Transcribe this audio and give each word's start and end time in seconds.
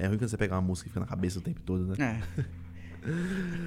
É 0.00 0.06
ruim 0.06 0.16
quando 0.16 0.30
você 0.30 0.36
pega 0.38 0.54
uma 0.54 0.62
música 0.62 0.88
e 0.88 0.90
fica 0.90 1.00
na 1.00 1.06
cabeça 1.06 1.38
o 1.38 1.42
tempo 1.42 1.60
todo, 1.60 1.84
né? 1.84 1.94
É. 1.98 2.42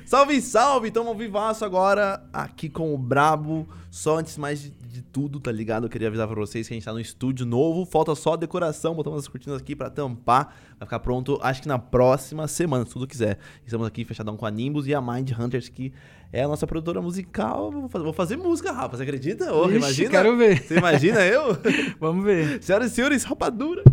Salve, 0.05 0.39
salve! 0.41 0.91
Tamo 0.91 1.09
ao 1.09 1.15
vivaço 1.15 1.65
agora 1.65 2.23
aqui 2.31 2.69
com 2.69 2.93
o 2.93 2.97
Brabo. 2.97 3.67
Só 3.89 4.19
antes 4.19 4.37
mais 4.37 4.61
de, 4.61 4.69
de 4.69 5.01
tudo, 5.01 5.39
tá 5.39 5.51
ligado? 5.51 5.85
Eu 5.85 5.89
queria 5.89 6.07
avisar 6.07 6.27
pra 6.27 6.35
vocês 6.35 6.67
que 6.67 6.73
a 6.73 6.75
gente 6.75 6.85
tá 6.85 6.93
no 6.93 6.99
estúdio 6.99 7.45
novo. 7.45 7.85
Falta 7.85 8.13
só 8.13 8.33
a 8.33 8.35
decoração. 8.35 8.93
Botamos 8.93 9.19
as 9.19 9.27
cortinas 9.27 9.59
aqui 9.59 9.75
pra 9.75 9.89
tampar. 9.89 10.55
Vai 10.79 10.85
ficar 10.85 10.99
pronto, 10.99 11.39
acho 11.41 11.63
que 11.63 11.67
na 11.67 11.79
próxima 11.79 12.47
semana, 12.47 12.85
se 12.85 12.91
tudo 12.91 13.07
quiser. 13.07 13.39
Estamos 13.65 13.87
aqui 13.87 14.05
fechadão 14.05 14.37
com 14.37 14.45
a 14.45 14.51
Nimbus 14.51 14.85
e 14.87 14.93
a 14.93 15.01
Mind 15.01 15.31
Hunters, 15.31 15.69
que 15.69 15.91
é 16.31 16.43
a 16.43 16.47
nossa 16.47 16.67
produtora 16.67 17.01
musical. 17.01 17.71
Vou 17.71 17.89
fazer, 17.89 18.03
vou 18.03 18.13
fazer 18.13 18.37
música, 18.37 18.71
rapaz. 18.71 18.97
Você 18.97 19.03
acredita? 19.03 19.51
Ô, 19.53 19.65
Ixi, 19.65 19.77
imagina? 19.77 20.09
quero 20.09 20.37
ver. 20.37 20.61
Você 20.61 20.77
imagina 20.77 21.21
eu? 21.21 21.57
Vamos 21.99 22.23
ver. 22.23 22.61
Senhoras 22.63 22.91
e 22.91 22.95
senhores, 22.95 23.23
rapadura. 23.23 23.83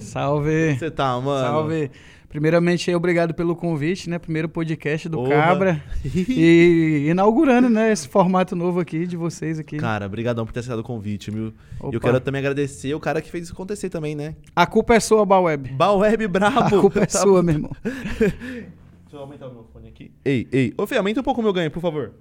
Salve. 0.00 0.74
Você 0.78 0.90
tá, 0.90 1.20
mano? 1.20 1.46
Salve. 1.46 1.90
Primeiramente, 2.28 2.94
obrigado 2.94 3.32
pelo 3.32 3.56
convite, 3.56 4.10
né? 4.10 4.18
Primeiro 4.18 4.50
podcast 4.50 5.08
do. 5.08 5.24
Cabra. 5.28 5.82
E 6.04 7.06
inaugurando, 7.08 7.70
né, 7.70 7.90
esse 7.90 8.06
formato 8.06 8.54
novo 8.54 8.80
aqui 8.80 9.06
de 9.06 9.16
vocês 9.16 9.58
aqui. 9.58 9.78
Cara, 9.78 10.06
brigadão 10.08 10.44
por 10.44 10.52
ter 10.52 10.60
aceitado 10.60 10.80
o 10.80 10.84
convite, 10.84 11.30
viu? 11.30 11.54
E 11.90 11.94
eu 11.94 12.00
quero 12.00 12.20
também 12.20 12.40
agradecer 12.40 12.92
o 12.94 13.00
cara 13.00 13.22
que 13.22 13.30
fez 13.30 13.44
isso 13.44 13.54
acontecer 13.54 13.88
também, 13.88 14.14
né? 14.14 14.34
A 14.54 14.66
culpa 14.66 14.94
é 14.94 15.00
sua, 15.00 15.24
Baweb. 15.24 15.70
Baweb 15.72 16.24
A 16.24 16.28
brabo. 16.28 16.80
culpa 16.82 17.00
é 17.00 17.06
Tá- 17.08 17.18
sua, 17.18 17.42
meu 17.42 17.54
irmão. 17.54 17.70
Deixa 17.82 19.16
eu 19.16 19.20
aumentar 19.20 19.46
o 19.48 19.52
meu 19.54 19.64
fone 19.72 19.88
aqui. 19.88 20.12
Ei, 20.22 20.46
ei. 20.52 20.74
Ô, 20.76 20.86
Fê, 20.86 20.98
aumenta 20.98 21.20
um 21.20 21.24
pouco 21.24 21.40
o 21.40 21.44
meu 21.44 21.52
ganho, 21.52 21.70
por 21.70 21.80
favor. 21.80 22.12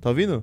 Tá 0.00 0.08
ouvindo? 0.10 0.42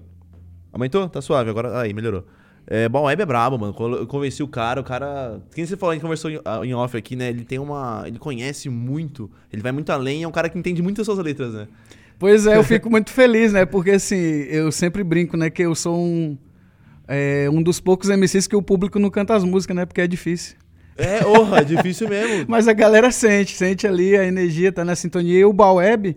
Aumentou? 0.72 1.10
Tá 1.10 1.22
suave, 1.22 1.50
agora. 1.50 1.82
Aí, 1.82 1.94
melhorou. 1.94 2.26
É, 2.68 2.88
bom, 2.88 3.04
Web 3.04 3.22
é 3.22 3.26
brabo, 3.26 3.58
mano. 3.58 3.76
Eu 3.98 4.08
convenci 4.08 4.42
o 4.44 4.48
cara, 4.48 4.80
o 4.80 4.84
cara. 4.84 5.42
Quem 5.54 5.66
você 5.66 5.76
falou, 5.76 5.92
a 5.92 5.96
gente 5.96 6.04
conversou 6.04 6.32
em, 6.32 6.40
ah, 6.46 6.62
em 6.64 6.74
off 6.74 6.96
aqui, 6.96 7.16
né? 7.16 7.30
Ele 7.30 7.44
tem 7.44 7.60
uma. 7.60 8.04
Ele 8.06 8.20
conhece 8.20 8.70
muito, 8.70 9.30
ele 9.52 9.62
vai 9.62 9.72
muito 9.72 9.90
além, 9.92 10.24
é 10.24 10.28
um 10.28 10.32
cara 10.32 10.50
que 10.50 10.58
entende 10.58 10.82
muito 10.82 11.02
as 11.02 11.06
suas 11.06 11.20
letras, 11.20 11.54
né? 11.54 11.68
Pois 12.18 12.46
é, 12.46 12.56
eu 12.56 12.64
fico 12.64 12.88
muito 12.92 13.12
feliz, 13.12 13.52
né? 13.52 13.66
Porque 13.66 13.92
assim, 13.92 14.16
eu 14.16 14.72
sempre 14.72 15.04
brinco, 15.04 15.36
né? 15.36 15.50
Que 15.50 15.64
eu 15.64 15.74
sou 15.74 15.98
um, 15.98 16.38
é, 17.08 17.50
um 17.52 17.62
dos 17.62 17.80
poucos 17.80 18.10
MCs 18.10 18.48
que 18.48 18.56
o 18.56 18.62
público 18.62 19.00
não 19.00 19.10
canta 19.10 19.36
as 19.36 19.44
músicas, 19.44 19.76
né? 19.76 19.86
Porque 19.86 20.02
é 20.02 20.08
difícil. 20.08 20.56
É, 20.98 21.26
orra, 21.26 21.60
é 21.60 21.64
difícil 21.64 22.08
mesmo. 22.08 22.46
Mas 22.48 22.68
a 22.68 22.74
galera 22.74 23.12
sente, 23.12 23.56
sente 23.56 23.88
ali 23.88 24.16
a 24.16 24.24
energia, 24.24 24.72
tá 24.72 24.86
na 24.86 24.96
sintonia. 24.96 25.40
E 25.40 25.46
o 25.46 25.52
Baweb, 25.52 26.16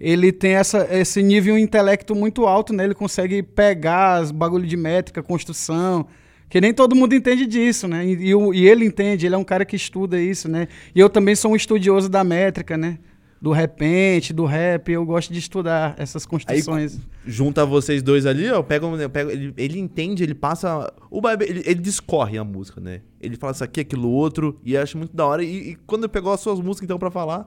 ele 0.00 0.32
tem 0.32 0.52
essa, 0.54 0.86
esse 0.90 1.22
nível 1.22 1.58
intelecto 1.58 2.14
muito 2.14 2.46
alto, 2.46 2.72
né? 2.72 2.84
Ele 2.84 2.94
consegue 2.94 3.42
pegar 3.42 4.16
as 4.16 4.30
bagulho 4.30 4.66
de 4.66 4.76
métrica, 4.76 5.22
construção, 5.22 6.06
que 6.48 6.60
nem 6.60 6.72
todo 6.72 6.94
mundo 6.94 7.14
entende 7.14 7.46
disso, 7.46 7.88
né? 7.88 8.04
E, 8.06 8.30
e 8.30 8.32
e 8.54 8.68
ele 8.68 8.84
entende, 8.84 9.26
ele 9.26 9.34
é 9.34 9.38
um 9.38 9.44
cara 9.44 9.64
que 9.64 9.76
estuda 9.76 10.20
isso, 10.20 10.48
né? 10.48 10.68
E 10.94 11.00
eu 11.00 11.08
também 11.08 11.34
sou 11.34 11.52
um 11.52 11.56
estudioso 11.56 12.08
da 12.08 12.22
métrica, 12.22 12.76
né? 12.76 12.98
Do 13.40 13.52
repente, 13.52 14.32
do 14.32 14.46
rap, 14.46 14.90
eu 14.90 15.04
gosto 15.04 15.30
de 15.30 15.38
estudar 15.38 15.94
essas 15.98 16.24
construções. 16.24 16.98
Junta 17.26 17.66
vocês 17.66 18.02
dois 18.02 18.24
ali, 18.24 18.48
ó. 18.48 18.54
Eu 18.54 18.64
pego, 18.64 18.88
ele, 19.30 19.52
ele 19.58 19.78
entende, 19.78 20.22
ele 20.22 20.34
passa. 20.34 20.90
O 21.10 21.26
Web, 21.26 21.44
ele, 21.44 21.62
ele 21.66 21.80
discorre 21.80 22.38
a 22.38 22.44
música, 22.44 22.80
né? 22.80 23.02
Ele 23.20 23.36
fala 23.36 23.52
isso 23.52 23.62
aqui, 23.62 23.80
aquilo 23.80 24.08
outro, 24.08 24.58
e 24.64 24.74
eu 24.74 24.82
acho 24.82 24.96
muito 24.96 25.14
da 25.14 25.26
hora. 25.26 25.44
E, 25.44 25.72
e 25.72 25.74
quando 25.86 26.04
ele 26.04 26.12
pegou 26.12 26.32
as 26.32 26.40
suas 26.40 26.58
músicas, 26.58 26.84
então, 26.84 26.98
pra 26.98 27.10
falar. 27.10 27.46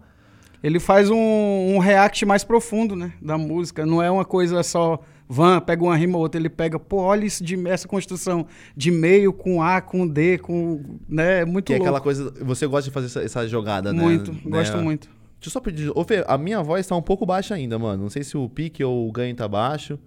Ele 0.64 0.80
faz 0.80 1.10
um, 1.10 1.16
um 1.18 1.78
react 1.80 2.26
mais 2.26 2.44
profundo, 2.44 2.96
né? 2.96 3.14
Da 3.22 3.38
música. 3.38 3.86
Não 3.86 4.02
é 4.02 4.10
uma 4.10 4.26
coisa 4.26 4.64
só 4.64 5.00
van, 5.30 5.60
pega 5.60 5.84
uma 5.84 5.96
rima 5.96 6.18
ou 6.18 6.24
outra. 6.24 6.40
Ele 6.40 6.50
pega, 6.50 6.80
pô, 6.80 6.98
olha 6.98 7.26
isso 7.26 7.44
de, 7.44 7.68
essa 7.68 7.88
construção 7.88 8.46
de 8.76 8.90
meio 8.92 9.32
com 9.32 9.62
A, 9.62 9.80
com 9.82 10.08
D, 10.08 10.38
com. 10.40 10.82
Né? 11.08 11.42
É 11.42 11.46
muito 11.46 11.66
Que 11.68 11.74
é 11.74 11.76
louco. 11.78 11.88
aquela 11.88 12.02
coisa. 12.02 12.34
Você 12.44 12.66
gosta 12.66 12.90
de 12.90 12.94
fazer 12.94 13.06
essa, 13.08 13.22
essa 13.22 13.48
jogada, 13.48 13.94
né? 13.94 14.02
Muito, 14.02 14.32
Né? 14.32 14.40
gosto 14.46 14.78
muito. 14.78 15.08
Deixa 15.40 15.50
eu 15.50 15.52
só 15.52 15.60
pedir. 15.60 15.92
Ô, 15.94 16.04
Fê, 16.04 16.26
a 16.28 16.38
minha 16.38 16.64
voz 16.64 16.86
tá 16.88 16.96
um 16.96 17.02
pouco 17.02 17.24
baixa 17.26 17.54
ainda, 17.54 17.78
mano. 17.78 18.04
Não 18.04 18.10
sei 18.10 18.24
se 18.24 18.36
o 18.36 18.50
pique 18.50 18.84
ou 18.84 19.08
o 19.08 19.12
ganho 19.12 19.36
tá 19.36 19.48
baixo. 19.48 20.00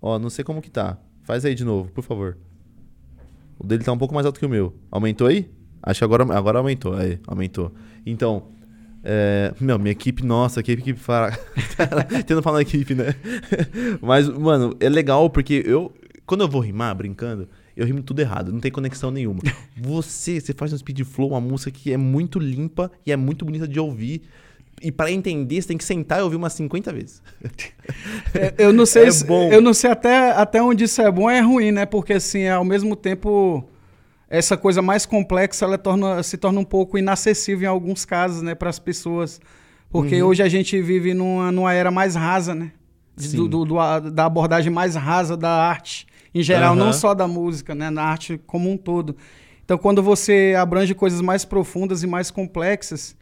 Ó, 0.00 0.18
não 0.18 0.30
sei 0.30 0.44
como 0.44 0.62
que 0.62 0.70
tá. 0.70 0.96
Faz 1.24 1.44
aí 1.44 1.54
de 1.54 1.64
novo, 1.64 1.90
por 1.90 2.02
favor. 2.04 2.38
O 3.58 3.66
dele 3.66 3.82
tá 3.84 3.92
um 3.92 3.98
pouco 3.98 4.14
mais 4.14 4.24
alto 4.26 4.38
que 4.38 4.46
o 4.46 4.48
meu. 4.48 4.74
Aumentou 4.90 5.26
aí? 5.26 5.50
Acho 5.82 5.98
que 6.00 6.04
agora, 6.04 6.22
agora 6.36 6.58
aumentou. 6.58 6.94
Aí, 6.94 7.18
aumentou. 7.26 7.72
Então, 8.06 8.44
é, 9.04 9.52
meu, 9.60 9.78
minha 9.78 9.92
equipe, 9.92 10.24
nossa, 10.24 10.62
que 10.62 10.72
equipe 10.72 10.98
fala. 10.98 11.32
Tendo 12.26 12.42
falar 12.42 12.60
equipe, 12.62 12.94
né? 12.94 13.14
Mas, 14.00 14.28
mano, 14.28 14.76
é 14.80 14.88
legal 14.88 15.28
porque 15.30 15.62
eu. 15.66 15.92
Quando 16.24 16.42
eu 16.42 16.48
vou 16.48 16.60
rimar 16.60 16.94
brincando, 16.94 17.48
eu 17.76 17.84
rimo 17.84 18.00
tudo 18.02 18.20
errado, 18.20 18.52
não 18.52 18.60
tem 18.60 18.70
conexão 18.70 19.10
nenhuma. 19.10 19.40
Você, 19.76 20.40
você 20.40 20.52
faz 20.52 20.72
um 20.72 20.78
speed 20.78 21.00
flow, 21.04 21.30
uma 21.30 21.40
música 21.40 21.70
que 21.70 21.92
é 21.92 21.96
muito 21.96 22.38
limpa 22.38 22.90
e 23.04 23.10
é 23.12 23.16
muito 23.16 23.44
bonita 23.44 23.66
de 23.66 23.80
ouvir. 23.80 24.22
E 24.80 24.90
para 24.92 25.10
entender, 25.10 25.60
você 25.60 25.68
tem 25.68 25.76
que 25.76 25.84
sentar 25.84 26.20
e 26.20 26.22
ouvir 26.22 26.36
umas 26.36 26.52
50 26.54 26.92
vezes. 26.92 27.22
É, 28.34 28.54
Eu 28.58 28.72
não 28.72 28.86
sei, 28.86 29.04
É 29.06 29.10
se- 29.10 29.24
bom. 29.24 29.50
eu 29.52 29.60
não 29.60 29.74
sei 29.74 29.90
até, 29.90 30.30
até 30.32 30.62
onde 30.62 30.84
isso 30.84 31.00
é 31.02 31.10
bom 31.10 31.22
ou 31.22 31.30
é 31.30 31.40
ruim, 31.40 31.70
né? 31.72 31.86
Porque 31.86 32.14
assim, 32.14 32.46
ao 32.48 32.64
mesmo 32.64 32.96
tempo, 32.96 33.64
essa 34.32 34.56
coisa 34.56 34.80
mais 34.80 35.04
complexa, 35.04 35.66
ela 35.66 35.76
torna, 35.76 36.22
se 36.22 36.38
torna 36.38 36.58
um 36.58 36.64
pouco 36.64 36.96
inacessível 36.96 37.64
em 37.66 37.70
alguns 37.70 38.04
casos, 38.06 38.40
né, 38.40 38.54
para 38.54 38.70
as 38.70 38.78
pessoas. 38.78 39.38
Porque 39.90 40.22
Uhum. 40.22 40.28
hoje 40.28 40.42
a 40.42 40.48
gente 40.48 40.80
vive 40.80 41.12
numa, 41.12 41.52
numa 41.52 41.72
era 41.74 41.90
mais 41.90 42.14
rasa, 42.14 42.54
né? 42.54 42.72
Do, 43.14 43.46
do- 43.46 43.64
do- 43.66 43.78
a- 43.78 44.00
da 44.00 44.24
abordagem 44.24 44.72
mais 44.72 44.94
rasa 44.94 45.36
da 45.36 45.50
arte, 45.50 46.06
em 46.34 46.42
geral, 46.42 46.72
Aham. 46.74 46.84
não 46.86 46.92
só 46.94 47.12
da 47.12 47.28
música, 47.28 47.74
né? 47.74 47.90
Na 47.90 48.02
arte 48.04 48.40
como 48.46 48.70
um 48.70 48.76
todo. 48.78 49.14
Então, 49.62 49.76
quando 49.76 50.02
você 50.02 50.54
abrange 50.58 50.94
coisas 50.94 51.20
mais 51.20 51.44
profundas 51.44 52.02
e 52.02 52.06
mais 52.06 52.30
complexas, 52.30 53.14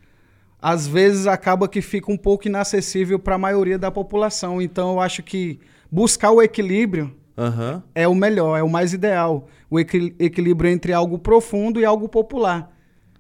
às 0.63 0.87
vezes 0.87 1.27
acaba 1.27 1.67
que 1.67 1.83
fica 1.83 2.13
um 2.13 2.17
pouco 2.17 2.47
inacessível 2.47 3.19
para 3.19 3.35
a 3.35 3.39
maioria 3.39 3.77
da 3.77 3.91
população. 3.91 4.63
Então, 4.63 4.93
eu 4.93 5.01
acho 5.01 5.25
que 5.25 5.59
buscar 5.91 6.31
o 6.31 6.41
equilíbrio 6.41 7.13
Aham. 7.37 7.83
é 7.95 8.07
o 8.09 8.15
melhor, 8.15 8.57
é 8.59 8.63
o 8.63 8.69
mais 8.69 8.93
ideal. 8.93 9.47
O 9.71 9.79
equi- 9.79 10.15
equilíbrio 10.19 10.71
entre 10.71 10.93
algo 10.93 11.19
profundo 11.19 11.81
e 11.81 11.85
algo 11.85 12.09
popular. 12.09 12.71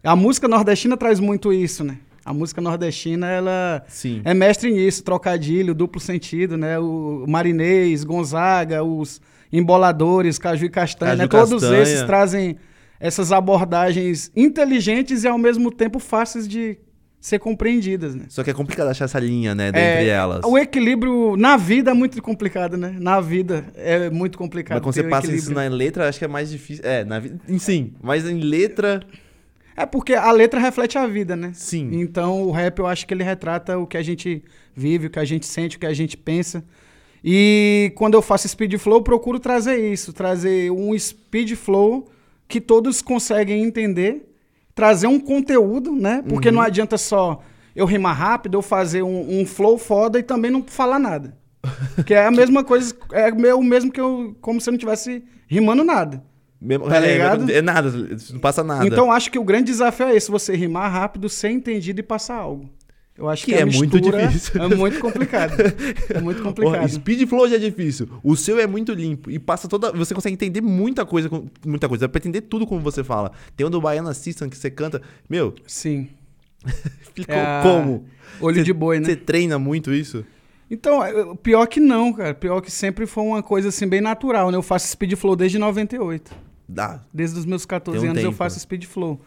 A 0.03 0.16
música 0.16 0.48
nordestina 0.48 0.97
traz 0.97 1.21
muito 1.21 1.53
isso, 1.53 1.84
né? 1.84 1.98
A 2.25 2.32
música 2.34 2.60
nordestina, 2.60 3.28
ela 3.28 3.82
Sim. 3.88 4.20
é 4.25 4.34
mestre 4.34 4.70
nisso, 4.72 5.03
trocadilho, 5.03 5.75
duplo 5.75 6.00
sentido, 6.00 6.56
né? 6.56 6.78
O 6.78 7.25
Marinês, 7.26 8.04
Gonzaga, 8.04 8.82
os 8.84 9.20
emboladores, 9.53 10.38
Caju 10.38 10.66
e 10.66 10.70
Castanha, 10.70 11.16
Caju 11.16 11.19
né? 11.19 11.25
e 11.25 11.28
Todos 11.28 11.62
Castanha. 11.62 11.82
esses 11.82 12.03
trazem 12.03 12.56
essas 12.99 13.32
abordagens 13.32 14.31
inteligentes 14.37 15.25
e 15.25 15.28
ao 15.28 15.38
mesmo 15.38 15.70
tempo 15.72 15.99
fáceis 15.99 16.47
de 16.47 16.78
ser 17.20 17.38
compreendidas, 17.38 18.14
né? 18.14 18.25
Só 18.28 18.42
que 18.42 18.50
é 18.50 18.54
complicado 18.54 18.88
achar 18.88 19.04
essa 19.04 19.20
linha, 19.20 19.54
né, 19.54 19.66
É, 19.66 19.69
entre 19.69 20.08
elas. 20.08 20.41
O 20.44 20.56
equilíbrio 20.56 21.36
na 21.36 21.56
vida 21.56 21.91
é 21.91 21.94
muito 21.94 22.20
complicado, 22.22 22.78
né? 22.78 22.97
Na 22.98 23.20
vida 23.20 23.66
é 23.76 24.08
muito 24.08 24.38
complicado. 24.38 24.76
Mas 24.78 24.82
quando 24.82 24.94
você 24.94 25.03
passa 25.04 25.26
isso 25.26 25.50
equilíbrio. 25.50 25.70
na 25.70 25.76
letra, 25.76 26.08
acho 26.08 26.19
que 26.19 26.25
é 26.25 26.28
mais 26.28 26.50
difícil. 26.50 26.82
É, 26.84 27.04
na 27.04 27.19
vida. 27.19 27.38
Sim, 27.58 27.92
mas 28.03 28.26
em 28.26 28.41
letra. 28.41 29.03
É 29.76 29.84
porque 29.84 30.14
a 30.14 30.32
letra 30.32 30.58
reflete 30.58 30.97
a 30.97 31.06
vida, 31.06 31.36
né? 31.36 31.53
Sim. 31.54 31.91
Então 31.92 32.42
o 32.42 32.50
rap 32.50 32.78
eu 32.78 32.86
acho 32.86 33.06
que 33.06 33.12
ele 33.12 33.22
retrata 33.22 33.78
o 33.78 33.87
que 33.87 33.97
a 33.97 34.02
gente 34.02 34.42
vive, 34.75 35.06
o 35.06 35.10
que 35.10 35.19
a 35.19 35.25
gente 35.25 35.47
sente, 35.47 35.76
o 35.76 35.81
que 35.81 35.87
a 35.87 35.92
gente 35.92 36.16
pensa. 36.16 36.64
E 37.22 37.92
quando 37.97 38.14
eu 38.14 38.22
faço 38.22 38.48
speed 38.48 38.76
flow, 38.78 38.98
eu 38.98 39.02
procuro 39.02 39.38
trazer 39.38 39.76
isso, 39.92 40.12
trazer 40.12 40.70
um 40.70 40.98
speed 40.98 41.52
flow 41.52 42.10
que 42.48 42.60
todos 42.60 43.02
conseguem 43.02 43.62
entender, 43.62 44.30
trazer 44.81 45.07
um 45.07 45.21
conteúdo, 45.21 45.93
né? 45.95 46.25
Porque 46.27 46.49
Uhum. 46.49 46.55
não 46.55 46.63
adianta 46.63 46.97
só 46.97 47.43
eu 47.77 47.85
rimar 47.85 48.17
rápido, 48.17 48.55
eu 48.57 48.63
fazer 48.63 49.03
um, 49.03 49.41
um 49.41 49.45
flow 49.45 49.77
foda 49.77 50.19
e 50.19 50.23
também 50.23 50.51
não 50.51 50.63
falar 50.67 50.99
nada. 50.99 51.37
Que 52.07 52.15
é 52.15 52.25
a 52.25 52.31
mesma 52.33 52.65
coisa, 52.65 52.95
é 53.13 53.55
o 53.55 53.63
mesmo 53.63 53.93
que 53.93 54.01
eu, 54.01 54.35
como 54.41 54.59
se 54.59 54.71
eu 54.71 54.73
não 54.73 54.79
tivesse 54.79 55.23
rimando 55.47 55.85
nada. 55.85 56.23
Mesmo, 56.59 56.89
Tá 56.89 56.97
é, 56.97 57.13
ligado? 57.13 57.51
é 57.51 57.61
nada, 57.63 57.91
não 58.33 58.41
passa 58.41 58.65
nada. 58.65 58.87
Então 58.87 59.13
acho 59.13 59.31
que 59.31 59.39
o 59.39 59.45
grande 59.45 59.65
desafio 59.67 60.07
é 60.07 60.17
esse, 60.17 60.31
você 60.31 60.57
rimar 60.57 60.91
rápido, 60.91 61.29
ser 61.29 61.50
entendido 61.50 62.00
e 62.00 62.03
passar 62.03 62.37
algo. 62.37 62.71
Eu 63.20 63.28
acho 63.28 63.44
Que 63.44 63.52
que, 63.52 63.58
é 63.58 63.64
muito 63.67 64.00
difícil. 64.00 64.62
É 64.62 64.75
muito 64.75 64.99
complicado. 64.99 65.52
É 66.08 66.20
muito 66.20 66.43
complicado. 66.43 66.88
Speed 66.88 67.28
flow 67.28 67.46
já 67.49 67.56
é 67.56 67.58
difícil. 67.58 68.08
O 68.25 68.34
seu 68.34 68.58
é 68.58 68.67
muito 68.67 68.93
limpo. 68.94 69.31
E 69.31 69.38
passa 69.38 69.69
toda. 69.69 69.93
Você 69.93 70.14
consegue 70.14 70.32
entender 70.32 70.61
muita 70.62 71.05
coisa. 71.05 71.28
Muita 71.67 71.87
coisa. 71.88 72.06
Dá 72.06 72.08
pra 72.08 72.19
entender 72.19 72.40
tudo 72.40 72.67
como 72.67 72.81
você 72.81 73.05
fala. 73.05 73.31
Tem 73.55 73.67
um 73.67 73.70
do 73.70 73.81
Baiana 73.81 74.14
System 74.14 74.49
que 74.49 74.56
você 74.56 74.70
canta. 74.70 75.02
Meu, 75.28 75.55
Sim. 75.67 76.08
ficou 77.14 77.34
É 77.34 77.62
como? 77.62 78.06
Olho 78.40 78.56
Você- 78.56 78.62
de 78.62 78.72
boi, 78.72 78.99
né? 79.00 79.05
Você 79.06 79.17
treina 79.17 79.58
muito 79.58 79.93
isso? 79.93 80.25
Então, 80.70 81.05
é, 81.05 81.12
pior 81.43 81.66
que 81.66 81.81
não, 81.81 82.12
cara. 82.12 82.32
Pior 82.32 82.61
que 82.61 82.70
sempre 82.70 83.05
foi 83.05 83.25
uma 83.25 83.43
coisa 83.43 83.69
assim 83.69 83.87
bem 83.87 84.00
natural, 84.00 84.50
né? 84.50 84.56
Eu 84.56 84.62
faço 84.62 84.88
speed 84.88 85.14
flow 85.16 85.34
desde 85.37 85.58
98. 85.58 86.32
Dá. 86.69 87.02
Desde 87.12 87.38
os 87.38 87.44
meus 87.44 87.66
14 87.66 87.99
Tem 88.00 88.08
um 88.08 88.12
anos 88.12 88.23
eu 88.23 88.31
tempo. 88.31 88.38
faço 88.38 88.58
speed 88.61 88.84
flow. 88.84 89.20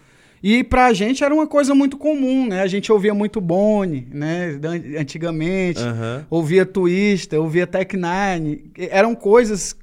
E 0.43 0.61
pra 0.61 0.91
gente 0.91 1.23
era 1.23 1.33
uma 1.33 1.47
coisa 1.47 1.73
muito 1.73 1.97
comum, 1.97 2.45
né? 2.47 2.61
A 2.61 2.67
gente 2.67 2.91
ouvia 2.91 3.13
muito 3.13 3.39
Boni, 3.39 4.05
né? 4.11 4.59
Antigamente. 4.99 5.79
Aham. 5.81 6.25
Ouvia 6.29 6.65
Twister, 6.65 7.39
ouvia 7.39 7.65
Tech 7.65 7.95
Nine. 7.95 8.69
Eram 8.77 9.15
coisas 9.15 9.73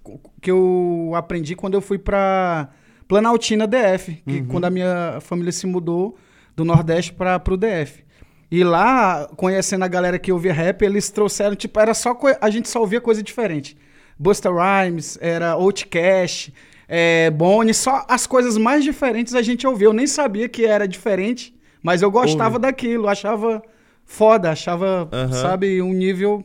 que 0.40 0.50
eu 0.50 1.12
aprendi 1.14 1.56
quando 1.56 1.74
eu 1.74 1.80
fui 1.80 1.98
pra 1.98 2.68
Planaltina 3.08 3.66
DF. 3.66 4.22
Que 4.26 4.40
Uhum. 4.40 4.46
quando 4.46 4.66
a 4.66 4.70
minha 4.70 5.18
família 5.20 5.50
se 5.50 5.66
mudou, 5.66 6.18
do 6.54 6.62
Nordeste 6.64 7.12
para 7.14 7.38
pro 7.40 7.56
DF. 7.56 8.04
E 8.50 8.62
lá, 8.62 9.30
conhecendo 9.36 9.84
a 9.84 9.88
galera 9.88 10.18
que 10.18 10.30
ouvia 10.30 10.52
rap, 10.52 10.82
eles 10.82 11.08
trouxeram, 11.08 11.54
tipo, 11.56 11.80
era 11.80 11.94
só 11.94 12.14
a 12.40 12.50
gente 12.50 12.68
só 12.68 12.80
ouvia 12.80 13.00
coisa 13.00 13.22
diferente. 13.22 13.78
Busta 14.18 14.50
Rhymes, 14.50 15.16
era 15.22 15.52
Outcast, 15.52 16.52
é, 16.92 17.30
Bonnie, 17.30 17.72
só 17.72 18.04
as 18.08 18.26
coisas 18.26 18.58
mais 18.58 18.82
diferentes 18.82 19.32
a 19.36 19.42
gente 19.42 19.64
ouvia. 19.64 19.86
Eu 19.86 19.92
nem 19.92 20.08
sabia 20.08 20.48
que 20.48 20.64
era 20.66 20.88
diferente, 20.88 21.54
mas 21.80 22.02
eu 22.02 22.10
gostava 22.10 22.56
Ouve. 22.56 22.62
daquilo, 22.62 23.06
achava 23.06 23.62
foda, 24.04 24.50
achava, 24.50 25.08
sabe, 25.30 25.80
um 25.80 25.92
nível 25.92 26.44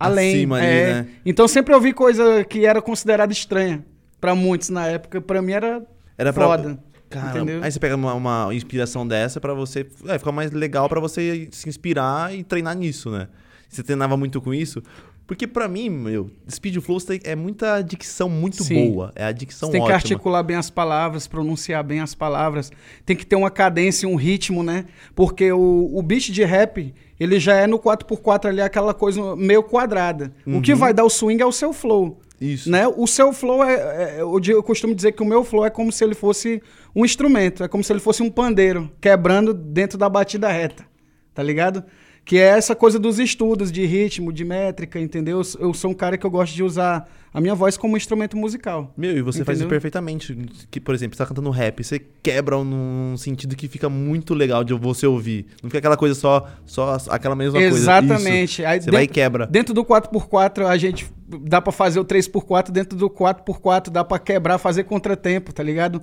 além. 0.00 0.36
Acima 0.36 0.56
ali, 0.56 0.66
é. 0.66 0.86
né? 0.94 1.06
Então 1.26 1.46
sempre 1.46 1.74
ouvi 1.74 1.92
coisa 1.92 2.42
que 2.44 2.64
era 2.64 2.80
considerada 2.80 3.30
estranha 3.30 3.84
pra 4.18 4.34
muitos 4.34 4.70
na 4.70 4.86
época. 4.86 5.20
Pra 5.20 5.42
mim 5.42 5.52
era, 5.52 5.82
Era 6.16 6.32
pra- 6.32 6.46
foda. 6.46 6.78
Cara, 7.10 7.36
entendeu? 7.36 7.62
aí 7.62 7.70
você 7.70 7.78
pega 7.78 7.94
uma, 7.94 8.14
uma 8.14 8.48
inspiração 8.54 9.06
dessa 9.06 9.38
pra 9.40 9.52
você. 9.54 9.86
É, 10.08 10.18
fica 10.18 10.32
mais 10.32 10.50
legal 10.50 10.88
pra 10.88 10.98
você 10.98 11.46
se 11.52 11.68
inspirar 11.68 12.34
e 12.34 12.42
treinar 12.42 12.74
nisso, 12.74 13.10
né? 13.10 13.28
Você 13.68 13.82
treinava 13.84 14.16
muito 14.16 14.40
com 14.40 14.52
isso. 14.54 14.82
Porque 15.26 15.46
pra 15.46 15.66
mim, 15.66 15.88
meu, 15.88 16.30
Speed 16.50 16.76
Flow 16.80 17.00
tem- 17.00 17.20
é 17.24 17.34
muita 17.34 17.80
dicção 17.80 18.28
muito 18.28 18.62
Sim. 18.62 18.90
boa. 18.90 19.10
É 19.16 19.24
a 19.24 19.32
dicção 19.32 19.68
Você 19.68 19.72
tem 19.72 19.80
que 19.80 19.84
ótima. 19.86 19.96
articular 19.96 20.42
bem 20.42 20.56
as 20.56 20.68
palavras, 20.68 21.26
pronunciar 21.26 21.82
bem 21.82 22.00
as 22.00 22.14
palavras. 22.14 22.70
Tem 23.06 23.16
que 23.16 23.24
ter 23.24 23.34
uma 23.36 23.50
cadência, 23.50 24.06
um 24.06 24.16
ritmo, 24.16 24.62
né? 24.62 24.84
Porque 25.14 25.50
o, 25.50 25.90
o 25.94 26.02
beat 26.02 26.30
de 26.30 26.44
rap, 26.44 26.92
ele 27.18 27.40
já 27.40 27.54
é 27.54 27.66
no 27.66 27.78
4x4 27.78 28.48
ali, 28.50 28.60
aquela 28.60 28.92
coisa 28.92 29.34
meio 29.34 29.62
quadrada. 29.62 30.30
O 30.46 30.60
que 30.60 30.74
vai 30.74 30.92
dar 30.92 31.04
o 31.04 31.10
swing 31.10 31.40
é 31.42 31.46
o 31.46 31.52
seu 31.52 31.72
flow. 31.72 32.20
Isso. 32.38 32.68
Né? 32.70 32.86
O 32.86 33.06
seu 33.06 33.32
flow 33.32 33.64
é, 33.64 34.18
é- 34.18 34.40
digo- 34.42 34.58
eu 34.58 34.62
costumo 34.62 34.94
dizer 34.94 35.12
que 35.12 35.22
o 35.22 35.26
meu 35.26 35.42
flow 35.42 35.64
é 35.64 35.70
como 35.70 35.90
se 35.90 36.04
ele 36.04 36.14
fosse 36.14 36.60
um 36.94 37.02
instrumento, 37.02 37.64
é 37.64 37.68
como 37.68 37.82
se 37.82 37.90
ele 37.90 38.00
fosse 38.00 38.22
um 38.22 38.28
pandeiro 38.30 38.90
quebrando 39.00 39.54
dentro 39.54 39.96
da 39.96 40.08
batida 40.10 40.50
reta, 40.50 40.84
tá 41.32 41.42
ligado? 41.42 41.82
Que 42.24 42.38
é 42.38 42.56
essa 42.56 42.74
coisa 42.74 42.98
dos 42.98 43.18
estudos 43.18 43.70
de 43.70 43.84
ritmo, 43.84 44.32
de 44.32 44.44
métrica, 44.44 44.98
entendeu? 44.98 45.42
Eu, 45.42 45.66
eu 45.68 45.74
sou 45.74 45.90
um 45.90 45.94
cara 45.94 46.16
que 46.16 46.24
eu 46.24 46.30
gosto 46.30 46.54
de 46.54 46.62
usar 46.62 47.06
a 47.34 47.38
minha 47.40 47.54
voz 47.54 47.76
como 47.76 47.96
instrumento 47.98 48.34
musical. 48.36 48.94
Meu, 48.96 49.14
e 49.14 49.20
você 49.20 49.44
faz 49.44 49.58
isso 49.58 49.64
Entendeu? 49.64 49.68
perfeitamente. 49.68 50.34
Que, 50.70 50.80
por 50.80 50.94
exemplo, 50.94 51.16
você 51.16 51.22
tá 51.22 51.26
cantando 51.28 51.50
rap, 51.50 51.84
você 51.84 52.00
quebra 52.22 52.56
num 52.64 53.14
sentido 53.18 53.54
que 53.54 53.68
fica 53.68 53.90
muito 53.90 54.32
legal 54.32 54.64
de 54.64 54.72
você 54.72 55.06
ouvir. 55.06 55.46
Não 55.62 55.68
fica 55.68 55.78
aquela 55.78 55.96
coisa 55.98 56.14
só, 56.14 56.48
só 56.64 56.96
aquela 57.10 57.34
mesma 57.36 57.58
coisa. 57.60 57.76
Exatamente. 57.76 58.62
Isso. 58.62 58.66
Aí 58.68 58.80
Você 58.80 58.90
vai 58.90 59.02
e 59.02 59.06
dentro- 59.06 59.14
quebra. 59.14 59.46
Dentro 59.46 59.74
do 59.74 59.84
4x4 59.84 60.64
a 60.66 60.76
gente 60.78 61.06
dá 61.42 61.60
pra 61.60 61.72
fazer 61.72 62.00
o 62.00 62.04
3x4, 62.06 62.70
dentro 62.70 62.96
do 62.96 63.10
4x4 63.10 63.90
dá 63.90 64.02
pra 64.02 64.18
quebrar, 64.18 64.56
fazer 64.56 64.84
contratempo, 64.84 65.52
tá 65.52 65.62
ligado? 65.62 66.00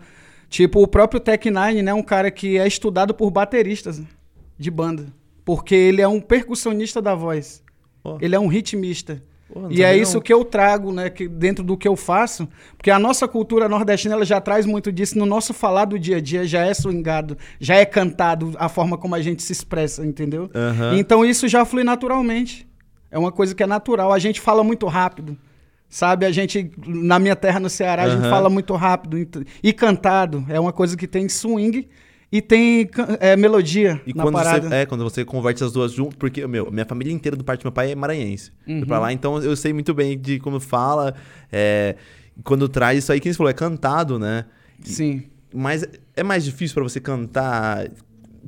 Tipo, 0.50 0.84
o 0.84 0.88
próprio 0.88 1.20
Tech 1.20 1.50
Nine, 1.50 1.82
né, 1.82 1.94
um 1.94 2.04
cara 2.04 2.30
que 2.30 2.58
é 2.60 2.68
estudado 2.68 3.14
por 3.14 3.32
bateristas 3.32 3.98
né, 4.00 4.06
de 4.60 4.70
banda, 4.70 5.08
porque 5.44 5.76
ele 5.76 6.02
é 6.02 6.08
um 6.08 6.20
percussionista 6.20 7.02
da 7.02 7.16
voz. 7.16 7.64
Ó. 8.04 8.18
Ele 8.22 8.36
é 8.36 8.40
um 8.40 8.48
ritmista. 8.48 9.22
Não 9.54 9.72
E 9.72 9.84
é 9.84 9.96
isso 9.96 10.16
não. 10.16 10.22
que 10.22 10.32
eu 10.32 10.46
trago, 10.46 10.94
né, 10.94 11.10
que 11.10 11.28
dentro 11.28 11.64
do 11.64 11.78
que 11.78 11.88
eu 11.88 11.96
faço, 11.96 12.48
porque 12.78 12.90
a 12.90 12.98
nossa 12.98 13.28
cultura 13.28 13.68
nordestina 13.68 14.16
ela 14.16 14.26
já 14.26 14.40
traz 14.40 14.66
muito 14.66 14.92
disso 14.92 15.18
no 15.18 15.26
nosso 15.26 15.54
falar 15.54 15.86
do 15.86 16.00
dia 16.00 16.18
a 16.18 16.22
dia, 16.22 16.46
já 16.46 16.66
é 16.66 16.74
swingado, 16.74 17.38
já 17.60 17.76
é 17.76 17.86
cantado 17.86 18.54
a 18.58 18.70
forma 18.70 18.98
como 18.98 19.14
a 19.14 19.22
gente 19.22 19.44
se 19.44 19.52
expressa, 19.52 20.06
entendeu? 20.06 20.50
Então 20.98 21.26
isso 21.26 21.48
já 21.50 21.66
flui 21.66 21.84
naturalmente. 21.84 22.66
É 23.12 23.20
uma 23.20 23.32
coisa 23.32 23.54
que 23.54 23.62
é 23.62 23.68
natural. 23.68 24.14
A 24.14 24.20
gente 24.20 24.40
fala 24.40 24.64
muito 24.64 24.88
rápido. 24.88 25.38
Sabe, 25.90 26.26
a 26.26 26.32
gente, 26.32 26.72
na 26.88 27.20
minha 27.20 27.36
terra, 27.36 27.60
no 27.60 27.70
Ceará, 27.70 28.04
a 28.04 28.10
gente 28.10 28.30
fala 28.30 28.50
muito 28.50 28.74
rápido. 28.76 29.18
E 29.62 29.74
cantado. 29.74 30.46
É 30.48 30.58
uma 30.58 30.72
coisa 30.72 30.96
que 30.96 31.06
tem 31.06 31.28
swing 31.28 31.90
e 32.32 32.42
tem 32.42 32.90
é, 33.20 33.36
melodia 33.36 34.02
E 34.08 34.14
na 34.14 34.24
quando 34.24 34.36
parada. 34.36 34.70
você, 34.70 34.76
é, 34.76 34.86
quando 34.86 35.04
você 35.04 35.26
converte 35.26 35.64
as 35.64 35.72
duas 35.72 35.92
juntas, 35.92 36.16
porque, 36.18 36.46
meu, 36.48 36.72
minha 36.72 36.86
família 36.86 37.12
inteira 37.14 37.36
do 37.36 37.44
parte 37.44 37.62
do 37.62 37.66
meu 37.66 37.72
pai 37.72 37.92
é 37.92 37.96
maranhense. 37.96 38.52
Uhum. 38.68 38.86
pra 38.86 39.00
lá, 39.00 39.12
então 39.14 39.38
eu 39.42 39.56
sei 39.56 39.74
muito 39.74 39.94
bem 39.94 40.18
de 40.18 40.40
como 40.40 40.60
fala, 40.60 41.14
é, 41.52 41.96
quando 42.44 42.70
traz 42.70 43.00
isso 43.00 43.12
aí, 43.12 43.20
que 43.20 43.32
você 43.32 43.38
falou, 43.38 43.50
é 43.50 43.54
cantado, 43.54 44.18
né? 44.18 44.46
Sim. 44.82 45.24
Mas 45.54 45.86
é 46.16 46.24
mais 46.24 46.44
difícil 46.46 46.74
pra 46.76 46.84
você 46.84 47.00
cantar. 47.00 47.90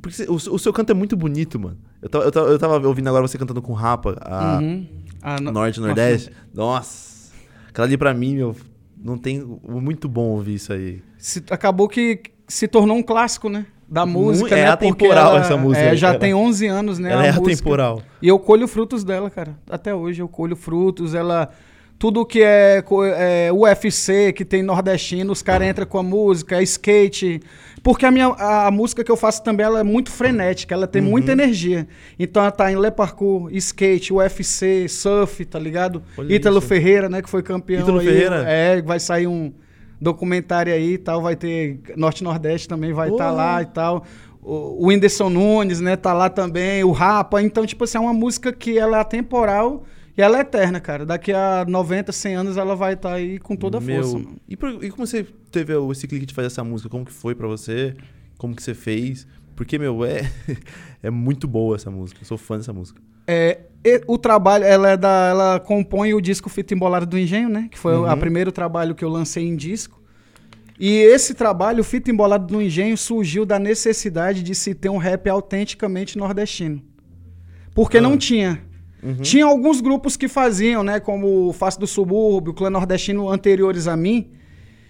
Porque 0.00 0.22
o, 0.24 0.34
o 0.34 0.58
seu 0.58 0.72
canto 0.72 0.90
é 0.90 0.94
muito 0.94 1.16
bonito, 1.16 1.60
mano. 1.60 1.76
Eu 2.00 2.08
tava, 2.08 2.24
eu, 2.24 2.32
tava, 2.32 2.48
eu 2.48 2.58
tava 2.58 2.88
ouvindo 2.88 3.08
agora 3.08 3.26
você 3.28 3.36
cantando 3.38 3.60
com 3.62 3.72
Rapa, 3.74 4.16
a 4.22 4.58
Uhum. 4.58 4.86
Ah, 5.22 5.40
no- 5.40 5.52
Norte 5.52 5.78
e 5.78 5.80
Nordeste. 5.80 6.30
Nossa. 6.52 7.32
Aquela 7.68 7.86
ali 7.86 7.96
pra 7.96 8.12
mim, 8.14 8.34
meu, 8.36 8.56
não 8.96 9.16
tem. 9.18 9.40
Muito 9.66 10.08
bom 10.08 10.28
ouvir 10.30 10.54
isso 10.54 10.72
aí. 10.72 11.02
se- 11.18 11.42
acabou 11.50 11.88
que 11.88 12.20
se 12.48 12.66
tornou 12.68 12.96
um 12.96 13.02
clássico, 13.02 13.48
né? 13.48 13.66
Da 13.88 14.06
música, 14.06 14.56
é 14.56 14.62
né? 14.64 14.70
Atemporal 14.70 15.32
ela- 15.32 15.40
essa 15.40 15.56
música 15.56 15.84
é, 15.86 15.96
já 15.96 16.08
cara. 16.08 16.18
tem 16.18 16.34
11 16.34 16.66
anos, 16.66 16.98
né? 16.98 17.12
Ela 17.12 17.26
é 17.26 17.32
música. 17.32 17.52
atemporal. 17.52 18.02
E 18.20 18.28
eu 18.28 18.38
colho 18.38 18.66
frutos 18.66 19.04
dela, 19.04 19.28
cara. 19.30 19.56
Até 19.70 19.94
hoje 19.94 20.20
eu 20.22 20.28
colho 20.28 20.56
frutos. 20.56 21.14
Ela. 21.14 21.50
Tudo 21.96 22.26
que 22.26 22.42
é, 22.42 22.82
é 23.16 23.52
UFC, 23.52 24.32
que 24.32 24.44
tem 24.44 24.62
nordestino, 24.62 25.32
os 25.32 25.42
caras 25.42 25.68
entram 25.68 25.86
com 25.86 25.96
a 25.98 26.02
música, 26.02 26.56
é 26.58 26.62
skate. 26.62 27.40
Porque 27.84 28.04
a, 28.04 28.10
minha, 28.10 28.26
a, 28.26 28.66
a 28.66 28.70
música 28.70 29.04
que 29.04 29.10
eu 29.12 29.16
faço 29.16 29.44
também 29.44 29.64
ela 29.64 29.78
é 29.80 29.84
muito 29.84 30.10
frenética, 30.10 30.74
ela 30.74 30.86
tem 30.88 31.00
Uhum. 31.02 31.10
muita 31.10 31.32
energia. 31.32 31.86
Então 32.18 32.42
ela 32.42 32.50
tá 32.50 32.70
em 32.72 32.76
Le 32.80 32.90
Parkour, 32.90 33.48
skate, 33.52 34.12
UFC, 34.12 34.88
surf, 34.88 35.44
tá 35.44 35.58
ligado? 35.58 36.02
Olha 36.18 36.34
Ítalo 36.34 36.58
isso. 36.58 36.66
Ferreira, 36.66 37.08
né, 37.08 37.22
que 37.22 37.30
foi 37.30 37.42
campeão. 37.42 37.82
Ítalo 37.82 38.00
aí. 38.00 38.06
Ferreira? 38.06 38.44
É, 38.48 38.82
vai 38.82 38.98
sair 38.98 39.26
um 39.28 39.52
documentário 40.00 40.72
aí 40.72 40.94
e 40.94 40.98
tal, 40.98 41.22
vai 41.22 41.36
ter 41.36 41.80
Norte-Nordeste 41.96 42.68
também, 42.68 42.92
vai 42.92 43.10
estar 43.10 43.30
Porra. 43.30 43.36
lá 43.36 43.62
e 43.62 43.66
tal. 43.66 44.04
O 44.42 44.84
o 44.84 44.88
Whindersson 44.88 45.30
Nunes, 45.30 45.80
né, 45.80 45.96
tá 45.96 46.12
lá 46.12 46.28
também, 46.28 46.84
o 46.84 46.90
Rapa. 46.92 47.40
Então, 47.42 47.64
tipo 47.64 47.84
assim, 47.84 47.96
é 47.96 48.00
uma 48.00 48.12
música 48.12 48.52
que 48.52 48.76
ela 48.78 48.98
é 48.98 49.00
atemporal 49.00 49.84
e 50.16 50.20
ela 50.20 50.36
é 50.38 50.40
eterna, 50.42 50.80
cara. 50.80 51.06
Daqui 51.06 51.32
a 51.32 51.64
90, 51.66 52.12
100 52.12 52.34
anos 52.34 52.56
ela 52.58 52.76
vai 52.76 52.92
estar 52.92 53.14
aí 53.14 53.38
com 53.38 53.56
toda 53.56 53.78
a 53.78 53.80
Meu, 53.80 54.02
força. 54.02 54.18
mano. 54.18 54.36
E, 54.48 54.56
por- 54.56 54.84
e 54.84 54.90
como 54.90 55.06
você 55.06 55.26
teve 55.50 55.72
esse 55.92 56.06
clique 56.06 56.26
de 56.26 56.34
fazer 56.34 56.48
essa 56.48 56.62
música? 56.62 56.90
Como 56.90 57.04
que 57.06 57.12
foi 57.12 57.34
pra 57.34 57.48
você? 57.48 57.94
Como 58.36 58.54
que 58.54 58.62
você 58.62 58.74
fez? 58.74 59.26
Porque, 59.56 59.78
meu, 59.78 60.04
é, 60.04 60.20
é 61.02 61.08
muito 61.10 61.48
boa 61.48 61.76
essa 61.76 61.90
música. 61.90 62.20
Eu 62.20 62.26
sou 62.26 62.36
fã 62.36 62.58
dessa 62.58 62.72
música. 62.72 63.00
É, 63.26 63.60
e- 63.84 64.02
o 64.06 64.16
trabalho, 64.18 64.64
ela 64.64 64.90
é 64.90 64.96
da, 64.96 65.28
ela 65.30 65.60
compõe 65.60 66.14
o 66.14 66.20
disco 66.20 66.48
Fita 66.48 66.74
Embolada 66.74 67.06
do 67.06 67.18
Engenho, 67.18 67.48
né? 67.48 67.68
Que 67.70 67.78
foi 67.78 67.94
o 67.96 68.04
Uhum. 68.06 68.18
primeiro 68.18 68.50
trabalho 68.52 68.94
que 68.94 69.04
eu 69.04 69.08
lancei 69.08 69.46
em 69.46 69.56
disco. 69.56 70.00
E 70.78 70.90
esse 70.96 71.34
trabalho, 71.34 71.84
Fita 71.84 72.10
Embolada 72.10 72.44
do 72.46 72.60
Engenho, 72.60 72.96
surgiu 72.96 73.44
da 73.46 73.58
necessidade 73.58 74.42
de 74.42 74.54
se 74.54 74.74
ter 74.74 74.88
um 74.88 74.96
rap 74.96 75.28
autenticamente 75.28 76.18
nordestino. 76.18 76.82
Porque 77.74 77.98
Ah. 77.98 78.00
não 78.00 78.16
tinha. 78.16 78.60
Uhum. 79.02 79.16
Tinha 79.16 79.44
alguns 79.44 79.80
grupos 79.80 80.16
que 80.16 80.28
faziam, 80.28 80.82
né? 80.82 80.98
Como 80.98 81.48
o 81.48 81.52
Face 81.52 81.78
do 81.78 81.86
Subúrbio, 81.86 82.52
o 82.52 82.54
Clã 82.54 82.70
Nordestino 82.70 83.28
anteriores 83.28 83.86
a 83.86 83.96
mim. 83.96 84.30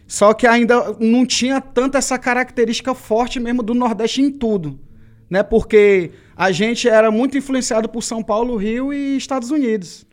Só 0.06 0.32
que 0.34 0.46
ainda 0.46 0.94
não 1.00 1.26
tinha 1.26 1.60
tanta 1.60 1.98
essa 1.98 2.18
característica 2.18 2.94
forte 2.94 3.40
mesmo 3.40 3.62
do 3.62 3.74
Nordeste 3.74 4.20
em 4.22 4.30
tudo. 4.30 4.78
Né? 5.28 5.42
Porque 5.42 6.10
a 6.36 6.50
gente 6.52 6.88
era 6.88 7.10
muito 7.10 7.36
influenciado 7.38 7.88
por 7.88 8.02
São 8.02 8.22
Paulo, 8.22 8.56
Rio 8.56 8.92
e 8.92 9.16
Estados 9.16 9.50
Unidos. 9.50 10.06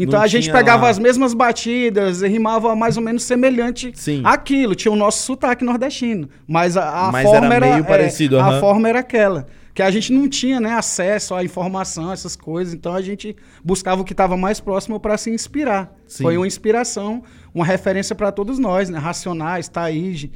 Então 0.00 0.18
Não 0.18 0.24
a 0.24 0.28
gente 0.28 0.50
pegava 0.52 0.84
lá- 0.84 0.90
as 0.90 0.98
mesmas 0.98 1.34
batidas, 1.34 2.22
e 2.22 2.28
rimava 2.28 2.76
mais 2.76 2.96
ou 2.96 3.02
menos 3.02 3.24
semelhante 3.24 3.90
Sim. 3.96 4.22
àquilo. 4.24 4.76
Tinha 4.76 4.92
o 4.92 4.96
nosso 4.96 5.24
sotaque 5.24 5.64
nordestino. 5.64 6.28
Mas 6.46 6.76
a, 6.76 7.08
a 7.08 7.12
Mas 7.12 7.24
forma 7.28 7.52
era 7.52 7.66
meio 7.66 7.80
é, 7.80 7.82
parecido, 7.82 8.38
A 8.38 8.46
aham. 8.46 8.60
forma 8.60 8.88
era 8.88 9.00
aquela. 9.00 9.48
Que 9.74 9.82
a 9.82 9.90
gente 9.90 10.12
não 10.12 10.28
tinha 10.28 10.60
né, 10.60 10.72
acesso 10.72 11.34
à 11.34 11.42
informação, 11.42 12.12
essas 12.12 12.36
coisas. 12.36 12.74
Então 12.74 12.94
a 12.94 13.02
gente 13.02 13.34
buscava 13.64 14.00
o 14.02 14.04
que 14.04 14.12
estava 14.12 14.36
mais 14.36 14.60
próximo 14.60 15.00
para 15.00 15.16
se 15.18 15.30
inspirar. 15.30 15.92
Sim. 16.06 16.22
Foi 16.22 16.36
uma 16.36 16.46
inspiração, 16.46 17.22
uma 17.52 17.64
referência 17.64 18.14
para 18.14 18.30
todos 18.30 18.56
nós, 18.60 18.88
né? 18.88 18.98
Racionais, 19.00 19.68
Taíde, 19.68 20.30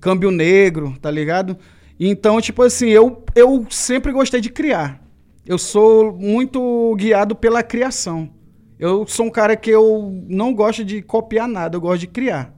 Câmbio 0.00 0.30
Negro, 0.30 0.96
tá 1.02 1.10
ligado? 1.10 1.56
Então, 2.04 2.40
tipo 2.40 2.64
assim, 2.64 2.88
eu, 2.88 3.22
eu 3.32 3.64
sempre 3.70 4.10
gostei 4.10 4.40
de 4.40 4.50
criar. 4.50 5.00
Eu 5.46 5.56
sou 5.56 6.12
muito 6.12 6.96
guiado 6.96 7.36
pela 7.36 7.62
criação. 7.62 8.28
Eu 8.76 9.06
sou 9.06 9.26
um 9.26 9.30
cara 9.30 9.54
que 9.54 9.70
eu 9.70 10.12
não 10.26 10.52
gosto 10.52 10.84
de 10.84 11.00
copiar 11.00 11.46
nada, 11.46 11.76
eu 11.76 11.80
gosto 11.80 12.00
de 12.00 12.08
criar. 12.08 12.52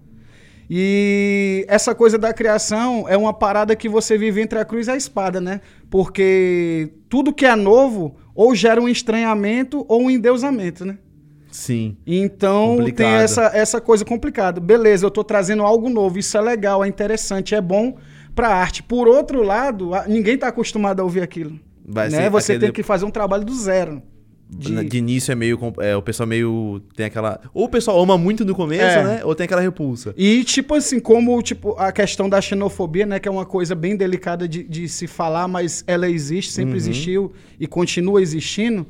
E 0.68 1.66
essa 1.68 1.94
coisa 1.94 2.16
da 2.16 2.32
criação 2.32 3.06
é 3.06 3.18
uma 3.18 3.34
parada 3.34 3.76
que 3.76 3.86
você 3.86 4.16
vive 4.16 4.40
entre 4.40 4.58
a 4.58 4.64
cruz 4.64 4.86
e 4.86 4.92
a 4.92 4.96
espada, 4.96 5.42
né? 5.42 5.60
Porque 5.90 6.94
tudo 7.10 7.30
que 7.30 7.44
é 7.44 7.54
novo 7.54 8.16
ou 8.34 8.54
gera 8.54 8.80
um 8.80 8.88
estranhamento 8.88 9.84
ou 9.86 10.04
um 10.04 10.10
endeusamento, 10.10 10.86
né? 10.86 10.96
Sim. 11.50 11.98
Então 12.06 12.78
Complicado. 12.78 12.96
tem 12.96 13.14
essa, 13.16 13.50
essa 13.52 13.78
coisa 13.78 14.06
complicada. 14.06 14.58
Beleza, 14.58 15.04
eu 15.04 15.10
tô 15.10 15.22
trazendo 15.22 15.64
algo 15.64 15.90
novo, 15.90 16.18
isso 16.18 16.34
é 16.38 16.40
legal, 16.40 16.82
é 16.82 16.88
interessante, 16.88 17.54
é 17.54 17.60
bom 17.60 17.94
pra 18.34 18.48
arte. 18.48 18.82
Por 18.82 19.06
outro 19.08 19.42
lado, 19.42 19.90
ninguém 20.06 20.36
tá 20.36 20.48
acostumado 20.48 21.00
a 21.00 21.04
ouvir 21.04 21.22
aquilo. 21.22 21.58
Vai 21.86 22.08
né? 22.08 22.30
Você 22.30 22.52
aquele- 22.52 22.66
tem 22.66 22.72
que 22.72 22.82
fazer 22.82 23.04
um 23.04 23.10
trabalho 23.10 23.44
do 23.44 23.54
zero. 23.54 24.02
De... 24.48 24.84
de 24.84 24.98
início 24.98 25.32
é 25.32 25.34
meio. 25.34 25.58
É, 25.80 25.96
o 25.96 26.02
pessoal 26.02 26.26
meio. 26.26 26.80
Tem 26.94 27.06
aquela. 27.06 27.40
Ou 27.52 27.64
o 27.64 27.68
pessoal 27.68 28.00
ama 28.00 28.16
muito 28.16 28.44
no 28.44 28.54
começo, 28.54 28.98
é. 28.98 29.04
né? 29.04 29.24
Ou 29.24 29.34
tem 29.34 29.44
aquela 29.44 29.60
repulsa. 29.60 30.14
E, 30.16 30.44
tipo 30.44 30.74
assim, 30.74 31.00
como 31.00 31.40
tipo, 31.42 31.74
a 31.78 31.90
questão 31.90 32.28
da 32.28 32.40
xenofobia, 32.40 33.06
né? 33.06 33.18
Que 33.18 33.26
é 33.26 33.30
uma 33.30 33.46
coisa 33.46 33.74
bem 33.74 33.96
delicada 33.96 34.46
de, 34.46 34.62
de 34.62 34.88
se 34.88 35.06
falar, 35.06 35.48
mas 35.48 35.82
ela 35.86 36.08
existe, 36.08 36.52
sempre 36.52 36.72
uhum. 36.72 36.76
existiu 36.76 37.32
e 37.58 37.66
continua 37.66 38.20
existindo. 38.20 38.86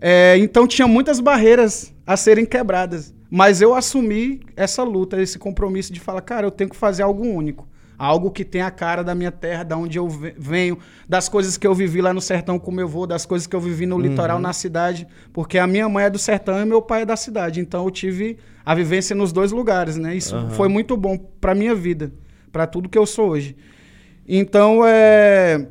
É, 0.00 0.36
então 0.38 0.66
tinha 0.66 0.86
muitas 0.86 1.18
barreiras 1.18 1.92
a 2.06 2.16
serem 2.16 2.46
quebradas. 2.46 3.12
Mas 3.30 3.60
eu 3.60 3.74
assumi 3.74 4.40
essa 4.56 4.84
luta, 4.84 5.20
esse 5.20 5.38
compromisso 5.38 5.92
de 5.92 5.98
falar, 5.98 6.20
cara, 6.20 6.46
eu 6.46 6.50
tenho 6.50 6.70
que 6.70 6.76
fazer 6.76 7.02
algo 7.02 7.26
único. 7.26 7.66
Algo 7.96 8.30
que 8.30 8.44
tem 8.44 8.60
a 8.60 8.70
cara 8.70 9.04
da 9.04 9.14
minha 9.14 9.30
terra, 9.30 9.62
da 9.62 9.76
onde 9.76 9.98
eu 9.98 10.08
venho, 10.08 10.78
das 11.08 11.28
coisas 11.28 11.56
que 11.56 11.66
eu 11.66 11.74
vivi 11.74 12.00
lá 12.00 12.12
no 12.12 12.20
sertão 12.20 12.58
como 12.58 12.80
eu 12.80 12.88
vou, 12.88 13.06
das 13.06 13.24
coisas 13.24 13.46
que 13.46 13.54
eu 13.54 13.60
vivi 13.60 13.86
no 13.86 13.96
uhum. 13.96 14.02
litoral, 14.02 14.38
na 14.38 14.52
cidade. 14.52 15.06
Porque 15.32 15.58
a 15.58 15.66
minha 15.66 15.88
mãe 15.88 16.06
é 16.06 16.10
do 16.10 16.18
sertão 16.18 16.60
e 16.60 16.64
meu 16.64 16.82
pai 16.82 17.02
é 17.02 17.06
da 17.06 17.16
cidade. 17.16 17.60
Então 17.60 17.84
eu 17.84 17.90
tive 17.90 18.38
a 18.64 18.74
vivência 18.74 19.14
nos 19.14 19.32
dois 19.32 19.52
lugares, 19.52 19.96
né? 19.96 20.14
Isso 20.16 20.34
uhum. 20.36 20.50
foi 20.50 20.68
muito 20.68 20.96
bom 20.96 21.18
para 21.18 21.54
minha 21.54 21.74
vida, 21.74 22.12
para 22.50 22.66
tudo 22.66 22.88
que 22.88 22.98
eu 22.98 23.06
sou 23.06 23.30
hoje. 23.30 23.56
Então, 24.26 24.84
é, 24.86 25.66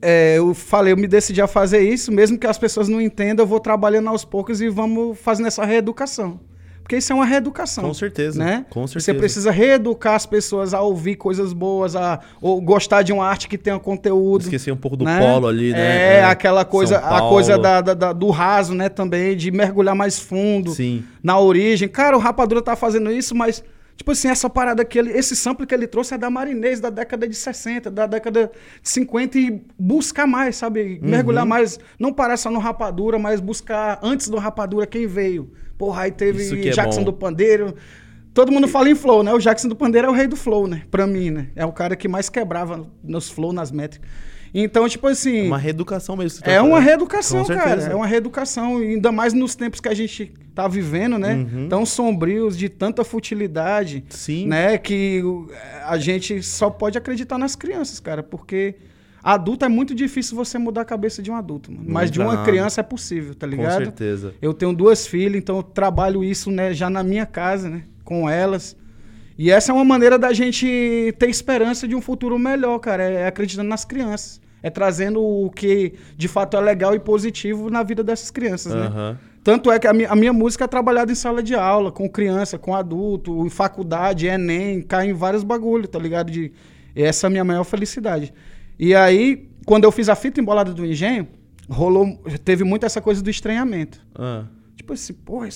é, 0.00 0.38
eu 0.38 0.54
falei, 0.54 0.92
eu 0.92 0.96
me 0.96 1.08
decidi 1.08 1.42
a 1.42 1.46
fazer 1.46 1.80
isso, 1.80 2.12
mesmo 2.12 2.38
que 2.38 2.46
as 2.46 2.58
pessoas 2.58 2.88
não 2.88 3.00
entendam, 3.00 3.42
eu 3.42 3.48
vou 3.48 3.58
trabalhando 3.58 4.08
aos 4.08 4.24
poucos 4.24 4.60
e 4.60 4.68
vamos 4.68 5.18
fazendo 5.18 5.46
essa 5.46 5.64
reeducação. 5.64 6.40
Porque 6.86 6.98
isso 6.98 7.12
é 7.12 7.16
uma 7.16 7.24
reeducação. 7.24 7.82
Com 7.82 7.92
certeza. 7.92 8.38
Né? 8.38 8.64
Com 8.70 8.86
certeza. 8.86 9.06
Você 9.06 9.14
precisa 9.14 9.50
reeducar 9.50 10.14
as 10.14 10.24
pessoas 10.24 10.72
a 10.72 10.80
ouvir 10.80 11.16
coisas 11.16 11.52
boas, 11.52 11.96
a 11.96 12.20
ou 12.40 12.60
gostar 12.60 13.02
de 13.02 13.12
uma 13.12 13.26
arte 13.26 13.48
que 13.48 13.58
tenha 13.58 13.76
conteúdo. 13.76 14.42
Esqueci 14.42 14.70
um 14.70 14.76
pouco 14.76 14.96
do 14.96 15.04
né? 15.04 15.18
polo 15.18 15.48
ali, 15.48 15.72
né? 15.72 15.80
É, 15.80 16.16
é 16.18 16.24
aquela 16.24 16.64
coisa, 16.64 16.98
a 16.98 17.22
coisa 17.22 17.58
da, 17.58 17.80
da, 17.80 18.12
do 18.12 18.30
raso, 18.30 18.72
né, 18.72 18.88
também, 18.88 19.36
de 19.36 19.50
mergulhar 19.50 19.96
mais 19.96 20.16
fundo 20.16 20.70
Sim. 20.70 21.02
na 21.20 21.36
origem. 21.40 21.88
Cara, 21.88 22.16
o 22.16 22.20
Rapadura 22.20 22.62
tá 22.62 22.76
fazendo 22.76 23.10
isso, 23.10 23.34
mas 23.34 23.64
Tipo 23.96 24.12
assim, 24.12 24.28
essa 24.28 24.48
parada 24.50 24.84
que 24.84 24.98
ele, 24.98 25.10
esse 25.12 25.34
sample 25.34 25.66
que 25.66 25.74
ele 25.74 25.86
trouxe 25.86 26.14
é 26.14 26.18
da 26.18 26.28
Marinês, 26.28 26.80
da 26.80 26.90
década 26.90 27.26
de 27.26 27.34
60, 27.34 27.90
da 27.90 28.06
década 28.06 28.50
de 28.82 28.88
50 28.88 29.38
e 29.38 29.62
buscar 29.78 30.26
mais, 30.26 30.56
sabe? 30.56 31.00
Uhum. 31.02 31.08
Mergulhar 31.08 31.46
mais, 31.46 31.78
não 31.98 32.12
parar 32.12 32.36
só 32.36 32.50
no 32.50 32.58
Rapadura, 32.58 33.18
mas 33.18 33.40
buscar 33.40 33.98
antes 34.02 34.28
do 34.28 34.36
Rapadura 34.36 34.86
quem 34.86 35.06
veio. 35.06 35.50
Porra, 35.78 36.02
aí 36.02 36.12
teve 36.12 36.68
é 36.68 36.72
Jackson 36.72 37.00
é 37.00 37.04
do 37.04 37.12
Pandeiro. 37.12 37.74
Todo 38.34 38.52
mundo 38.52 38.68
fala 38.68 38.90
em 38.90 38.94
flow, 38.94 39.22
né? 39.22 39.32
O 39.32 39.38
Jackson 39.38 39.68
do 39.68 39.74
Pandeiro 39.74 40.08
é 40.08 40.10
o 40.10 40.12
rei 40.12 40.26
do 40.26 40.36
flow, 40.36 40.66
né? 40.66 40.82
Pra 40.90 41.06
mim, 41.06 41.30
né? 41.30 41.48
É 41.56 41.64
o 41.64 41.72
cara 41.72 41.96
que 41.96 42.06
mais 42.06 42.28
quebrava 42.28 42.86
nos 43.02 43.30
flow, 43.30 43.50
nas 43.50 43.70
métricas. 43.70 44.06
Então, 44.58 44.88
tipo 44.88 45.06
assim. 45.06 45.44
É 45.44 45.46
uma 45.48 45.58
reeducação 45.58 46.16
mesmo. 46.16 46.42
Tá 46.42 46.50
é 46.50 46.56
falando. 46.56 46.72
uma 46.72 46.80
reeducação, 46.80 47.44
cara. 47.44 47.82
É 47.82 47.94
uma 47.94 48.06
reeducação. 48.06 48.78
Ainda 48.78 49.12
mais 49.12 49.34
nos 49.34 49.54
tempos 49.54 49.80
que 49.80 49.88
a 49.88 49.94
gente 49.94 50.32
tá 50.54 50.66
vivendo, 50.66 51.18
né? 51.18 51.34
Uhum. 51.34 51.68
Tão 51.68 51.84
sombrios, 51.84 52.56
de 52.56 52.70
tanta 52.70 53.04
futilidade. 53.04 54.02
Sim. 54.08 54.46
Né? 54.46 54.78
Que 54.78 55.22
a 55.84 55.98
gente 55.98 56.42
só 56.42 56.70
pode 56.70 56.96
acreditar 56.96 57.36
nas 57.36 57.54
crianças, 57.54 58.00
cara. 58.00 58.22
Porque 58.22 58.76
adulto 59.22 59.66
é 59.66 59.68
muito 59.68 59.94
difícil 59.94 60.34
você 60.34 60.56
mudar 60.56 60.80
a 60.80 60.86
cabeça 60.86 61.22
de 61.22 61.30
um 61.30 61.36
adulto, 61.36 61.70
mano. 61.70 61.84
Mas 61.86 62.10
de 62.10 62.18
uma 62.18 62.32
nada. 62.32 62.50
criança 62.50 62.80
é 62.80 62.84
possível, 62.84 63.34
tá 63.34 63.46
ligado? 63.46 63.76
Com 63.76 63.84
certeza. 63.84 64.32
Eu 64.40 64.54
tenho 64.54 64.72
duas 64.72 65.06
filhas, 65.06 65.36
então 65.36 65.58
eu 65.58 65.62
trabalho 65.62 66.24
isso, 66.24 66.50
né, 66.50 66.72
já 66.72 66.88
na 66.88 67.02
minha 67.02 67.26
casa, 67.26 67.68
né? 67.68 67.82
Com 68.02 68.26
elas. 68.26 68.74
E 69.36 69.50
essa 69.50 69.70
é 69.70 69.74
uma 69.74 69.84
maneira 69.84 70.18
da 70.18 70.32
gente 70.32 71.14
ter 71.18 71.28
esperança 71.28 71.86
de 71.86 71.94
um 71.94 72.00
futuro 72.00 72.38
melhor, 72.38 72.78
cara. 72.78 73.02
É 73.02 73.26
acreditando 73.26 73.68
nas 73.68 73.84
crianças. 73.84 74.45
É 74.66 74.70
trazendo 74.70 75.22
o 75.22 75.48
que 75.48 75.94
de 76.16 76.26
fato 76.26 76.56
é 76.56 76.60
legal 76.60 76.92
e 76.92 76.98
positivo 76.98 77.70
na 77.70 77.84
vida 77.84 78.02
dessas 78.02 78.32
crianças, 78.32 78.74
uhum. 78.74 78.80
né? 78.80 79.16
Tanto 79.44 79.70
é 79.70 79.78
que 79.78 79.86
a 79.86 79.92
minha, 79.92 80.10
a 80.10 80.16
minha, 80.16 80.32
música 80.32 80.64
é 80.64 80.66
trabalhada 80.66 81.12
em 81.12 81.14
sala 81.14 81.40
de 81.40 81.54
aula, 81.54 81.92
com 81.92 82.08
criança, 82.08 82.58
com 82.58 82.74
adulto, 82.74 83.46
em 83.46 83.48
faculdade, 83.48 84.26
Enem, 84.26 84.82
cai 84.82 85.08
em 85.08 85.12
vários 85.12 85.44
bagulhos, 85.44 85.88
tá 85.88 86.00
ligado? 86.00 86.32
De, 86.32 86.50
essa 86.96 87.26
é 87.26 87.28
a 87.28 87.30
minha 87.30 87.44
maior 87.44 87.62
felicidade. 87.62 88.34
E 88.76 88.92
aí, 88.92 89.48
quando 89.64 89.84
eu 89.84 89.92
fiz 89.92 90.08
a 90.08 90.16
fita 90.16 90.40
embolada 90.40 90.74
do 90.74 90.84
engenho, 90.84 91.28
rolou, 91.70 92.20
teve 92.44 92.64
muito 92.64 92.84
essa 92.84 93.00
coisa 93.00 93.22
do 93.22 93.30
estranhamento. 93.30 94.04
Ah. 94.16 94.46
Tipo 94.74 94.94
assim, 94.94 95.12
porra, 95.12 95.48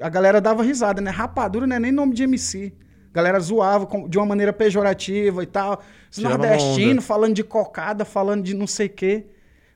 a 0.00 0.08
galera 0.08 0.40
dava 0.40 0.62
risada, 0.62 1.02
né? 1.02 1.10
Rapadura 1.10 1.66
não 1.66 1.76
é 1.76 1.78
nem 1.78 1.92
nome 1.92 2.14
de 2.14 2.22
MC. 2.22 2.72
A 3.12 3.14
galera 3.14 3.38
zoava 3.38 3.86
de 4.08 4.16
uma 4.16 4.24
maneira 4.24 4.54
pejorativa 4.54 5.42
e 5.42 5.46
tal. 5.46 5.82
Os 6.10 6.16
nordestinos 6.18 7.04
falando 7.04 7.34
de 7.34 7.44
cocada, 7.44 8.06
falando 8.06 8.42
de 8.42 8.54
não 8.54 8.66
sei 8.66 8.86
o 8.86 8.90
quê. 8.90 9.26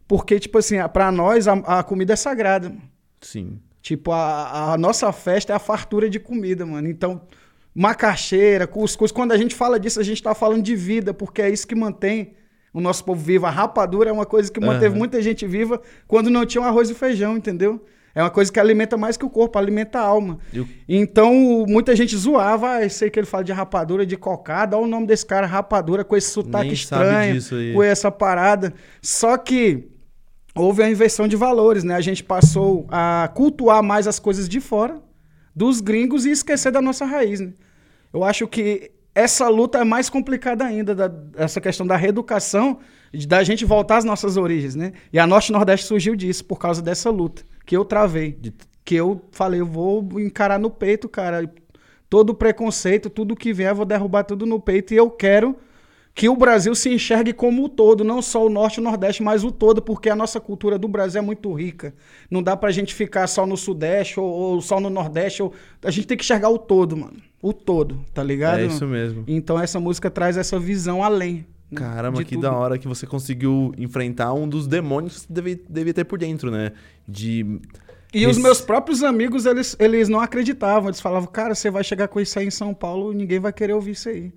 Porque, 0.09 0.41
tipo 0.41 0.57
assim, 0.57 0.77
pra 0.93 1.13
nós 1.13 1.47
a, 1.47 1.53
a 1.53 1.83
comida 1.83 2.15
é 2.15 2.17
sagrada. 2.17 2.73
Sim. 3.21 3.61
Tipo, 3.83 4.11
a, 4.13 4.73
a 4.73 4.79
nossa 4.79 5.13
festa 5.13 5.53
é 5.53 5.57
a 5.57 5.59
fartura 5.59 6.09
de 6.09 6.19
comida, 6.19 6.65
mano. 6.65 6.89
Então, 6.89 7.21
macaxeira, 7.75 8.67
cuscuz. 8.67 9.13
Quando 9.13 9.33
a 9.33 9.37
gente 9.37 9.55
fala 9.55 9.79
disso, 9.79 10.01
a 10.01 10.03
gente 10.03 10.23
tá 10.23 10.35
falando 10.35 10.63
de 10.63 10.75
vida, 10.75 11.13
porque 11.13 11.43
é 11.43 11.51
isso 11.51 11.67
que 11.67 11.75
mantém 11.75 12.33
o 12.73 12.81
nosso 12.81 13.05
povo 13.05 13.21
vivo. 13.21 13.45
A 13.45 13.51
rapadura 13.51 14.09
é 14.09 14.13
uma 14.13 14.27
coisa 14.27 14.51
que 14.51 14.61
manteve 14.61 14.95
uhum. 14.95 14.99
muita 14.99 15.21
gente 15.21 15.47
viva 15.47 15.81
quando 16.09 16.31
não 16.31 16.47
tinha 16.47 16.63
um 16.63 16.65
arroz 16.65 16.89
e 16.89 16.95
feijão, 16.95 17.37
entendeu? 17.37 17.85
É 18.17 18.23
uma 18.23 18.31
coisa 18.31 18.51
que 18.51 18.59
alimenta 18.59 18.97
mais 18.97 19.19
que 19.19 19.27
o 19.27 19.29
corpo, 19.29 19.59
alimenta 19.59 19.99
a 19.99 20.03
alma. 20.03 20.39
Eu... 20.51 20.67
Então, 20.89 21.67
muita 21.69 21.95
gente 21.95 22.17
zoava, 22.17 22.79
ah, 22.79 22.89
sei 22.89 23.11
que 23.11 23.21
ele 23.21 23.27
fala 23.27 23.45
de 23.45 23.53
rapadura, 23.53 24.07
de 24.07 24.17
cocada, 24.17 24.75
olha 24.75 24.87
o 24.87 24.89
nome 24.89 25.07
desse 25.07 25.27
cara, 25.27 25.47
rapadura, 25.47 26.03
com 26.03 26.17
esse 26.17 26.31
sotaque 26.31 26.65
Nem 26.65 26.73
estranho, 26.73 27.75
com 27.75 27.83
essa 27.83 28.11
parada. 28.11 28.73
Só 29.03 29.37
que 29.37 29.91
houve 30.55 30.83
a 30.83 30.91
inversão 30.91 31.29
de 31.29 31.37
valores, 31.37 31.85
né? 31.85 31.95
A 31.95 32.01
gente 32.01 32.25
passou 32.25 32.87
a 32.89 33.31
cultuar 33.35 33.83
mais 33.83 34.09
as 34.09 34.19
coisas 34.19 34.49
de 34.49 34.63
fora, 34.63 34.99
dos 35.55 35.83
gringos, 35.83 36.25
e 36.25 36.31
esquecer 36.31 36.73
da 36.73 36.81
nossa 36.81 37.05
raiz, 37.05 37.41
né? 37.41 37.53
Eu 38.15 38.25
acho 38.25 38.49
que 38.49 38.93
essa 39.15 39.47
luta 39.47 39.79
é 39.79 39.85
mais 39.85 40.09
complicada 40.09 40.65
ainda, 40.65 40.95
da, 40.95 41.13
essa 41.37 41.61
questão 41.61 41.87
da 41.87 41.97
reeducação, 41.97 42.79
da 43.29 43.45
gente 43.45 43.63
voltar 43.67 43.99
às 43.99 44.05
nossas 44.05 44.39
origens, 44.39 44.75
né? 44.75 44.95
E 45.13 45.19
a 45.19 45.27
Norte 45.27 45.53
Nordeste 45.53 45.85
surgiu 45.85 46.17
disso, 46.17 46.47
por 46.47 46.59
causa 46.59 46.81
dessa 46.81 47.11
luta, 47.11 47.43
que 47.67 47.77
eu 47.77 47.85
travei. 47.85 48.39
Que 48.85 48.95
eu 48.95 49.21
falei, 49.33 49.61
eu 49.61 49.67
vou 49.67 50.09
encarar 50.21 50.59
no 50.59 50.71
peito, 50.71 51.09
cara. 51.09 51.53
Todo 52.09 52.33
preconceito, 52.33 53.11
tudo 53.11 53.37
que 53.37 53.53
vier, 53.53 53.73
eu 53.73 53.75
vou 53.75 53.85
derrubar 53.85 54.23
tudo 54.23 54.47
no 54.47 54.61
peito. 54.61 54.95
E 54.95 54.97
eu 54.97 55.11
quero 55.11 55.57
que 56.15 56.29
o 56.29 56.37
Brasil 56.37 56.75
se 56.75 56.89
enxergue 56.89 57.33
como 57.33 57.65
o 57.65 57.69
todo, 57.69 58.05
não 58.05 58.23
só 58.23 58.47
o 58.47 58.49
Norte 58.49 58.77
e 58.77 58.81
o 58.81 58.85
Nordeste, 58.85 59.23
mas 59.23 59.45
o 59.45 59.51
todo, 59.51 59.83
porque 59.83 60.09
a 60.09 60.17
nossa 60.17 60.41
cultura 60.41 60.79
do 60.79 60.89
Brasil 60.89 61.21
é 61.21 61.25
muito 61.25 61.53
rica. 61.53 61.95
Não 62.31 62.43
dá 62.43 62.57
pra 62.57 62.71
gente 62.71 62.95
ficar 62.95 63.27
só 63.27 63.45
no 63.45 63.57
Sudeste 63.57 64.19
ou, 64.19 64.27
ou 64.27 64.61
só 64.63 64.81
no 64.81 64.89
Nordeste. 64.89 65.43
Ou... 65.43 65.53
A 65.83 65.91
gente 65.91 66.07
tem 66.07 66.17
que 66.17 66.23
enxergar 66.23 66.49
o 66.49 66.57
todo, 66.57 66.97
mano 66.97 67.21
o 67.47 67.53
todo, 67.53 68.05
tá 68.13 68.23
ligado? 68.23 68.59
É 68.59 68.67
isso 68.67 68.87
mesmo. 68.87 69.25
Então 69.27 69.61
essa 69.61 69.79
música 69.79 70.11
traz 70.11 70.37
essa 70.37 70.59
visão 70.59 71.03
além. 71.03 71.47
Caramba, 71.75 72.23
que 72.23 72.35
tudo. 72.37 72.43
da 72.43 72.53
hora 72.53 72.79
que 72.79 72.87
você 72.87 73.07
conseguiu 73.07 73.73
enfrentar 73.77 74.33
um 74.33 74.49
dos 74.49 74.67
demônios 74.67 75.15
que 75.15 75.21
você 75.21 75.33
devia, 75.33 75.61
devia 75.69 75.95
ter 75.95 76.05
por 76.05 76.19
dentro, 76.19 76.51
né? 76.51 76.73
De. 77.09 77.61
E 78.15 78.19
Esse... 78.19 78.27
os 78.27 78.39
meus 78.39 78.61
próprios 78.61 79.03
amigos, 79.03 79.47
eles, 79.47 79.77
eles 79.79 80.09
não 80.09 80.21
acreditavam. 80.21 80.89
Eles 80.89 81.01
falavam, 81.01 81.29
cara, 81.29 81.55
você 81.55 81.71
vai 81.71 81.83
chegar 81.83 82.07
com 82.09 82.21
isso 82.21 82.39
aí 82.39 82.47
em 82.47 82.51
São 82.51 82.73
Paulo 82.73 83.13
e 83.13 83.17
ninguém 83.17 83.41
vai 83.41 83.53
querer 83.53 83.73
ouvir 83.73 83.93
isso 83.93 84.09
aí. 84.09 84.33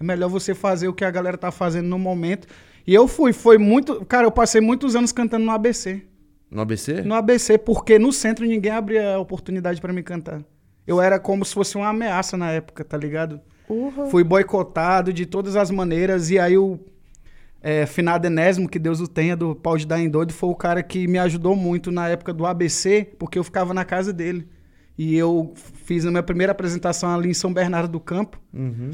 É 0.00 0.04
melhor 0.04 0.28
você 0.28 0.54
fazer 0.54 0.88
o 0.88 0.94
que 0.94 1.04
a 1.04 1.10
galera 1.10 1.36
tá 1.36 1.50
fazendo 1.50 1.86
no 1.86 1.98
momento. 1.98 2.48
E 2.86 2.94
eu 2.94 3.06
fui, 3.06 3.32
foi 3.32 3.58
muito. 3.58 4.04
Cara, 4.06 4.26
eu 4.26 4.32
passei 4.32 4.60
muitos 4.60 4.96
anos 4.96 5.12
cantando 5.12 5.44
no 5.44 5.52
ABC. 5.52 6.02
No 6.50 6.62
ABC? 6.62 7.02
No 7.02 7.14
ABC, 7.14 7.58
porque 7.58 7.98
no 7.98 8.12
centro 8.12 8.46
ninguém 8.46 8.72
abria 8.72 9.18
oportunidade 9.18 9.80
para 9.80 9.92
me 9.92 10.02
cantar. 10.02 10.42
Eu 10.86 11.00
era 11.00 11.18
como 11.18 11.44
se 11.44 11.54
fosse 11.54 11.76
uma 11.76 11.88
ameaça 11.88 12.36
na 12.36 12.50
época, 12.50 12.84
tá 12.84 12.96
ligado? 12.96 13.40
Uhum. 13.68 14.06
Fui 14.10 14.24
boicotado 14.24 15.12
de 15.12 15.26
todas 15.26 15.56
as 15.56 15.70
maneiras. 15.70 16.30
E 16.30 16.38
aí 16.38 16.56
o 16.56 16.78
é, 17.62 17.86
finado 17.86 18.26
Enésimo, 18.26 18.68
que 18.68 18.78
Deus 18.78 19.00
o 19.00 19.08
tenha, 19.08 19.34
do 19.34 19.54
Pau 19.54 19.76
de 19.76 19.86
Dar 19.86 19.98
em 19.98 20.08
Doido, 20.08 20.32
foi 20.32 20.50
o 20.50 20.54
cara 20.54 20.82
que 20.82 21.08
me 21.08 21.18
ajudou 21.18 21.56
muito 21.56 21.90
na 21.90 22.08
época 22.08 22.32
do 22.32 22.44
ABC, 22.44 23.14
porque 23.18 23.38
eu 23.38 23.44
ficava 23.44 23.72
na 23.72 23.84
casa 23.84 24.12
dele. 24.12 24.46
E 24.96 25.16
eu 25.16 25.54
fiz 25.56 26.04
a 26.04 26.10
minha 26.10 26.22
primeira 26.22 26.52
apresentação 26.52 27.12
ali 27.12 27.30
em 27.30 27.34
São 27.34 27.52
Bernardo 27.52 27.92
do 27.92 28.00
Campo. 28.00 28.38
Uhum. 28.52 28.92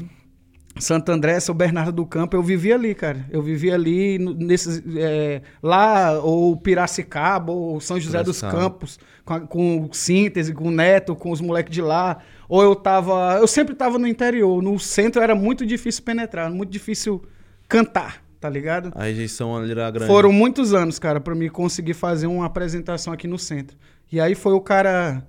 Santo 0.79 1.11
André, 1.11 1.39
São 1.39 1.53
Bernardo 1.53 1.91
do 1.91 2.05
Campo, 2.05 2.35
eu 2.35 2.41
vivia 2.41 2.75
ali, 2.75 2.95
cara. 2.95 3.25
Eu 3.29 3.41
vivia 3.41 3.75
ali, 3.75 4.17
nesses, 4.17 4.81
é, 4.97 5.41
lá, 5.61 6.19
ou 6.19 6.55
Piracicaba, 6.55 7.51
ou 7.51 7.79
São 7.81 7.99
José 7.99 8.23
dos 8.23 8.41
Campos, 8.41 8.97
com, 9.25 9.47
com 9.47 9.89
síntese, 9.91 10.53
com 10.53 10.69
o 10.69 10.71
neto, 10.71 11.15
com 11.15 11.31
os 11.31 11.41
moleques 11.41 11.73
de 11.73 11.81
lá. 11.81 12.19
Ou 12.47 12.63
eu 12.63 12.75
tava. 12.75 13.37
Eu 13.39 13.47
sempre 13.47 13.75
tava 13.75 13.99
no 13.99 14.07
interior. 14.07 14.61
No 14.61 14.79
centro 14.79 15.21
era 15.21 15.35
muito 15.35 15.65
difícil 15.65 16.03
penetrar, 16.03 16.49
muito 16.49 16.69
difícil 16.69 17.21
cantar, 17.67 18.23
tá 18.39 18.49
ligado? 18.49 18.91
A 18.95 19.03
rejeição 19.03 19.55
ali 19.55 19.71
era 19.71 19.91
grande. 19.91 20.07
Foram 20.07 20.31
muitos 20.31 20.73
anos, 20.73 20.97
cara, 20.97 21.19
para 21.19 21.35
mim 21.35 21.49
conseguir 21.49 21.93
fazer 21.93 22.27
uma 22.27 22.45
apresentação 22.45 23.11
aqui 23.11 23.27
no 23.27 23.37
centro. 23.37 23.77
E 24.11 24.19
aí 24.19 24.35
foi 24.35 24.53
o 24.53 24.61
cara 24.61 25.25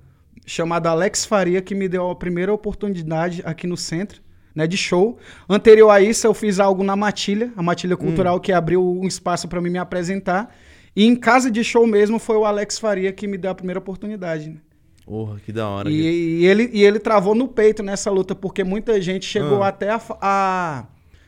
chamado 0.46 0.86
Alex 0.86 1.24
Faria 1.24 1.62
que 1.62 1.74
me 1.74 1.88
deu 1.88 2.10
a 2.10 2.16
primeira 2.16 2.52
oportunidade 2.52 3.42
aqui 3.44 3.66
no 3.66 3.76
centro 3.76 4.20
né, 4.54 4.66
de 4.66 4.76
show. 4.76 5.18
Anterior 5.48 5.90
a 5.90 6.00
isso, 6.00 6.26
eu 6.26 6.34
fiz 6.34 6.60
algo 6.60 6.82
na 6.84 6.94
Matilha, 6.96 7.52
a 7.56 7.62
Matilha 7.62 7.96
Cultural, 7.96 8.36
hum. 8.36 8.40
que 8.40 8.52
abriu 8.52 8.82
um 8.82 9.06
espaço 9.06 9.48
para 9.48 9.60
mim 9.60 9.70
me 9.70 9.78
apresentar. 9.78 10.54
E 10.94 11.04
em 11.06 11.16
casa 11.16 11.50
de 11.50 11.64
show 11.64 11.86
mesmo 11.86 12.18
foi 12.18 12.36
o 12.36 12.44
Alex 12.44 12.78
Faria 12.78 13.12
que 13.12 13.26
me 13.26 13.38
deu 13.38 13.50
a 13.50 13.54
primeira 13.54 13.78
oportunidade. 13.78 14.50
Né? 14.50 14.56
Porra, 15.06 15.40
que 15.44 15.50
da 15.52 15.68
hora. 15.68 15.90
E, 15.90 16.40
e 16.40 16.46
ele, 16.46 16.70
e 16.72 16.84
ele 16.84 16.98
travou 16.98 17.34
no 17.34 17.48
peito 17.48 17.82
nessa 17.82 18.10
luta, 18.10 18.34
porque 18.34 18.62
muita 18.62 19.00
gente 19.00 19.24
chegou 19.26 19.62
Ah. 19.62 19.68
até 19.68 19.90
a, 19.90 20.00
a 20.20 20.84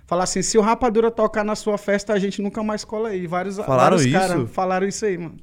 falar 0.07 0.25
assim: 0.25 0.43
se 0.43 0.57
o 0.59 0.61
Rapadura 0.61 1.11
tocar 1.11 1.43
na 1.45 1.57
sua 1.57 1.76
festa, 1.78 2.12
a 2.12 2.19
gente 2.19 2.40
nunca 2.43 2.62
mais 2.62 2.85
cola 2.85 3.09
aí. 3.09 3.26
Vários, 3.26 3.57
Falaram 3.57 3.78
vários 3.97 4.04
isso? 4.04 4.12
caras 4.12 4.50
falaram 4.50 4.87
isso 4.87 5.04
aí, 5.07 5.19
mano. 5.19 5.37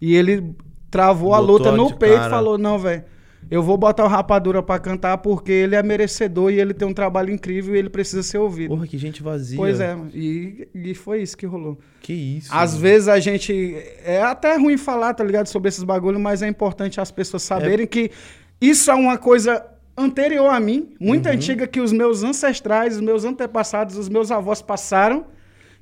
E 0.00 0.14
ele 0.14 0.54
travou 0.90 1.32
a 1.34 1.38
Botou 1.40 1.56
luta 1.56 1.72
no 1.72 1.96
peito 1.96 2.14
e 2.16 2.18
cara. 2.18 2.30
falou: 2.30 2.58
não, 2.58 2.78
velho. 2.78 3.04
Eu 3.50 3.62
vou 3.62 3.78
botar 3.78 4.04
o 4.04 4.08
Rapadura 4.08 4.62
pra 4.62 4.78
cantar 4.78 5.16
porque 5.18 5.50
ele 5.50 5.74
é 5.74 5.82
merecedor 5.82 6.52
e 6.52 6.60
ele 6.60 6.74
tem 6.74 6.86
um 6.86 6.92
trabalho 6.92 7.32
incrível 7.32 7.74
e 7.74 7.78
ele 7.78 7.88
precisa 7.88 8.22
ser 8.22 8.38
ouvido. 8.38 8.68
Porra, 8.70 8.86
que 8.86 8.98
gente 8.98 9.22
vazia. 9.22 9.56
Pois 9.56 9.80
é. 9.80 9.96
E, 10.12 10.68
e 10.74 10.94
foi 10.94 11.22
isso 11.22 11.36
que 11.36 11.46
rolou. 11.46 11.78
Que 12.02 12.12
isso. 12.12 12.50
Às 12.52 12.72
mano. 12.72 12.82
vezes 12.82 13.08
a 13.08 13.18
gente. 13.18 13.74
É 14.04 14.20
até 14.22 14.56
ruim 14.56 14.76
falar, 14.76 15.14
tá 15.14 15.24
ligado, 15.24 15.46
sobre 15.46 15.68
esses 15.68 15.82
bagulhos, 15.82 16.20
mas 16.20 16.42
é 16.42 16.48
importante 16.48 17.00
as 17.00 17.10
pessoas 17.10 17.42
saberem 17.42 17.86
que 17.86 18.10
isso 18.60 18.90
é 18.90 18.94
uma 18.94 19.16
coisa 19.16 19.64
anterior 19.96 20.48
a 20.48 20.60
mim, 20.60 20.94
muito 21.00 21.26
Uhum. 21.26 21.34
antiga, 21.34 21.66
que 21.66 21.80
os 21.80 21.92
meus 21.92 22.22
ancestrais, 22.22 22.96
os 22.96 23.00
meus 23.00 23.24
antepassados, 23.24 23.96
os 23.96 24.08
meus 24.08 24.30
avós 24.30 24.62
passaram, 24.62 25.24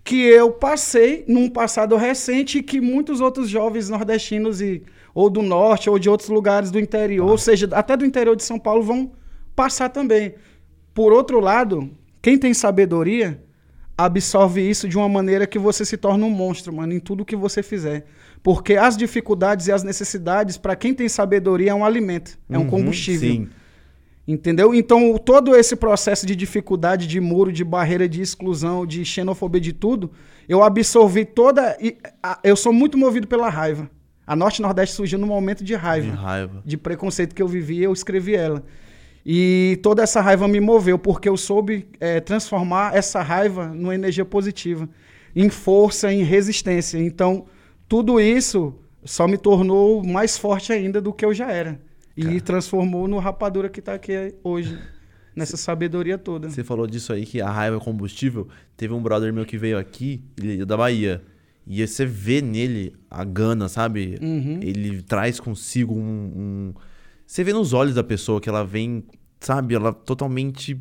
que 0.03 0.23
eu 0.23 0.53
passei 0.53 1.25
num 1.29 1.51
passado 1.51 1.97
recente 1.97 2.59
e 2.59 2.63
que 2.63 2.81
muitos 2.81 3.21
outros 3.21 3.49
jovens 3.49 3.91
nordestinos 3.91 4.61
e 4.63 4.83
ou 5.17 5.31
do 5.31 5.41
norte 5.41 5.89
ou 5.89 5.99
de 5.99 6.11
outros 6.11 6.29
lugares 6.29 6.71
do 6.71 6.79
interior, 6.79 7.27
ou 7.27 7.39
seja, 7.39 7.67
até 7.73 7.97
do 7.97 8.05
interior 8.05 8.37
de 8.37 8.45
São 8.45 8.59
Paulo 8.59 8.83
vão 8.83 9.13
passar 9.55 9.89
também. 9.89 10.35
Por 10.93 11.11
outro 11.11 11.41
lado, 11.41 11.91
quem 12.21 12.37
tem 12.37 12.53
sabedoria 12.53 13.43
absorve 13.97 14.61
isso 14.61 14.87
de 14.87 14.99
uma 14.99 15.09
maneira 15.09 15.47
que 15.47 15.59
você 15.59 15.87
se 15.87 15.97
torna 15.97 16.27
um 16.27 16.31
monstro, 16.31 16.71
mano, 16.71 16.93
em 16.93 17.01
tudo 17.01 17.25
que 17.25 17.35
você 17.35 17.63
fizer. 17.63 18.05
Porque 18.43 18.75
as 18.77 18.95
dificuldades 18.95 19.69
e 19.69 19.73
as 19.73 19.83
necessidades, 19.83 20.59
para 20.59 20.77
quem 20.77 20.93
tem 20.93 21.09
sabedoria, 21.09 21.71
é 21.71 21.75
um 21.75 21.83
alimento, 21.83 22.39
é 22.51 22.59
um 22.59 22.65
Uhum, 22.65 22.69
combustível. 22.69 23.31
Sim. 23.31 23.49
Entendeu? 24.29 24.75
Então, 24.75 25.17
todo 25.17 25.57
esse 25.57 25.75
processo 25.77 26.27
de 26.27 26.37
dificuldade, 26.37 27.07
de 27.07 27.21
muro, 27.21 27.51
de 27.51 27.65
barreira, 27.65 28.07
de 28.07 28.21
exclusão, 28.21 28.85
de 28.85 29.03
xenofobia, 29.03 29.63
de 29.63 29.73
tudo, 29.73 30.11
eu 30.47 30.63
absorvi 30.63 31.25
toda. 31.25 31.75
e, 31.81 31.97
eu 32.45 32.55
sou 32.55 32.71
muito 32.73 32.99
movido 32.99 33.27
pela 33.27 33.49
raiva. 33.49 33.89
A 34.27 34.35
Norte 34.35 34.59
e 34.59 34.63
Nordeste 34.63 34.95
surgiu 34.97 35.19
num 35.19 35.27
momento 35.27 35.59
de 35.59 35.67
De 35.67 35.75
raiva, 35.75 36.15
raiva. 36.15 36.63
de 36.65 36.77
preconceito 36.77 37.35
que 37.35 37.43
eu 37.43 37.47
vivi, 37.49 37.83
eu 37.83 37.93
escrevi 37.93 38.35
ela. 38.35 38.65
E 39.25 39.79
toda 39.83 40.03
essa 40.03 40.21
raiva 40.21 40.47
me 40.47 40.61
moveu, 40.61 40.99
porque 40.99 41.29
eu 41.29 41.37
soube 41.37 41.87
eh, 42.01 42.21
transformar 42.21 42.95
essa 42.97 43.23
raiva 43.23 43.67
numa 43.69 43.95
energia 43.95 44.25
positiva, 44.25 44.89
em 45.35 45.49
força, 45.49 46.13
em 46.13 46.23
resistência. 46.23 46.99
Então, 46.99 47.47
tudo 47.89 48.21
isso 48.21 48.75
só 49.05 49.27
me 49.27 49.37
tornou 49.37 50.05
mais 50.05 50.37
forte 50.39 50.73
ainda 50.73 51.01
do 51.01 51.13
que 51.13 51.25
eu 51.25 51.35
já 51.35 51.51
era. 51.51 51.81
E 52.17 52.41
transformou 52.41 53.07
no 53.07 53.19
rapadura 53.19 53.69
que 53.69 53.83
tá 53.83 53.95
aqui 53.95 54.35
hoje, 54.43 54.79
nessa 55.35 55.57
sabedoria 55.57 56.17
toda. 56.17 56.49
Você 56.49 56.65
falou 56.65 56.87
disso 56.87 57.13
aí, 57.13 57.27
que 57.27 57.41
a 57.43 57.51
raiva 57.51 57.77
é 57.77 57.81
combustível. 57.81 58.49
Teve 58.77 58.95
um 58.95 59.03
brother 59.03 59.33
meu 59.33 59.45
que 59.45 59.59
veio 59.59 59.77
aqui, 59.79 60.23
ele 60.39 60.63
é 60.63 60.65
da 60.65 60.77
Bahia. 60.77 61.23
E 61.67 61.85
você 61.87 62.07
vê 62.07 62.41
nele 62.41 62.95
a 63.11 63.25
gana, 63.25 63.69
sabe? 63.69 64.19
Uhum. 64.23 64.61
Ele 64.63 65.03
traz 65.03 65.41
consigo 65.41 65.95
um, 65.95 66.01
um- 66.01 66.75
Você 67.27 67.43
vê 67.43 67.53
nos 67.53 67.73
olhos 67.73 67.95
da 67.95 68.05
pessoa 68.05 68.41
que 68.41 68.49
ela 68.49 68.65
vem, 68.65 69.03
sabe? 69.41 69.75
Ela 69.75 69.93
totalmente. 69.93 70.81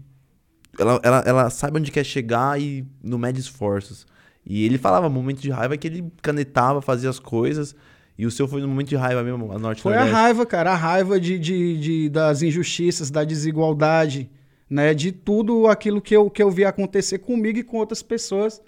Ela, 0.77 0.99
ela, 1.03 1.23
ela 1.25 1.49
sabe 1.49 1.79
onde 1.79 1.91
quer 1.91 2.03
chegar 2.03 2.59
e 2.61 2.85
não 3.03 3.17
mede 3.17 3.39
esforços. 3.39 4.05
E 4.45 4.63
ele 4.63 4.77
falava, 4.77 5.09
momento 5.09 5.41
de 5.41 5.49
raiva 5.49 5.75
que 5.75 5.87
ele 5.87 6.05
canetava, 6.21 6.81
fazia 6.81 7.09
as 7.09 7.17
coisas. 7.17 7.75
E 8.17 8.25
o 8.25 8.31
seu 8.31 8.47
foi 8.47 8.61
no 8.61 8.67
momento 8.67 8.89
de 8.89 8.95
raiva 8.95 9.23
mesmo, 9.23 9.51
a 9.51 9.57
norte 9.57 9.81
Foi 9.81 9.93
a 9.95 10.03
raiva, 10.05 10.45
cara, 10.45 10.71
a 10.71 10.75
raiva 10.75 11.19
de, 11.19 11.39
de, 11.39 11.77
de- 11.79 12.09
das 12.09 12.41
injustiças, 12.43 13.09
da 13.09 13.23
desigualdade, 13.23 14.29
né? 14.69 14.93
De 14.93 15.11
tudo 15.11 15.67
aquilo 15.67 15.99
que 16.01 16.15
eu, 16.15 16.29
que 16.29 16.43
eu 16.43 16.51
vi 16.51 16.63
acontecer 16.63 17.17
comigo 17.19 17.57
e 17.59 17.63
com 17.63 17.77
outras 17.77 18.03
pessoas. 18.03 18.61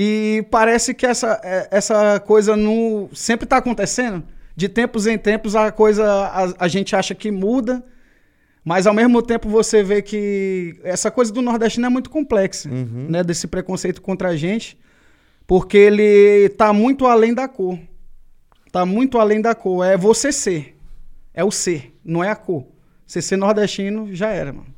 E 0.00 0.46
parece 0.48 0.94
que 0.94 1.04
essa, 1.04 1.40
é- 1.42 1.66
essa 1.72 2.20
coisa 2.20 2.56
não 2.56 3.10
sempre 3.12 3.44
está 3.46 3.56
acontecendo. 3.56 4.22
De 4.54 4.68
tempos 4.68 5.08
em 5.08 5.18
tempos 5.18 5.56
a 5.56 5.72
coisa 5.72 6.04
a, 6.06 6.64
a 6.66 6.68
gente 6.68 6.94
acha 6.94 7.16
que 7.16 7.32
muda, 7.32 7.84
mas 8.64 8.86
ao 8.86 8.94
mesmo 8.94 9.20
tempo 9.20 9.48
você 9.48 9.82
vê 9.82 10.00
que 10.00 10.78
essa 10.84 11.10
coisa 11.10 11.32
do 11.32 11.42
Nordeste 11.42 11.80
não 11.80 11.88
é 11.88 11.90
muito 11.90 12.10
complexa, 12.10 12.68
Uhum. 12.68 13.06
né? 13.10 13.24
Desse 13.24 13.48
preconceito 13.48 14.00
contra 14.00 14.28
a 14.28 14.36
gente, 14.36 14.78
porque 15.48 15.76
ele 15.76 16.48
tá 16.50 16.72
muito 16.72 17.04
além 17.04 17.34
da 17.34 17.48
cor. 17.48 17.76
Tá 18.70 18.86
muito 18.86 19.18
além 19.18 19.40
da 19.40 19.52
cor. 19.54 19.84
É 19.84 19.96
você 19.96 20.30
ser. 20.30 20.76
É 21.34 21.42
o 21.42 21.50
ser, 21.50 21.92
não 22.04 22.22
é 22.22 22.28
a 22.30 22.36
cor. 22.36 22.66
Você 23.04 23.20
ser 23.20 23.36
nordestino 23.36 24.14
já 24.14 24.28
era, 24.28 24.52
mano. 24.52 24.74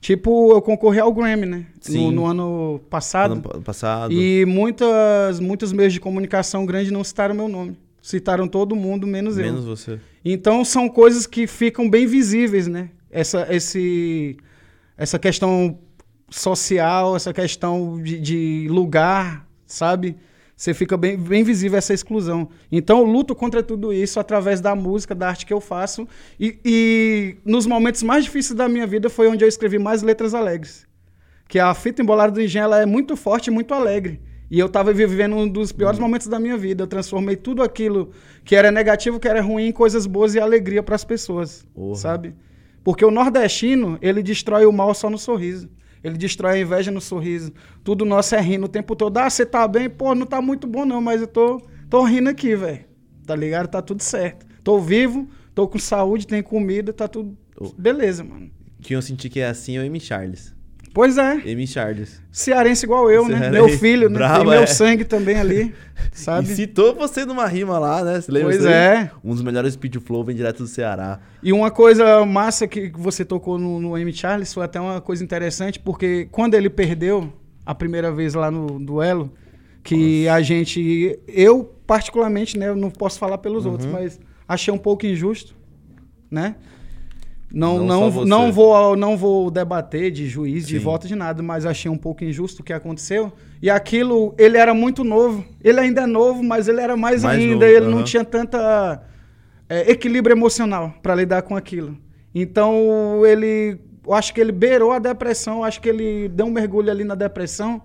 Tipo, 0.00 0.52
eu 0.52 0.62
concorri 0.62 0.98
ao 0.98 1.12
Grammy, 1.12 1.44
né? 1.46 1.66
Sim. 1.80 2.06
No, 2.06 2.10
no 2.12 2.26
ano 2.26 2.80
passado. 2.88 3.32
Ano 3.32 3.42
pa- 3.42 3.58
passado. 3.60 4.12
E 4.12 4.46
muitas, 4.46 5.38
muitos 5.38 5.72
meios 5.72 5.92
de 5.92 6.00
comunicação 6.00 6.64
grandes 6.64 6.90
não 6.90 7.04
citaram 7.04 7.34
meu 7.34 7.48
nome. 7.48 7.76
Citaram 8.00 8.48
todo 8.48 8.74
mundo, 8.74 9.06
menos, 9.06 9.36
eu. 9.36 9.44
Menos 9.44 9.64
você. 9.66 10.00
Então 10.24 10.64
são 10.64 10.88
coisas 10.88 11.26
que 11.26 11.46
ficam 11.46 11.88
bem 11.88 12.06
visíveis, 12.06 12.66
né? 12.66 12.88
Essa, 13.10 13.46
esse, 13.54 14.38
essa 14.96 15.18
questão 15.18 15.78
social, 16.30 17.14
essa 17.14 17.32
questão 17.34 18.00
de, 18.02 18.18
de 18.18 18.68
lugar, 18.70 19.46
sabe? 19.66 20.16
Você 20.60 20.74
fica 20.74 20.94
bem, 20.94 21.16
bem 21.16 21.42
visível 21.42 21.78
essa 21.78 21.94
exclusão. 21.94 22.50
Então 22.70 22.98
eu 22.98 23.04
luto 23.04 23.34
contra 23.34 23.62
tudo 23.62 23.94
isso 23.94 24.20
através 24.20 24.60
da 24.60 24.74
música, 24.74 25.14
da 25.14 25.26
arte 25.26 25.46
que 25.46 25.54
eu 25.54 25.58
faço. 25.58 26.06
E, 26.38 26.58
e 26.62 27.36
nos 27.46 27.64
momentos 27.64 28.02
mais 28.02 28.24
difíceis 28.24 28.54
da 28.54 28.68
minha 28.68 28.86
vida 28.86 29.08
foi 29.08 29.26
onde 29.26 29.42
eu 29.42 29.48
escrevi 29.48 29.78
mais 29.78 30.02
letras 30.02 30.34
alegres. 30.34 30.86
Que 31.48 31.58
a 31.58 31.72
fita 31.72 32.02
embolada 32.02 32.32
do 32.32 32.42
engenho 32.42 32.74
é 32.74 32.84
muito 32.84 33.16
forte 33.16 33.46
e 33.46 33.50
muito 33.50 33.72
alegre. 33.72 34.20
E 34.50 34.58
eu 34.58 34.68
tava 34.68 34.92
vivendo 34.92 35.34
um 35.34 35.48
dos 35.48 35.72
piores 35.72 35.98
momentos 35.98 36.26
da 36.26 36.38
minha 36.38 36.58
vida. 36.58 36.82
Eu 36.82 36.86
transformei 36.86 37.36
tudo 37.36 37.62
aquilo 37.62 38.10
que 38.44 38.54
era 38.54 38.70
negativo, 38.70 39.18
que 39.18 39.28
era 39.28 39.40
ruim, 39.40 39.68
em 39.68 39.72
coisas 39.72 40.06
boas 40.06 40.34
e 40.34 40.40
alegria 40.40 40.82
para 40.82 40.94
as 40.94 41.04
pessoas, 41.04 41.66
Porra. 41.74 41.96
sabe? 41.96 42.34
Porque 42.84 43.02
o 43.02 43.10
nordestino, 43.10 43.98
ele 44.02 44.22
destrói 44.22 44.66
o 44.66 44.72
mal 44.72 44.92
só 44.92 45.08
no 45.08 45.16
sorriso. 45.16 45.70
Ele 46.02 46.16
destrói 46.16 46.58
a 46.58 46.62
inveja 46.62 46.90
no 46.90 47.00
sorriso. 47.00 47.52
Tudo 47.84 48.04
nosso 48.04 48.34
é 48.34 48.40
rindo 48.40 48.66
o 48.66 48.68
tempo 48.68 48.96
todo. 48.96 49.16
Ah, 49.18 49.28
você 49.28 49.44
tá 49.44 49.66
bem? 49.68 49.88
Pô, 49.88 50.14
não 50.14 50.26
tá 50.26 50.40
muito 50.40 50.66
bom 50.66 50.84
não, 50.84 51.00
mas 51.00 51.20
eu 51.20 51.26
tô, 51.26 51.60
tô 51.88 52.02
rindo 52.04 52.30
aqui, 52.30 52.56
velho. 52.56 52.84
Tá 53.26 53.36
ligado? 53.36 53.68
Tá 53.68 53.82
tudo 53.82 54.02
certo. 54.02 54.46
Tô 54.64 54.78
vivo, 54.78 55.28
tô 55.54 55.68
com 55.68 55.78
saúde, 55.78 56.26
tem 56.26 56.42
comida, 56.42 56.92
tá 56.92 57.06
tudo... 57.06 57.36
Beleza, 57.76 58.24
mano. 58.24 58.50
Quem 58.80 58.94
eu 58.94 59.02
senti 59.02 59.28
que 59.28 59.40
é 59.40 59.48
assim 59.48 59.76
é 59.76 59.82
o 59.82 59.86
Amy 59.86 60.00
Charles. 60.00 60.54
Pois 60.92 61.16
é. 61.18 61.32
Amy 61.52 61.66
Charles. 61.66 62.20
Cearense 62.32 62.84
igual 62.84 63.10
eu, 63.10 63.28
né? 63.28 63.38
Cearense. 63.38 63.52
Meu 63.52 63.68
filho, 63.78 64.08
né? 64.10 64.14
Brabo, 64.18 64.38
Tem 64.40 64.50
meu 64.50 64.62
é. 64.62 64.66
sangue 64.66 65.04
também 65.04 65.36
ali, 65.36 65.72
sabe? 66.12 66.50
E 66.50 66.54
citou 66.56 66.94
você 66.94 67.24
numa 67.24 67.46
rima 67.46 67.78
lá, 67.78 68.02
né? 68.04 68.20
Você 68.20 68.32
lembra 68.32 68.50
Pois 68.50 68.64
é. 68.64 69.10
Um 69.22 69.32
dos 69.32 69.42
melhores 69.42 69.74
speed 69.74 69.96
flow 69.98 70.24
vem 70.24 70.34
direto 70.34 70.58
do 70.64 70.66
Ceará. 70.66 71.20
E 71.42 71.52
uma 71.52 71.70
coisa 71.70 72.24
massa 72.26 72.66
que 72.66 72.90
você 72.96 73.24
tocou 73.24 73.56
no, 73.58 73.78
no 73.80 73.96
M. 73.96 74.12
Charles 74.12 74.52
foi 74.52 74.64
até 74.64 74.80
uma 74.80 75.00
coisa 75.00 75.22
interessante, 75.22 75.78
porque 75.78 76.28
quando 76.32 76.54
ele 76.54 76.68
perdeu 76.68 77.32
a 77.64 77.74
primeira 77.74 78.10
vez 78.10 78.34
lá 78.34 78.50
no 78.50 78.80
duelo, 78.80 79.32
que 79.84 80.26
a 80.28 80.42
gente. 80.42 81.18
Eu, 81.28 81.72
particularmente, 81.86 82.58
né? 82.58 82.68
Eu 82.68 82.76
não 82.76 82.90
posso 82.90 83.18
falar 83.18 83.38
pelos 83.38 83.64
Uhum. 83.64 83.72
outros, 83.72 83.90
mas 83.90 84.20
achei 84.48 84.74
um 84.74 84.78
pouco 84.78 85.06
injusto, 85.06 85.54
né? 86.30 86.56
Não, 87.52 87.78
Não 87.78 87.86
não, 88.10 88.24
não, 88.26 88.52
vou, 88.52 88.94
não 88.96 89.16
vou 89.16 89.50
debater 89.50 90.10
de 90.10 90.26
juiz, 90.28 90.66
de 90.66 90.78
Sim. 90.78 90.84
voto, 90.84 91.08
de 91.08 91.16
nada, 91.16 91.42
mas 91.42 91.66
achei 91.66 91.90
um 91.90 91.96
pouco 91.98 92.22
injusto 92.24 92.62
o 92.62 92.64
que 92.64 92.72
aconteceu. 92.72 93.32
E 93.60 93.68
aquilo, 93.68 94.34
ele 94.38 94.56
era 94.56 94.72
muito 94.72 95.02
novo. 95.02 95.44
Ele 95.62 95.80
ainda 95.80 96.02
é 96.02 96.06
novo, 96.06 96.42
mas 96.42 96.68
ele 96.68 96.80
era 96.80 96.96
mais, 96.96 97.24
Mais 97.24 97.38
ainda. 97.40 97.54
novo, 97.54 97.64
ele 97.64 97.86
não 97.86 97.98
aham. 97.98 98.04
tinha 98.04 98.24
tanta 98.24 99.02
é, 99.68 99.90
equilíbrio 99.90 100.34
emocional 100.34 100.94
para 101.02 101.14
lidar 101.14 101.42
com 101.42 101.56
aquilo. 101.56 101.96
Então 102.34 103.26
ele, 103.26 103.78
eu 104.06 104.14
acho 104.14 104.32
que 104.32 104.40
ele 104.40 104.52
beirou 104.52 104.92
a 104.92 104.98
depressão, 104.98 105.58
eu 105.58 105.64
acho 105.64 105.80
que 105.80 105.88
ele 105.88 106.28
deu 106.28 106.46
um 106.46 106.50
mergulho 106.50 106.90
ali 106.90 107.02
na 107.04 107.14
depressão 107.16 107.82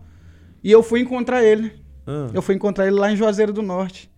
e 0.63 0.71
eu 0.71 0.83
fui 0.83 0.99
encontrar 0.99 1.43
ele. 1.43 1.71
Ah, 2.05 2.29
Eu 2.33 2.41
fui 2.43 2.53
encontrar 2.53 2.85
ele 2.85 2.95
lá 2.95 3.11
em 3.11 3.15
Juazeiro 3.15 3.51
do 3.51 3.63
Norte. 3.63 4.09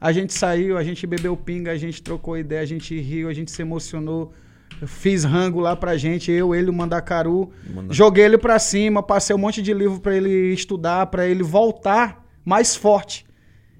A 0.00 0.10
gente 0.12 0.32
saiu, 0.32 0.76
a 0.76 0.82
gente 0.82 1.06
bebeu 1.06 1.36
pinga, 1.36 1.70
a 1.70 1.76
gente 1.76 2.02
trocou 2.02 2.36
ideia, 2.36 2.60
a 2.60 2.66
gente 2.66 2.98
riu, 3.00 3.28
a 3.28 3.32
gente 3.32 3.50
se 3.52 3.62
emocionou. 3.62 4.32
Eu 4.80 4.86
fiz 4.88 5.24
rango 5.24 5.60
lá 5.60 5.74
pra 5.74 5.96
gente, 5.96 6.30
eu, 6.30 6.54
ele, 6.54 6.68
o 6.70 6.72
Mandacaru. 6.72 7.50
Manda- 7.74 7.92
Joguei 7.94 8.24
ele 8.24 8.38
pra 8.38 8.58
cima, 8.58 9.02
passei 9.02 9.34
um 9.34 9.38
monte 9.38 9.62
de 9.62 9.72
livro 9.72 10.00
pra 10.00 10.14
ele 10.14 10.52
estudar, 10.52 11.06
pra 11.06 11.26
ele 11.26 11.42
voltar 11.42 12.24
mais 12.44 12.76
forte. 12.76 13.24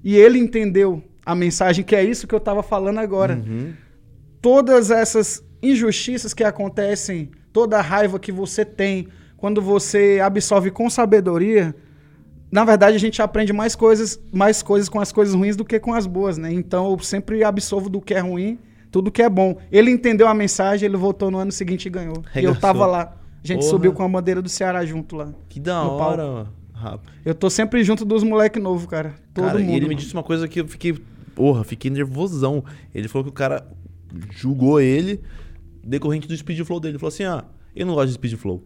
E 0.02 0.16
ele 0.16 0.38
entendeu 0.38 1.02
a 1.24 1.34
mensagem, 1.34 1.84
que 1.84 1.94
é 1.94 2.02
isso 2.04 2.26
que 2.26 2.34
eu 2.34 2.40
tava 2.40 2.62
falando 2.62 2.98
agora 2.98 3.34
uhum. 3.46 3.72
todas 4.40 4.90
essas 4.90 5.42
injustiças 5.62 6.32
que 6.32 6.44
acontecem, 6.44 7.30
toda 7.52 7.78
a 7.78 7.82
raiva 7.82 8.18
que 8.18 8.30
você 8.30 8.64
tem, 8.64 9.08
quando 9.36 9.60
você 9.60 10.20
absorve 10.22 10.70
com 10.70 10.88
sabedoria, 10.88 11.74
na 12.50 12.64
verdade, 12.64 12.94
a 12.96 13.00
gente 13.00 13.20
aprende 13.20 13.52
mais 13.52 13.74
coisas, 13.74 14.20
mais 14.32 14.62
coisas 14.62 14.88
com 14.88 15.00
as 15.00 15.10
coisas 15.10 15.34
ruins 15.34 15.56
do 15.56 15.64
que 15.64 15.80
com 15.80 15.92
as 15.92 16.06
boas, 16.06 16.38
né? 16.38 16.52
Então, 16.52 16.90
eu 16.92 16.98
sempre 17.00 17.42
absorvo 17.42 17.90
do 17.90 18.00
que 18.00 18.14
é 18.14 18.20
ruim, 18.20 18.58
tudo 18.96 19.10
que 19.12 19.20
é 19.20 19.28
bom. 19.28 19.58
Ele 19.70 19.90
entendeu 19.90 20.26
a 20.26 20.32
mensagem, 20.32 20.86
ele 20.88 20.96
voltou 20.96 21.30
no 21.30 21.36
ano 21.36 21.52
seguinte 21.52 21.84
e 21.84 21.90
ganhou. 21.90 22.16
E 22.34 22.38
eu 22.38 22.52
Regaçou. 22.52 22.60
tava 22.62 22.86
lá. 22.86 23.14
A 23.44 23.46
gente 23.46 23.58
Porra. 23.58 23.70
subiu 23.70 23.92
com 23.92 24.02
a 24.02 24.08
bandeira 24.08 24.40
do 24.40 24.48
Ceará 24.48 24.86
junto 24.86 25.14
lá. 25.16 25.34
Que 25.50 25.60
da 25.60 25.82
hora, 25.82 26.46
rapaz. 26.72 27.14
Eu 27.22 27.34
tô 27.34 27.50
sempre 27.50 27.84
junto 27.84 28.06
dos 28.06 28.22
moleque 28.22 28.58
novo, 28.58 28.88
cara. 28.88 29.14
Todo 29.34 29.44
cara, 29.48 29.58
mundo. 29.58 29.68
e 29.68 29.72
ele 29.72 29.80
me 29.80 29.88
mano. 29.88 30.00
disse 30.00 30.14
uma 30.14 30.22
coisa 30.22 30.48
que 30.48 30.62
eu 30.62 30.66
fiquei. 30.66 30.94
Porra, 31.34 31.62
fiquei 31.62 31.90
nervosão. 31.90 32.64
Ele 32.94 33.06
falou 33.06 33.24
que 33.24 33.28
o 33.28 33.34
cara 33.34 33.66
julgou 34.30 34.80
ele 34.80 35.20
decorrente 35.84 36.26
do 36.26 36.34
speed 36.34 36.64
flow 36.64 36.80
dele. 36.80 36.92
Ele 36.92 36.98
falou 36.98 37.12
assim: 37.12 37.24
ah, 37.24 37.44
eu 37.74 37.84
não 37.84 37.92
gosto 37.92 38.06
de 38.08 38.14
speed 38.14 38.32
flow. 38.36 38.64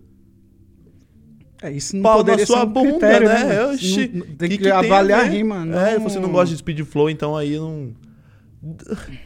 É, 1.61 1.73
isso 1.73 1.97
não 1.97 2.03
Pau 2.05 2.13
na 2.13 2.19
poderia 2.19 2.47
sua 2.47 2.61
ser 2.61 2.67
um 2.67 2.73
bunda, 2.73 2.91
critério, 2.91 3.29
né? 3.29 3.45
mano? 3.45 3.73
Oxi, 3.73 4.11
Não- 4.15 4.27
tem 4.27 4.49
que 4.49 4.49
que, 4.49 4.59
que 4.59 4.63
tem 4.63 4.73
a 4.73 4.79
avaliar 4.79 5.21
a 5.21 5.25
rima. 5.25 5.65
Não... 5.65 5.77
É, 5.79 5.99
você 5.99 6.21
não 6.21 6.31
gosta 6.31 6.55
de 6.55 6.59
speed 6.59 6.81
flow, 6.85 7.11
então 7.11 7.37
aí 7.37 7.57
não. 7.59 7.91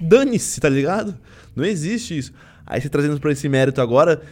Dane-se, 0.01 0.61
tá 0.61 0.69
ligado? 0.69 1.17
Não 1.55 1.65
existe 1.65 2.17
isso. 2.17 2.33
Aí 2.67 2.81
você 2.81 2.89
trazendo 2.89 3.19
pra 3.21 3.33
esse 3.33 3.49
mérito 3.49 3.81
agora, 3.81 4.23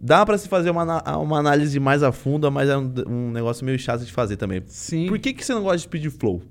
dá 0.00 0.24
pra 0.26 0.36
se 0.38 0.48
fazer 0.48 0.70
uma, 0.70 1.02
uma 1.18 1.38
análise 1.38 1.78
mais 1.78 2.02
a 2.02 2.10
fundo, 2.12 2.50
mas 2.50 2.68
é 2.68 2.76
um, 2.76 2.92
um 3.06 3.30
negócio 3.30 3.64
meio 3.64 3.78
chato 3.78 4.04
de 4.04 4.12
fazer 4.12 4.36
também. 4.36 4.62
Sim. 4.66 5.06
Por 5.06 5.18
que, 5.18 5.32
que 5.32 5.44
você 5.44 5.54
não 5.54 5.62
gosta 5.62 5.76
de 5.78 5.82
speed 5.84 6.06
flow? 6.18 6.42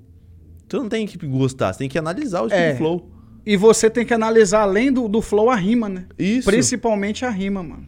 Você 0.68 0.76
não 0.78 0.88
tem 0.88 1.06
que 1.06 1.26
gostar, 1.26 1.72
você 1.72 1.80
tem 1.80 1.88
que 1.88 1.98
analisar 1.98 2.40
o 2.42 2.48
speed 2.48 2.60
É. 2.60 2.74
flow. 2.76 3.10
E 3.44 3.56
você 3.56 3.90
tem 3.90 4.06
que 4.06 4.14
analisar, 4.14 4.60
além 4.62 4.92
do, 4.92 5.08
do 5.08 5.20
flow, 5.20 5.50
a 5.50 5.56
rima, 5.56 5.88
né? 5.88 6.06
Isso. 6.18 6.48
Principalmente 6.48 7.24
a 7.24 7.30
rima, 7.30 7.62
mano. 7.62 7.86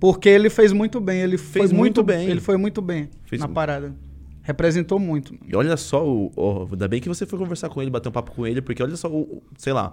Porque 0.00 0.28
ele 0.28 0.50
fez 0.50 0.72
muito 0.72 1.00
bem. 1.00 1.20
Ele 1.20 1.38
Fez 1.38 1.70
foi 1.70 1.78
muito 1.78 2.02
bem. 2.02 2.28
Ele 2.28 2.40
foi 2.40 2.56
muito 2.56 2.82
bem 2.82 3.08
Fez 3.24 3.40
na 3.40 3.46
mu- 3.46 3.54
parada. 3.54 3.94
Representou 4.42 4.98
muito. 4.98 5.34
E 5.46 5.54
olha 5.54 5.76
só, 5.76 6.04
o, 6.06 6.30
o- 6.36 6.68
ainda 6.72 6.88
bem 6.88 7.00
que 7.00 7.08
você 7.08 7.24
foi 7.24 7.38
conversar 7.38 7.68
com 7.68 7.80
ele, 7.80 7.90
bater 7.90 8.08
um 8.08 8.12
papo 8.12 8.32
com 8.32 8.46
ele, 8.46 8.60
porque 8.60 8.82
olha 8.82 8.96
só, 8.96 9.08
o, 9.08 9.42
sei 9.56 9.72
lá, 9.72 9.92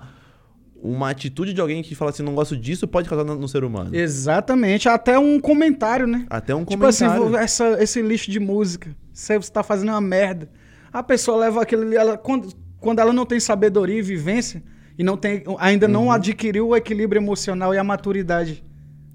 uma 0.82 1.10
atitude 1.10 1.54
de 1.54 1.62
alguém 1.62 1.84
que 1.84 1.94
fala 1.94 2.10
assim, 2.12 2.24
não 2.24 2.34
gosto 2.34 2.58
disso, 2.58 2.88
pode 2.88 3.08
causar 3.08 3.24
no, 3.24 3.36
no 3.36 3.48
ser 3.48 3.64
humano. 3.64 3.96
Exatamente. 3.96 4.90
Até 4.90 5.20
um 5.20 5.40
comentário, 5.40 6.08
né? 6.08 6.26
Até 6.30 6.56
um 6.56 6.66
Tipo 6.66 6.86
assim, 6.86 7.06
comentário. 7.06 7.32
vo- 7.32 7.38
essa, 7.38 7.84
esse 7.84 8.02
lixo 8.02 8.32
de 8.32 8.40
música. 8.40 8.96
Você 9.14 9.36
está 9.36 9.62
fazendo 9.62 9.90
uma 9.90 10.02
merda. 10.02 10.50
A 10.92 11.04
pessoa 11.04 11.38
leva 11.38 11.62
aquilo 11.62 11.84
ali. 11.84 11.96
Ela, 11.96 12.18
quando, 12.18 12.50
quando 12.80 13.00
ela 13.00 13.14
não 13.14 13.26
tem 13.26 13.40
sabedoria 13.40 14.00
e 14.00 14.02
vivência, 14.02 14.64
e 14.98 15.04
não 15.04 15.16
tem, 15.16 15.44
ainda 15.60 15.86
Uhum. 15.86 15.92
não 15.94 16.12
adquiriu 16.12 16.70
o 16.70 16.76
equilíbrio 16.76 17.20
emocional 17.20 17.74
e 17.74 17.78
a 17.78 17.84
maturidade 17.84 18.64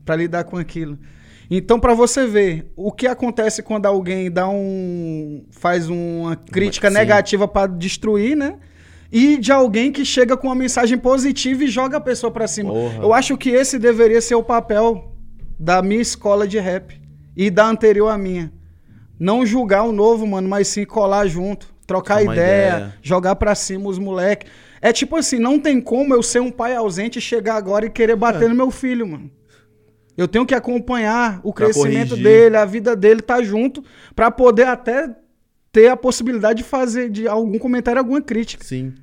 para 0.04 0.16
lidar 0.16 0.44
com 0.44 0.56
aquilo. 0.56 0.96
Então, 1.50 1.78
para 1.78 1.94
você 1.94 2.26
ver, 2.26 2.72
o 2.74 2.90
que 2.90 3.06
acontece 3.06 3.62
quando 3.62 3.86
alguém 3.86 4.30
dá 4.30 4.48
um. 4.48 5.44
faz 5.50 5.88
uma 5.88 6.36
crítica 6.36 6.88
Sim. 6.88 6.96
negativa 6.96 7.46
para 7.46 7.66
destruir, 7.70 8.36
né? 8.36 8.56
E 9.12 9.36
de 9.36 9.52
alguém 9.52 9.92
que 9.92 10.04
chega 10.04 10.36
com 10.36 10.48
uma 10.48 10.54
mensagem 10.54 10.98
positiva 10.98 11.64
e 11.64 11.68
joga 11.68 11.98
a 11.98 12.00
pessoa 12.00 12.30
para 12.32 12.48
cima. 12.48 12.72
Porra. 12.72 13.02
Eu 13.02 13.12
acho 13.12 13.36
que 13.36 13.50
esse 13.50 13.78
deveria 13.78 14.20
ser 14.20 14.34
o 14.34 14.42
papel 14.42 15.12
da 15.58 15.82
minha 15.82 16.00
escola 16.00 16.48
de 16.48 16.58
rap 16.58 17.00
e 17.36 17.50
da 17.50 17.66
anterior 17.66 18.08
à 18.08 18.18
minha. 18.18 18.52
Não 19.18 19.46
julgar 19.46 19.84
o 19.84 19.92
novo, 19.92 20.26
mano, 20.26 20.48
mas 20.48 20.68
sim 20.68 20.84
colar 20.84 21.26
junto, 21.28 21.72
trocar 21.86 22.22
ideia, 22.22 22.34
ideia. 22.36 22.94
jogar 23.02 23.36
pra 23.36 23.54
cima 23.54 23.88
os 23.88 23.98
moleque. 23.98 24.46
É 24.82 24.92
tipo 24.92 25.16
assim, 25.16 25.38
não 25.38 25.58
tem 25.58 25.80
como 25.80 26.12
eu 26.12 26.22
ser 26.22 26.40
um 26.40 26.50
pai 26.50 26.74
ausente 26.74 27.18
e 27.18 27.22
chegar 27.22 27.54
agora 27.54 27.86
e 27.86 27.90
querer 27.90 28.16
bater 28.16 28.48
no 28.48 28.54
meu 28.54 28.70
filho, 28.70 29.06
mano. 29.06 29.30
Eu 30.16 30.28
tenho 30.28 30.46
que 30.46 30.54
acompanhar 30.54 31.40
o 31.42 31.50
É. 31.50 31.52
Pra 31.52 31.64
crescimento 31.66 32.10
corrigir. 32.10 32.22
dele, 32.24 32.56
a 32.56 32.64
vida 32.64 32.94
dele 32.94 33.20
tá 33.20 33.42
junto, 33.42 33.82
pra 34.14 34.30
poder 34.30 34.66
até 34.66 35.14
ter 35.72 35.88
a 35.88 35.96
possibilidade 35.96 36.58
de 36.62 36.64
fazer 36.68 37.10
de 37.10 37.26
algum 37.26 37.58
comentário, 37.58 37.98
alguma 37.98 38.20
crítica, 38.22 38.64
Sim. 38.64 38.94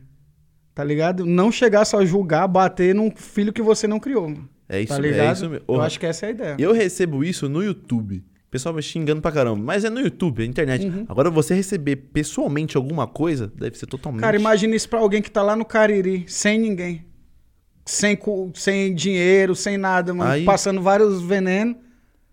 tá 0.73 0.83
ligado? 0.83 1.25
Não 1.25 1.51
chegar 1.51 1.83
só 1.83 1.99
a 1.99 2.05
julgar, 2.05 2.47
bater 2.47 2.95
num 2.95 3.11
filho 3.13 3.51
que 3.51 3.61
você 3.61 3.87
não 3.87 3.99
criou, 3.99 4.29
mano. 4.29 4.47
É 4.69 4.79
isso, 4.79 4.87
tá 4.93 4.99
é 4.99 5.01
ligado? 5.01 5.35
isso 5.35 5.49
mesmo. 5.49 5.65
Eu 5.67 5.81
acho 5.81 5.99
que 5.99 6.05
essa 6.05 6.25
é 6.25 6.29
a 6.29 6.31
ideia. 6.31 6.55
Eu 6.57 6.71
recebo 6.71 7.25
isso 7.25 7.49
no 7.49 7.61
YouTube. 7.61 8.23
O 8.47 8.51
pessoal 8.51 8.73
vai 8.73 8.81
xingando 8.81 9.21
pra 9.21 9.31
caramba. 9.31 9.61
Mas 9.61 9.83
é 9.83 9.89
no 9.89 9.99
YouTube, 9.99 10.43
é 10.43 10.45
internet. 10.45 10.85
Uhum. 10.85 11.05
Agora, 11.09 11.29
você 11.29 11.53
receber 11.53 11.97
pessoalmente 11.97 12.77
alguma 12.77 13.05
coisa, 13.05 13.51
deve 13.55 13.77
ser 13.77 13.85
totalmente. 13.85 14.21
Cara, 14.21 14.37
imagina 14.37 14.73
isso 14.75 14.87
pra 14.87 14.99
alguém 14.99 15.21
que 15.21 15.29
tá 15.31 15.41
lá 15.41 15.55
no 15.57 15.65
Cariri, 15.65 16.23
sem 16.27 16.57
ninguém. 16.59 17.05
Sem, 17.85 18.17
sem 18.53 18.93
dinheiro, 18.95 19.55
sem 19.55 19.77
nada, 19.77 20.13
mano. 20.13 20.31
Aí- 20.31 20.45
Passando 20.45 20.81
vários 20.81 21.21
venenos. 21.21 21.75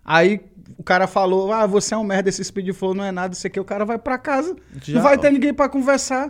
Aí 0.05 0.41
o 0.79 0.83
cara 0.83 1.07
falou: 1.07 1.53
Ah, 1.53 1.67
você 1.67 1.95
é 1.95 1.97
um 1.97 2.05
merda, 2.05 2.29
esse 2.29 2.43
speed 2.45 2.73
flow 2.75 2.95
não 2.95 3.05
é 3.05 3.11
nada, 3.13 3.35
isso 3.35 3.47
aqui. 3.47 3.59
O 3.59 3.65
cara 3.65 3.85
vai 3.85 3.99
pra 3.99 4.19
casa. 4.19 4.55
Já- 4.83 4.95
Não 4.95 5.03
vai 5.03 5.17
ter 5.19 5.33
ninguém 5.33 5.53
pra 5.55 5.69
conversar. 5.69 6.29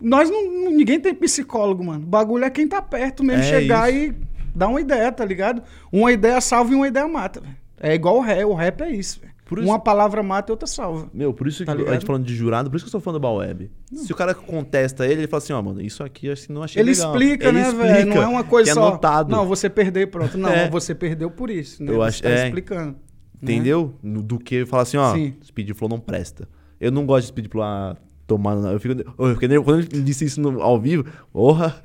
Nós 0.00 0.30
não. 0.30 0.50
não- 0.50 0.70
Ninguém 0.70 0.98
tem 1.00 1.14
psicólogo, 1.14 1.84
mano. 1.84 2.04
O 2.04 2.08
bagulho 2.08 2.44
é 2.44 2.50
quem 2.50 2.66
tá 2.66 2.80
perto 2.82 3.22
mesmo, 3.24 3.42
É 3.42 3.46
chegar 3.60 3.92
isso. 3.92 4.12
e 4.12 4.14
dar 4.54 4.68
uma 4.68 4.80
ideia, 4.80 5.10
tá 5.12 5.24
ligado? 5.24 5.62
Uma 5.92 6.12
ideia 6.12 6.40
salva 6.40 6.72
e 6.72 6.74
uma 6.74 6.88
ideia 6.88 7.06
mata, 7.08 7.40
velho. 7.40 7.56
É 7.80 7.94
igual 7.94 8.16
o 8.16 8.20
rap, 8.20 8.44
o 8.44 8.54
rap 8.54 8.80
é 8.82 8.90
isso, 8.90 9.20
velho. 9.20 9.33
Isso- 9.58 9.68
Uma 9.68 9.78
palavra 9.78 10.22
mata 10.22 10.50
e 10.50 10.52
outra 10.52 10.66
salva. 10.66 11.08
Meu, 11.12 11.32
por 11.34 11.46
isso 11.48 11.58
que 11.58 11.64
Tá 11.64 11.72
a 11.72 11.76
gente 11.76 11.84
ligado? 11.86 12.06
falando 12.06 12.24
de 12.24 12.34
jurado, 12.34 12.70
por 12.70 12.76
isso 12.76 12.84
que 12.84 12.88
eu 12.88 12.92
sou 12.92 13.00
fã 13.00 13.12
do 13.12 13.20
Baweb. 13.20 13.70
Se 13.94 14.12
o 14.12 14.16
cara 14.16 14.34
contesta 14.34 15.04
ele, 15.06 15.20
ele 15.22 15.26
fala 15.26 15.42
assim, 15.42 15.52
ó, 15.52 15.60
mano, 15.62 15.80
isso 15.80 16.02
aqui 16.02 16.32
que 16.34 16.52
não 16.52 16.62
achei 16.62 16.82
Ele 16.82 16.90
legal. 16.92 17.12
explica, 17.12 17.48
Ele 17.48 17.58
né, 17.58 17.68
explica, 17.68 17.86
velho? 17.94 18.14
Não 18.14 18.22
é 18.22 18.26
uma 18.26 18.44
coisa 18.44 18.72
só. 18.74 18.80
É 18.84 18.86
anotado. 18.88 19.30
Não, 19.30 19.46
você 19.46 19.68
perdeu 19.70 20.06
pronto. 20.08 20.36
Não, 20.38 20.48
É. 20.50 20.68
você 20.70 20.94
perdeu 20.94 21.30
por 21.30 21.50
isso. 21.50 21.82
Né? 21.82 21.90
Eu 21.92 21.96
Você 21.96 22.08
acho- 22.08 22.22
tá 22.22 22.28
é. 22.30 22.46
explicando. 22.46 22.90
né? 22.92 22.96
Entendeu? 23.42 23.94
No- 24.02 24.22
Do 24.22 24.38
que 24.38 24.64
falar 24.66 24.82
assim, 24.84 24.96
ó, 24.96 25.12
Sim. 25.14 25.34
Speed 25.44 25.70
Flow 25.74 25.88
não 25.88 25.98
presta. 26.00 26.48
Eu 26.80 26.90
não 26.90 27.04
gosto 27.06 27.22
de 27.22 27.28
Speed 27.28 27.50
Flow 27.50 27.62
ah, 27.64 27.96
tomar. 28.26 28.54
Eu 28.72 28.80
fico, 28.80 28.94
eu 29.18 29.34
fiquei 29.34 29.48
nervoso. 29.48 29.64
Quando 29.86 29.92
ele 29.94 30.02
disse 30.02 30.24
isso 30.24 30.40
no- 30.40 30.60
ao 30.62 30.80
vivo, 30.80 31.04
porra, 31.32 31.76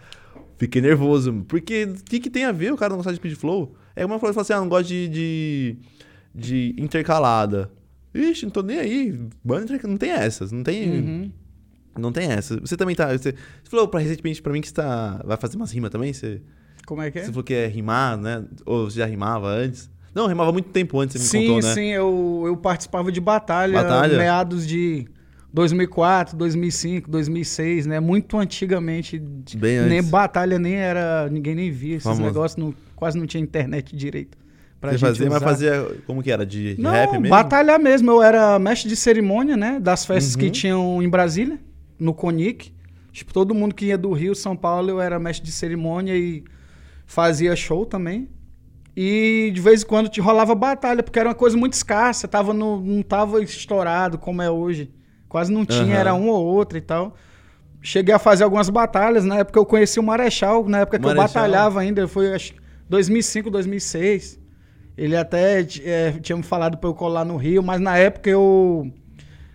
fiquei 0.57 0.81
nervoso. 0.81 1.43
Porque 1.47 1.83
o 1.85 2.03
que, 2.03 2.19
que 2.19 2.29
tem 2.29 2.45
a 2.45 2.51
ver 2.51 2.71
o 2.71 2.77
cara 2.77 2.89
não 2.91 2.97
gostar 2.97 3.11
de 3.11 3.17
Speed 3.17 3.35
Flow? 3.35 3.73
É 3.95 4.03
como 4.03 4.15
eu 4.15 4.19
falei, 4.19 4.35
assim, 4.39 4.53
ah, 4.53 4.59
não 4.61 4.69
gosto 4.69 4.87
de, 4.87 5.07
de, 5.09 5.77
de 6.33 6.75
intercalada. 6.77 7.71
Ixi, 8.13 8.45
não 8.45 8.51
tô 8.51 8.61
nem 8.61 8.79
aí. 8.79 9.19
Banda 9.43 9.63
interca- 9.65 9.87
não 9.87 9.97
tem 9.97 10.11
essas, 10.11 10.51
não 10.51 10.63
tem. 10.63 10.89
Uhum. 10.89 11.31
Não 11.97 12.11
tem 12.11 12.31
essa. 12.31 12.59
Você 12.59 12.77
também 12.77 12.95
tá. 12.95 13.07
Você, 13.11 13.31
você 13.31 13.69
falou 13.69 13.87
pra, 13.87 13.99
recentemente 13.99 14.41
pra 14.41 14.53
mim 14.53 14.61
que 14.61 14.67
você 14.67 14.73
tá, 14.73 15.21
vai 15.25 15.37
fazer 15.37 15.57
umas 15.57 15.71
rimas 15.71 15.89
também? 15.89 16.13
Você, 16.13 16.41
Como 16.85 17.01
é 17.01 17.11
que 17.11 17.19
é? 17.19 17.23
você 17.23 17.29
falou 17.29 17.43
que 17.43 17.53
é 17.53 17.67
rimar, 17.67 18.17
né? 18.17 18.43
Ou 18.65 18.89
você 18.89 18.97
já 18.99 19.05
rimava 19.05 19.47
antes? 19.47 19.89
Não, 20.15 20.25
rimava 20.27 20.51
muito 20.51 20.69
tempo 20.69 20.99
antes, 20.99 21.21
você 21.21 21.37
me 21.37 21.43
sim, 21.43 21.47
contou, 21.53 21.69
né? 21.69 21.73
sim, 21.75 21.87
eu, 21.89 22.43
eu 22.47 22.57
participava 22.57 23.11
de 23.11 23.21
batalha, 23.21 23.73
Batalha? 23.73 24.17
meados 24.17 24.65
de 24.65 25.05
2004, 25.53 26.35
2005, 26.37 27.09
2006, 27.11 27.85
né? 27.85 27.99
Muito 27.99 28.37
antigamente. 28.37 29.19
Bem 29.57 29.81
nem 29.83 29.99
antes. 29.99 30.09
batalha 30.09 30.57
nem 30.57 30.75
era. 30.75 31.29
Ninguém 31.29 31.53
nem 31.55 31.71
via 31.71 31.95
esses 31.97 32.03
Famoso. 32.03 32.21
negócios, 32.23 32.57
não- 32.57 32.73
quase 32.95 33.17
não 33.19 33.25
tinha 33.27 33.41
internet 33.41 33.95
direito. 33.95 34.37
Pra 34.79 34.91
Você 34.91 34.97
gente 34.97 35.07
fazia, 35.07 35.25
mas 35.27 35.37
usar. 35.37 35.45
fazia. 35.45 35.95
Como 36.07 36.23
que 36.23 36.31
era? 36.31 36.45
De 36.45 36.75
Não, 36.79 36.91
rap 36.91 37.11
mesmo? 37.13 37.27
batalha 37.29 37.77
mesmo. 37.77 38.11
Eu 38.11 38.21
era 38.23 38.57
mestre 38.57 38.87
de 38.89 38.95
cerimônia, 38.95 39.57
né? 39.57 39.79
Das 39.79 40.05
festas 40.05 40.33
Uhum. 40.35 40.39
que 40.39 40.49
tinham 40.49 41.03
em 41.03 41.09
Brasília, 41.09 41.59
no 41.99 42.13
Conic. 42.13 42.71
Tipo, 43.11 43.33
todo 43.33 43.53
mundo 43.53 43.75
que 43.75 43.87
ia 43.87 43.97
do 43.97 44.13
Rio, 44.13 44.33
São 44.33 44.55
Paulo, 44.55 44.89
eu 44.89 45.01
era 45.01 45.19
mestre 45.19 45.45
de 45.45 45.51
cerimônia 45.51 46.15
e 46.15 46.43
fazia 47.05 47.55
show 47.55 47.85
também. 47.85 48.29
E 48.95 49.51
de 49.53 49.59
vez 49.61 49.83
em 49.83 49.85
quando 49.85 50.09
te 50.09 50.21
rolava 50.21 50.55
batalha, 50.55 51.03
porque 51.03 51.19
era 51.19 51.27
uma 51.29 51.35
coisa 51.35 51.57
muito 51.57 51.73
escassa, 51.73 52.27
tava 52.27 52.53
no, 52.53 52.79
não 52.81 53.01
tava 53.01 53.41
estourado 53.43 54.17
como 54.17 54.41
é 54.41 54.49
hoje. 54.49 54.91
Quase 55.27 55.51
não 55.51 55.65
tinha, 55.65 55.83
Aham. 55.83 55.93
era 55.99 56.13
um 56.13 56.27
ou 56.29 56.45
outro 56.45 56.77
e 56.77 56.81
tal. 56.81 57.15
Cheguei 57.81 58.13
a 58.13 58.19
fazer 58.19 58.43
algumas 58.45 58.69
batalhas, 58.69 59.23
na 59.25 59.37
época 59.39 59.59
eu 59.59 59.65
conheci 59.65 59.99
o 59.99 60.03
Marechal, 60.03 60.67
na 60.67 60.79
época 60.79 60.97
que 60.99 61.05
eu 61.05 61.09
Marechal. 61.09 61.27
batalhava 61.43 61.79
ainda, 61.81 62.07
foi 62.07 62.33
acho 62.33 62.53
que 62.53 62.59
2005, 62.89 63.49
2006. 63.49 64.38
Ele 65.01 65.15
até 65.15 65.61
é, 65.83 66.11
tinha 66.21 66.35
me 66.35 66.43
falado 66.43 66.77
pra 66.77 66.89
eu 66.89 66.93
colar 66.93 67.23
no 67.23 67.37
Rio, 67.37 67.63
mas 67.63 67.79
na 67.79 67.97
época 67.97 68.29
eu 68.29 68.91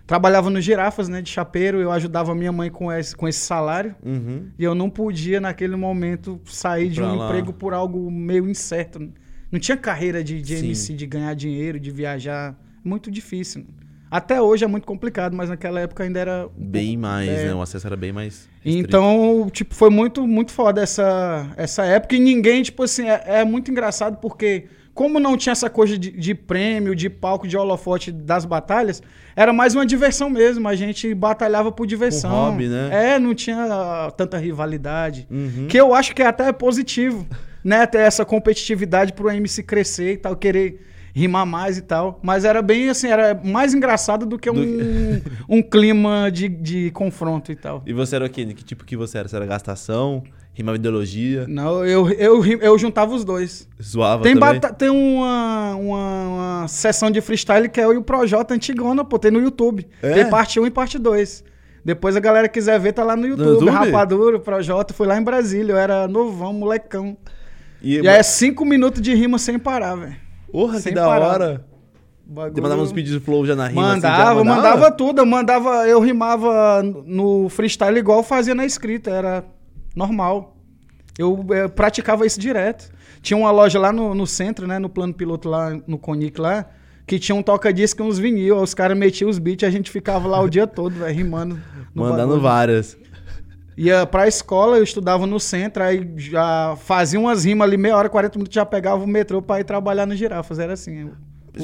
trabalhava 0.06 0.48
no 0.50 0.60
Girafas, 0.60 1.08
né, 1.08 1.20
de 1.22 1.30
chapeiro, 1.30 1.80
eu 1.80 1.90
ajudava 1.92 2.34
minha 2.34 2.52
mãe 2.52 2.70
com 2.70 2.90
esse, 2.92 3.14
com 3.14 3.28
esse 3.28 3.40
salário. 3.40 3.94
Uhum. 4.04 4.48
E 4.58 4.64
eu 4.64 4.74
não 4.74 4.88
podia, 4.88 5.40
naquele 5.40 5.76
momento, 5.76 6.40
sair 6.46 6.88
de 6.88 7.00
Pra 7.00 7.12
um 7.12 7.16
lá. 7.16 7.26
emprego 7.26 7.52
por 7.52 7.74
algo 7.74 8.10
meio 8.10 8.48
incerto. 8.48 9.10
Não 9.52 9.60
tinha 9.60 9.76
carreira 9.76 10.24
de, 10.24 10.40
de 10.42 10.56
Sim. 10.56 10.66
MC, 10.66 10.94
de 10.94 11.06
ganhar 11.06 11.34
dinheiro, 11.34 11.78
de 11.78 11.90
viajar. 11.90 12.58
Muito 12.82 13.10
difícil. 13.10 13.64
Até 14.10 14.40
hoje 14.40 14.64
é 14.64 14.66
muito 14.68 14.86
complicado, 14.86 15.34
mas 15.36 15.48
naquela 15.48 15.80
época 15.80 16.04
ainda 16.04 16.20
era. 16.20 16.48
Bem 16.56 16.96
mais, 16.96 17.28
É. 17.28 17.46
né? 17.46 17.54
O 17.54 17.60
acesso 17.62 17.86
era 17.86 17.96
bem 17.96 18.12
mais. 18.12 18.48
restrito. 18.62 18.78
Então, 18.88 19.48
tipo, 19.52 19.74
foi 19.74 19.90
muito, 19.90 20.26
muito 20.26 20.52
foda 20.52 20.80
essa, 20.82 21.50
essa 21.56 21.84
época. 21.84 22.14
E 22.14 22.20
ninguém, 22.20 22.62
tipo 22.62 22.82
assim, 22.82 23.08
é, 23.08 23.22
é 23.40 23.44
muito 23.44 23.70
engraçado 23.70 24.18
porque, 24.18 24.66
como 24.94 25.18
não 25.18 25.36
tinha 25.36 25.52
essa 25.52 25.68
coisa 25.68 25.98
de, 25.98 26.12
de 26.12 26.34
prêmio, 26.34 26.94
de 26.94 27.10
palco, 27.10 27.48
de 27.48 27.56
holofote 27.56 28.12
das 28.12 28.44
batalhas, 28.44 29.02
era 29.34 29.52
mais 29.52 29.74
uma 29.74 29.84
diversão 29.84 30.30
mesmo. 30.30 30.68
A 30.68 30.76
gente 30.76 31.12
batalhava 31.12 31.72
por 31.72 31.86
diversão. 31.86 32.30
hobby, 32.30 32.68
né? 32.68 33.14
É, 33.14 33.18
não 33.18 33.34
tinha 33.34 33.66
ah, 33.68 34.12
tanta 34.16 34.38
rivalidade. 34.38 35.26
Uhum. 35.28 35.66
Que 35.68 35.78
eu 35.78 35.92
acho 35.92 36.14
que 36.14 36.22
é 36.22 36.26
até 36.26 36.52
positivo, 36.52 37.26
né? 37.62 37.84
Ter 37.86 37.98
essa 37.98 38.24
competitividade 38.24 39.12
pro 39.12 39.30
MC 39.30 39.64
crescer 39.64 40.12
e 40.12 40.16
tal, 40.16 40.36
querer 40.36 40.80
rimar 41.14 41.46
mais 41.46 41.78
e 41.78 41.82
tal. 41.82 42.18
Mas 42.22 42.44
era 42.44 42.60
bem 42.60 42.90
assim, 42.90 43.08
era 43.08 43.40
mais 43.42 43.72
engraçado 43.72 44.26
do 44.26 44.38
que 44.38 44.50
um, 44.50 45.20
um 45.48 45.62
clima 45.62 46.28
de, 46.30 46.48
de 46.48 46.90
confronto 46.90 47.52
e 47.52 47.56
tal. 47.56 47.82
E 47.86 47.92
você 47.92 48.16
era 48.16 48.26
o 48.26 48.28
quê? 48.28 48.44
De 48.44 48.54
que 48.54 48.64
tipo 48.64 48.84
que 48.84 48.96
você 48.96 49.18
era? 49.18 49.28
Você 49.28 49.36
era 49.36 49.46
gastação? 49.46 50.24
Rimava 50.52 50.76
ideologia? 50.76 51.46
Não, 51.48 51.84
eu, 51.84 52.08
eu, 52.10 52.44
eu 52.44 52.78
juntava 52.78 53.12
os 53.12 53.24
dois. 53.24 53.68
Zoava 53.82 54.22
Tem, 54.22 54.38
também? 54.38 54.60
tem 54.78 54.88
uma, 54.88 55.74
uma, 55.74 56.28
uma 56.28 56.68
sessão 56.68 57.10
de 57.10 57.20
freestyle 57.20 57.68
que 57.68 57.80
é 57.80 57.84
eu 57.84 57.92
e 57.92 57.96
o 57.96 58.02
Projota 58.02 58.54
antigona, 58.54 59.04
pô, 59.04 59.18
tem 59.18 59.32
no 59.32 59.40
YouTube. 59.40 59.84
É? 60.00 60.12
Tem 60.12 60.30
parte 60.30 60.60
1 60.60 60.66
e 60.66 60.70
parte 60.70 60.96
2. 60.96 61.42
Depois 61.84 62.16
a 62.16 62.20
galera 62.20 62.48
quiser 62.48 62.78
ver, 62.78 62.92
tá 62.92 63.02
lá 63.02 63.16
no 63.16 63.26
YouTube. 63.26 63.48
YouTube? 63.48 63.70
Rapadura, 63.70 64.36
o 64.36 64.40
Projota, 64.40 64.94
foi 64.94 65.08
lá 65.08 65.18
em 65.18 65.24
Brasília. 65.24 65.72
Eu 65.72 65.76
era 65.76 66.06
novão, 66.06 66.52
molecão. 66.52 67.16
E, 67.82 67.96
E 67.96 68.08
aí 68.08 68.18
é 68.18 68.22
cinco 68.22 68.64
minutos 68.64 69.02
de 69.02 69.12
rima 69.12 69.38
sem 69.38 69.58
parar, 69.58 69.96
velho. 69.96 70.23
Porra, 70.54 70.80
que 70.80 70.92
da 70.92 71.04
parar. 71.04 71.26
hora. 71.26 71.64
Bagulho- 72.24 72.54
Você 72.54 72.60
mandava 72.60 72.80
uns 72.82 72.92
pedidos 72.92 73.18
de 73.18 73.24
flow 73.24 73.44
já 73.44 73.56
na 73.56 73.66
rima? 73.66 73.90
assim, 73.92 74.00
já 74.02 74.08
Mandava, 74.10 74.44
mandava 74.44 74.90
tudo. 74.92 75.20
Eu 75.20 75.26
mandava, 75.26 75.88
eu 75.88 75.98
rimava 76.00 76.80
no 76.82 77.48
freestyle 77.48 77.98
igual 77.98 78.18
eu 78.18 78.22
fazia 78.22 78.54
na 78.54 78.64
escrita, 78.64 79.10
era 79.10 79.44
normal. 79.96 80.56
Eu, 81.18 81.44
eh, 81.50 81.66
praticava 81.66 82.24
isso 82.24 82.38
direto. 82.38 82.88
Tinha 83.20 83.36
uma 83.36 83.50
loja 83.50 83.80
lá 83.80 83.92
no, 83.92 84.14
no 84.14 84.26
centro, 84.28 84.64
né, 84.66 84.78
no 84.78 84.88
plano 84.88 85.12
piloto 85.12 85.48
lá, 85.48 85.76
no 85.88 85.98
Conic 85.98 86.40
lá, 86.40 86.66
que 87.06 87.18
tinha 87.18 87.34
um 87.34 87.42
toca-disco 87.42 88.02
e 88.02 88.06
uns 88.06 88.18
vinil. 88.18 88.56
Os 88.58 88.74
caras 88.74 88.96
metiam 88.96 89.28
os 89.28 89.38
beats 89.40 89.62
e 89.62 89.66
a 89.66 89.70
gente 89.70 89.90
ficava 89.90 90.28
lá 90.28 90.40
o 90.40 90.48
dia 90.48 90.66
todo, 90.68 90.92
velho, 90.94 91.14
rimando. 91.14 91.58
no 91.94 92.02
Mandando 92.04 92.18
bagulho. 92.28 92.40
várias. 92.40 92.96
Ia 93.76 94.06
pra 94.06 94.28
escola, 94.28 94.76
eu 94.78 94.84
estudava 94.84 95.26
no 95.26 95.40
centro, 95.40 95.82
aí 95.82 96.08
já 96.16 96.76
fazia 96.84 97.18
umas 97.18 97.44
rimas 97.44 97.66
ali, 97.68 97.76
meia 97.76 97.96
hora, 97.96 98.08
40 98.08 98.38
minutos, 98.38 98.54
já 98.54 98.64
pegava 98.64 99.02
o 99.02 99.06
metrô 99.06 99.42
pra 99.42 99.60
ir 99.60 99.64
trabalhar 99.64 100.06
no 100.06 100.14
Girafas. 100.14 100.58
Era 100.58 100.72
assim. 100.74 101.04
o- 101.04 101.12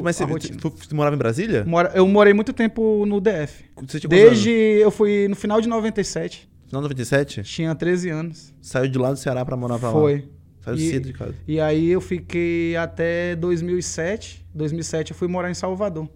Mas 0.03 0.16
você, 0.16 0.25
tu- 0.57 0.70
você 0.70 0.94
morava 0.94 1.16
em 1.16 1.18
Brasília? 1.18 1.64
Mora- 1.64 1.90
Eu 1.94 2.07
morei 2.07 2.33
muito 2.33 2.53
tempo 2.53 3.05
no 3.07 3.20
DF. 3.20 3.64
Desde. 4.09 4.51
anos? 4.51 4.83
Eu 4.83 4.90
fui 4.90 5.27
no 5.29 5.35
final 5.35 5.61
de 5.61 5.68
97. 5.68 6.49
Final 6.68 6.81
de 6.83 6.88
97? 6.88 7.42
Tinha 7.42 7.75
13 7.75 8.09
anos. 8.09 8.55
Saiu 8.62 8.88
de 8.88 8.99
lá 8.99 9.11
do 9.11 9.16
Ceará 9.16 9.44
pra 9.44 9.57
morar 9.57 9.79
pra 9.79 9.88
lá? 9.88 9.94
Foi. 9.94 10.29
Saiu 10.64 10.77
E- 10.77 10.90
cedo 10.90 11.07
de 11.07 11.12
casa. 11.12 11.35
E 11.49 11.59
aí 11.61 11.90
eu 11.90 12.01
fiquei 12.01 12.77
até 12.77 13.35
2007. 13.35 14.46
2007 14.55 15.11
eu 15.12 15.16
fui 15.16 15.27
morar 15.27 15.51
em 15.51 15.55
Salvador. 15.55 16.09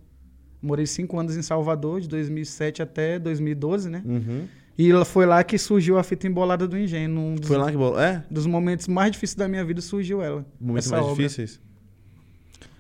Morei 0.63 0.87
cinco 0.87 1.19
anos 1.19 1.37
em 1.37 1.43
Salvador, 1.43 2.01
de 2.01 2.09
2007 2.09 2.81
até 2.83 3.19
2012, 3.19 3.91
né? 3.91 4.03
Uhum. 4.05 4.45
E 4.77 4.91
foi 5.05 5.25
lá 5.25 5.43
que 5.45 5.57
surgiu 5.57 5.97
a 5.99 6.03
fita 6.03 6.27
embolada 6.27 6.67
do 6.67 6.77
engenho. 6.77 7.09
Num 7.09 7.35
dos, 7.37 7.47
Foi 7.47 7.57
lá 7.57 7.71
que 7.71 7.77
bolou? 7.77 8.01
É? 8.01 8.25
dos 8.31 8.47
momentos 8.47 8.89
mais 8.89 9.13
difíceis 9.13 9.37
da 9.37 9.47
minha 9.49 9.65
vida 9.65 9.81
surgiu 9.81 10.21
ela. 10.23 10.45
Momentos 10.61 10.91
mais 10.91 11.05
obra. 11.05 11.15
difíceis? 11.15 11.61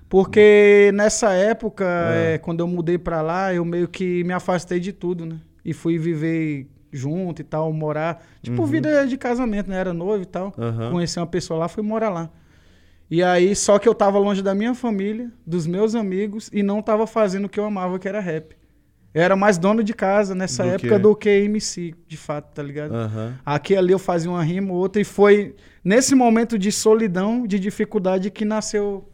Porque 0.08 0.90
nessa 0.94 1.32
época, 1.32 1.84
É. 1.84 2.34
é, 2.34 2.38
quando 2.38 2.60
eu 2.60 2.66
mudei 2.68 2.98
pra 2.98 3.22
lá, 3.22 3.52
eu 3.54 3.64
meio 3.64 3.88
que 3.88 4.22
me 4.24 4.32
afastei 4.32 4.78
de 4.78 4.92
tudo, 4.92 5.24
né? 5.26 5.40
E 5.64 5.72
fui 5.72 5.98
viver 5.98 6.68
junto 6.92 7.40
e 7.40 7.44
tal, 7.44 7.72
morar. 7.72 8.24
Tipo, 8.42 8.62
Uhum. 8.62 8.66
vida 8.68 9.06
de 9.06 9.16
casamento, 9.16 9.68
né? 9.70 9.76
Era 9.76 9.92
noivo 9.92 10.22
e 10.22 10.26
tal. 10.26 10.52
Aham. 10.58 10.92
Conheci 10.92 11.18
uma 11.18 11.26
pessoa 11.26 11.58
lá, 11.60 11.68
fui 11.68 11.82
morar 11.82 12.10
lá. 12.10 12.30
E 13.10 13.22
aí, 13.22 13.54
só 13.56 13.78
que 13.78 13.88
eu 13.88 13.94
tava 13.94 14.18
longe 14.18 14.42
da 14.42 14.54
minha 14.54 14.74
família, 14.74 15.30
dos 15.46 15.66
meus 15.66 15.94
amigos, 15.94 16.48
e 16.52 16.62
não 16.62 16.80
tava 16.82 17.06
fazendo 17.06 17.46
o 17.46 17.48
que 17.48 17.58
eu 17.58 17.64
amava, 17.64 17.98
que 17.98 18.06
era 18.08 18.20
rap. 18.20 18.56
Eu 19.14 19.22
era 19.22 19.36
mais 19.36 19.56
dono 19.58 19.84
de 19.84 19.94
casa 19.94 20.34
nessa 20.34 20.64
Do 20.64 20.70
época 20.70 20.88
que- 20.96 20.98
do 20.98 21.14
que 21.14 21.28
MC, 21.30 21.94
de 22.08 22.16
fato, 22.16 22.52
tá 22.52 22.62
ligado? 22.62 22.92
Aham. 22.94 23.38
Aqui 23.46 23.76
ali 23.76 23.92
eu 23.92 23.98
fazia 23.98 24.28
uma 24.28 24.42
rima 24.42 24.72
ou 24.72 24.78
outra, 24.80 25.00
e 25.00 25.04
foi 25.04 25.54
nesse 25.84 26.14
momento 26.16 26.58
de 26.58 26.72
solidão, 26.72 27.46
de 27.46 27.58
dificuldade, 27.60 28.28
que 28.30 28.44
nasceu 28.44 29.08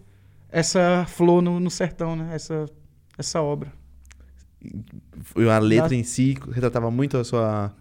essa 0.50 1.04
flor 1.06 1.42
no, 1.42 1.60
no 1.60 1.70
sertão, 1.70 2.16
né? 2.16 2.30
Essa, 2.34 2.64
essa 3.18 3.42
obra. 3.42 3.72
Foi 5.22 5.48
A 5.50 5.58
letra 5.58 5.88
Da- 5.90 5.94
em 5.94 6.02
si 6.04 6.36
retratava 6.52 6.90
muito 6.90 7.16
a 7.16 7.24
sua. 7.24 7.72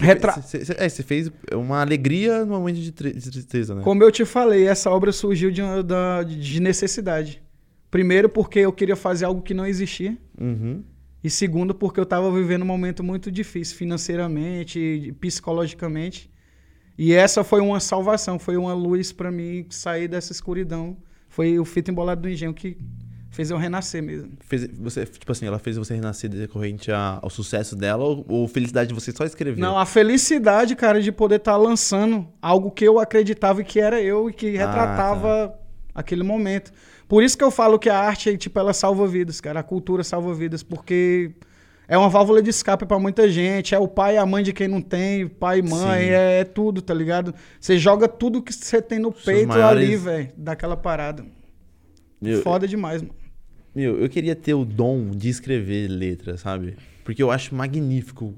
Retra- 0.00 0.40
Cê- 0.42 0.64
cê- 0.64 0.74
é, 0.78 0.88
você 0.88 1.02
fez 1.02 1.30
uma 1.52 1.80
alegria 1.80 2.44
no 2.44 2.52
momento 2.58 2.76
de, 2.80 2.90
tri- 2.90 3.12
de 3.12 3.30
tristeza, 3.30 3.74
né? 3.74 3.82
Como 3.82 4.02
eu 4.02 4.10
te 4.10 4.24
falei, 4.24 4.66
essa 4.66 4.90
obra 4.90 5.12
surgiu 5.12 5.50
de, 5.50 5.62
de 6.40 6.60
necessidade. 6.60 7.40
Primeiro, 7.90 8.28
porque 8.28 8.58
eu 8.60 8.72
queria 8.72 8.96
fazer 8.96 9.26
algo 9.26 9.42
que 9.42 9.52
não 9.54 9.66
existia. 9.66 10.16
Uhum. 10.40 10.82
E 11.22 11.30
segundo, 11.30 11.74
porque 11.74 12.00
eu 12.00 12.04
estava 12.04 12.30
vivendo 12.32 12.62
um 12.62 12.66
momento 12.66 13.02
muito 13.04 13.30
difícil 13.30 13.76
financeiramente, 13.76 15.14
psicologicamente. 15.20 16.30
E 16.98 17.12
essa 17.12 17.42
foi 17.44 17.60
uma 17.60 17.80
salvação, 17.80 18.38
foi 18.38 18.56
uma 18.56 18.74
luz 18.74 19.12
para 19.12 19.30
mim 19.30 19.66
sair 19.70 20.08
dessa 20.08 20.32
escuridão. 20.32 20.96
Foi 21.28 21.58
o 21.58 21.64
fita 21.64 21.90
embolado 21.90 22.22
do 22.22 22.28
engenho 22.28 22.52
que 22.52 22.76
fez 23.30 23.50
eu 23.50 23.56
renascer 23.56 24.02
mesmo. 24.02 24.32
Fez, 24.40 24.66
você, 24.78 25.06
tipo 25.06 25.32
assim, 25.32 25.46
ela 25.46 25.58
fez 25.58 25.76
você 25.78 25.94
renascer 25.94 26.28
decorrente 26.28 26.92
a- 26.92 27.18
ao 27.22 27.30
sucesso 27.30 27.74
dela 27.74 28.04
ou, 28.04 28.26
ou 28.28 28.48
felicidade 28.48 28.88
de 28.88 28.94
você 28.94 29.10
só 29.10 29.24
escrever? 29.24 29.58
Não, 29.60 29.78
a 29.78 29.86
felicidade, 29.86 30.76
cara, 30.76 31.00
de 31.00 31.10
poder 31.10 31.36
estar 31.36 31.56
lançando 31.56 32.28
algo 32.42 32.70
que 32.70 32.84
eu 32.84 32.98
acreditava 32.98 33.62
que 33.64 33.80
era 33.80 34.02
eu 34.02 34.28
e 34.28 34.32
que 34.34 34.48
Ah, 34.58 34.66
retratava 34.66 35.58
aquele 35.94 36.22
momento. 36.22 36.72
Por 37.12 37.22
isso 37.22 37.36
que 37.36 37.44
eu 37.44 37.50
falo 37.50 37.78
que 37.78 37.90
a 37.90 37.98
arte, 37.98 38.38
tipo, 38.38 38.58
ela 38.58 38.72
salva 38.72 39.06
vidas, 39.06 39.38
cara. 39.38 39.60
A 39.60 39.62
cultura 39.62 40.02
salva 40.02 40.32
vidas, 40.32 40.62
porque 40.62 41.32
é 41.86 41.98
uma 41.98 42.08
válvula 42.08 42.40
de 42.40 42.48
escape 42.48 42.86
pra 42.86 42.98
muita 42.98 43.28
gente. 43.28 43.74
É 43.74 43.78
o 43.78 43.86
pai 43.86 44.14
e 44.14 44.16
a 44.16 44.24
mãe 44.24 44.42
de 44.42 44.50
quem 44.50 44.66
não 44.66 44.80
tem, 44.80 45.28
pai 45.28 45.58
e 45.58 45.62
mãe, 45.62 46.04
é, 46.08 46.40
é 46.40 46.44
tudo, 46.44 46.80
tá 46.80 46.94
ligado? 46.94 47.34
Você 47.60 47.76
joga 47.78 48.08
tudo 48.08 48.40
que 48.40 48.50
você 48.50 48.80
tem 48.80 48.98
no 48.98 49.12
Seus 49.12 49.24
peito 49.26 49.48
maiores- 49.48 49.86
ali, 49.86 49.94
velho, 49.94 50.28
daquela 50.38 50.74
parada. 50.74 51.22
Meu, 52.18 52.40
Foda 52.40 52.66
demais, 52.66 53.02
mano. 53.02 53.14
Meu, 53.74 53.98
eu 54.00 54.08
queria 54.08 54.34
ter 54.34 54.54
o 54.54 54.64
dom 54.64 55.10
de 55.10 55.28
escrever 55.28 55.88
letras, 55.88 56.40
sabe? 56.40 56.76
Porque 57.04 57.22
eu 57.22 57.30
acho 57.30 57.54
magnífico 57.54 58.34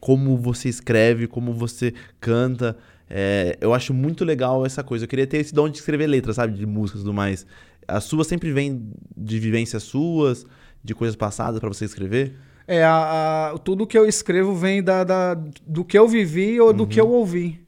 como 0.00 0.36
você 0.36 0.68
escreve, 0.68 1.28
como 1.28 1.52
você 1.52 1.94
canta. 2.18 2.76
É, 3.08 3.56
eu 3.60 3.72
acho 3.72 3.94
muito 3.94 4.24
legal 4.24 4.66
essa 4.66 4.82
coisa. 4.82 5.04
Eu 5.04 5.08
queria 5.08 5.26
ter 5.26 5.36
esse 5.36 5.54
dom 5.54 5.68
de 5.68 5.78
escrever 5.78 6.08
letras, 6.08 6.34
sabe? 6.34 6.52
De 6.52 6.66
músicas 6.66 7.00
e 7.00 7.04
tudo 7.04 7.14
mais. 7.14 7.46
As 7.88 8.04
suas 8.04 8.26
sempre 8.26 8.52
vêm 8.52 8.90
de 9.16 9.38
vivências 9.40 9.82
suas, 9.82 10.44
de 10.84 10.94
coisas 10.94 11.16
passadas 11.16 11.58
pra 11.58 11.68
você 11.68 11.86
escrever? 11.86 12.34
É, 12.66 12.84
a, 12.84 13.52
a- 13.54 13.58
tudo 13.58 13.86
que 13.86 13.96
eu 13.98 14.06
escrevo 14.06 14.54
vem 14.54 14.82
da, 14.82 15.02
da- 15.02 15.34
do 15.66 15.82
que 15.84 15.98
eu 15.98 16.06
vivi 16.06 16.60
ou 16.60 16.72
do 16.72 16.86
que 16.86 17.00
eu 17.00 17.08
ouvi. 17.08 17.66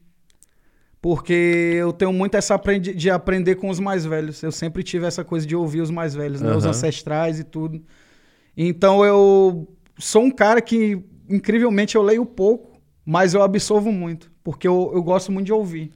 Porque 1.01 1.33
eu 1.33 1.91
tenho 1.91 2.13
muito 2.13 2.35
essa 2.35 2.53
aprendi, 2.53 2.93
de 2.93 3.09
aprender 3.09 3.55
com 3.55 3.69
os 3.69 3.79
mais 3.79 4.05
velhos. 4.05 4.43
Eu 4.43 4.51
sempre 4.51 4.83
tive 4.83 5.05
essa 5.07 5.23
coisa 5.23 5.47
de 5.47 5.55
ouvir 5.55 5.81
os 5.81 5.89
mais 5.89 6.13
velhos, 6.13 6.41
né? 6.41 6.49
Os 6.55 6.63
ancestrais 6.69 7.39
e 7.39 7.43
tudo. 7.43 7.81
Então 8.55 9.03
eu 9.03 9.67
sou 9.97 10.21
um 10.23 10.29
cara 10.29 10.61
que, 10.61 11.01
incrivelmente, 11.27 11.95
eu 11.95 12.03
leio 12.03 12.23
pouco, 12.25 12.79
mas 13.03 13.33
eu 13.33 13.41
absorvo 13.41 13.91
muito. 13.91 14.31
Porque 14.43 14.67
eu, 14.67 14.91
eu 14.93 15.01
gosto 15.01 15.31
muito 15.31 15.47
de 15.47 15.53
ouvir. 15.53 15.91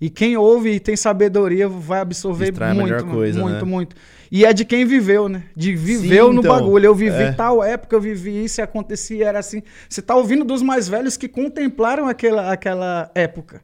E 0.00 0.08
quem 0.08 0.36
ouve 0.36 0.70
e 0.70 0.80
tem 0.80 0.96
sabedoria 0.96 1.68
vai 1.68 2.00
absorver 2.00 2.46
Extrai 2.50 2.72
muito, 2.72 2.90
mano, 2.90 3.12
coisa, 3.12 3.40
muito, 3.40 3.64
né? 3.66 3.70
muito. 3.70 3.96
E 4.32 4.46
é 4.46 4.52
de 4.52 4.64
quem 4.64 4.86
viveu, 4.86 5.28
né? 5.28 5.44
De 5.54 5.74
viveu 5.76 6.28
Sim, 6.28 6.34
no 6.34 6.40
então. 6.40 6.54
bagulho. 6.54 6.86
Eu 6.86 6.94
vivi 6.94 7.22
É. 7.22 7.32
tal 7.32 7.62
época, 7.62 7.94
eu 7.96 8.00
vivi 8.00 8.44
isso, 8.44 8.60
e 8.60 8.62
acontecia, 8.62 9.26
era 9.28 9.38
assim. 9.38 9.62
Você 9.88 10.00
tá 10.00 10.16
ouvindo 10.16 10.44
dos 10.44 10.62
mais 10.62 10.88
velhos 10.88 11.16
que 11.18 11.28
contemplaram 11.28 12.08
aquela, 12.08 12.50
aquela 12.50 13.10
época. 13.14 13.62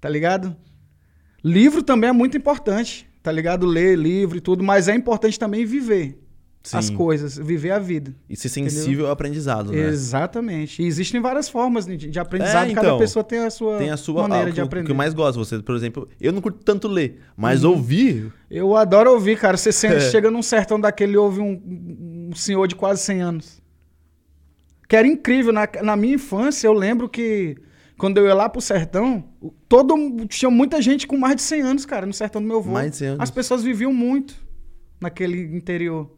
Tá 0.00 0.08
ligado? 0.08 0.54
Livro 1.42 1.82
também 1.82 2.10
é 2.10 2.12
muito 2.12 2.36
importante, 2.36 3.08
tá 3.22 3.32
ligado? 3.32 3.66
Ler 3.66 3.96
livro 3.96 4.36
e 4.36 4.40
tudo, 4.40 4.62
mas 4.62 4.86
é 4.86 4.94
importante 4.94 5.38
também 5.38 5.64
viver 5.64 6.18
as 6.72 6.86
Sim. 6.86 6.96
coisas, 6.96 7.36
viver 7.38 7.70
a 7.70 7.78
vida. 7.78 8.14
E 8.28 8.36
ser 8.36 8.48
sensível 8.48 9.06
ao 9.06 9.12
aprendizado, 9.12 9.72
né? 9.72 9.88
Exatamente. 9.88 10.82
E 10.82 10.86
existem 10.86 11.20
várias 11.20 11.48
formas 11.48 11.86
de, 11.86 11.96
de 11.96 12.18
aprendizado, 12.18 12.70
É, 12.70 12.74
cada 12.74 12.86
então, 12.88 12.98
pessoa 12.98 13.22
tem 13.24 13.38
a 13.40 13.50
sua, 13.50 13.78
Tem 13.78 13.90
a 13.90 13.96
sua 13.96 14.26
maneira 14.28 14.50
ah, 14.50 14.52
de 14.52 14.60
o, 14.60 14.64
aprender. 14.64 14.84
O 14.84 14.86
que 14.86 14.92
eu 14.92 14.96
mais 14.96 15.14
gosto, 15.14 15.38
você, 15.38 15.58
por 15.60 15.74
exemplo, 15.76 16.08
eu 16.20 16.32
não 16.32 16.40
curto 16.40 16.58
tanto 16.64 16.88
ler, 16.88 17.20
mas 17.36 17.64
Uhum. 17.64 17.70
ouvir, 17.70 18.32
Eu 18.50 18.74
adoro 18.76 19.12
ouvir, 19.12 19.38
cara. 19.38 19.56
Você 19.56 19.70
se- 19.72 19.86
É. 19.88 20.00
chega 20.00 20.30
num 20.30 20.42
sertão 20.42 20.80
daquele 20.80 21.12
e 21.12 21.16
ouve 21.16 21.40
um, 21.40 22.28
um 22.30 22.34
senhor 22.34 22.66
de 22.66 22.74
quase 22.74 23.02
100 23.02 23.20
anos. 23.22 23.62
Que 24.88 24.96
era 24.96 25.06
incrível. 25.06 25.52
Na, 25.52 25.68
na 25.82 25.96
minha 25.96 26.14
infância, 26.14 26.66
eu 26.66 26.72
lembro 26.72 27.08
que 27.08 27.56
quando 27.98 28.16
eu 28.18 28.26
ia 28.26 28.34
lá 28.34 28.48
pro 28.48 28.60
sertão, 28.60 29.24
todo, 29.68 29.94
tinha 30.28 30.50
muita 30.50 30.80
gente 30.80 31.06
com 31.06 31.16
mais 31.18 31.36
de 31.36 31.42
100 31.42 31.60
anos, 31.62 31.84
cara, 31.84 32.06
no 32.06 32.12
sertão 32.12 32.40
do 32.40 32.48
meu 32.48 32.58
avô. 32.58 32.70
Mais 32.72 32.92
de 32.92 32.96
100 32.98 33.08
anos. 33.08 33.20
As 33.20 33.30
pessoas 33.30 33.62
viviam 33.62 33.92
muito 33.92 34.34
naquele 35.00 35.42
interior. 35.56 36.10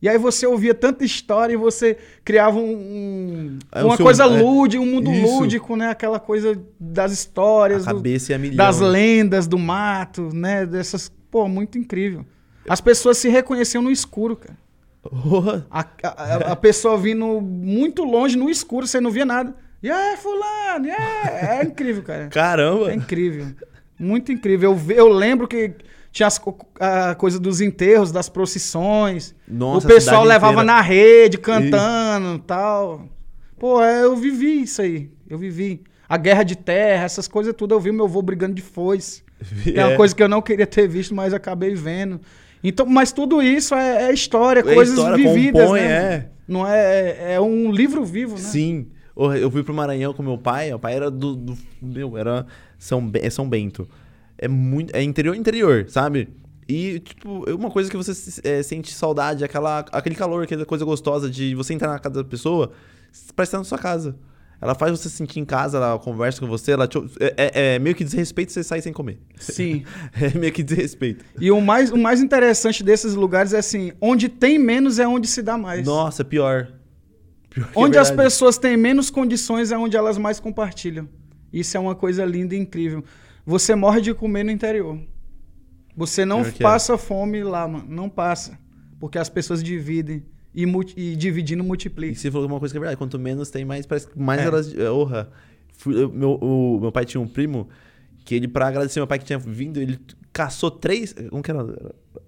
E 0.00 0.08
aí 0.08 0.18
você 0.18 0.46
ouvia 0.46 0.74
tanta 0.74 1.04
história 1.04 1.54
e 1.54 1.56
você 1.56 1.96
criava 2.24 2.58
um, 2.58 2.70
um- 2.76 3.58
É 3.72 3.82
uma 3.82 3.96
seu- 3.96 4.04
coisa 4.04 4.24
é, 4.24 4.26
lúdica, 4.26 4.82
um 4.82 4.86
mundo 4.86 5.10
isso. 5.10 5.38
lúdico, 5.40 5.74
né? 5.76 5.88
Aquela 5.88 6.20
coisa 6.20 6.58
das 6.78 7.12
histórias, 7.12 7.86
do- 7.86 7.90
é 7.90 8.48
das 8.56 8.78
lendas 8.80 9.46
do 9.46 9.58
mato, 9.58 10.28
né? 10.34 10.66
Dessas, 10.66 11.10
pô, 11.30 11.48
muito 11.48 11.78
incrível. 11.78 12.24
As 12.68 12.80
pessoas 12.80 13.16
se 13.18 13.28
reconheciam 13.28 13.82
no 13.82 13.90
escuro, 13.90 14.36
cara. 14.36 14.56
Porra. 15.02 15.66
A, 15.70 15.80
a- 16.02 16.52
a 16.52 16.56
pessoa 16.56 16.98
vindo 16.98 17.40
muito 17.40 18.04
longe 18.04 18.36
no 18.36 18.50
escuro, 18.50 18.86
você 18.86 19.00
não 19.00 19.10
via 19.10 19.24
nada. 19.24 19.54
E 19.82 19.90
aí, 19.90 20.16
fulano, 20.16 20.86
e 20.86 20.90
aí? 20.90 21.60
é 21.60 21.64
incrível, 21.64 22.02
cara. 22.02 22.28
Caramba. 22.28 22.90
É 22.90 22.94
incrível. 22.94 23.46
Muito 23.98 24.30
incrível. 24.32 24.72
Eu, 24.88 24.94
eu 24.96 25.08
lembro 25.08 25.46
que 25.48 25.72
Tinha 26.16 26.26
as 26.28 26.40
a 26.80 27.14
coisa 27.14 27.38
dos 27.38 27.60
enterros, 27.60 28.10
das 28.10 28.26
procissões. 28.30 29.34
Nossa, 29.46 29.86
o 29.86 29.90
pessoal 29.90 30.24
levava 30.24 30.62
inteira. 30.62 30.64
na 30.72 30.80
rede, 30.80 31.36
cantando 31.36 32.36
e 32.36 32.38
tal. 32.38 33.06
Pô, 33.58 33.82
é, 33.84 34.02
eu 34.04 34.16
vivi 34.16 34.62
isso 34.62 34.80
aí. 34.80 35.10
Eu 35.28 35.36
vivi. 35.36 35.82
A 36.08 36.16
guerra 36.16 36.42
de 36.42 36.56
terra, 36.56 37.04
essas 37.04 37.28
coisas 37.28 37.52
tudo. 37.54 37.74
Eu 37.74 37.80
vi 37.80 37.92
meu 37.92 38.06
avô 38.06 38.22
brigando 38.22 38.54
de 38.54 38.62
foice. 38.62 39.22
É 39.74 39.84
uma 39.84 39.92
É. 39.92 39.96
coisa 39.96 40.14
que 40.16 40.22
eu 40.22 40.28
não 40.28 40.40
queria 40.40 40.66
ter 40.66 40.88
visto, 40.88 41.14
mas 41.14 41.34
acabei 41.34 41.74
vendo. 41.74 42.18
Então, 42.64 42.86
mas 42.86 43.12
tudo 43.12 43.42
isso 43.42 43.74
é, 43.74 44.04
é 44.08 44.12
história, 44.14 44.60
É 44.60 44.62
coisas 44.62 44.96
história, 44.96 45.16
vividas, 45.18 45.64
compõe, 45.64 45.80
né? 45.80 45.86
é. 46.14 46.28
Não 46.48 46.66
é, 46.66 47.34
é 47.34 47.40
um 47.42 47.70
livro 47.70 48.02
vivo, 48.06 48.36
né? 48.36 48.40
Sim. 48.40 48.86
Eu 49.38 49.50
fui 49.50 49.62
pro 49.62 49.74
Maranhão 49.74 50.14
com 50.14 50.22
meu 50.22 50.38
pai. 50.38 50.72
O 50.72 50.78
pai 50.78 50.94
era 50.94 51.10
do. 51.10 51.36
do- 51.36 51.58
meu, 51.82 52.16
era 52.16 52.46
São, 52.78 53.10
é 53.14 53.28
São 53.28 53.46
Bento. 53.46 53.86
É 54.38 54.48
muito. 54.48 54.94
É 54.94 55.02
interior 55.02 55.34
interior, 55.34 55.86
sabe? 55.88 56.28
E, 56.68 56.98
tipo, 57.00 57.48
é 57.48 57.54
uma 57.54 57.70
coisa 57.70 57.88
que 57.90 57.96
você 57.96 58.12
é, 58.42 58.62
sente 58.62 58.92
saudade, 58.92 59.44
aquela, 59.44 59.84
aquele 59.92 60.14
calor, 60.16 60.42
aquela 60.42 60.66
coisa 60.66 60.84
gostosa 60.84 61.30
de 61.30 61.54
você 61.54 61.72
entrar 61.74 61.88
na 61.92 61.98
casa 61.98 62.16
da 62.22 62.28
pessoa, 62.28 62.72
parece 63.36 63.50
estar 63.50 63.58
na 63.58 63.64
sua 63.64 63.78
casa. 63.78 64.16
Ela 64.60 64.74
faz 64.74 64.90
você 64.90 65.08
se 65.08 65.16
sentir 65.16 65.38
em 65.38 65.44
casa, 65.44 65.76
ela 65.76 65.98
conversa 65.98 66.40
com 66.40 66.46
você, 66.46 66.72
ela 66.72 66.88
te- 66.88 66.98
é, 67.20 67.34
é- 67.36 67.74
é 67.74 67.78
meio 67.78 67.94
que 67.94 68.02
desrespeito 68.02 68.50
você 68.52 68.64
sair 68.64 68.82
sem 68.82 68.92
comer. 68.92 69.18
Sim. 69.38 69.84
É 70.20 70.36
meio 70.36 70.52
que 70.52 70.62
desrespeito. 70.62 71.24
E 71.38 71.50
o 71.52 71.60
mais, 71.60 71.92
o 71.92 71.96
mais 71.96 72.20
interessante 72.22 72.82
desses 72.82 73.14
lugares 73.14 73.52
é 73.52 73.58
assim, 73.58 73.92
onde 74.00 74.28
tem 74.28 74.58
menos 74.58 74.98
é 74.98 75.06
onde 75.06 75.28
se 75.28 75.42
dá 75.42 75.56
mais. 75.58 75.86
Nossa, 75.86 76.24
pior. 76.24 76.72
Pior 77.50 77.66
é 77.68 77.70
Onde 77.78 77.96
as 77.98 78.08
verdade. 78.08 78.26
pessoas 78.28 78.58
têm 78.58 78.76
menos 78.76 79.08
condições 79.10 79.70
é 79.70 79.78
onde 79.78 79.96
elas 79.96 80.18
mais 80.18 80.40
compartilham. 80.40 81.06
Isso 81.52 81.76
é 81.76 81.80
uma 81.80 81.94
coisa 81.94 82.24
linda 82.24 82.54
e 82.54 82.58
incrível. 82.58 83.04
Você 83.46 83.74
morre 83.74 84.00
de 84.00 84.12
comer 84.12 84.44
no 84.44 84.50
interior. 84.50 84.98
Você 85.96 86.24
não 86.26 86.42
Pior 86.42 86.52
que 86.52 86.62
é. 86.62 86.66
passa 86.66 86.98
fome 86.98 87.42
lá, 87.42 87.66
mano. 87.66 87.86
Não 87.88 88.08
passa. 88.08 88.58
Porque 89.00 89.18
as 89.18 89.28
pessoas 89.28 89.62
dividem. 89.62 90.22
E, 90.54 90.64
e 90.96 91.14
dividindo 91.16 91.62
E 91.62 91.66
multiplica. 91.66 92.14
você 92.14 92.30
falou 92.30 92.46
uma 92.48 92.58
coisa 92.58 92.72
que 92.72 92.78
é 92.78 92.80
verdade. 92.80 92.96
Quanto 92.98 93.18
menos 93.18 93.50
tem, 93.50 93.64
mais 93.64 93.86
parece 93.86 94.08
que 94.08 94.18
mais 94.18 94.40
É. 94.40 94.44
elas. 94.44 94.74
é, 94.76 94.90
Orra. 94.90 95.30
Fui- 95.72 95.94
eu- 96.02 96.10
meu, 96.10 96.32
o, 96.40 96.80
meu 96.80 96.90
pai 96.90 97.04
tinha 97.04 97.20
um 97.20 97.28
primo 97.28 97.68
que 98.24 98.34
ele, 98.34 98.48
pra 98.48 98.66
agradecer 98.68 98.98
meu 98.98 99.06
pai 99.06 99.18
que 99.18 99.24
tinha 99.26 99.38
vindo, 99.38 99.78
ele 99.80 99.98
caçou 100.32 100.70
três. 100.70 101.14
Como 101.30 101.42
que 101.42 101.50
era? 101.50 101.60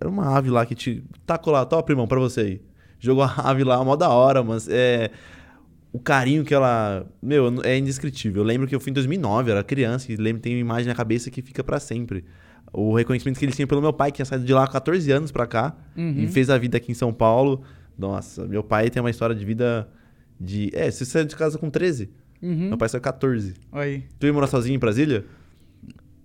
Era 0.01 0.09
uma 0.09 0.37
ave 0.37 0.51
lá 0.51 0.65
que 0.65 0.75
te. 0.75 1.03
Tacou 1.27 1.53
lá, 1.53 1.65
tó, 1.67 1.83
primão, 1.83 2.07
pra 2.07 2.21
você 2.21 2.41
aí. 2.41 2.63
Jogou 3.01 3.23
a 3.25 3.33
ave 3.51 3.65
lá, 3.65 3.83
mó 3.83 3.97
da 3.97 4.09
hora, 4.11 4.43
mas 4.45 4.69
é. 4.69 5.11
O 5.99 6.01
carinho 6.01 6.45
que 6.45 6.55
ela. 6.55 7.05
Meu, 7.21 7.61
é 7.65 7.77
indescritível. 7.77 8.43
Eu 8.43 8.47
lembro 8.47 8.69
que 8.69 8.75
eu 8.75 8.79
fui 8.79 8.91
em 8.91 8.95
2009, 8.95 9.51
eu 9.51 9.57
era 9.57 9.65
criança, 9.65 10.13
e 10.13 10.15
lembro, 10.17 10.41
tem 10.41 10.55
uma 10.55 10.61
imagem 10.61 10.87
na 10.87 10.95
cabeça 10.95 11.29
que 11.29 11.43
fica 11.43 11.65
pra 11.65 11.81
sempre. 11.81 12.25
O 12.73 12.95
reconhecimento 12.95 13.37
que 13.37 13.45
ele 13.45 13.51
tinha 13.51 13.67
pelo 13.67 13.81
meu 13.81 13.93
pai, 13.93 14.13
que 14.13 14.17
tinha 14.17 14.27
saído 14.27 14.45
de 14.45 14.53
lá 14.53 14.63
há 14.63 14.69
14 14.69 15.11
anos 15.11 15.33
pra 15.33 15.45
cá, 15.45 15.77
e 15.97 16.29
fez 16.29 16.51
a 16.51 16.57
vida 16.57 16.77
aqui 16.77 16.93
em 16.93 16.95
São 16.95 17.13
Paulo. 17.13 17.63
Nossa, 17.99 18.47
meu 18.47 18.63
pai 18.63 18.91
tem 18.91 19.03
uma 19.03 19.11
história 19.11 19.35
de 19.35 19.45
vida 19.45 19.89
de. 20.41 20.71
É, 20.73 20.89
você 20.89 21.05
saiu 21.05 21.25
de 21.25 21.35
casa 21.35 21.59
com 21.59 21.69
13. 21.69 22.09
Uhum. 22.41 22.69
Meu 22.69 22.79
pai 22.79 22.89
saiu 22.89 23.01
com 23.01 23.05
14. 23.07 23.55
Aí. 23.73 24.05
Tu 24.21 24.27
ia 24.27 24.33
morar 24.33 24.47
sozinho 24.47 24.77
em 24.77 24.79
Brasília? 24.79 25.25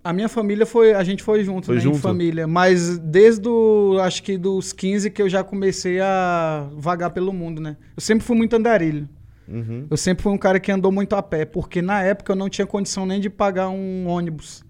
A 0.03 0.13
minha 0.13 0.29
família 0.29 0.67
foi. 0.67 0.93
A 0.93 1.03
gente 1.03 1.23
foi 1.23 1.43
junto, 1.43 1.65
Foi 1.65 1.75
né? 1.75 1.81
junto? 1.81 1.97
Em 1.97 2.01
família. 2.01 2.45
Mas 2.45 2.99
desde 2.99 3.47
o, 3.47 3.97
acho 4.01 4.21
que 4.21 4.37
dos 4.37 4.71
15 4.71 5.09
que 5.09 5.21
eu 5.21 5.29
já 5.29 5.43
comecei 5.43 5.99
a 5.99 6.67
vagar 6.75 7.09
pelo 7.09 7.33
mundo, 7.33 7.59
né? 7.59 7.75
Eu 7.97 8.01
sempre 8.01 8.23
fui 8.23 8.35
muito 8.37 8.55
andarilho. 8.55 9.09
Uhum. 9.47 9.87
Eu 9.89 9.97
sempre 9.97 10.23
fui 10.23 10.31
um 10.31 10.37
cara 10.37 10.59
que 10.59 10.71
andou 10.71 10.91
muito 10.91 11.15
a 11.15 11.21
pé, 11.23 11.45
porque 11.45 11.81
na 11.81 12.01
época 12.01 12.31
eu 12.31 12.35
não 12.35 12.49
tinha 12.49 12.65
condição 12.65 13.05
nem 13.05 13.19
de 13.19 13.29
pagar 13.29 13.69
um 13.69 14.07
ônibus. 14.07 14.63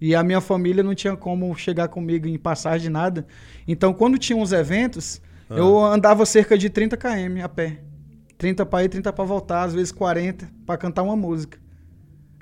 E 0.00 0.14
a 0.14 0.22
minha 0.22 0.40
família 0.40 0.82
não 0.82 0.94
tinha 0.94 1.16
como 1.16 1.54
chegar 1.54 1.88
comigo 1.88 2.26
em 2.26 2.38
passagem, 2.38 2.90
nada. 2.90 3.26
Então, 3.66 3.92
quando 3.94 4.18
tinha 4.18 4.36
uns 4.36 4.52
eventos, 4.52 5.20
Ah. 5.48 5.54
eu 5.56 5.78
andava 5.84 6.26
cerca 6.26 6.56
de 6.58 6.68
30 6.68 6.96
km 6.96 7.42
a 7.42 7.48
pé. 7.48 7.80
30 8.36 8.66
pra 8.66 8.84
ir, 8.84 8.88
30 8.88 9.12
pra 9.12 9.24
voltar, 9.24 9.62
às 9.62 9.72
vezes 9.74 9.92
40, 9.92 10.50
pra 10.66 10.76
cantar 10.76 11.02
uma 11.02 11.16
música. 11.16 11.58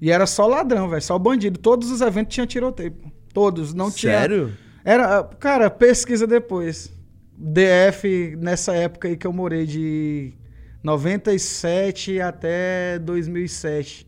E 0.01 0.11
era 0.11 0.27
só 0.27 0.47
ladrão, 0.47 0.88
velho, 0.88 1.03
só 1.03 1.16
bandido. 1.18 1.59
Todos 1.59 1.90
os 1.90 2.01
eventos 2.01 2.35
tinham 2.35 2.47
tiroteio. 2.47 2.95
Todos, 3.33 3.73
não 3.75 3.90
tinha. 3.90 4.18
Sério? 4.18 4.53
Era, 4.85 5.23
cara, 5.23 5.71
pesquisa 5.71 6.27
depois. 6.27 6.92
DF, 7.37 8.37
nessa 8.40 8.73
época 8.75 9.09
aí 9.09 9.16
que 9.16 9.27
eu 9.27 9.33
morei, 9.33 9.66
de 9.66 10.33
97 10.83 12.21
até 12.21 12.99
2007. 12.99 14.07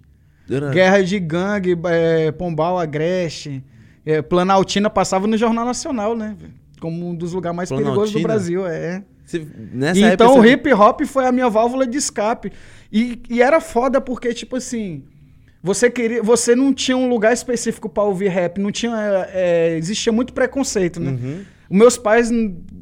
Era- 0.51 0.71
Guerra 0.71 1.03
de 1.03 1.19
gangue, 1.19 1.79
é, 1.87 2.31
Pombal, 2.33 2.79
Agreste, 2.79 3.65
é, 4.05 4.21
Planaltina 4.21 4.91
passava 4.91 5.27
no 5.27 5.37
Jornal 5.37 5.65
Nacional, 5.65 6.15
né? 6.17 6.37
Como 6.81 7.09
um 7.09 7.15
dos 7.15 7.33
lugares 7.33 7.57
mais 7.57 7.69
perigosos 7.71 8.13
do 8.13 8.21
Planaltina? 8.21 8.29
Brasil, 8.29 8.67
é. 8.67 9.03
E 9.33 10.05
época 10.05 10.13
então 10.13 10.39
o 10.39 10.45
hip 10.47 10.71
hop 10.75 11.01
foi 11.07 11.25
a 11.27 11.33
minha 11.33 11.49
válvula 11.49 11.87
de 11.87 11.97
escape. 11.97 12.53
E, 12.93 13.23
e 13.31 13.41
era 13.41 13.59
foda 13.59 13.99
porque, 14.01 14.35
tipo 14.35 14.57
assim, 14.57 15.05
você 15.63 15.91
queria. 15.91 16.23
Você 16.23 16.55
não 16.55 16.75
tinha 16.75 16.95
um 16.97 17.09
lugar 17.09 17.33
específico 17.33 17.89
pra 17.89 18.03
ouvir 18.03 18.29
rap. 18.29 18.59
Não 18.61 18.71
tinha. 18.71 18.93
é, 19.33 19.77
existia 19.79 20.13
muito 20.13 20.35
preconceito, 20.35 21.01
né? 21.01 21.13
Uhum. 21.13 21.41
Meus 21.71 21.97
pais 21.97 22.31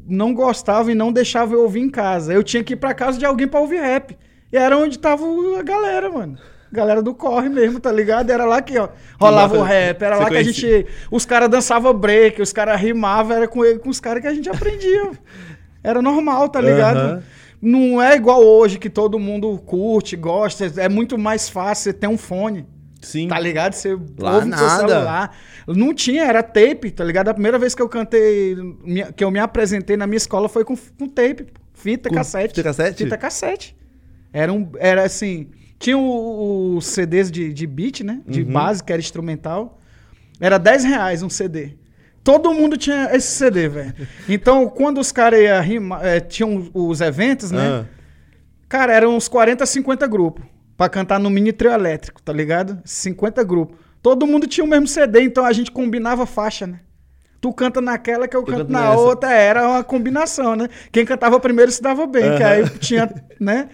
não 0.07 0.33
gostavam 0.33 0.91
e 0.91 0.95
não 0.95 1.11
deixavam 1.11 1.55
eu 1.55 1.63
ouvir 1.63 1.81
em 1.81 1.89
casa. 1.89 2.33
Eu 2.33 2.43
tinha 2.43 2.63
que 2.63 2.73
ir 2.73 2.77
pra 2.77 2.93
casa 2.93 3.17
de 3.17 3.25
alguém 3.25 3.47
pra 3.47 3.59
ouvir 3.59 3.79
rap. 3.81 4.17
E 4.51 4.57
era 4.57 4.77
onde 4.77 4.99
tava 4.99 5.23
a 5.59 5.63
galera, 5.63 6.09
mano. 6.11 6.37
Galera 6.71 7.01
do 7.03 7.13
corre 7.13 7.49
mesmo, 7.49 7.79
tá 7.79 7.91
ligado? 7.91 8.29
Era 8.31 8.45
lá 8.45 8.61
que, 8.61 8.77
ó, 8.79 8.89
rolava 9.19 9.57
o 9.57 9.61
rap. 9.63 10.01
Era 10.01 10.15
lá 10.17 10.25
que 10.29 10.37
a 10.37 10.43
gente. 10.43 10.87
Os 11.11 11.25
caras 11.25 11.49
dançavam 11.49 11.93
break, 11.93 12.41
os 12.41 12.51
caras 12.51 12.79
rimavam, 12.81 13.35
era 13.37 13.47
com, 13.47 13.63
ele- 13.63 13.79
com 13.79 13.89
os 13.89 13.99
caras 13.99 14.21
que 14.21 14.27
a 14.27 14.33
gente 14.33 14.49
aprendia. 14.49 15.11
Era 15.83 16.01
normal, 16.01 16.47
tá 16.49 16.61
ligado? 16.61 16.97
Aham. 16.97 17.23
Não 17.61 18.01
é 18.01 18.15
igual 18.15 18.41
hoje 18.43 18.79
que 18.79 18.89
todo 18.89 19.19
mundo 19.19 19.57
curte, 19.65 20.15
gosta. 20.15 20.65
É 20.77 20.87
muito 20.89 21.17
mais 21.17 21.49
fácil 21.49 21.83
você 21.91 21.93
ter 21.93 22.07
um 22.07 22.17
fone. 22.17 22.65
Sim. 23.05 23.27
Tá 23.27 23.39
ligado? 23.39 23.73
Você 23.73 23.97
Lá 24.19 24.35
ouve 24.35 24.47
no 24.49 24.57
seu 24.57 24.67
nada. 24.67 24.87
celular. 24.87 25.37
Não 25.67 25.93
tinha, 25.93 26.23
era 26.23 26.41
tape, 26.41 26.91
tá 26.91 27.03
ligado? 27.03 27.29
A 27.29 27.33
primeira 27.33 27.59
vez 27.59 27.75
que 27.75 27.81
eu 27.81 27.89
cantei, 27.89 28.55
que 29.15 29.23
eu 29.23 29.29
me 29.31 29.39
apresentei 29.39 29.95
na 29.97 30.07
minha 30.07 30.17
escola 30.17 30.47
foi 30.49 30.63
com, 30.65 30.75
com 30.75 31.07
tape, 31.07 31.47
fita, 31.73 32.09
Com 32.09 32.15
cassete. 32.15 32.49
fita 32.55 32.63
cassete? 32.63 33.03
Fita 33.03 33.17
cassete. 33.17 33.75
Era, 34.31 34.51
um, 34.51 34.71
era 34.79 35.03
assim, 35.03 35.49
tinha 35.77 35.97
o- 35.97 36.75
os 36.77 36.85
CDs 36.87 37.29
de, 37.31 37.53
de 37.53 37.67
beat, 37.67 38.01
né? 38.01 38.21
De 38.27 38.41
Uhum. 38.41 38.51
base, 38.51 38.83
que 38.83 38.91
era 38.91 39.01
instrumental. 39.01 39.79
Era 40.39 40.57
10 40.57 40.83
reais 40.83 41.21
um 41.21 41.29
CD. 41.29 41.75
Todo 42.23 42.53
mundo 42.53 42.77
tinha 42.77 43.09
esse 43.13 43.27
CD, 43.35 43.67
velho. 43.67 43.93
Então, 44.29 44.67
quando 44.69 44.99
os 44.99 45.11
caras 45.11 45.39
iam 45.41 45.61
rimar, 45.61 46.05
eh, 46.05 46.19
tinham 46.21 46.69
os 46.73 47.01
eventos, 47.01 47.51
né? 47.51 47.67
Ah, 47.67 47.85
Cara, 48.69 48.91
eram 48.93 49.15
uns 49.15 49.27
40, 49.27 49.65
50 49.67 50.07
grupos. 50.07 50.43
Pra 50.75 50.89
cantar 50.89 51.19
no 51.19 51.29
mini 51.29 51.53
trio 51.53 51.71
elétrico, 51.71 52.21
tá 52.21 52.33
ligado? 52.33 52.81
50 52.83 53.43
grupos. 53.43 53.77
Todo 54.01 54.27
mundo 54.27 54.47
tinha 54.47 54.63
o 54.65 54.67
mesmo 54.67 54.87
CD, 54.87 55.21
então 55.21 55.45
a 55.45 55.53
gente 55.53 55.71
combinava 55.71 56.25
faixa, 56.25 56.67
né? 56.67 56.79
Tu 57.39 57.51
canta 57.53 57.81
naquela 57.81 58.27
que 58.27 58.35
eu, 58.35 58.43
canto 58.43 58.59
canto 58.59 58.71
na 58.71 58.89
nessa. 58.91 59.01
outra, 59.01 59.31
era 59.31 59.67
uma 59.67 59.83
combinação, 59.83 60.55
né? 60.55 60.67
Quem 60.91 61.05
cantava 61.05 61.39
primeiro 61.39 61.71
se 61.71 61.81
dava 61.81 62.07
bem, 62.07 62.37
que 62.37 62.43
Aham. 62.43 62.51
aí 62.51 62.69
tinha, 62.79 63.13
né? 63.39 63.69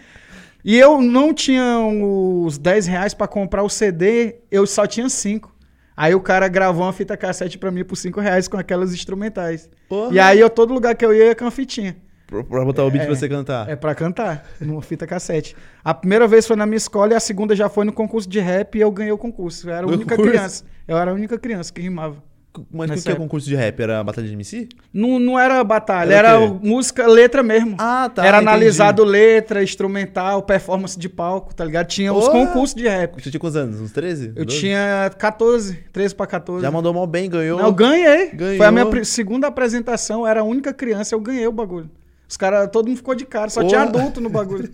E 0.64 0.78
eu 0.78 1.02
não 1.02 1.34
tinha 1.34 1.80
os 1.80 2.58
10 2.58 2.88
reais 2.88 3.14
pra 3.14 3.28
comprar 3.28 3.64
o 3.64 3.70
CD, 3.70 4.36
eu 4.52 4.68
só 4.68 4.86
tinha 4.86 5.08
5. 5.08 5.56
Aí 5.96 6.16
o 6.16 6.22
cara 6.22 6.48
gravou 6.48 6.84
uma 6.86 6.94
fita 6.94 7.16
cassete 7.18 7.58
pra 7.58 7.72
mim 7.72 7.84
por 7.84 7.96
5 7.96 8.20
reais 8.20 8.48
com 8.48 8.58
aquelas 8.58 8.94
instrumentais. 8.94 9.70
Porra. 9.88 10.14
E 10.14 10.20
aí 10.20 10.40
eu, 10.40 10.50
todo 10.50 10.74
lugar 10.74 10.96
que 10.96 11.06
eu 11.06 11.14
ia, 11.14 11.26
ia 11.26 11.36
com 11.36 11.46
a 11.46 11.52
fitinha. 11.52 11.96
Pra, 12.30 12.64
botar 12.66 12.84
o 12.84 12.92
beat 12.92 13.04
É, 13.04 13.06
pra 13.08 13.16
você 13.16 13.28
cantar. 13.28 13.70
É 13.70 13.76
pra 13.76 13.96
cantar, 13.96 14.46
numa 14.62 14.82
fita 14.82 15.08
cassete. 15.08 15.56
A 15.84 15.94
primeira 15.94 16.28
vez 16.28 16.46
foi 16.48 16.56
na 16.56 16.66
minha 16.66 16.78
escola 16.78 17.14
e 17.14 17.16
a 17.16 17.20
segunda 17.20 17.56
já 17.56 17.70
foi 17.70 17.86
no 17.86 17.92
concurso 17.94 18.30
de 18.30 18.40
rap 18.40 18.76
e 18.78 18.82
eu 18.82 18.92
ganhei 18.92 19.12
o 19.12 19.18
concurso. 19.18 19.70
Eu 19.70 19.74
era 19.74 19.86
a 19.86 19.90
única 19.90 20.16
concurso? 20.16 20.32
criança. 20.32 20.64
Eu 20.88 20.98
era 20.98 21.12
a 21.12 21.14
única 21.14 21.38
criança 21.38 21.74
que 21.74 21.82
rimava. 21.82 22.30
Mas 22.72 22.90
o 22.90 22.94
que 22.96 23.02
que 23.04 23.12
é 23.12 23.16
concurso 23.16 23.48
de 23.48 23.56
rap? 23.56 23.80
Era 23.80 24.04
batalha 24.04 24.28
de 24.28 24.34
MC? 24.34 24.68
Não, 24.92 25.20
não 25.20 25.38
era 25.40 25.64
batalha, 25.64 26.14
Era 26.14 26.30
era, 26.30 26.48
música, 26.48 27.08
letra 27.08 27.44
mesmo. 27.44 27.76
Ah, 27.78 28.10
tá, 28.14 28.26
Era 28.26 28.38
entendi. 28.38 28.50
analisado 28.50 29.04
letra, 29.04 29.64
instrumental, 29.64 30.42
performance 30.42 30.98
de 30.98 31.08
palco, 31.08 31.54
tá 31.54 31.64
ligado? 31.64 31.88
Tinha 31.88 32.12
os 32.12 32.28
Porra! 32.28 32.48
concursos 32.48 32.76
de 32.76 32.88
rap. 32.88 33.22
Você 33.22 33.30
tinha 33.30 33.40
quantos 33.40 33.56
anos? 33.56 33.80
Uns 33.80 33.92
13? 33.92 34.34
Eu 34.36 34.46
12? 34.46 34.60
tinha 34.60 35.12
14, 35.18 35.76
13 35.94 36.16
pra 36.16 36.26
14. 36.26 36.64
Já 36.64 36.72
mandou 36.72 36.92
mal 36.92 37.06
bem, 37.06 37.30
ganhou. 37.30 37.60
Não, 37.60 37.68
eu 37.68 37.74
ganhei. 37.74 38.32
Ganhou. 38.32 38.58
Foi 38.58 38.66
a 38.66 38.72
minha 38.72 39.06
segunda 39.06 39.48
apresentação, 39.48 40.26
era 40.28 40.42
a 40.42 40.44
única 40.44 40.74
criança, 40.74 41.14
eu 41.14 41.20
ganhei 41.22 41.46
o 41.48 41.52
bagulho. 41.52 41.90
Os 42.30 42.38
caras, 42.38 42.70
todo 42.72 42.88
mundo 42.88 42.98
ficou 42.98 43.16
de 43.16 43.26
cara, 43.26 43.50
só 43.50 43.62
Porra. 43.62 43.70
tinha 43.70 43.82
adulto 43.82 44.22
no 44.22 44.30
bagulho. 44.30 44.70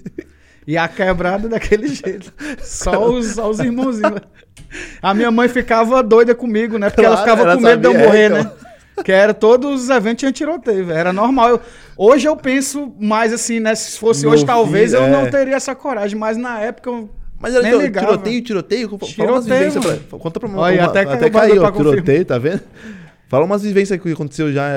E 0.67 0.77
a 0.77 0.87
quebrada 0.87 1.47
daquele 1.49 1.87
jeito. 1.87 2.33
Só 2.61 3.09
os, 3.11 3.27
só 3.27 3.49
os 3.49 3.59
irmãozinhos. 3.59 4.19
A 5.01 5.13
minha 5.13 5.31
mãe 5.31 5.47
ficava 5.47 6.03
doida 6.03 6.35
comigo, 6.35 6.77
né? 6.77 6.89
Porque 6.89 7.05
ela 7.05 7.15
Claro, 7.15 7.29
ficava 7.31 7.49
ela 7.49 7.55
com 7.55 7.63
medo 7.63 7.81
de 7.81 7.87
eu 7.87 7.93
morrer, 8.05 8.23
é, 8.25 8.29
né? 8.29 8.51
Que 9.03 9.11
era 9.11 9.33
todos 9.33 9.83
os 9.83 9.89
eventos 9.89 10.19
tinha 10.19 10.31
tiroteio, 10.31 10.85
velho. 10.85 10.97
Era 10.99 11.13
normal. 11.13 11.49
Eu- 11.49 11.61
hoje 11.97 12.27
eu 12.27 12.35
penso 12.35 12.93
mais 12.99 13.31
assim, 13.31 13.59
né? 13.59 13.73
Se 13.75 13.97
fosse 13.99 14.25
hoje, 14.25 14.45
talvez 14.45 14.91
fim, 14.91 14.97
eu 14.97 15.03
é. 15.03 15.09
não 15.09 15.29
teria 15.29 15.55
essa 15.55 15.75
coragem. 15.75 16.17
Mas 16.17 16.35
na 16.37 16.59
época 16.59 16.89
eu. 16.89 17.09
Mas 17.39 17.53
era 17.53 17.63
Nem 17.63 17.77
ligava. 17.77 18.07
tiroteio, 18.07 18.41
tiroteio? 18.41 18.89
Fala 18.97 19.41
Tiroteio. 19.41 19.81
Pra, 20.09 20.19
conta 20.19 20.39
pra 20.39 20.49
mim. 20.49 20.55
Olha, 20.57 20.81
uma- 20.81 20.87
até 20.89 21.01
até 21.01 21.29
caiu 21.29 21.61
caiu, 21.61 21.63
ó, 21.63 21.71
tiroteio, 21.71 22.25
tá 22.25 22.37
vendo? 22.37 22.61
Fala 23.27 23.43
umas 23.45 23.63
vivências 23.63 23.99
que 23.99 24.11
aconteceu 24.11 24.51
já. 24.53 24.69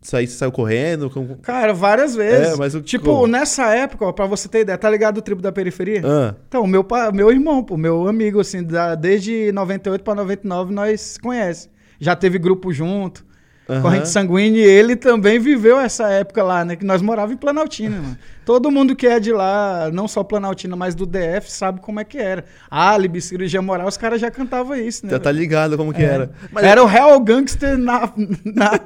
Sair, 0.00 0.26
você 0.28 0.36
saiu 0.36 0.52
correndo. 0.52 1.10
como- 1.10 1.36
Cara, 1.38 1.72
várias 1.74 2.14
vezes. 2.14 2.54
É, 2.54 2.56
mas 2.56 2.74
o- 2.74 2.80
tipo, 2.80 3.06
como? 3.06 3.26
nessa 3.26 3.74
época, 3.74 4.04
ó, 4.06 4.12
pra 4.12 4.26
você 4.26 4.48
ter 4.48 4.60
ideia, 4.60 4.78
tá 4.78 4.88
ligado 4.88 5.18
o 5.18 5.22
tribo 5.22 5.42
da 5.42 5.50
periferia? 5.50 6.02
Ah, 6.04 6.34
Então, 6.46 6.66
meu, 6.66 6.84
pa- 6.84 7.10
meu 7.10 7.30
irmão, 7.30 7.64
pô, 7.64 7.76
meu 7.76 8.06
amigo, 8.06 8.38
assim, 8.40 8.62
da- 8.62 8.94
desde 8.94 9.50
98 9.52 10.02
pra 10.04 10.14
99, 10.14 10.72
nós 10.72 11.18
conhece. 11.18 11.68
Já 11.98 12.14
teve 12.14 12.38
grupo 12.38 12.72
junto, 12.72 13.26
Aham. 13.68 13.82
corrente 13.82 14.08
sanguínea, 14.08 14.60
e 14.60 14.70
ele 14.70 14.94
também 14.94 15.38
viveu 15.40 15.78
essa 15.80 16.08
época 16.10 16.42
lá, 16.44 16.64
né? 16.64 16.76
Que 16.76 16.84
nós 16.86 17.02
morávamos 17.02 17.34
em 17.34 17.38
Planaltina, 17.38 17.96
mano. 17.96 18.18
Todo 18.48 18.70
mundo 18.70 18.96
que 18.96 19.06
é 19.06 19.20
de 19.20 19.30
lá, 19.30 19.90
não 19.92 20.08
só 20.08 20.24
Planaltina, 20.24 20.74
mas 20.74 20.94
do 20.94 21.04
DF, 21.04 21.52
sabe 21.52 21.82
como 21.82 22.00
é 22.00 22.04
que 22.04 22.16
era. 22.16 22.46
Álibi, 22.70 23.20
cirurgia 23.20 23.60
moral, 23.60 23.86
os 23.86 23.98
caras 23.98 24.18
já 24.18 24.30
cantavam 24.30 24.74
isso, 24.74 25.04
né? 25.04 25.12
já 25.12 25.18
tá 25.18 25.30
ligado 25.30 25.76
como 25.76 25.92
que 25.92 26.02
era. 26.02 26.30
Mas 26.50 26.64
era 26.64 26.82
o 26.82 26.86
real 26.86 27.20
gangster 27.20 27.76
na, 27.76 28.10
na, 28.46 28.80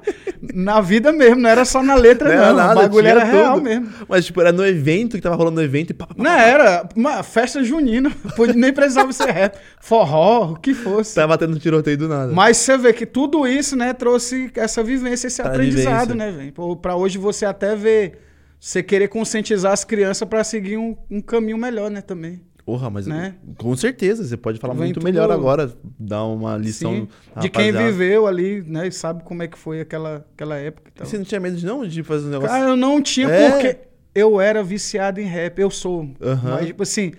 na 0.52 0.80
vida 0.80 1.12
mesmo, 1.12 1.36
não 1.36 1.48
era 1.48 1.64
só 1.64 1.80
na 1.80 1.94
letra, 1.94 2.28
não 2.28 2.34
não. 2.34 2.42
era 2.42 2.54
nada, 2.54 2.72
o 2.72 2.82
bagulho 2.82 3.06
era 3.06 3.22
real 3.22 3.54
tudo. 3.54 3.62
mesmo. 3.62 3.88
Mas, 4.08 4.26
tipo, 4.26 4.40
era 4.40 4.50
no 4.50 4.66
evento 4.66 5.14
que 5.14 5.22
tava 5.22 5.36
rolando 5.36 5.60
no 5.60 5.62
evento 5.62 5.90
e 5.90 5.94
pá, 5.94 6.08
pá, 6.08 6.14
pá, 6.16 6.20
Não, 6.24 6.32
era 6.32 6.88
uma 6.96 7.22
festa 7.22 7.62
junina. 7.62 8.10
Nem 8.56 8.72
precisava 8.72 9.12
ser 9.12 9.30
rap. 9.30 9.56
Forró, 9.80 10.54
o 10.54 10.56
que 10.56 10.74
fosse. 10.74 11.14
tava 11.14 11.38
tendo 11.38 11.56
tiroteio 11.60 11.96
do 11.98 12.08
nada. 12.08 12.32
Mas 12.32 12.56
você 12.56 12.76
vê 12.76 12.92
que 12.92 13.06
tudo 13.06 13.46
isso, 13.46 13.76
né, 13.76 13.92
trouxe 13.92 14.50
essa 14.56 14.82
vivência, 14.82 15.28
esse 15.28 15.40
Pra 15.40 15.52
aprendizado, 15.52 16.14
vivência. 16.14 16.32
né, 16.32 16.52
velho? 16.52 16.76
Pra 16.78 16.96
hoje 16.96 17.16
você 17.16 17.46
até 17.46 17.76
ver, 17.76 18.18
você 18.64 18.80
querer 18.80 19.08
conscientizar 19.08 19.72
as 19.72 19.84
crianças 19.84 20.26
pra 20.28 20.44
seguir 20.44 20.76
um, 20.76 20.96
um 21.10 21.20
caminho 21.20 21.58
melhor, 21.58 21.90
né, 21.90 22.00
também. 22.00 22.40
Porra, 22.64 22.88
mas 22.88 23.08
Né? 23.08 23.34
com 23.58 23.74
certeza, 23.76 24.22
você 24.22 24.36
pode 24.36 24.60
falar 24.60 24.74
Vem 24.74 24.84
muito 24.84 25.02
melhor 25.02 25.32
agora, 25.32 25.72
dar 25.98 26.22
uma 26.26 26.56
lição. 26.56 26.92
Sim, 26.94 27.08
de 27.40 27.48
quem 27.50 27.72
viveu 27.72 28.24
ali, 28.24 28.62
né, 28.64 28.86
e 28.86 28.92
sabe 28.92 29.24
como 29.24 29.42
é 29.42 29.48
que 29.48 29.58
foi 29.58 29.80
aquela, 29.80 30.24
aquela 30.32 30.56
época 30.58 30.88
e 30.88 30.90
E 30.90 30.94
tal. 30.94 31.06
Você 31.08 31.18
não 31.18 31.24
tinha 31.24 31.40
medo 31.40 31.56
de 31.56 31.66
não 31.66 31.84
de 31.84 32.04
fazer 32.04 32.28
um 32.28 32.30
negócio? 32.30 32.50
Cara, 32.54 32.70
eu 32.70 32.76
não 32.76 33.02
tinha 33.02 33.26
É? 33.28 33.50
porque 33.50 33.78
eu 34.14 34.40
era 34.40 34.62
viciado 34.62 35.20
em 35.20 35.24
rap, 35.24 35.58
eu 35.58 35.68
sou. 35.68 36.08
Mas, 36.44 36.66
tipo 36.68 36.84
assim, 36.84 37.10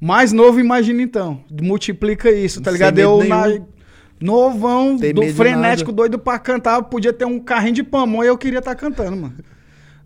mais 0.00 0.32
novo, 0.32 0.60
imagina 0.60 1.02
então. 1.02 1.42
Multiplica 1.60 2.30
isso, 2.30 2.60
tá 2.62 2.70
ligado? 2.70 2.96
Eu 3.00 3.24
na, 3.24 3.48
nenhum. 3.48 3.66
novão, 4.20 4.96
Tem 4.96 5.12
do 5.12 5.22
frenético, 5.34 5.90
nada. 5.90 5.96
doido 5.96 6.18
pra 6.20 6.38
cantar, 6.38 6.80
podia 6.84 7.12
ter 7.12 7.24
um 7.24 7.40
carrinho 7.40 7.74
de 7.74 7.82
pamonha 7.82 8.26
e 8.26 8.30
eu 8.30 8.38
queria 8.38 8.60
estar 8.60 8.76
cantando, 8.76 9.16
mano. 9.16 9.34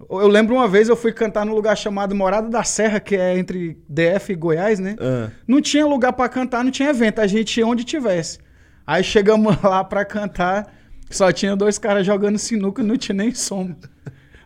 Eu 0.09 0.29
lembro 0.29 0.55
uma 0.55 0.69
vez 0.69 0.89
eu 0.89 0.97
fui 0.97 1.13
cantar 1.13 1.45
num 1.45 1.53
lugar 1.55 1.77
chamado 1.77 2.15
Morada 2.15 2.49
da 2.49 2.63
Serra, 2.63 3.01
que 3.01 3.17
é 3.17 3.37
entre 3.37 3.77
DF 3.89 4.33
e 4.33 4.37
Goiás, 4.37 4.79
né? 4.79 4.95
Ah, 5.01 5.31
Não 5.47 5.61
tinha 5.61 5.85
lugar 5.85 6.13
pra 6.13 6.29
cantar, 6.29 6.63
não 6.63 6.71
tinha 6.71 6.91
evento, 6.91 7.21
a 7.21 7.27
gente 7.27 7.59
ia 7.59 7.67
onde 7.67 7.83
tivesse. 7.85 8.39
Aí 8.87 9.03
chegamos 9.03 9.57
lá 9.63 9.83
pra 9.83 10.05
cantar, 10.05 10.73
só 11.11 11.33
tinha 11.33 11.57
dois 11.57 11.77
caras 11.79 12.07
jogando 12.07 12.39
sinuca, 12.39 12.83
não 12.83 12.97
tinha 12.97 13.17
nem 13.17 13.35
som. 13.35 13.75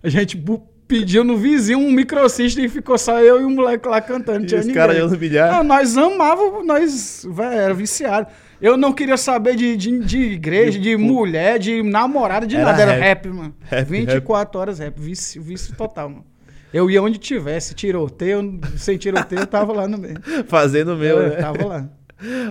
A 0.02 0.08
gente 0.08 0.42
pediu 0.88 1.22
no 1.22 1.36
vizinho 1.36 1.78
um 1.78 1.90
microsystem 1.92 2.64
e 2.64 2.68
ficou 2.68 2.96
só 2.96 3.20
eu 3.20 3.40
e 3.40 3.44
o 3.44 3.50
moleque 3.50 3.86
lá 3.86 4.00
cantando, 4.00 4.46
e 4.50 4.54
os 4.58 4.66
caras 4.72 4.96
jogando 4.96 5.18
bilhar. 5.18 5.52
Não, 5.52 5.62
nós 5.62 5.96
amávamos, 5.96 6.66
nós 6.66 7.26
véio, 7.30 7.52
era 7.52 7.74
viciado. 7.74 8.28
Eu 8.60 8.76
não 8.76 8.92
queria 8.92 9.16
saber 9.16 9.56
de, 9.56 9.76
de, 9.76 9.98
de 10.00 10.18
igreja, 10.18 10.78
de 10.78 10.96
mulher, 10.96 11.58
de 11.58 11.82
namorada, 11.82 12.46
de 12.46 12.56
Era 12.56 12.64
nada. 12.66 12.82
Era 12.82 12.92
rap. 12.92 13.24
rap, 13.24 13.28
mano. 13.28 13.54
Rap, 13.62 13.88
24 13.88 14.60
horas 14.60 14.78
rap, 14.78 14.98
vício, 15.00 15.42
vício 15.42 15.74
total, 15.74 16.10
mano. 16.10 16.24
Eu 16.72 16.88
ia 16.90 17.02
onde 17.02 17.18
tivesse, 17.18 17.74
tiroteio, 17.74 18.60
sem 18.76 18.96
tiroteio, 18.96 19.40
eu 19.40 19.46
tava 19.46 19.72
lá 19.72 19.88
no 19.88 19.98
meio. 19.98 20.16
Fazendo 20.46 20.92
o 20.94 20.96
meu, 20.96 21.18
eu 21.18 21.30
né? 21.30 21.36
tava 21.36 21.64
lá. 21.66 21.88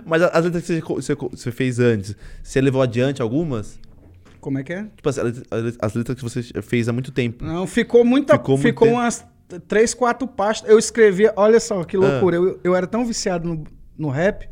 Mas 0.05 0.21
as 0.23 0.43
letras 0.45 0.63
que 0.65 0.81
você, 0.81 1.15
você, 1.15 1.51
fez 1.51 1.79
antes, 1.79 2.15
você 2.43 2.59
levou 2.59 2.81
adiante 2.81 3.21
algumas? 3.21 3.79
Como 4.41 4.57
é 4.57 4.63
que 4.63 4.73
é? 4.73 4.83
Tipo, 4.95 5.09
as, 5.09 5.17
as- 5.19 5.33
as 5.79 5.93
letras 5.93 6.17
que 6.17 6.23
você 6.23 6.41
fez 6.61 6.89
há 6.89 6.93
muito 6.93 7.11
tempo. 7.11 7.45
Não, 7.45 7.67
ficou 7.67 8.03
muita. 8.03 8.33
Ficou 8.33 8.57
Ficou, 8.57 8.87
muito 8.87 8.99
umas 8.99 9.23
três, 9.67 9.93
quatro 9.93 10.27
pastas. 10.27 10.69
Eu 10.69 10.79
escrevia, 10.79 11.31
olha 11.35 11.59
só 11.59 11.83
que 11.83 11.95
Ah. 11.95 11.99
loucura. 11.99 12.37
Eu, 12.37 12.59
eu 12.63 12.75
era 12.75 12.87
tão 12.87 13.05
viciado 13.05 13.47
no, 13.47 13.63
no 13.97 14.09
rap 14.09 14.49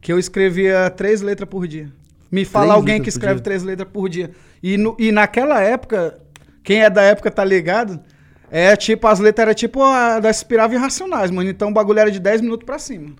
que 0.00 0.12
eu 0.12 0.18
escrevia 0.18 0.88
três 0.90 1.20
letras 1.22 1.48
por 1.48 1.66
dia. 1.66 1.88
Me 2.30 2.44
fala 2.44 2.66
Três 2.66 2.76
alguém 2.76 3.02
que 3.02 3.08
escreve 3.08 3.40
três 3.40 3.62
letras 3.62 3.88
por 3.92 4.08
dia. 4.08 4.30
E, 4.62 4.76
no- 4.76 4.96
e 4.98 5.12
naquela 5.12 5.60
época, 5.60 6.18
quem 6.62 6.82
é 6.82 6.90
da 6.90 7.02
época 7.02 7.30
tá 7.30 7.44
ligado? 7.44 8.00
É 8.50 8.74
tipo, 8.76 9.06
as 9.06 9.18
letras 9.18 9.42
eram 9.44 9.54
tipo 9.54 9.82
a 9.82 10.20
da 10.20 10.30
Inspirava 10.30 10.74
Irracionais, 10.74 11.30
mano. 11.30 11.48
Então 11.50 11.68
o 11.68 11.72
bagulho 11.72 11.98
era 11.98 12.10
de 12.10 12.20
10 12.20 12.40
minutos 12.40 12.64
pra 12.64 12.78
cima. 12.78 13.10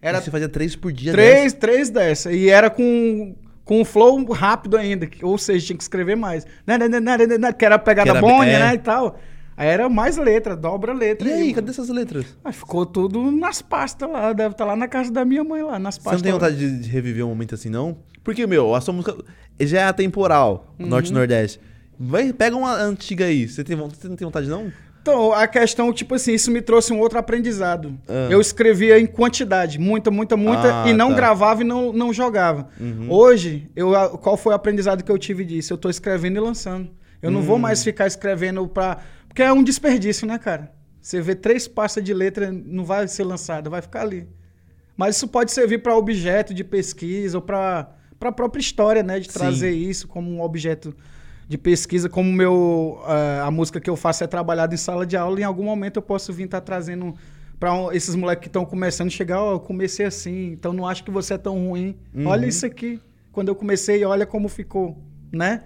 Era 0.00 0.18
E 0.18 0.22
você 0.22 0.30
fazia 0.30 0.48
três 0.48 0.76
por 0.76 0.92
dia 0.92 1.10
Três, 1.12 1.52
três 1.52 1.90
dessa. 1.90 2.32
E 2.32 2.48
era 2.48 2.70
com, 2.70 3.34
com 3.64 3.80
um 3.80 3.84
flow 3.84 4.24
rápido 4.32 4.76
ainda. 4.76 5.06
que- 5.06 5.24
Ou 5.24 5.36
seja, 5.36 5.66
tinha 5.66 5.76
que 5.76 5.82
escrever 5.82 6.16
mais. 6.16 6.46
Né, 6.66 6.78
né, 6.78 6.88
né, 7.00 7.52
Que 7.52 7.64
era 7.64 7.74
a 7.74 7.78
pegada 7.78 8.10
Que 8.12 8.16
era- 8.16 8.20
bonha, 8.20 8.52
é. 8.52 8.58
né? 8.60 8.74
E 8.74 8.78
tal. 8.78 9.18
Aí 9.58 9.66
era 9.68 9.88
mais 9.88 10.16
letra, 10.16 10.56
dobra 10.56 10.92
letra. 10.92 11.28
E 11.28 11.32
aí, 11.32 11.40
mano. 11.42 11.54
cadê 11.56 11.70
essas 11.70 11.88
letras? 11.88 12.24
Aí 12.44 12.52
ficou 12.52 12.86
tudo 12.86 13.30
nas 13.32 13.60
pastas 13.60 14.08
lá. 14.08 14.32
Deve 14.32 14.52
estar 14.52 14.64
lá 14.64 14.76
na 14.76 14.86
casa 14.86 15.10
da 15.12 15.24
minha 15.24 15.42
mãe, 15.42 15.62
lá, 15.62 15.78
nas 15.80 15.96
Você 15.96 16.00
pastas. 16.02 16.22
não 16.22 16.24
tem 16.24 16.32
vontade 16.32 16.56
de, 16.56 16.78
de 16.84 16.88
reviver 16.88 17.24
um 17.26 17.28
momento 17.30 17.56
assim, 17.56 17.68
não? 17.68 17.98
Porque, 18.22 18.46
meu, 18.46 18.72
a 18.74 18.80
sua 18.80 18.94
música 18.94 19.16
já 19.60 19.80
é 19.80 19.84
atemporal, 19.84 20.74
Uhum. 20.78 20.86
Norte 20.86 21.10
e 21.10 21.12
Nordeste. 21.12 21.60
Vai, 21.98 22.32
pega 22.32 22.54
uma 22.56 22.72
antiga 22.74 23.24
aí. 23.24 23.48
Você, 23.48 23.64
tem, 23.64 23.76
você 23.76 24.06
não 24.06 24.14
tem 24.14 24.24
vontade, 24.24 24.48
não? 24.48 24.72
Então, 25.02 25.32
a 25.32 25.46
questão, 25.48 25.92
tipo 25.92 26.14
assim, 26.14 26.34
isso 26.34 26.50
me 26.50 26.60
trouxe 26.62 26.92
um 26.92 27.00
outro 27.00 27.18
aprendizado. 27.18 27.98
Ah. 28.06 28.28
Eu 28.30 28.40
escrevia 28.40 29.00
em 29.00 29.06
quantidade, 29.06 29.78
muita, 29.78 30.10
muita, 30.10 30.36
muita, 30.36 30.84
Ah, 30.84 30.88
e 30.88 30.92
não 30.92 31.08
tá. 31.10 31.14
gravava 31.16 31.62
e 31.62 31.64
não, 31.64 31.92
não 31.92 32.12
jogava. 32.12 32.68
Uhum. 32.78 33.06
Hoje, 33.10 33.68
eu, 33.74 33.90
qual 34.22 34.36
foi 34.36 34.52
o 34.52 34.56
aprendizado 34.56 35.02
que 35.02 35.10
eu 35.10 35.18
tive 35.18 35.44
disso? 35.44 35.72
Eu 35.72 35.78
tô 35.78 35.88
escrevendo 35.88 36.36
e 36.36 36.40
lançando. 36.40 36.90
Eu 37.20 37.30
não 37.32 37.40
Hum. 37.40 37.44
vou 37.44 37.58
mais 37.58 37.82
ficar 37.82 38.06
escrevendo 38.06 38.68
pra. 38.68 38.98
Porque 39.28 39.42
é 39.42 39.52
um 39.52 39.62
desperdício, 39.62 40.26
né, 40.26 40.38
cara? 40.38 40.72
Você 41.00 41.20
vê 41.20 41.34
três 41.34 41.68
pastas 41.68 42.02
de 42.02 42.12
letra, 42.12 42.50
não 42.50 42.84
vai 42.84 43.06
ser 43.08 43.24
lançada, 43.24 43.70
vai 43.70 43.80
ficar 43.80 44.02
ali. 44.02 44.28
Mas 44.96 45.16
isso 45.16 45.28
pode 45.28 45.52
servir 45.52 45.78
para 45.78 45.96
objeto 45.96 46.52
de 46.52 46.64
pesquisa 46.64 47.38
ou 47.38 47.42
para 47.42 47.88
a 48.20 48.32
própria 48.32 48.60
história, 48.60 49.02
né? 49.02 49.20
De 49.20 49.30
Sim. 49.30 49.38
trazer 49.38 49.70
isso 49.70 50.08
como 50.08 50.30
um 50.30 50.42
objeto 50.42 50.94
de 51.48 51.56
pesquisa, 51.56 52.08
como 52.08 52.30
meu, 52.30 53.00
ah, 53.06 53.44
a 53.46 53.50
música 53.50 53.80
que 53.80 53.88
eu 53.88 53.96
faço 53.96 54.22
é 54.22 54.26
trabalhada 54.26 54.74
em 54.74 54.76
sala 54.76 55.06
de 55.06 55.16
aula, 55.16 55.40
em 55.40 55.44
algum 55.44 55.64
momento 55.64 55.96
eu 55.96 56.02
posso 56.02 56.30
vir 56.30 56.44
estar 56.44 56.60
trazendo 56.60 57.14
para 57.58 57.72
esses 57.92 58.14
moleques 58.14 58.42
que 58.42 58.48
estão 58.48 58.64
começando 58.66 59.10
chegar, 59.10 59.42
ó, 59.42 59.52
eu 59.52 59.60
comecei 59.60 60.04
assim, 60.04 60.52
então 60.52 60.72
não 60.72 60.86
acho 60.86 61.02
que 61.02 61.10
você 61.10 61.34
é 61.34 61.38
tão 61.38 61.68
ruim. 61.68 61.96
Uhum. 62.14 62.26
Olha 62.26 62.46
isso 62.46 62.66
aqui. 62.66 63.00
Quando 63.32 63.48
eu 63.48 63.54
comecei, 63.54 64.04
olha 64.04 64.26
como 64.26 64.48
ficou, 64.48 65.02
né? 65.32 65.62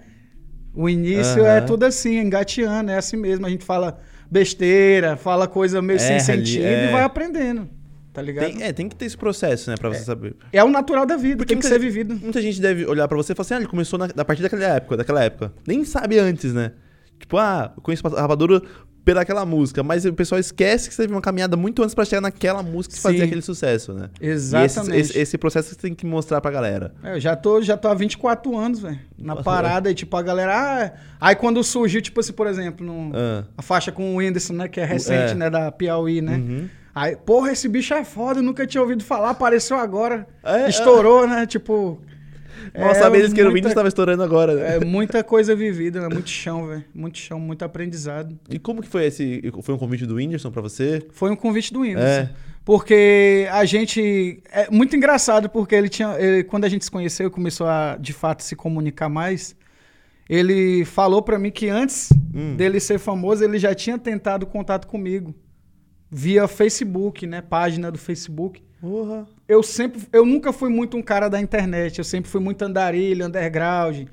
O 0.75 0.89
início 0.89 1.45
é 1.45 1.59
Aham. 1.59 1.67
tudo 1.67 1.85
assim, 1.85 2.19
engateando, 2.19 2.91
é 2.91 2.97
assim 2.97 3.17
mesmo. 3.17 3.47
A 3.47 3.51
gente 3.51 3.65
fala 3.65 3.99
besteira, 4.31 5.17
fala 5.17 5.47
coisa 5.47 5.83
meio 5.83 5.99
sem 6.01 6.13
É, 6.13 6.15
ali, 6.15 6.21
sentido 6.25 6.65
é. 6.65 6.89
e 6.89 6.93
vai 6.93 7.03
aprendendo, 7.03 7.69
tá 8.13 8.23
ligado? 8.23 8.47
Tem, 8.51 8.63
é, 8.63 8.73
tem 8.73 8.89
que 8.89 8.97
ter 8.97 9.05
esse 9.05 9.17
processo, 9.17 9.69
né, 9.71 9.77
pra 9.79 9.91
você 9.91 10.03
saber. 10.05 10.35
É 10.53 10.65
o 10.65 10.71
natural 10.71 11.05
da 11.05 11.17
vida, 11.17 11.37
Porque 11.37 11.53
tem 11.55 11.59
que 11.61 11.67
ser 11.67 11.75
gente- 11.75 11.83
vivido. 11.83 12.15
Muita 12.17 12.41
gente 12.41 12.61
deve 12.61 12.87
olhar 12.87 13.07
pra 13.07 13.17
você 13.17 13.33
e 13.33 13.37
falar 13.37 13.45
assim, 13.45 13.55
ah, 13.55 13.57
ele 13.59 13.67
começou 13.67 13.99
na, 13.99 14.07
a 14.17 14.25
partir 14.25 14.43
daquela 14.43 14.65
época, 14.65 14.97
daquela 14.97 15.23
época. 15.23 15.53
Nem 15.67 15.85
sabe 15.85 16.19
antes, 16.19 16.55
né? 16.55 16.73
Tipo, 17.21 17.37
ah, 17.37 17.73
eu 17.77 17.83
conheço 17.83 18.07
a 18.09 18.21
Rapadura 18.23 18.63
pelaquela 19.05 19.45
música, 19.45 19.83
mas 19.83 20.05
o 20.05 20.13
pessoal 20.13 20.39
esquece 20.39 20.89
que 20.89 20.95
você 20.95 21.03
teve 21.03 21.15
uma 21.15 21.21
caminhada 21.21 21.57
muito 21.57 21.83
antes 21.83 21.95
pra 21.95 22.05
chegar 22.05 22.21
naquela 22.21 22.63
música 22.63 22.95
que 22.95 23.01
Sim. 23.01 23.09
fazia 23.09 23.25
aquele 23.25 23.43
sucesso, 23.43 23.93
né? 23.93 24.09
E 24.21 24.27
esse, 24.27 24.55
Exatamente. 24.57 24.97
esse, 25.01 25.19
esse 25.19 25.39
processo 25.39 25.71
você 25.71 25.75
tem 25.77 25.95
que 25.95 26.07
mostrar 26.07 26.41
pra 26.41 26.51
galera. 26.51 26.95
É, 27.03 27.17
eu 27.17 27.21
já 27.21 27.35
tô, 27.35 27.61
já 27.63 27.77
tô 27.77 27.89
há 27.89 27.95
24 27.95 28.57
anos, 28.57 28.81
velho. 28.81 28.99
Na 29.19 29.35
Nossa, 29.35 29.45
parada, 29.45 29.91
e 29.91 29.95
tipo, 29.95 30.17
a 30.17 30.23
galera. 30.23 30.55
Ah, 30.57 30.93
aí 31.21 31.35
quando 31.37 31.63
surgiu, 31.65 32.01
tipo 32.01 32.21
assim, 32.21 32.33
por 32.33 32.47
exemplo, 32.47 32.85
no, 32.87 33.13
Ah. 33.17 33.45
a 33.57 33.63
faixa 33.63 33.91
com 33.91 34.15
o 34.15 34.19
Whindersson, 34.19 34.53
né? 34.55 34.69
Que 34.69 34.81
é 34.81 34.85
recente, 34.85 35.33
É. 35.33 35.35
né? 35.35 35.51
Da 35.51 35.71
Piauí, 35.73 36.21
né? 36.21 36.37
Uhum. 36.37 36.69
Aí, 36.95 37.17
porra, 37.17 37.51
esse 37.53 37.69
bicho 37.69 37.95
é 37.95 38.05
foda, 38.05 38.41
eu 38.41 38.43
nunca 38.43 38.67
tinha 38.67 38.83
ouvido 38.83 39.03
falar, 39.03 39.31
apareceu 39.31 39.79
agora. 39.79 40.27
É, 40.45 40.69
estourou, 40.69 41.27
né? 41.27 41.47
Tipo. 41.47 42.01
Mal 42.79 42.95
saber 42.95 43.19
eles 43.19 43.33
que 43.33 43.43
o 43.43 43.53
Windows 43.53 43.71
estava 43.73 43.89
estourando 43.89 44.23
agora, 44.23 44.55
né? 44.55 44.77
É 44.77 44.81
muita 44.85 45.23
coisa 45.25 45.55
vivida, 45.55 46.01
né? 46.01 46.09
Muito 46.13 46.29
chão, 46.31 46.67
velho. 46.67 46.85
Muito 46.95 47.19
chão, 47.19 47.39
muito 47.41 47.65
aprendizado. 47.65 48.39
E 48.51 48.59
como 48.59 48.81
que 48.83 48.89
foi 48.89 49.07
esse... 49.07 49.43
Foi 49.63 49.75
um 49.75 49.79
convite 49.79 50.07
do 50.07 50.15
Whindersson 50.17 50.51
pra 50.51 50.63
você? 50.63 51.03
Foi 51.13 51.31
um 51.31 51.37
convite 51.37 51.73
do 51.73 51.81
Whindersson. 51.81 52.23
É. 52.23 52.31
Porque 52.65 53.49
a 53.51 53.65
gente. 53.65 54.41
É 54.53 54.71
muito 54.71 54.95
engraçado, 54.95 55.49
porque 55.51 55.75
ele 55.75 55.89
tinha. 55.89 56.15
ele- 56.17 56.45
quando 56.45 56.65
a 56.65 56.69
gente 56.69 56.85
se 56.85 56.91
conheceu 56.93 57.27
e 57.27 57.31
começou 57.31 57.67
a, 57.67 57.97
de 58.01 58.13
fato, 58.13 58.45
se 58.45 58.55
comunicar 58.55 59.09
mais, 59.09 59.57
ele 60.31 60.85
falou 60.85 61.23
pra 61.23 61.41
mim 61.41 61.51
que 61.51 61.69
antes 61.69 62.11
Hum. 62.33 62.55
dele 62.55 62.79
ser 62.79 63.01
famoso, 63.01 63.43
ele 63.43 63.59
já 63.59 63.75
tinha 63.75 63.99
tentado 63.99 64.47
contato 64.47 64.87
comigo. 64.87 65.35
Via 66.09 66.47
Facebook, 66.47 67.27
né? 67.27 67.43
Página 67.43 67.91
do 67.91 67.99
Facebook. 67.99 68.63
Porra. 68.81 69.27
Eu 69.53 69.63
sempre. 69.63 70.01
Eu 70.13 70.25
nunca 70.25 70.53
fui 70.53 70.71
muito 70.71 70.97
um 70.97 71.03
cara 71.03 71.29
da 71.29 71.41
internet. 71.41 71.99
Eu 71.99 72.05
sempre 72.05 72.31
fui 72.31 72.41
muito 72.41 72.63
andarilho, 72.63 73.27
underground. 73.27 74.07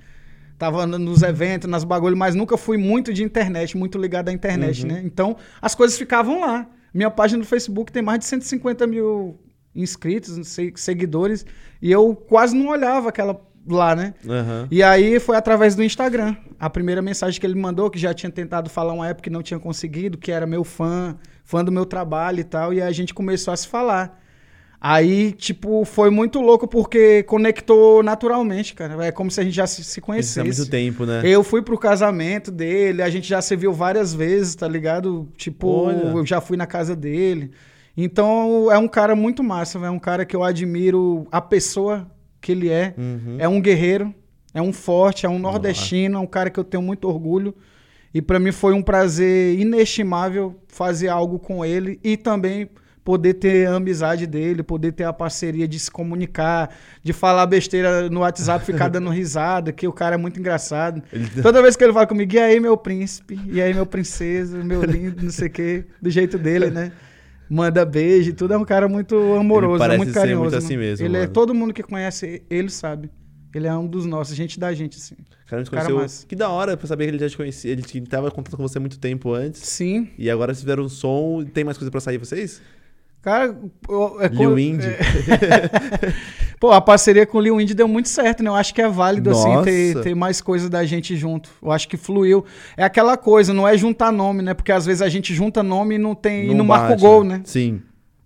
Tava 0.57 0.81
andando 0.83 1.03
nos 1.05 1.21
eventos, 1.21 1.69
nas 1.69 1.83
bagulhos, 1.85 2.17
mas 2.17 2.35
nunca 2.35 2.57
fui 2.57 2.77
muito 2.77 3.13
de 3.13 3.23
internet, 3.23 3.77
muito 3.77 3.97
ligado 3.97 4.27
à 4.29 4.33
internet, 4.33 4.81
Uhum. 4.83 4.89
né? 4.91 5.01
Então, 5.05 5.37
as 5.61 5.73
coisas 5.73 5.97
ficavam 5.97 6.41
lá. 6.41 6.67
Minha 6.93 7.09
página 7.09 7.39
do 7.41 7.45
Facebook 7.47 7.91
tem 7.91 8.01
mais 8.01 8.19
de 8.19 8.25
150 8.25 8.85
mil 8.85 9.39
inscritos, 9.73 10.47
se- 10.47 10.73
seguidores, 10.75 11.45
e 11.81 11.89
eu 11.91 12.13
quase 12.15 12.55
não 12.55 12.67
olhava 12.67 13.07
aquela. 13.09 13.39
lá, 13.67 13.95
né? 13.95 14.15
Aham. 14.27 14.67
E 14.71 14.81
aí 14.81 15.19
foi 15.19 15.35
através 15.35 15.75
do 15.75 15.83
Instagram. 15.83 16.35
A 16.59 16.69
primeira 16.71 17.01
mensagem 17.03 17.39
que 17.39 17.45
ele 17.45 17.53
mandou, 17.59 17.89
que 17.89 17.99
já 17.99 18.13
tinha 18.15 18.31
tentado 18.31 18.67
falar 18.69 18.93
uma 18.93 19.07
época 19.07 19.23
que 19.25 19.29
não 19.29 19.43
tinha 19.43 19.59
conseguido, 19.59 20.17
que 20.17 20.31
era 20.31 20.47
meu 20.47 20.63
fã, 20.63 21.15
fã 21.43 21.63
do 21.63 21.71
meu 21.71 21.85
trabalho 21.85 22.39
e 22.39 22.43
tal, 22.43 22.73
e 22.73 22.81
aí 22.81 22.87
a 22.87 22.91
gente 22.91 23.13
começou 23.13 23.53
a 23.53 23.57
se 23.57 23.67
falar. 23.67 24.19
Aí, 24.82 25.34
tipo, 25.34 25.84
foi 25.84 26.09
muito 26.09 26.39
louco 26.39 26.65
porque 26.65 27.23
conectou 27.23 28.01
naturalmente, 28.01 28.73
cara. 28.73 29.05
É 29.05 29.11
como 29.11 29.30
se 29.30 29.41
a 29.41 29.43
gente 29.43 29.53
já 29.53 29.67
se, 29.67 29.84
se 29.84 29.89
Isso 29.89 29.99
há 29.99 30.03
conhecesse. 30.03 30.41
muito 30.41 30.71
tempo, 30.71 31.05
né? 31.05 31.21
Eu 31.25 31.43
fui 31.43 31.61
pro 31.61 31.77
casamento 31.77 32.49
dele, 32.49 33.01
a 33.01 33.09
gente 33.09 33.27
já 33.27 33.41
se 33.41 33.55
viu 33.57 33.73
várias 33.73 34.13
vezes, 34.13 34.55
tá 34.55 34.67
ligado? 34.67 35.27
Tipo, 35.36 35.67
Olha. 35.67 35.97
eu 35.97 36.25
já 36.25 36.39
fui 36.39 36.55
na 36.55 36.65
casa 36.65 36.95
dele. 36.95 37.51
Então, 37.97 38.71
é 38.71 38.77
um 38.77 38.88
cara 38.88 39.15
muito 39.17 39.43
massa, 39.43 39.77
é 39.80 39.89
um 39.89 39.99
cara 39.99 40.23
que 40.25 40.34
eu 40.34 40.43
admiro 40.43 41.27
a 41.30 41.41
pessoa 41.41 42.09
que 42.39 42.53
ele 42.53 42.69
é. 42.69 42.93
Uhum. 42.97 43.36
É 43.38 43.49
um 43.49 43.59
guerreiro, 43.59 44.15
é 44.53 44.61
um 44.61 44.71
forte, 44.71 45.25
é 45.25 45.30
um 45.30 45.39
nordestino, 45.39 46.17
é 46.17 46.21
um 46.21 46.27
cara 46.27 46.49
que 46.49 46.57
eu 46.57 46.63
tenho 46.63 46.82
muito 46.82 47.05
orgulho. 47.05 47.53
E 48.13 48.21
pra 48.21 48.39
mim 48.39 48.53
foi 48.53 48.73
um 48.73 48.82
prazer 48.82 49.59
inestimável 49.59 50.55
fazer 50.69 51.09
algo 51.09 51.38
com 51.38 51.65
ele 51.65 51.99
e 52.01 52.15
também 52.15 52.69
poder 53.03 53.35
ter 53.35 53.67
a 53.67 53.75
amizade 53.75 54.27
dele, 54.27 54.61
poder 54.61 54.91
ter 54.91 55.03
a 55.03 55.13
parceria 55.13 55.67
de 55.67 55.79
se 55.79 55.89
comunicar, 55.89 56.75
de 57.03 57.13
falar 57.13 57.45
besteira 57.45 58.09
no 58.09 58.19
WhatsApp, 58.21 58.65
ficar 58.65 58.87
dando 58.89 59.09
risada, 59.09 59.71
que 59.71 59.87
o 59.87 59.93
cara 59.93 60.15
é 60.15 60.17
muito 60.17 60.39
engraçado. 60.39 61.01
Toda 61.41 61.61
vez 61.61 61.75
que 61.75 61.83
ele 61.83 61.93
fala 61.93 62.05
comigo, 62.07 62.33
e 62.35 62.39
aí 62.39 62.59
meu 62.59 62.77
príncipe, 62.77 63.39
e 63.47 63.61
aí 63.61 63.73
meu 63.73 63.85
princesa, 63.85 64.63
meu 64.63 64.83
lindo, 64.83 65.23
não 65.23 65.31
sei 65.31 65.47
o 65.47 65.51
quê, 65.51 65.85
do 66.01 66.09
jeito 66.09 66.37
dele, 66.37 66.69
né? 66.69 66.91
Manda 67.49 67.83
beijo 67.83 68.29
e 68.29 68.33
tudo, 68.33 68.53
é 68.53 68.57
um 68.57 68.65
cara 68.65 68.87
muito 68.87 69.15
amoroso, 69.33 69.79
parece 69.79 69.97
muito 69.97 70.13
carinhoso. 70.13 70.41
muito 70.43 70.51
né? 70.51 70.57
assim 70.59 70.77
mesmo, 70.77 71.03
Ele 71.05 71.17
é 71.17 71.21
mano. 71.21 71.33
todo 71.33 71.53
mundo 71.53 71.73
que 71.73 71.81
conhece 71.81 72.43
ele 72.49 72.69
sabe. 72.69 73.09
Ele 73.55 73.65
é 73.65 73.73
um 73.73 73.87
dos 73.87 74.05
nossos, 74.05 74.35
gente 74.35 74.59
da 74.59 74.71
gente, 74.71 74.99
assim. 74.99 75.15
Cara, 75.47 75.63
te 75.63 75.71
Cara 75.71 75.85
conheceu. 75.85 75.95
massa. 76.03 76.27
que 76.27 76.35
da 76.35 76.49
hora 76.49 76.77
pra 76.77 76.85
saber 76.85 77.05
que 77.05 77.09
ele 77.11 77.17
já 77.17 77.27
te 77.27 77.35
conhecia. 77.35 77.71
Ele 77.71 77.81
que 77.81 77.99
tava 78.01 78.29
contando 78.29 78.55
com 78.55 78.61
você 78.61 78.77
muito 78.77 78.99
tempo 78.99 79.33
antes. 79.33 79.61
Sim. 79.61 80.07
E 80.19 80.29
agora 80.29 80.53
vocês 80.53 80.61
fizeram 80.61 80.83
um 80.83 80.89
som. 80.89 81.43
Tem 81.51 81.63
mais 81.63 81.75
coisa 81.75 81.89
pra 81.89 81.99
sair 81.99 82.19
vocês? 82.19 82.61
Cara, 83.22 83.55
eu- 83.89 84.17
é 84.22 84.30
co- 84.30 84.57
Indy. 84.57 84.88
Pô, 86.59 86.72
a 86.72 86.82
parceria 86.82 87.26
com 87.26 87.38
o 87.38 87.41
Lil 87.41 87.59
Indy 87.61 87.74
deu 87.74 87.88
muito 87.88 88.09
certo, 88.09 88.43
né? 88.43 88.49
Eu 88.49 88.55
acho 88.55 88.74
que 88.74 88.82
é 88.82 88.88
válido, 88.89 89.30
assim, 89.32 89.61
ter, 89.63 89.93
Nossa. 89.95 90.03
ter 90.03 90.15
mais 90.15 90.41
coisas 90.41 90.70
da 90.70 90.84
gente 90.86 91.15
junto. 91.15 91.49
Eu 91.63 91.72
acho 91.72 91.88
que 91.88 91.95
fluiu. 91.95 92.43
É 92.76 92.84
aquela 92.84 93.15
coisa, 93.15 93.53
não 93.53 93.65
é 93.67 93.78
juntar 93.78 94.11
nome, 94.11 94.41
né? 94.41 94.53
Porque 94.53 94.72
às 94.72 94.86
vezes 94.86 95.01
a 95.01 95.07
gente 95.07 95.34
junta 95.34 95.63
nome 95.63 95.95
e 95.95 95.97
não 95.97 96.13
tem. 96.13 96.51
e 96.51 96.53
não 96.53 96.65
marca 96.65 96.88
o 96.88 96.89
bate, 96.89 97.01
gol, 97.01 97.24
né? 97.24 97.41
Sim. 97.45 97.82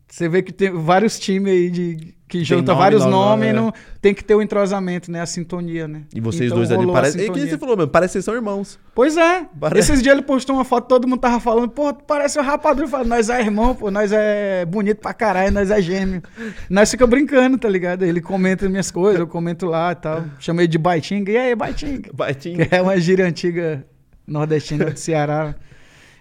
Você 0.07 0.27
vê 0.27 0.41
que 0.41 0.51
tem 0.51 0.71
vários 0.71 1.19
times 1.19 1.51
aí 1.51 1.69
de, 1.69 2.15
que 2.39 2.43
junta 2.43 2.71
nome, 2.71 2.83
vários 2.83 3.05
nome, 3.05 3.53
nomes 3.53 3.75
e 3.75 3.77
é. 3.77 3.97
tem 4.01 4.11
que 4.11 4.23
ter 4.23 4.33
o 4.33 4.41
entrosamento, 4.41 5.11
né? 5.11 5.21
A 5.21 5.25
sintonia, 5.25 5.87
né? 5.87 6.01
E 6.15 6.19
vocês 6.19 6.47
Então 6.47 6.57
dois 6.57 6.71
ali 6.71 6.91
parecem. 6.91 7.25
É 7.27 7.29
que 7.29 7.39
você 7.47 7.57
falou, 7.59 7.77
mano. 7.77 7.87
Parece 7.87 8.09
que 8.09 8.13
vocês 8.13 8.25
são 8.25 8.33
irmãos. 8.33 8.79
Pois 8.95 9.15
é. 9.17 9.45
Parece- 9.59 9.91
Esses 9.91 10.01
dias 10.01 10.13
ele 10.15 10.23
postou 10.25 10.55
uma 10.55 10.65
foto, 10.65 10.87
todo 10.87 11.07
mundo 11.07 11.19
tava 11.19 11.39
falando, 11.39 11.69
pô, 11.69 11.93
parece 11.93 12.39
o 12.39 12.41
rapadura. 12.41 12.85
Eu 12.85 12.89
falo, 12.89 13.05
nós 13.05 13.29
é 13.29 13.39
irmão, 13.39 13.75
pô, 13.75 13.91
nós 13.91 14.11
é 14.11 14.65
bonito 14.65 14.97
pra 14.97 15.13
caralho, 15.13 15.51
nós 15.51 15.69
é 15.69 15.79
gêmeo. 15.79 16.23
Nós 16.69 16.89
fica 16.89 17.05
brincando, 17.05 17.55
tá 17.57 17.69
ligado? 17.69 18.03
Ele 18.03 18.19
comenta 18.19 18.67
minhas 18.67 18.89
coisas, 18.89 19.19
eu 19.19 19.27
comento 19.27 19.67
lá 19.67 19.91
e 19.91 19.95
tal. 19.95 20.25
Chamei 20.39 20.65
de 20.67 20.79
Baitinga. 20.79 21.31
E 21.31 21.37
aí, 21.37 21.55
Baitinga? 21.55 22.09
Baitinho. 22.13 22.67
Que 22.67 22.75
é 22.75 22.81
uma 22.81 22.99
gíria 22.99 23.27
antiga 23.27 23.85
nordestina 24.25 24.85
do 24.85 24.97
Ceará. 24.97 25.53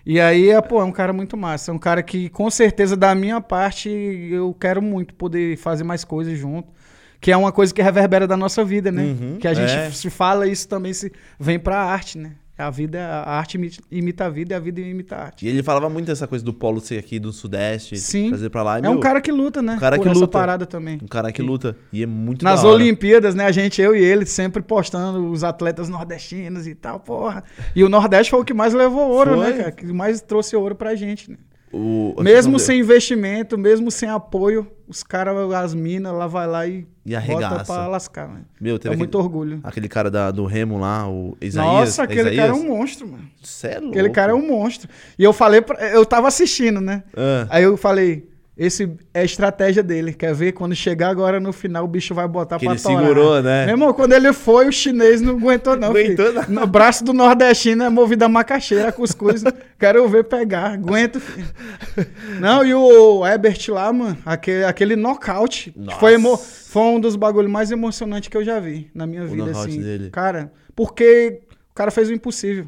E 0.05 0.21
aí, 0.21 0.51
é, 0.51 0.61
pô, 0.61 0.81
é 0.81 0.85
um 0.85 0.93
cara 0.93 1.13
muito 1.13 1.37
massa. 1.37 1.71
É 1.71 1.75
um 1.75 1.79
cara 1.79 2.03
que, 2.03 2.29
com 2.29 2.51
certeza, 2.51 2.97
da 2.97 3.15
minha 3.15 3.41
parte, 3.41 3.89
eu 3.89 4.55
quero 4.59 4.83
muito 4.83 5.15
poder 5.15 5.57
fazer 5.57 5.85
mais 5.85 6.05
coisas 6.05 6.37
junto. 6.37 6.73
Que 7.21 7.31
é 7.31 7.37
uma 7.37 7.53
coisa 7.53 7.73
que 7.73 7.81
reverbera 7.81 8.27
da 8.27 8.37
nossa 8.37 8.65
vida, 8.65 8.91
né? 8.91 9.03
Uhum, 9.03 9.39
que 9.39 9.47
a 9.47 9.55
gente 9.55 9.73
é. 9.73 9.91
se 9.93 10.11
fala, 10.11 10.49
isso 10.49 10.69
também 10.69 10.93
se 10.93 11.13
vem 11.39 11.57
pra 11.57 11.81
arte, 11.81 12.19
né? 12.19 12.33
A 12.57 12.71
vida, 12.71 13.01
a 13.03 13.39
arte 13.39 13.55
imi- 13.57 13.73
imita 13.91 14.27
a 14.27 14.29
vida 14.29 14.55
e 14.55 14.57
a 14.57 14.61
vida 14.61 14.81
imita 14.81 15.17
a 15.17 15.25
arte. 15.25 15.45
E 15.45 15.49
ele 15.49 15.63
falava 15.63 15.89
muito 15.89 16.07
dessa 16.07 16.29
coisa 16.29 16.45
do 16.45 16.53
polo 16.53 16.81
ser 16.81 16.99
aqui 16.99 17.19
do 17.19 17.33
Sudeste. 17.33 17.97
Sim. 17.97 18.29
Trazer 18.29 18.51
pra 18.51 18.63
lá. 18.63 18.79
E, 18.79 18.85
É 18.85 18.91
um 18.91 19.01
cara 19.01 19.21
que 19.23 19.33
luta, 19.33 19.63
né? 19.63 19.75
um 19.75 19.79
cara 19.79 19.99
que 19.99 20.07
essa 20.07 20.21
luta. 20.21 20.29
parada 20.39 20.67
também. 20.67 20.99
um 21.03 21.07
cara 21.09 21.33
que 21.33 21.41
luta. 21.43 21.75
E 21.93 22.03
é 22.03 22.07
muito 22.07 22.45
Nas. 22.45 22.63
Olimpíadas, 22.63 23.35
né? 23.35 23.47
A 23.47 23.53
gente, 23.53 23.81
eu 23.81 23.97
e 23.97 24.05
ele, 24.05 24.27
sempre 24.27 24.63
postando 24.63 25.31
os 25.31 25.43
atletas 25.43 25.89
nordestinos 25.89 26.67
e 26.67 26.75
tal, 26.75 27.01
porra. 27.01 27.43
E 27.75 27.83
o 27.83 27.89
Nordeste 27.89 28.31
foi 28.31 28.41
o 28.41 28.45
que 28.45 28.55
mais 28.55 28.75
levou 28.75 29.09
ouro, 29.11 29.35
Foi. 29.37 29.47
né, 29.51 29.53
cara? 29.59 29.73
Que 29.73 29.87
mais 29.87 30.21
trouxe 30.21 30.55
ouro 30.55 30.75
pra 30.77 30.95
gente, 30.95 31.31
né? 31.31 31.39
O- 31.73 32.15
Mesmo 32.23 32.59
sem 32.59 32.81
investimento, 32.81 33.57
mesmo 33.57 33.91
sem 33.91 34.09
apoio, 34.09 34.67
os 34.87 35.03
caras, 35.03 35.35
as 35.55 35.75
minas, 35.75 36.13
lá 36.13 36.27
vai 36.27 36.47
lá 36.47 36.67
e, 36.67 36.87
E 37.07 37.13
bota 37.15 37.17
arregaça. 37.17 37.73
pra 37.73 37.87
lascar, 37.87 38.29
de- 38.29 38.43
Meu, 38.61 38.77
É 38.77 38.79
teve 38.79 38.97
muito 38.97 39.17
aquele, 39.17 39.23
orgulho. 39.25 39.61
aquele 39.65 39.89
cara 39.89 40.11
da- 40.11 40.31
do 40.31 40.45
Remo 40.45 40.79
lá, 40.79 41.09
o 41.09 41.37
Isaías. 41.41 41.73
Nossa, 41.73 42.03
aquele 42.03 42.21
Isaías? 42.21 42.37
cara 42.37 42.51
é 42.51 42.55
um 42.55 42.69
monstro, 42.69 43.09
mano. 43.09 43.25
Cê 43.43 43.69
é 43.69 43.79
louco. 43.79 43.89
Aquele 43.89 44.11
cara 44.11 44.33
é 44.33 44.35
um 44.35 44.47
monstro. 44.47 44.89
E 45.19 45.25
eu 45.25 45.33
falei, 45.33 45.63
pra, 45.63 45.81
eu 45.91 46.05
tava 46.05 46.29
assistindo, 46.29 46.81
né? 46.81 47.03
Ah, 47.17 47.47
Aí 47.49 47.65
eu 47.65 47.77
falei, 47.79 48.29
esse 48.57 48.91
é 49.15 49.21
a 49.21 49.25
estratégia 49.25 49.83
dele. 49.83 50.13
Quer 50.13 50.35
ver? 50.35 50.53
Quando 50.53 50.75
chegar 50.75 51.09
agora 51.09 51.41
no 51.41 51.53
final, 51.53 51.85
o 51.85 51.89
bicho 51.89 52.15
vai 52.15 52.29
botar 52.29 52.59
que 52.59 52.67
pra 52.67 52.75
ele 52.75 52.83
torar. 52.83 52.99
segurou, 53.01 53.43
né? 53.43 53.65
Meu 53.67 53.75
irmão, 53.75 53.93
quando 53.95 54.13
ele 54.13 54.33
foi, 54.33 54.69
o 54.69 54.73
chinês 54.73 55.21
não 55.23 55.33
aguentou, 55.37 55.77
não. 55.77 55.89
Aguentou 55.89 56.33
nada. 56.33 56.47
No 56.53 56.67
braço 56.67 57.03
do 57.05 57.13
nordestino 57.13 57.85
é 57.85 57.89
movido 57.89 58.25
a 58.25 58.29
macaxeira, 58.29 58.93
cuscuz. 58.93 59.43
Quero 59.79 60.07
ver 60.09 60.25
pegar. 60.25 60.73
Aguento, 60.75 61.19
filho. 61.19 61.47
Não, 62.41 62.65
e 62.65 62.75
o 62.75 63.27
Ebert 63.27 63.69
lá, 63.71 63.93
mano, 63.93 64.19
aquele, 64.25 64.65
aquele 64.65 64.97
nocaute. 64.97 65.75
Foi, 65.99 66.15
emo- 66.15 66.37
foi 66.37 66.83
um 66.83 67.01
dos 67.01 67.17
bagulhos 67.17 67.51
mais 67.51 67.71
emocionantes 67.71 68.29
que 68.29 68.37
eu 68.37 68.45
já 68.45 68.61
vi 68.61 68.91
na 68.95 69.07
minha 69.07 69.25
O 69.25 69.29
vida, 69.29 69.51
assim. 69.51 69.81
dele. 69.81 70.11
Cara, 70.11 70.53
porque 70.77 71.41
o 71.71 71.75
cara 71.75 71.91
fez 71.91 72.09
o 72.09 72.13
impossível. 72.13 72.67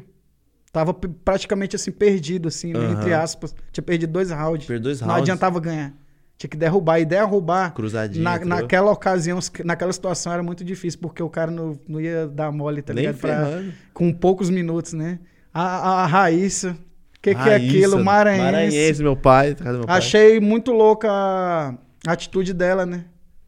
Tava 0.75 0.93
praticamente 0.93 1.73
assim, 1.77 1.89
perdido, 1.89 2.49
assim, 2.49 2.73
né, 2.73 2.79
Aham. 2.79 2.91
entre 2.99 3.13
aspas. 3.13 3.55
Tinha 3.71 3.81
perdido 3.81 4.11
dois 4.11 4.29
rounds. 4.29 4.67
Perdeu 4.67 4.83
dois 4.83 4.99
Não 4.99 5.07
rounds. 5.07 5.21
adiantava 5.21 5.57
ganhar. 5.61 5.93
Tinha 6.37 6.49
que 6.49 6.57
derrubar. 6.57 6.99
E 6.99 7.05
derrubar 7.05 7.73
Cruzadinha. 7.73 8.21
na, 8.21 8.43
naquela 8.43 8.91
ocasião, 8.91 9.39
naquela 9.63 9.93
situação 9.93 10.33
era 10.33 10.43
muito 10.43 10.65
difícil, 10.65 10.99
porque 10.99 11.23
o 11.23 11.29
cara 11.29 11.49
não, 11.49 11.79
não 11.87 12.01
ia 12.01 12.27
dar 12.27 12.51
mole, 12.51 12.81
tá 12.81 12.91
ligado? 12.91 13.15
Pra- 13.19 13.63
com 13.93 14.11
poucos 14.11 14.49
minutos, 14.49 14.91
né? 14.91 15.19
A, 15.53 15.61
a, 15.63 16.03
a 16.03 16.05
Raíssa, 16.07 16.71
o 16.71 17.21
que, 17.21 17.33
que 17.33 17.49
é 17.49 17.55
aquilo? 17.55 18.03
Maranhense. 18.03 18.43
Maranhense, 18.43 19.01
meu 19.01 19.15
pai. 19.15 19.53
Do 19.53 19.63
meu 19.63 19.85
pai. 19.85 19.97
Achei 19.97 20.41
muito 20.41 20.73
louca 20.73 21.09
a 21.09 21.77
atitude 22.11 22.53
dela, 22.53 22.85
né? 22.85 23.05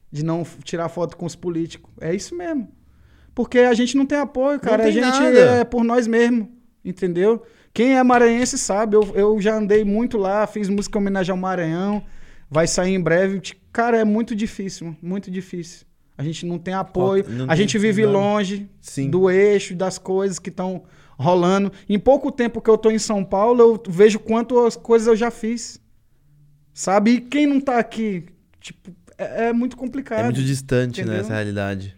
De 0.09 0.23
não 0.23 0.45
tirar 0.63 0.87
foto 0.87 1.17
com 1.17 1.25
os 1.25 1.35
políticos. 1.35 1.91
É 1.99 2.15
isso 2.15 2.33
mesmo. 2.37 2.69
Porque 3.35 3.59
a 3.59 3.73
gente 3.73 3.97
não 3.97 4.05
tem 4.05 4.17
apoio, 4.17 4.61
cara. 4.61 4.83
tem 4.83 4.91
a 4.91 4.91
gente 4.93 5.19
nada. 5.19 5.37
é 5.39 5.63
por 5.65 5.83
nós 5.83 6.07
mesmos, 6.07 6.47
entendeu? 6.89 7.43
Quem 7.73 7.97
é 7.97 8.03
maranhense 8.03 8.57
sabe. 8.57 8.95
Eu, 8.95 9.03
eu 9.13 9.41
já 9.41 9.55
andei 9.55 9.83
muito 9.83 10.17
lá, 10.17 10.47
fiz 10.47 10.69
música 10.69 10.97
em 10.97 11.01
homenagem 11.01 11.31
ao 11.31 11.37
Maranhão. 11.37 12.03
Vai 12.49 12.65
sair 12.65 12.93
em 12.93 12.99
breve. 12.99 13.41
Cara, 13.71 13.97
é 13.97 14.05
muito 14.05 14.35
difícil, 14.35 14.95
muito 15.01 15.29
difícil. 15.29 15.85
A 16.17 16.23
gente 16.23 16.45
não 16.45 16.57
tem 16.57 16.73
apoio. 16.73 17.25
Não 17.27 17.45
a 17.45 17.49
tem 17.49 17.57
gente 17.57 17.77
vive 17.77 18.03
nada. 18.05 18.17
longe 18.17 18.69
Sim. 18.81 19.09
do 19.09 19.29
eixo, 19.29 19.75
das 19.75 19.97
coisas 19.97 20.39
que 20.39 20.49
estão 20.49 20.83
rolando. 21.19 21.71
Em 21.87 21.99
pouco 21.99 22.31
tempo 22.31 22.61
que 22.61 22.69
eu 22.69 22.77
tô 22.77 22.89
em 22.89 22.97
São 22.97 23.23
Paulo, 23.23 23.61
eu 23.61 23.83
vejo 23.87 24.17
quanto 24.19 24.65
as 24.65 24.75
coisas 24.75 25.07
eu 25.07 25.15
já 25.15 25.29
fiz. 25.29 25.79
Sabe? 26.73 27.11
E 27.11 27.21
quem 27.21 27.45
não 27.45 27.59
tá 27.59 27.77
aqui, 27.79 28.25
tipo, 28.59 28.91
é, 29.17 29.47
é 29.47 29.53
muito 29.53 29.75
complicado. 29.75 30.19
É 30.19 30.23
muito 30.23 30.43
distante, 30.43 31.01
né, 31.01 31.05
Entendeu? 31.07 31.21
essa 31.21 31.33
realidade. 31.33 31.96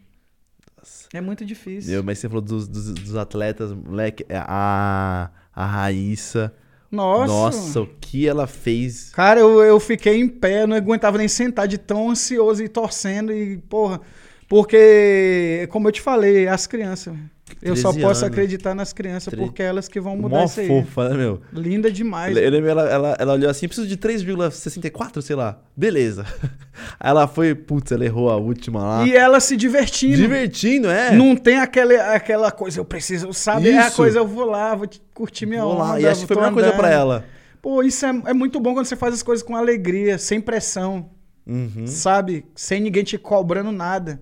É 1.14 1.22
muito 1.22 1.44
difícil. 1.44 1.94
Eu, 1.94 2.04
mas 2.04 2.20
você 2.20 2.28
falou 2.28 2.42
dos, 2.42 2.68
dos, 2.68 2.94
dos 2.94 3.16
atletas, 3.16 3.74
moleque, 3.74 4.26
é, 4.30 4.38
a, 4.38 5.32
a 5.54 5.66
Raíssa. 5.66 6.54
Nossa. 6.92 7.28
Nossa, 7.28 7.82
o 7.82 7.88
que 7.88 8.28
ela 8.28 8.48
fez. 8.48 9.12
Cara, 9.12 9.40
eu, 9.40 9.62
eu 9.62 9.80
fiquei 9.80 10.20
em 10.20 10.28
pé, 10.28 10.66
não 10.66 10.76
aguentava 10.76 11.18
nem 11.18 11.28
sentar 11.28 11.68
de 11.68 11.78
tão 11.78 12.10
ansioso 12.10 12.64
e 12.64 12.70
torcendo 12.70 13.32
e, 13.32 13.58
porra. 13.58 14.02
Porque, 14.48 15.68
como 15.72 15.88
eu 15.88 15.92
te 15.92 16.02
falei, 16.02 16.48
as 16.48 16.66
crianças. 16.66 17.16
Eu 17.62 17.76
só 17.76 17.90
13 17.92 18.06
posso 18.06 18.24
anos. 18.26 18.34
acreditar 18.38 18.74
nas 18.74 18.94
crianças 18.94 19.32
Tre- 19.32 19.42
porque 19.42 19.62
elas 19.62 19.88
que 19.88 20.00
vão 20.00 20.16
mudar 20.16 20.38
Mó 20.40 20.46
isso 20.46 20.60
aí. 20.62 20.68
fofa, 20.68 21.10
né, 21.10 21.16
meu? 21.18 21.42
Linda 21.52 21.92
demais. 21.92 22.36
Eu 22.38 22.50
lembro, 22.50 22.70
ela, 22.70 22.90
ela, 22.90 23.16
ela 23.20 23.34
olhou 23.34 23.50
assim, 23.50 23.68
preciso 23.68 23.88
de 23.88 23.98
3,64, 23.98 25.22
sei 25.22 25.36
lá. 25.36 25.60
Beleza. 25.76 26.26
Aí 27.00 27.10
ela 27.12 27.28
foi, 27.28 27.54
putz, 27.54 27.92
ela 27.92 28.06
errou 28.06 28.30
a 28.30 28.38
última 28.38 28.82
lá. 28.82 29.06
E 29.08 29.14
ela 29.16 29.40
se 29.40 29.58
divertindo. 29.58 30.16
Divertindo, 30.16 30.90
é. 30.90 31.12
Não 31.16 31.36
tem 31.36 31.58
aquele, 31.60 31.96
aquela 31.98 32.52
coisa, 32.52 32.80
eu 32.80 32.86
preciso, 32.86 33.34
sabe? 33.34 33.70
É 33.70 33.78
a 33.78 33.88
Isso. 33.88 33.98
coisa, 33.98 34.20
eu 34.20 34.28
vou 34.28 34.46
lá, 34.46 34.74
vou 34.76 34.88
curtir 35.14 35.46
minha 35.46 35.62
Vou 35.62 35.74
onda. 35.74 35.84
lá. 35.84 36.00
E 36.02 36.08
acho 36.08 36.22
que 36.26 36.34
foi 36.34 36.38
a 36.38 36.50
melhor 36.50 36.54
coisa 36.54 36.72
pra 36.74 36.90
ela. 36.90 37.26
Pô, 37.62 37.84
isso 37.84 38.06
é, 38.06 38.10
é 38.28 38.34
muito 38.34 38.58
bom 38.60 38.74
quando 38.74 38.86
você 38.86 38.96
faz 38.96 39.14
as 39.14 39.22
coisas 39.24 39.44
com 39.46 39.56
alegria, 39.56 40.18
sem 40.18 40.40
pressão, 40.40 41.10
Uhum. 41.46 41.86
sabe? 41.88 42.46
Sem 42.56 42.80
ninguém 42.80 43.04
te 43.04 43.18
cobrando 43.18 43.72
nada. 43.72 44.22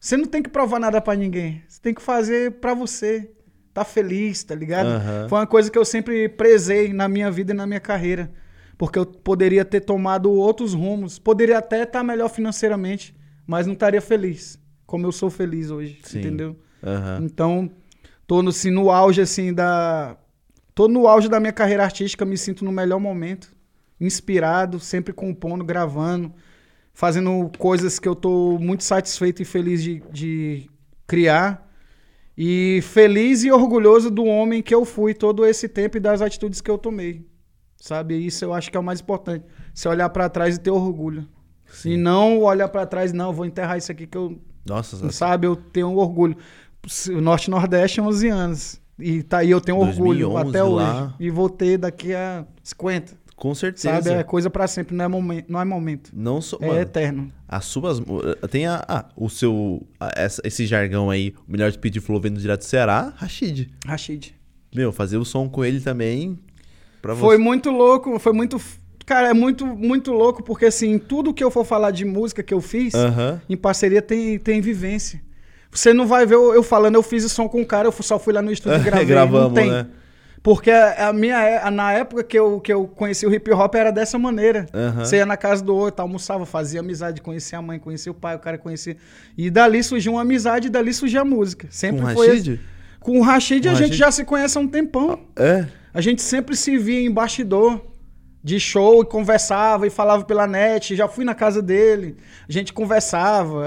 Você 0.00 0.16
não 0.16 0.24
tem 0.24 0.42
que 0.42 0.48
provar 0.48 0.80
nada 0.80 0.98
pra 1.00 1.14
ninguém. 1.14 1.62
Você 1.68 1.78
tem 1.80 1.92
que 1.92 2.00
fazer 2.00 2.52
pra 2.52 2.72
você. 2.72 3.30
Tá 3.74 3.84
feliz, 3.84 4.42
tá 4.42 4.54
ligado? 4.54 4.86
Aham. 4.86 5.28
Foi 5.28 5.38
uma 5.38 5.46
coisa 5.46 5.70
que 5.70 5.78
eu 5.78 5.84
sempre 5.84 6.28
prezei 6.28 6.92
na 6.92 7.06
minha 7.06 7.30
vida 7.30 7.52
e 7.52 7.54
na 7.54 7.66
minha 7.66 7.78
carreira. 7.78 8.32
Porque 8.78 8.98
eu 8.98 9.04
poderia 9.04 9.64
ter 9.64 9.80
tomado 9.80 10.32
outros 10.32 10.72
rumos. 10.72 11.18
Poderia 11.18 11.58
até 11.58 11.82
estar 11.82 12.02
melhor 12.02 12.30
financeiramente, 12.30 13.14
mas 13.46 13.66
não 13.66 13.74
estaria 13.74 14.00
feliz. 14.00 14.58
como 14.86 15.06
eu 15.06 15.12
sou 15.12 15.30
feliz 15.30 15.70
hoje, 15.70 16.00
Sim. 16.02 16.18
entendeu? 16.18 16.56
Aham. 16.82 17.20
Então, 17.22 17.70
tô 18.26 18.42
no, 18.42 18.48
assim, 18.48 18.70
no 18.72 18.90
auge, 18.90 19.20
assim, 19.20 19.54
da... 19.54 20.16
Tô 20.74 20.88
no 20.88 21.06
auge 21.06 21.28
da 21.28 21.38
minha 21.38 21.52
carreira 21.52 21.84
artística, 21.84 22.24
me 22.24 22.36
sinto 22.36 22.64
no 22.64 22.72
melhor 22.72 22.98
momento. 22.98 23.54
Inspirado, 24.00 24.80
sempre 24.80 25.12
compondo, 25.12 25.62
gravando, 25.62 26.32
fazendo 26.92 27.50
coisas 27.58 27.98
que 27.98 28.08
eu 28.08 28.14
tô 28.14 28.58
muito 28.58 28.84
satisfeito 28.84 29.42
e 29.42 29.44
feliz 29.44 29.82
de, 29.82 30.02
de 30.12 30.70
criar. 31.06 31.68
E 32.36 32.80
feliz 32.82 33.44
e 33.44 33.50
orgulhoso 33.50 34.10
do 34.10 34.24
homem 34.24 34.62
que 34.62 34.74
eu 34.74 34.84
fui 34.84 35.12
todo 35.12 35.44
esse 35.44 35.68
tempo 35.68 35.96
e 35.96 36.00
das 36.00 36.22
atitudes 36.22 36.60
que 36.60 36.70
eu 36.70 36.78
tomei. 36.78 37.26
Sabe? 37.76 38.14
Isso 38.14 38.44
eu 38.44 38.54
acho 38.54 38.70
que 38.70 38.76
é 38.76 38.80
o 38.80 38.82
mais 38.82 39.00
importante. 39.00 39.44
Você 39.74 39.88
olhar 39.88 40.08
pra 40.10 40.28
trás 40.28 40.56
e 40.56 40.60
ter 40.60 40.70
orgulho. 40.70 41.26
E 41.84 41.96
não 41.96 42.40
olhar 42.40 42.68
pra 42.68 42.86
trás, 42.86 43.12
não, 43.12 43.32
vou 43.32 43.46
enterrar 43.46 43.78
isso 43.78 43.92
aqui 43.92 44.06
que 44.06 44.16
eu 44.16 44.40
Nossa, 44.66 45.10
Sabe, 45.10 45.46
eu 45.46 45.56
tenho 45.56 45.94
orgulho. 45.96 46.36
O 47.14 47.20
Norte 47.20 47.46
e 47.46 47.50
Nordeste 47.50 48.00
é 48.00 48.02
11 48.02 48.28
anos. 48.28 48.80
E 48.98 49.22
tá 49.22 49.38
aí 49.38 49.50
eu 49.50 49.60
tenho 49.60 49.78
orgulho 49.78 50.28
2011 50.28 50.48
até 50.48 50.62
hoje. 50.62 50.74
lá. 50.74 51.14
E 51.18 51.30
vou 51.30 51.48
ter 51.48 51.78
daqui 51.78 52.14
a 52.14 52.46
50. 52.62 53.19
Com 53.40 53.54
certeza. 53.54 54.02
Sabe, 54.02 54.10
é 54.10 54.22
coisa 54.22 54.50
pra 54.50 54.68
sempre, 54.68 54.94
não 54.94 55.04
é 55.04 55.08
momento. 55.08 55.46
Não 55.50 55.60
é, 55.60 55.64
momento. 55.64 56.10
Não 56.14 56.40
sou. 56.42 56.58
é 56.62 56.66
mano, 56.66 56.80
eterno. 56.80 57.32
As 57.48 57.64
suas. 57.64 58.00
Tem 58.50 58.66
a, 58.66 58.84
ah, 58.86 59.04
o 59.16 59.30
seu. 59.30 59.82
a- 59.98 60.12
essa- 60.14 60.42
esse 60.44 60.66
jargão 60.66 61.08
aí, 61.10 61.34
o 61.48 61.50
melhor 61.50 61.72
speed 61.72 61.96
flow 62.00 62.20
vendo 62.20 62.38
direto 62.38 62.60
do 62.60 62.64
Ceará, 62.66 63.12
Rashid. 63.16 63.68
Rashid. 63.86 64.34
Meu, 64.74 64.92
fazer 64.92 65.16
o 65.16 65.24
som 65.24 65.48
com 65.48 65.64
ele 65.64 65.80
também. 65.80 66.38
Pra 67.00 67.16
Foi 67.16 67.36
você. 67.38 67.42
muito 67.42 67.70
louco, 67.70 68.18
foi 68.18 68.32
muito. 68.34 68.60
Cara, 69.06 69.30
é 69.30 69.34
muito, 69.34 69.66
muito 69.66 70.12
louco, 70.12 70.42
porque 70.42 70.66
assim, 70.66 70.98
tudo 70.98 71.32
que 71.34 71.42
eu 71.42 71.50
for 71.50 71.64
falar 71.64 71.90
de 71.90 72.04
música 72.04 72.42
que 72.42 72.52
eu 72.54 72.60
fiz, 72.60 72.94
Aham. 72.94 73.40
em 73.48 73.56
parceria 73.56 74.02
tem, 74.02 74.38
tem 74.38 74.60
vivência. 74.60 75.20
Você 75.72 75.94
não 75.94 76.06
vai 76.06 76.26
ver 76.26 76.34
eu, 76.34 76.52
eu 76.54 76.62
falando, 76.62 76.94
eu 76.96 77.02
fiz 77.02 77.24
o 77.24 77.28
som 77.28 77.48
com 77.48 77.62
o 77.62 77.66
cara, 77.66 77.88
eu 77.88 77.92
só 78.02 78.18
fui 78.18 78.32
lá 78.32 78.42
no 78.42 78.52
estúdio 78.52 78.78
e 78.80 78.82
gravei. 78.84 79.06
Gravamos, 79.06 79.48
não 79.48 79.54
tem. 79.54 79.70
né? 79.70 79.86
Porque 80.42 80.70
a 80.70 81.12
minha, 81.12 81.38
é- 81.42 81.70
na 81.70 81.92
época 81.92 82.24
que 82.24 82.38
eu, 82.38 82.60
que 82.60 82.72
eu 82.72 82.86
conheci 82.86 83.26
o 83.26 83.34
hip 83.34 83.50
hop 83.52 83.74
era 83.74 83.90
dessa 83.90 84.18
maneira. 84.18 84.64
Aham. 84.72 85.04
Você 85.04 85.16
ia 85.16 85.26
na 85.26 85.36
casa 85.36 85.62
do 85.62 85.74
outro, 85.76 86.00
almoçava, 86.00 86.46
fazia 86.46 86.80
amizade, 86.80 87.20
conhecia 87.20 87.58
a 87.58 87.62
mãe, 87.62 87.78
conhecia 87.78 88.10
o 88.10 88.14
pai, 88.14 88.36
o 88.36 88.38
cara 88.38 88.56
conhecia. 88.56 88.96
E 89.36 89.50
dali 89.50 89.82
surgiu 89.82 90.12
uma 90.12 90.22
amizade 90.22 90.68
e 90.68 90.70
dali 90.70 90.94
surgiu 90.94 91.20
a 91.20 91.24
música. 91.24 91.66
Sempre 91.70 92.00
Com 92.02 92.08
foi. 92.14 92.28
Rashid? 92.28 92.60
Com 93.00 93.18
o 93.18 93.22
Rashid 93.22 93.62
Com 93.64 93.68
a 93.68 93.72
o 93.72 93.76
gente 93.76 93.84
Rashid? 93.88 93.98
já 93.98 94.10
se 94.10 94.24
conhece 94.24 94.56
há 94.56 94.60
um 94.62 94.68
tempão. 94.68 95.20
É. 95.36 95.66
A 95.92 96.00
gente 96.00 96.22
sempre 96.22 96.56
se 96.56 96.78
via 96.78 97.00
em 97.00 97.10
bastidor 97.10 97.84
de 98.42 98.58
show 98.58 99.02
e 99.02 99.06
conversava 99.06 99.86
e 99.86 99.90
falava 99.90 100.24
pela 100.24 100.46
net. 100.46 100.96
Já 100.96 101.06
fui 101.06 101.24
na 101.24 101.34
casa 101.34 101.60
dele, 101.60 102.16
a 102.48 102.52
gente 102.52 102.72
conversava. 102.72 103.66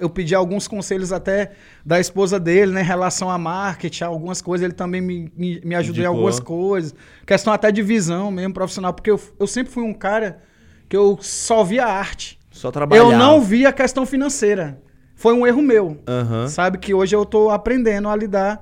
Eu 0.00 0.08
pedi 0.08 0.34
alguns 0.34 0.68
conselhos 0.68 1.12
até 1.12 1.52
da 1.84 1.98
esposa 1.98 2.38
dele, 2.38 2.72
né, 2.72 2.80
em 2.80 2.84
relação 2.84 3.28
a 3.28 3.36
marketing, 3.36 4.04
algumas 4.04 4.40
coisas. 4.40 4.64
Ele 4.64 4.74
também 4.74 5.00
me, 5.00 5.32
me, 5.36 5.60
me 5.64 5.74
ajudou 5.74 6.02
em 6.02 6.06
Indicou. 6.06 6.16
algumas 6.16 6.40
coisas. 6.40 6.94
Questão 7.26 7.52
até 7.52 7.72
de 7.72 7.82
visão 7.82 8.30
mesmo, 8.30 8.54
profissional, 8.54 8.92
porque 8.92 9.10
eu, 9.10 9.20
eu 9.38 9.46
sempre 9.46 9.72
fui 9.72 9.82
um 9.82 9.94
cara 9.94 10.40
que 10.88 10.96
eu 10.96 11.18
só 11.20 11.64
via 11.64 11.86
arte. 11.86 12.38
Só 12.50 12.70
trabalhar. 12.70 13.02
Eu 13.02 13.12
não 13.12 13.40
via 13.40 13.70
a 13.70 13.72
questão 13.72 14.06
financeira. 14.06 14.80
Foi 15.16 15.34
um 15.34 15.46
erro 15.46 15.62
meu. 15.62 15.98
Aham. 16.06 16.46
Sabe 16.48 16.78
que 16.78 16.94
hoje 16.94 17.14
eu 17.16 17.24
tô 17.24 17.50
aprendendo 17.50 18.08
a 18.08 18.14
lidar, 18.16 18.60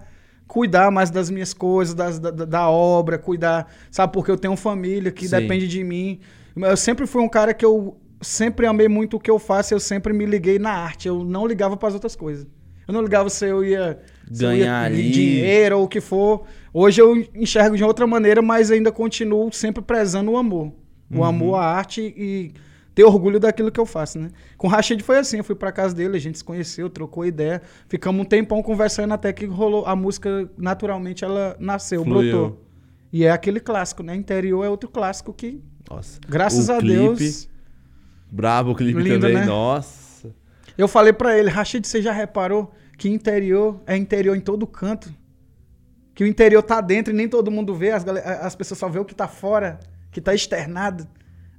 cuidar 0.53 0.91
mais 0.91 1.11
das 1.11 1.31
minhas 1.31 1.55
coisas, 1.55 1.95
das- 1.95 2.19
da, 2.19 2.31
da- 2.31 2.69
obra, 2.71 3.17
cuidar, 3.19 3.67
sabe? 3.91 4.13
Porque 4.13 4.31
eu 4.31 4.37
tenho 4.37 4.55
família 4.55 5.11
que 5.11 5.27
Sim. 5.27 5.37
depende 5.41 5.67
de 5.67 5.83
mim. 5.83 6.21
Eu 6.55 6.77
sempre 6.77 7.07
fui 7.07 7.23
um 7.23 7.29
cara 7.29 7.55
que 7.55 7.65
eu 7.65 7.97
sempre 8.21 8.67
amei 8.67 8.87
muito 8.87 9.17
o 9.17 9.21
que 9.21 9.31
eu 9.31 9.39
faço, 9.39 9.73
eu 9.73 9.81
sempre 9.81 10.13
me 10.13 10.27
liguei 10.27 10.59
na 10.59 10.71
arte, 10.71 11.09
eu 11.09 11.25
não 11.25 11.47
ligava 11.47 11.75
para 11.75 11.89
as 11.89 11.95
outras 11.95 12.15
coisas. 12.15 12.47
Eu 12.87 12.93
não 12.93 13.01
ligava 13.01 13.31
se 13.31 13.47
eu 13.47 13.65
ia 13.65 13.99
se 14.31 14.45
eu 14.45 14.53
ia 14.53 14.65
Ganhar 14.67 14.91
dinheiro 14.93 15.79
ou 15.79 15.85
o 15.85 15.89
que 15.89 16.03
for. 16.03 16.43
Hoje 16.75 17.01
eu 17.01 17.17
enxergo 17.35 17.75
de 17.75 17.83
outra 17.85 18.07
maneira, 18.07 18.43
mas 18.43 18.71
ainda 18.71 18.93
continuo 18.93 19.51
sempre 19.53 19.83
prezando 19.83 20.33
o 20.33 20.37
amor. 20.37 20.67
O 21.11 21.17
Uhum. 21.19 21.25
amor 21.25 21.55
à 21.57 21.65
arte 21.65 22.01
e 22.15 22.53
ter 22.95 23.05
orgulho 23.05 23.41
daquilo 23.41 23.71
que 23.73 23.81
eu 23.81 23.87
faço, 23.87 24.19
né? 24.19 24.31
Com 24.59 24.67
o 24.67 24.71
Rashid 24.71 25.03
foi 25.03 25.19
assim, 25.19 25.39
eu 25.39 25.45
fui 25.45 25.55
pra 25.55 25.73
casa 25.73 25.95
dele, 25.95 26.17
a 26.17 26.21
gente 26.21 26.39
se 26.39 26.45
conheceu, 26.45 26.91
trocou 26.91 27.25
ideia, 27.25 27.63
ficamos 27.89 28.21
um 28.21 28.25
tempão 28.25 28.63
conversando 28.63 29.13
até 29.15 29.33
que 29.33 29.47
rolou 29.47 29.87
a 29.87 29.97
música, 29.97 30.51
naturalmente 30.57 31.25
ela 31.25 31.57
nasceu, 31.59 32.05
Fluiu. 32.05 32.31
brotou. 32.33 32.63
E 33.13 33.25
é 33.25 33.31
aquele 33.31 33.61
clássico, 33.61 34.03
né? 34.03 34.15
Interior 34.15 34.65
é 34.65 34.69
outro 34.69 34.89
clássico 34.89 35.33
que, 35.33 35.63
Nossa. 35.91 36.19
graças 36.29 36.69
O 36.69 36.73
a 36.73 36.79
clipe, 36.79 36.95
Deus, 36.97 37.49
Brabo 38.31 38.71
o 38.71 38.75
clipe 38.75 39.01
Lindo, 39.01 39.21
também. 39.21 39.35
né? 39.35 39.45
Nossa. 39.47 40.35
eu 40.77 40.89
falei 40.89 41.13
pra 41.13 41.39
ele, 41.39 41.51
Rashid, 41.51 41.87
você 41.87 42.01
já 42.01 42.13
reparou 42.13 42.73
que 42.97 43.09
interior 43.09 43.81
é 43.87 43.97
interior 43.97 44.37
em 44.37 44.41
todo 44.41 44.67
canto? 44.67 45.13
Que 46.15 46.25
o 46.25 46.27
interior 46.27 46.63
tá 46.63 46.81
dentro 46.81 47.13
e 47.13 47.17
nem 47.17 47.27
todo 47.29 47.51
mundo 47.51 47.75
vê, 47.75 47.91
as, 47.91 48.07
as 48.07 48.55
pessoas 48.55 48.79
só 48.79 48.89
vê 48.89 48.99
o 48.99 49.05
que 49.05 49.15
tá 49.15 49.27
fora, 49.27 49.81
que 50.11 50.21
tá 50.21 50.35
externado, 50.35 51.07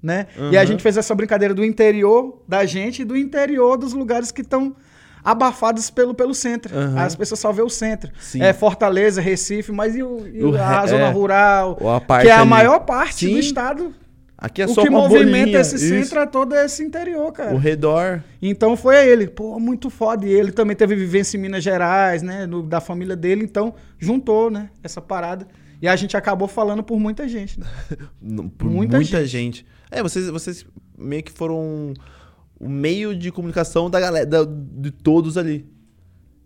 né? 0.03 0.27
E 0.51 0.57
a 0.57 0.61
Uhum. 0.61 0.67
gente 0.67 0.83
fez 0.83 0.97
essa 0.97 1.15
brincadeira 1.15 1.53
do 1.53 1.63
interior 1.63 2.43
da 2.47 2.65
gente 2.65 3.01
e 3.01 3.05
do 3.05 3.15
interior 3.17 3.77
dos 3.77 3.93
lugares 3.93 4.31
que 4.31 4.41
estão 4.41 4.75
abafados 5.23 5.89
pelo, 5.89 6.13
pelo 6.13 6.33
centro. 6.33 6.75
Uhum. 6.77 6.99
As 6.99 7.15
pessoas 7.15 7.39
só 7.39 7.51
vê 7.51 7.61
o 7.61 7.69
centro. 7.69 8.11
Sim. 8.19 8.41
É 8.43 8.51
Fortaleza, 8.51 9.21
Recife, 9.21 9.71
mas 9.71 9.95
e, 9.95 10.03
o, 10.03 10.27
e 10.27 10.43
O 10.43 10.55
a 10.61 10.85
zona 10.85 11.05
é. 11.05 11.11
rural? 11.11 11.77
A 12.09 12.19
que 12.21 12.27
é 12.27 12.31
a 12.31 12.41
ali. 12.41 12.49
maior 12.49 12.79
parte 12.81 13.25
Sim. 13.27 13.33
do 13.33 13.39
estado. 13.39 13.93
Aqui 14.37 14.61
é 14.61 14.65
o 14.65 14.69
só 14.69 14.81
que 14.81 14.89
movimenta 14.89 15.25
bolinha, 15.45 15.59
esse 15.61 15.75
isso. 15.75 15.87
centro 15.87 16.19
é 16.19 16.25
todo 16.25 16.53
esse 16.53 16.83
interior, 16.83 17.31
cara. 17.31 17.53
O 17.53 17.57
redor. 17.57 18.21
Então 18.41 18.75
foi 18.75 18.97
ele. 19.07 19.25
Pô, 19.27 19.57
muito 19.57 19.89
foda. 19.89 20.25
E 20.25 20.33
ele 20.33 20.51
também 20.51 20.75
teve 20.75 20.95
vivência 20.95 21.37
em 21.37 21.39
Minas 21.39 21.63
Gerais, 21.63 22.21
né? 22.21 22.45
no- 22.45 22.61
da 22.61 22.81
família 22.81 23.15
dele. 23.15 23.45
Então 23.45 23.73
juntou, 23.97 24.51
né? 24.51 24.69
Essa 24.83 24.99
parada. 24.99 25.47
E 25.81 25.87
a 25.87 25.95
gente 25.95 26.15
acabou 26.15 26.47
falando 26.47 26.81
por 26.83 26.99
muita 26.99 27.27
gente. 27.27 27.59
Né? 27.59 27.65
Por 28.57 28.69
Muita 28.69 28.97
muita, 28.97 29.25
gente. 29.25 29.65
É, 29.91 30.01
vocês, 30.01 30.29
vocês 30.29 30.65
meio 30.97 31.23
que 31.23 31.31
foram 31.31 31.93
o 32.59 32.69
meio 32.69 33.15
de 33.15 33.31
comunicação 33.31 33.89
da 33.89 33.99
galera, 33.99 34.25
da- 34.25 34.45
de 34.47 34.91
todos 34.91 35.37
ali. 35.37 35.65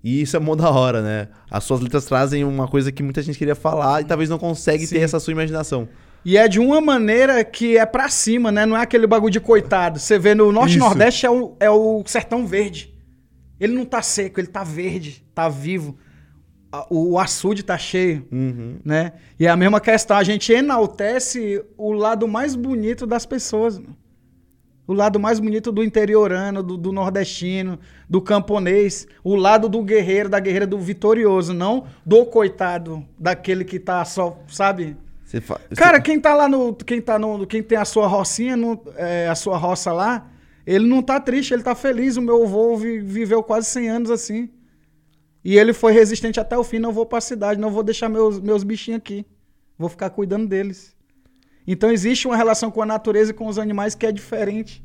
E 0.04 0.22
isso 0.22 0.36
é 0.36 0.40
mó 0.40 0.56
da 0.56 0.70
hora, 0.70 1.02
né? 1.02 1.28
As 1.52 1.64
suas 1.64 1.80
letras 1.82 2.06
trazem 2.06 2.44
uma 2.44 2.68
coisa 2.68 2.92
que 2.92 3.04
muita 3.04 3.22
gente 3.22 3.38
queria 3.38 3.56
falar 3.56 4.02
e 4.02 4.06
talvez 4.06 4.30
não 4.30 4.38
consegue 4.40 4.86
Sim. 4.88 4.96
ter 4.96 5.02
essa 5.02 5.20
sua 5.20 5.32
imaginação. 5.32 5.88
E 6.26 6.38
é 6.38 6.48
de 6.48 6.60
uma 6.60 6.82
maneira 6.82 7.44
que 7.44 7.78
é 7.78 7.86
pra 7.86 8.10
cima, 8.10 8.52
né? 8.52 8.66
Não 8.66 8.76
é 8.76 8.82
aquele 8.82 9.06
bagulho 9.08 9.32
de 9.32 9.40
coitado. 9.40 10.00
Você 10.00 10.18
vê 10.18 10.34
no 10.34 10.52
Norte 10.52 10.74
e 10.74 10.78
Isso. 10.78 10.80
Nordeste 10.86 11.26
é 11.26 11.30
o, 11.32 11.56
é 11.60 11.70
o 11.70 12.04
sertão 12.06 12.46
verde. 12.46 12.94
Ele 13.60 13.74
não 13.74 13.86
tá 13.86 14.02
seco, 14.02 14.40
ele 14.40 14.48
tá 14.48 14.64
verde, 14.64 15.24
tá 15.34 15.48
vivo. 15.50 15.98
O, 16.90 17.18
açude 17.18 17.64
tá 17.64 17.78
cheio. 17.78 18.28
Uhum. 18.32 18.78
né? 18.84 19.14
E 19.40 19.46
é 19.46 19.50
a 19.50 19.56
mesma 19.56 19.80
questão, 19.80 20.18
a 20.18 20.24
gente 20.24 20.52
enaltece 20.52 21.64
o 21.78 21.92
lado 21.92 22.28
mais 22.28 22.56
bonito 22.56 23.06
das 23.08 23.26
pessoas. 23.26 23.78
mano. 23.80 23.96
O 24.86 24.94
lado 24.94 25.20
mais 25.20 25.38
bonito 25.40 25.70
do 25.70 25.84
interiorano, 25.84 26.64
do, 26.64 26.78
do 26.78 26.94
nordestino, 26.94 27.78
do 28.10 28.22
camponês. 28.22 29.06
O 29.22 29.36
lado 29.36 29.68
do 29.68 29.82
guerreiro, 29.84 30.30
da 30.30 30.40
guerreira 30.40 30.66
do 30.66 30.78
vitorioso, 30.80 31.54
não 31.54 31.86
do 32.06 32.26
coitado, 32.26 33.04
daquele 33.20 33.66
que 33.66 33.80
tá 33.80 34.04
só, 34.06 34.40
sabe? 34.48 34.96
Fa- 35.42 35.60
Cara, 35.76 36.00
quem 36.00 36.22
tá 36.22 36.34
lá 36.34 36.48
no. 36.48 36.74
Quem 36.74 37.02
tá 37.02 37.20
no. 37.20 37.46
Quem 37.46 37.62
tem 37.62 37.78
a 37.78 37.84
sua 37.84 38.08
rocinha, 38.08 38.56
no- 38.56 38.82
é, 38.96 39.28
a 39.28 39.36
sua 39.36 39.58
roça 39.58 39.92
lá, 39.92 40.26
ele 40.66 40.88
não 40.88 41.02
tá 41.02 41.20
triste, 41.20 41.54
ele 41.54 41.64
tá 41.64 41.76
feliz. 41.76 42.16
O 42.16 42.22
meu 42.22 42.44
avô 42.44 42.78
vi- 42.78 43.00
viveu 43.02 43.44
quase 43.44 43.68
100 43.68 43.90
anos 43.90 44.10
assim. 44.12 44.50
E 45.44 45.58
ele 45.58 45.74
foi 45.74 45.94
resistente 45.94 46.40
até 46.40 46.58
o 46.58 46.64
fim. 46.64 46.80
Não 46.80 46.92
vou 46.92 47.06
pra 47.06 47.22
cidade, 47.22 47.60
não 47.60 47.72
vou 47.72 47.84
deixar 47.84 48.10
meus, 48.10 48.40
meus 48.40 48.64
bichinhos 48.64 48.98
aqui. 49.00 49.26
Vou 49.78 49.90
ficar 49.90 50.10
cuidando 50.10 50.48
deles. 50.48 50.96
Então 51.66 51.92
existe 51.92 52.28
uma 52.28 52.36
relação 52.38 52.72
com 52.72 52.82
a 52.82 52.86
natureza 52.86 53.32
e 53.32 53.34
com 53.34 53.48
os 53.48 53.60
animais 53.60 53.94
que 53.96 54.06
é 54.06 54.12
diferente. 54.12 54.84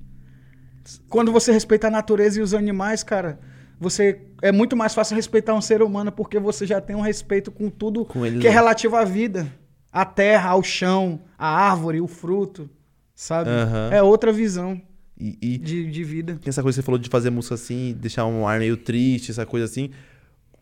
Quando 1.08 1.30
você 1.30 1.52
respeita 1.52 1.86
a 1.86 1.90
natureza 1.90 2.40
e 2.40 2.42
os 2.42 2.52
animais, 2.54 3.02
cara, 3.04 3.38
você 3.78 4.20
é 4.42 4.50
muito 4.50 4.76
mais 4.76 4.92
fácil 4.94 5.14
respeitar 5.14 5.54
um 5.54 5.60
ser 5.60 5.80
humano 5.82 6.10
porque 6.10 6.38
você 6.40 6.66
já 6.66 6.80
tem 6.80 6.96
um 6.96 7.00
respeito 7.00 7.50
com 7.52 7.70
tudo 7.70 8.04
Com 8.04 8.26
ele 8.26 8.40
que 8.40 8.48
é 8.48 8.50
relativo 8.50 8.96
à 8.96 9.04
vida, 9.04 9.46
à 9.92 10.04
terra, 10.04 10.50
ao 10.50 10.62
chão, 10.62 11.20
à 11.38 11.46
árvore, 11.70 12.00
o 12.00 12.08
fruto, 12.08 12.68
sabe? 13.14 13.50
É 13.92 14.02
outra 14.02 14.32
visão 14.32 14.80
E, 15.16 15.38
e 15.40 15.58
de, 15.58 15.88
de 15.88 16.02
vida. 16.04 16.36
tem 16.42 16.48
essa 16.50 16.62
coisa 16.62 16.76
que 16.76 16.82
você 16.82 16.86
falou 16.86 16.98
de 16.98 17.08
fazer 17.08 17.30
música 17.30 17.54
assim, 17.54 17.96
deixar 18.00 18.26
um 18.26 18.46
ar 18.46 18.58
meio 18.58 18.76
triste, 18.76 19.30
essa 19.30 19.46
coisa 19.46 19.66
assim. 19.66 19.90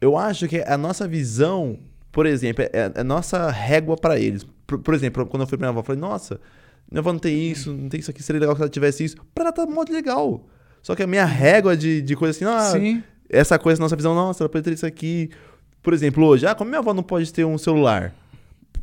Eu 0.01 0.17
acho 0.17 0.49
que 0.49 0.63
a 0.67 0.79
nossa 0.79 1.07
visão, 1.07 1.79
por 2.11 2.27
exemplo, 2.27 2.65
é 2.65 2.71
é 2.95 3.01
a 3.01 3.05
nossa 3.05 3.51
régua 3.51 3.97
pra 3.97 4.19
eles. 4.19 4.47
Por, 4.67 4.79
por 4.79 4.95
exemplo, 4.95 5.27
quando 5.27 5.43
eu 5.43 5.47
fui 5.47 5.59
pra 5.59 5.67
minha 5.67 5.71
avó, 5.71 5.81
eu 5.81 5.85
falei, 5.85 6.01
nossa, 6.01 6.41
minha 6.91 7.01
avó 7.01 7.13
não 7.13 7.19
tem 7.21 7.51
isso, 7.51 7.73
não 7.73 7.89
tem 7.89 8.01
isso 8.01 8.11
aqui, 8.11 8.23
seria 8.23 8.41
legal 8.41 8.57
que 8.57 8.63
ela 8.63 8.71
tivesse 8.71 9.05
isso. 9.05 9.17
Pra 9.35 9.45
ela 9.45 9.53
tá 9.53 9.67
muito 9.67 9.93
legal. 9.93 10.45
Só 10.83 10.95
que 10.95 11.03
a 11.03 11.07
minha 11.07 11.25
régua 11.25 11.77
de, 11.77 12.01
de 12.01 12.17
coisa 12.17 12.37
assim, 12.37 12.45
ah, 12.45 12.73
Sim. 12.73 13.03
essa 13.29 13.59
coisa, 13.59 13.81
nossa 13.81 13.95
visão, 13.97 14.15
nossa, 14.15 14.43
ela 14.43 14.49
pode 14.49 14.65
ter 14.65 14.73
isso 14.73 14.87
aqui. 14.87 15.31
Por 15.83 15.93
exemplo, 15.93 16.25
hoje, 16.25 16.47
ah, 16.47 16.55
como 16.55 16.71
minha 16.71 16.79
avó 16.81 16.95
não 16.95 17.03
pode 17.03 17.33
ter 17.33 17.45
um 17.45 17.59
celular? 17.59 18.15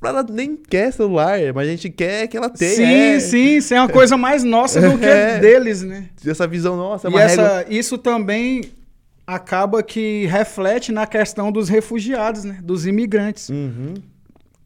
Ela 0.03 0.24
nem 0.30 0.55
quer 0.55 0.93
celular, 0.93 1.39
mas 1.55 1.68
a 1.68 1.72
gente 1.72 1.89
quer 1.89 2.28
que 2.28 2.38
ela 2.38 2.49
tenha. 2.51 2.76
sim, 2.76 2.84
é. 2.84 3.20
sim, 3.20 3.57
isso 3.57 3.74
é 3.74 3.80
uma 3.80 3.89
coisa 3.89 4.15
mais 4.15 4.43
nossa 4.43 4.80
do 4.80 4.97
que 4.97 5.05
É. 5.05 5.39
deles, 5.39 5.82
né? 5.82 6.09
Essa 6.24 6.45
visão 6.47 6.78
nossa, 6.78 7.07
é 7.07 7.09
e 7.09 7.13
uma 7.13 7.22
essa, 7.22 7.57
régua. 7.57 7.74
isso 7.74 7.97
também 7.97 8.61
acaba 9.28 9.84
que 9.84 10.25
reflete 10.28 10.91
na 10.93 11.05
questão 11.05 11.51
dos 11.51 11.67
refugiados, 11.67 12.45
né? 12.45 12.59
Dos 12.63 12.86
imigrantes. 12.86 13.49
Uhum. 13.49 13.95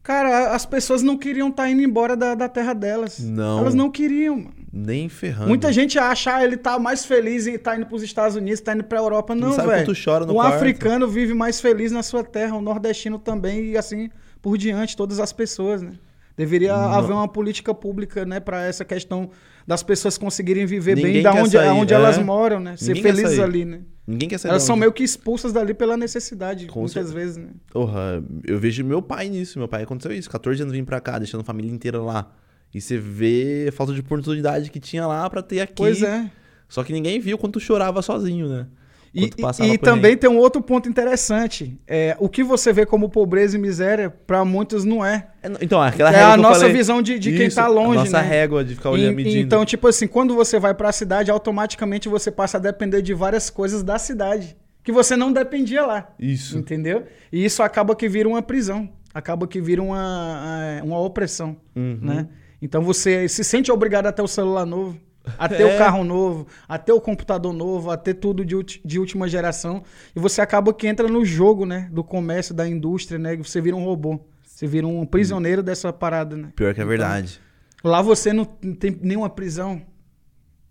Cara, 0.04 0.54
as 0.54 0.64
pessoas 0.64 1.02
não 1.02 1.16
queriam 1.16 1.48
estar 1.48 1.68
indo 1.68 1.82
embora 1.82 2.16
da, 2.16 2.34
da 2.34 2.48
terra 2.48 2.72
delas. 2.72 3.18
Não. 3.20 3.58
Elas 3.58 3.74
não 3.74 3.90
queriam. 3.90 4.46
Nem 4.72 5.08
ferrando. 5.08 5.48
Muita 5.48 5.72
gente 5.72 5.98
acha, 5.98 6.36
ah, 6.36 6.44
ele 6.44 6.56
tá 6.56 6.78
mais 6.78 7.04
feliz 7.04 7.46
em 7.46 7.54
estar 7.54 7.76
indo 7.76 7.86
pros 7.86 8.02
Estados 8.02 8.36
Unidos, 8.36 8.60
tá 8.60 8.74
indo 8.74 8.84
pra 8.84 8.98
Europa. 8.98 9.34
Não, 9.34 9.50
velho. 9.52 9.84
O 10.32 10.34
quarto. 10.34 10.54
africano 10.56 11.06
vive 11.08 11.34
mais 11.34 11.60
feliz 11.60 11.92
na 11.92 12.02
sua 12.02 12.24
terra, 12.24 12.56
o 12.56 12.62
nordestino 12.62 13.18
também, 13.18 13.70
e 13.70 13.76
assim 13.76 14.10
por 14.40 14.58
diante, 14.58 14.96
todas 14.96 15.20
as 15.20 15.32
pessoas, 15.32 15.82
né? 15.82 15.92
Deveria 16.36 16.74
haver 16.74 17.12
uma 17.12 17.28
política 17.28 17.72
pública, 17.74 18.24
né, 18.24 18.40
para 18.40 18.64
essa 18.64 18.84
questão 18.84 19.30
das 19.66 19.82
pessoas 19.82 20.18
conseguirem 20.18 20.66
viver 20.66 20.96
Ninguém 20.96 21.12
bem 21.12 21.22
da 21.22 21.34
onde, 21.34 21.50
sair, 21.50 21.68
onde 21.68 21.92
é. 21.92 21.96
elas 21.96 22.18
moram, 22.18 22.58
né? 22.58 22.76
Ser 22.76 22.94
Ninguém 22.94 23.02
felizes 23.02 23.38
ali, 23.38 23.64
né? 23.64 23.80
Ninguém 24.06 24.28
quer 24.28 24.38
saber. 24.38 24.52
Elas 24.52 24.64
são 24.64 24.74
meio 24.76 24.92
que 24.92 25.04
expulsas 25.04 25.52
dali 25.52 25.72
pela 25.74 25.96
necessidade, 25.96 26.66
Com 26.66 26.80
muitas 26.80 26.92
certeza. 26.94 27.14
vezes, 27.14 27.36
né? 27.36 27.50
Porra, 27.70 28.22
eu 28.44 28.58
vejo 28.58 28.84
meu 28.84 29.00
pai 29.00 29.28
nisso. 29.28 29.58
Meu 29.58 29.68
pai 29.68 29.84
aconteceu 29.84 30.12
isso. 30.12 30.28
14 30.28 30.62
anos 30.62 30.72
vim 30.74 30.84
pra 30.84 31.00
cá, 31.00 31.18
deixando 31.18 31.42
a 31.42 31.44
família 31.44 31.70
inteira 31.70 32.00
lá. 32.00 32.32
E 32.74 32.80
você 32.80 32.98
vê 32.98 33.66
a 33.68 33.72
falta 33.72 33.92
de 33.92 34.00
oportunidade 34.00 34.70
que 34.70 34.80
tinha 34.80 35.06
lá 35.06 35.28
pra 35.30 35.42
ter 35.42 35.60
aqui. 35.60 35.74
Pois 35.76 36.02
é. 36.02 36.30
Só 36.68 36.82
que 36.82 36.92
ninguém 36.92 37.20
viu 37.20 37.36
quanto 37.38 37.60
chorava 37.60 38.00
sozinho, 38.02 38.48
né? 38.48 38.66
E, 39.14 39.30
e 39.64 39.76
também 39.78 40.16
tem 40.16 40.30
um 40.30 40.38
outro 40.38 40.62
ponto 40.62 40.88
interessante. 40.88 41.78
É, 41.86 42.16
o 42.18 42.28
que 42.30 42.42
você 42.42 42.72
vê 42.72 42.86
como 42.86 43.10
pobreza 43.10 43.58
e 43.58 43.60
miséria, 43.60 44.08
para 44.08 44.42
muitos 44.44 44.84
não 44.84 45.04
é. 45.04 45.28
É, 45.42 45.50
Então, 45.60 45.82
aquela 45.82 46.10
É 46.10 46.22
a 46.22 46.36
nossa 46.36 46.60
falei- 46.60 46.74
visão 46.74 47.02
de, 47.02 47.18
de 47.18 47.30
quem 47.36 47.46
Isso, 47.48 47.56
tá 47.56 47.66
longe, 47.66 47.98
A 47.98 48.04
nossa 48.04 48.22
né? 48.22 48.26
régua 48.28 48.64
de 48.64 48.74
ficar 48.74 48.88
olhando, 48.90 49.12
E- 49.12 49.16
medindo. 49.16 49.36
Então, 49.44 49.64
tipo 49.66 49.86
assim, 49.86 50.06
quando 50.06 50.34
você 50.34 50.58
vai 50.58 50.72
pra 50.72 50.90
cidade, 50.92 51.30
automaticamente 51.30 52.08
você 52.08 52.30
passa 52.30 52.56
a 52.56 52.60
depender 52.60 53.02
de 53.02 53.12
várias 53.12 53.50
coisas 53.50 53.82
da 53.82 53.98
cidade. 53.98 54.56
Que 54.82 54.90
você 54.90 55.14
não 55.14 55.30
dependia 55.32 55.84
lá. 55.84 56.08
Isso. 56.18 56.58
Entendeu? 56.58 57.04
E 57.30 57.44
isso 57.44 57.62
acaba 57.62 57.94
que 57.94 58.08
vira 58.08 58.26
uma 58.28 58.40
prisão. 58.42 58.88
Acaba 59.14 59.46
que 59.46 59.60
vira 59.60 59.82
uma, 59.82 60.80
uma 60.82 60.98
opressão. 60.98 61.56
Uhum. 61.76 61.98
Né? 62.00 62.28
Então 62.62 62.82
você 62.82 63.28
se 63.28 63.44
sente 63.44 63.70
obrigado 63.70 64.06
a 64.06 64.12
ter 64.12 64.22
o 64.22 64.26
celular 64.26 64.64
novo, 64.64 64.96
a 65.38 65.48
ter 65.48 65.62
É. 65.62 65.74
o 65.74 65.78
carro 65.78 66.04
novo, 66.04 66.46
a 66.68 66.78
ter 66.78 66.92
o 66.92 67.00
computador 67.00 67.52
novo, 67.52 67.90
a 67.90 67.96
ter 67.96 68.14
tudo 68.14 68.44
de, 68.44 68.54
de 68.84 68.98
última 68.98 69.28
geração. 69.28 69.82
E 70.14 70.20
você 70.20 70.40
acaba 70.40 70.72
que 70.74 70.86
entra 70.86 71.08
no 71.08 71.24
jogo, 71.24 71.64
né? 71.64 71.88
Do 71.92 72.02
comércio, 72.04 72.54
da 72.54 72.68
indústria, 72.68 73.18
né? 73.18 73.36
Você 73.36 73.60
vira 73.60 73.76
um 73.76 73.84
robô. 73.84 74.20
Você 74.44 74.66
vira 74.66 74.86
um 74.86 75.04
prisioneiro 75.06 75.62
dessa 75.62 75.92
parada, 75.92 76.36
né? 76.36 76.52
Pior 76.54 76.74
que 76.74 76.80
é 76.80 76.84
verdade. 76.84 77.40
Lá 77.82 78.00
você 78.02 78.32
não 78.32 78.44
tem 78.44 78.96
nenhuma 79.00 79.28
prisão. 79.30 79.82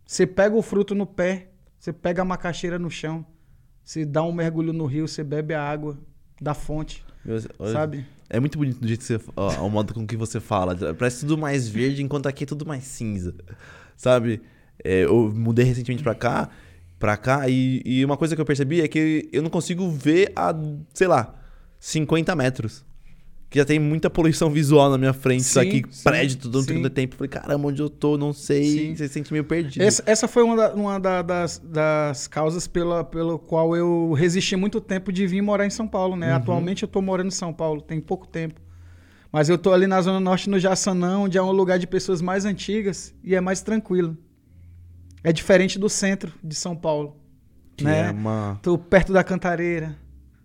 Você 0.06 0.26
pega 0.28 0.56
o 0.56 0.62
fruto 0.62 0.94
no 0.94 1.06
pé, 1.06 1.50
você 1.80 1.92
pega 1.94 2.22
a 2.22 2.26
macaxeira 2.26 2.78
no 2.78 2.90
chão, 2.90 3.26
você 3.84 4.06
dá 4.06 4.24
um 4.24 4.32
mergulho 4.32 4.74
no 4.74 4.86
rio, 4.86 5.08
você 5.08 5.24
bebe 5.24 5.54
a 5.54 5.62
água 5.64 5.98
da 6.42 6.54
fonte, 6.54 7.04
Meu- 7.24 7.40
sabe? 7.72 8.06
É 8.30 8.40
muito 8.40 8.58
bonito 8.58 8.80
do 8.80 8.88
jeito 8.88 9.02
que 9.02 9.06
você. 9.08 9.20
Ó, 9.36 9.50
o 9.66 9.70
modo 9.70 9.94
com 9.94 10.06
que 10.08 10.16
você 10.16 10.40
fala. 10.40 10.76
Parece 10.94 11.22
tudo 11.22 11.38
mais 11.38 11.68
verde, 11.68 12.02
enquanto 12.02 12.28
aqui 12.28 12.44
é 12.46 12.48
tudo 12.48 12.66
mais 12.66 12.84
cinza. 12.86 13.36
Sabe? 14.02 14.42
É, 14.84 15.04
eu 15.06 15.32
mudei 15.36 15.64
recentemente 15.64 16.02
pra 16.02 16.16
cá. 16.16 16.50
Pra 16.98 17.16
cá, 17.18 17.48
e, 17.50 17.82
e 17.86 18.04
uma 18.06 18.16
coisa 18.18 18.36
que 18.36 18.42
eu 18.42 18.46
percebi 18.46 18.82
é 18.82 18.88
que 18.88 19.28
eu 19.32 19.42
não 19.42 19.50
consigo 19.50 19.90
ver 19.90 20.32
a, 20.36 20.54
sei 20.94 21.08
lá, 21.08 21.34
50 21.80 22.36
metros. 22.36 22.84
Que 23.50 23.58
já 23.60 23.66
tem 23.66 23.80
muita 23.80 24.10
poluição 24.10 24.50
visual 24.54 24.90
na 24.90 24.98
minha 24.98 25.14
frente. 25.14 25.42
Isso 25.42 25.60
Sim, 25.60 25.68
aqui, 25.68 25.84
sim, 25.92 26.04
prédio, 26.04 26.38
tudo 26.38 26.62
sim. 26.62 26.80
no 26.80 26.90
tempo. 26.90 27.16
Falei, 27.16 27.30
caramba, 27.30 27.68
onde 27.68 27.82
eu 27.82 27.90
tô? 27.90 28.18
Não 28.18 28.32
sei. 28.34 28.96
Você 28.96 29.08
se 29.08 29.14
sente 29.14 29.32
meio 29.34 29.44
perdido. 29.44 29.82
Essa, 29.84 30.02
essa 30.06 30.28
foi 30.28 30.42
uma, 30.44 30.56
da- 30.56 30.74
uma 30.74 31.00
da- 31.00 31.22
das, 31.22 31.60
das 31.64 32.28
causas 32.28 32.66
pela, 32.68 33.04
pelo 33.04 33.38
qual 33.38 33.76
eu 33.76 34.14
resisti 34.14 34.56
muito 34.56 34.80
tempo 34.82 35.12
de 35.12 35.26
vir 35.28 35.42
morar 35.42 35.66
em 35.66 35.70
São 35.72 35.88
Paulo, 35.88 36.16
né? 36.16 36.34
Atualmente 36.34 36.84
eu 36.84 36.88
tô 36.88 37.02
morando 37.02 37.28
em 37.28 37.32
São 37.32 37.52
Paulo, 37.54 37.82
tem 37.82 38.00
pouco 38.00 38.28
tempo. 38.28 38.60
Mas 39.32 39.48
eu 39.48 39.58
tô 39.58 39.72
ali 39.72 39.88
na 39.88 40.02
Zona 40.02 40.20
Norte, 40.20 40.50
no 40.50 40.60
Jaçanã, 40.60 41.20
onde 41.20 41.38
é 41.38 41.42
um 41.42 41.52
lugar 41.52 41.80
de 41.80 41.88
pessoas 41.88 42.22
mais 42.22 42.44
antigas 42.44 43.14
e 43.24 43.34
é 43.34 43.40
mais 43.40 43.62
tranquilo. 43.62 44.18
É 45.24 45.32
diferente 45.32 45.80
do 45.80 45.88
centro 45.88 46.34
de 46.44 46.54
São 46.54 46.76
Paulo. 46.76 47.16
Que 47.78 47.86
né? 47.86 48.08
é 48.08 48.12
uma. 48.12 48.60
Tô 48.62 48.78
perto 48.78 49.14
da 49.14 49.24
Cantareira, 49.24 49.96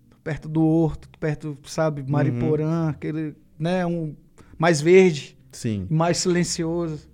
tô 0.09 0.16
perto 0.18 0.49
do 0.49 0.64
Horto, 0.64 1.09
tô 1.09 1.18
perto, 1.18 1.59
sabe, 1.64 2.05
Mariporã, 2.09 2.91
aquele, 2.91 3.34
né, 3.59 3.84
um 3.84 4.14
mais 4.57 4.80
verde, 4.80 5.37
Sim. 5.51 5.87
mais 5.91 6.18
silencioso. 6.18 7.09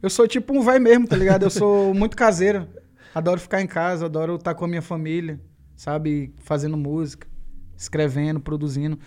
Eu 0.00 0.10
sou 0.10 0.28
tipo 0.28 0.56
um 0.56 0.62
vai 0.62 0.78
mesmo, 0.78 1.08
tá 1.08 1.16
ligado? 1.16 1.42
Eu 1.42 1.50
sou 1.50 1.92
muito 1.94 2.16
caseiro. 2.16 2.68
Adoro 3.14 3.40
ficar 3.40 3.60
em 3.62 3.66
casa, 3.66 4.06
adoro 4.06 4.36
estar 4.36 4.54
com 4.54 4.64
a 4.64 4.68
minha 4.68 4.82
família, 4.82 5.40
sabe, 5.74 6.34
fazendo 6.38 6.76
música, 6.76 7.26
escrevendo, 7.76 8.38
produzindo. 8.38 8.98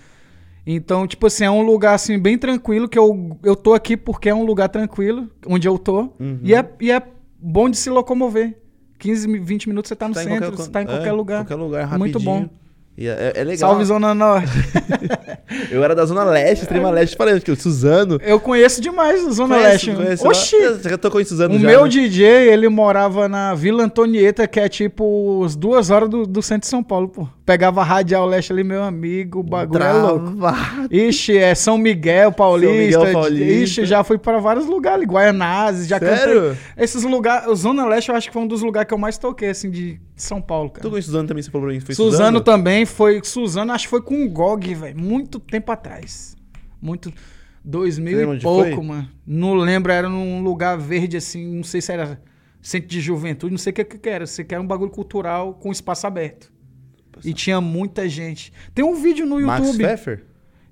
Então, 0.66 1.08
tipo 1.08 1.28
assim, 1.28 1.46
é 1.46 1.52
um 1.52 1.62
lugar 1.62 1.94
assim 1.96 2.20
bem 2.20 2.38
tranquilo 2.38 2.88
que 2.88 2.98
eu, 2.98 3.38
eu 3.44 3.56
tô 3.56 3.74
aqui 3.74 3.98
porque 3.98 4.30
é 4.30 4.36
um 4.36 4.44
lugar 4.44 4.70
tranquilo, 4.70 5.30
onde 5.48 5.68
eu 5.68 5.78
tô. 5.78 6.14
Uhum. 6.20 6.40
E, 6.44 6.54
é, 6.54 6.70
e 6.80 6.92
é 6.92 7.02
bom 7.40 7.70
de 7.70 7.78
se 7.78 7.90
locomover. 7.90 8.58
15, 9.00 9.40
20 9.40 9.70
minutos 9.70 9.90
você 9.90 9.96
tá 9.96 10.08
no 10.08 10.14
Tá 10.14 10.22
centro, 10.22 10.52
qualquer 10.52 10.58
você 10.58 10.70
tá 10.70 10.82
em 10.82 10.86
qualquer 10.86 11.08
é, 11.08 11.12
lugar. 11.12 11.46
Qualquer 11.46 11.56
lugar, 11.56 11.86
rapidinho. 11.86 12.00
Muito 12.00 12.20
bom. 12.20 12.50
É, 13.08 13.34
é 13.36 13.44
legal. 13.44 13.70
Salve 13.72 13.86
Zona 13.86 14.14
Norte. 14.14 14.50
Eu 15.72 15.84
era 15.84 15.96
da 15.96 16.06
Zona 16.06 16.24
Leste, 16.24 16.64
Extrema 16.64 16.90
Leste, 16.92 17.16
falei, 17.16 17.40
que 17.40 17.52
o 17.52 17.56
Suzano. 17.56 18.20
Eu 18.22 18.40
conheço 18.40 18.82
demais 18.82 19.24
o 19.26 19.32
Zona 19.32 19.56
Conhece- 19.56 19.92
Leste. 19.92 19.96
conhece 19.96 20.24
lá? 20.24 20.30
Oxi! 20.30 20.56
Você 20.82 20.90
já 20.90 20.98
tocou 20.98 21.20
em 21.22 21.26
Suzano 21.26 21.56
O 21.56 21.60
já, 21.60 21.68
meu 21.68 21.84
né? 21.84 21.90
DJ, 21.90 22.26
ele 22.52 22.68
morava 22.70 23.28
na 23.28 23.54
Vila 23.56 23.84
Antonieta, 23.84 24.48
que 24.48 24.60
é 24.60 24.70
tipo 24.70 25.44
as 25.46 25.56
duas 25.56 25.90
horas 25.90 26.10
do, 26.10 26.26
do 26.26 26.42
centro 26.42 26.62
de 26.62 26.68
São 26.68 26.84
Paulo, 26.84 27.08
pô. 27.10 27.28
Pegava 27.46 27.82
a 27.82 27.84
Radial 27.84 28.28
Leste 28.28 28.54
ali, 28.54 28.64
meu 28.64 28.84
amigo, 28.84 29.40
o 29.40 29.44
bagulho 29.44 29.84
é 29.84 29.92
louco. 29.94 30.34
Ixi, 30.92 31.36
é 31.38 31.56
São 31.56 31.78
Miguel 31.80 32.32
Paulista. 32.32 33.00
Miguel 33.00 33.12
Paulista. 33.14 33.52
Ixi, 33.54 33.86
já 33.86 34.04
fui 34.04 34.18
pra 34.20 34.38
vários 34.40 34.68
lugares 34.68 35.00
ali, 35.00 35.08
Guaianazes, 35.08 35.88
já 35.88 35.98
Sério? 36.00 36.42
cantei. 36.42 36.58
Esses 36.84 37.04
lugares, 37.04 37.48
o 37.48 37.56
Zona 37.56 37.86
Leste 37.88 38.10
eu 38.10 38.16
acho 38.16 38.28
que 38.28 38.34
foi 38.34 38.42
um 38.44 38.48
dos 38.48 38.62
lugares 38.62 38.88
que 38.88 38.94
eu 38.94 38.98
mais 39.00 39.18
toquei, 39.18 39.50
assim, 39.50 39.72
de 39.72 40.00
São 40.16 40.40
Paulo, 40.42 40.70
cara. 40.70 40.84
Tocou 40.84 41.00
em 41.00 41.02
Suzano 41.02 41.28
também, 41.28 41.42
você 41.42 41.50
falou 41.50 41.66
pra 41.68 41.74
mim 41.74 41.80
foi 41.80 41.96
Suzano, 41.96 42.12
Suzano? 42.18 42.42
também 42.42 42.86
foi. 42.90 43.22
Suzano, 43.24 43.72
acho 43.72 43.86
que 43.86 43.90
foi 43.90 44.02
com 44.02 44.26
o 44.26 44.30
GOG, 44.30 44.74
velho. 44.76 45.00
Muito 45.00 45.40
tempo 45.40 45.72
atrás. 45.72 46.36
Muito. 46.82 47.14
2000 47.64 48.18
lembra 48.18 48.38
e 48.38 48.42
pouco, 48.42 48.76
foi? 48.76 48.84
mano. 48.84 49.10
Não 49.26 49.54
lembro, 49.54 49.92
era 49.92 50.10
num 50.10 50.42
lugar 50.42 50.78
verde, 50.78 51.18
assim. 51.18 51.56
Não 51.56 51.64
sei 51.64 51.82
se 51.82 51.92
era 51.92 52.22
centro 52.62 52.88
de 52.88 53.02
juventude, 53.02 53.52
não 53.52 53.58
sei 53.58 53.72
o 53.72 53.74
que, 53.74 53.84
que 53.84 54.10
era. 54.10 54.26
Sei 54.26 54.46
que 54.46 54.54
era 54.54 54.64
um 54.64 54.68
bagulho 54.68 54.92
cultural 54.92 55.54
com 55.56 55.72
espaço 55.72 56.08
aberto. 56.08 56.52
E 57.24 57.34
tinha 57.34 57.60
muita 57.60 58.08
gente. 58.08 58.54
Tem 58.74 58.84
um 58.84 58.96
vídeo 58.96 59.26
no 59.26 59.42
Max 59.42 59.66
YouTube. 59.66 59.84
Pfeffer? 59.84 60.26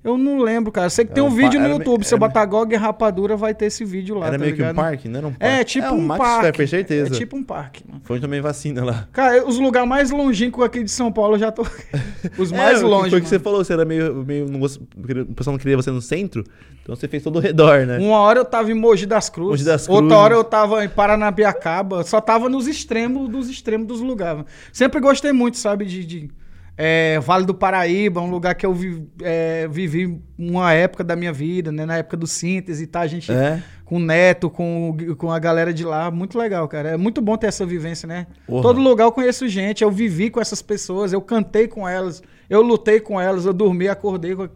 Eu 0.03 0.17
não 0.17 0.39
lembro, 0.39 0.71
cara. 0.71 0.89
Sei 0.89 1.03
que 1.03 1.11
É 1.11 1.15
tem 1.15 1.23
um 1.23 1.27
um 1.27 1.29
vídeo 1.31 1.59
no 1.59 1.67
YouTube. 1.67 2.05
Se 2.05 2.13
eu 2.13 2.17
botar 2.17 2.45
GOG 2.45 2.73
e 2.73 2.77
Rapadura, 2.77 3.35
vai 3.35 3.53
ter 3.53 3.65
esse 3.65 3.83
vídeo 3.83 4.15
lá. 4.15 4.27
Era 4.27 4.37
tá 4.37 4.43
meio 4.43 4.55
que 4.55 4.61
um 4.61 4.67
ligado? 4.67 4.75
parque, 4.75 5.09
não 5.09 5.17
era 5.17 5.27
um 5.27 5.33
parque? 5.33 5.55
É, 5.55 5.63
tipo 5.63 5.85
é, 5.85 5.91
o 5.91 5.95
um 5.95 6.01
Max 6.01 6.17
parque. 6.17 6.67
Certeza. 6.67 7.13
É 7.13 7.17
tipo 7.17 7.35
um 7.35 7.43
parque, 7.43 7.83
mano. 7.87 8.01
Foi 8.03 8.19
tomei 8.19 8.39
vacina 8.39 8.83
lá. 8.83 9.07
Cara, 9.11 9.45
os 9.45 9.57
lugares 9.59 9.89
mais 9.89 10.11
longínquos 10.11 10.63
aqui 10.63 10.83
de 10.83 10.91
São 10.91 11.11
Paulo 11.11 11.35
eu 11.35 11.39
já 11.39 11.51
tô. 11.51 11.65
Os 12.37 12.51
mais 12.51 12.81
é, 12.81 12.85
longe. 12.85 13.09
Foi 13.09 13.19
o 13.19 13.21
que 13.21 13.27
você 13.27 13.39
falou, 13.39 13.63
você 13.63 13.73
era 13.73 13.85
meio. 13.85 14.23
meio 14.25 14.47
não 14.47 14.59
gost... 14.59 14.79
O 14.79 15.33
pessoal 15.33 15.53
não 15.53 15.59
queria 15.59 15.75
você 15.75 15.91
no 15.91 16.01
centro, 16.01 16.43
então 16.81 16.95
você 16.95 17.07
fez 17.07 17.23
todo 17.23 17.37
o 17.37 17.39
redor, 17.39 17.85
né? 17.85 17.97
Uma 17.97 18.19
hora 18.19 18.39
eu 18.39 18.45
tava 18.45 18.71
em 18.71 18.73
Mogi 18.73 19.05
das 19.05 19.29
Cruzes. 19.29 19.51
Mogi 19.51 19.65
das 19.65 19.89
Outra 19.89 20.01
Cruzes. 20.01 20.17
hora 20.17 20.33
eu 20.35 20.43
tava 20.43 20.85
em 20.85 20.89
Paranapiacaba. 20.89 22.03
Só 22.03 22.21
tava 22.21 22.49
nos 22.49 22.67
extremos 22.67 23.29
dos 23.29 23.49
extremos 23.49 23.87
dos 23.87 24.01
lugares. 24.01 24.43
Sempre 24.71 24.99
gostei 24.99 25.33
muito, 25.33 25.57
sabe, 25.57 25.85
de. 25.85 26.05
de, 26.05 26.29
é, 26.77 27.19
vale 27.19 27.43
do 27.45 27.55
Paraíba, 27.55 28.21
um 28.21 28.29
lugar 28.29 28.53
que 28.53 28.65
eu 28.65 28.73
vi- 28.73 29.07
é, 29.23 29.67
vivi 29.67 30.21
uma 30.37 30.71
época 30.73 31.03
da 31.03 31.15
minha 31.15 31.33
vida, 31.33 31.71
né? 31.71 31.85
Na 31.85 31.97
época 31.97 32.15
do 32.15 32.27
síntese 32.27 32.83
e 32.83 32.87
tá? 32.87 32.99
A 33.01 33.07
gente 33.07 33.31
É. 33.31 33.61
com 33.83 33.95
o 33.95 33.99
Neto, 33.99 34.49
com, 34.49 34.95
com 35.17 35.31
a 35.31 35.39
galera 35.39 35.73
de 35.73 35.83
lá. 35.83 36.11
Muito 36.11 36.37
legal, 36.37 36.67
cara. 36.67 36.89
É 36.89 36.97
muito 36.97 37.19
bom 37.21 37.35
ter 37.35 37.47
essa 37.47 37.65
vivência, 37.65 38.05
né? 38.07 38.27
Todo 38.45 38.79
lugar 38.79 39.05
eu 39.05 39.11
conheço 39.11 39.47
gente, 39.47 39.83
eu 39.83 39.89
vivi 39.91 40.29
com 40.29 40.39
essas 40.39 40.61
pessoas, 40.61 41.11
eu 41.13 41.21
cantei 41.21 41.67
com 41.67 41.87
elas, 41.87 42.21
eu 42.49 42.61
lutei 42.61 42.99
com 42.99 43.19
elas, 43.19 43.45
eu 43.45 43.53
dormi, 43.53 43.87
acordei 43.87 44.35
com- 44.35 44.47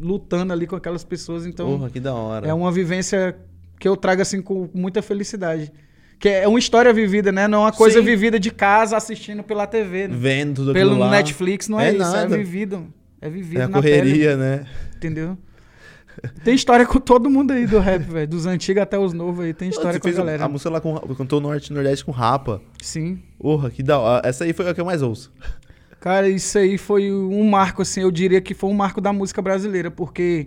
lutando 0.00 0.52
ali 0.52 0.66
com 0.66 0.74
aquelas 0.76 1.04
pessoas. 1.04 1.46
Então, 1.46 1.66
Porra, 1.78 1.90
que 1.90 2.00
da 2.00 2.12
hora. 2.14 2.46
é 2.48 2.52
uma 2.52 2.72
vivência 2.72 3.36
que 3.78 3.86
eu 3.88 3.96
trago 3.96 4.20
assim 4.22 4.42
com 4.42 4.68
muita 4.74 5.00
felicidade. 5.02 5.72
Que 6.22 6.28
é 6.28 6.46
uma 6.46 6.56
história 6.60 6.92
vivida, 6.92 7.32
né? 7.32 7.48
Não 7.48 7.58
é 7.58 7.60
uma 7.64 7.72
coisa 7.72 7.98
Sim. 7.98 8.04
vivida 8.04 8.38
de 8.38 8.52
casa 8.52 8.96
assistindo 8.96 9.42
pela 9.42 9.66
TV, 9.66 10.06
né? 10.06 10.14
Vendo 10.16 10.54
tudo 10.62 10.72
Pelo 10.72 10.96
lá. 10.96 11.10
Netflix, 11.10 11.68
não 11.68 11.80
é, 11.80 11.88
É 11.88 11.90
isso, 11.90 11.98
nada. 11.98 12.34
é 12.36 12.38
vivido. 12.38 12.86
É 13.20 13.28
vivido 13.28 13.60
É 13.60 13.64
a 13.64 13.68
na 13.68 13.82
pele, 13.82 13.98
correria, 14.02 14.36
né? 14.36 14.64
entendeu? 14.94 15.36
Tem 16.44 16.54
história 16.54 16.86
com 16.86 17.00
todo 17.00 17.28
mundo 17.28 17.50
aí 17.50 17.66
do 17.66 17.80
rap, 17.80 18.02
velho. 18.02 18.28
Dos 18.28 18.46
antigos 18.46 18.80
até 18.80 18.96
os 18.96 19.12
novos 19.12 19.44
aí, 19.44 19.52
tem 19.52 19.68
história 19.68 19.94
Você 19.94 19.98
com 20.00 20.08
a 20.08 20.12
galera. 20.12 20.44
a 20.44 20.48
música 20.48 20.70
lá 20.70 20.80
com. 20.80 20.94
Cantou 21.16 21.40
Norte 21.40 21.66
e 21.70 21.72
Nordeste 21.74 22.04
com 22.04 22.12
Rapa. 22.12 22.62
Sim. 22.80 23.18
Porra, 23.38 23.68
que 23.68 23.82
da 23.82 23.98
hora. 23.98 24.28
Essa 24.28 24.44
aí 24.44 24.52
foi 24.52 24.68
a 24.68 24.74
que 24.74 24.80
eu 24.80 24.84
mais 24.84 25.02
ouço. 25.02 25.32
Cara, 25.98 26.28
isso 26.28 26.56
aí 26.56 26.78
foi 26.78 27.10
um 27.12 27.42
marco, 27.50 27.82
assim, 27.82 28.02
eu 28.02 28.10
diria 28.12 28.40
que 28.40 28.54
foi 28.54 28.70
um 28.70 28.74
marco 28.74 29.00
da 29.00 29.12
música 29.12 29.42
brasileira, 29.42 29.90
porque 29.90 30.46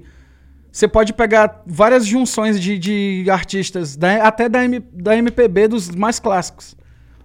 você 0.75 0.87
pode 0.89 1.13
pegar 1.13 1.63
várias 1.65 2.05
junções 2.05 2.59
de, 2.59 2.77
de 2.77 3.25
artistas, 3.29 3.95
da- 3.95 4.27
até 4.27 4.49
da, 4.49 4.63
M- 4.65 4.83
da 4.91 5.15
MPB, 5.15 5.69
dos 5.69 5.89
mais 5.89 6.19
clássicos. 6.19 6.75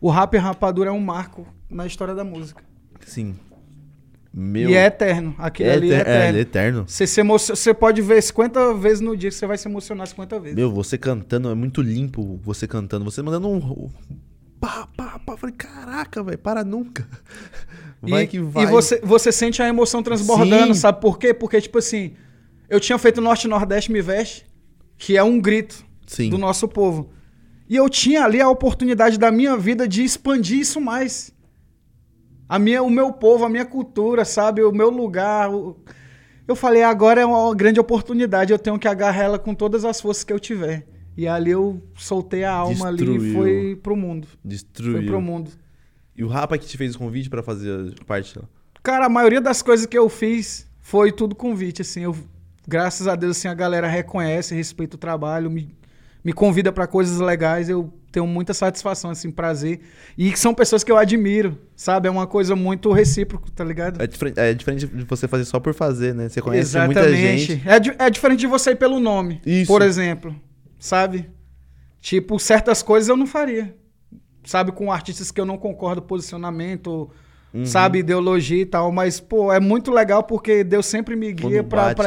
O 0.01 0.09
rap 0.09 0.35
e 0.35 0.39
rapadura 0.39 0.91
é 0.91 0.93
um 0.93 1.01
marco 1.01 1.47
na 1.69 1.85
história 1.87 2.15
da 2.15 2.23
música. 2.23 2.63
Sim. 3.05 3.35
Meu. 4.33 4.71
E 4.71 4.75
é 4.77 4.87
eterno. 4.87 5.35
Aquilo 5.37 5.71
ali 5.73 5.91
é 5.93 5.97
eter- 5.97 6.01
eterno. 6.07 6.39
é 6.39 6.41
eterno. 6.41 6.85
Você, 6.87 7.07
se 7.09 7.21
emo- 7.21 7.39
você 7.39 7.75
pode 7.75 8.01
ver 8.01 8.23
50 8.23 8.75
vezes 8.75 9.01
no 9.01 9.17
dia 9.17 9.29
que 9.31 9.35
você 9.35 9.47
vai 9.47 9.59
se 9.59 9.67
emocionar 9.69 10.07
50 10.07 10.39
vezes. 10.39 10.55
Meu, 10.57 10.71
você 10.71 10.97
cantando, 10.97 11.51
é 11.51 11.55
muito 11.55 11.83
limpo 11.83 12.39
você 12.45 12.69
cantando. 12.69 13.05
Você 13.05 13.21
mandando 13.21 13.49
um. 13.49 13.91
pá, 14.61 14.87
pá, 14.97 15.19
pá. 15.27 15.37
Falei, 15.37 15.57
caraca, 15.57 16.23
velho, 16.23 16.39
para 16.39 16.63
nunca. 16.63 17.05
Vai 18.01 18.23
e, 18.23 18.27
que 18.29 18.39
vai. 18.41 18.63
E 18.63 18.67
você, 18.69 18.99
você 19.03 19.31
sente 19.33 19.61
a 19.61 19.69
emoção 19.69 20.03
transbordando, 20.03 20.73
Sim. 20.75 20.81
sabe 20.81 21.01
por 21.01 21.19
quê? 21.19 21.35
Porque, 21.35 21.61
tipo 21.61 21.77
assim, 21.79 22.13
eu 22.71 22.81
tinha 22.81 22.97
feito 22.99 23.21
Norte 23.21 23.47
Nordeste 23.49 23.93
Me 23.93 24.01
Veste, 24.01 24.47
que 24.97 25.17
é 25.17 25.23
um 25.23 25.41
grito 25.41 25.85
Sim. 26.07 26.31
do 26.31 26.39
nosso 26.39 26.67
povo. 26.69 27.11
E 27.69 27.77
eu 27.77 27.89
tinha 27.89 28.25
ali 28.25 28.41
a 28.41 28.49
oportunidade 28.49 29.19
da 29.19 29.31
minha 29.31 29.57
vida 29.57 29.87
de 29.87 30.03
expandir 30.03 30.59
isso 30.59 30.81
mais. 30.81 31.33
A 32.49 32.59
minha, 32.59 32.83
o 32.83 32.91
meu 32.91 33.13
povo, 33.13 33.45
a 33.45 33.49
minha 33.49 33.65
cultura, 33.65 34.25
sabe? 34.25 34.63
O 34.63 34.73
meu 34.73 34.91
lugar. 34.91 35.51
o- 35.55 35.77
Eu 36.49 36.57
falei, 36.57 36.83
agora 36.83 37.21
é 37.21 37.25
uma 37.27 37.55
grande 37.55 37.79
oportunidade, 37.79 38.53
eu 38.53 38.59
tenho 38.59 38.77
que 38.77 38.89
agarrar 38.89 39.23
ela 39.23 39.39
com 39.39 39.55
todas 39.55 39.85
as 39.85 40.01
forças 40.01 40.25
que 40.25 40.33
eu 40.33 40.41
tiver. 40.41 40.85
E 41.17 41.29
ali 41.29 41.53
eu 41.53 41.81
soltei 41.95 42.43
a 42.43 42.53
alma 42.53 42.89
ali 42.89 43.03
e 43.05 43.07
Destruiu. 43.07 43.35
foi 43.35 43.77
pro 43.81 43.95
mundo. 43.97 44.27
Destruiu. 44.45 44.95
Foi 44.97 45.07
pro 45.07 45.21
mundo. 45.21 45.51
E 46.17 46.25
o 46.25 46.29
Rapa 46.29 46.59
que 46.59 46.67
te 46.67 46.77
fez 46.77 46.97
o 46.97 46.99
convite 46.99 47.31
pra 47.31 47.41
fazer 47.43 47.95
parte. 48.05 48.37
Cara, 48.83 49.07
a 49.07 49.09
maioria 49.09 49.41
das 49.41 49.63
coisas 49.63 49.87
que 49.87 49.97
eu 49.97 50.09
fiz 50.09 50.67
foi 50.81 51.13
tudo 51.13 51.37
convite, 51.37 51.83
assim. 51.83 52.01
Eu, 52.03 52.17
graças 52.71 53.09
a 53.09 53.17
Deus, 53.17 53.37
assim, 53.37 53.49
a 53.49 53.55
galera 53.55 53.89
reconhece, 53.89 54.55
respeita 54.55 54.95
o 54.95 54.99
trabalho, 54.99 55.51
me, 55.51 55.75
me 56.25 56.33
convida 56.33 56.71
pra 56.73 56.87
coisas 56.87 57.19
legais. 57.19 57.69
Eu 57.69 57.93
tenho 58.13 58.27
muita 58.27 58.55
satisfação, 58.55 59.11
assim, 59.11 59.31
prazer. 59.31 59.81
E 60.17 60.37
são 60.37 60.55
pessoas 60.55 60.85
que 60.85 60.91
eu 60.93 60.97
admiro, 60.97 61.59
sabe? 61.75 62.07
É 62.07 62.11
uma 62.11 62.27
coisa 62.29 62.55
muito 62.55 62.93
recíproca, 62.93 63.51
tá 63.55 63.65
ligado? 63.65 64.01
É 64.01 64.07
diferente, 64.07 64.39
é 64.39 64.55
diferente 64.55 64.87
de 64.87 65.05
você 65.05 65.27
fazer 65.27 65.45
só 65.45 65.59
por 65.59 65.75
fazer, 65.75 66.15
né? 66.15 66.29
Você 66.29 66.41
conhece 66.41 66.79
muita 66.79 67.01
Exatamente. 67.01 67.41
gente. 67.57 67.69
É, 67.69 67.79
di- 67.81 67.95
é 67.99 68.09
diferente 68.09 68.41
de 68.41 68.47
você 68.47 68.71
ir 68.71 68.77
pelo 68.77 69.01
nome, 69.01 69.41
Isso. 69.45 69.67
por 69.67 69.83
exemplo. 69.83 70.35
Sabe? 70.79 71.29
Tipo, 72.01 72.39
certas 72.39 72.83
coisas 72.83 73.09
eu 73.09 73.17
não 73.17 73.27
faria. 73.27 73.75
Sabe, 74.45 74.73
com 74.73 74.91
artistas 74.91 75.31
que 75.31 75.39
eu 75.41 75.45
não 75.45 75.59
concordo 75.59 76.01
posicionamento, 76.01 77.11
Uhum. 77.53 77.67
sabe, 77.67 77.99
ideologia 77.99 78.63
e 78.63 78.67
tal. 78.67 78.93
Mas, 78.93 79.19
pô, 79.19 79.53
é 79.53 79.59
muito 79.59 79.91
legal 79.91 80.23
porque 80.23 80.63
Deus 80.63 80.87
sempre 80.87 81.17
me 81.17 81.33
guia 81.33 81.63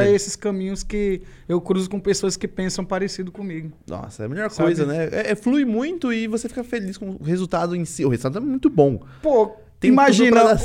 ali. 0.06 0.16
esses 0.16 0.36
caminhos 0.36 0.84
que 0.84 1.22
eu 1.50 1.60
cruzo 1.60 1.90
com 1.90 2.00
pessoas 2.00 2.38
que 2.38 2.48
pensam 2.48 2.86
parecido 2.86 3.32
comigo. 3.32 3.72
Nossa, 3.88 4.24
é 4.24 4.26
a 4.26 4.30
melhor 4.30 4.50
Sabe? 4.50 4.68
coisa, 4.68 4.86
né? 4.86 5.10
É, 5.12 5.32
é, 5.32 5.36
flui 5.36 5.66
muito 5.66 6.14
e 6.14 6.28
você 6.28 6.48
fica 6.48 6.64
feliz 6.64 6.98
com 6.98 7.18
o 7.20 7.24
resultado 7.24 7.76
em 7.76 7.84
si. 7.86 8.06
O 8.06 8.10
resultado 8.10 8.38
é 8.38 8.42
muito 8.42 8.70
bom. 8.70 9.02
Pô, 9.22 9.52
Tem 9.80 9.92
imagina 9.92 10.56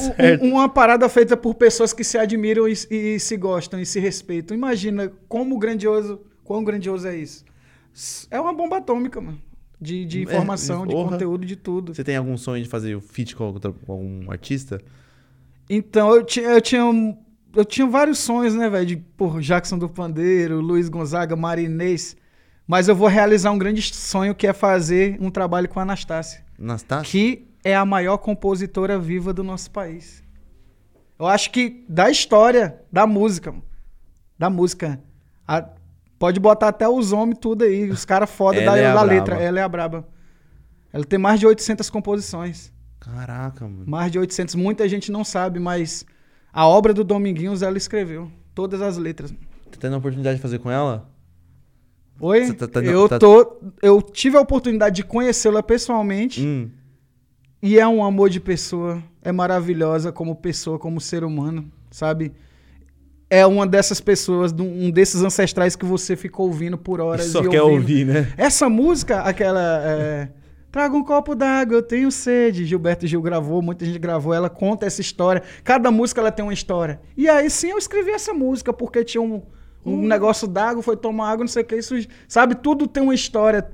um- 0.43 0.47
um- 0.47 0.53
uma 0.53 0.68
parada 0.68 1.09
feita 1.09 1.37
por 1.37 1.55
pessoas 1.57 1.93
que 1.93 2.05
se 2.05 2.16
admiram 2.16 2.68
e, 2.68 2.74
e 2.91 3.18
se 3.18 3.37
gostam 3.37 3.81
e 3.81 3.85
se 3.87 3.99
respeitam. 3.99 4.57
Imagina 4.57 5.11
como 5.29 5.59
grandioso, 5.59 6.20
quão 6.45 6.62
grandioso 6.62 7.09
é 7.09 7.16
isso. 7.16 7.45
É 8.31 8.41
uma 8.41 8.53
bomba 8.53 8.76
atômica, 8.76 9.20
mano. 9.20 9.41
De, 9.81 10.05
de 10.05 10.18
É, 10.18 10.22
informação, 10.22 10.87
de 10.87 10.93
porra. 10.95 11.11
conteúdo, 11.12 11.47
de 11.47 11.55
tudo. 11.57 11.95
Você 11.95 12.03
tem 12.03 12.16
algum 12.16 12.37
sonho 12.37 12.62
de 12.62 12.68
fazer 12.68 12.95
o 12.97 13.01
feat 13.01 13.37
com 13.37 13.45
outra- 13.45 13.72
com 13.72 13.93
algum 13.93 14.31
artista? 14.31 14.81
Então, 15.70 16.12
eu 16.14 16.24
tinha, 16.24 16.47
eu 16.49 16.61
tinha, 16.61 17.16
eu 17.55 17.64
tinha 17.64 17.87
vários 17.87 18.18
sonhos, 18.18 18.55
né, 18.55 18.68
velho? 18.68 18.87
De, 18.87 18.97
por 18.97 19.41
Jackson 19.41 19.79
do 19.79 19.89
Pandeiro, 19.89 20.61
Luiz 20.61 20.89
Gonzaga, 20.89 21.37
Marinês. 21.37 22.16
Mas 22.66 22.89
eu 22.89 22.95
vou 22.95 23.09
realizar 23.09 23.51
um 23.51 23.59
grande 23.59 23.81
sonho 23.83 24.35
que 24.35 24.47
é 24.47 24.53
fazer 24.53 25.16
um 25.20 25.31
trabalho 25.31 25.68
com 25.68 25.79
a 25.79 25.83
Anastácia. 25.83 26.45
Anastácia? 26.59 27.11
que 27.11 27.47
é 27.64 27.74
a 27.74 27.85
maior 27.85 28.18
compositora 28.18 28.99
viva 28.99 29.33
do 29.33 29.43
nosso 29.45 29.70
país. 29.70 30.22
Eu 31.18 31.26
acho 31.26 31.51
que 31.51 31.85
da 31.89 32.11
história 32.11 32.81
da 32.91 33.07
música, 33.07 33.55
da 34.39 34.49
música, 34.51 35.01
a- 35.47 35.68
pode 36.19 36.41
botar 36.41 36.69
até 36.69 36.89
os 36.89 37.12
homens 37.12 37.39
tudo 37.41 37.64
aí, 37.64 37.91
os 37.91 38.05
caras 38.05 38.31
foda 38.31 38.61
da, 38.64 38.77
é 38.77 38.93
da 38.93 39.03
letra. 39.03 39.37
Ela 39.37 39.61
é 39.61 39.62
a 39.62 39.69
braba. 39.69 40.07
Ela 40.93 41.05
tem 41.05 41.19
mais 41.19 41.39
de 41.39 41.47
800 41.47 41.89
composições. 41.91 42.73
Caraca, 42.99 43.64
mano. 43.66 43.85
Mais 43.87 44.11
de 44.11 44.19
800, 44.19 44.55
muita 44.55 44.89
gente 44.89 45.12
não 45.12 45.23
sabe, 45.25 45.59
mas 45.61 46.05
a 46.53 46.66
obra 46.66 46.93
do 46.93 47.05
Dominguinhos 47.05 47.62
ela 47.62 47.77
escreveu. 47.79 48.31
Todas 48.55 48.81
as 48.83 48.97
letras. 48.97 49.31
Tá 49.71 49.79
tendo 49.79 49.95
a 49.95 49.99
oportunidade 49.99 50.37
de 50.37 50.43
fazer 50.43 50.59
com 50.59 50.71
ela? 50.71 51.09
Oi? 52.21 52.47
Você 52.47 52.55
tá- 52.55 52.66
tá- 52.66 52.83
eu, 52.83 53.09
tá- 53.09 53.19
tô, 53.19 53.59
eu 53.81 54.03
tive 54.03 54.37
a 54.37 54.41
oportunidade 54.41 54.97
de 54.97 55.05
conhecê-la 55.05 55.62
pessoalmente. 55.62 56.45
Hum. 56.45 56.69
E 57.62 57.79
é 57.79 57.87
um 57.87 58.05
amor 58.05 58.29
de 58.31 58.41
pessoa. 58.41 59.03
É 59.23 59.31
maravilhosa 59.31 60.11
como 60.11 60.35
pessoa, 60.35 60.79
como 60.79 61.01
ser 61.01 61.23
humano, 61.23 61.71
sabe? 61.91 62.33
É 63.31 63.45
uma 63.47 63.66
dessas 63.66 64.01
pessoas, 64.01 64.53
um 64.59 64.91
desses 64.91 65.22
ancestrais 65.22 65.76
que 65.76 65.85
você 65.85 66.16
ficou 66.16 66.47
ouvindo 66.47 66.79
por 66.79 66.99
E 66.99 67.03
horas. 67.03 67.26
só 67.26 67.45
e 67.45 67.49
quer 67.49 67.61
ouvindo. 67.62 67.81
ouvir, 67.81 68.05
né? 68.07 68.33
Essa 68.37 68.68
música, 68.68 69.20
aquela. 69.20 69.61
é, 69.85 70.29
Traga 70.70 70.95
um 70.95 71.03
copo 71.03 71.35
d'água, 71.35 71.76
eu 71.79 71.83
tenho 71.83 72.11
sede. 72.11 72.64
Gilberto 72.66 73.07
Gil 73.07 73.22
gravou, 73.22 73.61
muita 73.62 73.85
gente 73.87 73.99
gravou. 73.99 74.35
Ela 74.35 74.51
conta 74.51 74.85
essa 74.87 75.01
história. 75.01 75.43
Cada 75.64 75.91
música 75.91 76.20
ela 76.20 76.31
tem 76.31 76.45
uma 76.45 76.53
história. 76.53 77.01
E 77.16 77.26
aí 77.29 77.49
sim 77.51 77.70
eu 77.70 77.79
escrevi 77.79 78.11
essa 78.11 78.33
música, 78.35 78.70
porque 78.72 79.03
tinha 79.03 79.20
um, 79.22 79.43
um 79.85 80.07
negócio 80.07 80.47
d'água, 80.47 80.83
foi 80.83 80.97
tomar 80.97 81.31
água, 81.31 81.43
não 81.45 81.49
sei 81.49 81.62
o 81.62 81.66
que. 81.66 81.76
Isso, 81.76 81.95
sabe, 82.29 82.55
tudo 82.55 82.87
tem 82.87 83.03
uma 83.03 83.14
história. 83.14 83.66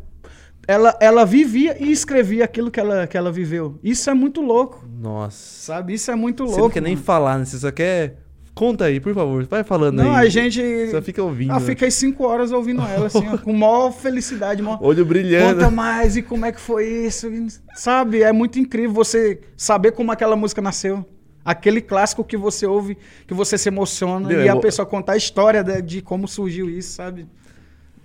Ela, 0.66 0.96
ela 1.00 1.24
vivia 1.26 1.76
e 1.82 1.90
escrevia 1.92 2.44
aquilo 2.44 2.70
que 2.70 2.80
ela, 2.80 3.07
que 3.07 3.16
ela 3.16 3.30
viveu. 3.30 3.78
Isso 3.82 4.09
é 4.09 4.14
muito 4.14 4.40
louco, 4.40 4.82
Nossa. 4.98 5.36
sabe? 5.36 5.92
Isso 5.94 6.11
é 6.11 6.14
muito 6.14 6.44
Você 6.44 6.50
louco. 6.52 6.62
não 6.68 6.70
quer 6.70 6.80
nem 6.80 6.96
falar, 6.96 7.38
né? 7.38 7.44
Você 7.44 7.59
só 7.59 7.70
quer. 7.70 8.23
Conta 8.55 8.84
aí, 8.84 9.00
por 9.00 9.12
favor. 9.12 9.44
Vai 9.46 9.64
falando 9.64 9.96
Não, 9.96 10.14
aí. 10.14 10.26
a 10.26 10.30
gente. 10.30 10.90
Só 10.90 11.02
fica 11.02 11.20
ouvindo. 11.22 11.52
Eu 11.52 11.61
fiquei 11.61 11.90
cinco 11.90 12.24
horas 12.24 12.52
ouvindo 12.52 12.82
ela, 12.82 13.07
assim, 13.07 13.26
ó, 13.28 13.36
com 13.36 13.52
maior 13.52 13.90
felicidade, 13.90 14.62
maior. 14.62 14.78
Olho 14.80 15.05
brilhando. 15.05 15.57
Conta 15.57 15.70
mais 15.70 16.16
e 16.16 16.22
como 16.22 16.46
é 16.46 16.52
que 16.52 16.61
foi 16.61 16.86
isso, 16.86 17.28
sabe? 17.74 18.22
É 18.22 18.32
muito 18.32 18.59
incrível 18.59 18.92
você 18.92 19.40
saber 19.57 19.90
como 19.92 20.12
aquela 20.12 20.36
música 20.36 20.62
nasceu. 20.62 21.05
Aquele 21.44 21.80
clássico 21.80 22.24
que 22.24 22.36
você 22.36 22.64
ouve, 22.64 22.96
que 23.26 23.34
você 23.34 23.59
se 23.59 23.68
emociona 23.68 24.28
Meu, 24.28 24.42
e 24.42 24.46
eu 24.46 24.57
a 24.57 24.61
pessoa 24.61 24.86
contar 24.86 25.12
a 25.12 25.16
história 25.16 25.62
de, 25.62 25.82
de 25.82 26.00
como 26.00 26.26
surgiu 26.26 26.70
isso, 26.70 26.92
sabe? 26.92 27.26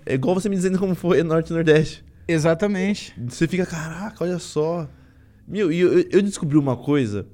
É 0.04 0.14
igual 0.14 0.34
você 0.34 0.48
me 0.48 0.56
dizendo 0.56 0.78
como 0.78 0.94
foi 0.94 1.22
Norte 1.22 1.50
e 1.50 1.52
Nordeste. 1.54 2.04
Exatamente. 2.26 3.14
Você 3.28 3.46
fica, 3.46 3.64
caraca, 3.64 4.22
olha 4.24 4.38
só. 4.38 4.88
Meu, 5.46 5.72
e 5.72 5.80
eu, 5.80 6.00
eu 6.10 6.22
descobri 6.22 6.58
uma 6.58 6.76
coisa: 6.76 7.26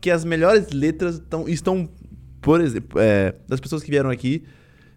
que 0.00 0.10
as 0.10 0.24
melhores 0.24 0.70
letras 0.70 1.20
tão, 1.28 1.48
estão, 1.48 1.88
por 2.40 2.60
exemplo, 2.60 3.00
é, 3.00 3.34
das 3.48 3.60
pessoas 3.60 3.82
que 3.82 3.90
vieram 3.90 4.10
aqui, 4.10 4.44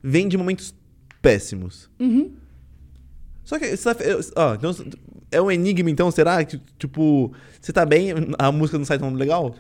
vêm 0.01 0.27
de 0.27 0.37
momentos 0.37 0.73
péssimos. 1.21 1.89
Uhum. 1.99 2.33
Só 3.43 3.59
que, 3.59 3.75
tá- 3.77 3.95
ó, 4.35 4.53
então, 4.55 4.71
é 5.31 5.41
um 5.41 5.51
enigma, 5.51 5.89
então, 5.89 6.09
será? 6.11 6.43
Que, 6.45 6.59
tipo, 6.77 7.33
você 7.59 7.73
tá 7.73 7.85
bem, 7.85 8.09
a 8.37 8.51
música 8.51 8.77
não 8.77 8.85
sai 8.85 8.97
tão 8.99 9.13
legal? 9.13 9.55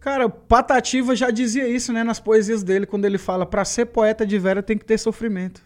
Cara, 0.00 0.28
Patativa 0.28 1.14
já 1.14 1.30
dizia 1.30 1.68
isso, 1.68 1.92
né, 1.92 2.02
nas 2.04 2.20
poesias 2.20 2.62
dele, 2.62 2.86
quando 2.86 3.04
ele 3.04 3.18
fala: 3.18 3.44
pra 3.44 3.64
ser 3.64 3.86
poeta 3.86 4.26
de 4.26 4.38
vera 4.38 4.62
tem 4.62 4.78
que 4.78 4.84
ter 4.84 4.98
sofrimento. 4.98 5.62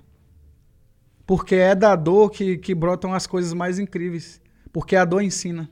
Porque 1.26 1.54
é 1.54 1.74
da 1.74 1.94
dor 1.94 2.30
que, 2.30 2.58
que 2.58 2.74
brotam 2.74 3.14
as 3.14 3.26
coisas 3.26 3.52
mais 3.54 3.78
incríveis. 3.78 4.40
Porque 4.72 4.96
a 4.96 5.04
dor 5.04 5.22
ensina. 5.22 5.70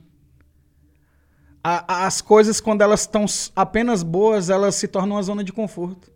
A- 1.63 2.05
as 2.05 2.21
coisas, 2.21 2.59
quando 2.59 2.81
elas 2.81 3.01
estão 3.01 3.25
apenas 3.55 4.01
boas, 4.03 4.49
elas 4.49 4.75
se 4.75 4.87
tornam 4.87 5.15
uma 5.15 5.21
zona 5.23 5.43
de 5.43 5.53
conforto. 5.53 6.11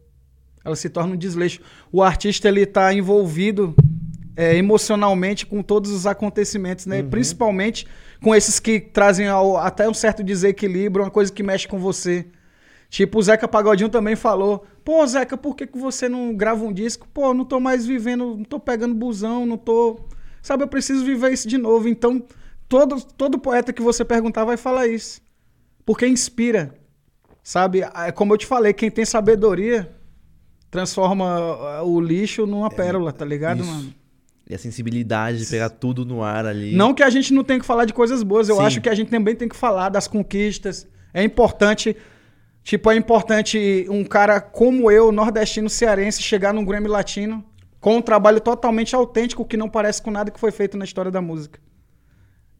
Elas 0.64 0.80
se 0.80 0.90
tornam 0.90 1.14
um 1.14 1.18
desleixo. 1.18 1.62
O 1.92 2.02
artista, 2.02 2.48
ele 2.48 2.66
tá 2.66 2.92
envolvido 2.94 3.76
é, 4.38 4.54
emocionalmente 4.58 5.46
com 5.46 5.64
todos 5.64 5.92
os 5.92 6.06
acontecimentos, 6.06 6.86
né? 6.86 7.02
Principalmente 7.10 7.88
com 8.22 8.36
esses 8.36 8.60
que 8.60 8.82
trazem 8.82 9.28
ao- 9.30 9.56
até 9.56 9.88
um 9.88 9.94
certo 9.94 10.22
desequilíbrio, 10.24 11.06
uma 11.06 11.12
coisa 11.12 11.32
que 11.32 11.42
mexe 11.42 11.66
com 11.70 11.80
você. 11.80 12.26
Tipo, 12.90 13.20
o 13.20 13.22
Zeca 13.24 13.48
Pagodinho 13.48 13.88
também 13.88 14.14
falou: 14.16 14.66
Pô, 14.84 15.06
Zeca, 15.08 15.38
por 15.38 15.56
que, 15.56 15.66
que 15.66 15.78
você 15.78 16.10
não 16.10 16.36
grava 16.36 16.66
um 16.66 16.74
disco? 16.74 17.08
Pô, 17.14 17.34
não 17.34 17.46
tô 17.46 17.62
mais 17.62 17.86
vivendo, 17.86 18.36
não 18.36 18.44
tô 18.44 18.60
pegando 18.60 18.94
busão, 18.94 19.46
não 19.46 19.58
tô. 19.58 20.00
Sabe, 20.42 20.64
eu 20.64 20.68
preciso 20.68 21.06
viver 21.06 21.32
isso 21.32 21.48
de 21.48 21.58
novo. 21.58 21.88
Então, 21.88 22.22
todo, 22.68 23.02
todo 23.02 23.40
poeta 23.40 23.72
que 23.72 23.82
você 23.82 24.04
perguntar 24.04 24.44
vai 24.44 24.58
falar 24.58 24.88
isso. 24.88 25.22
Porque 25.86 26.08
inspira. 26.08 26.74
Sabe? 27.44 27.82
É 27.82 28.12
como 28.12 28.34
eu 28.34 28.38
te 28.38 28.46
falei, 28.46 28.74
quem 28.74 28.90
tem 28.90 29.06
sabedoria 29.06 29.90
transforma 30.72 31.26
ah, 31.26 31.84
o 31.84 32.02
lixo 32.02 32.46
numa 32.46 32.70
pérola, 32.70 33.14
tá 33.14 33.24
ligado, 33.24 33.62
isso. 33.62 33.72
mano? 33.72 33.94
E 34.50 34.54
a 34.54 34.58
sensibilidade 34.58 35.40
de 35.40 35.46
pegar 35.46 35.70
tudo 35.70 36.06
no 36.06 36.24
ar 36.24 36.46
ali. 36.46 36.76
Não 36.76 36.94
que 36.94 37.02
a 37.02 37.10
gente 37.10 37.34
não 37.34 37.44
tenha 37.44 37.60
que 37.60 37.66
falar 37.66 37.86
de 37.86 37.94
coisas 37.94 38.22
boas, 38.24 38.50
eu 38.50 38.58
Sim. 38.58 38.62
acho 38.64 38.82
que 38.82 38.90
a 38.90 38.96
gente 38.96 39.10
também 39.10 39.36
tem 39.36 39.48
que 39.48 39.56
falar 39.56 39.90
das 39.90 40.08
conquistas. 40.08 40.88
É 41.14 41.24
importante, 41.24 41.96
tipo, 42.64 42.92
é 42.92 42.96
importante 42.96 43.86
um 43.90 44.04
cara 44.04 44.42
como 44.42 44.92
eu, 44.92 45.12
nordestino 45.12 45.70
cearense, 45.70 46.22
chegar 46.22 46.54
num 46.54 46.66
Grammy 46.66 46.88
Latino 46.88 47.44
com 47.80 47.98
um 47.98 48.02
trabalho 48.02 48.42
totalmente 48.42 48.96
autêntico 48.96 49.46
que 49.46 49.56
não 49.56 49.70
parece 49.70 50.02
com 50.02 50.12
nada 50.12 50.30
que 50.32 50.40
foi 50.40 50.52
feito 50.52 50.78
na 50.78 50.84
história 50.84 51.12
da 51.12 51.22
música. 51.22 51.60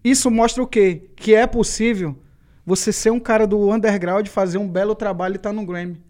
Isso 0.04 0.30
mostra 0.32 0.62
o 0.62 0.68
quê? 0.68 1.10
Que 1.16 1.34
é 1.34 1.46
possível 1.46 2.16
você 2.66 2.92
ser 2.92 3.12
um 3.12 3.20
cara 3.20 3.46
do 3.46 3.72
underground, 3.72 4.28
fazer 4.28 4.58
um 4.58 4.68
belo 4.68 4.96
trabalho 4.96 5.36
e 5.36 5.38
estar 5.38 5.50
tá 5.50 5.54
no 5.54 5.66
Grammy. 5.66 6.02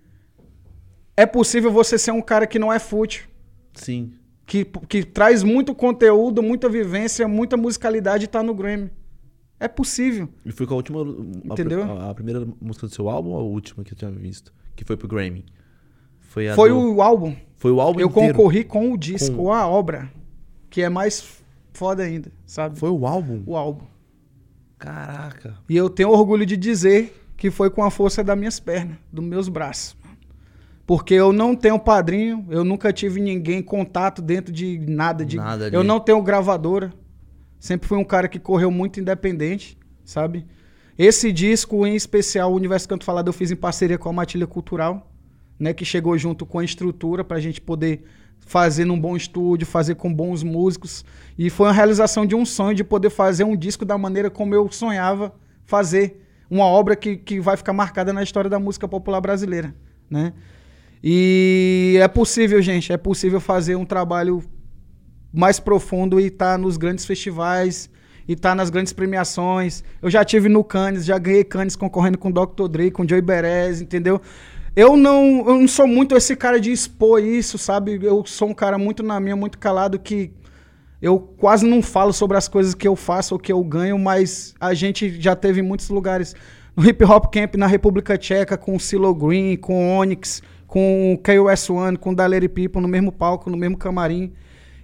É 1.18 1.26
possível 1.26 1.72
você 1.72 1.98
ser 1.98 2.12
um 2.12 2.22
cara 2.22 2.48
que 2.48 2.60
não 2.60 2.72
é 2.72 2.80
fútil. 2.80 3.26
Sim. 3.74 4.14
Que, 4.46 4.64
que 4.64 5.04
traz 5.04 5.44
muito 5.44 5.74
conteúdo, 5.74 6.42
muita 6.42 6.70
vivência, 6.70 7.28
muita 7.28 7.58
musicalidade 7.58 8.26
e 8.26 8.28
tá 8.28 8.44
no 8.44 8.54
Grammy. 8.54 8.90
É 9.60 9.68
possível. 9.68 10.30
E 10.46 10.52
foi 10.52 10.68
com 10.68 10.74
a 10.74 10.78
última. 10.78 11.02
Entendeu? 11.44 11.84
A, 11.84 12.12
a, 12.12 12.14
primeira 12.14 12.46
música 12.62 12.88
do 12.88 12.94
seu 12.94 13.10
álbum 13.10 13.32
ou 13.32 13.40
a 13.40 13.44
última 13.44 13.84
que 13.84 13.94
eu 13.94 13.98
tinha 13.98 14.12
visto? 14.12 14.54
Que 14.76 14.84
foi 14.84 14.98
pro 14.98 15.08
Grammy? 15.08 15.46
Foi, 16.20 16.50
foi 16.50 16.70
do... 16.70 16.96
o 16.96 17.02
álbum. 17.02 17.36
Foi 17.56 17.72
o 17.72 17.80
álbum 17.80 18.00
Eu 18.00 18.08
inteiro. 18.08 18.34
concorri 18.34 18.64
com 18.64 18.92
o 18.92 18.98
disco, 18.98 19.36
com... 19.36 19.54
a 19.54 19.66
obra. 19.66 20.12
Que 20.70 20.82
é 20.82 20.90
mais 20.90 21.42
foda 21.74 22.04
ainda, 22.04 22.32
sabe? 22.46 22.78
Foi 22.78 22.90
o 22.90 23.08
álbum? 23.08 23.42
O 23.46 23.56
álbum. 23.56 23.86
Caraca. 24.78 25.56
E 25.68 25.76
eu 25.76 25.90
tenho 25.90 26.10
orgulho 26.10 26.46
de 26.46 26.58
dizer 26.58 27.22
que 27.38 27.50
foi 27.52 27.70
com 27.70 27.84
a 27.84 27.92
força 27.92 28.24
das 28.24 28.38
minhas 28.38 28.60
pernas, 28.60 28.98
dos 29.12 29.24
meus 29.24 29.50
braços. 29.50 29.96
Porque 30.86 31.14
eu 31.14 31.34
não 31.34 31.56
tenho 31.56 31.80
padrinho, 31.80 32.46
eu 32.50 32.64
nunca 32.64 32.94
tive 32.94 33.20
ninguém 33.20 33.62
contato 33.62 34.22
dentro 34.22 34.54
de 34.54 34.78
nada. 34.88 35.26
De, 35.26 35.38
nada 35.38 35.68
eu 35.70 35.84
não 35.84 36.00
tenho 36.00 36.22
gravadora. 36.22 36.94
Sempre 37.60 37.88
fui 37.88 37.98
um 37.98 38.04
cara 38.04 38.28
que 38.28 38.40
correu 38.40 38.70
muito 38.70 39.00
independente, 39.00 39.78
sabe? 40.04 40.46
Esse 40.98 41.32
disco, 41.32 41.86
em 41.88 41.96
especial, 41.96 42.52
o 42.52 42.56
Universo 42.56 42.88
Canto 42.88 43.04
Falado, 43.04 43.28
eu 43.28 43.34
fiz 43.34 43.50
em 43.50 43.56
parceria 43.56 43.98
com 43.98 44.08
a 44.08 44.14
Matilha 44.14 44.46
Cultural, 44.46 45.12
né? 45.60 45.74
Que 45.74 45.84
chegou 45.84 46.16
junto 46.18 46.46
com 46.46 46.60
a 46.60 46.64
estrutura 46.64 47.24
para 47.24 47.38
a 47.38 47.42
gente 47.42 47.60
poder 47.60 48.06
fazer 48.46 48.86
num 48.86 49.00
bom 49.00 49.18
estúdio, 49.18 49.66
fazer 49.66 49.96
com 49.96 50.14
bons 50.14 50.44
músicos. 50.44 51.04
E 51.38 51.50
foi 51.50 51.68
uma 51.68 51.74
realização 51.74 52.26
de 52.26 52.36
um 52.36 52.46
sonho 52.46 52.76
de 52.76 52.84
poder 52.84 53.10
fazer 53.10 53.44
um 53.44 53.58
disco 53.58 53.84
da 53.84 53.98
maneira 53.98 54.30
como 54.30 54.54
eu 54.54 54.72
sonhava 54.72 55.34
fazer. 55.66 56.22
Uma 56.50 56.66
obra 56.66 56.96
que, 56.96 57.18
que 57.18 57.40
vai 57.40 57.58
ficar 57.58 57.74
marcada 57.74 58.14
na 58.14 58.22
história 58.22 58.50
da 58.50 58.60
música 58.60 58.88
popular 58.88 59.20
brasileira, 59.20 59.74
né? 60.10 60.32
E 61.04 61.98
é 62.00 62.08
possível, 62.08 62.62
gente, 62.62 62.94
é 62.94 62.98
possível 62.98 63.40
fazer 63.40 63.76
um 63.76 63.86
trabalho 63.86 64.44
mais 65.34 65.60
profundo 65.60 66.20
e 66.20 66.28
estar 66.28 66.54
tá 66.54 66.58
nos 66.58 66.78
grandes 66.78 67.04
festivais 67.04 67.90
e 68.28 68.34
estar 68.34 68.50
tá 68.50 68.56
nas 68.56 68.70
grandes 68.70 68.94
premiações. 68.94 69.84
Eu 70.02 70.10
já 70.10 70.24
tive 70.24 70.50
no 70.50 70.64
Cannes, 70.64 71.04
já 71.04 71.18
ganhei 71.18 71.44
Cannes 71.44 71.76
concorrendo 71.76 72.18
com 72.18 72.30
o 72.30 72.34
Dr. 72.34 72.68
Dre, 72.68 72.92
com 72.92 73.08
Joey 73.08 73.22
Beres, 73.22 73.82
entendeu? 73.82 74.22
Eu 74.76 74.98
não, 74.98 75.38
eu 75.48 75.60
não 75.60 75.68
sou 75.70 75.88
muito 75.88 76.18
esse 76.18 76.36
cara 76.36 76.60
de 76.60 76.70
expor 76.70 77.24
isso, 77.24 77.58
sabe? 77.58 77.98
Eu 78.02 78.26
sou 78.26 78.50
um 78.50 78.54
cara 78.54 78.78
muito 78.78 79.02
na 79.02 79.20
minha, 79.22 79.36
muito 79.36 79.58
calado 79.58 79.98
que 79.98 80.34
eu 81.02 81.18
quase 81.18 81.66
não 81.66 81.82
falo 81.82 82.12
sobre 82.12 82.36
as 82.36 82.50
coisas 82.50 82.74
que 82.74 82.86
eu 82.86 82.96
faço 82.96 83.36
ou 83.36 83.40
que 83.40 83.54
eu 83.54 83.64
ganho, 83.64 83.98
mas 83.98 84.54
a 84.60 84.74
gente 84.74 85.22
já 85.22 85.34
teve 85.34 85.62
em 85.62 85.64
muitos 85.64 85.88
lugares. 85.88 86.36
No 86.76 86.86
Hip 86.86 87.06
Hop 87.06 87.34
Camp 87.34 87.56
na 87.56 87.68
República 87.68 88.18
Tcheca, 88.18 88.58
com 88.58 88.76
o 88.76 88.80
Silo 88.80 89.16
Green, 89.16 89.56
com 89.56 89.76
o 89.76 89.98
Onyx, 89.98 90.44
com 90.68 91.14
o 91.14 91.18
KOS-One, 91.20 91.96
com 91.96 92.10
o 92.10 92.16
Daleri 92.16 92.50
People 92.50 92.82
no 92.82 92.88
mesmo 92.90 93.14
palco, 93.14 93.50
no 93.50 93.56
mesmo 93.56 93.78
camarim. 93.78 94.34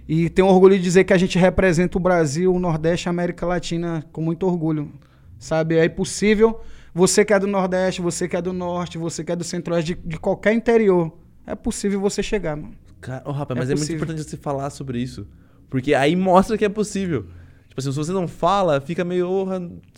E 0.08 0.30
tenho 0.30 0.48
orgulho 0.48 0.76
de 0.76 0.82
dizer 0.82 1.04
que 1.04 1.12
a 1.12 1.18
gente 1.18 1.38
representa 1.38 1.98
o 1.98 2.00
Brasil, 2.00 2.50
o 2.54 2.58
Nordeste, 2.58 3.08
a 3.08 3.10
América 3.10 3.44
Latina 3.44 4.02
com 4.10 4.22
muito 4.22 4.46
orgulho. 4.46 4.90
Sabe? 5.38 5.76
É 5.76 5.84
impossível 5.84 6.60
você 6.94 7.24
que 7.24 7.32
é 7.32 7.38
do 7.38 7.46
Nordeste, 7.46 8.00
você 8.00 8.28
que 8.28 8.36
é 8.36 8.42
do 8.42 8.52
Norte, 8.52 8.98
você 8.98 9.24
que 9.24 9.32
é 9.32 9.36
do 9.36 9.44
Centro-Oeste, 9.44 9.94
de, 9.94 10.00
de, 10.08 10.18
qualquer 10.18 10.52
interior. 10.52 11.12
É 11.46 11.54
possível 11.54 12.00
você 12.00 12.22
chegar, 12.22 12.56
mano. 12.56 12.74
Cara, 13.00 13.22
oh, 13.24 13.32
rapaz, 13.32 13.58
é 13.58 13.72
mas 13.72 13.80
possível. 13.80 13.96
é 13.96 13.98
muito 13.98 14.04
importante 14.04 14.30
você 14.30 14.36
falar 14.36 14.70
sobre 14.70 14.98
isso. 14.98 15.26
Porque 15.68 15.94
aí 15.94 16.14
mostra 16.14 16.56
que 16.56 16.64
é 16.64 16.68
possível. 16.68 17.26
Tipo 17.68 17.80
assim, 17.80 17.90
se 17.90 17.96
você 17.96 18.12
não 18.12 18.28
fala, 18.28 18.82
fica 18.82 19.02
meio, 19.02 19.28
oh, 19.28 19.46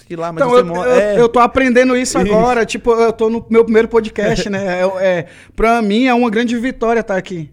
sei 0.07 0.17
lá, 0.17 0.33
mas 0.33 0.43
então, 0.43 0.51
você 0.51 0.61
eu, 0.61 0.67
mostra. 0.67 0.91
Eu, 0.91 1.01
é. 1.01 1.21
eu 1.21 1.29
tô 1.29 1.41
aprendendo 1.41 1.97
isso 1.97 2.17
agora. 2.19 2.65
tipo, 2.65 2.93
eu 2.93 3.13
tô 3.13 3.29
no 3.29 3.45
meu 3.51 3.65
primeiro 3.65 3.89
podcast, 3.89 4.49
né? 4.49 4.81
É, 4.81 5.05
é, 5.05 5.27
pra 5.57 5.83
mim 5.83 6.07
é 6.07 6.15
uma 6.15 6.31
grande 6.31 6.57
vitória 6.57 7.01
estar 7.01 7.17
aqui. 7.17 7.53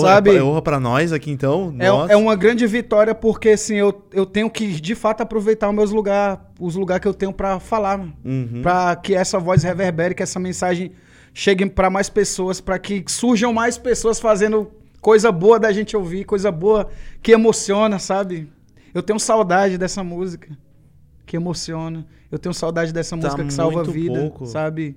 Sabe? 0.00 0.36
É 0.36 0.42
honra 0.42 0.62
pra 0.62 0.80
nós 0.80 1.12
aqui, 1.12 1.30
então. 1.30 1.74
É, 1.78 2.12
é 2.12 2.16
uma 2.16 2.34
grande 2.34 2.66
vitória 2.66 3.14
porque, 3.14 3.50
assim, 3.50 3.76
eu, 3.76 4.02
eu 4.12 4.24
tenho 4.24 4.48
que, 4.50 4.80
de 4.80 4.94
fato, 4.94 5.20
aproveitar 5.20 5.68
os 5.68 5.74
meus 5.74 5.90
lugares, 5.90 6.38
os 6.58 6.74
lugares 6.74 7.02
que 7.02 7.08
eu 7.08 7.14
tenho 7.14 7.32
para 7.32 7.60
falar. 7.60 8.00
Uhum. 8.00 8.60
Pra 8.62 8.96
que 8.96 9.14
essa 9.14 9.38
voz 9.38 9.62
reverbere, 9.62 10.14
que 10.14 10.22
essa 10.22 10.40
mensagem 10.40 10.92
chegue 11.34 11.66
para 11.66 11.90
mais 11.90 12.08
pessoas, 12.08 12.60
para 12.60 12.78
que 12.78 13.04
surjam 13.06 13.52
mais 13.52 13.78
pessoas 13.78 14.20
fazendo 14.20 14.70
coisa 15.00 15.32
boa 15.32 15.58
da 15.58 15.72
gente 15.72 15.96
ouvir, 15.96 16.24
coisa 16.24 16.50
boa 16.50 16.88
que 17.22 17.32
emociona, 17.32 17.98
sabe? 17.98 18.48
Eu 18.94 19.02
tenho 19.02 19.18
saudade 19.18 19.76
dessa 19.78 20.04
música 20.04 20.48
que 21.26 21.36
emociona. 21.36 22.06
Eu 22.30 22.38
tenho 22.38 22.54
saudade 22.54 22.92
dessa 22.92 23.16
tá 23.16 23.16
música 23.16 23.44
que 23.44 23.52
salva 23.52 23.80
a 23.80 23.84
vida, 23.84 24.20
pouco. 24.20 24.46
sabe? 24.46 24.96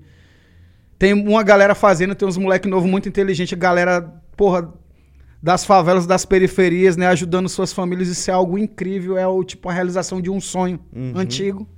Tem 0.98 1.14
uma 1.14 1.44
galera 1.44 1.76
fazendo, 1.76 2.16
tem 2.16 2.28
uns 2.28 2.38
moleque 2.38 2.68
novo 2.68 2.88
muito 2.88 3.10
inteligente, 3.10 3.56
galera, 3.56 4.02
porra, 4.38 4.74
das 5.46 5.64
favelas, 5.64 6.08
das 6.08 6.26
periferias, 6.26 6.98
né, 6.98 7.06
ajudando 7.06 7.48
suas 7.48 7.72
famílias, 7.72 8.08
isso 8.08 8.32
é 8.32 8.34
algo 8.34 8.58
incrível, 8.58 9.16
é 9.16 9.28
o 9.28 9.44
tipo 9.44 9.70
a 9.70 9.72
realização 9.72 10.20
de 10.20 10.28
um 10.28 10.42
sonho 10.42 10.80
uhum. 10.92 11.12
antigo. 11.16 11.70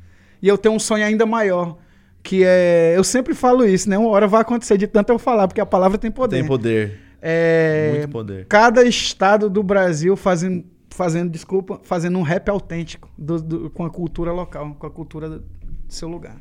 E 0.42 0.48
eu 0.48 0.58
tenho 0.58 0.74
um 0.74 0.80
sonho 0.80 1.04
ainda 1.04 1.26
maior, 1.26 1.78
que 2.24 2.46
é, 2.46 2.94
eu 2.96 3.04
sempre 3.04 3.34
falo 3.34 3.66
isso, 3.66 3.90
né, 3.90 3.98
uma 3.98 4.08
hora 4.08 4.26
vai 4.26 4.40
acontecer 4.40 4.78
de 4.78 4.88
tanto 4.88 5.12
eu 5.12 5.20
falar, 5.20 5.50
porque 5.50 5.60
a 5.60 5.66
palavra 5.66 5.98
tem 5.98 6.10
poder. 6.10 6.38
Tem 6.38 6.48
poder. 6.48 6.98
É, 7.22 7.90
muito 7.92 8.10
poder. 8.10 8.46
Cada 8.46 8.86
estado 8.86 9.50
do 9.50 9.62
Brasil 9.62 10.16
fazendo 10.16 10.64
fazendo, 10.90 11.30
desculpa, 11.30 11.82
fazendo 11.84 12.18
um 12.18 12.22
rap 12.22 12.48
autêntico 12.48 13.10
do, 13.18 13.42
do, 13.42 13.70
com 13.70 13.86
a 13.86 13.90
cultura 13.90 14.32
local, 14.32 14.78
com 14.80 14.88
a 14.88 14.90
cultura 14.90 15.30
do 15.30 15.44
seu 15.90 16.08
lugar. 16.08 16.38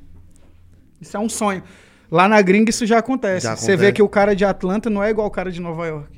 Isso 1.01 1.17
é 1.17 1.21
um 1.21 1.29
sonho. 1.29 1.65
Lá 2.09 2.29
na 2.29 2.41
gringa 2.41 2.71
isso 2.71 2.87
já 2.87 2.99
acontece. 2.99 3.43
já 3.43 3.51
acontece. 3.51 3.67
Você 3.67 3.77
vê 3.77 3.91
que 3.91 4.01
o 4.01 4.09
cara 4.09 4.37
de 4.37 4.45
Atlanta 4.45 4.89
não 4.89 5.03
é 5.03 5.11
igual 5.11 5.27
o 5.27 5.31
cara 5.31 5.51
de 5.51 5.61
Nova 5.61 5.89
York. 5.89 6.16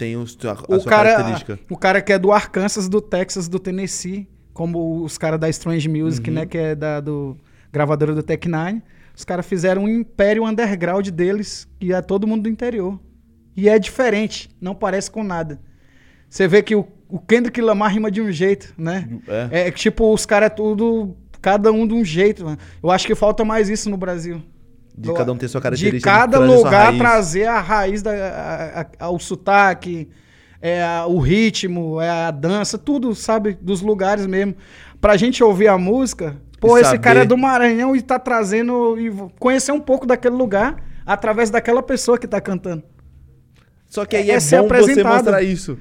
Tem 0.00 0.16
os, 0.16 0.34
a, 0.44 0.52
a 0.52 0.54
o 0.54 0.82
cara, 0.82 1.10
característica. 1.10 1.58
O 1.68 1.76
cara 1.76 2.00
que 2.00 2.10
é 2.10 2.18
do 2.18 2.32
Arkansas, 2.32 2.88
do 2.88 3.02
Texas, 3.02 3.48
do 3.48 3.58
Tennessee, 3.58 4.26
como 4.54 5.04
os 5.04 5.18
caras 5.18 5.38
da 5.38 5.46
Strange 5.50 5.90
Music, 5.90 6.30
uhum. 6.30 6.36
né, 6.36 6.46
que 6.46 6.56
é 6.56 6.74
da 6.74 7.00
do 7.00 7.36
gravadora 7.70 8.14
do 8.14 8.22
Tech 8.22 8.48
Nine. 8.48 8.82
Os 9.14 9.24
caras 9.24 9.44
fizeram 9.44 9.84
um 9.84 9.88
império 9.88 10.46
underground 10.46 11.06
deles, 11.08 11.68
que 11.78 11.92
é 11.92 12.00
todo 12.00 12.26
mundo 12.26 12.44
do 12.44 12.48
interior. 12.48 12.98
E 13.54 13.68
é 13.68 13.78
diferente, 13.78 14.48
não 14.58 14.74
parece 14.74 15.10
com 15.10 15.22
nada. 15.22 15.60
Você 16.30 16.48
vê 16.48 16.62
que 16.62 16.74
o 16.74 16.88
o 17.10 17.18
Kendrick 17.18 17.60
Lamar 17.60 17.92
rima 17.92 18.10
de 18.10 18.20
um 18.20 18.30
jeito, 18.30 18.72
né? 18.78 19.08
É, 19.50 19.68
é 19.68 19.70
tipo, 19.70 20.12
os 20.12 20.24
caras 20.24 20.46
é 20.46 20.50
tudo, 20.50 21.16
cada 21.42 21.72
um 21.72 21.86
de 21.86 21.92
um 21.92 22.04
jeito, 22.04 22.44
mano. 22.44 22.58
Eu 22.82 22.90
acho 22.90 23.06
que 23.06 23.14
falta 23.14 23.44
mais 23.44 23.68
isso 23.68 23.90
no 23.90 23.96
Brasil. 23.96 24.42
De 25.00 25.14
cada 25.14 25.32
um 25.32 25.36
ter 25.36 25.48
sua 25.48 25.60
característica. 25.60 25.98
De 25.98 26.18
cada 26.18 26.38
de 26.38 26.44
lugar 26.46 26.96
trazer 26.98 27.46
a 27.46 27.60
raiz, 27.60 28.02
da, 28.02 28.12
a, 28.12 29.06
a, 29.06 29.10
o 29.10 29.18
sotaque, 29.18 30.08
é, 30.60 30.82
a, 30.82 31.06
o 31.06 31.18
ritmo, 31.18 32.00
é 32.00 32.10
a 32.10 32.30
dança, 32.30 32.76
tudo, 32.76 33.14
sabe? 33.14 33.56
Dos 33.60 33.80
lugares 33.80 34.26
mesmo. 34.26 34.54
Pra 35.00 35.16
gente 35.16 35.42
ouvir 35.42 35.68
a 35.68 35.78
música, 35.78 36.36
pô, 36.60 36.76
esse 36.76 36.98
cara 36.98 37.20
é 37.20 37.24
do 37.24 37.38
Maranhão 37.38 37.96
e 37.96 38.02
tá 38.02 38.18
trazendo. 38.18 38.98
e 38.98 39.10
conhecer 39.38 39.72
um 39.72 39.80
pouco 39.80 40.06
daquele 40.06 40.36
lugar 40.36 40.76
através 41.06 41.48
daquela 41.48 41.82
pessoa 41.82 42.18
que 42.18 42.28
tá 42.28 42.40
cantando. 42.40 42.82
Só 43.86 44.04
que 44.04 44.16
aí 44.16 44.30
é, 44.30 44.34
é 44.34 44.62
bom 44.62 44.68
você 44.68 45.02
mostrar 45.02 45.42
isso. 45.42 45.78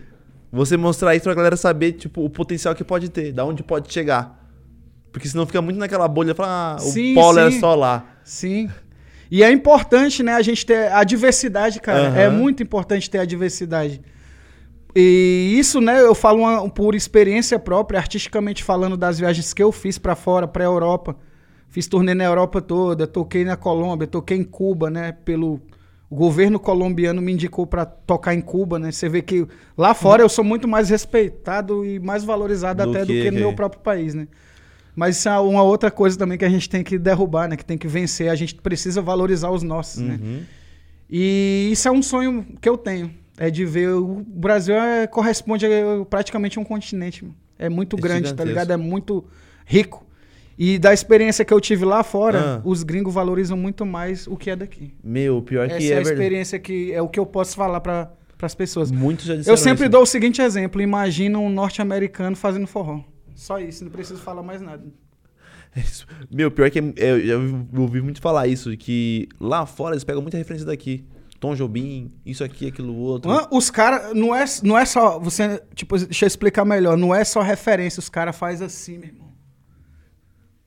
Você 0.51 0.77
mostrar 0.77 1.15
isso 1.15 1.25
pra 1.25 1.35
galera 1.35 1.55
saber, 1.55 1.91
tipo, 1.91 2.23
o 2.23 2.29
potencial 2.29 2.73
que 2.73 2.83
pode 2.83 3.09
ter, 3.09 3.31
da 3.31 3.45
onde 3.45 3.61
pode 3.61 3.93
chegar. 3.93 4.39
Porque 5.11 5.27
senão 5.27 5.45
fica 5.45 5.61
muito 5.61 5.77
naquela 5.77 6.07
bolha, 6.07 6.33
fala, 6.33 6.75
ah, 6.75 6.79
sim, 6.79 7.11
o 7.11 7.15
polo 7.15 7.39
é 7.39 7.51
só 7.51 7.75
lá. 7.75 8.05
Sim. 8.23 8.69
E 9.31 9.43
é 9.43 9.51
importante, 9.51 10.23
né, 10.23 10.33
a 10.33 10.41
gente 10.41 10.65
ter 10.65 10.91
a 10.91 11.03
diversidade, 11.03 11.79
cara. 11.79 12.09
Uhum. 12.09 12.15
É 12.15 12.29
muito 12.29 12.63
importante 12.63 13.09
ter 13.09 13.19
a 13.19 13.25
diversidade. 13.25 14.01
E 14.95 15.55
isso, 15.57 15.79
né, 15.79 16.01
eu 16.01 16.15
falo 16.15 16.39
uma, 16.39 16.69
por 16.69 16.95
experiência 16.95 17.59
própria, 17.59 17.99
artisticamente 17.99 18.63
falando 18.63 18.97
das 18.97 19.19
viagens 19.19 19.53
que 19.53 19.61
eu 19.61 19.71
fiz 19.71 19.97
para 19.97 20.15
fora, 20.15 20.47
para 20.47 20.63
Europa. 20.63 21.15
Fiz 21.67 21.85
turnê 21.85 22.15
na 22.15 22.23
Europa 22.23 22.59
toda, 22.59 23.05
toquei 23.05 23.45
na 23.45 23.55
Colômbia, 23.55 24.07
toquei 24.07 24.37
em 24.37 24.43
Cuba, 24.43 24.89
né, 24.89 25.11
pelo 25.23 25.61
o 26.09 26.15
governo 26.15 26.59
colombiano 26.59 27.21
me 27.21 27.31
indicou 27.31 27.67
para 27.67 27.85
tocar 27.85 28.33
em 28.33 28.41
Cuba, 28.41 28.79
né? 28.79 28.91
Você 28.91 29.07
vê 29.07 29.21
que 29.21 29.47
lá 29.77 29.93
fora 29.93 30.23
eu 30.23 30.29
sou 30.29 30.43
muito 30.43 30.67
mais 30.67 30.89
respeitado 30.89 31.85
e 31.85 31.99
mais 31.99 32.23
valorizado 32.23 32.83
do 32.83 32.89
até 32.89 33.05
que, 33.05 33.05
do 33.05 33.23
que 33.23 33.31
no 33.31 33.37
meu 33.37 33.53
próprio 33.53 33.81
país, 33.81 34.15
né? 34.15 34.27
Mas 34.99 35.15
isso 35.15 35.29
é 35.29 35.39
uma 35.39 35.63
outra 35.63 35.89
coisa 35.89 36.17
também 36.17 36.37
que 36.37 36.43
a 36.43 36.49
gente 36.49 36.69
tem 36.69 36.83
que 36.83 36.97
derrubar, 36.97 37.47
né? 37.47 37.55
Que 37.55 37.63
tem 37.63 37.77
que 37.77 37.87
vencer. 37.87 38.29
A 38.29 38.35
gente 38.35 38.55
precisa 38.55 39.01
valorizar 39.01 39.49
os 39.49 39.63
nossos, 39.63 40.01
né? 40.01 40.19
uhum. 40.21 40.33
né? 40.33 40.41
E 41.09 41.69
isso 41.71 41.87
é 41.87 41.91
um 41.91 42.03
sonho 42.03 42.45
que 42.59 42.67
eu 42.67 42.77
tenho. 42.77 43.09
É 43.37 43.49
de 43.49 43.63
ver. 43.63 43.91
O 43.91 44.25
Brasil 44.27 44.75
é, 44.75 45.07
corresponde 45.07 45.65
a 45.65 45.69
praticamente 46.03 46.59
um 46.59 46.65
continente. 46.65 47.25
É 47.57 47.69
muito 47.69 47.95
é 47.95 48.01
grande, 48.01 48.33
tá 48.33 48.43
ligado? 48.43 48.73
É 48.73 48.75
muito 48.75 49.23
rico. 49.65 50.05
E 50.57 50.77
da 50.77 50.93
experiência 50.93 51.45
que 51.45 51.53
eu 51.53 51.61
tive 51.61 51.85
lá 51.85 52.03
fora, 52.03 52.57
ah. 52.57 52.61
os 52.65 52.83
gringos 52.83 53.13
valorizam 53.13 53.55
muito 53.55 53.85
mais 53.85 54.27
o 54.27 54.35
que 54.35 54.49
é 54.49 54.55
daqui. 54.57 54.93
Meu, 55.01 55.41
pior 55.41 55.67
Essa 55.67 55.77
que 55.77 55.93
é, 55.93 55.95
é 55.95 55.97
a 55.97 56.01
experiência 56.01 56.59
que 56.59 56.91
é 56.91 57.01
o 57.01 57.07
que 57.07 57.17
eu 57.17 57.25
posso 57.25 57.55
falar 57.55 57.79
para 57.79 58.11
as 58.41 58.53
pessoas. 58.53 58.91
Muitos 58.91 59.27
já 59.27 59.35
Eu 59.35 59.55
sempre 59.55 59.85
isso. 59.85 59.91
dou 59.91 60.01
o 60.01 60.05
seguinte 60.05 60.41
exemplo: 60.41 60.81
imagina 60.81 61.39
um 61.39 61.49
norte-americano 61.49 62.35
fazendo 62.35 62.67
forró. 62.67 62.99
Só 63.39 63.57
isso, 63.57 63.85
não 63.85 63.91
preciso 63.91 64.19
falar 64.19 64.43
mais 64.43 64.61
nada. 64.61 64.83
Meu, 66.29 66.51
pior 66.51 66.69
que 66.69 66.79
é, 66.79 66.81
é, 66.97 67.11
eu 67.11 67.21
já 67.21 67.79
ouvi 67.79 68.01
muito 68.01 68.19
falar 68.19 68.47
isso, 68.47 68.75
que 68.75 69.29
lá 69.39 69.65
fora 69.65 69.93
eles 69.93 70.03
pegam 70.03 70.21
muita 70.21 70.37
referência 70.37 70.65
daqui. 70.67 71.05
Tom 71.39 71.55
Jobim, 71.55 72.11
isso 72.25 72.43
aqui, 72.43 72.67
aquilo 72.67 72.93
outro. 72.93 73.31
Os 73.49 73.69
caras, 73.69 74.13
não 74.13 74.35
é, 74.35 74.43
não 74.61 74.77
é 74.77 74.83
só, 74.83 75.17
você, 75.17 75.63
tipo, 75.73 75.97
deixa 75.97 76.25
eu 76.25 76.27
explicar 76.27 76.65
melhor, 76.65 76.97
não 76.97 77.15
é 77.15 77.23
só 77.23 77.41
referência, 77.41 77.99
os 78.01 78.09
caras 78.09 78.35
fazem 78.35 78.67
assim, 78.67 78.97
meu 78.97 79.07
irmão. 79.07 79.29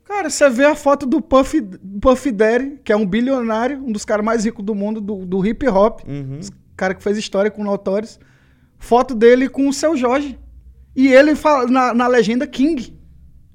Cara, 0.05 0.31
você 0.31 0.49
vê 0.49 0.65
a 0.65 0.75
foto 0.75 1.05
do 1.05 1.21
Puff, 1.21 1.61
Puff 2.01 2.31
Daddy, 2.31 2.81
que 2.83 2.91
é 2.91 2.97
um 2.97 3.07
bilionário, 3.07 3.85
um 3.85 3.93
dos 3.93 4.07
caras 4.07 4.25
mais 4.25 4.47
ricos 4.47 4.65
do 4.65 4.75
mundo, 4.75 4.99
do, 4.99 5.27
do 5.27 5.47
hip 5.47 5.67
hop, 5.69 6.01
Uhum. 6.09 6.41
cara 6.75 6.95
que 6.95 7.03
fez 7.03 7.19
história 7.19 7.51
com 7.51 7.63
Notorious, 7.63 8.19
foto 8.79 9.15
dele 9.15 9.47
com 9.51 9.69
o 9.69 9.73
seu 9.75 9.95
Jorge. 9.95 10.39
E 10.95 11.09
ele 11.09 11.35
fala 11.35 11.67
na, 11.67 11.95
na 11.95 12.07
legenda 12.07 12.47
King. 12.47 12.97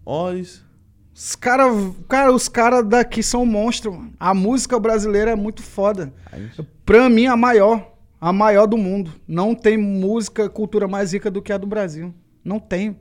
Olha 0.05 0.39
isso. 0.39 0.65
Os 1.13 1.35
cara, 1.35 1.63
cara, 2.07 2.31
os 2.31 2.47
caras 2.47 2.85
daqui 2.88 3.21
são 3.23 3.45
monstros. 3.45 3.95
mano. 3.95 4.13
A 4.19 4.33
música 4.33 4.79
brasileira 4.79 5.31
é 5.31 5.35
muito 5.35 5.61
foda. 5.63 6.13
A 6.31 6.38
gente- 6.38 6.61
Pra 6.85 7.09
mim, 7.09 7.25
a 7.25 7.35
maior. 7.35 7.93
A 8.19 8.31
maior 8.33 8.65
do 8.65 8.77
mundo. 8.77 9.11
Não 9.27 9.53
tem 9.53 9.77
música, 9.77 10.49
cultura 10.49 10.88
mais 10.88 11.13
rica 11.13 11.29
do 11.29 11.41
que 11.41 11.51
a 11.53 11.57
do 11.57 11.67
Brasil. 11.67 12.13
Não 12.43 12.59
tem. 12.59 12.97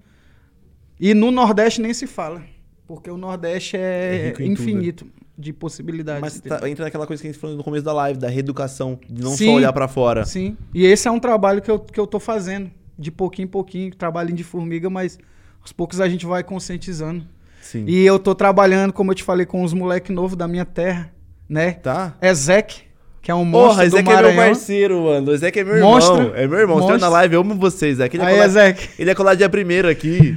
E 0.99 1.15
no 1.15 1.31
Nordeste 1.31 1.81
nem 1.81 1.93
se 1.95 2.07
fala. 2.07 2.43
Porque 2.87 3.11
o 3.11 3.17
Nordeste 3.17 3.77
É 3.77 3.81
é, 3.81 4.27
rico 4.29 4.43
em 4.43 4.55
tudo, 4.55 4.63
infinito 4.69 5.07
de 5.37 5.53
possibilidades. 5.53 6.21
Mas 6.21 6.41
tá- 6.41 6.69
entra 6.69 6.85
naquela 6.87 7.07
coisa 7.07 7.21
que 7.23 7.29
a 7.29 7.33
gente 7.33 7.41
falou 7.41 7.57
no 7.57 7.65
começo 7.65 7.85
da 7.85 7.93
live, 7.93 8.19
da 8.19 8.29
reeducação, 8.29 8.99
de 9.09 9.23
não 9.23 9.33
Sim. 9.33 9.47
só 9.47 9.53
olhar 9.53 9.73
pra 9.73 9.89
fora. 9.89 10.25
Sim. 10.25 10.57
E 10.75 10.85
esse 10.87 11.07
é 11.07 11.11
um 11.11 11.19
trabalho 11.21 11.61
que 11.61 11.71
eu, 11.71 11.79
que 11.79 11.99
eu 12.01 12.07
tô 12.07 12.19
fazendo. 12.19 12.71
De 12.99 13.11
pouquinho 13.11 13.45
em 13.47 13.49
pouquinho. 13.51 13.95
Trabalhinho 13.95 14.37
de 14.37 14.45
formiga, 14.45 14.89
mas 14.91 15.19
aos 15.61 15.73
poucos 15.73 16.01
a 16.01 16.09
gente 16.09 16.25
vai 16.27 16.43
conscientizando. 16.43 17.25
Sim. 17.61 17.85
E 17.87 18.05
eu 18.07 18.19
tô 18.19 18.35
trabalhando, 18.35 18.93
como 18.93 19.11
eu 19.11 19.15
te 19.15 19.23
falei, 19.25 19.45
com 19.45 19.63
os 19.63 19.73
moleques 19.75 20.15
novos 20.15 20.37
da 20.37 20.47
minha 20.47 20.65
terra, 20.65 21.13
né? 21.49 21.73
Tá? 21.73 22.15
Ezek, 22.23 22.83
que 23.21 23.31
é 23.31 23.35
um 23.35 23.45
monstro 23.45 23.69
Porra, 23.71 23.83
do 23.83 23.87
Ezek 23.97 23.99
é 23.99 24.03
meu 24.03 24.15
Maranhão. 24.15 24.45
parceiro, 24.47 25.03
mano. 25.05 25.33
Ezek 25.33 25.59
é 25.59 25.65
meu 25.65 25.81
Monstro. 25.81 26.17
irmão. 26.17 26.33
É 26.37 26.47
meu 26.47 26.59
irmão. 26.61 26.77
Você 26.77 26.83
tá 26.87 26.89
na 26.93 26.93
Monstro. 26.99 27.11
live, 27.13 27.35
eu 27.35 27.41
amo 27.41 27.55
vocês. 27.57 27.99
Ezek, 27.99 28.17
ele, 28.17 28.23
é 28.25 28.27
Aí. 28.27 28.39
Ezek. 28.41 28.89
ele 28.99 29.11
é 29.11 29.15
colar 29.15 29.35
dia 29.35 29.49
primeiro 29.49 29.89
aqui. 29.89 30.37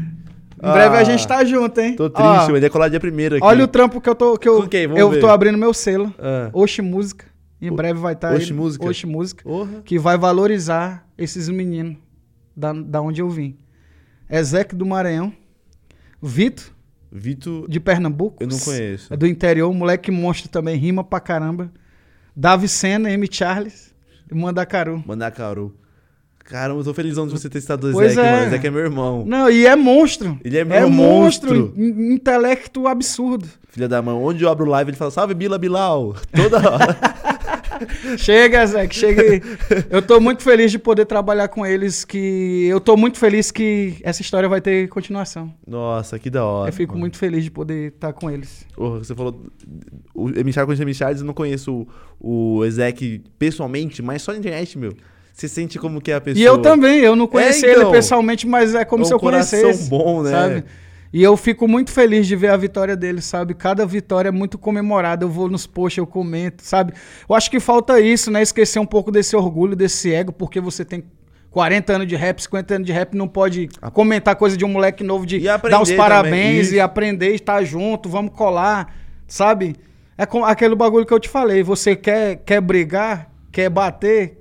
Em 0.61 0.71
breve 0.73 0.97
a 0.97 0.99
Ah, 0.99 1.03
gente 1.05 1.25
tá 1.25 1.45
junto, 1.45 1.79
hein? 1.79 1.95
Tô 1.95 2.09
triste, 2.09 2.27
mano. 2.47 2.57
Ele 2.57 2.65
é 2.65 2.69
colar 2.69 2.89
dia 2.89 2.99
primeiro 2.99 3.35
aqui. 3.37 3.45
Olha 3.45 3.63
o 3.63 3.67
trampo 3.67 4.01
que 4.01 4.09
eu 4.09 4.15
tô. 4.15 4.37
Que 4.37 4.49
eu? 4.49 4.59
Vamos 4.67 4.99
eu 4.99 5.09
ver. 5.11 5.19
tô 5.21 5.27
abrindo 5.29 5.57
meu 5.57 5.73
selo. 5.73 6.13
Ah. 6.19 6.49
Oxi 6.51 6.81
Música. 6.81 7.25
Em 7.61 7.69
O- 7.69 7.75
breve 7.75 7.99
vai 7.99 8.13
estar 8.13 8.33
Oxi 8.33 8.51
Música? 8.53 8.85
Oxi 8.85 9.05
Música. 9.05 9.43
Que 9.85 9.97
vai 9.99 10.17
valorizar 10.17 11.07
esses 11.17 11.47
meninos 11.47 11.95
da, 12.59 12.73
da 12.73 13.01
onde 13.01 13.21
eu 13.21 13.29
vim. 13.29 13.57
Ezek 14.29 14.75
do 14.75 14.85
Maranhão. 14.85 15.33
Vitor, 16.21 16.65
Vitor, 17.11 17.67
de 17.69 17.79
Pernambuco. 17.79 18.43
eu 18.43 18.47
não 18.47 18.59
conheço. 18.59 19.13
É 19.13 19.17
do 19.17 19.25
interior, 19.25 19.73
moleque 19.73 20.11
monstro 20.11 20.49
também, 20.49 20.75
rima 20.75 21.03
pra 21.03 21.19
caramba. 21.19 21.71
Davi 22.35 22.67
Senna, 22.67 23.09
M. 23.11 23.27
Charles 23.31 23.93
e 24.29 24.35
Mandacaru. 24.35 25.01
Mandacaru. 25.07 25.73
Caramba, 26.43 26.79
eu 26.79 26.83
tô 26.83 26.93
felizão 26.95 27.27
de 27.27 27.31
você 27.33 27.47
ter 27.47 27.61
citado 27.61 27.87
o 27.95 28.01
Ezek, 28.01 28.19
é. 28.19 28.31
mano. 28.31 28.47
Ezek 28.47 28.67
é 28.67 28.71
meu 28.71 28.79
irmão. 28.81 29.23
Não, 29.25 29.49
e 29.49 29.65
é 29.67 29.75
monstro. 29.75 30.39
Ele 30.43 30.57
é 30.57 30.65
meu 30.65 30.89
monstro. 30.89 31.73
in- 31.77 32.13
intelecto 32.13 32.87
absurdo. 32.87 33.47
Filha 33.69 33.87
da 33.87 34.01
mãe. 34.01 34.15
Onde 34.15 34.43
eu 34.43 34.49
abro 34.49 34.65
live, 34.65 34.89
ele 34.89 34.97
fala, 34.97 35.11
salve 35.11 35.33
Bila 35.35 35.57
Bilal. 35.59 36.15
Toda 36.35 36.57
hora. 36.57 36.97
Chega, 38.17 38.65
Zé, 38.65 38.87
chega 38.89 39.21
aí. 39.21 39.41
Eu 39.89 40.01
tô 40.01 40.19
muito 40.19 40.43
feliz 40.43 40.71
de 40.71 40.79
poder 40.79 41.05
trabalhar 41.05 41.47
com 41.47 41.65
eles, 41.65 42.03
que 42.05 42.65
eu 42.67 42.79
tô 42.79 42.95
muito 42.97 43.17
feliz 43.17 43.51
que 43.51 43.97
essa 44.03 44.21
história 44.21 44.47
vai 44.49 44.61
ter 44.61 44.87
continuação. 44.89 45.53
Nossa, 45.65 46.17
que 46.19 46.29
da 46.29 46.43
hora. 46.45 46.69
eu 46.69 46.73
fico 46.73 46.93
mano. 46.93 47.01
muito 47.01 47.17
feliz 47.17 47.43
de 47.43 47.51
poder 47.51 47.93
estar 47.93 48.13
com 48.13 48.29
eles. 48.29 48.65
Porra, 48.75 48.99
você 48.99 49.15
falou. 49.15 49.45
O 50.13 50.29
conhece 50.65 50.83
o 50.83 50.85
Michard, 50.85 51.19
eu 51.19 51.25
não 51.25 51.33
conheço 51.33 51.87
o, 52.19 52.57
o 52.57 52.65
Ezek 52.65 53.21
pessoalmente, 53.37 54.01
mas 54.01 54.21
só 54.21 54.31
na 54.31 54.39
internet, 54.39 54.77
meu. 54.77 54.93
Você 55.33 55.47
sente 55.47 55.79
como 55.79 56.01
que 56.01 56.11
é 56.11 56.15
a 56.15 56.21
pessoa. 56.21 56.41
E 56.41 56.45
eu 56.45 56.57
também, 56.57 56.99
eu 56.99 57.15
não 57.15 57.25
conheci 57.25 57.65
É, 57.65 57.71
então. 57.71 57.83
ele 57.83 57.91
pessoalmente, 57.91 58.45
mas 58.45 58.75
é 58.75 58.83
como 58.83 59.03
É 59.03 59.05
um 59.05 59.07
se 59.07 59.13
eu 59.13 59.19
coração 59.19 59.61
conhecesse. 59.61 59.89
bom, 59.89 60.21
né? 60.21 60.31
Sabe? 60.31 60.63
E 61.11 61.23
eu 61.23 61.35
fico 61.35 61.67
muito 61.67 61.91
feliz 61.91 62.27
de 62.27 62.35
ver 62.35 62.49
a 62.51 62.57
vitória 62.57 62.95
dele, 62.95 63.19
sabe? 63.21 63.53
Cada 63.55 63.85
vitória 63.85 64.29
é 64.29 64.31
muito 64.31 64.57
comemorada. 64.59 65.25
Eu 65.25 65.29
vou 65.29 65.49
nos 65.49 65.65
posts, 65.65 65.97
eu 65.97 66.05
comento, 66.05 66.63
sabe? 66.63 66.93
Eu 67.27 67.35
acho 67.35 67.49
que 67.49 67.59
falta 67.59 67.99
isso, 67.99 68.29
né? 68.29 68.41
Esquecer 68.43 68.79
um 68.79 68.85
pouco 68.85 69.11
desse 69.11 69.35
orgulho, 69.35 69.75
desse 69.75 70.13
ego, 70.13 70.31
porque 70.31 70.59
você 70.61 70.85
tem 70.85 71.03
40 71.49 71.93
anos 71.93 72.07
de 72.07 72.15
rap, 72.15 72.39
50 72.39 72.75
anos 72.75 72.85
de 72.85 72.93
rap, 72.93 73.15
não 73.15 73.27
pode 73.27 73.69
comentar 73.91 74.35
coisa 74.35 74.55
de 74.55 74.63
um 74.63 74.69
moleque 74.69 75.03
novo, 75.03 75.25
de 75.25 75.39
dar 75.39 75.81
os 75.81 75.91
parabéns 75.97 76.71
e 76.71 76.79
aprender, 76.79 77.33
estar 77.33 77.63
junto, 77.63 78.07
vamos 78.07 78.31
colar, 78.33 78.95
sabe? 79.27 79.75
É 80.15 80.27
com 80.27 80.45
aquele 80.45 80.75
bagulho 80.75 81.07
que 81.07 81.13
eu 81.13 81.19
te 81.19 81.27
falei. 81.27 81.63
Você 81.63 81.95
quer, 81.95 82.35
quer 82.45 82.61
brigar, 82.61 83.31
quer 83.51 83.67
bater, 83.67 84.37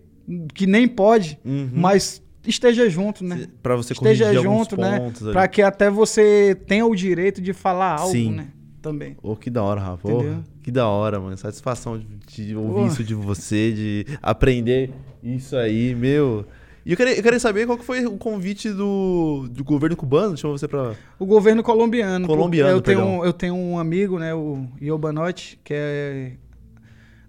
que 0.53 0.67
nem 0.67 0.87
pode, 0.87 1.39
Uhum. 1.43 1.71
mas 1.73 2.21
esteja 2.51 2.89
junto, 2.89 3.25
né? 3.25 3.47
Pra 3.63 3.77
você 3.77 3.93
esteja 3.93 4.33
junto, 4.35 4.81
né? 4.81 5.13
Pra 5.33 5.47
que 5.49 5.63
até 5.63 5.91
você 5.91 6.57
tenha 6.67 6.85
o 6.87 6.95
direito 6.95 7.41
de 7.41 7.53
falar 7.53 8.01
algo, 8.01 8.13
Sim. 8.13 8.33
né? 8.33 8.49
Também. 8.81 9.17
Ô, 9.23 9.35
que 9.37 9.51
da 9.51 9.63
hora, 9.63 9.81
Rafa. 9.81 10.09
Entendeu? 10.11 10.35
Ô, 10.39 10.63
que 10.63 10.71
da 10.71 10.87
hora, 10.87 11.19
mano. 11.21 11.37
Satisfação 11.37 12.01
de, 12.27 12.55
ouvir 12.57 12.73
Pô. 12.75 12.87
isso 12.87 13.03
de 13.05 13.15
você, 13.15 13.73
de 13.73 14.07
aprender 14.23 14.91
isso 15.23 15.57
aí, 15.57 15.95
meu. 15.95 16.47
E 16.87 16.93
eu 16.93 16.97
queria, 16.97 17.15
eu 17.17 17.23
queria 17.23 17.41
saber 17.41 17.67
qual 17.67 17.77
que 17.77 17.85
foi 17.85 18.07
o 18.07 18.17
convite 18.17 18.71
do, 18.71 19.47
do 19.51 19.63
governo 19.65 19.97
cubano, 19.97 20.37
chamou 20.37 20.57
você 20.57 20.67
pra. 20.69 20.95
O 21.19 21.27
governo 21.27 21.63
colombiano. 21.63 22.27
Colombiano, 22.27 22.71
eu 22.71 22.81
tenho, 22.81 23.01
um- 23.05 23.25
eu 23.25 23.33
tenho 23.33 23.55
um 23.55 23.79
amigo, 23.79 24.19
né? 24.19 24.33
O 24.35 24.65
Iobanote, 24.81 25.59
que 25.63 25.75
é 25.75 26.33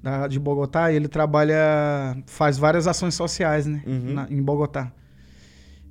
da, 0.01 0.27
de 0.27 0.39
Bogotá, 0.39 0.91
e 0.91 0.95
ele 0.95 1.07
trabalha, 1.09 2.15
faz 2.27 2.57
várias 2.57 2.87
ações 2.87 3.15
sociais, 3.15 3.65
né? 3.65 3.81
Uhum. 3.85 4.13
na- 4.13 4.27
em 4.29 4.41
Bogotá. 4.41 4.91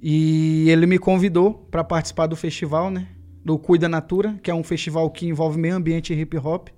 E 0.02 0.68
ele 0.70 0.86
me 0.86 0.98
convidou 0.98 1.54
para 1.70 1.82
participar 1.82 2.26
do 2.26 2.36
festival, 2.36 2.90
né? 2.90 3.08
Do 3.44 3.58
Cuida 3.58 3.88
Natura, 3.88 4.38
que 4.42 4.50
é 4.50 4.54
um 4.54 4.62
festival 4.62 5.10
que 5.10 5.26
envolve 5.26 5.58
meio 5.58 5.74
ambiente 5.74 6.12
e 6.12 6.20
hip 6.20 6.36
hop. 6.38 6.68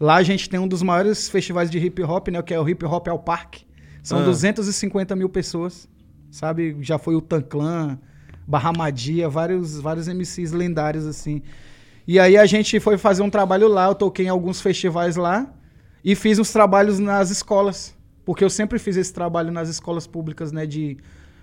Lá 0.00 0.16
a 0.16 0.22
gente 0.22 0.48
tem 0.48 0.60
um 0.60 0.68
dos 0.68 0.82
maiores 0.82 1.28
festivais 1.28 1.70
de 1.70 1.78
hip 1.78 2.02
hop, 2.02 2.28
né? 2.28 2.40
Que 2.42 2.54
é 2.54 2.60
o 2.60 2.68
Hip 2.68 2.84
Hop 2.84 3.08
ao 3.08 3.18
Parque. 3.18 3.66
São 4.02 4.20
Ah. 4.20 4.24
250 4.24 5.16
mil 5.16 5.28
pessoas, 5.28 5.88
sabe? 6.30 6.76
Já 6.80 6.98
foi 6.98 7.16
o 7.16 7.20
Tanclan, 7.20 7.98
Barramadia, 8.46 9.28
vários, 9.28 9.80
vários 9.80 10.06
MCs 10.08 10.52
lendários, 10.52 11.04
assim. 11.06 11.42
E 12.06 12.18
aí 12.18 12.36
a 12.36 12.46
gente 12.46 12.78
foi 12.80 12.96
fazer 12.96 13.22
um 13.22 13.28
trabalho 13.30 13.68
lá, 13.68 13.86
eu 13.86 13.94
toquei 13.94 14.26
em 14.26 14.28
alguns 14.30 14.60
festivais 14.60 15.16
lá 15.16 15.52
e 16.04 16.14
fiz 16.14 16.38
uns 16.38 16.52
trabalhos 16.52 16.98
nas 16.98 17.30
escolas. 17.30 17.94
Porque 18.24 18.44
eu 18.44 18.50
sempre 18.50 18.78
fiz 18.78 18.96
esse 18.96 19.12
trabalho 19.12 19.50
nas 19.50 19.68
escolas 19.68 20.06
públicas, 20.06 20.52
né? 20.52 20.64
De, 20.64 20.96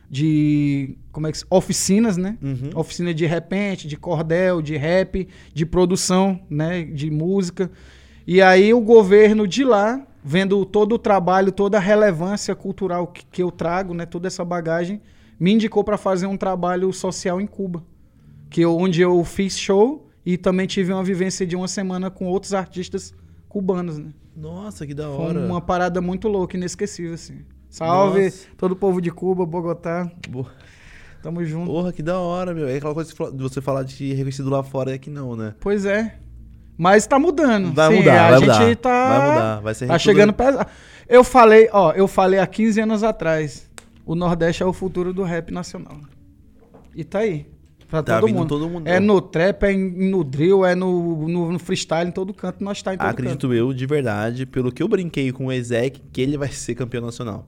de 0.09 0.97
como 1.11 1.27
é 1.27 1.31
que 1.31 1.39
oficinas, 1.49 2.17
né? 2.17 2.37
Uhum. 2.41 2.69
Oficina 2.75 3.13
de 3.13 3.25
repente, 3.25 3.87
de 3.87 3.97
cordel, 3.97 4.61
de 4.61 4.75
rap, 4.77 5.27
de 5.53 5.65
produção, 5.65 6.39
né? 6.49 6.83
De 6.83 7.09
música. 7.09 7.71
E 8.27 8.41
aí 8.41 8.73
o 8.73 8.81
governo 8.81 9.47
de 9.47 9.63
lá, 9.63 10.05
vendo 10.23 10.63
todo 10.65 10.93
o 10.95 10.99
trabalho, 10.99 11.51
toda 11.51 11.77
a 11.77 11.81
relevância 11.81 12.55
cultural 12.55 13.07
que, 13.07 13.25
que 13.25 13.43
eu 13.43 13.51
trago, 13.51 13.93
né? 13.93 14.05
Toda 14.05 14.27
essa 14.27 14.43
bagagem, 14.43 15.01
me 15.39 15.51
indicou 15.53 15.83
para 15.83 15.97
fazer 15.97 16.25
um 16.27 16.37
trabalho 16.37 16.91
social 16.93 17.39
em 17.41 17.47
Cuba. 17.47 17.83
Que 18.49 18.61
eu- 18.61 18.75
onde 18.77 19.01
eu 19.01 19.23
fiz 19.23 19.57
show 19.57 20.07
e 20.25 20.37
também 20.37 20.65
tive 20.65 20.91
uma 20.93 21.03
vivência 21.03 21.45
de 21.45 21.55
uma 21.55 21.67
semana 21.67 22.09
com 22.09 22.25
outros 22.25 22.53
artistas 22.53 23.13
cubanos, 23.49 23.97
né? 23.97 24.11
Nossa, 24.35 24.85
que 24.85 24.93
da 24.93 25.03
Foi 25.07 25.25
hora. 25.27 25.39
uma 25.45 25.61
parada 25.61 26.01
muito 26.01 26.27
louca, 26.27 26.57
inesquecível, 26.57 27.13
assim. 27.13 27.39
Salve 27.75 28.23
Nossa. 28.23 28.47
todo 28.57 28.71
o 28.71 28.75
povo 28.77 29.01
de 29.01 29.11
Cuba, 29.11 29.45
Bogotá. 29.45 30.09
Boa. 30.29 30.47
Tamo 31.21 31.43
junto. 31.43 31.65
Porra, 31.69 31.91
que 31.91 32.01
da 32.01 32.17
hora, 32.17 32.53
meu. 32.53 32.69
É 32.69 32.77
aquela 32.77 32.93
coisa 32.93 33.11
de 33.33 33.43
você 33.43 33.59
falar 33.59 33.83
de 33.83 34.13
reconhecido 34.13 34.49
lá 34.49 34.63
fora 34.63 34.95
é 34.95 34.97
que 34.97 35.09
não, 35.09 35.35
né? 35.35 35.53
Pois 35.59 35.83
é. 35.83 36.15
Mas 36.77 37.05
tá 37.05 37.19
mudando. 37.19 37.73
Vai 37.73 37.91
Sim, 37.91 37.97
mudar, 37.99 38.27
a 38.27 38.29
vai 38.31 38.39
gente 38.39 38.59
mudar. 38.59 38.75
tá. 38.77 39.09
Vai 39.19 39.29
mudar, 39.29 39.59
vai 39.59 39.73
ser 39.73 39.87
Tá 39.87 39.99
chegando 39.99 40.31
pesado. 40.31 40.69
Eu 41.05 41.21
falei, 41.21 41.67
ó, 41.73 41.91
eu 41.91 42.07
falei 42.07 42.39
há 42.39 42.47
15 42.47 42.79
anos 42.79 43.03
atrás. 43.03 43.69
O 44.05 44.15
Nordeste 44.15 44.63
é 44.63 44.65
o 44.65 44.71
futuro 44.71 45.13
do 45.13 45.23
rap 45.23 45.51
nacional. 45.51 45.97
E 46.95 47.03
tá 47.03 47.19
aí. 47.19 47.45
Pra 47.89 48.01
Tá 48.01 48.21
todo 48.21 48.31
mundo. 48.33 48.47
todo 48.47 48.69
mundo. 48.69 48.87
É 48.87 49.01
no 49.01 49.19
trap, 49.19 49.63
é 49.63 49.73
no 49.75 50.23
drill, 50.23 50.65
é 50.65 50.75
no, 50.75 51.27
no, 51.27 51.51
no 51.51 51.59
freestyle, 51.59 52.07
em 52.07 52.11
todo 52.13 52.33
canto. 52.33 52.63
Nós 52.63 52.81
tá 52.81 52.93
em 52.93 52.97
todo 52.97 53.05
canto. 53.05 53.19
Acredito 53.19 53.53
eu, 53.53 53.73
de 53.73 53.85
verdade, 53.85 54.45
pelo 54.45 54.71
que 54.71 54.81
eu 54.81 54.87
brinquei 54.87 55.33
com 55.33 55.47
o 55.47 55.51
Ezek, 55.51 56.01
que 56.13 56.21
ele 56.21 56.37
vai 56.37 56.47
ser 56.47 56.73
campeão 56.75 57.03
nacional. 57.05 57.45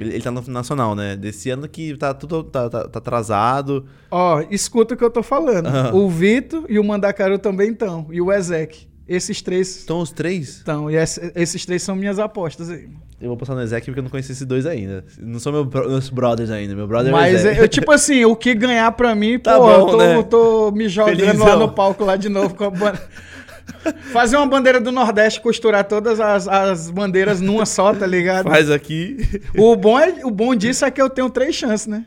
Ele, 0.00 0.14
ele 0.14 0.22
tá 0.22 0.30
no 0.30 0.42
nacional, 0.48 0.94
né? 0.94 1.14
Desse 1.16 1.50
ano 1.50 1.68
que 1.68 1.96
tá 1.96 2.12
tudo 2.14 2.42
tá, 2.42 2.68
tá- 2.70 2.88
tá 2.88 2.98
atrasado. 2.98 3.84
Ó, 4.10 4.42
escuta 4.50 4.94
o 4.94 4.96
que 4.96 5.04
eu 5.04 5.10
tô 5.10 5.22
falando. 5.22 5.66
Ah. 5.66 5.90
O 5.94 6.08
Vitor 6.08 6.64
e 6.68 6.78
o 6.78 6.84
Mandacaru 6.84 7.38
também 7.38 7.72
estão. 7.72 8.06
E 8.10 8.20
o 8.20 8.32
Ezek. 8.32 8.88
Esses 9.06 9.42
três 9.42 9.82
Então 9.82 9.98
os 10.00 10.12
três? 10.12 10.48
estão. 10.58 10.88
E 10.90 10.94
esse- 10.96 11.32
esses 11.34 11.66
três 11.66 11.82
são 11.82 11.96
minhas 11.96 12.18
apostas 12.20 12.70
aí. 12.70 12.88
Eu 13.20 13.28
vou 13.28 13.36
passar 13.36 13.54
no 13.56 13.60
Ezek 13.60 13.84
porque 13.86 13.98
eu 13.98 14.04
não 14.04 14.10
conheço 14.10 14.30
esses 14.32 14.46
dois 14.46 14.64
ainda. 14.66 15.04
Não 15.18 15.38
são 15.40 15.52
meu 15.52 15.64
meus 15.66 16.08
brothers 16.08 16.48
ainda. 16.50 16.74
Meu 16.76 16.86
brother 16.86 17.08
é 17.10 17.12
Mas, 17.12 17.44
é, 17.44 17.60
eu, 17.60 17.68
tipo 17.68 17.90
assim, 17.92 18.24
o 18.24 18.36
que 18.36 18.54
ganhar 18.54 18.90
pra 18.92 19.14
mim, 19.14 19.36
Tá 19.42 19.58
pô, 19.58 19.68
eu 19.70 19.80
bom, 19.84 19.90
tô, 19.90 19.96
né? 19.98 20.22
tô 20.22 20.70
me 20.70 20.88
jogando 20.88 21.18
lá 21.20 21.26
Felizão. 21.26 21.58
no 21.58 21.72
palco 21.72 22.04
lá 22.04 22.16
de 22.16 22.28
novo 22.28 22.54
com 22.54 22.64
a 22.64 22.70
bandeira. 22.70 23.02
Fazer 24.12 24.36
uma 24.36 24.46
bandeira 24.46 24.80
do 24.80 24.90
Nordeste, 24.92 25.40
costurar 25.40 25.84
todas 25.84 26.20
as, 26.20 26.46
as 26.48 26.90
bandeiras 26.90 27.40
numa 27.40 27.66
só, 27.66 27.94
tá 27.94 28.06
ligado? 28.06 28.48
Faz 28.48 28.70
aqui. 28.70 29.18
O 29.56 29.76
bom, 29.76 29.98
é, 29.98 30.24
o 30.24 30.30
bom 30.30 30.54
disso 30.54 30.84
é 30.84 30.90
que 30.90 31.00
eu 31.00 31.10
tenho 31.10 31.30
três 31.30 31.54
chances, 31.54 31.86
né? 31.86 32.06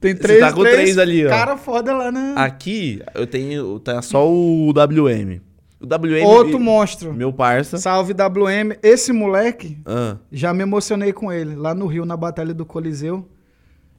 Tem 0.00 0.12
Você 0.12 0.20
três, 0.20 0.40
tá 0.40 0.52
com 0.52 0.62
três 0.62 0.98
ali, 0.98 1.26
ó. 1.26 1.30
Cara 1.30 1.56
foda 1.56 1.94
lá, 1.94 2.12
né? 2.12 2.34
Aqui 2.36 3.00
eu 3.14 3.26
tenho. 3.26 3.78
Tá 3.80 4.02
só 4.02 4.30
o 4.30 4.70
WM. 4.70 5.40
O 5.80 5.86
WM. 5.86 6.24
Outro 6.24 6.60
monstro. 6.60 7.14
Meu 7.14 7.32
parça. 7.32 7.78
Salve 7.78 8.12
WM. 8.12 8.76
Esse 8.82 9.12
moleque, 9.12 9.78
Ah, 9.86 10.16
já 10.30 10.52
me 10.52 10.62
emocionei 10.62 11.12
com 11.12 11.32
ele, 11.32 11.54
lá 11.54 11.74
no 11.74 11.86
Rio, 11.86 12.04
na 12.04 12.16
Batalha 12.16 12.52
do 12.52 12.66
Coliseu. 12.66 13.26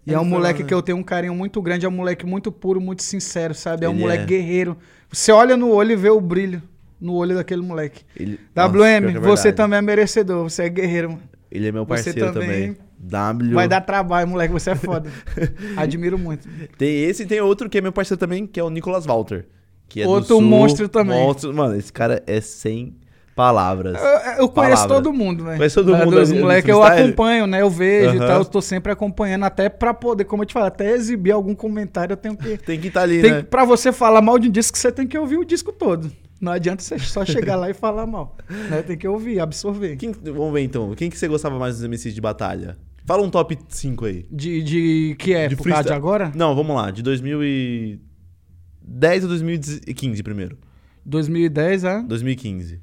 E 0.06 0.14
é 0.14 0.20
um 0.20 0.26
moleque 0.26 0.62
né? 0.62 0.68
que 0.68 0.74
eu 0.74 0.84
tenho 0.84 1.00
um 1.00 1.04
carinho 1.04 1.34
muito 1.34 1.60
grande, 1.60 1.88
é 1.88 1.90
um 1.90 1.92
moleque 1.92 2.28
muito 2.28 2.52
puro, 2.52 2.80
muito 2.80 3.02
sincero, 3.02 3.56
sabe? 3.56 3.86
É 3.86 3.90
um 3.90 3.94
Ele 3.94 4.02
moleque 4.02 4.24
é. 4.24 4.28
guerreiro. 4.28 4.78
Você 5.12 5.32
olha 5.32 5.58
no 5.58 5.72
olho 5.72 5.94
e 5.94 5.96
vê 5.96 6.12
o 6.12 6.22
brilho 6.22 6.62
no 7.06 7.14
olho 7.14 7.36
daquele 7.36 7.62
moleque. 7.62 8.04
ele, 8.18 8.40
Nossa, 8.56 8.70
WM, 8.70 9.12
que 9.12 9.18
é 9.18 9.20
você 9.20 9.54
também 9.54 9.80
é 9.80 9.82
merecedor, 9.82 10.44
você 10.50 10.64
é 10.64 10.70
guerreiro, 10.70 11.12
mano. 11.12 11.22
Ele 11.52 11.68
é 11.68 11.72
meu 11.72 11.86
Você 11.86 12.12
parceiro 12.12 12.34
também 12.34 12.74
também. 12.74 12.78
W. 13.00 13.54
Vai 13.54 13.68
dar 13.68 13.82
trabalho, 13.82 14.28
moleque, 14.28 14.52
você 14.52 14.72
é 14.72 14.76
foda. 14.76 15.10
Admiro 15.78 16.18
muito. 16.18 16.48
Tem 16.78 17.04
esse 17.04 17.24
e 17.24 17.26
tem 17.26 17.40
outro 17.40 17.70
que 17.70 17.78
é 17.78 17.82
meu 17.82 17.92
parceiro 17.94 18.20
também, 18.20 18.46
que 18.48 18.60
é 18.60 18.64
o 18.64 18.70
Nicolas 18.70 19.06
Walter. 19.06 19.46
Que 19.88 20.02
é 20.02 20.04
do 20.06 20.10
Outro 20.10 20.36
Sul. 20.36 20.42
monstro 20.42 20.90
também. 20.90 21.18
Monstro. 21.18 21.54
Mano, 21.54 21.76
esse 21.78 21.94
cara 21.94 22.24
é 22.26 22.42
sem 22.42 22.96
palavras. 23.36 24.02
Eu, 24.02 24.44
eu 24.44 24.50
conheço 24.50 24.84
Palavras. 24.84 24.98
todo 24.98 25.14
mundo, 25.14 25.44
velho. 25.44 25.58
Conhece 25.58 25.76
todo 25.76 25.96
mundo 25.96 26.12
Dos 26.16 26.32
moleques 26.32 26.70
eu 26.70 26.82
acompanho, 26.82 27.46
né? 27.46 27.62
Eu 27.62 27.70
vejo 27.70 28.16
e 28.16 28.18
Aham. 28.18 28.28
tal. 28.28 28.40
Eu 28.40 28.46
tô 28.46 28.62
sempre 28.62 28.92
acompanhando, 28.92 29.44
até 29.44 29.68
pra 29.70 29.94
poder, 29.94 30.24
como 30.24 30.42
eu 30.44 30.48
te 30.48 30.54
falei, 30.54 30.70
até 30.70 30.92
exibir 30.92 31.32
algum 31.32 31.54
comentário, 31.54 32.14
eu 32.14 32.18
tenho 32.18 32.36
que. 32.36 32.58
Tem 32.66 32.80
que 32.80 32.88
estar 32.88 33.02
ali, 33.02 33.22
Tem, 33.22 33.32
né? 33.32 33.44
Pra 33.44 33.66
você 33.66 33.92
falar 33.92 34.22
mal 34.22 34.40
de 34.40 34.48
um 34.48 34.52
disco, 34.52 34.78
você 34.78 34.92
tem 34.92 35.06
que 35.06 35.18
ouvir 35.18 35.38
o 35.38 35.46
disco 35.46 35.72
todo. 35.72 36.12
Não 36.42 36.52
adianta 36.52 36.84
você 36.84 37.00
só 37.00 37.24
chegar 37.26 37.56
lá 37.56 37.70
e 37.70 37.74
falar 37.74 38.06
mal. 38.06 38.36
Né? 38.70 38.82
Tem 38.82 38.98
que 38.98 39.08
ouvir, 39.08 39.40
absorver. 39.40 39.96
Quem- 39.96 40.12
vamos 40.12 40.54
ver 40.54 40.62
então. 40.62 40.94
Quem 40.96 41.10
que 41.10 41.18
você 41.18 41.28
gostava 41.28 41.58
mais 41.58 41.76
dos 41.76 41.84
MCs 41.86 42.14
de 42.14 42.22
batalha? 42.22 42.78
Fala 43.06 43.24
um 43.24 43.30
top 43.30 43.58
5 43.70 44.06
aí. 44.06 44.26
De, 44.32 44.62
de 44.64 45.16
que 45.18 45.34
época? 45.34 45.56
De, 45.56 45.64
freestyle. 45.64 45.96
agora? 45.96 46.32
Não, 46.36 46.56
vamos 46.56 46.76
lá. 46.76 46.92
De 46.92 47.02
2010 47.04 49.24
a 49.24 49.28
2015 49.28 50.24
primeiro. 50.24 50.58
2010, 51.06 51.86
ah? 51.86 52.00
2015. 52.02 52.82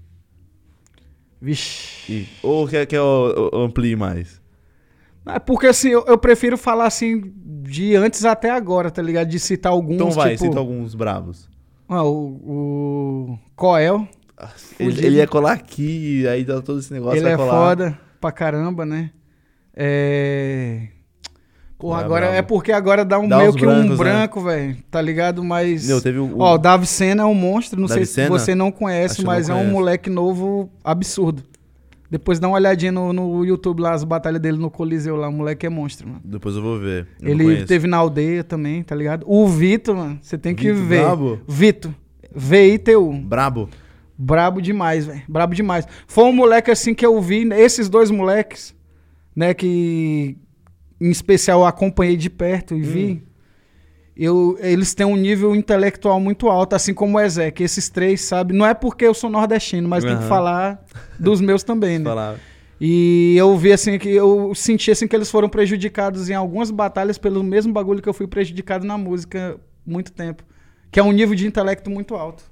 Vixe. 1.40 2.12
E- 2.12 2.28
ou 2.42 2.66
quer 2.68 2.86
que 2.86 2.96
eu, 2.96 3.50
eu 3.52 3.60
amplie 3.60 3.96
mais? 3.96 4.40
É 5.26 5.38
porque 5.38 5.66
assim, 5.66 5.90
eu, 5.90 6.04
eu 6.06 6.16
prefiro 6.18 6.56
falar 6.56 6.86
assim 6.86 7.20
de 7.62 7.94
antes 7.96 8.24
até 8.24 8.50
agora, 8.50 8.90
tá 8.90 9.02
ligado? 9.02 9.28
De 9.28 9.38
citar 9.38 9.72
alguns. 9.72 9.94
Então 9.96 10.10
vai, 10.10 10.32
tipo, 10.32 10.44
cita 10.44 10.58
alguns 10.58 10.94
bravos. 10.94 11.48
Ah, 11.92 12.04
o, 12.04 12.26
o 12.44 13.38
Coel. 13.54 14.06
Ele, 14.78 15.06
ele 15.06 15.16
ia 15.18 15.26
colar 15.26 15.52
aqui, 15.52 16.26
aí 16.26 16.44
dá 16.44 16.60
todo 16.60 16.80
esse 16.80 16.92
negócio. 16.92 17.18
Ele 17.18 17.28
é 17.28 17.36
colar. 17.36 17.50
foda 17.52 17.98
pra 18.20 18.32
caramba, 18.32 18.84
né? 18.84 19.10
É. 19.74 20.88
Pô, 21.78 21.96
é 21.96 22.00
agora 22.00 22.26
brabo. 22.26 22.36
é 22.38 22.42
porque 22.42 22.70
agora 22.72 23.04
dá 23.04 23.18
um 23.18 23.28
Dá 23.28 23.38
meio 23.38 23.52
que 23.52 23.66
um 23.66 23.68
brancos, 23.68 23.90
né? 23.90 23.96
branco, 23.96 24.40
velho. 24.40 24.76
Tá 24.90 25.02
ligado? 25.02 25.42
Mas. 25.42 25.86
Meu, 25.86 26.00
teve 26.00 26.18
o. 26.18 26.38
Ó, 26.38 26.54
o 26.54 26.58
Davi 26.58 26.86
Senna 26.86 27.22
é 27.22 27.26
um 27.26 27.34
monstro. 27.34 27.80
Não 27.80 27.88
Davi 27.88 28.00
sei 28.00 28.06
se 28.06 28.14
Senna? 28.14 28.28
você 28.28 28.54
não 28.54 28.68
Acho 28.68 28.76
conhece, 28.76 29.20
eu 29.20 29.26
mas 29.26 29.48
não 29.48 29.58
é 29.58 29.60
um 29.60 29.70
moleque 29.70 30.08
novo 30.08 30.70
absurdo. 30.84 31.42
Depois 32.12 32.38
dá 32.38 32.46
uma 32.46 32.56
olhadinha 32.58 32.92
no, 32.92 33.10
no 33.10 33.42
YouTube 33.42 33.80
lá, 33.80 33.94
as 33.94 34.04
batalhas 34.04 34.38
dele 34.38 34.58
no 34.58 34.70
Coliseu 34.70 35.16
lá. 35.16 35.30
O 35.30 35.32
moleque 35.32 35.64
é 35.64 35.70
monstro, 35.70 36.06
mano. 36.06 36.20
Depois 36.22 36.54
eu 36.54 36.60
vou 36.60 36.78
ver. 36.78 37.08
eu 37.22 37.30
Ele 37.30 37.64
teve 37.64 37.86
na 37.88 37.96
aldeia 37.96 38.44
também, 38.44 38.82
tá 38.82 38.94
ligado? 38.94 39.24
O 39.26 39.48
Vitor, 39.48 39.96
mano, 39.96 40.18
você 40.20 40.36
tem 40.36 40.54
que 40.54 40.70
Vitor 40.70 40.86
ver. 40.88 41.00
brabo? 41.00 41.40
Vitor. 41.48 41.90
V-I-T-U. 42.34 43.14
Brabo. 43.14 43.70
Brabo 44.18 44.60
demais, 44.60 45.06
velho. 45.06 45.22
Brabo 45.26 45.54
demais. 45.54 45.88
Foi 46.06 46.24
um 46.24 46.34
moleque 46.34 46.70
assim 46.70 46.92
que 46.92 47.04
eu 47.06 47.18
vi, 47.18 47.48
esses 47.54 47.88
dois 47.88 48.10
moleques, 48.10 48.74
né, 49.34 49.54
que 49.54 50.36
em 51.00 51.10
especial 51.10 51.60
eu 51.60 51.66
acompanhei 51.66 52.18
de 52.18 52.28
perto 52.28 52.74
e 52.74 52.80
Hum. 52.80 52.84
vi. 52.84 53.22
Eu, 54.16 54.58
eles 54.60 54.94
têm 54.94 55.06
um 55.06 55.16
nível 55.16 55.56
intelectual 55.56 56.20
muito 56.20 56.48
alto, 56.48 56.74
assim 56.74 56.92
como 56.92 57.16
o 57.16 57.20
Ezek. 57.20 57.62
Esses 57.62 57.88
três, 57.88 58.20
sabe? 58.20 58.52
Não 58.52 58.66
é 58.66 58.74
porque 58.74 59.06
eu 59.06 59.14
sou 59.14 59.30
nordestino, 59.30 59.88
mas 59.88 60.04
tem 60.04 60.16
que 60.16 60.24
falar 60.24 60.84
dos 61.18 61.40
meus 61.40 61.62
também, 61.62 61.98
né? 61.98 62.04
Falar. 62.04 62.36
E 62.78 63.34
eu 63.36 63.56
vi 63.56 63.72
assim 63.72 63.96
que 63.98 64.08
eu 64.08 64.52
senti 64.56 64.90
assim 64.90 65.06
que 65.06 65.14
eles 65.14 65.30
foram 65.30 65.48
prejudicados 65.48 66.28
em 66.28 66.34
algumas 66.34 66.70
batalhas 66.70 67.16
pelo 67.16 67.42
mesmo 67.42 67.72
bagulho 67.72 68.02
que 68.02 68.08
eu 68.08 68.12
fui 68.12 68.26
prejudicado 68.26 68.84
na 68.84 68.98
música 68.98 69.56
muito 69.86 70.12
tempo, 70.12 70.42
que 70.90 70.98
é 70.98 71.02
um 71.02 71.12
nível 71.12 71.34
de 71.34 71.46
intelecto 71.46 71.88
muito 71.88 72.14
alto. 72.16 72.42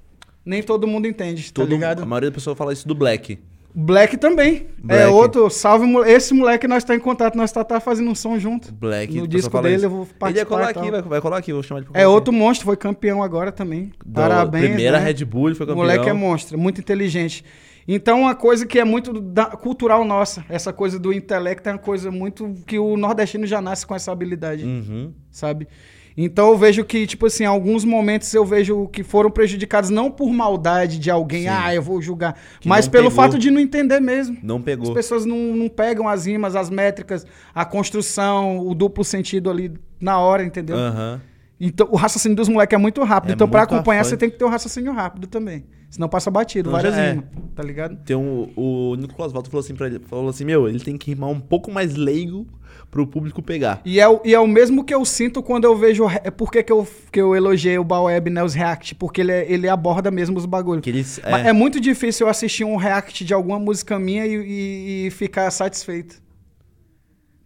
Nem 0.44 0.62
todo 0.62 0.86
mundo 0.86 1.06
entende, 1.06 1.52
tá 1.52 1.62
Todo, 1.62 1.70
ligado? 1.70 2.02
a 2.02 2.06
maioria 2.06 2.30
da 2.30 2.34
pessoa 2.34 2.56
fala 2.56 2.72
isso 2.72 2.86
do 2.86 2.94
Black. 2.94 3.38
Black 3.74 4.16
também. 4.16 4.66
É 4.78 4.82
Black. 4.82 5.12
outro, 5.12 5.48
salve 5.50 5.86
esse 6.10 6.34
moleque 6.34 6.66
nós 6.66 6.82
tá 6.82 6.94
em 6.94 6.98
contato, 6.98 7.36
nós 7.36 7.52
tá, 7.52 7.62
tá 7.62 7.78
fazendo 7.80 8.10
um 8.10 8.14
som 8.14 8.38
junto. 8.38 8.72
Black. 8.74 9.14
No 9.16 9.28
disco 9.28 9.60
dele 9.62 9.76
isso. 9.76 9.84
eu 9.86 9.90
vou 9.90 10.00
Ele 10.02 10.08
ia 10.10 10.16
participar 10.18 10.46
colar 10.48 10.68
aqui, 10.70 10.90
vai, 10.90 11.02
vai 11.02 11.20
colar 11.20 11.36
aqui, 11.38 11.52
vou 11.52 11.62
chamar 11.62 11.80
ele 11.80 11.88
pra 11.90 12.00
É 12.00 12.06
outro 12.06 12.32
monstro, 12.32 12.66
foi 12.66 12.76
campeão 12.76 13.22
agora 13.22 13.52
também. 13.52 13.92
Da 14.04 14.22
Parabéns. 14.22 14.64
Primeira 14.66 14.98
né? 14.98 15.04
Red 15.04 15.24
Bull, 15.24 15.48
foi 15.54 15.66
campeão. 15.66 15.76
moleque 15.76 16.08
é 16.08 16.12
monstro, 16.12 16.58
muito 16.58 16.80
inteligente. 16.80 17.44
Então, 17.88 18.20
uma 18.20 18.34
coisa 18.34 18.66
que 18.66 18.78
é 18.78 18.84
muito 18.84 19.20
da- 19.20 19.46
cultural 19.46 20.04
nossa, 20.04 20.44
essa 20.48 20.72
coisa 20.72 20.98
do 20.98 21.12
intelecto 21.12 21.68
é 21.68 21.72
uma 21.72 21.78
coisa 21.78 22.10
muito 22.10 22.54
que 22.66 22.78
o 22.78 22.96
nordestino 22.96 23.46
já 23.46 23.60
nasce 23.60 23.86
com 23.86 23.94
essa 23.94 24.12
habilidade, 24.12 24.64
Uhum. 24.64 25.12
sabe? 25.30 25.66
Então 26.16 26.50
eu 26.50 26.58
vejo 26.58 26.84
que, 26.84 27.06
tipo 27.06 27.26
assim, 27.26 27.44
alguns 27.44 27.84
momentos 27.84 28.32
eu 28.34 28.44
vejo 28.44 28.88
que 28.88 29.02
foram 29.02 29.30
prejudicados 29.30 29.90
não 29.90 30.10
por 30.10 30.30
maldade 30.32 30.98
de 30.98 31.10
alguém, 31.10 31.42
Sim. 31.42 31.48
ah, 31.48 31.74
eu 31.74 31.80
vou 31.82 32.00
julgar, 32.02 32.36
Que 32.60 32.68
mas 32.68 32.86
pelo 32.88 33.04
pegou. 33.10 33.16
fato 33.16 33.38
de 33.38 33.50
não 33.50 33.60
entender 33.60 34.00
mesmo. 34.00 34.36
Não 34.42 34.56
As 34.56 34.62
pegou. 34.62 34.92
pessoas 34.92 35.24
não, 35.24 35.36
não 35.56 35.68
pegam 35.68 36.08
as 36.08 36.26
rimas, 36.26 36.54
as 36.56 36.68
métricas, 36.68 37.24
a 37.54 37.64
construção, 37.64 38.58
o 38.66 38.74
duplo 38.74 39.04
sentido 39.04 39.50
ali 39.50 39.72
na 40.00 40.18
hora, 40.18 40.42
entendeu? 40.44 40.76
Aham. 40.76 41.20
Então, 41.62 41.88
o 41.90 41.96
raciocínio 41.96 42.34
dos 42.36 42.48
moleques 42.48 42.74
é 42.74 42.78
muito 42.80 43.02
rápido. 43.04 43.30
É 43.30 43.34
então, 43.34 43.46
pra 43.48 43.60
muito 43.60 43.74
acompanhar, 43.74 44.02
você 44.04 44.16
tem 44.16 44.30
que 44.30 44.38
ter 44.38 44.44
um 44.46 44.48
raciocínio 44.48 44.92
rápido 44.92 45.26
também. 45.26 45.64
Senão 45.90 46.08
passa 46.08 46.30
batido, 46.30 46.70
Então 46.70 46.80
várias 46.80 46.96
é. 46.96 47.10
rimas, 47.10 47.24
tá 47.54 47.62
ligado? 47.62 47.96
Tem 48.04 48.16
um, 48.16 48.48
o 48.56 48.94
Nicolas 48.96 49.30
Walter 49.32 49.50
falou 49.50 49.62
assim 49.62 49.74
pra 49.74 49.88
ele, 49.88 49.98
falou 49.98 50.28
assim, 50.30 50.44
meu, 50.44 50.68
ele 50.68 50.80
tem 50.80 50.96
que 50.96 51.10
rimar 51.10 51.28
um 51.28 51.40
pouco 51.40 51.70
mais 51.70 51.96
leigo 51.96 52.46
pro 52.90 53.06
público 53.06 53.40
pegar. 53.40 53.80
E 53.84 54.00
é, 54.00 54.08
o- 54.08 54.20
e 54.24 54.34
é 54.34 54.40
o 54.40 54.46
mesmo 54.48 54.82
que 54.84 54.92
eu 54.92 55.04
sinto 55.04 55.42
quando 55.42 55.64
eu 55.64 55.76
vejo. 55.76 56.04
É 56.24 56.30
por 56.30 56.50
que, 56.50 56.64
eu, 56.68 56.86
que 57.12 57.20
eu 57.20 57.36
elogiei 57.36 57.78
o 57.78 57.84
Baweb, 57.84 58.28
né? 58.30 58.42
Os 58.42 58.52
React. 58.54 58.96
Porque 58.96 59.20
ele, 59.20 59.30
é- 59.32 59.50
ele 59.50 59.68
aborda 59.68 60.10
mesmo 60.10 60.36
os 60.36 60.44
bagulhos. 60.44 60.84
Eles, 60.86 61.20
é, 61.22 61.48
é 61.48 61.52
muito 61.52 61.80
difícil 61.80 62.26
eu 62.26 62.30
assistir 62.30 62.64
um 62.64 62.74
react 62.76 63.24
de 63.24 63.32
alguma 63.32 63.58
música 63.60 63.98
minha 63.98 64.26
e, 64.26 64.34
e- 64.34 65.06
e 65.06 65.10
ficar 65.12 65.48
satisfeito. 65.52 66.20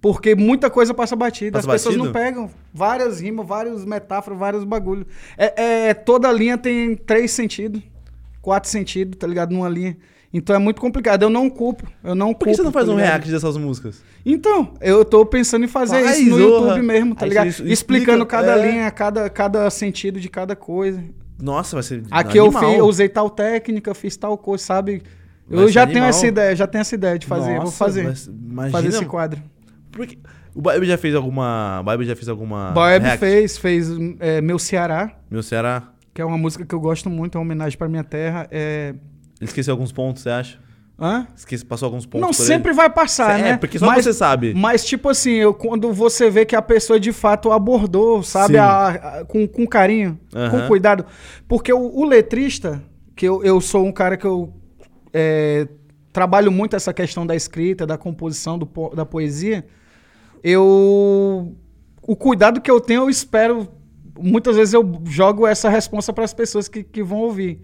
Porque 0.00 0.34
muita 0.34 0.68
coisa 0.68 0.92
passa 0.92 1.16
batida. 1.16 1.52
Passa 1.58 1.66
As 1.68 1.72
pessoas 1.74 1.96
batido? 1.96 2.04
não 2.06 2.12
pegam 2.12 2.50
várias 2.72 3.20
rimas, 3.20 3.46
várias 3.46 3.84
metáforas, 3.84 4.38
vários 4.38 4.64
bagulhos. 4.64 5.06
É, 5.36 5.88
é- 5.88 5.94
toda 5.94 6.30
linha 6.30 6.58
tem 6.58 6.94
três 6.94 7.30
sentidos, 7.32 7.82
quatro 8.42 8.68
sentidos, 8.68 9.16
tá 9.18 9.26
ligado? 9.26 9.52
Numa 9.52 9.68
linha. 9.68 9.96
Então 10.36 10.54
é 10.54 10.58
muito 10.58 10.80
complicado. 10.80 11.22
Eu 11.22 11.30
não 11.30 11.48
culpo. 11.48 11.86
Eu 12.02 12.14
não 12.14 12.34
Por 12.34 12.48
que 12.48 12.54
você 12.56 12.62
não 12.64 12.72
faz 12.72 12.86
tá 12.86 12.92
um 12.92 12.96
ligado? 12.96 13.08
react 13.10 13.30
dessas 13.30 13.56
músicas? 13.56 14.02
Então, 14.26 14.74
eu 14.80 15.04
tô 15.04 15.24
pensando 15.24 15.64
em 15.64 15.68
fazer 15.68 16.02
Faz, 16.02 16.18
isso 16.18 16.30
no 16.30 16.38
zorra. 16.38 16.66
YouTube 16.70 16.82
mesmo, 16.86 17.14
tá 17.14 17.24
Aí 17.24 17.28
ligado? 17.28 17.46
explica- 17.46 17.72
Explicando 17.72 18.26
cada 18.26 18.58
é. 18.58 18.70
linha, 18.72 18.90
cada, 18.90 19.30
cada 19.30 19.70
sentido 19.70 20.18
de 20.20 20.28
cada 20.28 20.56
coisa. 20.56 21.00
Nossa, 21.40 21.76
vai 21.76 21.82
ser 21.84 22.02
Aqui 22.10 22.36
eu, 22.36 22.50
fiz, 22.50 22.62
eu 22.62 22.86
usei 22.86 23.08
tal 23.08 23.30
técnica, 23.30 23.94
fiz 23.94 24.16
tal 24.16 24.36
coisa, 24.36 24.64
sabe? 24.64 25.02
Vai 25.48 25.64
Eu 25.64 25.68
já 25.68 25.84
tenho 25.86 25.98
animal. 25.98 26.10
essa 26.10 26.26
ideia, 26.26 26.56
já 26.56 26.66
tenho 26.66 26.80
essa 26.80 26.94
ideia 26.94 27.18
de 27.18 27.26
fazer. 27.26 27.54
vou 27.54 27.64
Nossa, 27.64 27.76
fazer. 27.76 28.02
vai 28.04 28.16
ser- 28.16 28.30
Imagina, 28.30 28.70
Fazer 28.72 28.88
esse 28.88 29.04
quadro. 29.04 29.40
porque 29.92 30.18
o 30.54 30.60
Bible 30.62 30.86
já 30.86 30.96
fez 30.98 31.14
alguma, 31.14 31.80
o 31.80 31.84
Bible 31.90 32.06
já 32.06 32.16
fez 32.16 32.28
alguma 32.28 32.72
react? 32.72 33.18
fez, 33.18 33.56
fez 33.58 33.88
é, 34.20 34.40
Meu 34.40 34.58
Ceará, 34.58 35.12
Meu 35.30 35.42
Ceará, 35.42 35.82
que 36.14 36.20
é 36.22 36.24
uma 36.24 36.38
música 36.38 36.64
que 36.64 36.74
eu 36.74 36.80
gosto 36.80 37.08
muito, 37.10 37.36
é 37.36 37.38
uma 37.38 37.44
homenagem 37.44 37.76
pra 37.78 37.88
minha 37.88 38.02
terra. 38.04 38.48
É... 38.50 38.94
ele 39.40 39.48
esqueceu 39.48 39.72
alguns 39.72 39.92
pontos, 39.92 40.22
você 40.22 40.30
acha? 40.30 40.58
Hã? 40.98 41.26
Esquece, 41.36 41.64
passou 41.64 41.86
alguns 41.86 42.06
pontos 42.06 42.24
Não, 42.24 42.32
sempre 42.32 42.68
ele? 42.70 42.76
vai 42.76 42.88
passar, 42.88 43.38
É, 43.40 43.42
né? 43.42 43.56
porque 43.56 43.78
só 43.80 43.86
mas, 43.86 44.04
você 44.04 44.12
sabe. 44.12 44.54
Mas, 44.54 44.84
tipo 44.84 45.08
assim, 45.08 45.32
eu, 45.32 45.52
quando 45.52 45.92
você 45.92 46.30
vê 46.30 46.44
que 46.44 46.54
a 46.54 46.62
pessoa 46.62 47.00
de 47.00 47.12
fato 47.12 47.50
abordou, 47.50 48.22
sabe, 48.22 48.56
a- 48.58 48.88
a- 48.88 49.24
com, 49.24 49.46
com 49.48 49.66
carinho, 49.66 50.18
com 50.50 50.68
cuidado. 50.68 51.04
Porque 51.48 51.72
o, 51.72 51.80
o 51.98 52.04
letrista, 52.04 52.80
que 53.16 53.26
eu, 53.26 53.42
eu 53.42 53.60
sou 53.60 53.84
um 53.84 53.90
cara 53.90 54.16
que 54.16 54.24
eu 54.24 54.54
é, 55.12 55.66
trabalho 56.12 56.52
muito 56.52 56.76
essa 56.76 56.94
questão 56.94 57.26
da 57.26 57.34
escrita, 57.34 57.84
da 57.84 57.98
composição, 57.98 58.56
do 58.56 58.68
da 58.94 59.04
poesia, 59.04 59.66
eu. 60.42 61.56
O 62.06 62.14
cuidado 62.14 62.60
que 62.60 62.70
eu 62.70 62.80
tenho, 62.80 63.02
eu 63.02 63.10
espero. 63.10 63.66
Muitas 64.18 64.54
vezes 64.56 64.74
eu 64.74 65.00
jogo 65.06 65.44
essa 65.46 65.68
resposta 65.68 66.12
para 66.12 66.22
as 66.24 66.32
pessoas 66.34 66.68
que, 66.68 66.84
que 66.84 67.02
vão 67.02 67.18
ouvir. 67.18 67.60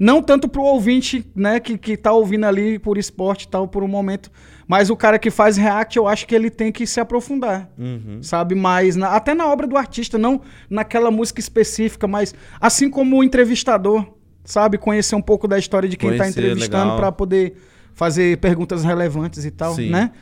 Não 0.00 0.22
tanto 0.22 0.48
pro 0.48 0.62
ouvinte, 0.62 1.30
né, 1.36 1.60
que, 1.60 1.76
que 1.76 1.94
tá 1.94 2.10
ouvindo 2.10 2.46
ali 2.46 2.78
por 2.78 2.96
esporte 2.96 3.42
e 3.44 3.48
tal, 3.48 3.68
por 3.68 3.82
um 3.84 3.88
momento. 3.88 4.30
Mas 4.66 4.88
o 4.88 4.96
cara 4.96 5.18
que 5.18 5.30
faz 5.30 5.58
react, 5.58 5.98
eu 5.98 6.08
acho 6.08 6.26
que 6.26 6.34
ele 6.34 6.48
tem 6.48 6.72
que 6.72 6.86
se 6.86 6.98
aprofundar. 7.00 7.68
Uhum. 7.78 8.22
Sabe? 8.22 8.54
Mas 8.54 8.96
na- 8.96 9.14
até 9.14 9.34
na 9.34 9.46
obra 9.46 9.66
do 9.66 9.76
artista, 9.76 10.16
não 10.16 10.40
naquela 10.70 11.10
música 11.10 11.38
específica, 11.38 12.06
mas 12.08 12.34
assim 12.58 12.88
como 12.88 13.18
o 13.18 13.22
entrevistador, 13.24 14.06
sabe? 14.42 14.78
Conhecer 14.78 15.14
um 15.16 15.20
pouco 15.20 15.46
da 15.46 15.58
história 15.58 15.86
de 15.88 15.98
quem 15.98 16.12
tá 16.12 16.18
Conhecer, 16.18 16.40
entrevistando 16.40 16.96
pra 16.96 17.12
poder 17.12 17.54
fazer 17.92 18.38
perguntas 18.38 18.82
relevantes 18.84 19.44
e 19.44 19.50
tal, 19.50 19.74
Sim. 19.74 19.90
né? 19.90 20.12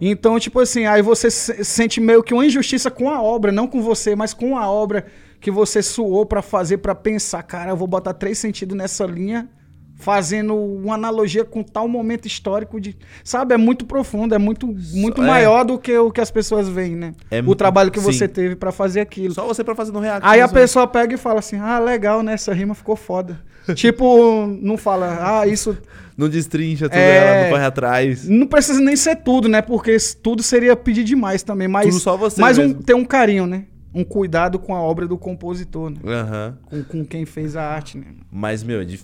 Então, 0.00 0.38
tipo 0.38 0.58
assim, 0.60 0.84
aí 0.84 1.00
você 1.00 1.30
se- 1.30 1.64
sente 1.64 2.00
meio 2.00 2.22
que 2.22 2.34
uma 2.34 2.44
injustiça 2.44 2.90
com 2.90 3.08
a 3.08 3.22
obra, 3.22 3.50
não 3.52 3.66
com 3.68 3.80
você, 3.80 4.14
mas 4.16 4.34
com 4.34 4.58
a 4.58 4.68
obra 4.68 5.06
que 5.42 5.50
você 5.50 5.82
suou 5.82 6.24
pra 6.24 6.40
fazer, 6.40 6.78
pra 6.78 6.94
pensar, 6.94 7.42
cara, 7.42 7.72
eu 7.72 7.76
vou 7.76 7.88
botar 7.88 8.14
três 8.14 8.38
sentidos 8.38 8.76
nessa 8.76 9.04
linha, 9.04 9.48
fazendo 9.96 10.54
uma 10.54 10.94
analogia 10.94 11.44
com 11.44 11.62
tal 11.64 11.88
momento 11.88 12.26
histórico 12.26 12.80
de, 12.80 12.96
sabe, 13.24 13.52
é 13.52 13.56
muito 13.56 13.84
profundo, 13.84 14.34
é 14.34 14.38
muito 14.38 14.66
muito 14.92 15.20
é. 15.20 15.26
maior 15.26 15.64
do 15.64 15.78
que 15.78 15.98
o 15.98 16.12
que 16.12 16.20
as 16.20 16.30
pessoas 16.30 16.68
veem, 16.68 16.94
né? 16.94 17.12
É 17.28 17.40
o 17.40 17.54
trabalho 17.56 17.90
que 17.90 17.98
sim. 18.00 18.06
você 18.06 18.28
teve 18.28 18.54
pra 18.54 18.70
fazer 18.70 19.00
aquilo. 19.00 19.34
Só 19.34 19.44
você 19.44 19.64
pra 19.64 19.74
fazer 19.74 19.90
no 19.92 19.98
react. 19.98 20.26
Aí 20.26 20.40
a 20.40 20.44
mesmo. 20.44 20.54
pessoa 20.54 20.86
pega 20.86 21.14
e 21.14 21.18
fala 21.18 21.40
assim: 21.40 21.56
"Ah, 21.58 21.78
legal, 21.80 22.22
né? 22.22 22.34
Essa 22.34 22.54
rima 22.54 22.74
ficou 22.74 22.94
foda". 22.96 23.40
tipo, 23.74 24.46
não 24.60 24.76
fala: 24.76 25.40
"Ah, 25.40 25.46
isso 25.46 25.76
Não 26.16 26.28
destrincha 26.28 26.88
tudo 26.88 26.98
É. 26.98 27.16
ela, 27.16 27.42
não 27.44 27.50
corre 27.50 27.64
atrás. 27.64 28.28
não 28.28 28.46
precisa 28.46 28.80
nem 28.80 28.94
ser 28.94 29.16
tudo, 29.16 29.48
né? 29.48 29.62
Porque 29.62 29.96
tudo 30.22 30.42
seria 30.42 30.76
pedir 30.76 31.04
demais 31.04 31.42
também. 31.42 31.66
Mas, 31.66 31.86
Tudo 31.86 32.00
só 32.00 32.16
você 32.16 32.40
mas 32.40 32.58
um, 32.58 32.62
mesmo. 32.68 32.82
ter 32.82 32.94
um 32.94 33.04
carinho, 33.04 33.46
né? 33.46 33.64
Um 33.94 34.04
cuidado 34.04 34.58
com 34.58 34.74
a 34.74 34.80
obra 34.80 35.06
do 35.06 35.18
compositor, 35.18 35.90
né? 35.90 35.98
Aham. 36.04 36.58
Com, 36.64 36.84
com 36.84 37.04
quem 37.04 37.26
fez 37.26 37.56
a 37.56 37.62
arte, 37.62 37.98
né? 37.98 38.06
Mas, 38.30 38.62
meu, 38.62 38.84
de, 38.84 39.00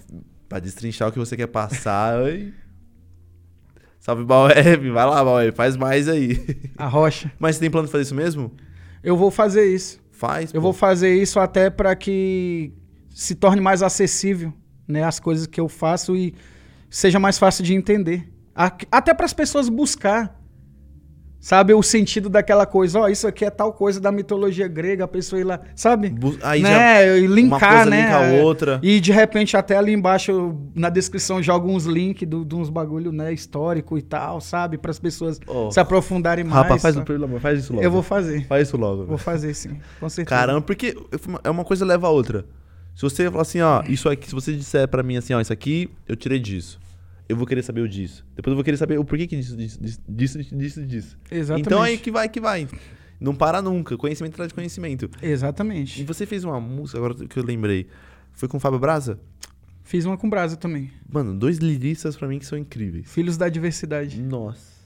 pra 0.49 0.59
destrinchar 0.59 1.09
o 1.09 1.13
que 1.13 1.19
você 1.19 1.37
quer 1.37 1.47
passar. 1.47 2.19
oi. 2.23 2.53
Salve, 4.01 4.25
Baueb. 4.25 4.91
Vai 4.91 5.07
lá, 5.07 5.23
Baueb. 5.23 5.55
Faz 5.55 5.77
mais 5.77 6.09
aí. 6.09 6.39
A 6.77 6.87
rocha. 6.87 7.31
Mas 7.39 7.57
você 7.57 7.61
tem 7.61 7.71
plano 7.71 7.87
de 7.87 7.93
fazer 7.93 8.03
isso 8.03 8.15
mesmo? 8.15 8.53
Eu 9.03 9.17
vou 9.17 9.31
fazer 9.31 9.67
isso. 9.67 10.01
Faz. 10.11 10.53
Eu 10.53 10.61
pô. 10.61 10.69
vou 10.69 10.73
fazer 10.73 11.15
isso 11.15 11.39
até 11.39 11.69
para 11.69 11.95
que 11.95 12.73
se 13.15 13.35
torne 13.35 13.61
mais 13.61 13.83
acessível, 13.83 14.53
né? 14.87 15.05
As 15.05 15.21
coisas 15.21 15.47
que 15.47 15.61
eu 15.61 15.69
faço 15.69 16.17
e 16.17 16.35
seja 16.89 17.19
mais 17.19 17.39
fácil 17.39 17.65
de 17.65 17.75
entender. 17.75 18.29
Até 18.91 19.15
para 19.15 19.27
as 19.27 19.33
pessoas 19.33 19.69
buscar, 19.69 20.38
sabe, 21.41 21.73
o 21.75 21.83
sentido 21.83 22.29
daquela 22.29 22.67
coisa. 22.67 23.01
Ó, 23.01 23.09
isso 23.09 23.27
aqui 23.27 23.45
é 23.45 23.51
tal 23.51 23.73
coisa 23.73 24.01
da 24.01 24.11
mitologia 24.13 24.67
grega, 24.69 25.05
a 25.05 25.09
pessoa 25.09 25.41
ir 25.41 25.45
lá, 25.45 25.61
sabe? 25.75 26.15
Aí 26.43 26.61
já. 26.63 26.69
né? 26.69 27.19
E 27.19 27.27
uma 27.27 27.35
linkar, 27.35 27.61
coisa 27.61 27.91
né? 27.91 28.01
linka 28.03 28.17
a 28.17 28.43
outra. 28.45 28.81
E 28.83 29.01
de 29.01 29.13
repente 29.13 29.57
até 29.57 29.77
ali 29.77 29.93
embaixo 29.93 30.31
eu, 30.31 30.61
na 30.75 30.89
descrição 30.89 31.43
jogo 31.43 31.71
uns 31.71 31.85
links 31.85 32.29
de 32.29 32.55
uns 32.55 32.69
bagulho, 32.71 33.13
né, 33.13 33.33
histórico 33.33 33.97
e 33.97 34.03
tal, 34.03 34.41
sabe, 34.41 34.77
para 34.79 34.91
as 34.91 34.99
pessoas 34.99 35.41
Oh. 35.47 35.71
se 35.71 35.81
aprofundarem 35.81 36.45
mais. 36.45 36.57
Rapaz, 36.63 36.83
faz, 36.83 36.95
sabe? 36.95 37.05
o, 37.05 37.07
pelo 37.07 37.25
amor, 37.25 37.41
faz 37.41 37.61
isso 37.61 37.73
logo. 37.73 37.85
Eu 37.85 37.91
vou 37.91 38.03
fazer. 38.03 38.47
Faz 38.47 38.69
isso 38.69 38.77
logo. 38.77 39.05
Vou 39.07 39.19
fazer 39.19 39.55
sim, 39.55 39.79
com 40.01 40.09
certeza. 40.09 40.37
Caramba, 40.37 40.61
porque 40.63 40.97
é 41.45 41.51
uma 41.51 41.65
coisa 41.65 41.85
leva 41.85 42.07
a 42.07 42.11
outra. 42.11 42.45
Se 42.95 43.03
você 43.03 43.31
falar 43.31 43.43
assim, 43.43 43.61
ó, 43.61 43.83
isso 43.89 44.09
aqui, 44.09 44.27
se 44.29 44.35
você 44.35 44.53
disser 44.53 44.89
pra 44.89 45.03
mim 45.05 45.17
assim, 45.17 45.33
ó, 45.33 45.41
isso 45.41 45.53
aqui 45.53 45.89
eu 46.09 46.17
tirei 46.17 46.41
disso. 46.41 46.81
Eu 47.29 47.37
vou 47.37 47.47
querer 47.47 47.63
saber 47.63 47.81
o 47.83 47.89
disso. 47.89 48.25
Depois 48.35 48.53
eu 48.53 48.57
vou 48.57 48.65
querer 48.65 48.77
saber 48.79 48.99
o 48.99 49.05
porquê 49.05 49.27
que 49.27 49.37
disso, 49.37 49.57
disso, 49.57 49.79
disso, 49.83 50.01
disso, 50.09 50.39
disso, 50.57 50.87
disso. 50.87 51.19
Exatamente. 51.31 51.67
Então 51.67 51.83
aí 51.83 51.99
que 51.99 52.11
vai, 52.11 52.29
que 52.29 52.41
vai. 52.41 52.67
Não 53.21 53.35
para 53.35 53.61
nunca. 53.61 53.97
Conhecimento 53.99 54.35
traz 54.37 54.51
conhecimento. 54.53 55.11
E 55.23 55.27
Exatamente. 55.27 56.05
você 56.05 56.25
fez 56.25 56.45
uma 56.45 56.59
música, 56.61 56.99
agora 56.99 57.15
que 57.15 57.39
eu 57.39 57.45
lembrei. 57.45 57.87
Foi 58.33 58.49
com 58.49 58.57
o 58.57 58.61
Fábio 58.61 58.79
Braza? 58.79 59.19
Fiz 59.85 60.05
uma 60.05 60.17
com 60.19 60.29
brasa 60.29 60.55
também. 60.57 60.91
Mano, 61.11 61.35
dois 61.35 61.57
liristas 61.59 62.15
pra 62.17 62.29
mim 62.29 62.39
que 62.39 62.45
são 62.47 62.59
incríveis. 62.59 63.11
Filhos 63.11 63.37
da 63.39 63.49
diversidade. 63.49 64.21
Nossa. 64.23 64.79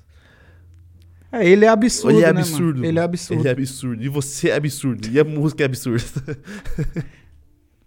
É, 1.32 1.46
ele 1.48 1.64
é 1.64 1.68
absurdo, 1.68 2.16
Ele 2.18 2.24
é 2.24 2.32
né, 2.32 2.40
absurdo. 2.40 2.74
mano? 2.76 2.86
Ele 2.86 2.98
é 2.98 3.02
absurdo. 3.02 3.40
Ele 3.40 3.48
é 3.48 3.52
absurdo. 3.52 4.02
E 4.04 4.08
você 4.08 4.50
é 4.50 4.54
absurdo. 4.56 5.08
E 5.08 5.18
a 5.18 5.24
música 5.24 5.62
é 5.64 5.66
absurda. 5.66 6.04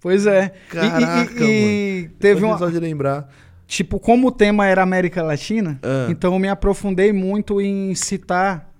Pois 0.01 0.25
é. 0.27 0.45
E- 0.45 0.67
e- 0.67 0.71
Caraca, 0.71 1.43
e, 1.43 1.99
e 2.05 2.09
teve 2.19 2.41
Só 2.41 2.45
de- 2.45 2.51
uma... 2.51 2.57
Só 2.57 2.69
de 2.69 2.79
lembrar. 2.79 3.33
Tipo, 3.67 3.99
como 3.99 4.27
o 4.27 4.31
tema 4.31 4.65
era 4.67 4.83
América 4.83 5.23
Latina, 5.23 5.79
Ah. 5.81 6.07
então 6.09 6.33
eu 6.33 6.39
me 6.39 6.47
aprofundei 6.47 7.11
muito 7.11 7.59
em 7.59 7.95
citar 7.95 8.71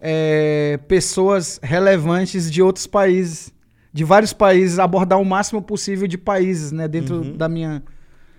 é, 0.00 0.78
pessoas 0.88 1.60
relevantes 1.62 2.50
de 2.50 2.62
outros 2.62 2.86
países, 2.86 3.52
de 3.92 4.04
vários 4.04 4.32
países, 4.32 4.78
abordar 4.78 5.20
o 5.20 5.24
máximo 5.24 5.60
possível 5.62 6.06
de 6.08 6.16
países, 6.16 6.72
né, 6.72 6.88
dentro 6.88 7.16
Uhum. 7.16 7.36
da, 7.36 7.48
minha, 7.48 7.82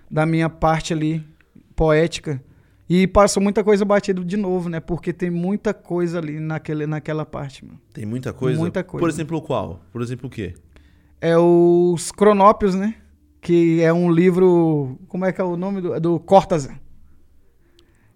da 0.09 0.25
minha 0.25 0.49
parte 0.49 0.93
ali 0.93 1.23
poética. 1.75 2.41
E 2.89 3.07
passou 3.07 3.41
muita 3.41 3.63
coisa 3.63 3.85
batida 3.85 4.21
de 4.23 4.35
novo, 4.35 4.67
né? 4.67 4.81
Porque 4.81 5.13
tem 5.13 5.29
muita 5.29 5.73
coisa 5.73 6.17
ali 6.19 6.41
naquele, 6.41 6.85
naquela 6.85 7.25
parte, 7.25 7.63
mano. 7.63 7.79
Tem 7.93 8.05
muita 8.05 8.33
coisa? 8.33 8.59
Muita 8.59 8.83
coisa. 8.83 8.99
Por 9.01 9.09
exemplo, 9.09 9.41
qual? 9.41 9.79
Por 9.93 10.01
exemplo, 10.01 10.27
o 10.27 10.29
quê? 10.29 10.55
É 11.21 11.37
os 11.37 12.11
Cronópios, 12.11 12.75
né? 12.75 12.95
Que 13.41 13.81
é 13.81 13.91
um 13.91 14.11
livro. 14.11 14.99
Como 15.07 15.25
é 15.25 15.31
que 15.33 15.41
é 15.41 15.43
o 15.43 15.57
nome 15.57 15.81
do. 15.81 15.93
é 15.95 15.99
do 15.99 16.19
Cortázar. 16.19 16.79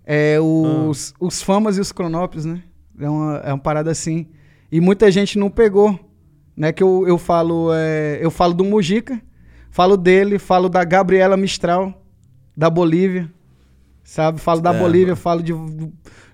É 0.06 0.38
os, 0.40 1.14
Ah. 1.14 1.18
os 1.20 1.42
Famas 1.42 1.78
e 1.78 1.82
os 1.82 1.92
Cronópios, 1.92 2.46
né? 2.46 2.62
É 3.00 3.10
uma, 3.10 3.38
é 3.38 3.52
uma 3.52 3.60
parada 3.60 3.90
assim. 3.92 4.28
E 4.72 4.80
muita 4.80 5.10
gente 5.12 5.38
não 5.40 5.50
pegou. 5.50 6.00
Né? 6.56 6.72
Que 6.72 6.84
eu, 6.84 7.06
eu 7.08 7.18
falo. 7.18 7.70
é, 7.74 8.20
eu 8.22 8.30
falo 8.32 8.54
do 8.54 8.64
Mujica, 8.64 9.20
falo 9.72 9.98
dele, 9.98 10.38
falo 10.40 10.70
da 10.70 10.84
Gabriela 10.84 11.36
Mistral, 11.36 12.06
da 12.56 12.70
Bolívia. 12.70 13.32
Sabe? 14.04 14.40
Falo 14.40 14.62
da 14.62 14.74
É, 14.74 14.80
Bolívia, 14.80 15.08
mano. 15.08 15.18
falo 15.18 15.42
de. 15.42 15.54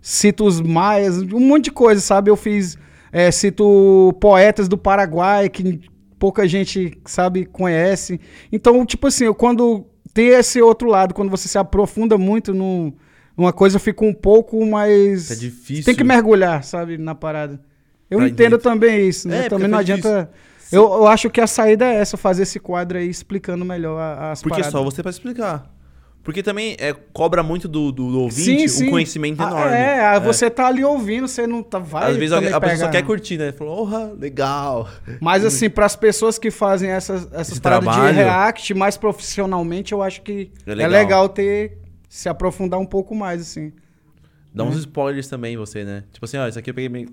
Cito 0.01 0.45
os 0.45 0.59
maias, 0.59 1.21
um 1.21 1.39
monte 1.39 1.65
de 1.65 1.71
coisa, 1.71 2.01
sabe? 2.01 2.29
Eu 2.29 2.35
fiz. 2.35 2.77
é, 3.13 3.31
cito 3.31 4.13
poetas 4.19 4.67
do 4.67 4.77
Paraguai 4.77 5.47
que 5.49 5.79
pouca 6.21 6.47
gente, 6.47 6.95
sabe, 7.03 7.45
conhece. 7.47 8.21
Então, 8.51 8.85
tipo 8.85 9.07
assim, 9.07 9.23
eu, 9.25 9.33
quando 9.33 9.87
tem 10.13 10.27
esse 10.27 10.61
outro 10.61 10.87
lado, 10.87 11.15
quando 11.15 11.31
você 11.31 11.47
se 11.47 11.57
aprofunda 11.57 12.15
muito 12.15 12.53
num- 12.53 12.93
numa 13.35 13.51
coisa, 13.51 13.79
fica 13.79 14.05
um 14.05 14.13
pouco 14.13 14.63
mais. 14.63 15.31
É 15.31 15.35
difícil. 15.35 15.83
Tem 15.83 15.95
que 15.95 16.03
mergulhar, 16.03 16.63
sabe, 16.63 16.95
na 16.99 17.15
parada. 17.15 17.59
Eu 18.07 18.19
Pra 18.19 18.27
entendo 18.27 18.55
entender. 18.55 18.61
também 18.63 19.07
isso, 19.09 19.27
né? 19.27 19.45
É, 19.45 19.49
também 19.49 19.49
porque 19.49 19.67
não 19.67 19.77
foi 19.79 19.81
adianta. 19.93 20.31
Eu, 20.71 20.83
eu 20.83 21.07
acho 21.07 21.27
que 21.31 21.41
a 21.41 21.47
saída 21.47 21.85
é 21.85 21.95
essa, 21.95 22.15
fazer 22.17 22.43
esse 22.43 22.59
quadro 22.59 22.99
aí 22.99 23.09
explicando 23.09 23.65
melhor 23.65 23.99
as 23.99 24.41
Porque 24.43 24.57
paradas. 24.61 24.71
só 24.71 24.83
você 24.83 25.01
pra 25.01 25.09
explicar. 25.09 25.73
Porque 26.23 26.43
também 26.43 26.75
é, 26.79 26.93
cobra 26.93 27.41
muito 27.41 27.67
do, 27.67 27.91
do, 27.91 28.11
do 28.11 28.19
ouvinte 28.21 28.43
Sim, 28.43 28.65
um 28.65 28.67
sim. 28.67 28.89
conhecimento 28.91 29.41
Ah, 29.41 29.47
enorme. 29.47 29.75
É, 29.75 30.05
ah, 30.05 30.19
você 30.19 30.51
tá 30.51 30.67
ali 30.67 30.83
ouvindo, 30.83 31.27
você 31.27 31.47
não 31.47 31.63
tá. 31.63 31.79
Vai 31.79 32.11
Às 32.11 32.17
vezes 32.17 32.31
a, 32.31 32.37
a 32.57 32.61
pessoa 32.61 32.77
só 32.77 32.89
quer 32.89 33.03
curtir, 33.03 33.37
né? 33.37 33.51
Falou, 33.51 33.77
porra, 33.77 34.13
legal. 34.13 34.87
Mas 35.19 35.43
assim, 35.43 35.67
para 35.67 35.87
as 35.87 35.95
pessoas 35.95 36.37
que 36.37 36.51
fazem 36.51 36.91
essas, 36.91 37.25
essas 37.33 37.53
Esse 37.53 37.61
paradas 37.61 37.85
trabalho. 37.91 38.13
de 38.15 38.21
react 38.21 38.73
mais 38.75 38.97
profissionalmente, 38.97 39.93
eu 39.93 40.01
acho 40.03 40.21
que 40.21 40.51
É 40.67 40.71
é 40.71 40.75
legal. 40.75 40.91
legal, 40.91 41.29
ter 41.29 41.79
se 42.07 42.29
aprofundar 42.29 42.79
um 42.79 42.85
pouco 42.85 43.15
mais, 43.15 43.41
assim. 43.41 43.71
Dá 44.53 44.63
uns 44.63 44.75
spoilers 44.75 45.27
também, 45.27 45.57
você, 45.57 45.83
né? 45.83 46.03
Tipo 46.11 46.25
assim, 46.25 46.37
ó, 46.37 46.47
isso 46.47 46.59
aqui 46.59 46.69
eu 46.69 46.73
peguei 46.73 46.89
meio... 46.89 47.07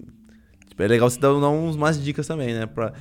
Tipo, 0.69 0.83
é 0.83 0.87
legal 0.89 1.09
você 1.09 1.19
dar, 1.19 1.29
dar 1.41 1.49
umas 1.49 2.03
dicas 2.03 2.27
também, 2.27 2.53
né? 2.53 2.67
Pra... 2.67 2.93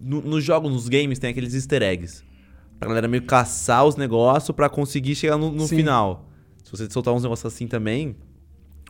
No- 0.00 0.20
Nos 0.22 0.44
jogos, 0.44 0.70
nos 0.70 0.88
games, 0.88 1.18
tem 1.18 1.30
aqueles 1.30 1.54
easter 1.54 1.82
eggs. 1.82 2.22
Pra 2.78 2.88
galera 2.88 3.08
meio 3.08 3.22
caçar 3.24 3.84
os 3.84 3.96
negócios 3.96 4.54
pra 4.54 4.68
conseguir 4.68 5.14
chegar 5.14 5.36
no, 5.36 5.50
no 5.50 5.66
final. 5.66 6.28
Se 6.62 6.70
você 6.70 6.90
soltar 6.90 7.14
uns 7.14 7.22
negócios 7.22 7.52
assim 7.52 7.66
também, 7.66 8.16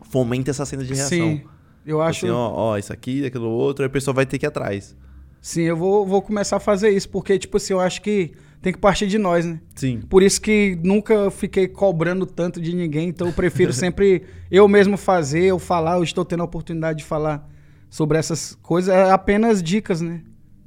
fomenta 0.02 0.50
essa 0.50 0.64
cena 0.64 0.82
de 0.82 0.94
reação. 0.94 1.08
Sim, 1.08 1.42
eu 1.84 2.00
acho. 2.00 2.26
Assim, 2.26 2.34
ó, 2.34 2.50
ó, 2.52 2.78
isso 2.78 2.92
aqui, 2.92 3.24
aquilo 3.24 3.48
outro, 3.48 3.84
aí 3.84 3.86
a 3.86 3.90
pessoa 3.90 4.14
vai 4.14 4.26
ter 4.26 4.38
que 4.38 4.46
ir 4.46 4.48
atrás. 4.48 4.96
Sim, 5.40 5.62
eu 5.62 5.76
vou, 5.76 6.04
vou 6.04 6.20
começar 6.20 6.56
a 6.56 6.60
fazer 6.60 6.90
isso, 6.90 7.08
porque, 7.08 7.38
tipo 7.38 7.56
assim, 7.56 7.72
eu 7.72 7.80
acho 7.80 8.02
que 8.02 8.32
tem 8.60 8.72
que 8.72 8.78
partir 8.80 9.06
de 9.06 9.18
nós, 9.18 9.44
né? 9.44 9.60
Sim. 9.76 10.00
Por 10.00 10.22
isso 10.22 10.40
que 10.40 10.76
nunca 10.82 11.30
fiquei 11.30 11.68
cobrando 11.68 12.26
tanto 12.26 12.60
de 12.60 12.74
ninguém, 12.74 13.10
então 13.10 13.28
eu 13.28 13.32
prefiro 13.32 13.70
sempre 13.74 14.24
eu 14.50 14.66
mesmo 14.66 14.96
fazer, 14.96 15.44
eu 15.44 15.58
falar, 15.58 15.98
eu 15.98 16.02
estou 16.02 16.24
tendo 16.24 16.40
a 16.40 16.44
oportunidade 16.44 16.98
de 16.98 17.04
falar 17.04 17.48
sobre 17.88 18.18
essas 18.18 18.56
coisas, 18.62 18.92
é 18.92 19.10
apenas 19.10 19.62
dicas, 19.62 20.00
né? 20.00 20.22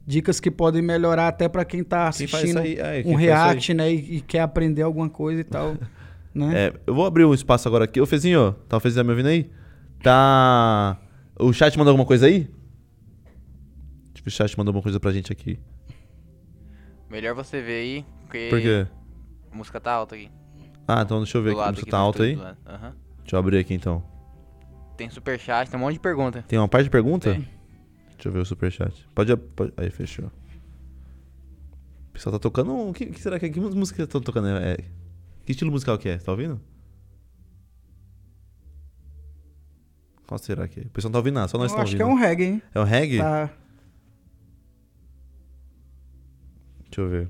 Dicas 0.09 0.39
que 0.39 0.49
podem 0.49 0.81
melhorar 0.81 1.27
até 1.27 1.47
para 1.47 1.63
quem 1.63 1.83
tá 1.83 2.11
faz 2.11 2.15
assistindo 2.15 2.57
aí, 2.57 2.79
é, 2.79 3.03
quem 3.03 3.11
um 3.11 3.15
faz 3.15 3.25
react, 3.27 3.73
né? 3.75 3.93
E, 3.93 4.15
e 4.17 4.21
quer 4.21 4.39
aprender 4.39 4.81
alguma 4.81 5.07
coisa 5.07 5.39
e 5.39 5.43
tal, 5.43 5.77
né? 6.33 6.65
É, 6.65 6.73
eu 6.87 6.95
vou 6.95 7.05
abrir 7.05 7.25
um 7.25 7.33
espaço 7.33 7.67
agora 7.67 7.85
aqui. 7.85 8.01
Ô, 8.01 8.07
Fezinho, 8.07 8.53
tá 8.67 8.77
o 8.77 8.79
Fezinho 8.79 9.01
tá 9.01 9.03
me 9.03 9.11
ouvindo 9.11 9.27
aí? 9.27 9.51
Tá. 10.01 10.99
O 11.39 11.53
chat 11.53 11.77
mandou 11.77 11.91
alguma 11.91 12.07
coisa 12.07 12.25
aí? 12.25 12.49
Tipo, 14.15 14.29
o 14.29 14.31
chat 14.31 14.57
mandou 14.57 14.71
alguma 14.71 14.81
coisa 14.81 14.99
pra 14.99 15.11
gente 15.11 15.31
aqui. 15.31 15.59
Melhor 17.07 17.35
você 17.35 17.61
ver 17.61 17.79
aí, 17.79 18.05
porque 18.21 18.47
Por 18.49 18.61
quê? 18.61 18.87
a 19.51 19.55
música 19.55 19.79
tá 19.79 19.91
alta 19.91 20.15
aqui. 20.15 20.31
Ah, 20.87 21.03
então 21.03 21.19
deixa 21.19 21.37
eu 21.37 21.43
ver 21.43 21.51
do 21.51 21.57
aqui. 21.57 21.65
lado 21.65 21.75
Você 21.75 21.81
aqui 21.81 21.91
tá 21.91 21.97
do 21.97 22.01
alto 22.03 22.23
aí? 22.23 22.33
Aham. 22.33 22.95
Deixa 23.19 23.35
eu 23.35 23.39
abrir 23.39 23.59
aqui 23.59 23.75
então. 23.75 24.03
Tem 24.97 25.07
superchat, 25.07 25.69
tem 25.69 25.79
um 25.79 25.83
monte 25.83 25.93
de 25.93 25.99
pergunta. 25.99 26.43
Tem 26.47 26.57
uma 26.57 26.67
parte 26.67 26.85
de 26.85 26.89
pergunta? 26.89 27.35
Tem. 27.35 27.58
Deixa 28.19 28.27
eu 28.27 28.33
ver 28.33 28.39
o 28.39 28.45
superchat. 28.45 29.07
Pode, 29.15 29.33
pode. 29.37 29.71
Aí, 29.77 29.89
fechou. 29.89 30.29
pessoal 32.11 32.33
tá 32.33 32.39
tocando. 32.39 32.73
O 32.89 32.93
que, 32.93 33.05
que 33.05 33.19
será 33.21 33.39
que 33.39 33.49
que 33.49 33.61
música 33.61 34.03
estão 34.03 34.19
tocando? 34.19 34.49
É, 34.49 34.75
que 35.45 35.53
estilo 35.53 35.71
musical 35.71 35.97
que 35.97 36.09
é? 36.09 36.17
Tá 36.17 36.33
ouvindo? 36.33 36.59
Qual 40.27 40.37
será 40.37 40.67
que 40.67 40.81
é? 40.81 40.83
O 40.83 40.89
pessoal 40.89 41.09
não 41.09 41.13
tá 41.13 41.19
ouvindo 41.19 41.35
nada, 41.35 41.47
só 41.47 41.57
nós 41.57 41.71
estamos 41.71 41.89
acho 41.89 42.03
ouvindo. 42.03 42.17
que 42.17 42.21
é 42.21 42.25
um 42.25 42.27
reggae, 42.27 42.43
hein? 42.43 42.61
É 42.75 42.79
um 42.81 42.83
reggae? 42.83 43.17
Tá 43.19 43.49
Deixa 46.89 47.01
eu 47.01 47.07
ver. 47.09 47.29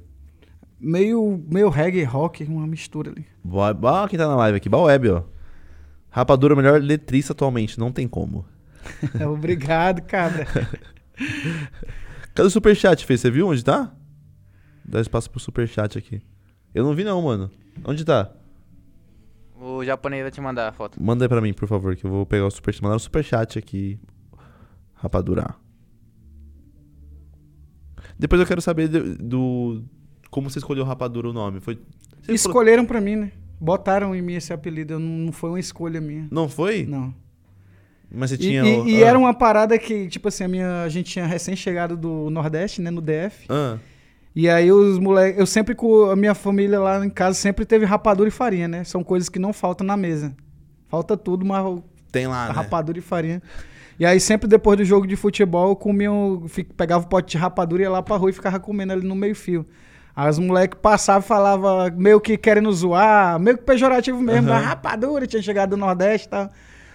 meio, 0.80 1.46
meio 1.48 1.70
reggae 1.70 2.04
rock, 2.04 2.44
uma 2.46 2.66
mistura 2.66 3.12
ali. 3.12 3.28
Ah, 3.84 4.08
quem 4.10 4.18
tá 4.18 4.28
na 4.28 4.36
live 4.38 4.58
aqui? 4.58 4.68
Baweb, 4.68 5.08
ó. 5.10 5.24
Rapadura, 6.10 6.56
melhor 6.56 6.82
letrista 6.82 7.34
atualmente, 7.34 7.78
não 7.80 7.92
tem 7.92 8.08
como. 8.08 8.44
Obrigado, 9.28 10.02
cabra. 10.04 10.46
Cadê 12.34 12.48
o 12.48 12.50
superchat, 12.50 13.06
Fê? 13.06 13.18
Você 13.18 13.30
viu 13.30 13.48
onde 13.48 13.64
tá? 13.64 13.94
Dá 14.86 15.00
espaço 15.02 15.30
pro 15.30 15.40
superchat 15.40 15.98
aqui. 15.98 16.22
Eu 16.74 16.84
não 16.84 16.94
vi 16.94 17.04
não, 17.04 17.22
mano. 17.22 17.50
Onde 17.84 18.04
tá? 18.06 18.32
O 19.60 19.84
japonês 19.84 20.22
vai 20.22 20.32
te 20.32 20.40
mandar 20.40 20.70
a 20.70 20.72
foto. 20.72 21.02
Manda 21.02 21.26
aí 21.26 21.30
pra 21.30 21.42
mim, 21.42 21.54
por 21.54 21.68
favor, 21.68 21.96
que 21.96 22.06
eu 22.06 22.10
vou 22.10 22.26
pegar 22.26 22.46
o 22.46 22.52
superchat. 22.52 22.82
Mandar 22.84 22.96
um 22.96 23.00
superchat 23.00 23.60
aqui. 23.60 24.00
Rapadura. 24.94 25.56
Depois 28.18 28.40
eu 28.42 28.48
quero 28.48 28.62
saber 28.62 28.88
do... 28.88 29.16
do- 29.18 29.84
como 30.30 30.50
você 30.50 30.60
escolheu 30.60 30.84
Rapadura 30.86 31.30
o 31.30 31.34
nome. 31.34 31.60
Foi... 31.60 31.76
Você 31.76 31.82
falou- 32.26 32.36
Escolheram 32.36 32.86
pra 32.86 33.02
mim, 33.02 33.16
né? 33.16 33.32
Botaram 33.60 34.16
em 34.16 34.22
mim 34.22 34.34
esse 34.36 34.54
apelido, 34.54 34.94
eu 34.94 35.00
não, 35.00 35.08
não 35.26 35.32
foi 35.32 35.50
uma 35.50 35.60
escolha 35.60 36.00
minha. 36.00 36.28
Não 36.32 36.48
foi? 36.48 36.86
Não. 36.86 37.14
Mas 38.12 38.30
você 38.32 38.36
E, 38.36 38.40
tinha... 38.40 38.64
e- 38.66 38.80
o- 38.80 38.88
e 38.88 39.04
ah. 39.04 39.08
era 39.08 39.20
uma 39.20 39.34
parada 39.34 39.78
que, 39.78 40.08
tipo 40.08 40.28
assim, 40.28 40.44
a, 40.44 40.48
minha, 40.48 40.84
a 40.84 40.90
gente 40.90 41.12
tinha 41.12 41.26
recém-chegado 41.26 41.96
do 41.96 42.30
Nordeste, 42.30 42.82
né, 42.82 42.90
no 42.90 43.02
DF. 43.02 43.46
Ah, 43.50 43.78
E 44.36 44.50
aí 44.50 44.72
os 44.72 44.98
moleques, 45.00 45.40
eu 45.40 45.46
sempre 45.46 45.76
com 45.76 46.06
a 46.10 46.16
minha 46.16 46.34
família 46.36 46.80
lá 46.80 47.06
em 47.06 47.10
casa 47.10 47.36
sempre 47.38 47.66
teve 47.66 47.86
rapadura 47.86 48.28
e 48.30 48.32
farinha, 48.32 48.68
né? 48.68 48.84
São 48.84 49.04
coisas 49.04 49.28
que 49.30 49.38
não 49.40 49.52
faltam 49.54 49.86
na 49.86 49.98
mesa. 49.98 50.34
Falta 50.88 51.16
tudo, 51.18 51.46
mas 51.46 51.82
tem 52.12 52.26
lá, 52.28 52.48
né? 52.48 52.54
rapadura 52.54 52.98
e 52.98 53.02
farinha. 53.02 53.42
E 54.00 54.06
aí 54.06 54.20
sempre 54.20 54.48
depois 54.48 54.78
do 54.78 54.86
jogo 54.86 55.06
de 55.06 55.16
futebol 55.16 55.70
eu 55.70 55.76
comia, 55.76 56.12
um- 56.12 56.46
pegava 56.78 57.04
o 57.04 57.08
pote 57.08 57.32
de 57.32 57.38
rapadura 57.38 57.82
e 57.82 57.86
ia 57.86 57.90
lá 57.92 58.02
pra 58.02 58.16
rua 58.16 58.30
e 58.30 58.34
ficava 58.34 58.60
comendo 58.60 58.94
ali 58.94 59.06
no 59.06 59.14
meio 59.16 59.36
fio. 59.36 59.66
Aí 60.16 60.30
os 60.30 60.40
moleques 60.40 60.80
passavam 60.82 61.22
e 61.24 61.28
falavam 61.28 61.92
meio 61.98 62.20
que 62.22 62.38
querendo 62.38 62.72
zoar, 62.72 63.40
meio 63.40 63.58
que 63.58 63.64
pejorativo 63.64 64.20
mesmo, 64.22 64.48
da 64.48 64.58
rapadura, 64.58 65.28
tinha 65.28 65.42
chegado 65.42 65.72
do 65.72 65.78
Nordeste 65.78 66.28
e 66.28 66.30
tal. 66.30 66.50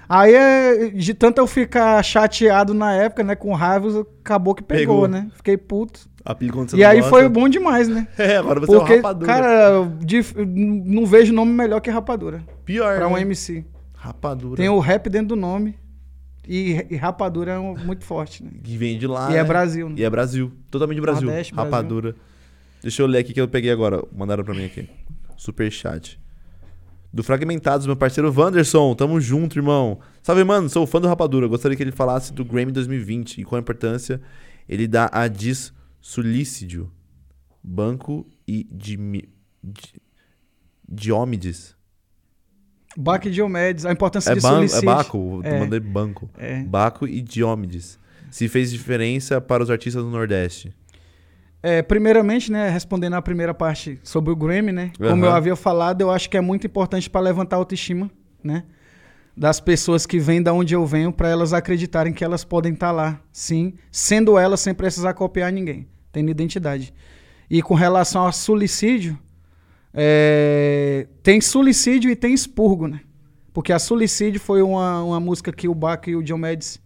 Aí, 0.09 0.35
é, 0.35 0.89
de 0.90 1.14
tanto 1.14 1.39
eu 1.39 1.47
ficar 1.47 2.02
chateado 2.02 2.74
na 2.74 2.93
época, 2.94 3.22
né, 3.24 3.35
com 3.35 3.52
raiva, 3.55 4.06
acabou 4.20 4.55
que 4.55 4.62
pegou, 4.62 5.02
Pegou. 5.02 5.09
né? 5.09 5.31
Fiquei 5.35 5.56
puto. 5.56 6.09
Você 6.24 6.76
E 6.78 6.85
aí 6.85 6.97
gosta. 7.01 7.10
foi 7.10 7.28
bom 7.28 7.48
demais, 7.48 7.86
né? 7.89 8.09
É, 8.16 8.36
agora 8.39 8.59
você 8.60 8.74
é 8.74 8.78
Porque, 8.78 8.93
o 8.94 8.97
Rapadura. 8.97 9.26
cara, 9.26 9.93
dif- 10.01 10.35
não 10.47 11.05
vejo 11.05 11.32
nome 11.35 11.52
melhor 11.52 11.81
que 11.81 11.90
rapadura. 11.90 12.43
Pior, 12.64 12.97
Pra 12.97 13.09
um 13.09 13.14
né? 13.14 13.20
MC. 13.22 13.64
Rapadura. 13.94 14.56
Tem 14.56 14.68
o 14.70 14.78
rap 14.78 15.09
dentro 15.10 15.28
do 15.28 15.36
nome. 15.36 15.76
E, 16.48 16.86
e 16.90 16.97
rapadura 16.97 17.52
é 17.52 17.59
um- 17.59 17.76
muito 17.76 18.05
forte, 18.05 18.43
né? 18.43 18.51
Que 18.62 18.76
vem 18.76 18.98
de 18.98 19.06
lá, 19.06 19.31
e 19.31 19.35
né? 19.35 19.39
é 19.39 19.44
Brasil, 19.44 19.89
né? 19.89 19.94
E 19.98 20.05
é 20.05 20.09
Brasil. 20.10 20.52
Totalmente 20.70 21.01
Brasil. 21.01 21.26
Nordeste, 21.26 21.55
Brasil. 21.55 21.70
Rapadura. 21.72 22.14
Deixa 22.82 23.02
eu 23.02 23.06
ler 23.06 23.18
aqui 23.18 23.32
que 23.35 23.40
eu 23.40 23.48
peguei 23.48 23.70
agora. 23.70 24.02
Mandaram 24.14 24.44
pra 24.44 24.55
mim 24.55 24.64
aqui. 24.66 24.89
Superchat. 25.36 26.18
Do 27.15 27.23
Fragmentados, 27.23 27.86
meu 27.86 27.95
parceiro 27.95 28.32
Wanderson. 28.36 28.93
Tamo 28.97 29.20
junto, 29.20 29.57
irmão. 29.57 30.01
Salve, 30.20 30.43
mano. 30.43 30.69
Sou 30.69 30.85
fã 30.85 31.01
do 31.01 31.07
Rapadura. 31.07 31.47
Gostaria 31.47 31.77
que 31.77 31.82
ele 31.85 31.93
falasse 31.93 32.32
do 32.32 32.45
Grammy 32.45 32.73
2020 32.73 33.41
e 33.41 33.45
qual 33.45 33.57
a 33.59 33.62
importância 33.62 34.20
ele 34.69 34.89
dá 34.89 35.09
a 35.12 35.28
dissulicídio, 35.28 36.91
banco 37.62 38.27
e 38.49 38.65
dimi- 38.69 39.28
di- 39.62 40.03
diômides. 40.89 41.77
Baco 42.97 43.27
e 43.28 43.31
Diomedes, 43.31 43.85
a 43.86 43.93
importância 43.93 44.31
É, 44.31 44.35
de 44.35 44.41
ban 44.41 44.65
é. 44.65 44.82
Baco? 44.82 45.41
É. 45.45 45.59
Mandei 45.61 45.81
banco. 45.81 46.28
É. 46.36 46.62
Baco 46.62 47.07
e 47.09 47.20
Diômedes. 47.20 47.99
Se 48.31 48.49
fez 48.49 48.70
diferença 48.73 49.41
para 49.41 49.62
os 49.62 49.70
artistas 49.70 50.03
do 50.03 50.11
Nordeste. 50.11 50.73
É, 51.66 51.81
primeiramente, 51.81 52.53
né, 52.53 52.69
respondendo 52.69 53.15
a 53.15 53.23
primeira 53.23 53.55
parte 53.55 53.99
sobre 54.03 54.31
o 54.31 54.36
Grammy, 54.36 54.70
né? 54.70 54.93
Como 54.99 55.09
Aham. 55.09 55.24
eu 55.24 55.31
havia 55.31 55.57
falado, 55.57 56.03
eu 56.03 56.11
acho 56.11 56.28
que 56.28 56.36
é 56.36 56.41
muito 56.43 56.66
importante 56.66 57.09
para 57.09 57.23
levantar 57.23 57.57
a 57.57 57.59
autoestima, 57.59 58.11
né? 58.43 58.65
Das 59.35 59.61
pessoas 59.61 60.05
que 60.05 60.19
vêm 60.19 60.43
da 60.43 60.53
onde 60.53 60.74
eu 60.74 60.85
venho, 60.85 61.11
para 61.11 61.31
elas 61.31 61.55
acreditarem 61.55 62.12
que 62.12 62.23
elas 62.23 62.45
podem 62.45 62.74
estar 62.74 62.93
lá, 62.93 63.19
sim, 63.32 63.73
sendo 63.91 64.36
elas 64.36 64.61
sem 64.61 64.74
precisar 64.74 65.15
copiar 65.15 65.51
ninguém, 65.51 65.89
tendo 66.12 66.31
identidade. 66.31 66.93
E 67.49 67.62
com 67.62 67.73
relação 67.73 68.27
ao 68.27 68.32
suicídio, 68.32 69.19
é, 69.95 71.07
tem 71.23 71.41
suicídio 71.41 72.11
e 72.11 72.15
tem 72.15 72.35
expurgo, 72.35 72.89
né? 72.89 73.01
Porque 73.55 73.73
a 73.73 73.78
suicídio 73.78 74.39
foi 74.39 74.61
uma, 74.61 75.03
uma 75.03 75.19
música 75.19 75.51
que 75.51 75.66
o 75.66 75.74
Baco 75.74 76.11
e 76.11 76.15
o 76.15 76.23
Diomedes 76.23 76.78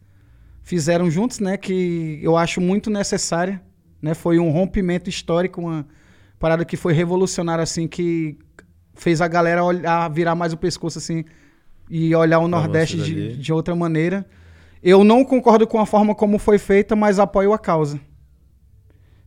fizeram 0.63 1.11
juntos, 1.11 1.41
né? 1.41 1.57
Que 1.57 2.21
eu 2.23 2.37
acho 2.37 2.61
muito 2.61 2.89
necessária, 2.91 3.61
né? 4.01 4.15
Foi 4.15 4.39
um 4.39 4.51
rompimento 4.51 5.09
histórico, 5.09 5.61
uma 5.61 5.87
parada 6.39 6.65
que 6.65 6.77
foi 6.77 6.93
revolucionária, 6.93 7.62
assim, 7.62 7.87
que 7.87 8.39
fez 8.95 9.20
a 9.20 9.29
galera 9.29 9.65
olhar, 9.65 10.09
virar 10.11 10.35
mais 10.35 10.53
o 10.53 10.57
pescoço, 10.57 10.99
assim, 10.99 11.25
e 11.89 12.15
olhar 12.15 12.39
o 12.39 12.49
Nordeste 12.49 12.97
de, 12.97 13.37
de 13.37 13.53
outra 13.53 13.75
maneira. 13.75 14.27
Eu 14.83 15.03
não 15.03 15.25
concordo 15.25 15.66
com 15.66 15.81
a 15.81 15.87
forma 15.87 16.15
como 16.15 16.39
foi 16.39 16.59
feita, 16.59 16.95
mas 16.95 17.19
apoio 17.19 17.53
a 17.53 17.59
causa. 17.59 18.01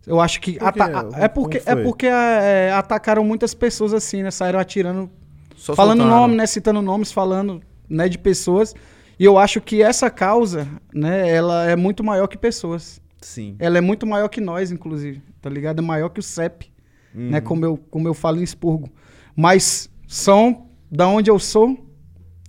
Eu 0.06 0.20
acho 0.20 0.42
que. 0.42 0.54
Por 0.54 0.74
Como 1.12 1.24
é 1.24 1.28
porque, 1.28 1.62
é 1.66 1.76
porque 1.76 2.08
é, 2.08 2.72
atacaram 2.74 3.24
muitas 3.24 3.54
pessoas 3.54 3.94
assim, 3.94 4.24
né? 4.24 4.32
Saíram 4.32 4.60
atirando 4.60 5.10
Só 5.56 5.76
falando 5.76 6.00
soltaram. 6.00 6.22
nome, 6.22 6.36
né? 6.36 6.46
Citando 6.48 6.82
nomes, 6.82 7.12
falando 7.12 7.62
né, 7.88 8.10
de 8.10 8.18
pessoas. 8.18 8.74
E 9.20 9.26
eu 9.26 9.38
acho 9.38 9.62
que 9.62 9.84
essa 9.84 10.10
causa, 10.10 10.68
né, 10.92 11.30
ela 11.30 11.70
é 11.70 11.76
muito 11.76 12.04
maior 12.04 12.28
que 12.28 12.38
pessoas. 12.38 13.00
Sim. 13.22 13.56
Ela 13.60 13.78
é 13.78 13.82
muito 13.82 14.06
maior 14.06 14.28
que 14.28 14.42
nós, 14.42 14.72
inclusive. 14.72 15.22
Tá 15.42 15.50
ligado? 15.50 15.80
É 15.80 15.82
maior 15.82 16.10
que 16.10 16.20
o 16.20 16.24
CEP, 16.24 16.72
né? 17.14 17.38
Uhum. 17.38 17.44
Como 17.44 17.66
eu, 17.66 17.78
como 17.78 18.08
eu 18.08 18.14
falo 18.14 18.40
em 18.40 18.44
expurgo. 18.44 18.90
Mas 19.36 19.90
são 20.08 20.68
da 20.92 21.08
onde 21.08 21.30
eu 21.30 21.40
sou, 21.40 21.78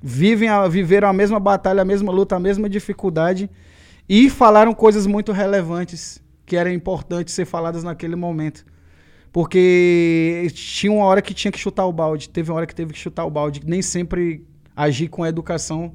vivem 0.02 0.48
a, 0.48 0.66
viveram 0.66 1.08
a 1.08 1.12
mesma 1.12 1.38
batalha, 1.38 1.82
a 1.82 1.84
mesma 1.84 2.10
luta, 2.10 2.34
a 2.36 2.40
mesma 2.40 2.68
dificuldade 2.68 3.48
e 4.08 4.28
falaram 4.28 4.74
coisas 4.74 5.06
muito 5.06 5.30
relevantes 5.30 6.20
que 6.44 6.56
eram 6.56 6.72
importantes 6.72 7.32
ser 7.34 7.44
faladas 7.44 7.84
naquele 7.84 8.16
momento. 8.16 8.64
Porque 9.32 10.48
tinha 10.52 10.92
uma 10.92 11.06
hora 11.06 11.22
que 11.22 11.32
tinha 11.32 11.50
que 11.52 11.58
chutar 11.58 11.86
o 11.86 11.92
balde, 11.92 12.28
teve 12.28 12.50
uma 12.50 12.56
hora 12.56 12.66
que 12.66 12.74
teve 12.74 12.92
que 12.92 12.98
chutar 12.98 13.24
o 13.24 13.30
balde. 13.30 13.60
Nem 13.64 13.80
sempre 13.80 14.44
agir 14.76 15.08
com 15.08 15.22
a 15.22 15.28
educação 15.28 15.94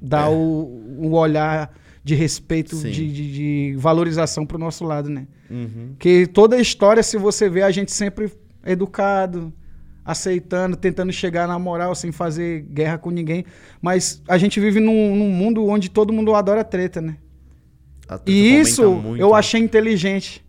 dá 0.00 0.22
É. 0.22 0.28
o, 0.28 0.98
o 0.98 1.12
olhar 1.12 1.70
de 2.06 2.14
respeito, 2.14 2.76
de, 2.76 3.12
de, 3.12 3.32
de 3.32 3.76
valorização 3.76 4.46
pro 4.46 4.56
nosso 4.56 4.84
lado, 4.84 5.10
né? 5.10 5.26
Uhum. 5.50 5.96
Que 5.98 6.24
toda 6.24 6.54
a 6.54 6.60
história, 6.60 7.02
se 7.02 7.18
você 7.18 7.48
vê, 7.48 7.62
a 7.62 7.70
gente 7.72 7.90
sempre 7.90 8.30
educado, 8.64 9.52
aceitando, 10.04 10.76
tentando 10.76 11.12
chegar 11.12 11.48
na 11.48 11.58
moral, 11.58 11.96
sem 11.96 12.12
fazer 12.12 12.60
guerra 12.70 12.96
com 12.96 13.10
ninguém. 13.10 13.44
Mas 13.82 14.22
a 14.28 14.38
gente 14.38 14.60
vive 14.60 14.78
num, 14.78 15.16
num 15.16 15.30
mundo 15.30 15.66
onde 15.66 15.90
todo 15.90 16.12
mundo 16.12 16.32
adora 16.32 16.62
treta, 16.62 17.00
né? 17.00 17.16
Treta 18.06 18.22
E 18.24 18.60
isso 18.60 18.88
muito, 18.88 19.20
eu 19.20 19.30
né? 19.30 19.38
achei 19.38 19.60
inteligente 19.60 20.46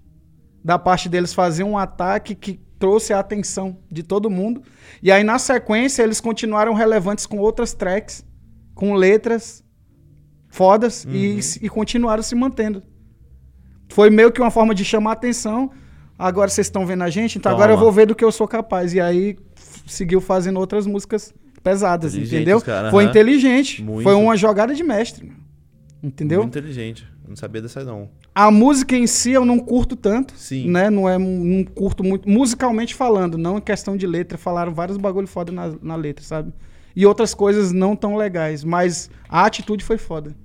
da 0.63 0.77
parte 0.77 1.09
deles 1.09 1.33
fazer 1.33 1.63
um 1.63 1.75
ataque 1.75 2.35
que 2.35 2.59
trouxe 2.77 3.13
a 3.13 3.19
atenção 3.19 3.79
de 3.91 4.03
todo 4.03 4.29
mundo. 4.29 4.61
E 5.01 5.11
aí, 5.11 5.23
na 5.23 5.39
sequência, 5.39 6.03
eles 6.03 6.21
continuaram 6.21 6.75
relevantes 6.75 7.25
com 7.25 7.39
outras 7.39 7.73
tracks, 7.73 8.23
com 8.75 8.93
letras 8.93 9.65
fodas 10.57 11.05
e, 11.07 11.35
Uhum. 11.35 11.41
se- 11.41 11.59
e 11.63 11.69
continuaram 11.69 12.23
se 12.23 12.33
mantendo. 12.33 12.81
Foi 13.89 14.09
meio 14.09 14.31
que 14.31 14.41
uma 14.41 14.49
forma 14.51 14.73
de 14.73 14.83
chamar 14.83 15.11
a 15.11 15.13
atenção. 15.13 15.69
Agora 16.17 16.49
vocês 16.49 16.65
estão 16.67 16.83
vendo 16.85 17.03
a 17.03 17.09
gente, 17.11 17.37
então 17.37 17.51
agora 17.51 17.71
eu 17.71 17.75
Toma. 17.75 17.85
vou 17.85 17.91
ver 17.93 18.07
do 18.07 18.15
que 18.15 18.25
eu 18.25 18.31
sou 18.31 18.47
capaz. 18.47 18.91
E 18.93 18.99
aí 18.99 19.37
seguiu 19.85 20.19
fazendo 20.19 20.59
outras 20.59 20.87
músicas 20.87 21.31
pesadas, 21.63 22.15
entendeu? 22.15 22.59
cara, 22.59 22.89
Foi 22.89 23.03
aham. 23.03 23.11
inteligente. 23.11 23.83
Muito. 23.83 24.03
Foi 24.03 24.15
uma 24.15 24.35
jogada 24.35 24.73
de 24.73 24.83
mestre. 24.83 25.31
Entendeu? 26.01 26.41
Muito 26.41 26.57
inteligente. 26.57 27.07
Eu 27.23 27.29
não 27.29 27.35
sabia 27.35 27.61
dessa 27.61 27.83
não. 27.83 28.09
A 28.33 28.49
música 28.49 28.95
em 28.95 29.05
si 29.07 29.31
eu 29.31 29.43
não 29.45 29.59
curto 29.59 29.95
tanto. 29.95 30.33
Sim. 30.37 30.69
Né? 30.69 30.89
Não 30.89 31.07
é 31.09 31.17
não 31.17 31.63
curto 31.65 32.03
muito. 32.03 32.27
Musicalmente 32.29 32.95
falando, 32.95 33.37
não 33.37 33.57
em 33.57 33.61
questão 33.61 33.95
de 33.97 34.07
letra. 34.07 34.37
Falaram 34.37 34.73
vários 34.73 34.97
bagulho 34.97 35.27
foda 35.27 35.51
na, 35.51 35.73
na 35.81 35.95
letra, 35.95 36.23
sabe? 36.25 36.51
E 36.95 37.05
outras 37.05 37.33
coisas 37.33 37.71
não 37.71 37.95
tão 37.95 38.15
legais. 38.15 38.63
Mas 38.63 39.09
a 39.29 39.45
atitude 39.45 39.83
foi 39.83 39.97
foda. 39.97 40.35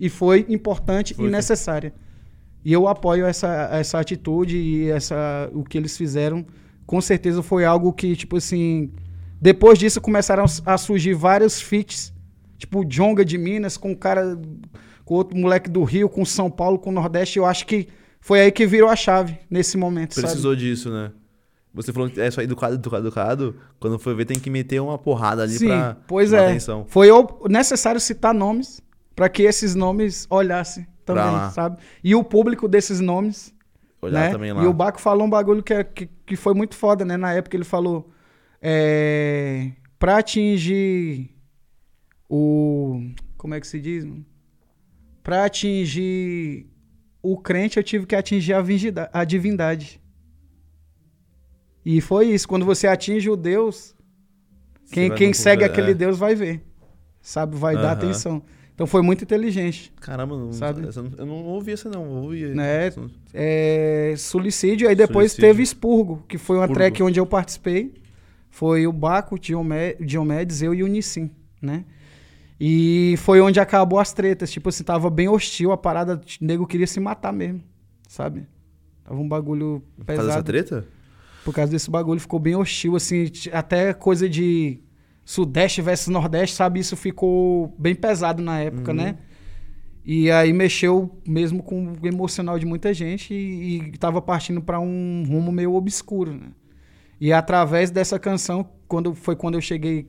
E 0.00 0.08
foi 0.08 0.46
importante 0.48 1.12
Foi, 1.14 1.26
e 1.26 1.28
foi. 1.28 1.36
necessária. 1.36 1.92
E 2.64 2.72
eu 2.72 2.88
apoio 2.88 3.26
essa, 3.26 3.68
essa 3.72 4.00
atitude 4.00 4.56
e 4.56 4.90
essa, 4.90 5.50
o 5.52 5.62
que 5.62 5.76
eles 5.76 5.96
fizeram. 5.96 6.44
Com 6.86 7.00
certeza 7.00 7.42
foi 7.42 7.64
algo 7.64 7.92
que, 7.92 8.16
tipo 8.16 8.38
assim. 8.38 8.90
Depois 9.40 9.78
disso 9.78 10.00
começaram 10.00 10.44
a 10.64 10.78
surgir 10.78 11.14
vários 11.14 11.60
feats. 11.60 12.12
Tipo 12.58 12.84
Jonga 12.84 13.24
de 13.24 13.38
Minas 13.38 13.76
com 13.76 13.92
o 13.92 13.96
cara. 13.96 14.38
Com 15.04 15.14
outro 15.14 15.36
moleque 15.36 15.68
do 15.70 15.82
Rio, 15.84 16.08
com 16.08 16.24
São 16.24 16.50
Paulo, 16.50 16.78
com 16.78 16.90
o 16.90 16.92
Nordeste. 16.92 17.38
Eu 17.38 17.44
acho 17.46 17.66
que 17.66 17.88
Foi 18.20 18.40
aí 18.40 18.52
que 18.52 18.66
virou 18.66 18.88
a 18.88 18.96
chave, 18.96 19.38
nesse 19.50 19.76
momento, 19.78 20.14
sabe? 20.14 20.26
Precisou 20.26 20.54
disso, 20.54 20.90
né? 20.90 21.10
Você 21.72 21.92
falou 21.92 22.10
que 22.10 22.20
é 22.20 22.30
só 22.30 22.42
educado, 22.42 22.74
educado, 22.74 23.06
educado. 23.06 23.56
Quando 23.78 23.98
for 23.98 24.14
ver, 24.14 24.24
tem 24.24 24.38
que 24.38 24.50
meter 24.50 24.80
uma 24.80 24.98
porrada 24.98 25.42
ali 25.42 25.52
Sim, 25.52 25.68
pra 25.68 25.96
pois 26.06 26.32
é. 26.32 26.48
atenção. 26.48 26.84
Foi 26.88 27.08
necessário 27.48 28.00
citar 28.00 28.34
nomes 28.34 28.82
para 29.20 29.28
que 29.28 29.42
esses 29.42 29.74
nomes 29.74 30.26
olhassem 30.30 30.86
Pra 31.04 31.14
também, 31.30 31.50
sabe? 31.50 31.82
E 32.02 32.14
o 32.14 32.24
público 32.24 32.66
desses 32.66 33.00
nomes, 33.00 33.54
Olhar 34.00 34.18
né? 34.18 34.30
também 34.30 34.50
lá. 34.50 34.64
E 34.64 34.66
o 34.66 34.72
Baco 34.72 34.98
falou 34.98 35.26
um 35.26 35.28
bagulho 35.28 35.62
que, 35.62 35.74
é- 35.74 35.84
que, 35.84 36.06
que 36.24 36.36
foi 36.36 36.54
muito 36.54 36.74
foda, 36.74 37.04
né? 37.04 37.18
Na 37.18 37.30
época 37.34 37.54
ele 37.54 37.64
falou 37.64 38.10
é, 38.62 39.72
para 39.98 40.16
atingir 40.16 41.36
o 42.30 43.12
como 43.36 43.52
é 43.52 43.60
que 43.60 43.66
se 43.66 43.78
diz? 43.78 44.06
Pra 45.22 45.44
atingir 45.44 46.66
o 47.22 47.36
crente, 47.36 47.76
eu 47.76 47.84
tive 47.84 48.06
que 48.06 48.16
atingir 48.16 48.54
a, 48.54 48.62
vingida- 48.62 49.10
a 49.12 49.22
divindade. 49.22 50.00
E 51.84 52.00
foi 52.00 52.28
isso. 52.28 52.48
Quando 52.48 52.64
você 52.64 52.86
atinge 52.86 53.28
o 53.28 53.36
Deus, 53.36 53.94
quem, 54.90 55.14
quem 55.14 55.34
segue 55.34 55.62
é. 55.62 55.66
aquele 55.66 55.92
Deus 55.92 56.16
vai 56.18 56.34
ver. 56.34 56.64
Sabe? 57.20 57.54
Vai 57.54 57.74
dar 57.74 57.82
Aham. 57.82 57.92
atenção. 57.92 58.42
Então 58.80 58.86
foi 58.86 59.02
muito 59.02 59.22
inteligente. 59.22 59.92
Caramba, 60.00 60.38
não, 60.38 60.54
Sabe? 60.54 60.88
eu 61.18 61.26
não- 61.26 61.44
ouvi 61.44 61.72
essa 61.72 61.90
não. 61.90 62.08
Ouvi. 62.22 62.46
Né? 62.46 62.90
É, 63.34 64.14
suicídio, 64.16 64.88
aí 64.88 64.94
depois 64.94 65.32
Suicídio. 65.32 65.50
teve 65.50 65.62
Expurgo, 65.62 66.24
que 66.26 66.38
foi 66.38 66.56
uma 66.56 66.64
Expurgo. 66.64 66.78
track 66.80 67.02
onde 67.02 67.20
eu 67.20 67.26
participei. 67.26 67.92
Foi 68.48 68.86
o 68.86 68.92
Baco, 68.92 69.38
Diomedes, 69.38 70.62
eu 70.62 70.72
e 70.72 70.82
o 70.82 70.86
Nissim, 70.86 71.30
né? 71.60 71.84
E 72.58 73.16
foi 73.18 73.42
onde 73.42 73.60
acabou 73.60 73.98
as 73.98 74.14
tretas. 74.14 74.50
Tipo 74.50 74.70
assim, 74.70 74.82
tava 74.82 75.10
bem 75.10 75.28
hostil 75.28 75.72
a 75.72 75.76
parada. 75.76 76.14
O 76.40 76.44
nego 76.44 76.66
queria 76.66 76.86
se 76.86 77.00
matar 77.00 77.34
mesmo, 77.34 77.62
sabe? 78.08 78.46
Tava 79.04 79.20
um 79.20 79.28
bagulho 79.28 79.82
Por 79.98 80.06
causa 80.06 80.22
dessa 80.22 80.42
pesado. 80.42 80.46
treta? 80.46 80.86
Por 81.44 81.52
causa 81.54 81.70
desse 81.70 81.90
bagulho, 81.90 82.18
ficou 82.18 82.40
bem 82.40 82.56
hostil, 82.56 82.96
assim, 82.96 83.30
até 83.52 83.92
coisa 83.92 84.26
de 84.26 84.80
Sudeste 85.30 85.80
versus 85.80 86.08
Nordeste, 86.08 86.56
sabe? 86.56 86.80
Isso 86.80 86.96
ficou 86.96 87.72
bem 87.78 87.94
pesado 87.94 88.42
na 88.42 88.58
época, 88.58 88.90
Uhum. 88.90 88.96
né? 88.96 89.18
E 90.04 90.28
aí 90.30 90.52
mexeu 90.52 91.20
mesmo 91.24 91.62
com 91.62 91.92
o 92.02 92.06
emocional 92.06 92.58
de 92.58 92.66
muita 92.66 92.92
gente 92.92 93.32
e, 93.32 93.78
e 93.78 93.92
tava 93.98 94.20
partindo 94.20 94.60
para 94.60 94.80
um 94.80 95.24
rumo 95.28 95.52
meio 95.52 95.74
obscuro, 95.74 96.32
né? 96.34 96.48
E 97.20 97.32
através 97.32 97.90
dessa 97.92 98.18
canção, 98.18 98.68
quando 98.88 99.14
foi 99.14 99.36
quando 99.36 99.54
eu 99.54 99.60
cheguei, 99.60 100.08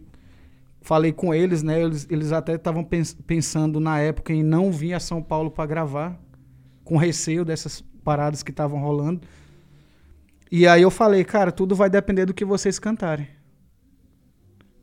falei 0.81 1.11
com 1.11 1.34
eles, 1.34 1.61
né? 1.61 1.84
Eles, 1.84 2.07
eles 2.10 2.31
até 2.31 2.56
estavam 2.56 2.84
pens- 2.84 3.14
pensando 3.27 3.80
na 3.80 3.99
época 3.99 4.34
em 4.34 4.41
não 4.41 4.72
vir 4.72 4.93
a 4.95 4.99
São 4.99 5.22
Paulo 5.22 5.52
para 5.52 5.68
gravar, 5.68 6.19
com 6.84 6.98
receio 6.98 7.45
dessas 7.45 7.81
paradas 8.03 8.41
que 8.41 8.49
estavam 8.49 8.80
rolando. 8.81 9.22
E 10.52 10.65
aí 10.65 10.81
eu 10.81 10.89
falei, 10.89 11.23
cara, 11.23 11.52
tudo 11.52 11.76
vai 11.76 11.89
depender 11.91 12.26
do 12.26 12.34
que 12.34 12.43
vocês 12.43 12.80
cantarem. 12.80 13.27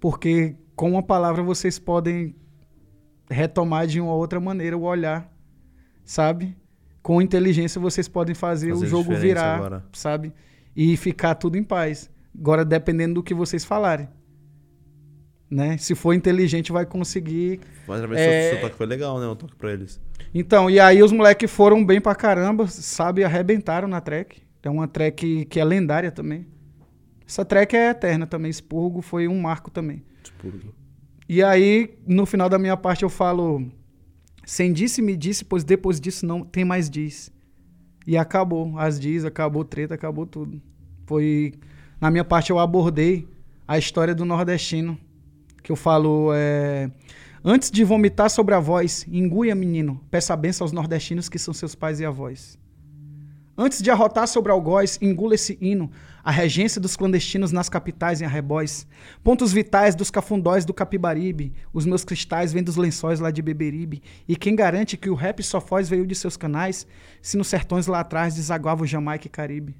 Porque 0.01 0.57
com 0.77 0.93
uma 0.93 1.03
palavra 1.03 1.43
vocês 1.43 1.79
podem 1.79 2.35
retomar 3.31 3.87
de 3.87 4.01
uma 4.01 4.15
outra 4.15 4.41
maneira 4.41 4.77
o 4.77 4.83
olhar, 4.83 5.31
sabe? 6.05 6.57
Com 7.03 7.21
inteligência 7.23 7.81
vocês 7.81 8.09
podem 8.09 8.35
fazer, 8.35 8.71
Fazer 8.71 8.87
o 8.87 8.89
jogo 8.89 9.15
virar, 9.15 9.57
agora. 9.57 9.85
sabe? 9.93 10.33
E 10.77 10.97
ficar 10.97 11.35
tudo 11.35 11.57
em 11.57 11.63
paz. 11.65 12.11
Agora 12.39 12.65
dependendo 12.65 13.15
do 13.15 13.23
que 13.23 13.35
vocês 13.35 13.65
falarem. 13.65 14.09
Né? 15.51 15.79
Se 15.79 15.95
for 15.95 16.13
inteligente 16.13 16.71
vai 16.71 16.85
conseguir 16.85 17.61
Mas 17.87 17.97
através 18.03 18.21
É. 18.21 18.51
seu, 18.53 18.61
toque 18.61 18.77
foi 18.77 18.87
legal, 18.87 19.19
né? 19.19 19.27
Um 19.27 19.35
toque 19.35 19.57
pra 19.57 19.73
eles. 19.73 19.99
então, 20.35 20.69
e 20.69 20.79
aí 20.79 21.03
os 21.03 21.11
moleques 21.11 21.51
foram 21.51 21.83
bem 21.85 22.01
pra 22.01 22.15
caramba, 22.15 22.67
sabe? 22.67 23.25
Arrebentaram 23.25 23.89
na 23.89 24.01
track. 24.01 24.43
É 24.63 24.69
uma 24.69 24.87
track 24.87 25.47
que 25.47 25.59
é 25.59 25.65
lendária 25.65 26.13
também. 26.13 26.47
Essa 27.29 27.45
track 27.45 27.77
é 27.77 27.91
eterna 27.91 28.27
também. 28.27 28.51
Expurgo 28.51 29.03
foi 29.03 29.29
um 29.29 29.39
marco 29.39 29.71
também. 29.71 30.03
Tipo, 30.23 30.51
E 31.29 31.43
aí, 31.43 31.95
no 32.07 32.25
final 32.25 32.49
da 32.49 32.59
minha 32.59 32.77
parte, 32.77 33.03
eu 33.03 33.11
falo: 33.11 33.71
Sem 34.47 34.73
disse, 34.73 35.03
me 35.03 35.15
disse, 35.15 35.45
pois 35.45 35.63
depois 35.63 36.01
disso 36.01 36.25
não 36.25 36.43
tem 36.43 36.65
mais 36.65 36.89
diz. 36.89 37.31
E 38.07 38.17
acabou. 38.17 38.79
As 38.79 38.99
diz, 38.99 39.27
acabou 39.27 39.63
treta, 39.63 39.95
acabou 39.95 40.25
tudo. 40.25 40.63
Foi. 41.07 41.53
Na 42.01 42.11
minha 42.11 42.25
parte, 42.25 42.51
eu 42.51 42.59
abordei 42.59 43.29
a 43.67 43.77
história 43.77 44.15
do 44.15 44.25
nordestino. 44.25 44.99
Que 45.63 45.71
eu 45.71 45.77
falo: 45.77 46.31
é, 46.33 46.91
Antes 47.45 47.71
de 47.71 47.85
vomitar 47.85 48.31
sobre 48.31 48.55
a 48.55 48.61
voz, 48.61 49.07
enguia, 49.07 49.55
menino, 49.55 50.01
peça 50.11 50.33
a 50.33 50.37
benção 50.37 50.65
aos 50.65 50.73
nordestinos 50.73 51.29
que 51.29 51.39
são 51.39 51.53
seus 51.53 51.75
pais 51.75 52.01
e 52.01 52.07
avós. 52.07 52.59
Antes 53.57 53.83
de 53.83 53.91
arrotar 53.91 54.27
sobre 54.27 54.51
algoz, 54.51 54.99
engula 55.03 55.35
esse 55.35 55.59
hino, 55.61 55.91
a 56.23 56.31
regência 56.31 56.81
dos 56.81 56.97
clandestinos 56.97 57.53
nas 57.53 57.69
capitais 57.69 58.21
em 58.21 58.25
arrebóis. 58.25 58.87
Pontos 59.23 59.53
vitais 59.53 59.95
dos 59.95 60.11
cafundóis 60.11 60.65
do 60.65 60.75
Capibaribe, 60.75 61.53
os 61.73 61.87
meus 61.87 62.05
cristais 62.05 62.53
vêm 62.53 62.63
dos 62.63 62.77
lençóis 62.77 63.21
lá 63.21 63.31
de 63.31 63.41
Beberibe. 63.41 64.03
E 64.27 64.37
quem 64.37 64.55
garante 64.55 64.97
que 64.97 65.11
o 65.11 65.15
rap 65.15 65.43
só 65.43 65.61
foz 65.61 65.89
veio 65.89 66.07
de 66.07 66.15
seus 66.15 66.37
canais, 66.37 66.87
se 67.23 67.37
nos 67.37 67.49
sertões 67.49 67.87
lá 67.87 68.01
atrás 68.01 68.35
desaguava 68.35 68.83
o 68.83 68.87
Jamaica 68.87 69.27
e 69.27 69.31
Caribe? 69.31 69.77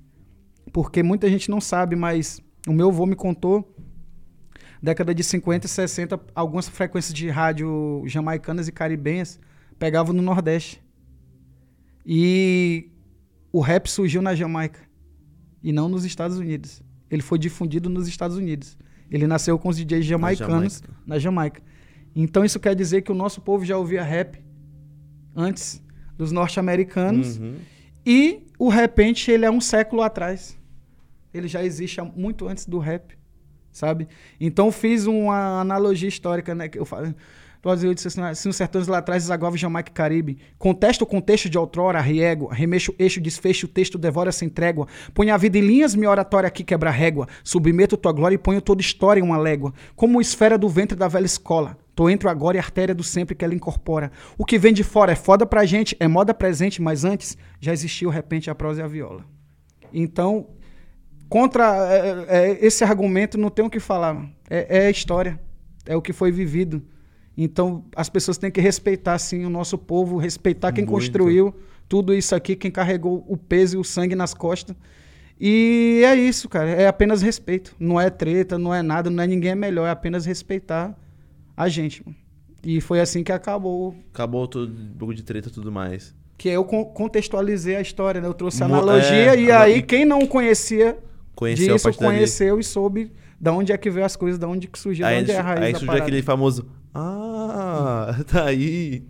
Porque 0.73 1.03
muita 1.03 1.29
gente 1.29 1.51
não 1.51 1.61
sabe, 1.61 1.97
mas 1.97 2.41
o 2.67 2.73
meu 2.73 2.89
avô 2.89 3.07
me 3.07 3.17
contou, 3.17 3.75
década 4.83 5.15
de 5.15 5.25
50 5.25 5.67
e 5.67 5.69
60, 5.69 6.21
algumas 6.35 6.69
frequências 6.69 7.13
de 7.13 7.29
rádio 7.29 8.03
jamaicanas 8.07 8.69
e 8.69 8.73
caribenhas 8.73 9.41
pegavam 9.79 10.15
no 10.15 10.23
Nordeste. 10.23 10.83
E 12.07 12.91
o 13.53 13.61
rap 13.61 13.87
surgiu 13.89 14.23
na 14.23 14.35
Jamaica 14.35 14.88
e 15.63 15.73
não 15.73 15.89
nos 15.89 16.05
Estados 16.05 16.39
Unidos. 16.39 16.83
Ele 17.11 17.23
foi 17.23 17.39
difundido 17.39 17.89
nos 17.89 18.07
Estados 18.09 18.37
Unidos. 18.37 18.77
Ele 19.11 19.27
nasceu 19.27 19.59
com 19.59 19.69
os 19.69 19.77
DJs 19.77 20.05
jamaicanos 20.05 20.75
Jamaica. 20.81 21.03
na 21.07 21.19
Jamaica. 21.19 21.63
Então 22.15 22.45
isso 22.45 22.61
quer 22.61 22.75
dizer 22.75 23.03
que 23.03 23.11
o 23.13 23.15
nosso 23.15 23.41
povo 23.41 23.65
já 23.65 23.77
ouvia 23.77 24.03
rap 24.03 24.39
antes 25.35 25.83
dos 26.17 26.33
norte-americanos 26.33 27.39
Uhum. 27.39 27.57
e 28.05 28.43
o 28.59 28.69
repente 28.69 29.31
ele 29.31 29.45
é 29.45 29.51
um 29.51 29.61
século 29.61 30.03
atrás. 30.03 30.59
Ele 31.33 31.47
já 31.47 31.65
existe 31.65 32.01
muito 32.17 32.49
antes 32.49 32.67
do 32.67 32.79
rap, 32.79 33.17
sabe? 33.71 34.09
Então 34.41 34.73
fiz 34.73 35.07
uma 35.07 35.61
analogia 35.61 36.09
histórica, 36.09 36.55
né? 36.55 36.69
Que 36.69 36.79
eu 36.79 36.85
falo, 36.85 37.15
Brasil 37.63 37.93
disse 37.93 38.09
assim, 38.09 38.21
nos 38.21 38.57
sertões 38.57 38.87
lá 38.87 38.99
atrás 38.99 39.25
desagova 39.25 39.57
Jamaica 39.57 39.91
e 39.91 39.95
Caribe. 39.95 40.39
Contesta 40.59 41.05
o 41.05 41.07
contexto 41.07 41.49
de 41.49 41.59
outrora, 41.59 42.01
riego, 42.01 42.47
remexo, 42.47 42.95
eixo, 42.99 43.21
desfecho, 43.21 43.67
o 43.67 43.69
texto 43.69 43.99
devora 43.99 44.31
sem 44.31 44.49
trégua. 44.49 44.87
Põe 45.13 45.31
a 45.31 45.37
vida 45.37 45.59
em 45.59 45.63
linhas, 45.63 45.95
minha 45.95 46.11
oratória 46.11 46.47
aqui 46.47 46.63
quebra 46.63 46.91
régua. 46.91 47.27
Submeto 47.43 47.97
tua 47.97 48.13
glória 48.13 48.37
e 48.37 48.39
ponho 48.39 48.63
toda 48.63 48.81
história 48.81 49.21
em 49.21 49.25
uma 49.25 49.39
légua. 49.39 49.73
Como 49.97 50.21
esfera 50.21 50.57
do 50.57 50.69
ventre 50.69 50.97
da 50.97 51.09
velha 51.09 51.27
escola. 51.27 51.77
Tô 51.95 52.09
entre 52.09 52.29
o 52.29 52.31
agora 52.31 52.57
e 52.57 52.61
artéria 52.61 52.95
do 52.95 53.03
sempre 53.03 53.35
que 53.35 53.45
ela 53.45 53.55
incorpora. 53.55 54.13
O 54.37 54.45
que 54.45 54.57
vem 54.57 54.73
de 54.73 54.85
fora 54.85 55.11
é 55.11 55.17
foda 55.17 55.45
pra 55.45 55.65
gente, 55.65 55.97
é 55.99 56.07
moda 56.07 56.33
presente, 56.33 56.81
mas 56.81 57.05
antes 57.05 57.37
já 57.59 57.73
existiu 57.73 58.09
repente, 58.09 58.49
a 58.49 58.55
prosa 58.55 58.83
e 58.83 58.85
a 58.85 58.87
viola. 58.87 59.25
Então, 59.93 60.47
contra 61.29 61.93
é, 61.93 62.27
é, 62.29 62.65
esse 62.65 62.85
argumento 62.85 63.37
não 63.37 63.51
tem 63.51 63.65
o 63.65 63.71
que 63.71 63.81
falar. 63.81 64.31
É, 64.49 64.87
é 64.87 64.91
história. 64.93 65.41
É 65.85 65.97
o 65.97 66.03
que 66.03 66.13
foi 66.13 66.31
vivido. 66.31 66.83
Então, 67.41 67.85
as 67.95 68.09
pessoas 68.09 68.37
têm 68.37 68.51
que 68.51 68.61
respeitar, 68.61 69.17
sim, 69.17 69.45
o 69.45 69.49
nosso 69.49 69.79
povo, 69.79 70.17
respeitar 70.17 70.73
quem 70.73 70.85
Muito. 70.85 70.93
construiu 70.93 71.55
tudo 71.89 72.13
isso 72.13 72.35
aqui, 72.35 72.57
quem 72.57 72.69
carregou 72.69 73.25
o 73.29 73.37
peso 73.37 73.77
e 73.77 73.79
o 73.79 73.85
sangue 73.85 74.17
nas 74.17 74.35
costas. 74.35 74.75
E 75.41 76.03
é 76.05 76.17
isso, 76.17 76.49
cara. 76.49 76.69
É 76.69 76.89
apenas 76.89 77.23
respeito. 77.23 77.77
Não 77.79 78.01
é 78.01 78.11
treta, 78.11 78.59
não 78.59 78.75
é 78.75 78.83
nada, 78.83 79.09
não 79.09 79.23
é 79.23 79.27
ninguém 79.29 79.53
é 79.53 79.55
melhor. 79.55 79.87
É 79.87 79.91
apenas 79.91 80.27
respeitar 80.27 80.99
a 81.57 81.69
gente. 81.69 82.05
E 82.65 82.81
foi 82.81 83.01
assim 83.01 83.23
que 83.23 83.31
acabou. 83.31 83.95
Acabou 84.13 84.49
todo 84.49 84.69
de 85.15 85.23
treta 85.23 85.49
e 85.49 85.53
tudo 85.53 85.71
mais. 85.71 86.13
Que 86.37 86.49
eu 86.49 86.65
con- 86.65 86.87
contextualizei 86.87 87.77
a 87.77 87.81
história, 87.81 88.21
né? 88.21 88.27
Eu 88.27 88.35
trouxe 88.35 88.65
a 88.65 88.67
analogia 88.67 89.37
é, 89.37 89.41
e 89.41 89.53
aí 89.53 89.81
quem 89.81 90.05
não 90.05 90.27
conhecia 90.27 90.99
Conheceu 91.37 91.77
disso, 91.77 91.93
conheceu 91.95 92.59
e 92.59 92.65
soube 92.65 93.13
da 93.41 93.53
onde 93.53 93.73
é 93.73 93.79
que 93.79 93.91
veio 93.91 94.05
as 94.05 94.17
coisas, 94.17 94.39
da 94.39 94.49
onde 94.49 94.67
que 94.67 94.79
surgiu, 94.79 95.05
da 95.05 95.11
Aí, 95.11 95.23
onde 95.23 95.31
é 95.31 95.39
a 95.39 95.43
raiz 95.43 95.63
aí 95.63 95.75
surgiu 95.75 95.93
aquele 95.93 96.23
famoso. 96.23 96.67
Ah, 96.95 98.17
tá 98.27 98.45
aí. 98.45 99.05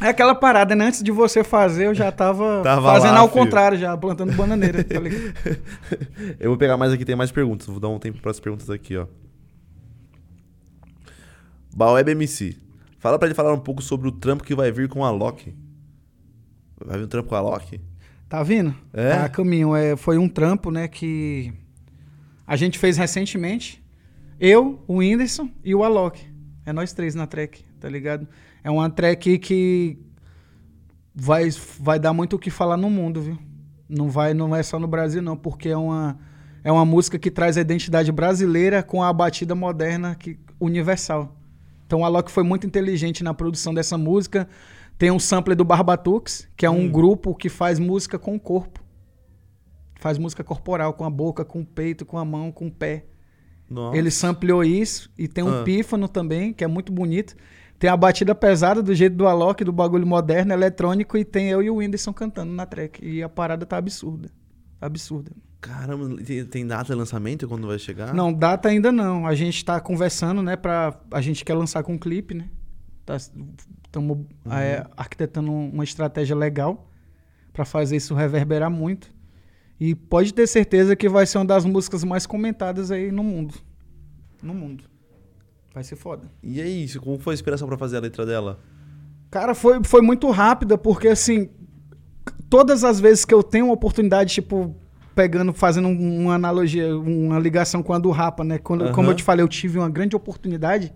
É 0.00 0.08
aquela 0.08 0.34
parada, 0.34 0.74
né? 0.74 0.86
Antes 0.86 1.02
de 1.02 1.10
você 1.10 1.44
fazer, 1.44 1.86
eu 1.86 1.94
já 1.94 2.10
tava, 2.10 2.62
Tava 2.64 2.92
fazendo 2.92 3.14
lá, 3.14 3.20
ao 3.20 3.28
filho. 3.28 3.44
contrário, 3.44 3.76
já 3.78 3.96
plantando 3.96 4.32
bananeira, 4.32 4.82
tá? 4.82 4.94
Eu 6.40 6.50
vou 6.50 6.56
pegar 6.56 6.76
mais 6.76 6.92
aqui, 6.92 7.04
tem 7.04 7.16
mais 7.16 7.30
perguntas. 7.30 7.66
Vou 7.66 7.80
dar 7.80 7.88
um 7.88 7.98
tempo 7.98 8.20
para 8.20 8.30
as 8.30 8.40
perguntas 8.40 8.70
aqui, 8.70 8.96
ó. 8.96 9.06
Baoeb 11.76 12.10
MC. 12.12 12.56
Fala 12.98 13.18
pra 13.18 13.26
ele 13.26 13.34
falar 13.34 13.52
um 13.52 13.58
pouco 13.58 13.82
sobre 13.82 14.08
o 14.08 14.12
trampo 14.12 14.44
que 14.44 14.54
vai 14.54 14.72
vir 14.72 14.88
com 14.88 15.04
a 15.04 15.10
Loki. 15.10 15.54
Vai 16.82 16.96
vir 16.98 17.04
um 17.04 17.08
trampo 17.08 17.28
com 17.28 17.34
a 17.34 17.40
Loki? 17.40 17.80
Tá 18.28 18.42
vindo? 18.42 18.74
É? 18.92 19.10
Tá 19.10 19.24
a 19.26 19.28
caminho. 19.28 19.76
É, 19.76 19.96
foi 19.96 20.16
um 20.16 20.28
trampo, 20.28 20.70
né, 20.70 20.88
que 20.88 21.52
a 22.46 22.56
gente 22.56 22.78
fez 22.78 22.96
recentemente. 22.96 23.82
Eu, 24.38 24.82
o 24.86 24.96
Whindersson 24.96 25.48
e 25.62 25.74
o 25.74 25.84
Alok. 25.84 26.20
É 26.66 26.72
nós 26.72 26.92
três 26.92 27.14
na 27.14 27.26
track, 27.26 27.64
tá 27.78 27.88
ligado? 27.88 28.26
É 28.62 28.70
uma 28.70 28.88
track 28.90 29.38
que 29.38 29.98
vai, 31.14 31.48
vai 31.78 31.98
dar 31.98 32.12
muito 32.12 32.36
o 32.36 32.38
que 32.38 32.50
falar 32.50 32.76
no 32.76 32.90
mundo, 32.90 33.20
viu? 33.20 33.38
Não 33.88 34.08
vai, 34.08 34.34
não 34.34 34.54
é 34.56 34.62
só 34.62 34.78
no 34.78 34.86
Brasil 34.88 35.22
não, 35.22 35.36
porque 35.36 35.68
é 35.68 35.76
uma 35.76 36.18
é 36.64 36.72
uma 36.72 36.84
música 36.86 37.18
que 37.18 37.30
traz 37.30 37.58
a 37.58 37.60
identidade 37.60 38.10
brasileira 38.10 38.82
com 38.82 39.02
a 39.02 39.12
batida 39.12 39.54
moderna 39.54 40.14
que 40.14 40.38
universal. 40.58 41.36
Então 41.86 42.00
o 42.00 42.04
Alok 42.06 42.30
foi 42.30 42.42
muito 42.42 42.66
inteligente 42.66 43.22
na 43.22 43.34
produção 43.34 43.74
dessa 43.74 43.98
música. 43.98 44.48
Tem 44.96 45.10
um 45.10 45.18
sample 45.18 45.54
do 45.54 45.64
Barbatux, 45.64 46.48
que 46.56 46.64
é 46.64 46.70
um 46.70 46.86
Hum. 46.86 46.90
grupo 46.90 47.34
que 47.34 47.50
faz 47.50 47.78
música 47.78 48.18
com 48.18 48.34
o 48.34 48.40
corpo. 48.40 48.83
Faz 50.04 50.18
música 50.18 50.44
corporal, 50.44 50.92
com 50.92 51.02
a 51.02 51.08
boca, 51.08 51.46
com 51.46 51.62
o 51.62 51.64
peito, 51.64 52.04
com 52.04 52.18
a 52.18 52.24
mão, 52.26 52.52
com 52.52 52.66
o 52.66 52.70
pé. 52.70 53.06
Nossa. 53.70 53.96
Ele 53.96 54.10
sampleou 54.10 54.62
isso 54.62 55.10
e 55.16 55.26
tem 55.26 55.42
um 55.42 55.60
Ah. 55.60 55.64
pífano 55.64 56.06
também, 56.06 56.52
que 56.52 56.62
é 56.62 56.66
muito 56.66 56.92
bonito. 56.92 57.34
Tem 57.78 57.88
a 57.88 57.96
batida 57.96 58.34
pesada 58.34 58.82
do 58.82 58.94
jeito 58.94 59.16
do 59.16 59.26
Alok, 59.26 59.64
do 59.64 59.72
bagulho 59.72 60.06
moderno, 60.06 60.52
eletrônico, 60.52 61.16
e 61.16 61.24
tem 61.24 61.48
eu 61.48 61.62
e 61.62 61.70
o 61.70 61.76
Whindersson 61.76 62.12
cantando 62.12 62.52
na 62.52 62.66
track. 62.66 63.02
E 63.02 63.22
a 63.22 63.30
parada 63.30 63.64
tá 63.64 63.78
absurda. 63.78 64.28
Absurda. 64.78 65.32
Caramba, 65.58 66.14
tem, 66.50 66.66
data 66.66 66.84
de 66.84 66.94
lançamento 66.94 67.48
quando 67.48 67.66
vai 67.66 67.78
chegar? 67.78 68.12
Não, 68.12 68.30
data 68.30 68.68
ainda 68.68 68.92
não. 68.92 69.26
A 69.26 69.34
gente 69.34 69.64
tá 69.64 69.80
conversando, 69.80 70.42
né, 70.42 70.54
pra... 70.54 71.00
A 71.10 71.22
gente 71.22 71.42
quer 71.46 71.54
lançar 71.54 71.82
com 71.82 71.94
um 71.94 71.98
clipe, 71.98 72.34
né? 72.34 72.50
Estamos 73.86 74.18
arquitetando 74.98 75.50
um- 75.50 75.70
uma 75.70 75.82
estratégia 75.84 76.36
legal 76.36 76.90
pra 77.54 77.64
fazer 77.64 77.96
isso 77.96 78.14
reverberar 78.14 78.70
muito. 78.70 79.13
E 79.86 79.94
pode 79.94 80.32
ter 80.32 80.46
certeza 80.46 80.96
que 80.96 81.10
vai 81.10 81.26
ser 81.26 81.36
uma 81.36 81.44
das 81.44 81.64
músicas 81.66 82.02
mais 82.04 82.24
comentadas 82.26 82.90
aí 82.90 83.12
no 83.12 83.22
mundo. 83.22 83.52
No 84.42 84.54
mundo. 84.54 84.84
Vai 85.74 85.84
ser 85.84 85.94
foda. 85.96 86.30
E 86.42 86.58
é 86.58 86.66
isso, 86.66 87.00
como 87.02 87.18
foi 87.18 87.34
a 87.34 87.36
inspiração 87.36 87.68
pra 87.68 87.76
fazer 87.76 87.98
a 87.98 88.00
letra 88.00 88.24
dela? 88.24 88.58
Cara, 89.30 89.54
foi, 89.54 89.80
foi 89.84 90.00
muito 90.00 90.30
rápida, 90.30 90.78
porque 90.78 91.08
assim, 91.08 91.50
todas 92.48 92.82
as 92.82 92.98
vezes 92.98 93.26
que 93.26 93.34
eu 93.34 93.42
tenho 93.42 93.66
uma 93.66 93.74
oportunidade, 93.74 94.32
tipo, 94.32 94.74
pegando, 95.14 95.52
fazendo 95.52 95.88
um- 95.88 96.22
uma 96.22 96.34
analogia, 96.36 96.96
uma 96.96 97.38
ligação 97.38 97.82
com 97.82 97.92
a 97.92 97.98
do 97.98 98.10
Rapa, 98.10 98.42
né? 98.42 98.56
Quando, 98.56 98.84
Como 98.92 99.02
Aham. 99.08 99.10
eu 99.12 99.16
te 99.16 99.22
falei, 99.22 99.42
eu 99.44 99.48
tive 99.48 99.78
uma 99.78 99.90
grande 99.90 100.16
oportunidade 100.16 100.94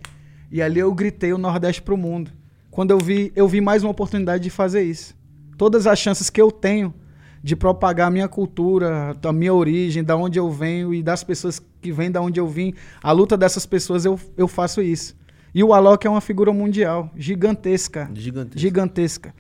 e 0.51 0.63
ali 0.63 0.81
eu 0.81 0.95
gritei 0.95 1.33
o 1.35 1.39
Nordeste 1.39 1.83
pro 1.83 1.97
mundo. 1.97 2.31
Quando 2.71 2.91
eu 2.93 2.99
vi, 2.99 3.33
eu 3.37 3.47
vi 3.47 3.61
mais 3.61 3.83
uma 3.85 3.91
oportunidade 3.91 4.45
de 4.45 4.51
fazer 4.51 4.83
isso. 4.83 5.15
Todas 5.59 5.87
as 5.87 5.99
chances 5.99 6.31
que 6.31 6.41
eu 6.41 6.51
tenho 6.51 6.95
de 7.43 7.55
propagar 7.57 8.09
a 8.09 8.11
minha 8.11 8.29
cultura, 8.29 9.15
a 9.23 9.33
minha 9.33 9.55
origem, 9.55 10.03
da 10.05 10.17
onde 10.17 10.39
eu 10.39 10.51
venho 10.51 10.93
e 10.93 11.03
das 11.03 11.23
pessoas 11.23 11.61
que 11.81 11.93
vêm 11.93 12.11
da 12.11 12.21
onde 12.21 12.39
eu 12.41 12.47
vim, 12.49 12.75
a 13.03 13.13
luta 13.13 13.37
dessas 13.37 13.65
pessoas, 13.67 14.05
eu, 14.05 14.19
eu 14.37 14.49
faço 14.49 14.83
isso. 14.83 15.17
E 15.55 15.63
o 15.65 15.73
Alok 15.73 16.07
é 16.07 16.11
uma 16.11 16.21
figura 16.21 16.53
mundial, 16.53 17.11
gigantesca 17.17 18.11
Gigantesco. 18.15 18.59
gigantesca. 18.59 19.35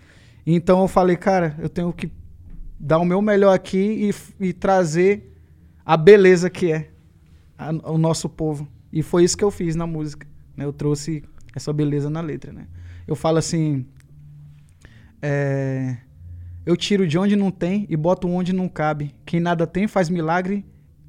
Então 0.46 0.80
eu 0.82 0.88
falei, 0.88 1.16
cara, 1.16 1.54
eu 1.58 1.68
tenho 1.68 1.92
que 1.92 2.10
dar 2.80 2.98
o 2.98 3.04
meu 3.04 3.20
melhor 3.20 3.52
aqui 3.54 4.10
e, 4.40 4.46
e 4.48 4.52
trazer 4.52 5.34
a 5.84 5.96
beleza 5.96 6.48
que 6.48 6.72
é 6.72 6.90
a- 7.58 7.70
o 7.90 7.98
nosso 7.98 8.28
povo. 8.28 8.66
E 8.92 9.02
foi 9.02 9.24
isso 9.24 9.36
que 9.36 9.44
eu 9.44 9.50
fiz 9.50 9.74
na 9.76 9.86
música. 9.86 10.26
né? 10.56 10.64
Eu 10.64 10.72
trouxe 10.72 11.22
essa 11.54 11.72
beleza 11.72 12.08
na 12.08 12.20
letra, 12.20 12.52
né? 12.52 12.66
Eu 13.06 13.14
falo 13.16 13.38
assim, 13.38 13.84
é, 15.20 15.96
eu 16.68 16.76
tiro 16.76 17.08
de 17.08 17.16
onde 17.16 17.34
não 17.34 17.50
tem 17.50 17.86
e 17.88 17.96
boto 17.96 18.28
onde 18.28 18.52
não 18.52 18.68
cabe. 18.68 19.14
Quem 19.24 19.40
nada 19.40 19.66
tem 19.66 19.88
faz 19.88 20.10
milagre, 20.10 20.66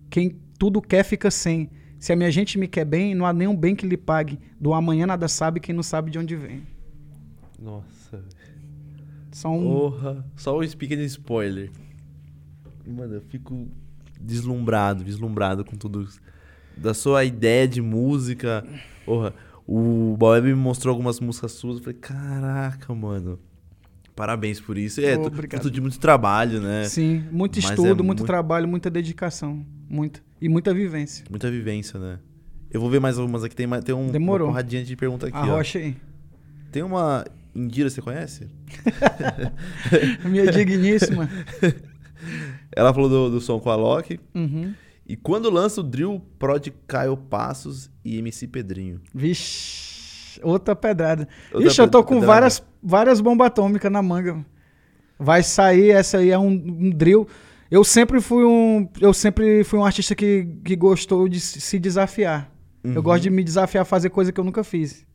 quem 0.10 0.40
tudo 0.57 0.81
quer 0.81 1.03
fica 1.03 1.30
sem. 1.30 1.69
Se 1.99 2.14
a 2.14 2.15
minha 2.15 2.31
gente 2.31 2.57
me 2.57 2.65
quer 2.65 2.86
bem, 2.86 3.14
não 3.14 3.26
há 3.26 3.34
nenhum 3.34 3.53
bem 3.53 3.76
que 3.76 3.86
lhe 3.86 3.98
pague. 3.98 4.40
Do 4.57 4.73
amanhã 4.73 5.06
nada 5.06 5.27
sabe 5.27 5.60
quem 5.60 5.76
não 5.76 5.84
sabe 5.84 6.11
de 6.11 6.18
onde 6.18 6.34
vem. 6.34 6.64
Nossa. 7.61 8.23
Só 9.34 9.52
um, 9.52 9.61
Porra. 9.64 10.26
Só 10.38 10.57
um 10.57 10.65
pequeno 10.65 11.02
spoiler. 11.02 11.69
Mano, 12.88 13.15
eu 13.15 13.22
fico 13.22 13.68
deslumbrado, 14.18 15.03
vislumbrado 15.03 15.65
com 15.65 15.76
tudo. 15.76 16.03
isso. 16.03 16.22
Da 16.77 16.94
sua 16.94 17.26
ideia 17.26 17.68
de 17.68 17.81
música. 17.81 18.65
Porra, 19.06 19.34
o 19.68 20.15
Boeb 20.18 20.45
me 20.45 20.56
mostrou 20.56 20.94
algumas 20.94 21.19
músicas 21.19 21.52
suas. 21.52 21.80
Eu 21.80 21.84
falei, 21.84 21.99
caraca, 21.99 22.95
mano. 22.95 23.38
Parabéns 24.20 24.60
por 24.60 24.78
isso. 24.78 25.00
É, 25.00 25.16
tu- 25.16 25.28
obrigado. 25.28 25.62
fruto 25.62 25.74
de 25.74 25.80
muito 25.80 25.98
trabalho, 25.98 26.60
né? 26.60 26.84
Sim, 26.84 27.24
muito 27.32 27.56
Mas 27.56 27.64
é 27.64 27.70
estudo, 27.70 28.04
muito 28.04 28.20
muito- 28.20 28.26
trabalho, 28.26 28.68
muita 28.68 28.90
dedicação. 28.90 29.66
Muita. 29.90 30.20
E 30.41 30.50
muita 30.50 30.74
vivência. 30.74 31.24
Muita 31.30 31.50
vivência, 31.50 31.98
né? 31.98 32.20
Eu 32.70 32.82
vou 32.82 32.90
ver 32.90 33.00
mais 33.00 33.18
algumas 33.18 33.46
aqui. 33.46 33.56
Tem, 33.56 33.66
tem 33.82 33.96
um, 33.96 34.12
Demorou. 34.12 34.48
uma 34.48 34.52
porradinha 34.54 34.84
de 34.84 34.94
pergunta 34.98 35.28
aqui, 35.28 35.38
a 35.38 35.46
ó. 35.56 35.62
aí. 35.62 35.96
Tem 36.70 36.84
uma 36.84 37.24
Indira, 37.56 37.90
você 37.90 38.02
conhece? 38.02 38.48
Minha 40.26 40.52
digníssima. 40.52 41.30
Ela 42.76 42.94
falou 42.94 43.08
do, 43.10 43.30
do 43.32 43.40
som 43.41 43.58
com 43.58 43.70
a 43.70 43.76
Loki. 43.78 44.20
Uhum. 44.36 44.74
E 45.08 45.16
quando 45.16 45.50
lança 45.50 45.80
o 45.80 45.84
drill, 45.84 46.22
prod 46.38 46.68
Caio 46.86 47.16
Passos 47.16 47.90
e 48.04 48.18
MC 48.18 48.48
Pedrinho. 48.48 49.00
Vixe, 49.16 49.89
outra 50.44 50.76
pedrada. 50.76 51.28
Outra 51.53 51.68
Ixi, 51.68 51.80
eu 51.82 51.88
tô 51.88 52.03
com 52.03 52.16
pedrada. 52.16 52.28
várias, 52.34 52.64
várias 52.82 53.22
bombas 53.22 53.48
atômicas 53.48 53.91
na 53.91 54.02
manga. 54.02 54.44
Vai 55.18 55.44
sair, 55.44 55.91
essa 55.91 56.20
aí 56.20 56.30
é 56.32 56.40
um, 56.40 56.48
um 56.49 56.90
drill. 56.90 57.28
Eu 57.70 57.84
sempre 57.84 58.20
fui 58.22 58.44
um, 58.45 58.88
eu 58.99 59.14
sempre 59.14 59.64
fui 59.64 59.78
um 59.80 59.86
artista 59.86 60.16
que, 60.16 60.48
que 60.64 60.76
gostou 60.76 61.28
de 61.28 61.40
se 61.40 61.78
desafiar. 61.80 62.52
Eu 62.84 62.95
Uhum. 62.95 63.02
gosto 63.02 63.24
de 63.24 63.30
me 63.30 63.44
desafiar 63.44 63.82
a 63.82 63.86
fazer 63.86 64.10
coisa 64.10 64.32
que 64.32 64.40
eu 64.40 64.44
nunca 64.44 64.64
fiz. 64.64 65.06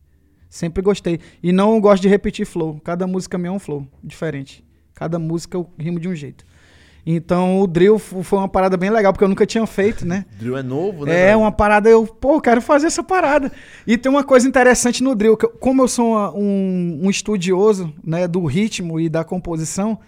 Sempre 0.50 0.82
gostei. 0.82 1.18
E 1.42 1.50
não 1.50 1.80
gosto 1.80 2.02
de 2.02 2.08
repetir 2.08 2.44
flow. 2.46 2.78
Cada 2.84 3.06
música 3.06 3.38
minha 3.38 3.48
é 3.48 3.52
um 3.52 3.58
flow 3.58 3.88
diferente. 4.02 4.62
Cada 4.94 5.18
música 5.18 5.56
eu 5.56 5.68
rimo 5.78 5.98
de 5.98 6.08
um 6.08 6.14
jeito. 6.14 6.44
Então 7.06 7.60
o 7.60 7.66
drill 7.66 7.98
foi 7.98 8.38
uma 8.38 8.48
parada 8.48 8.76
bem 8.76 8.88
legal, 8.88 9.12
porque 9.12 9.24
eu 9.24 9.28
nunca 9.28 9.44
tinha 9.44 9.66
feito, 9.66 10.06
né? 10.06 10.24
drill 10.38 10.56
é 10.56 10.62
novo, 10.62 11.04
né? 11.04 11.30
É, 11.30 11.36
uma 11.36 11.52
parada, 11.52 11.88
eu, 11.88 12.06
pô, 12.06 12.40
quero 12.40 12.62
fazer 12.62 12.86
essa 12.86 13.02
parada. 13.02 13.52
E 13.86 13.98
tem 13.98 14.10
uma 14.10 14.24
coisa 14.24 14.48
interessante 14.48 15.02
no 15.02 15.14
drill, 15.14 15.36
que 15.36 15.44
eu, 15.44 15.50
como 15.50 15.82
eu 15.82 15.88
sou 15.88 16.12
uma, 16.12 16.34
um, 16.34 17.00
um, 17.02 17.10
estudioso 17.10 17.92
né, 18.02 18.26
do 18.26 18.44
ritmo 18.46 18.98
e 18.98 19.08
da 19.10 19.22
composição, 19.22 19.98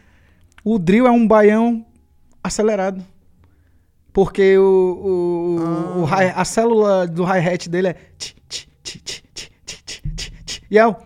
o 0.64 0.78
drill 0.78 1.06
é 1.06 1.10
um 1.10 1.27
baião 1.27 1.85
acelerado. 2.43 3.05
Porque 4.10 4.56
o, 4.56 4.62
o, 4.62 5.56
ah. 5.60 5.98
o, 5.98 6.02
o 6.02 6.06
hi, 6.06 6.32
a 6.35 6.44
célula 6.47 7.06
do 7.06 7.24
hi-hat 7.24 7.68
dele 7.68 7.89
é. 7.89 7.97
E 10.70 10.78
é 10.78 10.86
o. 10.86 10.97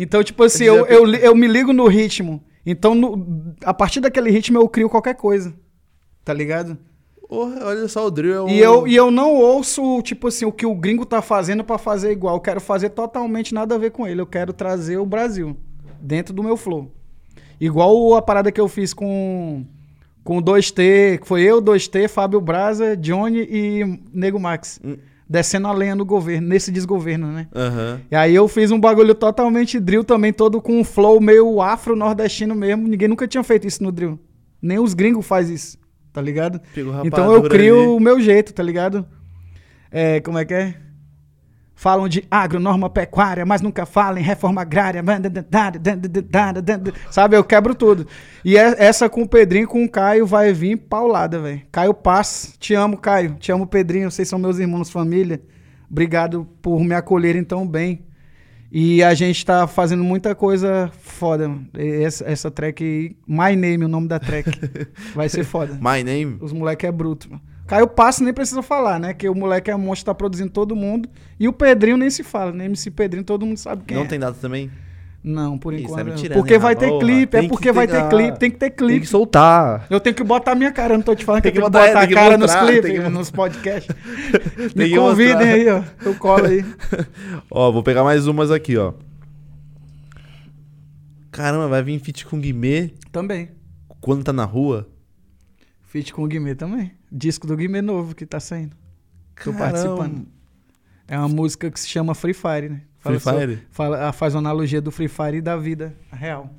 Então, 0.00 0.22
tipo 0.22 0.44
assim, 0.44 0.62
eu, 0.64 0.86
eu, 0.86 1.12
eu 1.14 1.34
me 1.34 1.48
ligo 1.48 1.72
no 1.72 1.88
ritmo. 1.88 2.40
Então, 2.64 2.94
no- 2.94 3.54
a 3.64 3.74
partir 3.74 3.98
daquele 4.00 4.30
ritmo, 4.30 4.56
eu 4.58 4.68
crio 4.68 4.88
qualquer 4.88 5.14
coisa. 5.16 5.52
Tá 6.24 6.32
ligado? 6.32 6.78
Porra, 7.28 7.58
olha 7.66 7.88
só, 7.88 8.06
o 8.06 8.10
drill 8.10 8.34
é 8.34 8.42
um... 8.42 8.48
E 8.48 8.58
eu, 8.60 8.86
e 8.86 8.94
eu 8.94 9.10
não 9.10 9.34
ouço, 9.34 10.00
tipo 10.02 10.28
assim, 10.28 10.44
o 10.46 10.52
que 10.52 10.64
o 10.64 10.74
gringo 10.74 11.04
tá 11.04 11.20
fazendo 11.20 11.64
pra 11.64 11.76
fazer 11.76 12.12
igual. 12.12 12.36
Eu 12.36 12.40
quero 12.40 12.60
fazer 12.60 12.90
totalmente 12.90 13.52
nada 13.52 13.74
a 13.74 13.78
ver 13.78 13.90
com 13.90 14.06
ele. 14.06 14.20
Eu 14.20 14.26
quero 14.26 14.52
trazer 14.52 14.96
o 14.98 15.04
Brasil 15.04 15.56
dentro 16.00 16.32
do 16.32 16.42
meu 16.42 16.56
flow. 16.56 16.90
Igual 17.60 18.14
a 18.14 18.22
parada 18.22 18.52
que 18.52 18.60
eu 18.60 18.68
fiz 18.68 18.94
com 18.94 19.66
com 20.24 20.36
o 20.38 20.42
2T, 20.42 21.20
que 21.20 21.26
foi 21.26 21.42
eu, 21.42 21.60
2T, 21.62 22.06
Fábio 22.06 22.38
Braza, 22.38 22.94
Johnny 22.94 23.46
e 23.50 24.00
Nego 24.12 24.38
Max. 24.38 24.78
Descendo 25.28 25.68
a 25.68 25.72
lenha 25.72 25.94
no 25.94 26.06
governo, 26.06 26.48
nesse 26.48 26.72
desgoverno, 26.72 27.30
né? 27.30 27.48
Aham. 27.54 28.00
E 28.10 28.16
aí 28.16 28.34
eu 28.34 28.48
fiz 28.48 28.70
um 28.70 28.80
bagulho 28.80 29.14
totalmente 29.14 29.78
drill 29.78 30.02
também, 30.02 30.32
todo 30.32 30.60
com 30.60 30.80
um 30.80 30.84
flow 30.84 31.20
meio 31.20 31.60
afro-nordestino 31.60 32.54
mesmo. 32.54 32.88
Ninguém 32.88 33.08
nunca 33.08 33.28
tinha 33.28 33.42
feito 33.42 33.66
isso 33.66 33.82
no 33.82 33.92
drill. 33.92 34.18
Nem 34.60 34.78
os 34.78 34.94
gringos 34.94 35.26
faz 35.26 35.50
isso, 35.50 35.78
tá 36.12 36.22
ligado? 36.22 36.60
Então 37.04 37.32
eu 37.32 37.42
crio 37.42 37.78
ali. 37.78 37.86
o 37.88 38.00
meu 38.00 38.20
jeito, 38.20 38.54
tá 38.54 38.62
ligado? 38.62 39.06
É, 39.90 40.20
como 40.20 40.38
é 40.38 40.44
que 40.44 40.54
é? 40.54 40.74
Falam 41.78 42.08
de 42.08 42.24
agro, 42.28 42.58
norma 42.58 42.90
pecuária, 42.90 43.46
mas 43.46 43.62
nunca 43.62 43.86
falam 43.86 44.18
em 44.18 44.24
reforma 44.24 44.62
agrária. 44.62 45.00
Sabe, 47.08 47.36
eu 47.36 47.44
quebro 47.44 47.72
tudo. 47.72 48.04
E 48.44 48.58
é- 48.58 48.74
essa 48.84 49.08
com 49.08 49.22
o 49.22 49.28
Pedrinho 49.28 49.68
com 49.68 49.84
o 49.84 49.88
Caio 49.88 50.26
vai 50.26 50.52
vir 50.52 50.76
paulada, 50.76 51.38
velho. 51.38 51.62
Caio 51.70 51.94
Paz, 51.94 52.56
te 52.58 52.74
amo, 52.74 52.98
Caio. 52.98 53.36
Te 53.38 53.52
amo, 53.52 53.64
Pedrinho. 53.64 54.10
Vocês 54.10 54.26
são 54.26 54.40
meus 54.40 54.58
irmãos, 54.58 54.90
família. 54.90 55.40
Obrigado 55.88 56.48
por 56.60 56.82
me 56.82 56.96
acolherem 56.96 57.44
tão 57.44 57.64
bem. 57.64 58.04
E 58.72 59.00
a 59.04 59.14
gente 59.14 59.46
tá 59.46 59.68
fazendo 59.68 60.02
muita 60.02 60.34
coisa 60.34 60.90
foda, 60.98 61.48
Essa, 61.72 62.28
essa 62.28 62.50
track 62.50 62.82
aí, 62.82 63.16
My 63.24 63.54
Name, 63.54 63.84
o 63.84 63.88
nome 63.88 64.08
da 64.08 64.18
track. 64.18 64.50
Vai 65.14 65.28
ser 65.28 65.44
foda. 65.44 65.74
My 65.74 66.02
name? 66.02 66.38
Os 66.40 66.52
moleque 66.52 66.86
é 66.86 66.90
bruto. 66.90 67.30
mano. 67.30 67.40
Caio 67.68 67.86
Passo 67.86 68.24
nem 68.24 68.32
precisa 68.32 68.62
falar, 68.62 68.98
né? 68.98 69.14
Que 69.14 69.28
o 69.28 69.34
moleque 69.34 69.70
é 69.70 69.76
monstro, 69.76 70.06
tá 70.06 70.14
produzindo 70.14 70.50
todo 70.50 70.74
mundo. 70.74 71.08
E 71.38 71.46
o 71.46 71.52
Pedrinho 71.52 71.96
nem 71.96 72.10
se 72.10 72.24
fala, 72.24 72.50
né? 72.50 72.64
MC 72.64 72.90
Pedrinho, 72.90 73.22
todo 73.24 73.44
mundo 73.46 73.58
sabe 73.58 73.84
quem 73.86 73.96
Não 73.96 74.04
é. 74.04 74.06
tem 74.08 74.18
data 74.18 74.38
também? 74.40 74.70
Não, 75.22 75.58
por 75.58 75.74
Ih, 75.74 75.82
enquanto. 75.82 75.90
você 75.90 75.98
tá 75.98 76.04
me 76.04 76.10
não. 76.12 76.16
tirando, 76.16 76.38
porque 76.38 76.54
hein, 76.54 76.60
vai 76.60 76.76
ter 76.76 76.86
Ô, 76.90 76.98
clipe, 77.00 77.36
é 77.36 77.40
tem 77.40 77.48
que 77.48 77.54
porque 77.54 77.72
vai 77.72 77.86
ter 77.88 78.08
clipe, 78.08 78.38
tem 78.38 78.50
que 78.50 78.56
ter 78.56 78.70
Tem 78.70 78.76
clipe. 78.86 79.00
que 79.00 79.06
soltar. 79.06 79.84
Eu 79.90 79.98
tenho 80.00 80.14
que 80.14 80.22
botar 80.24 80.52
a 80.52 80.54
minha 80.54 80.70
cara, 80.72 80.94
não 80.96 81.02
tô 81.02 81.14
te 81.14 81.24
falando 81.24 81.42
que 81.42 81.50
Tem 81.50 81.60
eu 81.60 81.70
tenho 81.70 81.72
que 81.72 81.78
que 81.78 81.78
botar- 81.78 81.88
botar 81.92 82.00
tem 82.06 82.08
que 82.08 82.14
a 82.14 82.22
cara 82.22 82.38
nos 82.38 82.50
mostrar, 82.52 82.66
clipes, 82.66 82.90
tem 82.92 83.02
que 83.02 83.08
nos 83.10 83.30
podcasts. 83.30 83.94
Tem 84.56 84.84
Me 84.84 84.88
que 84.90 84.96
convidem 84.96 85.34
mostrar. 85.34 85.52
aí, 85.54 85.68
ó. 85.68 85.82
Eu 86.06 86.14
colo 86.14 86.46
aí. 86.46 86.64
Ó, 87.50 87.72
vou 87.72 87.82
pegar 87.82 88.04
mais 88.04 88.26
umas 88.28 88.50
aqui, 88.50 88.76
ó. 88.78 88.94
Caramba, 91.30 91.68
vai 91.68 91.82
vir 91.82 91.98
feat 92.00 92.24
com 92.26 92.38
Guimê 92.40 92.92
Também. 93.12 93.50
quando 94.00 94.24
tá 94.24 94.32
na 94.32 94.44
rua? 94.44 94.88
Feat 95.82 96.12
com 96.12 96.22
o 96.24 96.26
Guimê 96.26 96.54
também. 96.54 96.92
Disco 97.10 97.46
do 97.46 97.56
Guimê 97.56 97.80
novo 97.82 98.14
que 98.14 98.26
tá 98.26 98.38
saindo. 98.40 98.76
Tô 99.42 99.52
Caramba. 99.52 99.58
participando. 99.58 100.26
É 101.06 101.18
uma 101.18 101.28
música 101.28 101.70
que 101.70 101.80
se 101.80 101.88
chama 101.88 102.14
Free 102.14 102.34
Fire, 102.34 102.68
né? 102.68 102.82
Free 102.98 103.18
so- 103.20 103.30
Fire? 103.30 103.62
fala- 103.70 104.08
ah, 104.08 104.12
faz 104.12 104.34
uma 104.34 104.40
analogia 104.40 104.80
do 104.80 104.90
Free 104.90 105.08
Fire 105.08 105.36
e 105.38 105.40
da 105.40 105.56
vida 105.56 105.94
real. 106.12 106.52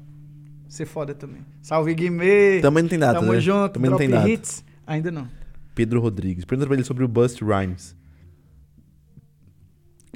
Ser 0.68 0.86
foda 0.86 1.14
também. 1.14 1.42
Salve 1.62 1.94
Guimê! 1.94 2.60
Também 2.62 2.84
não 2.84 2.90
tem 2.90 2.98
data, 3.00 3.20
Tamo 3.20 3.34
né? 3.34 3.40
junto, 3.40 3.74
Também 3.74 3.90
não 3.92 3.98
tem 3.98 4.10
data. 4.10 4.30
hits. 4.30 4.64
Ainda 4.88 5.12
não. 5.12 5.28
Pedro 5.76 6.00
Rodrigues. 6.02 6.46
Pergunta 6.46 6.68
pra 6.68 6.76
ele 6.76 6.84
sobre 6.84 7.04
o 7.04 7.08
Bust 7.08 7.44
Rhymes. 7.44 7.96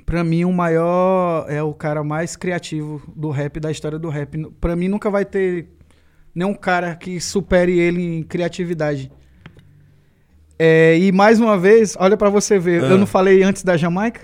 Pra 0.05 0.23
mim, 0.23 0.43
o 0.43 0.51
maior 0.51 1.45
é 1.49 1.61
o 1.63 1.73
cara 1.73 2.03
mais 2.03 2.35
criativo 2.35 3.01
do 3.15 3.29
rap, 3.29 3.59
da 3.59 3.71
história 3.71 3.97
do 3.97 4.09
rap. 4.09 4.37
Pra 4.59 4.75
mim, 4.75 4.87
nunca 4.87 5.09
vai 5.09 5.23
ter 5.23 5.69
nenhum 6.35 6.53
cara 6.53 6.95
que 6.95 7.19
supere 7.21 7.79
ele 7.79 8.01
em 8.01 8.23
criatividade. 8.23 9.11
É, 10.65 10.97
e 10.97 11.11
mais 11.11 11.41
uma 11.41 11.57
vez, 11.57 11.93
olha 11.99 12.15
pra 12.15 12.29
você 12.29 12.57
ver, 12.57 12.81
Ah. 12.85 12.87
eu 12.87 12.97
não 12.97 13.05
falei 13.05 13.43
antes 13.43 13.63
da 13.63 13.75
Jamaica? 13.75 14.21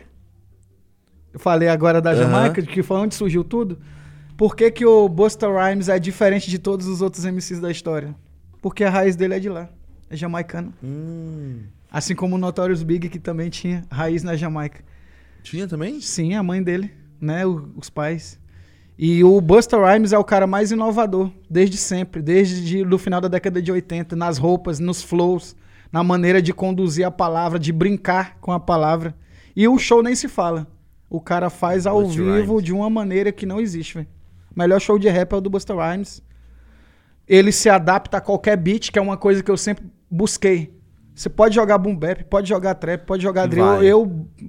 Eu 1.33 1.39
falei 1.39 1.67
agora 1.67 2.01
da. 2.01 2.15
Jamaica, 2.15 2.61
que 2.61 2.81
foi 2.81 2.95
onde 2.97 3.13
surgiu 3.13 3.43
tudo. 3.43 3.77
Por 4.37 4.55
que, 4.55 4.71
que 4.71 4.85
o 4.85 5.09
Busta 5.09 5.47
Rhymes 5.49 5.89
é 5.89 5.99
diferente 5.99 6.49
de 6.49 6.57
todos 6.57 6.87
os 6.87 7.01
outros 7.01 7.25
MCs 7.25 7.59
da 7.59 7.69
história? 7.69 8.15
Porque 8.61 8.85
a 8.85 8.89
raiz 8.89 9.17
dele 9.17 9.33
é 9.33 9.39
de 9.39 9.49
lá, 9.49 9.67
é 10.09 10.15
jamaicano. 10.15 10.73
Hum. 10.81 11.59
Assim 11.91 12.15
como 12.15 12.35
o 12.35 12.39
Notorious 12.39 12.83
Big, 12.83 13.09
que 13.09 13.19
também 13.19 13.49
tinha 13.49 13.83
raiz 13.91 14.23
na 14.23 14.35
Jamaica. 14.37 14.81
Tinha 15.43 15.67
também? 15.67 15.99
Sim, 15.99 16.35
a 16.35 16.41
mãe 16.43 16.63
dele, 16.63 16.89
né? 17.19 17.45
o- 17.45 17.69
os 17.75 17.89
pais. 17.89 18.39
E 18.97 19.23
o 19.25 19.41
Busta 19.41 19.77
Rhymes 19.77 20.13
é 20.13 20.17
o 20.17 20.23
cara 20.23 20.47
mais 20.47 20.71
inovador, 20.71 21.31
desde 21.49 21.75
sempre, 21.77 22.21
desde 22.21 22.81
o 22.83 22.97
final 22.97 23.19
da 23.19 23.27
década 23.27 23.61
de 23.61 23.71
80, 23.71 24.15
nas 24.15 24.37
roupas, 24.37 24.79
nos 24.79 25.01
flows, 25.03 25.55
na 25.91 26.03
maneira 26.03 26.41
de 26.41 26.53
conduzir 26.53 27.05
a 27.05 27.11
palavra, 27.11 27.57
de 27.59 27.71
brincar 27.71 28.37
com 28.39 28.51
a 28.51 28.59
palavra. 28.59 29.15
E 29.55 29.67
o 29.67 29.77
show 29.77 30.03
nem 30.03 30.15
se 30.15 30.27
fala. 30.27 30.67
O 31.09 31.19
cara 31.19 31.49
faz 31.49 31.87
ao 31.87 32.03
Busta 32.03 32.21
vivo 32.21 32.53
Rhymes. 32.53 32.63
de 32.63 32.73
uma 32.73 32.89
maneira 32.89 33.31
que 33.31 33.45
não 33.45 33.59
existe, 33.59 33.95
velho. 33.95 34.07
O 34.55 34.59
melhor 34.59 34.79
show 34.79 34.99
de 34.99 35.09
rap 35.09 35.33
é 35.33 35.35
o 35.35 35.41
do 35.41 35.49
Busta 35.49 35.73
Rhymes. 35.73 36.21
Ele 37.27 37.51
se 37.51 37.69
adapta 37.69 38.17
a 38.17 38.21
qualquer 38.21 38.57
beat, 38.57 38.91
que 38.91 38.99
é 38.99 39.01
uma 39.01 39.17
coisa 39.17 39.41
que 39.41 39.49
eu 39.49 39.57
sempre 39.57 39.85
busquei. 40.09 40.77
Você 41.19 41.27
pode 41.27 41.53
jogar 41.53 41.77
boom 41.77 41.93
bap, 41.93 42.23
pode 42.23 42.47
jogar 42.47 42.75
trap, 42.75 43.05
pode 43.05 43.21
jogar 43.21 43.45
drill, 43.45 43.65
vai. 43.65 43.85
eu 43.85 44.05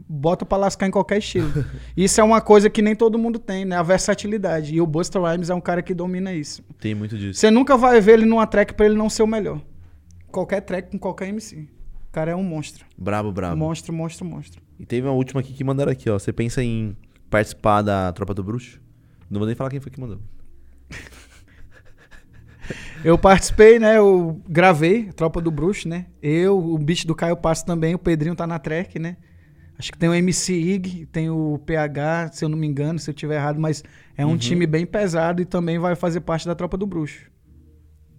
boto 0.09 0.47
pra 0.47 0.57
lascar 0.57 0.87
em 0.87 0.91
qualquer 0.91 1.19
estilo. 1.19 1.53
isso 1.97 2.21
é 2.21 2.25
uma 2.25 2.41
coisa 2.41 2.71
que 2.71 2.81
nem 2.81 2.95
todo 2.95 3.19
mundo 3.19 3.41
tem, 3.41 3.65
né? 3.65 3.75
A 3.75 3.83
versatilidade. 3.83 4.73
E 4.73 4.81
o 4.81 4.87
Busta 4.87 5.19
Rhymes 5.19 5.51
é 5.51 5.55
um 5.55 5.61
cara 5.61 5.83
que 5.83 5.93
domina 5.93 6.33
isso. 6.33 6.63
Tem 6.79 6.95
muito 6.95 7.19
disso. 7.19 7.41
Você 7.41 7.51
nunca 7.51 7.77
vai 7.77 8.01
ver 8.01 8.13
ele 8.13 8.25
numa 8.25 8.47
track 8.47 8.75
pra 8.75 8.87
ele 8.87 8.95
não 8.95 9.11
ser 9.11 9.25
o 9.25 9.27
melhor. 9.27 9.61
Qualquer 10.31 10.61
track 10.61 10.91
com 10.91 10.99
qualquer 10.99 11.29
MC. 11.29 11.69
O 12.11 12.13
cara 12.13 12.33
é 12.33 12.37
um 12.37 12.43
monstro. 12.43 12.85
Brabo, 12.99 13.31
brabo. 13.31 13.57
Monstro, 13.57 13.93
monstro, 13.93 14.25
monstro. 14.25 14.61
E 14.79 14.85
teve 14.85 15.07
uma 15.07 15.15
última 15.15 15.41
aqui 15.41 15.53
que 15.53 15.63
mandaram 15.63 15.93
aqui, 15.93 16.11
ó. 16.11 16.19
Você 16.19 16.33
pensa 16.33 16.63
em 16.63 16.97
participar 17.29 17.83
da 17.83 18.13
Tropa 18.13 18.35
do 18.35 18.43
Bruxo? 18.43 18.81
Não 19.31 19.39
vou 19.39 19.47
nem 19.47 19.55
falar 19.55 19.71
quem 19.71 19.79
foi 19.79 19.93
que 19.93 20.01
mandou. 20.01 20.21
Eu 23.05 23.17
participei, 23.17 23.79
né? 23.79 23.97
Eu 23.97 24.43
gravei 24.49 25.13
Tropa 25.13 25.41
do 25.41 25.51
Bruxo, 25.51 25.89
né? 25.89 26.07
Eu, 26.21 26.59
o 26.59 26.79
beat 26.79 27.07
do 27.07 27.15
Caio 27.15 27.37
Passo 27.37 27.65
também, 27.65 27.95
o 27.95 27.99
Pedrinho 27.99 28.35
tá 28.35 28.47
na 28.47 28.59
track, 28.59 28.99
né? 28.99 29.17
Acho 29.79 29.93
que 29.93 29.99
tem 29.99 30.09
o 30.09 30.15
MC 30.15 30.53
Ig, 30.53 31.07
tem 31.07 31.31
o 31.31 31.59
PH, 31.65 32.33
se 32.33 32.45
eu 32.45 32.49
não 32.49 32.59
me 32.59 32.67
engano, 32.67 32.99
se 32.99 33.09
eu 33.09 33.15
tiver 33.15 33.37
errado, 33.37 33.59
mas 33.59 33.83
é 34.17 34.27
um 34.27 34.37
time 34.37 34.67
bem 34.67 34.85
pesado 34.85 35.41
e 35.41 35.47
também 35.47 35.79
vai 35.79 35.97
fazer 35.97 36.21
parte 36.21 36.47
da 36.47 36.55
Tropa 36.55 36.77
do 36.77 36.87
Bruxo. 36.87 37.31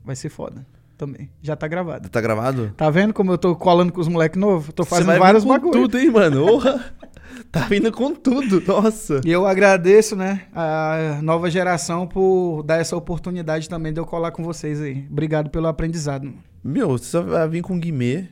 Vai 0.03 0.15
ser 0.15 0.29
foda 0.29 0.65
também. 1.01 1.31
Já 1.41 1.55
tá 1.55 1.67
gravado. 1.67 2.09
Tá 2.09 2.21
gravado? 2.21 2.71
Tá 2.77 2.87
vendo 2.91 3.11
como 3.11 3.31
eu 3.31 3.37
tô 3.37 3.55
colando 3.55 3.91
com 3.91 3.99
os 3.99 4.07
moleques 4.07 4.39
novos? 4.39 4.71
Tô 4.71 4.85
fazendo 4.85 5.17
com 5.17 5.47
bagulhos. 5.47 5.81
tudo, 5.81 5.97
hein, 5.97 6.11
mano? 6.11 6.45
Orra! 6.45 6.93
tá 7.51 7.61
vindo 7.61 7.91
com 7.91 8.13
tudo, 8.13 8.61
nossa. 8.67 9.19
E 9.25 9.31
eu 9.31 9.47
agradeço, 9.47 10.15
né, 10.15 10.43
a 10.53 11.19
nova 11.23 11.49
geração 11.49 12.05
por 12.05 12.61
dar 12.61 12.77
essa 12.77 12.95
oportunidade 12.95 13.67
também 13.67 13.91
de 13.91 13.99
eu 13.99 14.05
colar 14.05 14.29
com 14.29 14.43
vocês 14.43 14.79
aí. 14.79 15.07
Obrigado 15.09 15.49
pelo 15.49 15.65
aprendizado. 15.65 16.31
Meu, 16.63 16.89
você 16.89 17.05
só 17.05 17.23
vai 17.23 17.49
vir 17.49 17.63
com 17.63 17.79
Guimê, 17.79 18.27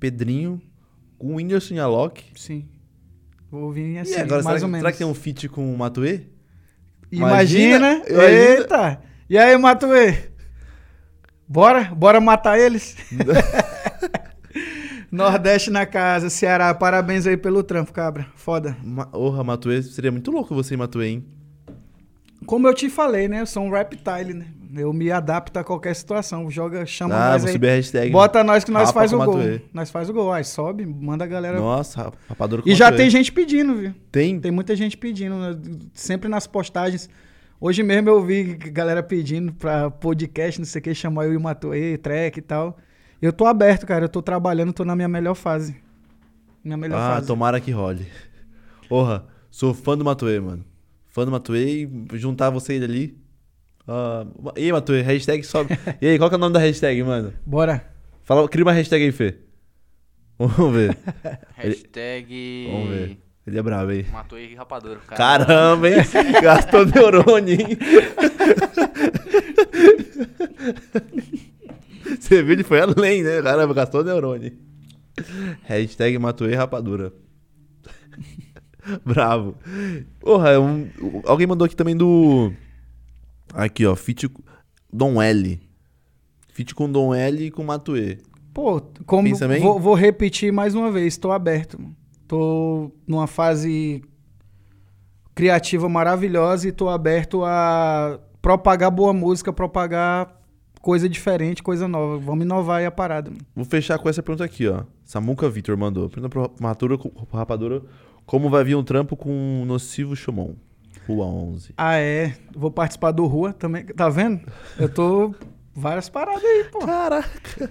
Pedrinho, 0.00 0.60
com 1.16 1.34
o 1.34 1.36
Whindersson 1.36 1.74
e 1.74 1.78
a 1.78 1.86
Loki. 1.86 2.24
Sim. 2.34 2.68
Vou 3.48 3.70
vir 3.70 3.98
assim, 3.98 4.14
e 4.14 4.16
agora, 4.16 4.42
mais 4.42 4.56
será, 4.56 4.66
ou 4.66 4.72
menos. 4.72 4.80
será 4.80 4.90
que 4.90 4.98
tem 4.98 5.06
um 5.06 5.14
feat 5.14 5.48
com 5.48 5.72
o 5.72 5.78
Matuê? 5.78 6.22
Imagina. 7.12 7.92
Imagina, 7.92 8.10
imagina. 8.10 8.58
Eita. 8.58 9.02
E 9.30 9.38
aí, 9.38 9.56
Matuê? 9.56 10.31
Bora? 11.52 11.84
Bora 11.94 12.18
matar 12.18 12.58
eles? 12.58 12.96
Nordeste 15.12 15.70
na 15.70 15.84
casa, 15.84 16.30
Ceará. 16.30 16.72
Parabéns 16.72 17.26
aí 17.26 17.36
pelo 17.36 17.62
trampo, 17.62 17.92
cabra. 17.92 18.26
Foda. 18.34 18.74
Ma 18.82 19.06
Orra, 19.12 19.44
Matuê, 19.44 19.82
seria 19.82 20.10
muito 20.10 20.30
louco 20.30 20.54
você 20.54 20.72
e 20.72 20.76
Matuê, 20.78 21.08
hein? 21.08 21.24
Como 22.46 22.66
eu 22.66 22.72
te 22.72 22.88
falei, 22.88 23.28
né? 23.28 23.42
Eu 23.42 23.46
sou 23.46 23.64
um 23.64 23.70
reptile, 23.70 24.32
né? 24.32 24.46
Eu 24.74 24.94
me 24.94 25.12
adapto 25.12 25.58
a 25.58 25.62
qualquer 25.62 25.94
situação. 25.94 26.50
Joga, 26.50 26.86
chama 26.86 27.14
ah, 27.14 27.32
nós 27.32 27.44
aí. 27.44 27.52
subir 27.52 27.68
a 27.68 27.74
hashtag. 27.74 28.10
Bota 28.10 28.42
nós 28.42 28.64
que 28.64 28.70
nós 28.70 28.88
Rapa 28.88 29.00
faz 29.00 29.12
o 29.12 29.18
gol. 29.18 29.36
Matuê. 29.36 29.60
Nós 29.74 29.90
faz 29.90 30.08
o 30.08 30.12
gol. 30.14 30.32
Aí 30.32 30.44
sobe, 30.44 30.86
manda 30.86 31.24
a 31.24 31.26
galera. 31.26 31.60
Nossa, 31.60 32.14
rapadura 32.26 32.62
com 32.62 32.68
e 32.70 32.74
já 32.74 32.86
Matuê. 32.86 32.96
tem 32.96 33.10
gente 33.10 33.30
pedindo, 33.30 33.74
viu? 33.74 33.94
Tem? 34.10 34.40
Tem 34.40 34.50
muita 34.50 34.74
gente 34.74 34.96
pedindo, 34.96 35.36
né? 35.36 35.58
sempre 35.92 36.30
nas 36.30 36.46
postagens. 36.46 37.10
Hoje 37.64 37.80
mesmo 37.84 38.08
eu 38.10 38.20
vi 38.20 38.56
galera 38.56 39.04
pedindo 39.04 39.52
pra 39.52 39.88
podcast, 39.88 40.58
não 40.60 40.66
sei 40.66 40.80
o 40.80 40.82
que, 40.82 40.92
chamar 40.92 41.26
eu 41.26 41.34
e 41.34 41.36
o 41.36 41.40
Matuê, 41.40 41.96
track 41.96 42.40
e 42.40 42.42
tal. 42.42 42.76
Eu 43.20 43.32
tô 43.32 43.46
aberto, 43.46 43.86
cara. 43.86 44.06
Eu 44.06 44.08
tô 44.08 44.20
trabalhando, 44.20 44.72
tô 44.72 44.84
na 44.84 44.96
minha 44.96 45.06
melhor 45.06 45.36
fase. 45.36 45.76
Minha 46.64 46.76
melhor 46.76 46.98
Ah, 46.98 47.14
fase. 47.14 47.28
tomara 47.28 47.60
que 47.60 47.70
role. 47.70 48.04
Porra, 48.88 49.24
sou 49.48 49.72
fã 49.72 49.96
do 49.96 50.04
Matuê, 50.04 50.40
mano. 50.40 50.64
Fã 51.06 51.24
do 51.24 51.30
Matuê 51.30 51.84
e 52.12 52.18
juntar 52.18 52.50
você 52.50 52.72
ali. 52.72 53.16
Ah, 53.86 54.26
e 54.56 54.64
aí, 54.64 54.72
Matuê, 54.72 55.00
hashtag 55.00 55.44
sobe. 55.44 55.78
e 56.00 56.06
aí, 56.08 56.18
qual 56.18 56.28
que 56.28 56.34
é 56.34 56.38
o 56.38 56.40
nome 56.40 56.54
da 56.54 56.58
hashtag, 56.58 57.00
mano? 57.04 57.32
Bora. 57.46 57.88
Fala, 58.24 58.48
cria 58.48 58.64
uma 58.64 58.72
hashtag 58.72 59.04
aí, 59.04 59.12
Fê. 59.12 59.36
Vamos 60.36 60.74
ver. 60.74 60.98
Hashtag. 61.54 62.66
Vamos 62.72 62.88
ver. 62.88 63.18
Ele 63.46 63.58
é 63.58 63.62
brabo, 63.62 63.90
hein? 63.92 64.06
Matou 64.12 64.38
e 64.38 64.54
rapadura. 64.54 65.00
Caramba, 65.08 65.88
hein? 65.88 65.96
Gastou 66.42 66.86
neurônio, 66.86 67.54
hein? 67.60 67.78
Você 72.20 72.42
viu? 72.42 72.52
Ele 72.52 72.64
foi 72.64 72.80
além, 72.80 73.22
né? 73.22 73.40
Caramba, 73.42 73.74
gastou 73.74 74.04
neurônio. 74.04 74.52
Hashtag 75.62 76.18
Matuê 76.18 76.54
Rapadura. 76.54 77.12
Bravo. 79.04 79.56
Porra, 80.20 80.50
é 80.50 80.58
um- 80.58 80.88
alguém 81.24 81.46
mandou 81.46 81.64
aqui 81.66 81.76
também 81.76 81.96
do. 81.96 82.52
Aqui, 83.54 83.86
ó. 83.86 83.94
Fit 83.94 84.30
Dom 84.92 85.20
L. 85.22 85.60
Fit 86.52 86.74
com 86.74 86.90
Dom 86.90 87.14
L 87.14 87.46
e 87.46 87.50
com 87.50 87.62
Matuê. 87.64 88.18
Pô, 88.52 88.80
como 89.06 89.28
Pensa 89.28 89.48
bem? 89.48 89.62
vou, 89.62 89.78
vou 89.80 89.94
repetir 89.94 90.52
mais 90.52 90.74
uma 90.74 90.90
vez, 90.90 91.16
tô 91.16 91.30
aberto. 91.32 91.80
mano. 91.80 91.96
Tô 92.32 92.90
numa 93.06 93.26
fase 93.26 94.02
criativa 95.34 95.86
maravilhosa 95.86 96.66
e 96.66 96.72
tô 96.72 96.88
aberto 96.88 97.44
a 97.44 98.18
propagar 98.40 98.90
boa 98.90 99.12
música, 99.12 99.52
propagar 99.52 100.40
coisa 100.80 101.10
diferente, 101.10 101.62
coisa 101.62 101.86
nova. 101.86 102.16
Vamos 102.16 102.46
inovar 102.46 102.78
aí 102.78 102.86
a 102.86 102.90
parada. 102.90 103.30
mano. 103.30 103.42
Vou 103.54 103.66
fechar 103.66 103.98
com 103.98 104.08
essa 104.08 104.22
pergunta 104.22 104.44
aqui, 104.44 104.66
ó. 104.66 104.84
Samuca 105.04 105.46
Vitor 105.50 105.76
mandou. 105.76 106.08
Pergunta 106.08 106.30
pro 106.30 106.50
Matura, 106.58 106.96
pro 106.96 107.12
Rapadura. 107.34 107.82
Como 108.24 108.48
vai 108.48 108.64
vir 108.64 108.76
um 108.76 108.82
trampo 108.82 109.14
com 109.14 109.60
o 109.60 109.66
Nocivo 109.66 110.16
Chumon? 110.16 110.54
Rua 111.06 111.26
11. 111.26 111.74
Ah, 111.76 111.96
é. 111.96 112.34
Vou 112.56 112.70
participar 112.70 113.10
do 113.10 113.26
Rua 113.26 113.52
também. 113.52 113.84
Tá 113.84 114.08
vendo? 114.08 114.40
Eu 114.78 114.88
tô 114.88 115.34
várias 115.74 116.08
paradas 116.08 116.42
aí, 116.42 116.64
pô. 116.72 116.78
Caraca. 116.78 117.70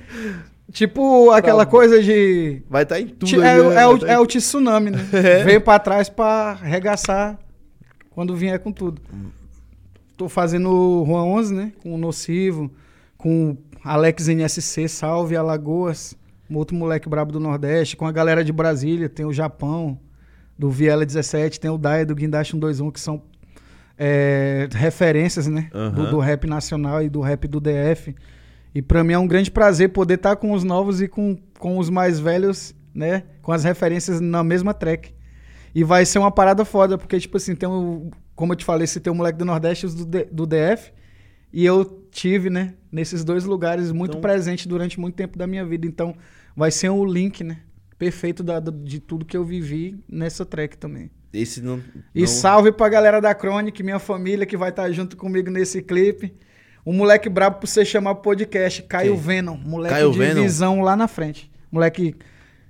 Tipo 0.71 1.31
aquela 1.31 1.65
coisa 1.65 2.01
de 2.01 2.61
Vai 2.69 2.83
estar 2.83 2.99
em 2.99 3.07
tudo 3.07 3.43
é, 3.43 3.57
né? 3.57 3.67
é 3.67 3.73
Vai 3.73 3.85
o, 3.85 3.99
tá 3.99 4.07
é 4.07 4.19
o 4.19 4.25
tsunami, 4.25 4.91
né? 4.91 4.99
É. 5.13 5.43
Veio 5.43 5.61
pra 5.61 5.77
trás 5.79 6.09
pra 6.09 6.57
arregaçar 6.61 7.37
quando 8.11 8.35
vier 8.35 8.59
com 8.59 8.71
tudo. 8.71 9.01
Tô 10.15 10.29
fazendo 10.29 10.69
o 10.69 11.05
Juan 11.05 11.23
11, 11.23 11.53
né? 11.53 11.71
Com 11.81 11.93
o 11.93 11.97
Nocivo, 11.97 12.71
com 13.17 13.57
Alex 13.83 14.27
NSC, 14.27 14.87
Salve 14.87 15.35
Alagoas, 15.35 16.15
um 16.49 16.57
outro 16.57 16.75
moleque 16.75 17.09
brabo 17.09 17.31
do 17.31 17.39
Nordeste, 17.39 17.97
com 17.97 18.05
a 18.05 18.11
galera 18.11 18.43
de 18.43 18.51
Brasília, 18.51 19.09
tem 19.09 19.25
o 19.25 19.33
Japão, 19.33 19.99
do 20.57 20.69
Viela 20.69 21.05
17, 21.05 21.59
tem 21.59 21.71
o 21.71 21.77
Daia 21.77 22.05
do 22.05 22.13
Guindaste 22.13 22.51
121, 22.51 22.91
que 22.91 22.99
são 22.99 23.23
é, 23.97 24.67
referências, 24.71 25.47
né? 25.47 25.69
Do, 25.71 25.77
Aham. 25.77 26.09
do 26.11 26.19
rap 26.19 26.45
nacional 26.45 27.01
e 27.01 27.09
do 27.09 27.19
rap 27.19 27.47
do 27.47 27.59
DF. 27.59 28.15
E 28.73 28.81
pra 28.81 29.03
mim 29.03 29.13
é 29.13 29.19
um 29.19 29.27
grande 29.27 29.51
prazer 29.51 29.89
poder 29.89 30.15
estar 30.15 30.35
com 30.37 30.51
os 30.53 30.63
novos 30.63 31.01
e 31.01 31.07
com, 31.07 31.37
com 31.59 31.77
os 31.77 31.89
mais 31.89 32.19
velhos, 32.19 32.73
né? 32.93 33.23
Com 33.41 33.51
as 33.51 33.63
referências 33.63 34.21
na 34.21 34.43
mesma 34.43 34.73
track. 34.73 35.13
E 35.75 35.83
vai 35.83 36.05
ser 36.05 36.19
uma 36.19 36.31
parada 36.31 36.63
foda, 36.65 36.97
porque, 36.97 37.19
tipo 37.19 37.37
assim, 37.37 37.55
tem 37.55 37.67
o 37.67 38.11
como 38.35 38.53
eu 38.53 38.57
te 38.57 38.65
falei, 38.65 38.87
citei 38.87 39.11
o 39.11 39.15
moleque 39.15 39.37
do 39.37 39.45
Nordeste 39.45 39.85
e 39.85 39.89
do, 39.89 40.05
D- 40.05 40.25
do 40.31 40.47
DF. 40.47 40.91
E 41.53 41.63
eu 41.65 41.85
tive, 42.11 42.49
né, 42.49 42.73
nesses 42.91 43.23
dois 43.23 43.43
lugares 43.43 43.91
muito 43.91 44.11
Então- 44.11 44.21
presente 44.21 44.67
durante 44.67 44.99
muito 44.99 45.15
tempo 45.15 45.37
da 45.37 45.45
minha 45.45 45.63
vida. 45.65 45.85
Então, 45.85 46.15
vai 46.55 46.71
ser 46.71 46.89
o 46.89 47.05
link, 47.05 47.43
né? 47.43 47.59
Perfeito 47.99 48.41
da- 48.41 48.59
de 48.59 48.99
tudo 48.99 49.25
que 49.25 49.37
eu 49.37 49.43
vivi 49.45 49.99
nessa 50.09 50.43
track 50.45 50.75
também. 50.77 51.11
Esse 51.31 51.61
não. 51.61 51.79
E 52.15 52.21
não- 52.21 52.27
salve 52.27 52.71
pra 52.71 52.89
galera 52.89 53.21
da 53.21 53.31
Chronic, 53.35 53.83
minha 53.83 53.99
família 53.99 54.45
que 54.45 54.57
vai 54.57 54.69
estar 54.69 54.89
junto 54.91 55.15
comigo 55.15 55.51
nesse 55.51 55.81
clipe. 55.81 56.33
Um 56.85 56.93
moleque 56.93 57.29
brabo 57.29 57.57
pra 57.59 57.67
você 57.67 57.85
chamar 57.85 58.15
pro 58.15 58.23
podcast, 58.23 58.81
Caio 58.83 59.13
Quem? 59.13 59.21
Venom. 59.21 59.57
Moleque 59.57 59.93
Caio 59.95 60.11
de 60.11 60.17
Venom? 60.17 60.41
visão 60.41 60.81
lá 60.81 60.95
na 60.95 61.07
frente. 61.07 61.51
Moleque 61.71 62.15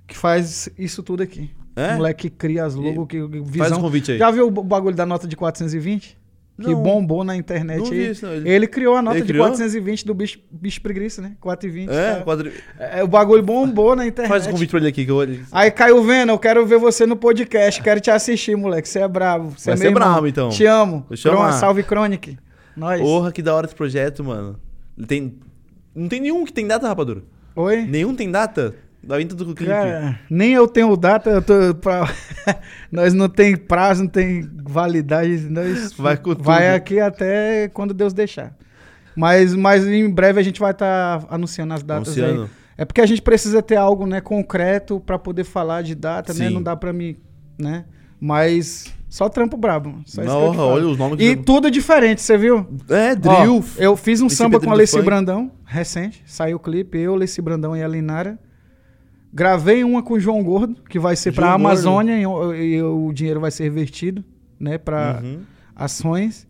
que 0.06 0.16
faz 0.16 0.68
isso 0.78 1.02
tudo 1.02 1.22
aqui. 1.22 1.50
É? 1.74 1.94
Moleque 1.94 2.28
que 2.28 2.36
cria 2.36 2.64
as 2.66 2.74
logos, 2.74 3.06
que 3.08 3.18
visão. 3.20 3.44
Faz 3.56 3.72
o 3.72 3.80
convite 3.80 4.12
aí. 4.12 4.18
Já 4.18 4.30
viu 4.30 4.46
o 4.48 4.50
bagulho 4.50 4.94
da 4.94 5.06
nota 5.06 5.26
de 5.26 5.34
420? 5.36 6.20
Que 6.60 6.68
Não. 6.68 6.82
bombou 6.82 7.24
na 7.24 7.34
internet 7.34 7.78
Não 7.80 7.90
aí. 7.90 8.10
isso, 8.10 8.26
não. 8.26 8.34
Ele... 8.34 8.48
Ele- 8.50 8.66
criou 8.68 8.94
a 8.94 9.00
nota 9.00 9.16
Ele 9.16 9.24
de 9.24 9.32
criou? 9.32 9.46
420 9.46 10.04
do 10.04 10.12
bicho, 10.14 10.38
bicho 10.50 10.82
preguiça, 10.82 11.22
né? 11.22 11.32
420. 11.40 11.88
É, 11.90 12.20
quadri... 12.22 12.52
É, 12.78 13.02
o 13.02 13.08
bagulho 13.08 13.42
bombou 13.42 13.96
na 13.96 14.06
internet. 14.06 14.28
faz 14.28 14.46
o 14.46 14.50
convite 14.50 14.68
pra 14.68 14.78
ele 14.78 14.88
aqui 14.88 15.06
que 15.06 15.10
eu 15.10 15.14
vou. 15.16 15.26
Aí 15.50 15.70
caiu 15.70 16.02
vendo, 16.04 16.28
eu 16.28 16.38
quero 16.38 16.64
ver 16.66 16.78
você 16.78 17.06
no 17.06 17.16
podcast, 17.16 17.82
quero 17.82 18.00
te 18.02 18.10
assistir, 18.10 18.54
moleque. 18.54 18.86
Você 18.86 18.98
é 19.00 19.08
bravo. 19.08 19.58
Você 19.58 19.70
Vai 19.70 19.74
é 19.74 19.76
ser 19.78 19.94
bravo, 19.94 20.26
então. 20.26 20.50
Te 20.50 20.66
amo. 20.66 21.06
Chamar. 21.14 21.48
Cron- 21.48 21.58
salve 21.58 21.82
Chronic. 21.82 22.38
Nós. 22.76 23.00
Porra, 23.00 23.32
que 23.32 23.42
da 23.42 23.54
hora 23.54 23.66
esse 23.66 23.74
projeto, 23.74 24.24
mano. 24.24 24.58
Tem. 25.06 25.38
Não 25.94 26.08
tem 26.08 26.20
nenhum 26.20 26.44
que 26.44 26.52
tem 26.52 26.66
data, 26.66 26.88
rapadura. 26.88 27.22
Oi? 27.54 27.82
Nenhum 27.82 28.14
tem 28.14 28.30
data? 28.30 28.74
Da 29.02 29.18
vinda 29.18 29.34
do 29.34 29.44
clipe. 29.46 29.66
Cara, 29.66 30.18
nem 30.30 30.52
eu 30.52 30.68
tenho 30.68 30.96
data, 30.96 31.28
eu 31.28 31.42
tô 31.42 31.74
pra... 31.74 32.08
nós 32.90 33.12
não 33.12 33.28
tem 33.28 33.56
prazo, 33.56 34.04
não 34.04 34.08
tem 34.08 34.48
validade, 34.62 35.48
nós 35.50 35.92
Vai 35.94 36.16
vai 36.38 36.74
aqui 36.74 37.00
até 37.00 37.68
quando 37.68 37.92
Deus 37.92 38.12
deixar. 38.12 38.56
Mas, 39.16 39.54
mas 39.54 39.86
em 39.86 40.08
breve 40.08 40.38
a 40.38 40.42
gente 40.42 40.60
vai 40.60 40.70
estar 40.70 41.26
anunciando 41.28 41.74
as 41.74 41.82
datas 41.82 42.16
Anunciando. 42.16 42.42
aí. 42.44 42.48
É 42.78 42.84
porque 42.84 43.00
a 43.00 43.06
gente 43.06 43.20
precisa 43.20 43.60
ter 43.60 43.76
algo, 43.76 44.06
né, 44.06 44.20
concreto 44.20 45.00
pra 45.00 45.18
poder 45.18 45.44
falar 45.44 45.82
de 45.82 45.94
data, 45.94 46.32
né? 46.32 46.48
Sim. 46.48 46.54
Não 46.54 46.62
dá 46.62 46.76
pra 46.76 46.92
mim, 46.92 47.16
né? 47.58 47.84
Mas 48.20 48.86
só 49.12 49.28
trampo 49.28 49.56
brabo. 49.58 49.96
Só 50.06 50.22
Não, 50.22 50.56
olha 50.56 50.86
os 50.86 50.96
nomes 50.96 51.20
E 51.20 51.32
eu- 51.32 51.42
tudo 51.42 51.70
diferente, 51.70 52.22
você 52.22 52.38
viu? 52.38 52.66
É, 52.88 53.14
drill. 53.14 53.58
Ó, 53.58 53.62
eu 53.82 53.94
fiz 53.96 54.22
um 54.22 54.26
Esse 54.26 54.36
samba 54.36 54.58
com 54.58 54.70
a 54.70 54.74
Leci. 54.74 55.00
Brandão, 55.02 55.50
recente. 55.66 56.22
Saiu 56.26 56.56
o 56.56 56.60
clipe, 56.60 56.96
eu, 56.98 57.14
Leci 57.14 57.42
Brandão 57.42 57.76
e 57.76 57.82
a 57.82 57.88
Linara. 57.88 58.38
Gravei 59.34 59.82
uma 59.84 60.02
com 60.02 60.14
o 60.14 60.20
João 60.20 60.42
Gordo, 60.42 60.76
que 60.88 60.98
vai 60.98 61.14
ser 61.16 61.32
pra 61.32 61.46
João 61.48 61.58
Gordo. 61.58 61.66
Amazônia 61.70 62.18
e, 62.18 62.26
o- 62.26 62.54
e 62.54 62.82
o 62.82 63.12
dinheiro 63.12 63.40
vai 63.40 63.50
ser 63.50 63.64
revertido, 63.64 64.24
né, 64.60 64.76
pra 64.78 65.20
Uhum. 65.22 65.40
ações. 65.76 66.46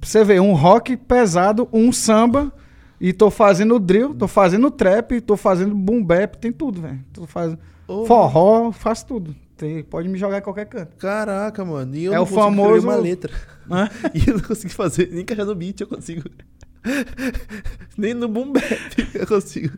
Pra 0.00 0.08
você 0.08 0.24
ver, 0.24 0.40
um 0.40 0.52
rock 0.52 0.96
pesado, 0.96 1.68
um 1.72 1.90
samba, 1.92 2.52
e 3.00 3.12
tô 3.12 3.30
fazendo 3.30 3.78
drill, 3.78 4.14
tô 4.14 4.28
fazendo 4.28 4.70
trap, 4.70 5.20
tô 5.20 5.36
fazendo 5.36 5.74
boom 5.74 6.02
bap, 6.04 6.36
tem 6.36 6.52
tudo, 6.52 6.80
velho. 6.82 7.00
Tô 7.12 7.26
fazendo 7.26 7.58
Oh. 7.86 8.04
forró, 8.04 8.72
faço 8.72 9.06
tudo. 9.06 9.34
Tem- 9.58 9.82
pode 9.82 10.08
me 10.08 10.16
jogar 10.18 10.38
em 10.38 10.42
qualquer 10.42 10.64
canto. 10.66 10.96
Caraca, 10.96 11.62
mano. 11.64 11.94
E 11.94 12.04
eu 12.04 12.12
É 12.12 12.16
não 12.16 12.22
o 12.22 12.26
consigo 12.26 12.42
famoso- 12.42 12.86
uma 12.86 12.96
letra. 12.96 13.30
Hã? 13.70 13.88
E 14.14 14.26
eu 14.30 14.34
não 14.36 14.42
consigo 14.44 14.72
fazer, 14.72 15.08
nem 15.12 15.20
encaixar 15.20 15.44
no 15.44 15.54
beat 15.54 15.80
eu 15.80 15.86
consigo. 15.86 16.22
nem 17.96 18.14
no 18.14 18.28
boom 18.28 18.52
bap 18.52 18.64
eu 19.14 19.26
consigo. 19.26 19.76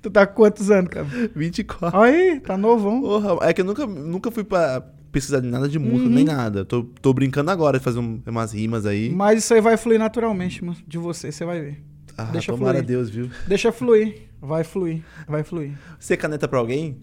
Tu 0.00 0.10
tá 0.10 0.26
com 0.26 0.34
quantos 0.34 0.70
anos, 0.70 0.88
cara? 0.90 1.06
24. 1.34 1.98
Aí, 2.00 2.40
tá 2.40 2.56
novão. 2.56 3.02
Porra, 3.02 3.38
é 3.48 3.52
que 3.52 3.60
eu 3.60 3.64
nunca, 3.64 3.86
nunca 3.86 4.30
fui 4.30 4.44
pra 4.44 4.80
pesquisar 5.12 5.42
nada 5.42 5.68
de 5.68 5.78
música, 5.78 6.08
Uhum. 6.08 6.14
nem 6.14 6.24
nada. 6.24 6.64
Tô, 6.64 6.84
tô 7.02 7.12
brincando 7.12 7.50
agora 7.50 7.78
de 7.78 7.84
fazer 7.84 7.98
um- 7.98 8.22
umas 8.26 8.52
rimas 8.52 8.86
aí. 8.86 9.10
Mas 9.10 9.40
isso 9.44 9.52
aí 9.52 9.60
vai 9.60 9.76
fluir 9.76 9.98
naturalmente, 9.98 10.64
mano, 10.64 10.76
de 10.86 10.96
você, 10.96 11.30
você 11.32 11.44
vai 11.44 11.60
ver. 11.60 11.82
Ah, 12.16 12.24
deixa 12.24 12.52
tomara 12.52 12.74
fluir. 12.78 12.84
a 12.84 12.86
Deus, 12.86 13.10
viu? 13.10 13.30
Deixa 13.46 13.70
fluir, 13.70 14.22
vai 14.40 14.64
fluir, 14.64 15.02
vai 15.26 15.42
fluir. 15.44 15.72
Você 16.00 16.16
caneta 16.16 16.48
pra 16.48 16.58
alguém? 16.58 16.98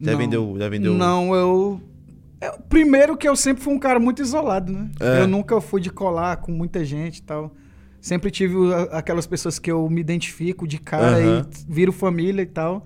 Já 0.00 0.12
Não. 0.12 0.18
vendeu, 0.18 0.54
já 0.58 0.68
vendeu. 0.68 0.94
Não, 0.94 1.34
eu... 1.34 1.80
é, 2.40 2.50
Primeiro 2.68 3.16
que 3.16 3.28
eu 3.28 3.36
sempre 3.36 3.62
fui 3.62 3.74
um 3.74 3.78
cara 3.78 4.00
muito 4.00 4.22
isolado, 4.22 4.72
né? 4.72 4.88
É. 4.98 5.20
Eu 5.22 5.28
nunca 5.28 5.60
fui 5.60 5.80
de 5.80 5.90
colar 5.90 6.38
com 6.38 6.50
muita 6.52 6.84
gente 6.84 7.18
e 7.18 7.22
tal. 7.22 7.54
Sempre 8.00 8.30
tive 8.30 8.56
aquelas 8.92 9.26
pessoas 9.26 9.58
que 9.58 9.70
eu 9.70 9.88
me 9.90 10.00
identifico 10.00 10.66
de 10.66 10.78
cara 10.78 11.18
Aham. 11.18 11.46
e 11.50 11.72
viro 11.72 11.92
família 11.92 12.40
e 12.42 12.46
tal. 12.46 12.82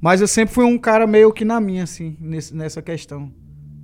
Mas 0.00 0.20
eu 0.22 0.26
sempre 0.28 0.54
fui 0.54 0.64
um 0.64 0.78
cara 0.78 1.06
meio 1.06 1.30
que 1.32 1.44
na 1.44 1.60
minha, 1.60 1.82
assim, 1.82 2.16
nesse- 2.18 2.54
nessa 2.56 2.80
questão. 2.80 3.30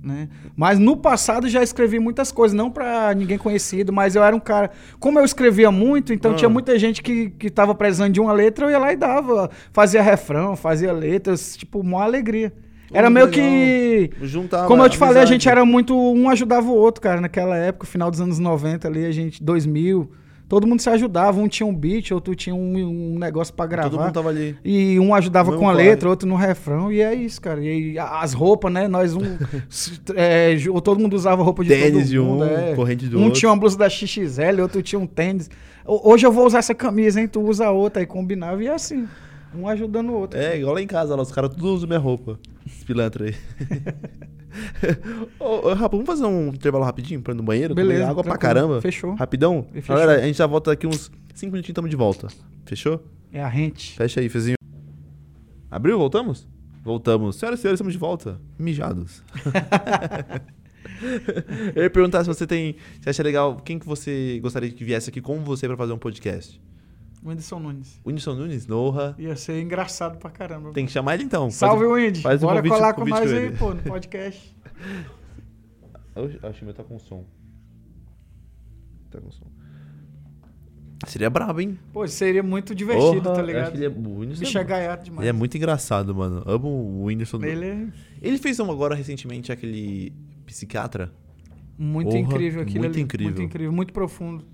Né? 0.01 0.27
Mas 0.55 0.79
no 0.79 0.97
passado 0.97 1.47
já 1.47 1.63
escrevi 1.63 1.97
muitas 1.97 2.29
coisas, 2.31 2.53
não 2.57 2.69
pra 2.69 3.13
ninguém 3.13 3.37
conhecido, 3.37 3.93
mas 3.93 4.15
eu 4.15 4.23
era 4.23 4.35
um 4.35 4.39
cara. 4.39 4.69
Como 4.99 5.17
eu 5.17 5.23
escrevia 5.23 5.71
muito, 5.71 6.11
então 6.11 6.31
Ah. 6.31 6.35
tinha 6.35 6.49
muita 6.49 6.77
gente 6.77 7.01
que, 7.01 7.29
que 7.29 7.49
tava 7.49 7.73
precisando 7.73 8.11
de 8.11 8.19
uma 8.19 8.33
letra, 8.33 8.65
eu 8.65 8.71
ia 8.71 8.79
lá 8.79 8.91
e 8.91 8.97
dava. 8.97 9.49
Fazia 9.71 10.01
refrão, 10.01 10.55
fazia 10.57 10.91
letras, 10.91 11.55
tipo, 11.55 11.79
uma 11.79 12.03
alegria. 12.03 12.51
Era 12.93 13.09
meio 13.09 13.29
que. 13.29 14.09
Juntava 14.21 14.67
Como 14.67 14.83
eu 14.83 14.89
te 14.89 14.97
falei, 14.97 15.21
a 15.21 15.25
gente 15.25 15.47
era 15.49 15.65
muito. 15.65 15.95
Um 15.97 16.29
ajudava 16.29 16.67
o 16.67 16.75
outro, 16.75 17.01
cara, 17.01 17.19
naquela 17.19 17.55
época, 17.57 17.85
final 17.85 18.09
dos 18.11 18.21
anos 18.21 18.39
90 18.39 18.87
ali, 18.87 19.05
a 19.05 19.11
gente, 19.11 19.41
2000. 19.43 20.09
Todo 20.47 20.67
mundo 20.67 20.81
se 20.81 20.89
ajudava, 20.89 21.39
um 21.39 21.47
tinha 21.47 21.65
um 21.65 21.73
beat, 21.73 22.11
outro 22.11 22.35
tinha 22.35 22.53
um, 22.53 22.75
um 23.15 23.17
negócio 23.17 23.51
pra 23.53 23.65
gravar. 23.65 23.89
Todo 23.89 23.99
mundo 24.01 24.13
tava 24.13 24.29
ali. 24.29 24.55
E 24.63 24.99
um 24.99 25.15
ajudava 25.15 25.51
com 25.57 25.67
a 25.67 25.71
corre. 25.73 25.83
letra, 25.89 26.07
outro 26.09 26.27
no 26.27 26.35
refrão, 26.35 26.91
e 26.91 27.01
é 27.01 27.11
isso, 27.15 27.41
cara. 27.41 27.63
E 27.63 27.97
as 27.97 28.33
roupas, 28.33 28.71
né? 28.71 28.87
Nós 28.87 29.15
um. 29.15 29.21
é, 30.15 30.55
todo 30.83 30.99
mundo 30.99 31.15
usava 31.15 31.41
roupa 31.41 31.63
de 31.63 31.69
Tênis 31.69 31.91
todo 31.91 32.03
de 32.05 32.19
um, 32.19 32.43
é. 32.43 32.75
corrente 32.75 33.07
do 33.07 33.17
Um 33.17 33.23
outro. 33.25 33.39
tinha 33.39 33.49
uma 33.49 33.57
blusa 33.57 33.77
da 33.77 33.89
XXL, 33.89 34.61
outro 34.61 34.81
tinha 34.83 34.99
um 34.99 35.07
tênis. 35.07 35.49
Ho- 35.87 36.11
Hoje 36.11 36.25
eu 36.27 36.31
vou 36.31 36.45
usar 36.45 36.59
essa 36.59 36.75
camisa, 36.75 37.19
hein? 37.19 37.27
Tu 37.27 37.41
usa 37.41 37.65
a 37.67 37.71
outra, 37.71 38.01
aí 38.01 38.05
combinava, 38.05 38.61
e 38.63 38.67
é 38.67 38.73
assim. 38.73 39.07
Um 39.55 39.67
ajudando 39.67 40.09
o 40.09 40.13
outro. 40.13 40.39
É, 40.39 40.57
igual 40.59 40.73
lá 40.75 40.81
em 40.81 40.87
casa, 40.87 41.15
lá, 41.15 41.21
os 41.21 41.31
caras 41.31 41.51
tudo 41.51 41.67
usam 41.73 41.87
minha 41.87 41.99
roupa. 41.99 42.39
Pilantra 42.83 43.25
aí. 43.25 43.35
ô, 45.39 45.67
ô, 45.67 45.73
Rafa, 45.73 45.89
vamos 45.89 46.05
fazer 46.05 46.25
um 46.25 46.49
intervalo 46.49 46.83
rapidinho 46.83 47.21
pra 47.21 47.33
ir 47.33 47.37
no 47.37 47.43
banheiro? 47.43 47.73
Beleza. 47.73 48.07
água 48.07 48.23
pra 48.23 48.37
caramba. 48.37 48.81
Fechou. 48.81 49.15
Rapidão? 49.15 49.67
Fechou. 49.71 49.95
Galera, 49.95 50.21
a 50.21 50.25
gente 50.25 50.37
já 50.37 50.45
volta 50.45 50.71
daqui 50.71 50.87
uns 50.87 51.11
5 51.33 51.51
minutinhos, 51.51 51.75
tamo 51.75 51.89
de 51.89 51.95
volta. 51.95 52.27
Fechou? 52.65 53.03
É 53.31 53.43
a 53.43 53.49
gente. 53.49 53.95
Fecha 53.95 54.19
aí, 54.19 54.29
Fezinho. 54.29 54.57
Abriu? 55.69 55.97
Voltamos? 55.97 56.47
Voltamos. 56.83 57.37
Senhoras 57.37 57.59
e 57.59 57.61
senhores, 57.61 57.77
estamos 57.77 57.93
de 57.93 57.99
volta. 57.99 58.39
Mijados. 58.59 59.23
Eu 61.75 61.83
ia 61.83 61.89
perguntar 61.89 62.23
se 62.23 62.27
você 62.27 62.45
tem. 62.45 62.75
Se 63.01 63.09
acha 63.09 63.23
legal, 63.23 63.57
quem 63.57 63.79
que 63.79 63.85
você 63.85 64.39
gostaria 64.41 64.69
que 64.69 64.83
viesse 64.83 65.09
aqui 65.09 65.21
com 65.21 65.43
você 65.43 65.67
pra 65.67 65.77
fazer 65.77 65.93
um 65.93 65.97
podcast? 65.97 66.61
Whindersson 67.25 67.59
Nunes. 67.59 68.01
Whindersson 68.05 68.33
Nunes, 68.35 68.67
Noha. 68.67 69.15
Ia 69.17 69.35
ser 69.35 69.61
engraçado 69.61 70.17
pra 70.17 70.29
caramba. 70.29 70.71
Tem 70.73 70.85
que 70.85 70.91
chamar 70.91 71.13
ele 71.15 71.23
então. 71.23 71.49
Salve, 71.49 71.85
Faz- 71.85 71.95
Windy. 72.03 72.21
faz 72.21 72.43
um 72.43 72.47
Bora 72.47 72.57
convite- 72.59 72.73
colar 72.75 72.93
com 72.93 73.05
nós 73.05 73.31
aí, 73.31 73.51
pô, 73.55 73.73
no 73.73 73.81
podcast. 73.83 74.55
Acho 76.43 76.59
que 76.59 76.65
meu 76.65 76.73
tá 76.73 76.83
com 76.83 76.99
som. 76.99 77.25
Tá 79.09 79.19
com 79.21 79.31
som. 79.31 79.45
Seria 81.07 81.29
brabo, 81.29 81.59
hein? 81.59 81.77
Pô, 81.91 82.07
seria 82.07 82.41
muito 82.41 82.73
divertido, 82.73 83.21
Porra, 83.23 83.35
tá 83.35 83.41
ligado? 83.41 83.75
ele 83.75 83.85
é, 83.85 83.89
o 83.89 84.19
Whindersson 84.19 84.39
Bicho 84.45 84.57
é, 84.57 84.61
é 84.61 84.63
gaiato 84.63 85.03
demais. 85.03 85.21
ele 85.21 85.29
é 85.29 85.33
muito 85.33 85.57
engraçado, 85.57 86.15
mano. 86.15 86.41
Amo 86.45 86.67
o 86.69 87.03
Whindersson. 87.05 87.43
Ele 87.43 87.65
é 87.65 87.87
Ele 88.21 88.37
fez 88.37 88.57
um 88.59 88.71
agora 88.71 88.95
recentemente 88.95 89.51
aquele 89.51 90.13
psiquiatra. 90.45 91.11
muito 91.77 92.07
Porra, 92.09 92.19
incrível 92.19 92.61
aquilo 92.61 92.79
muito 92.79 92.93
ali. 92.95 93.01
incrível. 93.01 93.31
Muito 93.33 93.41
incrível, 93.41 93.71
muito 93.73 93.91
profundo. 93.93 94.45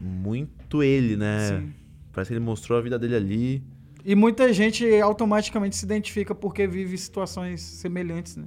Muito 0.00 0.82
ele, 0.82 1.16
né? 1.16 1.48
Sim. 1.60 1.72
Parece 2.14 2.28
que 2.28 2.34
ele 2.34 2.44
mostrou 2.44 2.78
a 2.78 2.82
vida 2.82 2.98
dele 2.98 3.16
ali. 3.16 3.64
E 4.04 4.14
muita 4.14 4.52
gente 4.52 4.84
automaticamente 5.00 5.76
se 5.76 5.84
identifica 5.84 6.34
porque 6.34 6.66
vive 6.66 6.96
situações 6.96 7.60
semelhantes, 7.60 8.36
né? 8.36 8.46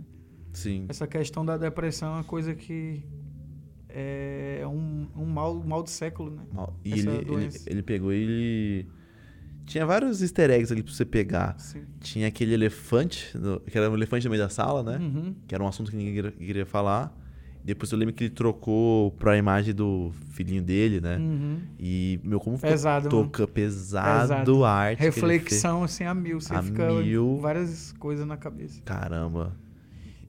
Sim. 0.53 0.85
Essa 0.87 1.05
questão 1.05 1.45
da 1.45 1.57
depressão 1.57 2.09
é 2.09 2.11
uma 2.17 2.23
coisa 2.23 2.55
que 2.55 3.03
é 3.89 4.61
um, 4.65 5.07
um 5.15 5.25
mal, 5.25 5.55
mal 5.63 5.83
do 5.83 5.89
século, 5.89 6.29
né? 6.31 6.43
Mal- 6.51 6.75
E 6.85 6.93
ele, 6.93 7.09
ele, 7.09 7.49
ele 7.65 7.83
pegou 7.83 8.13
e 8.13 8.15
ele. 8.17 8.87
Tinha 9.65 9.85
vários 9.85 10.21
easter 10.21 10.49
eggs 10.49 10.71
ali 10.71 10.81
pra 10.81 10.93
você 10.93 11.03
pegar. 11.03 11.59
Sim. 11.59 11.81
Tinha 11.99 12.27
aquele 12.27 12.53
elefante, 12.53 13.33
que 13.69 13.77
era 13.77 13.89
um 13.91 13.95
elefante 13.95 14.23
no 14.25 14.31
meio 14.31 14.41
da 14.41 14.49
sala, 14.49 14.81
né? 14.81 14.97
Uhum. 14.97 15.35
Que 15.45 15.53
era 15.53 15.61
um 15.63 15.67
assunto 15.67 15.91
que 15.91 15.97
ninguém 15.97 16.31
queria 16.31 16.65
falar. 16.65 17.13
Depois 17.63 17.91
eu 17.91 17.97
lembro 17.97 18.13
que 18.13 18.23
ele 18.25 18.33
trocou 18.33 19.11
pra 19.11 19.37
imagem 19.37 19.73
do 19.73 20.11
filhinho 20.29 20.61
dele, 20.61 21.01
né? 21.01 21.17
Uhum. 21.17 21.59
E, 21.77 22.19
meu, 22.23 22.39
como 22.39 22.57
Pesado, 22.57 23.09
mano. 23.09 23.25
toca, 23.25 23.45
pesado, 23.47 24.21
Pesado. 24.29 24.63
a 24.63 24.71
arte. 24.71 24.99
Reflexão, 24.99 25.83
assim, 25.83 26.05
a 26.05 26.13
mil. 26.13 26.39
Você 26.39 26.55
A 26.55 26.63
fica 26.63 26.89
mil. 26.93 27.37
várias 27.41 27.91
coisas 27.93 28.25
na 28.25 28.37
cabeça. 28.37 28.81
Caramba. 28.83 29.53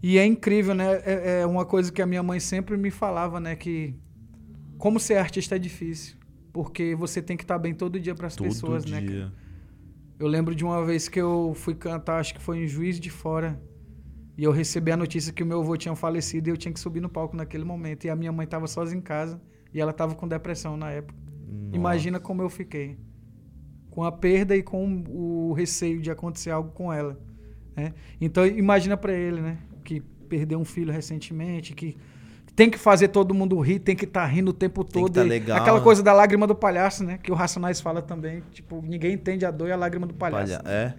E 0.03 0.19
é 0.19 0.27
incrível, 0.27 0.75
né? 0.75 1.01
É, 1.05 1.41
é 1.43 1.47
uma 1.47 1.65
coisa 1.65 1.93
que 1.93 2.03
a 2.03 2.07
minha 2.07 2.23
mãe 2.23 2.41
sempre 2.41 2.77
me 2.77 2.91
falava, 2.91 3.39
né? 3.39 3.55
Que 3.55 3.95
como 4.77 4.99
ser 4.99 5.17
artista 5.19 5.57
é 5.57 5.59
difícil. 5.59 6.17
Porque 6.53 6.95
você 6.95 7.21
tem 7.23 7.37
que 7.37 7.45
estar 7.45 7.59
bem 7.59 7.75
todo 7.75 8.01
dia 8.01 8.15
para 8.15 8.27
as 8.27 8.37
pessoas, 8.37 8.85
né? 8.85 9.01
dia. 9.01 9.33
Eu 10.19 10.27
lembro 10.27 10.55
de 10.55 10.65
uma 10.65 10.85
vez 10.85 11.09
que 11.09 11.21
eu 11.21 11.53
fui 11.55 11.75
cantar, 11.75 12.19
acho 12.19 12.35
que 12.35 12.41
foi 12.41 12.65
em 12.65 12.67
Juiz 12.67 12.99
de 12.99 13.11
Fora. 13.11 13.61
E 14.39 14.45
eu 14.45 14.53
recebi 14.53 14.93
a 14.93 14.97
notícia 14.97 15.33
que 15.33 15.43
o 15.43 15.47
meu 15.47 15.61
avô 15.61 15.77
tinha 15.77 15.95
falecido 15.97 16.49
e 16.49 16.53
eu 16.53 16.57
tinha 16.57 16.73
que 16.73 16.79
subir 16.79 17.01
no 17.01 17.09
palco 17.09 17.37
naquele 17.37 17.65
momento. 17.65 18.05
E 18.05 18.11
a 18.11 18.15
minha 18.15 18.31
mãe 18.31 18.45
estava 18.45 18.69
sozinha 18.69 18.99
em 18.99 19.03
casa 19.03 19.41
e 19.75 19.81
ela 19.81 19.91
estava 19.91 20.15
com 20.15 20.29
depressão 20.29 20.77
na 20.77 20.91
época. 20.93 21.19
Nossa. 21.49 21.77
Imagina 21.77 22.21
como 22.21 22.41
eu 22.41 22.49
fiquei. 22.49 22.97
Com 23.91 24.05
a 24.05 24.13
perda 24.13 24.55
e 24.55 24.63
com 24.63 25.03
o 25.09 25.53
receio 25.55 26.01
de 26.01 26.09
acontecer 26.09 26.51
algo 26.53 26.71
com 26.71 26.93
ela. 26.93 27.19
né? 27.77 27.93
Então 28.21 28.47
imagina 28.47 28.97
pra 28.97 29.13
ele, 29.13 29.41
né? 29.41 29.59
Que 29.85 30.01
perdeu 30.29 30.61
um 30.61 30.65
filho 30.65 30.93
recentemente, 30.93 31.75
que 31.75 31.97
tem 32.55 32.71
que 32.71 32.79
fazer 32.79 33.09
todo 33.09 33.33
mundo 33.35 33.59
rir, 33.61 33.79
tem 33.81 33.97
que 33.97 34.05
estar 34.05 34.25
rindo 34.27 34.51
o 34.51 34.53
tempo 34.55 34.85
que 34.85 34.93
todo. 34.93 35.13
tá 35.15 35.23
legal, 35.23 35.59
Aquela 35.59 35.79
né? 35.79 35.85
coisa 35.85 36.01
da 36.03 36.13
lágrima 36.13 36.47
do 36.47 36.55
palhaço, 36.55 37.03
né? 37.03 37.19
Que 37.21 37.33
o 37.33 37.35
Racionais 37.35 37.81
fala 37.81 38.03
também. 38.03 38.43
Tipo, 38.53 38.83
ninguém 38.87 39.15
entende 39.15 39.45
a 39.45 39.51
dor 39.51 39.69
e 39.69 39.73
a 39.73 39.77
lágrima 39.77 40.07
do 40.07 40.15
palhaço. 40.15 40.61
Palha- 40.63 40.63
É, 40.73 40.95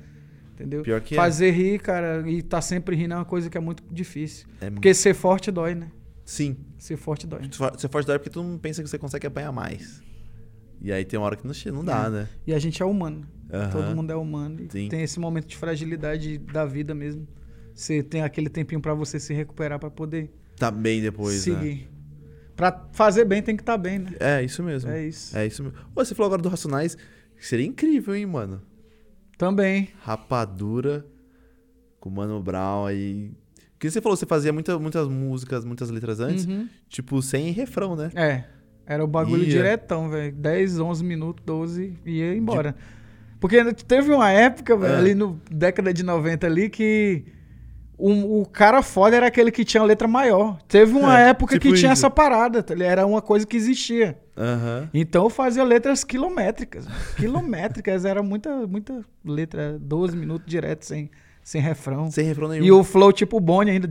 Entendeu? 0.59 0.83
pior 0.83 0.99
que 1.01 1.15
é. 1.15 1.17
Fazer 1.17 1.51
rir, 1.51 1.79
cara, 1.79 2.29
e 2.29 2.41
tá 2.41 2.59
sempre 2.61 2.95
rindo 2.95 3.13
é 3.13 3.17
uma 3.17 3.25
coisa 3.25 3.49
que 3.49 3.57
é 3.57 3.61
muito 3.61 3.81
difícil. 3.91 4.45
é. 4.59 4.69
Porque 4.69 4.93
ser 4.93 5.13
forte 5.13 5.49
dói, 5.51 5.73
né? 5.75 5.89
Sim. 6.25 6.57
Ser 6.77 6.97
forte 6.97 7.25
dói. 7.25 7.41
Você 7.77 7.87
forte 7.87 8.05
dói 8.05 8.19
porque 8.19 8.29
tu 8.29 8.43
não 8.43 8.57
pensa 8.57 8.83
que 8.83 8.89
você 8.89 8.97
consegue 8.99 9.25
apanhar 9.25 9.51
mais. 9.51 10.01
E 10.81 10.91
aí 10.91 11.03
tem 11.03 11.19
uma 11.19 11.25
hora 11.25 11.35
que 11.35 11.45
não, 11.45 11.53
não 11.73 11.83
dá, 11.83 12.05
É. 12.05 12.09
né? 12.09 12.29
E 12.45 12.53
a 12.53 12.59
gente 12.59 12.81
é 12.81 12.85
humano. 12.85 13.27
Aham. 13.51 13.69
Todo 13.71 13.95
mundo 13.95 14.11
é 14.11 14.15
humano. 14.15 14.59
E 14.73 14.87
tem 14.89 15.01
esse 15.01 15.19
momento 15.19 15.47
de 15.47 15.57
fragilidade 15.57 16.37
da 16.37 16.65
vida 16.65 16.93
mesmo. 16.93 17.27
Você 17.73 18.03
tem 18.03 18.21
aquele 18.21 18.49
tempinho 18.49 18.79
pra 18.81 18.93
você 18.93 19.19
se 19.19 19.33
recuperar 19.33 19.79
pra 19.79 19.89
poder 19.89 20.29
Tá 20.57 20.69
bem 20.69 21.01
depois, 21.01 21.45
né? 21.47 21.55
seguir. 21.59 21.89
Pra 22.55 22.87
fazer 22.91 23.23
bem 23.25 23.41
tem 23.41 23.55
que 23.55 23.61
estar 23.61 23.77
bem, 23.77 23.99
né? 23.99 24.11
É, 24.19 24.43
isso 24.43 24.61
mesmo. 24.61 24.89
É 24.91 25.05
isso. 25.05 25.35
É 25.37 25.47
isso 25.47 25.63
mesmo. 25.63 25.77
Você 25.95 26.13
falou 26.13 26.27
agora 26.27 26.41
do 26.41 26.49
Racionais. 26.49 26.97
Seria 27.39 27.65
incrível, 27.65 28.13
hein, 28.13 28.25
mano? 28.25 28.61
Também. 29.39 29.87
Rapadura 30.03 31.03
com 31.99 32.09
Mano 32.09 32.39
Brown 32.43 32.85
aí. 32.85 33.31
Porque 33.71 33.89
você 33.89 34.01
falou, 34.01 34.17
você 34.17 34.25
fazia 34.25 34.51
muita, 34.51 34.77
muitas 34.77 35.07
músicas, 35.07 35.63
muitas 35.63 35.89
letras 35.89 36.19
antes, 36.19 36.45
Uhum. 36.45 36.67
tipo, 36.89 37.21
sem 37.21 37.49
refrão, 37.51 37.95
né? 37.95 38.11
É. 38.13 38.43
Era 38.85 39.01
o 39.03 39.07
bagulho 39.07 39.43
Ia. 39.43 39.49
diretão, 39.49 40.09
velho. 40.09 40.33
10, 40.35 40.79
11 40.79 41.03
minutos, 41.03 41.41
12 41.45 41.93
e 42.05 42.17
ia 42.19 42.35
embora. 42.35 42.75
Porque 43.39 43.63
teve 43.73 44.11
uma 44.11 44.29
época, 44.29 44.75
velho, 44.75 44.93
É. 44.95 44.97
ali 44.97 45.15
no 45.15 45.39
década 45.49 45.93
de 45.93 46.03
90 46.03 46.45
ali, 46.45 46.69
que 46.69 47.23
o, 47.99 48.41
o 48.41 48.45
cara 48.45 48.81
foda 48.81 49.15
era 49.17 49.27
aquele 49.27 49.51
que 49.51 49.65
tinha 49.65 49.83
letra 49.83 50.07
maior. 50.07 50.57
Teve 50.67 50.93
uma 50.93 51.19
É, 51.19 51.29
época 51.29 51.53
tipo 51.53 51.63
que 51.63 51.79
tinha 51.79 51.91
isso. 51.93 52.05
essa 52.05 52.09
parada, 52.09 52.63
tá 52.63 52.73
era 52.81 53.05
uma 53.05 53.21
coisa 53.21 53.45
que 53.45 53.57
existia. 53.57 54.17
Aham. 54.37 54.89
Então 54.93 55.25
eu 55.25 55.29
fazia 55.29 55.63
letras 55.63 56.03
quilométricas. 56.03 56.87
Quilométricas, 57.17 58.05
era 58.05 58.23
muita, 58.23 58.65
muita 58.65 59.03
letra, 59.23 59.77
12 59.79 60.15
minutos 60.15 60.47
direto, 60.47 60.85
sem, 60.85 61.11
sem 61.43 61.61
refrão. 61.61 62.09
Sem 62.09 62.25
refrão 62.25 62.47
nenhum. 62.47 62.63
E 62.65 62.71
o 62.71 62.83
flow 62.83 63.11
tipo 63.11 63.39
Bonnie 63.39 63.73
ainda. 63.73 63.89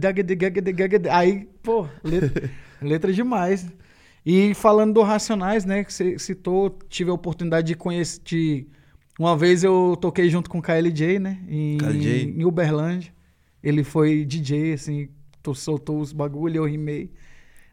Aí, 1.11 1.47
pô, 1.63 1.87
letra, 2.03 2.51
letra 2.81 3.13
demais. 3.13 3.67
E 4.25 4.55
falando 4.55 4.95
do 4.95 5.03
Racionais, 5.03 5.65
né, 5.65 5.85
que 5.85 5.93
você 5.93 6.19
citou, 6.19 6.77
tive 6.89 7.11
a 7.11 7.15
oportunidade 7.15 7.67
de 7.67 7.75
conhecer. 7.75 8.21
De, 8.25 8.67
uma 9.19 9.37
vez 9.37 9.65
eu 9.65 9.97
toquei 10.01 10.29
junto 10.31 10.49
com 10.49 10.59
o 10.59 10.63
KLJ, 10.63 11.19
né, 11.19 11.39
em, 11.49 11.77
KLJ. 11.79 12.35
em 12.39 12.45
Uberlândia. 12.45 13.13
Ele 13.63 13.83
foi 13.85 14.25
DJ, 14.25 14.73
assim, 14.75 15.09
to- 15.43 15.55
soltou 15.55 16.01
os 16.01 16.13
bagulho, 16.13 16.57
eu 16.59 16.65
rimei. 16.67 17.11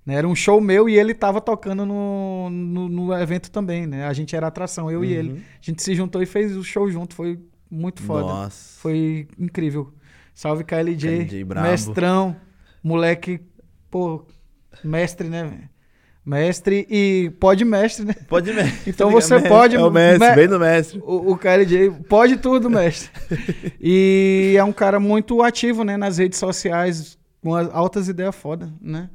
Né, 0.06 0.16
era 0.16 0.28
um 0.28 0.36
show 0.36 0.62
meu 0.62 0.88
e 0.88 0.98
ele 0.99 1.16
tava 1.16 1.41
tocando 1.41 1.84
no, 1.86 2.48
no, 2.52 2.88
no 2.88 3.14
evento 3.14 3.49
também, 3.49 3.88
né? 3.88 4.06
A 4.06 4.14
gente 4.14 4.36
era 4.36 4.45
atração, 4.48 4.90
eu 4.91 5.03
e 5.03 5.12
ele. 5.14 5.32
Uhum. 5.32 5.38
A 5.38 5.66
gente 5.66 5.82
se 5.82 5.95
juntou 5.95 6.22
e 6.22 6.28
fez 6.28 6.56
o 6.56 6.64
show 6.64 6.90
junto, 6.91 7.16
foi 7.16 7.40
muito 7.72 8.03
foda. 8.03 8.28
Nossa. 8.28 8.80
Foi 8.82 9.28
incrível. 9.40 9.91
Salve 10.34 10.64
KLJ, 10.64 11.26
KLJ 11.26 11.44
brabo. 11.44 11.68
mestrão, 11.68 12.36
moleque, 12.84 13.41
pô, 13.90 14.24
mestre, 14.84 15.28
né, 15.28 15.44
velho? 15.44 15.70
Mestre 16.26 16.88
e 16.89 17.31
pode 17.39 17.64
mestre, 17.64 18.03
né? 18.06 18.15
Pode 18.27 18.52
mestre. 18.52 18.81
Então 18.89 19.11
você 19.11 19.35
ligado? 19.35 19.49
pode- 19.52 19.76
É 19.76 19.80
o 19.80 19.91
mestre, 19.91 20.30
me- 20.30 20.35
bem 20.35 20.47
do 20.47 20.60
mestre. 20.60 20.99
O, 21.06 21.34
o 21.34 21.38
KLJ 21.38 21.91
pode 22.10 22.38
tudo, 22.38 22.68
mestre. 22.69 23.11
e 23.80 24.56
é 24.57 24.64
um 24.64 24.73
cara 24.73 24.99
muito 24.99 25.43
ativo, 25.43 25.84
né, 25.84 25.95
nas 25.97 26.18
redes 26.18 26.39
sociais, 26.39 27.15
com 27.43 27.56
as 27.56 27.69
altas 27.72 28.07
ideias 28.07 28.35
foda, 28.35 28.73
né? 28.81 29.10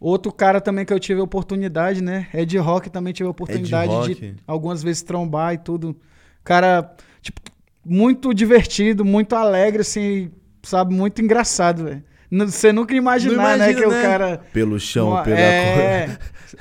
Outro 0.00 0.32
cara 0.32 0.60
também 0.60 0.84
que 0.84 0.92
eu 0.92 0.98
tive 0.98 1.20
a 1.20 1.24
oportunidade, 1.24 2.02
né? 2.02 2.26
Ed 2.34 2.58
Rock 2.58 2.90
também 2.90 3.12
tive 3.12 3.28
a 3.28 3.30
oportunidade 3.30 4.14
de 4.16 4.34
algumas 4.44 4.82
vezes 4.82 5.00
trombar 5.02 5.54
e 5.54 5.58
tudo. 5.58 5.96
Cara, 6.42 6.92
tipo, 7.20 7.40
muito 7.86 8.34
divertido, 8.34 9.04
muito 9.04 9.36
alegre, 9.36 9.82
assim, 9.82 10.32
sabe? 10.60 10.92
Muito 10.92 11.22
engraçado, 11.22 11.84
velho. 11.84 12.02
Você 12.32 12.72
nunca 12.72 12.94
imaginar, 12.96 13.58
né? 13.58 13.74
Que 13.74 13.80
né? 13.82 13.86
o 13.86 13.90
cara. 13.90 14.40
Pelo 14.52 14.80
chão, 14.80 15.10
Uma- 15.10 15.22
pela 15.22 15.38
é, 15.38 16.06
cor. 16.06 16.18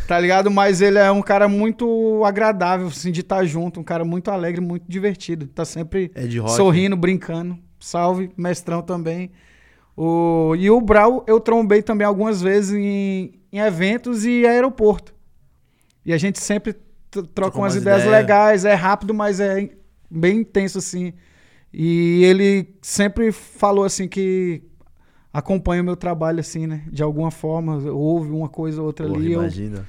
Tá 0.08 0.20
ligado? 0.20 0.50
Mas 0.52 0.82
ele 0.82 0.98
é 0.98 1.12
um 1.12 1.22
cara 1.22 1.48
muito 1.48 2.24
agradável, 2.26 2.88
assim, 2.88 3.12
de 3.12 3.22
estar 3.22 3.44
junto. 3.46 3.80
Um 3.80 3.84
cara 3.84 4.04
muito 4.06 4.30
alegre, 4.32 4.62
muito 4.62 4.86
divertido. 4.88 5.48
Tá 5.48 5.66
sempre 5.66 6.12
É 6.16 6.26
rock. 6.40 6.52
sorrindo, 6.56 6.96
brincando. 6.96 7.58
Salve, 7.80 8.32
mestrão 8.38 8.82
também. 8.82 9.32
O, 9.96 10.56
e 10.58 10.70
o 10.70 10.80
Brau 10.80 11.24
eu 11.28 11.40
trombei 11.40 11.82
também 11.82 12.06
algumas 12.08 12.42
vezes 12.42 12.74
em, 12.74 13.34
em 13.52 13.60
eventos 13.60 14.26
e 14.26 14.46
aeroporto. 14.46 15.14
E 16.06 16.14
a 16.14 16.18
gente 16.18 16.40
sempre 16.40 16.76
troca 17.36 17.58
umas 17.58 17.76
ideias. 17.76 18.06
legais, 18.06 18.66
é 18.66 18.74
rápido, 18.74 19.14
mas 19.14 19.40
é 19.40 19.70
bem 20.10 20.38
intenso 20.40 20.78
assim. 20.78 21.14
E 21.74 22.24
ele 22.24 22.76
sempre 22.82 23.32
falou 23.32 23.84
assim 23.86 24.08
que 24.08 24.64
acompanha 25.34 25.82
o 25.82 25.86
meu 25.86 25.96
trabalho 25.96 26.40
assim, 26.40 26.68
né? 26.68 26.84
De 26.92 27.02
alguma 27.04 27.32
forma, 27.32 27.78
ouve 27.92 28.30
uma 28.32 28.50
coisa 28.50 28.82
ou 28.82 28.88
outra 28.88 29.08
Porra, 29.08 29.20
ali. 29.20 29.32
eu- 29.34 29.42
imagina. 29.42 29.86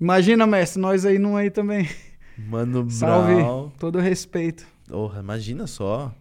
Imagina, 0.00 0.46
mestre, 0.46 0.80
nós 0.80 1.06
aí 1.06 1.18
não 1.18 1.36
aí 1.36 1.50
também. 1.50 1.88
Mano 2.36 2.86
Salve, 2.90 3.34
todo 3.78 3.98
respeito. 4.00 4.66
Porra, 4.88 5.20
imagina 5.20 5.66
só. 5.66 6.12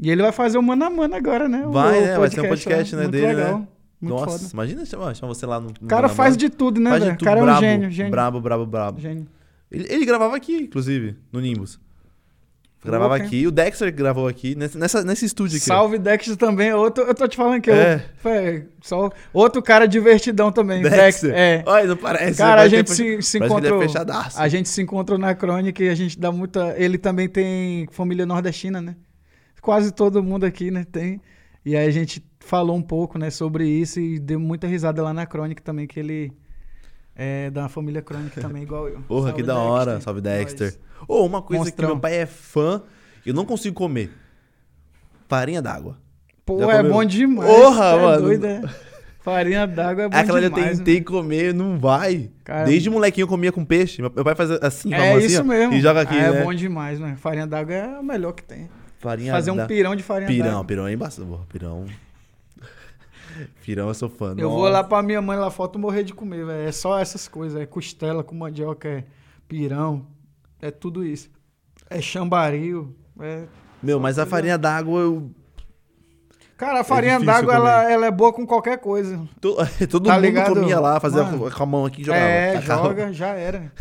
E 0.00 0.10
ele 0.10 0.22
vai 0.22 0.30
fazer 0.32 0.56
o 0.58 0.62
mano 0.62 0.84
a 0.84 0.90
mano 0.90 1.14
agora, 1.14 1.48
né? 1.48 1.66
O- 1.66 1.72
Vai, 1.72 2.00
né? 2.00 2.16
Vai 2.18 2.30
ser 2.30 2.40
um 2.40 2.48
podcast, 2.48 2.94
né, 2.94 3.02
Muito 3.02 3.12
dele, 3.12 3.26
legal. 3.34 3.58
né? 3.58 3.68
Muito 4.00 4.14
Nossa, 4.14 4.38
foda. 4.38 4.50
imagina 4.52 4.84
chamar, 4.86 5.14
chamar 5.16 5.34
você 5.34 5.44
lá 5.44 5.58
no. 5.58 5.70
O 5.70 5.86
cara 5.88 6.08
faz 6.08 6.36
de 6.36 6.48
tudo, 6.48 6.80
né, 6.80 6.96
velho? 6.96 7.14
O 7.14 7.18
cara 7.18 7.40
é 7.40 7.42
um 7.42 7.46
brabo, 7.46 7.60
gênio, 7.60 7.90
gênio. 7.90 8.10
Brabo, 8.12 8.40
brabo, 8.40 8.64
brabo. 8.64 9.00
Gênio. 9.00 9.26
Ele, 9.70 9.86
ele 9.92 10.06
gravava 10.06 10.36
aqui, 10.36 10.56
inclusive, 10.62 11.16
no 11.32 11.40
Nimbus. 11.40 11.80
Gravava 12.84 13.18
hein? 13.18 13.24
aqui, 13.24 13.46
o 13.46 13.50
Dexter 13.50 13.92
gravou 13.92 14.28
aqui, 14.28 14.54
nessa, 14.54 15.02
nesse 15.02 15.24
estúdio 15.24 15.56
aqui. 15.56 15.66
Salve 15.66 15.98
Dexter 15.98 16.36
também. 16.36 16.72
Outro, 16.72 17.04
eu 17.04 17.14
tô 17.14 17.26
te 17.26 17.36
falando 17.36 17.60
que 17.60 17.70
É. 17.70 18.04
é, 18.24 18.62
só, 18.80 19.10
outro 19.32 19.60
cara 19.60 19.86
divertidão 19.86 20.52
também. 20.52 20.82
Dexter. 20.82 21.32
É. 21.34 21.62
Olha, 21.66 21.88
não 21.88 21.96
parece. 21.96 22.38
Cara, 22.38 22.62
a 22.62 22.68
gente 22.68 22.86
que 22.86 22.94
se, 22.94 23.22
se 23.22 23.42
é 23.42 23.46
encontrou. 23.46 23.80
fechadaço. 23.82 24.40
A 24.40 24.46
gente 24.48 24.68
se 24.68 24.80
encontrou 24.80 25.18
na 25.18 25.34
crônica 25.34 25.82
e 25.82 25.88
a 25.88 25.94
gente 25.94 26.18
dá 26.18 26.30
muita. 26.30 26.74
Ele 26.78 26.96
também 26.98 27.28
tem 27.28 27.88
família 27.90 28.24
nordestina, 28.24 28.80
né? 28.80 28.94
Quase 29.60 29.92
todo 29.92 30.22
mundo 30.22 30.46
aqui, 30.46 30.70
né? 30.70 30.84
Tem. 30.90 31.20
E 31.64 31.76
aí 31.76 31.86
a 31.86 31.90
gente 31.90 32.24
falou 32.40 32.76
um 32.76 32.82
pouco, 32.82 33.18
né, 33.18 33.28
sobre 33.28 33.68
isso 33.68 34.00
e 34.00 34.18
deu 34.18 34.40
muita 34.40 34.66
risada 34.66 35.02
lá 35.02 35.12
na 35.12 35.26
crônica 35.26 35.62
também, 35.62 35.86
que 35.86 36.00
ele 36.00 36.32
é 37.18 37.50
da 37.50 37.68
família 37.68 38.00
crônica 38.00 38.40
também, 38.40 38.62
igual 38.62 38.88
eu. 38.88 39.00
Porra, 39.08 39.32
que 39.32 39.42
Salve, 39.44 39.46
da 39.46 39.58
hora. 39.58 39.84
Dexter. 39.92 40.02
Salve, 40.04 40.20
Dexter. 40.22 40.66
Nós. 40.66 41.04
Ô, 41.08 41.26
uma 41.26 41.42
coisa 41.42 41.64
Monstrão. 41.64 41.88
que 41.88 41.92
meu 41.92 42.00
pai 42.00 42.14
é 42.14 42.26
fã, 42.26 42.80
eu 43.26 43.34
não 43.34 43.44
consigo 43.44 43.74
comer. 43.74 44.10
Farinha 45.28 45.60
d'água. 45.60 45.98
Pô, 46.46 46.58
Já 46.60 46.72
é 46.72 46.76
comeu? 46.78 46.92
bom 46.92 47.04
demais. 47.04 47.50
Porra, 47.50 47.90
tá 47.90 47.96
mano. 47.98 48.22
doido, 48.22 48.46
é. 48.46 48.62
Farinha 49.20 49.66
d'água 49.66 50.04
é 50.04 50.08
bom 50.08 50.16
Aquela 50.16 50.40
eu 50.40 50.48
demais. 50.50 50.78
tentei 50.78 51.02
comer, 51.02 51.52
não 51.52 51.78
vai. 51.78 52.30
Cara, 52.44 52.64
Desde 52.64 52.88
molequinho 52.88 53.24
eu 53.24 53.28
comia 53.28 53.52
com 53.52 53.62
peixe. 53.64 54.00
Meu 54.00 54.10
pai 54.10 54.34
faz 54.34 54.50
assim, 54.52 54.94
É 54.94 55.18
isso 55.18 55.44
mesmo. 55.44 55.74
E 55.74 55.80
joga 55.82 56.00
aqui, 56.00 56.16
Ah, 56.16 56.30
né? 56.32 56.40
É 56.40 56.44
bom 56.44 56.54
demais, 56.54 56.98
né? 56.98 57.14
Farinha 57.20 57.46
d'água 57.46 57.74
é 57.74 57.98
o 57.98 58.02
melhor 58.02 58.32
que 58.32 58.42
tem. 58.42 58.70
Farinha 58.98 59.32
Fazer 59.32 59.50
um 59.50 59.56
da- 59.56 59.66
pirão 59.66 59.94
de 59.94 60.02
farinha 60.02 60.26
Pirão, 60.28 60.46
d'água. 60.48 60.64
pirão 60.64 60.86
é 60.88 60.92
embaçado. 60.92 61.26
porra, 61.28 61.44
Pirão. 61.48 61.84
Pirão 63.64 63.88
eu 63.88 63.94
sou 63.94 64.08
fã. 64.08 64.30
Eu 64.36 64.48
Nossa. 64.48 64.56
vou 64.56 64.68
lá 64.68 64.82
pra 64.84 65.02
minha 65.02 65.20
mãe 65.22 65.38
lá 65.38 65.50
foto 65.50 65.78
morrer 65.78 66.02
de 66.02 66.12
comer, 66.14 66.44
velho. 66.46 66.68
É 66.68 66.72
só 66.72 66.98
essas 66.98 67.26
coisas. 67.28 67.60
É 67.60 67.66
costela 67.66 68.22
com 68.24 68.34
mandioca, 68.34 68.88
é 68.88 69.04
pirão. 69.46 70.06
É 70.60 70.70
tudo 70.70 71.04
isso. 71.04 71.30
É 71.90 72.00
chambaril. 72.00 72.94
É... 73.20 73.44
Meu, 73.82 73.98
mas 74.00 74.18
a 74.18 74.26
farinha 74.26 74.58
d'água 74.58 75.00
eu. 75.00 75.30
Cara, 76.56 76.80
a 76.80 76.84
farinha 76.84 77.18
difícil 77.20 77.32
d'água, 77.46 77.54
ela, 77.54 77.90
ela 77.90 78.06
é 78.06 78.10
boa 78.10 78.32
com 78.32 78.44
qualquer 78.44 78.78
coisa. 78.78 79.28
to- 79.40 79.56
Todo 79.88 80.06
Tá 80.06 80.14
mundo 80.14 80.22
ligado? 80.22 80.54
comia 80.54 80.80
lá, 80.80 80.98
fazia 80.98 81.22
Mano. 81.22 81.50
com- 81.50 81.62
a 81.62 81.66
mão 81.66 81.84
aqui 81.86 82.02
e 82.02 82.04
jogava. 82.04 82.24
é, 82.24 82.52
Tacava. 82.60 82.88
joga, 82.88 83.12
já 83.12 83.28
era. 83.28 83.72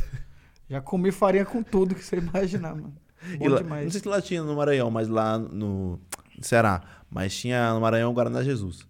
Já 0.70 0.80
comi 0.82 1.12
farinha 1.12 1.46
com 1.46 1.64
tudo 1.64 1.96
que 1.96 2.04
você 2.04 2.18
imaginar, 2.18 2.76
mano. 2.76 2.94
E 3.34 3.38
Bom 3.38 3.48
lá- 3.50 3.58
demais. 3.58 3.84
não 3.86 3.92
sei 3.92 4.02
se 4.02 4.08
lá 4.08 4.22
tinha 4.22 4.44
no 4.44 4.56
Maranhão, 4.56 4.92
mas 4.92 5.08
lá 5.08 5.40
no 5.40 6.00
Ceará. 6.42 6.82
Mas 7.10 7.36
tinha 7.36 7.74
no 7.74 7.82
Maranhão 7.82 8.12
o 8.12 8.14
Guaraná 8.14 8.44
Jesus. 8.44 8.86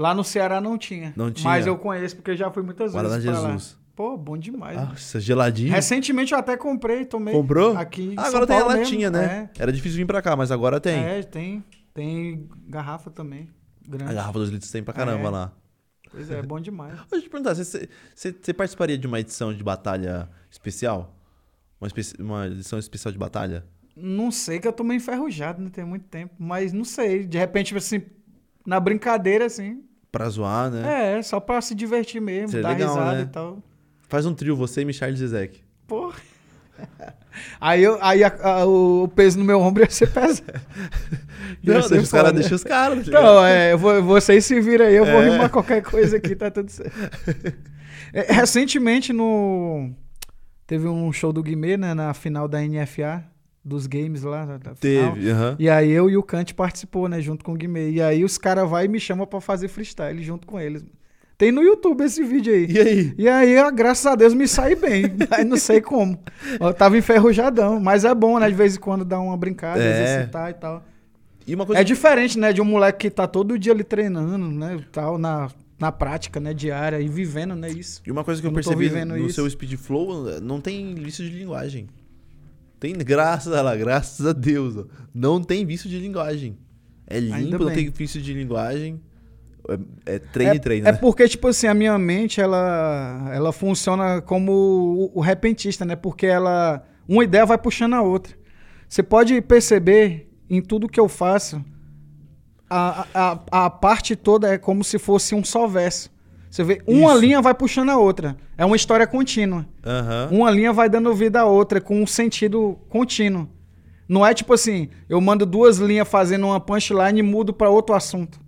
Lá 0.00 0.14
no 0.14 0.24
Ceará 0.24 0.60
não 0.62 0.78
tinha. 0.78 1.12
Não 1.14 1.30
tinha. 1.30 1.44
Mas 1.44 1.66
eu 1.66 1.76
conheço 1.76 2.16
porque 2.16 2.34
já 2.34 2.50
fui 2.50 2.62
muitas 2.62 2.92
Guaraná 2.92 3.16
vezes 3.16 3.30
pra 3.30 3.40
Jesus. 3.50 3.72
lá. 3.74 3.80
Pô, 3.94 4.16
bom 4.16 4.38
demais. 4.38 4.76
né? 4.78 4.86
Nossa, 4.86 5.20
geladinho. 5.20 5.70
Recentemente 5.70 6.32
eu 6.32 6.38
até 6.38 6.56
comprei, 6.56 7.04
tomei. 7.04 7.34
Comprou? 7.34 7.76
Aqui 7.76 8.14
Ah, 8.16 8.22
São 8.22 8.28
agora 8.30 8.46
tem 8.46 8.56
a 8.56 8.60
Paulo 8.60 8.78
latinha, 8.78 9.10
mesmo. 9.10 9.26
né? 9.26 9.50
Era 9.58 9.70
difícil 9.70 9.98
vir 9.98 10.06
pra 10.06 10.22
cá, 10.22 10.34
mas 10.34 10.50
agora 10.50 10.80
tem. 10.80 11.04
É, 11.04 11.22
tem. 11.22 11.62
Tem 11.92 12.48
garrafa 12.66 13.10
também. 13.10 13.50
A 13.86 13.90
Grande. 13.90 14.14
garrafa 14.14 14.38
dos 14.38 14.48
litros 14.48 14.70
tem 14.70 14.82
pra 14.82 14.94
caramba 14.94 15.26
É. 15.26 15.30
lá. 15.30 15.52
Pois 16.10 16.30
é, 16.30 16.38
é 16.38 16.42
bom 16.42 16.58
demais. 16.58 16.94
Deixa 17.10 17.16
eu 17.16 17.20
te 17.20 17.28
perguntar, 17.28 17.54
você, 17.54 17.88
você, 18.14 18.32
você 18.40 18.54
participaria 18.54 18.96
de 18.96 19.06
uma 19.06 19.20
edição 19.20 19.52
de 19.52 19.62
batalha 19.62 20.30
especial? 20.50 21.14
Uma, 21.78 21.88
uma 22.18 22.46
edição 22.46 22.78
especial 22.78 23.12
de 23.12 23.18
batalha? 23.18 23.66
Não 23.94 24.30
sei 24.30 24.58
que 24.60 24.66
eu 24.66 24.72
tô 24.72 24.82
meio 24.82 24.96
enferrujado, 24.96 25.60
né? 25.60 25.68
Tem 25.70 25.84
muito 25.84 26.06
tempo. 26.06 26.34
Mas 26.38 26.72
não 26.72 26.84
sei. 26.84 27.26
De 27.26 27.36
repente, 27.36 27.76
assim, 27.76 28.02
na 28.66 28.80
brincadeira, 28.80 29.44
assim. 29.44 29.84
Pra 30.12 30.28
zoar, 30.28 30.70
né? 30.70 31.18
É, 31.18 31.22
só 31.22 31.38
pra 31.40 31.60
se 31.60 31.74
divertir 31.74 32.20
mesmo, 32.20 32.48
Seria 32.48 32.62
dar 32.64 32.68
legal, 32.70 32.88
risada 32.94 33.16
né? 33.16 33.22
e 33.22 33.26
tal. 33.26 33.58
Faz 34.08 34.26
um 34.26 34.34
trio, 34.34 34.56
você, 34.56 34.84
Michel 34.84 35.10
e 35.10 35.16
Zizek. 35.16 35.60
Porra. 35.86 36.18
Aí, 37.60 37.82
eu, 37.82 37.96
aí 38.02 38.24
a- 38.24 38.36
a- 38.42 38.66
o 38.66 39.06
peso 39.14 39.38
no 39.38 39.44
meu 39.44 39.60
ombro 39.60 39.82
ia 39.84 39.88
ser 39.90 40.10
pesado. 40.12 40.42
Ia 41.62 41.74
Não, 41.74 41.82
ser 41.82 41.88
deixa 41.90 42.02
os 42.04 42.10
caras, 42.10 42.32
deixa 42.32 42.54
os 42.54 42.64
caras. 42.64 43.06
tá? 43.06 43.20
Não, 43.22 43.44
é, 43.44 43.76
vou, 43.76 44.02
vocês 44.02 44.44
se 44.44 44.60
viram 44.60 44.84
aí, 44.86 44.96
eu 44.96 45.04
vou 45.04 45.22
É. 45.22 45.30
rimar 45.30 45.48
qualquer 45.48 45.80
coisa 45.82 46.16
aqui, 46.16 46.34
tá 46.34 46.50
tudo 46.50 46.68
certo. 46.70 46.92
É, 48.12 48.32
recentemente, 48.32 49.12
no. 49.12 49.90
Teve 50.66 50.88
um 50.88 51.12
show 51.12 51.32
do 51.32 51.42
Guimê, 51.42 51.76
né, 51.76 51.94
na 51.94 52.12
final 52.12 52.48
da 52.48 52.60
NFA, 52.60 53.24
dos 53.64 53.86
games 53.86 54.22
lá. 54.22 54.44
da-. 54.58 54.74
Teve, 54.74 55.30
aham. 55.30 55.56
E 55.58 55.68
aí 55.68 55.90
eu 55.90 56.08
e 56.08 56.16
o 56.16 56.22
Kant 56.22 56.54
participou, 56.54 57.08
né, 57.08 57.20
junto 57.20 57.44
com 57.44 57.52
o 57.52 57.56
Guimê. 57.56 57.90
E 57.90 58.00
aí 58.02 58.24
os 58.24 58.38
caras 58.38 58.68
vai 58.68 58.86
e 58.86 58.88
me 58.88 58.98
chamam 59.00 59.26
pra 59.26 59.40
fazer 59.40 59.68
freestyle 59.68 60.22
junto 60.22 60.46
com 60.46 60.58
eles. 60.58 60.84
Tem 61.36 61.50
no 61.50 61.62
YouTube 61.62 62.04
esse 62.04 62.22
vídeo 62.22 62.52
aí. 62.52 62.66
E 62.70 62.78
aí? 62.78 63.14
E 63.16 63.26
aí, 63.28 63.56
ó, 63.58 63.70
graças 63.70 64.04
a 64.04 64.14
Deus, 64.14 64.34
me 64.34 64.46
saí 64.46 64.74
bem. 64.76 65.04
Aí 65.30 65.42
não 65.42 65.56
sei 65.56 65.80
como. 65.80 66.18
Eu 66.60 66.74
tava 66.74 66.98
enferrujadão. 66.98 67.80
Mas 67.80 68.04
é 68.04 68.14
bom, 68.14 68.38
né? 68.38 68.46
De 68.50 68.54
vez 68.54 68.76
em 68.76 68.78
quando 68.78 69.06
dar 69.06 69.20
uma 69.20 69.34
brincada, 69.38 69.82
É. 69.82 70.02
exercitar 70.04 70.50
e 70.50 70.54
tal. 70.54 70.84
E 71.46 71.54
uma 71.54 71.64
coisa 71.64 71.80
É 71.80 71.84
diferente, 71.84 72.38
né? 72.38 72.52
De 72.52 72.60
um 72.60 72.64
moleque 72.66 73.08
que 73.08 73.10
tá 73.10 73.26
todo 73.26 73.58
dia 73.58 73.72
ali 73.72 73.82
treinando, 73.82 74.36
né? 74.50 74.84
Tal, 74.92 75.16
na, 75.16 75.48
na 75.78 75.90
prática, 75.90 76.38
né? 76.38 76.52
Diária 76.52 77.00
e 77.00 77.08
vivendo, 77.08 77.54
né? 77.56 77.70
Isso. 77.70 78.02
E 78.06 78.10
uma 78.12 78.22
coisa 78.22 78.38
que 78.38 78.46
eu, 78.46 78.50
Eu 78.50 78.54
percebi 78.54 78.90
no 79.06 79.16
isso. 79.16 79.36
seu 79.36 79.48
Speed 79.48 79.76
Flow, 79.78 80.38
não 80.42 80.60
tem 80.60 80.94
vício 80.94 81.24
de 81.24 81.30
linguagem. 81.38 81.88
Tem, 82.80 82.94
graças 82.94 83.52
a 83.52 83.60
lá, 83.60 83.76
graças 83.76 84.26
a 84.26 84.32
Deus, 84.32 84.74
ó, 84.78 84.86
não 85.14 85.42
tem 85.42 85.66
vício 85.66 85.88
de 85.88 85.98
linguagem. 85.98 86.58
É 87.06 87.20
limpo, 87.20 87.64
não 87.64 87.72
tem 87.72 87.90
vício 87.90 88.22
de 88.22 88.32
linguagem. 88.32 88.98
É, 90.06 90.14
é 90.14 90.18
treino 90.18 90.54
é, 90.54 90.58
treino, 90.58 90.88
é 90.88 90.92
né? 90.92 90.98
porque, 90.98 91.28
tipo 91.28 91.46
assim, 91.46 91.66
a 91.66 91.74
minha 91.74 91.98
mente, 91.98 92.40
ela, 92.40 93.30
ela 93.34 93.52
funciona 93.52 94.22
como 94.22 94.52
o, 94.52 95.18
o 95.18 95.20
repentista, 95.20 95.84
né? 95.84 95.94
Porque 95.94 96.26
ela. 96.26 96.82
Uma 97.06 97.22
ideia 97.22 97.44
vai 97.44 97.58
puxando 97.58 97.94
a 97.94 98.02
outra. 98.02 98.34
Você 98.88 99.02
pode 99.02 99.40
perceber 99.42 100.30
em 100.48 100.62
tudo 100.62 100.88
que 100.88 100.98
eu 100.98 101.08
faço, 101.08 101.62
a, 102.68 103.06
a, 103.12 103.64
a 103.66 103.70
parte 103.70 104.16
toda 104.16 104.48
é 104.48 104.56
como 104.56 104.82
se 104.82 104.98
fosse 104.98 105.34
um 105.34 105.44
só 105.44 105.66
verso. 105.66 106.10
Você 106.50 106.64
vê, 106.64 106.82
uma 106.86 107.12
Isso. 107.12 107.20
linha 107.20 107.40
vai 107.40 107.54
puxando 107.54 107.90
a 107.90 107.96
outra. 107.96 108.36
É 108.58 108.64
uma 108.66 108.74
história 108.74 109.06
contínua. 109.06 109.64
Aham. 109.86 110.28
Uma 110.32 110.50
linha 110.50 110.72
vai 110.72 110.88
dando 110.90 111.14
vida 111.14 111.40
à 111.40 111.44
outra, 111.46 111.80
com 111.80 112.02
um 112.02 112.06
sentido 112.06 112.76
contínuo. 112.88 113.48
Não 114.08 114.26
é 114.26 114.34
tipo 114.34 114.52
assim, 114.52 114.88
eu 115.08 115.20
mando 115.20 115.46
duas 115.46 115.78
linhas 115.78 116.08
fazendo 116.08 116.46
uma 116.46 116.58
punchline 116.58 117.20
e 117.20 117.22
mudo 117.22 117.52
para 117.52 117.70
outro 117.70 117.94
assunto. 117.94 118.40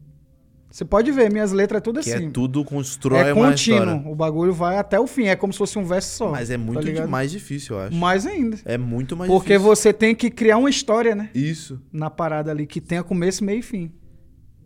Você 0.69 0.85
pode 0.87 1.13
ver, 1.13 1.31
minhas 1.31 1.53
letras 1.53 1.79
é 1.79 1.81
tudo 1.83 2.01
Que 2.01 2.11
assim. 2.13 2.27
é 2.27 2.31
tudo 2.31 2.65
constrói 2.65 3.21
É 3.29 3.33
uma 3.35 3.51
contínuo. 3.51 3.79
história. 3.81 4.11
O 4.11 4.15
bagulho 4.15 4.53
vai 4.55 4.79
até 4.79 4.99
o 4.99 5.07
fim. 5.07 5.27
É 5.27 5.37
como 5.37 5.53
se 5.53 5.59
fosse 5.59 5.79
um 5.79 5.85
verso 5.85 6.17
só. 6.17 6.31
Mas 6.31 6.49
é 6.51 6.55
tá 6.55 6.59
muito 6.65 6.81
ligado? 6.81 7.09
mais 7.11 7.31
difícil, 7.31 7.77
eu 7.77 7.83
acho. 7.83 7.95
Mais 7.95 8.27
ainda. 8.27 8.57
É 8.65 8.79
muito 8.79 9.15
mais 9.15 9.31
Porque 9.31 9.53
difícil. 9.53 9.69
você 9.77 9.93
tem 9.93 10.15
que 10.15 10.31
criar 10.31 10.57
uma 10.57 10.71
história, 10.71 11.15
né? 11.15 11.29
Isso. 11.35 11.79
Na 11.93 12.09
parada 12.09 12.51
ali, 12.51 12.67
que 12.67 12.81
tenha 12.81 13.03
começo, 13.05 13.45
meio 13.45 13.59
e 13.59 13.63
fim. 13.63 13.93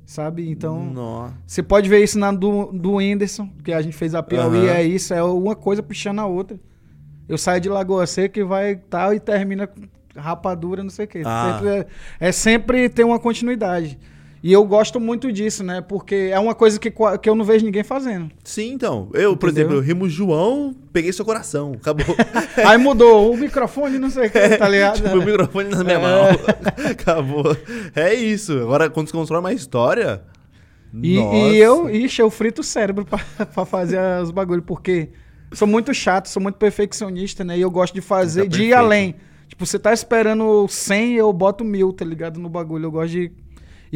Sabe? 0.06 0.48
Então. 0.48 0.94
Você 1.44 1.62
pode 1.62 1.88
ver 1.88 2.02
isso 2.02 2.18
na 2.18 2.30
do, 2.30 2.66
do 2.72 2.94
Whindersson, 2.94 3.50
que 3.62 3.72
a 3.72 3.82
gente 3.82 3.96
fez 3.96 4.14
a 4.14 4.22
Piauí, 4.22 4.68
Aham. 4.68 4.76
é 4.76 4.82
isso, 4.84 5.12
é 5.12 5.22
uma 5.22 5.56
coisa 5.56 5.82
puxando 5.82 6.20
a 6.20 6.26
outra. 6.26 6.58
Eu 7.28 7.36
saio 7.36 7.60
de 7.60 7.68
Lagoa 7.68 8.06
Seca 8.06 8.38
e 8.38 8.44
vai 8.44 8.76
tal 8.76 9.12
e 9.12 9.18
termina 9.18 9.66
com 9.66 9.82
rapadura, 10.16 10.82
não 10.82 10.90
sei 10.90 11.06
o 11.06 11.08
quê. 11.08 11.22
Ah. 11.24 11.54
Sempre 11.54 11.68
é, 11.68 11.86
é 12.20 12.32
sempre 12.32 12.88
ter 12.88 13.04
uma 13.04 13.18
continuidade. 13.18 13.98
E 14.42 14.52
eu 14.52 14.64
gosto 14.64 15.00
muito 15.00 15.32
disso, 15.32 15.64
né? 15.64 15.80
Porque 15.80 16.30
é 16.30 16.38
uma 16.38 16.54
coisa 16.54 16.78
que, 16.78 16.90
que 16.90 17.28
eu 17.28 17.34
não 17.34 17.44
vejo 17.44 17.64
ninguém 17.64 17.82
fazendo. 17.82 18.30
Sim, 18.44 18.72
então. 18.72 19.08
Eu, 19.12 19.36
por 19.36 19.48
Entendeu? 19.48 19.64
exemplo, 19.70 19.76
eu 19.76 19.80
rimo 19.86 20.08
João, 20.08 20.74
peguei 20.92 21.12
seu 21.12 21.24
coração. 21.24 21.72
Acabou. 21.74 22.14
Aí 22.64 22.78
mudou 22.78 23.32
o 23.32 23.36
microfone, 23.36 23.98
não 23.98 24.10
sei 24.10 24.28
o 24.28 24.30
que, 24.30 24.56
tá 24.56 24.68
ligado? 24.68 24.96
tipo, 25.02 25.16
o 25.16 25.24
microfone 25.24 25.70
na 25.70 25.82
minha 25.82 25.96
É. 25.96 26.00
mão. 26.00 26.26
Acabou. 26.90 27.56
É 27.94 28.14
isso. 28.14 28.52
Agora, 28.60 28.88
quando 28.90 29.08
você 29.08 29.12
constrói 29.14 29.40
uma 29.40 29.52
história. 29.52 30.22
E, 31.02 31.18
e 31.18 31.56
eu, 31.58 31.90
ixi, 31.90 32.22
eu 32.22 32.30
frito 32.30 32.60
o 32.60 32.64
cérebro 32.64 33.04
pra, 33.04 33.18
pra 33.46 33.64
fazer 33.66 33.98
os 34.22 34.30
bagulhos, 34.30 34.64
porque 34.64 35.10
sou 35.52 35.66
muito 35.66 35.92
chato, 35.92 36.28
sou 36.28 36.40
muito 36.42 36.56
perfeccionista, 36.56 37.42
né? 37.42 37.58
E 37.58 37.60
eu 37.60 37.70
gosto 37.70 37.92
de 37.94 38.00
fazer, 38.00 38.42
Tá 38.42 38.48
de 38.56 38.62
ir 38.64 38.74
além. 38.74 39.16
Tipo, 39.48 39.66
você 39.66 39.78
tá 39.78 39.92
esperando 39.92 40.66
100, 40.68 41.14
eu 41.14 41.32
boto 41.32 41.64
mil, 41.64 41.92
tá 41.92 42.04
ligado? 42.04 42.38
No 42.38 42.48
bagulho. 42.48 42.84
Eu 42.86 42.90
gosto 42.90 43.10
de 43.12 43.32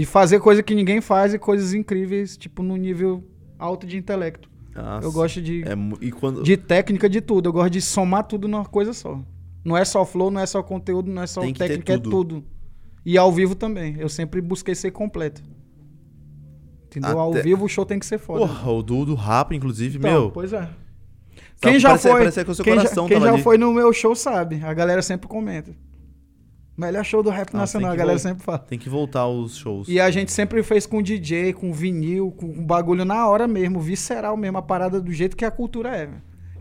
e 0.00 0.06
fazer 0.06 0.40
coisa 0.40 0.62
que 0.62 0.74
ninguém 0.74 1.02
faz 1.02 1.34
e 1.34 1.38
coisas 1.38 1.74
incríveis, 1.74 2.34
tipo, 2.34 2.62
no 2.62 2.74
nível 2.74 3.22
alto 3.58 3.86
de 3.86 3.98
intelecto. 3.98 4.48
Nossa. 4.74 5.06
Eu 5.06 5.12
gosto 5.12 5.42
de, 5.42 5.62
É 5.62 6.10
quando... 6.10 6.42
de 6.42 6.56
técnica 6.56 7.06
de 7.06 7.20
tudo. 7.20 7.50
Eu 7.50 7.52
gosto 7.52 7.70
de 7.70 7.82
somar 7.82 8.24
tudo 8.24 8.48
numa 8.48 8.64
coisa 8.64 8.94
só. 8.94 9.20
Não 9.62 9.76
é 9.76 9.84
só 9.84 10.06
flow, 10.06 10.30
não 10.30 10.40
é 10.40 10.46
só 10.46 10.62
conteúdo, 10.62 11.10
não 11.10 11.20
é 11.20 11.26
só 11.26 11.42
técnica, 11.52 11.92
é 11.92 11.98
tudo. 11.98 12.10
tudo. 12.10 12.44
E 13.04 13.18
ao 13.18 13.30
vivo 13.30 13.54
também. 13.54 13.96
Eu 13.98 14.08
sempre 14.08 14.40
busquei 14.40 14.74
ser 14.74 14.90
completo. 14.90 15.42
Entendeu? 16.86 17.18
Ao 17.18 17.32
Até- 17.32 17.42
vivo 17.42 17.66
o 17.66 17.68
show 17.68 17.84
tem 17.84 17.98
que 17.98 18.06
ser 18.06 18.18
foda. 18.18 18.40
Porra, 18.46 18.70
o 18.70 18.82
do, 18.82 19.04
do 19.04 19.14
rap, 19.14 19.54
inclusive, 19.54 19.98
Então, 19.98 20.10
meu. 20.10 20.30
Pois 20.30 20.54
é. 20.54 20.66
Quem 21.60 21.78
já 21.78 21.98
que 21.98 22.08
quem 22.64 23.18
quem 23.20 23.42
foi 23.42 23.58
no 23.58 23.70
meu 23.70 23.92
show 23.92 24.16
sabe. 24.16 24.62
A 24.64 24.72
galera 24.72 25.02
sempre 25.02 25.28
comenta. 25.28 25.74
Melhor 26.80 27.04
show 27.04 27.22
do 27.22 27.28
rap 27.28 27.50
Ah, 27.52 27.58
nacional, 27.58 27.92
a 27.92 27.96
galera 27.96 28.18
sempre 28.18 28.42
fala. 28.42 28.58
Tem 28.58 28.78
que 28.78 28.88
voltar 28.88 29.20
aos 29.20 29.56
shows. 29.56 29.86
E 29.86 30.00
a 30.00 30.10
gente 30.10 30.32
sempre 30.32 30.62
fez 30.62 30.86
com 30.86 31.02
DJ, 31.02 31.52
com 31.52 31.72
vinil, 31.72 32.30
com 32.36 32.46
bagulho 32.64 33.04
na 33.04 33.28
hora 33.28 33.46
mesmo, 33.46 33.78
visceral 33.80 34.34
mesmo, 34.36 34.56
a 34.58 34.62
parada 34.62 34.98
do 35.00 35.12
jeito 35.12 35.36
que 35.36 35.44
a 35.44 35.50
cultura 35.50 35.94
é. 35.94 36.08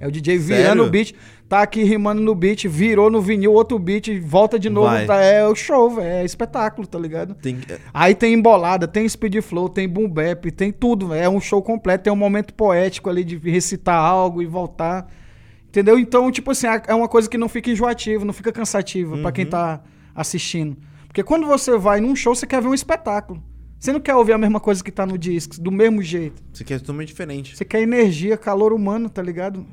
É 0.01 0.07
o 0.07 0.11
DJ 0.11 0.37
virando 0.37 0.63
Sério? 0.65 0.83
o 0.85 0.89
beat, 0.89 1.13
tá 1.47 1.61
aqui 1.61 1.83
rimando 1.83 2.21
no 2.21 2.33
beat, 2.33 2.65
virou 2.67 3.09
no 3.09 3.21
vinil, 3.21 3.51
outro 3.53 3.77
beat, 3.77 4.07
volta 4.21 4.57
de 4.57 4.69
novo. 4.69 4.93
Tá, 5.05 5.21
é 5.21 5.45
o 5.45 5.53
show, 5.55 5.89
velho. 5.89 6.07
É 6.07 6.25
espetáculo, 6.25 6.87
tá 6.87 6.97
ligado? 6.99 7.33
Tem 7.35 7.57
Aí 7.93 8.13
tem 8.15 8.33
embolada, 8.33 8.87
tem 8.87 9.07
speed 9.07 9.41
flow, 9.41 9.67
tem 9.69 9.87
boom 9.89 10.09
bap, 10.09 10.51
tem 10.51 10.71
tudo. 10.71 11.07
véio. 11.09 11.23
É 11.23 11.29
um 11.29 11.39
show 11.41 11.61
completo, 11.61 12.05
tem 12.05 12.13
um 12.13 12.15
momento 12.15 12.53
poético 12.53 13.09
ali 13.09 13.23
de 13.25 13.37
recitar 13.37 13.97
algo 14.01 14.41
e 14.41 14.45
voltar. 14.45 15.07
Entendeu? 15.67 15.99
Então, 15.99 16.31
tipo 16.31 16.51
assim, 16.51 16.67
é 16.87 16.93
uma 16.95 17.07
coisa 17.07 17.29
que 17.29 17.37
não 17.37 17.47
fica 17.49 17.69
enjoativa, 17.69 18.25
não 18.25 18.33
fica 18.33 18.51
cansativa 18.51 19.17
pra 19.17 19.31
quem 19.31 19.45
tá 19.45 19.81
assistindo. 20.19 20.77
Porque 21.07 21.23
quando 21.23 21.47
você 21.47 21.77
vai 21.77 22.01
num 22.01 22.15
show, 22.15 22.35
você 22.35 22.45
quer 22.45 22.61
ver 22.61 22.67
um 22.67 22.73
espetáculo. 22.73 23.41
Você 23.79 23.93
não 23.93 24.01
quer 24.01 24.13
ouvir 24.15 24.33
a 24.33 24.37
mesma 24.37 24.59
coisa 24.59 24.83
que 24.83 24.91
tá 24.91 25.05
no 25.05 25.17
disco, 25.17 25.59
do 25.59 25.71
mesmo 25.71 26.03
jeito. 26.03 26.43
Aqui 26.59 26.73
é 26.73 26.79
totalmente 26.79 27.07
diferente. 27.07 27.55
Você 27.55 27.63
quer 27.63 27.81
energia, 27.81 28.37
calor 28.37 28.73
humano, 28.73 29.09
tá 29.09 29.21
ligado? 29.21 29.65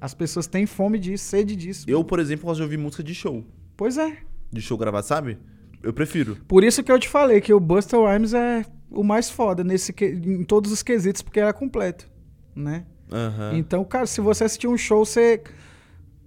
As 0.00 0.14
pessoas 0.14 0.46
têm 0.46 0.64
fome 0.64 0.98
disso, 0.98 1.24
sede 1.24 1.54
disso. 1.54 1.84
Eu, 1.86 2.02
por 2.02 2.18
exemplo, 2.18 2.46
gosto 2.46 2.56
de 2.56 2.62
ouvir 2.62 2.78
música 2.78 3.02
de 3.02 3.14
show. 3.14 3.44
Pois 3.76 3.98
é. 3.98 4.16
De 4.50 4.62
show 4.62 4.78
gravado, 4.78 5.06
sabe? 5.06 5.36
Eu 5.82 5.92
prefiro. 5.92 6.36
Por 6.48 6.64
isso 6.64 6.82
que 6.82 6.90
eu 6.90 6.98
te 6.98 7.08
falei 7.08 7.42
que 7.42 7.52
o 7.52 7.60
Buster 7.60 8.00
Rhymes 8.00 8.32
é 8.32 8.64
o 8.90 9.04
mais 9.04 9.28
foda 9.28 9.62
nesse 9.62 9.94
em 10.02 10.42
todos 10.42 10.72
os 10.72 10.82
quesitos, 10.82 11.20
porque 11.20 11.38
ele 11.38 11.48
é 11.48 11.52
completo, 11.52 12.10
né? 12.56 12.86
Aham. 13.12 13.56
Então, 13.56 13.84
cara, 13.84 14.06
se 14.06 14.20
você 14.22 14.44
assistir 14.44 14.68
um 14.68 14.76
show, 14.78 15.04
você 15.04 15.42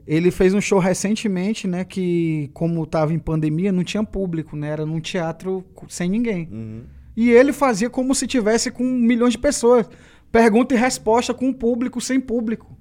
ele 0.05 0.31
fez 0.31 0.53
um 0.53 0.61
show 0.61 0.80
recentemente, 0.80 1.67
né, 1.67 1.84
que 1.84 2.49
como 2.53 2.85
tava 2.85 3.13
em 3.13 3.19
pandemia, 3.19 3.71
não 3.71 3.84
tinha 3.84 4.03
público, 4.03 4.55
né? 4.55 4.69
Era 4.69 4.85
num 4.85 4.99
teatro 4.99 5.63
sem 5.88 6.09
ninguém. 6.09 6.49
Uhum. 6.51 6.81
E 7.15 7.30
ele 7.30 7.53
fazia 7.53 7.89
como 7.89 8.13
se 8.13 8.27
tivesse 8.27 8.71
com 8.71 8.84
milhões 8.84 9.34
de 9.34 9.38
pessoas. 9.38 9.88
Pergunta 10.31 10.73
e 10.73 10.77
resposta 10.77 11.34
com 11.34 11.53
público, 11.53 12.01
sem 12.01 12.19
público. 12.19 12.77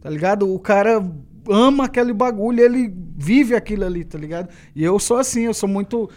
Tá 0.00 0.10
ligado? 0.10 0.52
O 0.52 0.58
cara 0.58 1.04
ama 1.48 1.84
aquele 1.84 2.12
bagulho, 2.12 2.60
ele 2.60 2.92
vive 3.16 3.54
aquilo 3.54 3.84
ali, 3.84 4.04
tá 4.04 4.18
ligado? 4.18 4.48
E 4.74 4.82
eu 4.82 4.98
sou 4.98 5.18
assim, 5.18 5.42
eu 5.42 5.54
sou 5.54 5.68
muito 5.68 6.10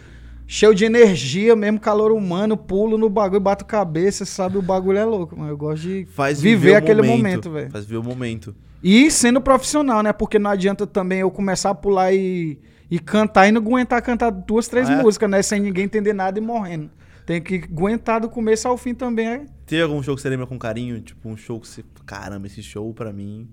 cheio 0.46 0.74
de 0.74 0.84
energia, 0.84 1.54
mesmo 1.54 1.78
calor 1.78 2.12
humano, 2.12 2.56
pulo 2.56 2.96
no 2.96 3.10
bagulho, 3.10 3.40
bato 3.40 3.64
cabeça, 3.64 4.24
sabe? 4.24 4.58
O 4.58 4.62
bagulho 4.62 4.98
é 4.98 5.04
louco, 5.04 5.36
mas 5.36 5.48
eu 5.48 5.56
gosto 5.56 5.82
de 5.82 6.06
Faz 6.06 6.40
viver 6.40 6.56
viver 6.56 6.74
o 6.74 6.78
aquele 6.78 7.02
momento, 7.02 7.16
momento, 7.18 7.50
velho. 7.50 7.70
Faz 7.70 7.84
viver 7.84 7.98
o 7.98 8.02
momento. 8.02 8.54
E 8.82 9.10
sendo 9.10 9.40
profissional, 9.40 10.02
né? 10.02 10.12
Porque 10.12 10.38
não 10.38 10.50
adianta 10.50 10.86
também 10.86 11.20
eu 11.20 11.30
começar 11.30 11.70
a 11.70 11.74
pular 11.74 12.12
e, 12.12 12.58
e 12.90 12.98
cantar 12.98 13.48
e 13.48 13.52
não 13.52 13.60
aguentar 13.60 14.00
cantar 14.02 14.30
duas, 14.30 14.68
três 14.68 14.88
Ah, 14.88 14.94
é? 14.94 15.02
músicas, 15.02 15.28
né? 15.30 15.42
Sem 15.42 15.60
ninguém 15.60 15.84
entender 15.84 16.12
nada 16.12 16.38
e 16.38 16.42
morrendo. 16.42 16.90
Tem 17.24 17.42
que 17.42 17.56
aguentar 17.64 18.20
do 18.20 18.28
começo 18.28 18.68
ao 18.68 18.76
fim 18.76 18.94
também. 18.94 19.26
é. 19.26 19.44
Tem 19.66 19.80
algum 19.82 20.00
show 20.00 20.14
que 20.14 20.22
você 20.22 20.28
lembra 20.28 20.46
com 20.46 20.56
carinho? 20.58 21.00
Tipo, 21.00 21.28
um 21.28 21.36
show 21.36 21.58
que 21.58 21.66
você. 21.66 21.84
Caramba, 22.04 22.46
esse 22.46 22.62
show 22.62 22.92
pra 22.94 23.12
mim. 23.12 23.48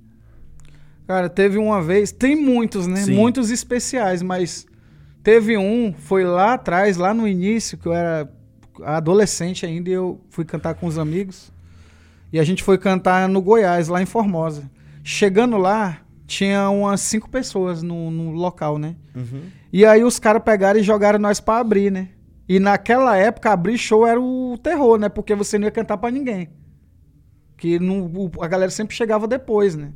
Cara, 1.07 1.27
teve 1.27 1.57
uma 1.57 1.81
vez, 1.81 2.11
tem 2.11 2.35
muitos, 2.35 2.85
né? 2.85 2.97
Sim. 2.97 3.15
Muitos 3.15 3.49
especiais, 3.49 4.21
mas 4.21 4.67
teve 5.23 5.57
um, 5.57 5.91
foi 5.91 6.23
lá 6.23 6.53
atrás, 6.53 6.95
lá 6.97 7.13
no 7.13 7.27
início, 7.27 7.77
que 7.77 7.87
eu 7.87 7.93
era 7.93 8.29
adolescente 8.83 9.65
ainda, 9.65 9.89
e 9.89 9.93
eu 9.93 10.21
fui 10.29 10.45
cantar 10.45 10.75
com 10.75 10.85
os 10.87 10.97
amigos. 10.97 11.51
E 12.31 12.39
a 12.39 12.43
gente 12.43 12.63
foi 12.63 12.77
cantar 12.77 13.27
no 13.27 13.41
Goiás, 13.41 13.87
lá 13.87 14.01
em 14.01 14.05
Formosa. 14.05 14.69
Chegando 15.03 15.57
lá, 15.57 16.01
tinha 16.25 16.69
umas 16.69 17.01
cinco 17.01 17.29
pessoas 17.29 17.83
no, 17.83 18.09
no 18.09 18.31
local, 18.31 18.77
né? 18.77 18.95
Uhum. 19.15 19.43
E 19.71 19.85
aí 19.85 20.03
os 20.03 20.17
caras 20.17 20.41
pegaram 20.43 20.79
e 20.79 20.83
jogaram 20.83 21.19
nós 21.19 21.39
pra 21.39 21.57
abrir, 21.57 21.91
né? 21.91 22.09
E 22.47 22.59
naquela 22.59 23.15
época, 23.17 23.51
abrir 23.51 23.77
show 23.77 24.05
era 24.05 24.19
o 24.19 24.57
terror, 24.61 24.97
né? 24.97 25.09
Porque 25.09 25.35
você 25.35 25.57
não 25.57 25.65
ia 25.65 25.71
cantar 25.71 25.97
pra 25.97 26.11
ninguém. 26.11 26.49
Que 27.57 27.79
não, 27.79 28.11
a 28.41 28.47
galera 28.47 28.71
sempre 28.71 28.95
chegava 28.95 29.27
depois, 29.27 29.75
né? 29.75 29.91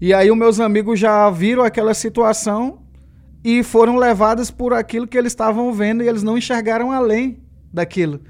E 0.00 0.14
aí 0.14 0.30
os 0.30 0.36
meus 0.36 0.60
amigos 0.60 0.98
já 0.98 1.28
viram 1.30 1.62
aquela 1.64 1.92
situação 1.92 2.82
e 3.42 3.62
foram 3.62 3.96
levados 3.96 4.50
por 4.50 4.72
aquilo 4.72 5.06
que 5.06 5.18
eles 5.18 5.32
estavam 5.32 5.72
vendo 5.72 6.02
e 6.02 6.08
eles 6.08 6.22
não 6.22 6.38
enxergaram 6.38 6.92
além 6.92 7.42
daquilo. 7.72 8.20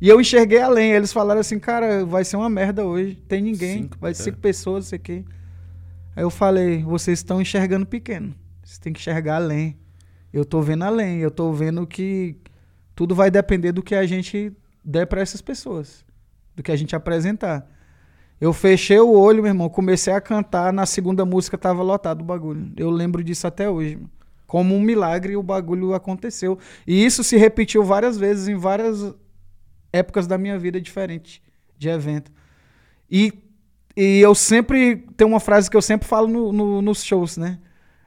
E 0.00 0.08
eu 0.08 0.20
enxerguei 0.20 0.60
além. 0.60 0.92
Eles 0.92 1.12
falaram 1.12 1.40
assim, 1.40 1.58
cara, 1.58 2.04
vai 2.04 2.24
ser 2.24 2.36
uma 2.36 2.48
merda 2.48 2.84
hoje. 2.84 3.16
Tem 3.28 3.42
ninguém. 3.42 3.82
Cinco, 3.82 3.98
vai 4.00 4.12
é. 4.12 4.14
cinco 4.14 4.38
pessoas, 4.38 4.84
não 4.84 4.88
sei 4.90 4.98
o 4.98 5.02
quê. 5.02 5.24
Aí 6.14 6.22
eu 6.22 6.30
falei, 6.30 6.82
vocês 6.82 7.18
estão 7.18 7.40
enxergando 7.40 7.86
pequeno. 7.86 8.34
Vocês 8.62 8.78
têm 8.78 8.92
que 8.92 9.00
enxergar 9.00 9.36
além. 9.36 9.76
Eu 10.32 10.44
tô 10.44 10.60
vendo 10.60 10.84
além. 10.84 11.18
Eu 11.18 11.30
tô 11.30 11.52
vendo 11.52 11.86
que 11.86 12.36
tudo 12.94 13.14
vai 13.14 13.30
depender 13.30 13.72
do 13.72 13.82
que 13.82 13.94
a 13.94 14.06
gente 14.06 14.52
der 14.84 15.06
pra 15.06 15.20
essas 15.20 15.40
pessoas. 15.40 16.04
Do 16.54 16.62
que 16.62 16.72
a 16.72 16.76
gente 16.76 16.94
apresentar. 16.94 17.68
Eu 18.40 18.52
fechei 18.52 19.00
o 19.00 19.10
olho, 19.10 19.42
meu 19.42 19.50
irmão, 19.50 19.68
comecei 19.68 20.12
a 20.12 20.20
cantar, 20.20 20.72
na 20.72 20.86
segunda 20.86 21.24
música 21.24 21.58
tava 21.58 21.82
lotado 21.82 22.20
o 22.20 22.24
bagulho. 22.24 22.72
Eu 22.76 22.88
lembro 22.88 23.22
disso 23.24 23.46
até 23.46 23.68
hoje, 23.68 23.96
mano. 23.96 24.10
Como 24.46 24.74
um 24.74 24.80
milagre 24.80 25.36
o 25.36 25.42
bagulho 25.42 25.92
aconteceu. 25.92 26.58
E 26.86 27.04
isso 27.04 27.22
se 27.22 27.36
repetiu 27.36 27.84
várias 27.84 28.16
vezes 28.16 28.48
em 28.48 28.54
várias 28.54 29.14
épocas 29.92 30.26
da 30.26 30.36
minha 30.38 30.58
vida 30.58 30.80
diferentes 30.80 31.40
de 31.76 31.88
evento. 31.88 32.30
E, 33.10 33.32
e 33.96 34.20
eu 34.20 34.34
sempre. 34.34 34.96
Tem 35.16 35.26
uma 35.26 35.40
frase 35.40 35.70
que 35.70 35.76
eu 35.76 35.82
sempre 35.82 36.06
falo 36.08 36.26
no- 36.28 36.52
no- 36.52 36.82
nos 36.82 37.02
shows, 37.04 37.36
né? 37.36 37.58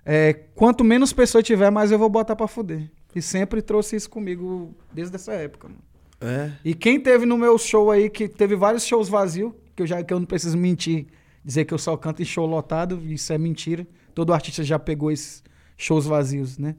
É, 0.06 0.34
quanto 0.56 0.84
menos 0.84 1.14
pessoa 1.14 1.44
tiver, 1.44 1.70
mais 1.70 1.92
eu 1.92 2.00
vou 2.00 2.10
botar 2.10 2.36
pra 2.36 2.48
fuder. 2.48 2.90
E 3.16 3.22
sempre 3.22 3.62
trouxe 3.62 3.96
isso 3.96 4.10
comigo 4.10 4.74
desde 4.94 5.16
essa 5.16 5.34
época, 5.34 5.68
mano. 5.68 5.82
É. 6.22 6.52
E 6.64 6.74
quem 6.74 7.00
teve 7.00 7.26
no 7.26 7.38
meu 7.38 7.58
show 7.58 7.92
aí, 7.92 8.10
que 8.10 8.28
teve 8.28 8.56
vários 8.56 8.86
shows 8.86 9.10
vazios, 9.10 9.52
que 9.76 9.82
eu, 9.84 9.88
já, 9.88 10.04
que 10.04 10.14
eu 10.14 10.20
não 10.20 10.26
preciso 10.26 10.58
mentir, 10.58 11.08
dizer 11.44 11.66
que 11.66 11.74
eu 11.74 11.78
só 11.78 11.98
canto 11.98 12.22
em 12.22 12.26
show 12.26 12.46
lotado, 12.46 13.02
isso 13.12 13.34
é 13.34 13.38
mentira. 13.38 13.86
Todo 14.14 14.34
artista 14.34 14.64
já 14.64 14.78
pegou 14.78 15.12
esses 15.12 15.44
shows 15.78 16.06
vazios, 16.06 16.58
né? 16.58 16.76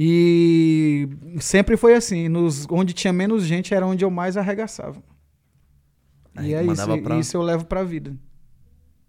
E 0.00 1.08
sempre 1.40 1.76
foi 1.76 1.94
assim, 1.94 2.28
nos, 2.28 2.68
onde 2.70 2.92
tinha 2.92 3.12
menos 3.12 3.42
gente 3.44 3.74
era 3.74 3.84
onde 3.84 4.04
eu 4.04 4.10
mais 4.12 4.36
arregaçava. 4.36 5.02
Aí 6.36 6.50
e 6.50 6.54
é 6.54 6.62
isso, 6.62 7.02
pra- 7.02 7.16
isso 7.18 7.36
eu 7.36 7.42
levo 7.42 7.64
pra 7.64 7.82
vida. 7.82 8.14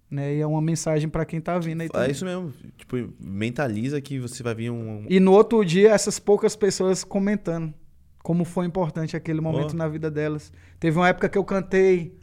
Né? 0.10 0.38
E 0.38 0.40
é 0.42 0.48
uma 0.48 0.64
mensagem 0.64 1.08
pra 1.08 1.26
quem 1.26 1.40
tá 1.40 1.60
vindo 1.60 1.82
aí 1.82 1.86
É 1.86 1.92
também. 1.92 2.10
isso 2.10 2.26
mesmo. 2.26 2.52
Tipo, 2.76 3.14
mentaliza 3.20 4.02
que 4.02 4.18
você 4.20 4.42
vai 4.42 4.56
vir 4.56 4.72
um. 4.72 5.06
E 5.08 5.20
no 5.20 5.32
outro 5.32 5.64
dia, 5.64 5.92
essas 5.92 6.18
poucas 6.18 6.56
pessoas 6.56 7.04
comentando 7.04 7.72
como 8.24 8.44
foi 8.44 8.66
importante 8.66 9.16
aquele 9.16 9.42
momento 9.42 9.76
na 9.76 9.88
vida 9.88 10.10
delas. 10.10 10.52
Teve 10.80 10.98
uma 10.98 11.08
época 11.10 11.30
que 11.30 11.38
eu 11.38 11.44
cantei. 11.44 12.18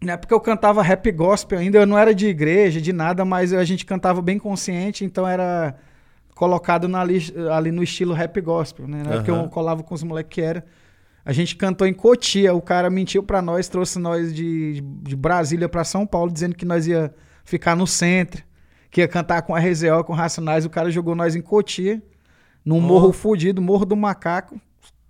Na 0.00 0.12
época 0.12 0.32
eu 0.32 0.40
cantava 0.40 0.82
rap 0.84 1.10
gospel 1.10 1.58
ainda, 1.58 1.78
eu 1.78 1.86
não 1.86 1.98
era 1.98 2.14
de 2.14 2.28
igreja, 2.28 2.80
de 2.80 2.92
nada, 2.92 3.24
mas 3.24 3.52
a 3.52 3.64
gente 3.64 3.84
cantava 3.84 4.22
bem 4.22 4.38
consciente, 4.38 5.04
então 5.04 5.26
era 5.26 5.76
colocado 6.34 6.88
na 6.88 7.04
lis- 7.04 7.32
ali 7.52 7.70
no 7.70 7.82
estilo 7.82 8.12
rap 8.12 8.40
gospel, 8.40 8.86
né? 8.88 9.02
Na 9.04 9.14
época 9.14 9.32
Aham. 9.32 9.42
eu 9.44 9.48
colava 9.48 9.82
com 9.82 9.94
os 9.94 10.02
moleques 10.02 10.34
que 10.34 10.40
era. 10.40 10.64
A 11.24 11.32
gente 11.32 11.56
cantou 11.56 11.86
em 11.86 11.94
Cotia, 11.94 12.52
o 12.54 12.60
cara 12.60 12.90
mentiu 12.90 13.22
pra 13.22 13.40
nós, 13.40 13.68
trouxe 13.68 13.98
nós 13.98 14.34
de, 14.34 14.80
de 15.02 15.16
Brasília 15.16 15.68
pra 15.68 15.82
São 15.84 16.06
Paulo, 16.06 16.30
dizendo 16.30 16.54
que 16.54 16.64
nós 16.66 16.86
ia 16.86 17.14
ficar 17.44 17.74
no 17.74 17.86
centro, 17.86 18.42
que 18.90 19.00
ia 19.00 19.08
cantar 19.08 19.40
com 19.42 19.54
a 19.54 19.58
RZO, 19.58 20.04
com 20.04 20.12
Racionais. 20.12 20.66
O 20.66 20.70
cara 20.70 20.90
jogou 20.90 21.14
nós 21.14 21.34
em 21.34 21.40
Cotia, 21.40 22.02
num 22.64 22.76
Ó. 22.76 22.80
morro 22.80 23.12
fudido, 23.12 23.62
Morro 23.62 23.86
do 23.86 23.96
Macaco, 23.96 24.60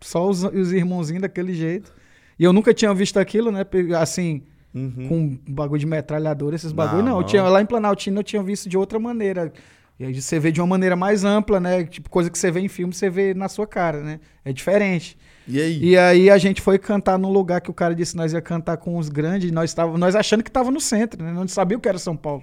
só 0.01 0.29
os, 0.29 0.45
os 0.45 0.73
irmãozinhos 0.73 1.23
daquele 1.23 1.53
jeito. 1.53 1.93
E 2.39 2.45
eu 2.45 2.53
nunca 2.53 2.73
tinha 2.75 2.93
visto 2.95 3.19
aquilo, 3.19 3.51
né? 3.51 3.65
Assim, 3.99 4.43
Uhum. 4.75 5.09
com 5.09 5.39
bagulho 5.53 5.79
de 5.79 5.87
metralhadora, 5.87 6.57
esses 6.57 6.73
bagulho. 6.73 7.03
Não, 7.05 7.13
eu 7.13 7.21
não. 7.21 7.23
tinha, 7.25 7.45
lá 7.45 7.63
em 7.63 7.67
Planaltina 7.67 8.19
eu 8.19 8.25
tinha 8.25 8.43
visto 8.43 8.69
de 8.69 8.77
outra 8.77 8.99
maneira. 8.99 9.53
E 10.05 10.09
aí 10.09 10.21
você 10.21 10.39
vê 10.39 10.53
de 10.53 10.61
uma 10.61 10.67
maneira 10.67 10.95
mais 10.95 11.25
ampla, 11.25 11.59
né? 11.59 11.83
Tipo, 11.85 12.11
coisa 12.11 12.29
que 12.31 12.39
você 12.39 12.51
vê 12.51 12.61
em 12.61 12.69
filme, 12.69 12.93
você 12.93 13.09
vê 13.09 13.33
na 13.33 13.49
sua 13.49 13.67
cara, 13.67 14.03
né? 14.03 14.21
É 14.45 14.53
diferente. 14.53 15.17
E 15.49 15.59
aí? 15.59 15.83
E 15.83 15.97
aí 15.97 16.29
a 16.29 16.37
gente 16.37 16.61
foi 16.61 16.79
cantar 16.79 17.19
num 17.19 17.33
lugar 17.33 17.63
que 17.63 17.71
o 17.71 17.75
cara 17.75 17.95
disse 17.95 18.13
que 18.13 18.19
nós 18.19 18.35
ia 18.35 18.43
cantar 18.43 18.77
com 18.77 18.99
os 18.99 19.09
grandes, 19.09 19.51
nós 19.51 19.73
tava, 19.73 19.97
nós 19.97 20.15
achando 20.15 20.43
que 20.45 20.51
tava 20.51 20.71
no 20.71 20.79
centro, 20.79 21.25
né? 21.25 21.33
Não 21.33 21.49
sabia 21.49 21.79
o 21.79 21.81
que 21.81 21.89
era 21.89 21.97
São 21.97 22.15
Paulo. 22.15 22.43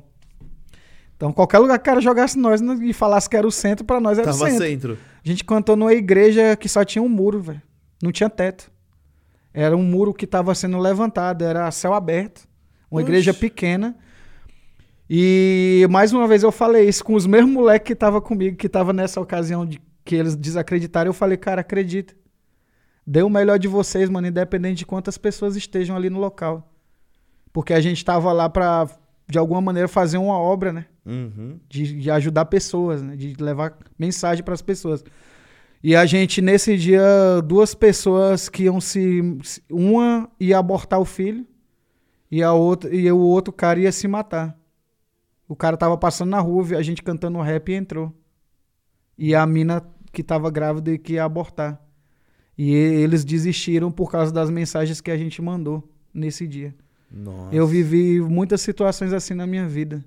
Então 1.16 1.32
qualquer 1.32 1.60
lugar 1.60 1.78
que 1.78 1.84
o 1.84 1.86
cara 1.86 2.02
jogasse 2.02 2.36
nós 2.36 2.62
e 2.62 2.94
falasse 2.94 3.30
que 3.30 3.38
era 3.38 3.46
o 3.46 3.52
centro, 3.52 3.86
pra 3.86 4.00
nós 4.00 4.18
era 4.18 4.28
o 4.28 4.32
Tava 4.32 4.50
centro. 4.50 4.66
centro. 4.66 4.98
A 5.24 5.28
gente 5.28 5.46
cantou 5.46 5.76
numa 5.76 5.94
igreja 5.94 6.56
que 6.56 6.68
só 6.68 6.84
tinha 6.84 7.04
um 7.04 7.10
muro, 7.10 7.42
velho. 7.42 7.62
Não 8.02 8.12
tinha 8.12 8.28
teto. 8.28 8.72
Era 9.54 9.78
um 9.78 9.84
muro 9.84 10.16
que 10.16 10.26
estava 10.26 10.56
sendo 10.56 10.80
levantado, 10.80 11.46
era 11.46 11.70
céu 11.70 11.94
aberto. 11.94 12.48
Uma 12.90 13.02
Oxe. 13.02 13.08
igreja 13.12 13.36
pequena. 13.36 13.96
E 15.14 15.86
mais 15.90 16.14
uma 16.14 16.26
vez 16.26 16.42
eu 16.42 16.54
falei 16.54 16.88
isso 16.88 17.04
com 17.04 17.16
os 17.16 17.28
mesmos 17.28 17.52
moleques 17.54 17.86
que 17.88 17.92
estavam 17.92 18.22
comigo, 18.22 18.56
que 18.56 18.68
estavam 18.68 18.94
nessa 18.94 19.20
ocasião 19.20 19.66
de 19.66 19.82
que 20.06 20.16
eles 20.16 20.38
desacreditaram. 20.38 21.10
Eu 21.10 21.14
falei, 21.14 21.36
cara, 21.36 21.60
acredita. 21.60 22.14
Dê 23.06 23.22
o 23.22 23.30
melhor 23.30 23.60
de 23.60 23.68
vocês, 23.68 24.10
mano, 24.10 24.28
independente 24.28 24.78
de 24.78 24.86
quantas 24.86 25.18
pessoas 25.18 25.58
estejam 25.58 25.98
ali 25.98 26.10
no 26.10 26.18
local. 26.18 26.74
Porque 27.52 27.74
a 27.74 27.82
gente 27.82 28.06
tava 28.06 28.32
lá 28.32 28.48
pra, 28.50 28.88
de 29.30 29.38
alguma 29.38 29.60
maneira, 29.60 29.90
fazer 29.90 30.18
uma 30.18 30.38
obra, 30.38 30.72
né? 30.72 30.86
Uhum. 31.06 31.60
de, 31.68 32.00
de 32.00 32.10
ajudar 32.12 32.46
pessoas, 32.46 33.02
né? 33.02 33.16
de 33.18 33.34
levar 33.38 33.76
mensagem 34.00 34.44
para 34.46 34.54
as 34.54 34.62
pessoas. 34.62 35.04
E 35.84 35.94
a 35.94 36.06
gente, 36.06 36.42
nesse 36.42 36.78
dia, 36.78 37.02
duas 37.44 37.74
pessoas 37.76 38.48
que 38.48 38.64
iam 38.64 38.80
se. 38.80 39.22
se- 39.44 39.62
Uma 39.70 40.30
ia 40.40 40.58
abortar 40.58 41.02
o 41.02 41.06
filho 41.06 41.46
e, 42.32 42.42
a 42.42 42.54
outra, 42.54 42.96
e 42.96 43.12
o 43.12 43.18
outro 43.18 43.52
cara 43.52 43.78
ia 43.80 43.92
se 43.92 44.08
matar. 44.08 44.56
O 45.52 45.56
cara 45.56 45.76
tava 45.76 45.98
passando 45.98 46.30
na 46.30 46.40
rua, 46.40 46.78
a 46.78 46.82
gente 46.82 47.04
cantando 47.04 47.38
rap 47.42 47.68
e 47.70 47.76
entrou. 47.76 48.14
E 49.18 49.36
a 49.36 49.46
mina 49.46 49.84
que 50.14 50.24
tava 50.24 50.50
grávida 50.50 50.94
e 50.94 50.98
que 50.98 51.14
ia 51.16 51.26
abortar. 51.26 51.78
E 52.58 52.72
e- 52.72 53.04
eles 53.04 53.26
desistiram 53.26 53.92
por 53.92 54.10
causa 54.10 54.32
das 54.32 54.50
mensagens 54.50 55.02
que 55.02 55.12
a 55.12 55.18
gente 55.18 55.42
mandou 55.42 55.86
nesse 56.14 56.48
dia. 56.48 56.74
Nossa. 57.12 57.54
Eu 57.54 57.68
vivi 57.68 58.22
muitas 58.22 58.62
situações 58.62 59.12
assim 59.12 59.34
na 59.34 59.46
minha 59.46 59.68
vida. 59.68 60.02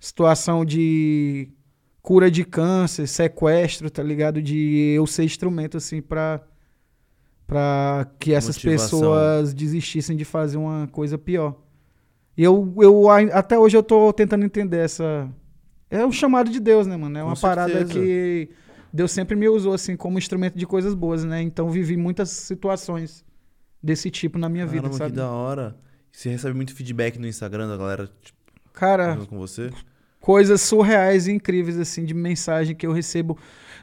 Situação 0.00 0.64
de 0.64 1.48
cura 2.02 2.28
de 2.28 2.44
câncer, 2.44 3.06
sequestro, 3.06 3.88
tá 3.88 4.02
ligado? 4.02 4.42
De 4.42 4.94
eu 4.96 5.06
ser 5.06 5.22
instrumento, 5.22 5.76
assim, 5.76 6.02
pra, 6.02 6.40
pra 7.46 8.10
que 8.18 8.32
essas 8.34 8.56
Motivação. 8.56 8.98
pessoas 8.98 9.54
desistissem 9.54 10.16
de 10.16 10.24
fazer 10.24 10.56
uma 10.56 10.88
coisa 10.88 11.16
pior. 11.16 11.61
E 12.36 12.42
eu, 12.42 12.72
eu, 12.80 13.08
até 13.10 13.58
hoje 13.58 13.76
eu 13.76 13.82
tô 13.82 14.12
tentando 14.12 14.44
entender 14.44 14.78
essa. 14.78 15.28
É 15.90 16.04
o 16.04 16.12
chamado 16.12 16.50
de 16.50 16.58
Deus, 16.58 16.86
né, 16.86 16.96
mano? 16.96 17.18
É 17.18 17.22
uma 17.22 17.36
parada 17.36 17.84
que 17.84 18.48
Deus 18.92 19.12
sempre 19.12 19.36
me 19.36 19.48
usou, 19.48 19.74
assim, 19.74 19.96
como 19.96 20.18
instrumento 20.18 20.56
de 20.56 20.66
coisas 20.66 20.94
boas, 20.94 21.24
né? 21.24 21.42
Então 21.42 21.68
vivi 21.70 21.96
muitas 21.96 22.30
situações 22.30 23.24
desse 23.82 24.10
tipo 24.10 24.38
na 24.38 24.48
minha 24.48 24.64
vida, 24.66 24.82
Caramba, 24.82 24.98
sabe? 24.98 25.10
que 25.10 25.16
da 25.16 25.30
hora. 25.30 25.76
Você 26.10 26.28
recebe 26.28 26.54
muito 26.54 26.74
feedback 26.74 27.18
no 27.18 27.26
Instagram 27.26 27.68
da 27.68 27.76
galera 27.76 28.08
tipo, 28.22 28.38
Cara, 28.72 29.16
com 29.28 29.38
você? 29.38 29.70
coisas 30.20 30.60
surreais 30.60 31.26
e 31.26 31.32
incríveis, 31.32 31.78
assim, 31.78 32.04
de 32.04 32.14
mensagem 32.14 32.76
que 32.76 32.86
eu 32.86 32.92
recebo. 32.92 33.36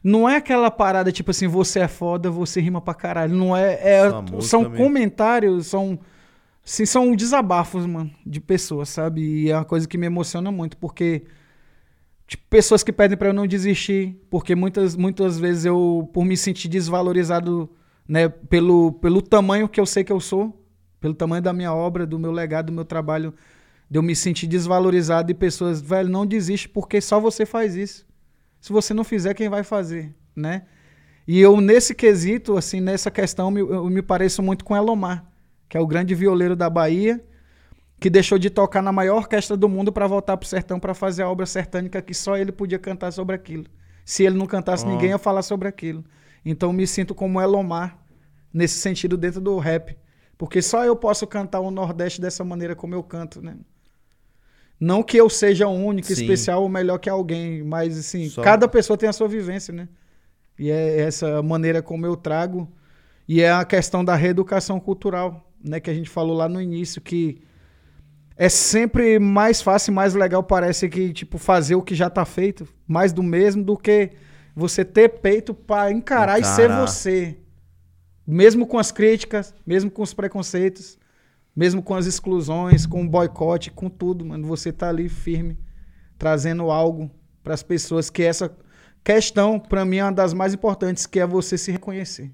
Não 0.04 0.28
é 0.30 0.38
aquela 0.38 0.72
parada, 0.72 1.12
tipo 1.12 1.32
assim, 1.32 1.48
você 1.48 1.82
é 1.82 1.88
foda, 1.88 2.32
você 2.32 2.62
rima 2.62 2.80
pra 2.82 2.94
caralho. 2.94 3.36
Não 3.36 3.56
é. 3.56 3.74
é- 3.82 4.10
são 4.42 4.62
mesmo. 4.62 4.78
comentários, 4.78 5.68
são. 5.68 6.00
Assim, 6.66 6.86
são 6.86 7.16
desabafos, 7.16 7.86
mano, 7.86 8.12
de 8.26 8.40
pessoas, 8.40 8.90
sabe? 8.90 9.22
E 9.22 9.50
é 9.52 9.56
uma 9.56 9.66
coisa 9.66 9.88
que 9.88 9.98
me 9.98 10.06
emociona 10.06 10.52
muito, 10.52 10.78
porque. 10.78 11.24
Tipo, 12.28 12.44
pessoas 12.48 12.84
que 12.84 12.92
pedem 12.94 13.18
pra 13.18 13.30
eu 13.30 13.34
não 13.34 13.48
desistir, 13.48 14.16
porque 14.30 14.54
muitas, 14.56 14.96
muitas 14.96 15.40
vezes 15.40 15.66
eu, 15.66 16.08
por 16.14 16.24
me 16.24 16.38
sentir 16.38 16.68
desvalorizado, 16.68 17.68
né, 18.08 18.30
pelo, 18.30 18.92
pelo 18.94 19.20
tamanho 19.22 19.68
que 19.68 19.80
eu 19.80 19.86
sei 19.86 20.04
que 20.04 20.12
eu 20.12 20.20
sou, 20.20 20.64
pelo 21.00 21.16
tamanho 21.16 21.42
da 21.42 21.52
minha 21.52 21.74
obra, 21.74 22.06
do 22.06 22.20
meu 22.20 22.32
legado, 22.32 22.68
do 22.68 22.72
meu 22.74 22.86
trabalho, 22.86 23.34
de 23.90 23.98
eu 23.98 24.04
me 24.04 24.16
sentir 24.16 24.46
desvalorizado 24.46 25.32
e 25.32 25.34
pessoas, 25.34 25.82
velho, 25.82 26.08
não 26.10 26.24
desiste 26.24 26.70
porque 26.70 27.02
só 27.02 27.20
você 27.20 27.48
faz 27.48 27.76
isso. 27.76 28.06
Se 28.62 28.72
você 28.72 28.94
não 28.94 29.04
fizer, 29.04 29.34
quem 29.34 29.50
vai 29.50 29.64
fazer, 29.64 30.14
né? 30.36 30.64
E 31.28 31.40
eu, 31.40 31.60
nesse 31.60 31.96
quesito, 31.96 32.58
assim, 32.58 32.80
nessa 32.80 33.10
questão, 33.10 33.50
me- 33.50 33.62
eu 33.62 33.90
me 33.90 34.04
pareço 34.04 34.44
muito 34.44 34.64
com 34.64 34.76
Elomar, 34.76 35.26
que 35.70 35.78
é 35.78 35.80
o 35.80 35.88
grande 35.88 36.14
violeiro 36.16 36.56
da 36.56 36.70
Bahia, 36.70 37.24
que 38.00 38.10
deixou 38.10 38.38
de 38.40 38.50
tocar 38.50 38.82
na 38.82 38.92
maior 38.92 39.18
orquestra 39.18 39.56
do 39.56 39.70
mundo 39.70 39.92
para 39.92 40.08
voltar 40.08 40.36
pro 40.36 40.48
sertão 40.48 40.80
para 40.80 40.94
fazer 40.94 41.22
a 41.24 41.30
obra 41.30 41.46
sertânica 41.46 42.02
que 42.02 42.14
só 42.14 42.36
ele 42.38 42.52
podia 42.52 42.80
cantar 42.80 43.12
sobre 43.12 43.36
aquilo. 43.36 43.66
Se 44.04 44.24
ele 44.24 44.38
não 44.38 44.48
cantasse, 44.48 44.86
Ó. 44.86 44.90
ninguém 44.90 45.10
ia 45.10 45.18
falar 45.18 45.44
sobre 45.44 45.68
aquilo. 45.68 46.04
Então 46.44 46.74
me 46.74 46.88
sinto 46.88 47.14
como 47.14 47.40
Elomar 47.40 47.98
nesse 48.52 48.80
sentido 48.80 49.16
dentro 49.16 49.40
do 49.40 49.58
rap. 49.60 49.96
Porque 50.38 50.62
só 50.62 50.86
eu 50.86 50.96
posso 50.96 51.28
cantar 51.28 51.60
o 51.60 51.70
Nordeste 51.70 52.20
dessa 52.22 52.44
maneira 52.44 52.76
como 52.76 52.96
eu 52.96 53.04
canto, 53.04 53.42
né? 53.42 53.58
Não 54.80 55.04
que 55.04 55.18
eu 55.18 55.30
seja 55.30 55.68
único, 55.68 56.08
Sim. 56.08 56.14
especial 56.14 56.62
ou 56.64 56.70
melhor 56.70 56.98
que 57.00 57.10
alguém, 57.10 57.62
mas 57.64 57.98
assim, 58.00 58.30
Só- 58.30 58.42
cada 58.42 58.66
pessoa 58.68 58.98
tem 58.98 59.10
a 59.10 59.14
sua 59.14 59.28
vivência, 59.28 59.74
né? 59.74 59.90
E 60.58 60.72
é 60.72 61.02
essa 61.02 61.44
maneira 61.44 61.82
como 61.82 62.06
eu 62.06 62.16
trago. 62.16 62.72
E 63.28 63.42
é 63.42 63.52
a 63.52 63.66
questão 63.66 64.04
da 64.04 64.16
reeducação 64.16 64.80
cultural, 64.80 65.49
né? 65.64 65.80
Que 65.80 65.90
a 65.90 65.94
gente 65.94 66.10
falou 66.10 66.36
lá 66.36 66.48
no 66.48 66.62
início, 66.62 67.02
que 67.02 67.42
é 68.36 68.48
sempre 68.48 69.20
mais 69.20 69.62
fácil, 69.62 69.92
mais 69.94 70.14
legal, 70.14 70.42
parece 70.42 70.88
que, 70.88 71.12
tipo, 71.12 71.38
fazer 71.38 71.76
o 71.76 71.82
que 71.82 71.94
já 71.94 72.10
tá 72.10 72.24
feito, 72.24 72.68
mais 72.88 73.12
do 73.12 73.22
mesmo, 73.22 73.64
do 73.64 73.76
que 73.78 74.12
você 74.56 74.86
ter 74.86 75.10
peito 75.20 75.54
pra 75.54 75.92
encarar, 75.92 76.40
e 76.40 76.44
ser 76.46 76.70
você. 76.70 77.38
Mesmo 78.26 78.66
com 78.66 78.78
as 78.78 78.92
críticas, 78.92 79.54
mesmo 79.66 79.92
com 79.92 80.02
os 80.02 80.14
preconceitos, 80.14 80.98
mesmo 81.56 81.84
com 81.84 81.96
as 81.96 82.06
exclusões, 82.06 82.86
com 82.86 83.04
o 83.04 83.10
boicote, 83.10 83.72
com 83.72 83.90
tudo, 83.90 84.26
mano. 84.26 84.48
Você 84.48 84.72
tá 84.72 84.88
ali 84.88 85.10
firme, 85.10 85.60
trazendo 86.18 86.72
algo 86.72 87.12
pras 87.44 87.62
pessoas, 87.64 88.10
que 88.10 88.24
essa 88.24 88.56
questão, 89.04 89.60
pra 89.60 89.84
mim, 89.84 89.98
é 89.98 90.04
uma 90.06 90.12
das 90.12 90.34
mais 90.34 90.54
importantes, 90.54 91.06
que 91.06 91.20
é 91.20 91.28
você 91.28 91.58
se 91.58 91.72
reconhecer. 91.72 92.32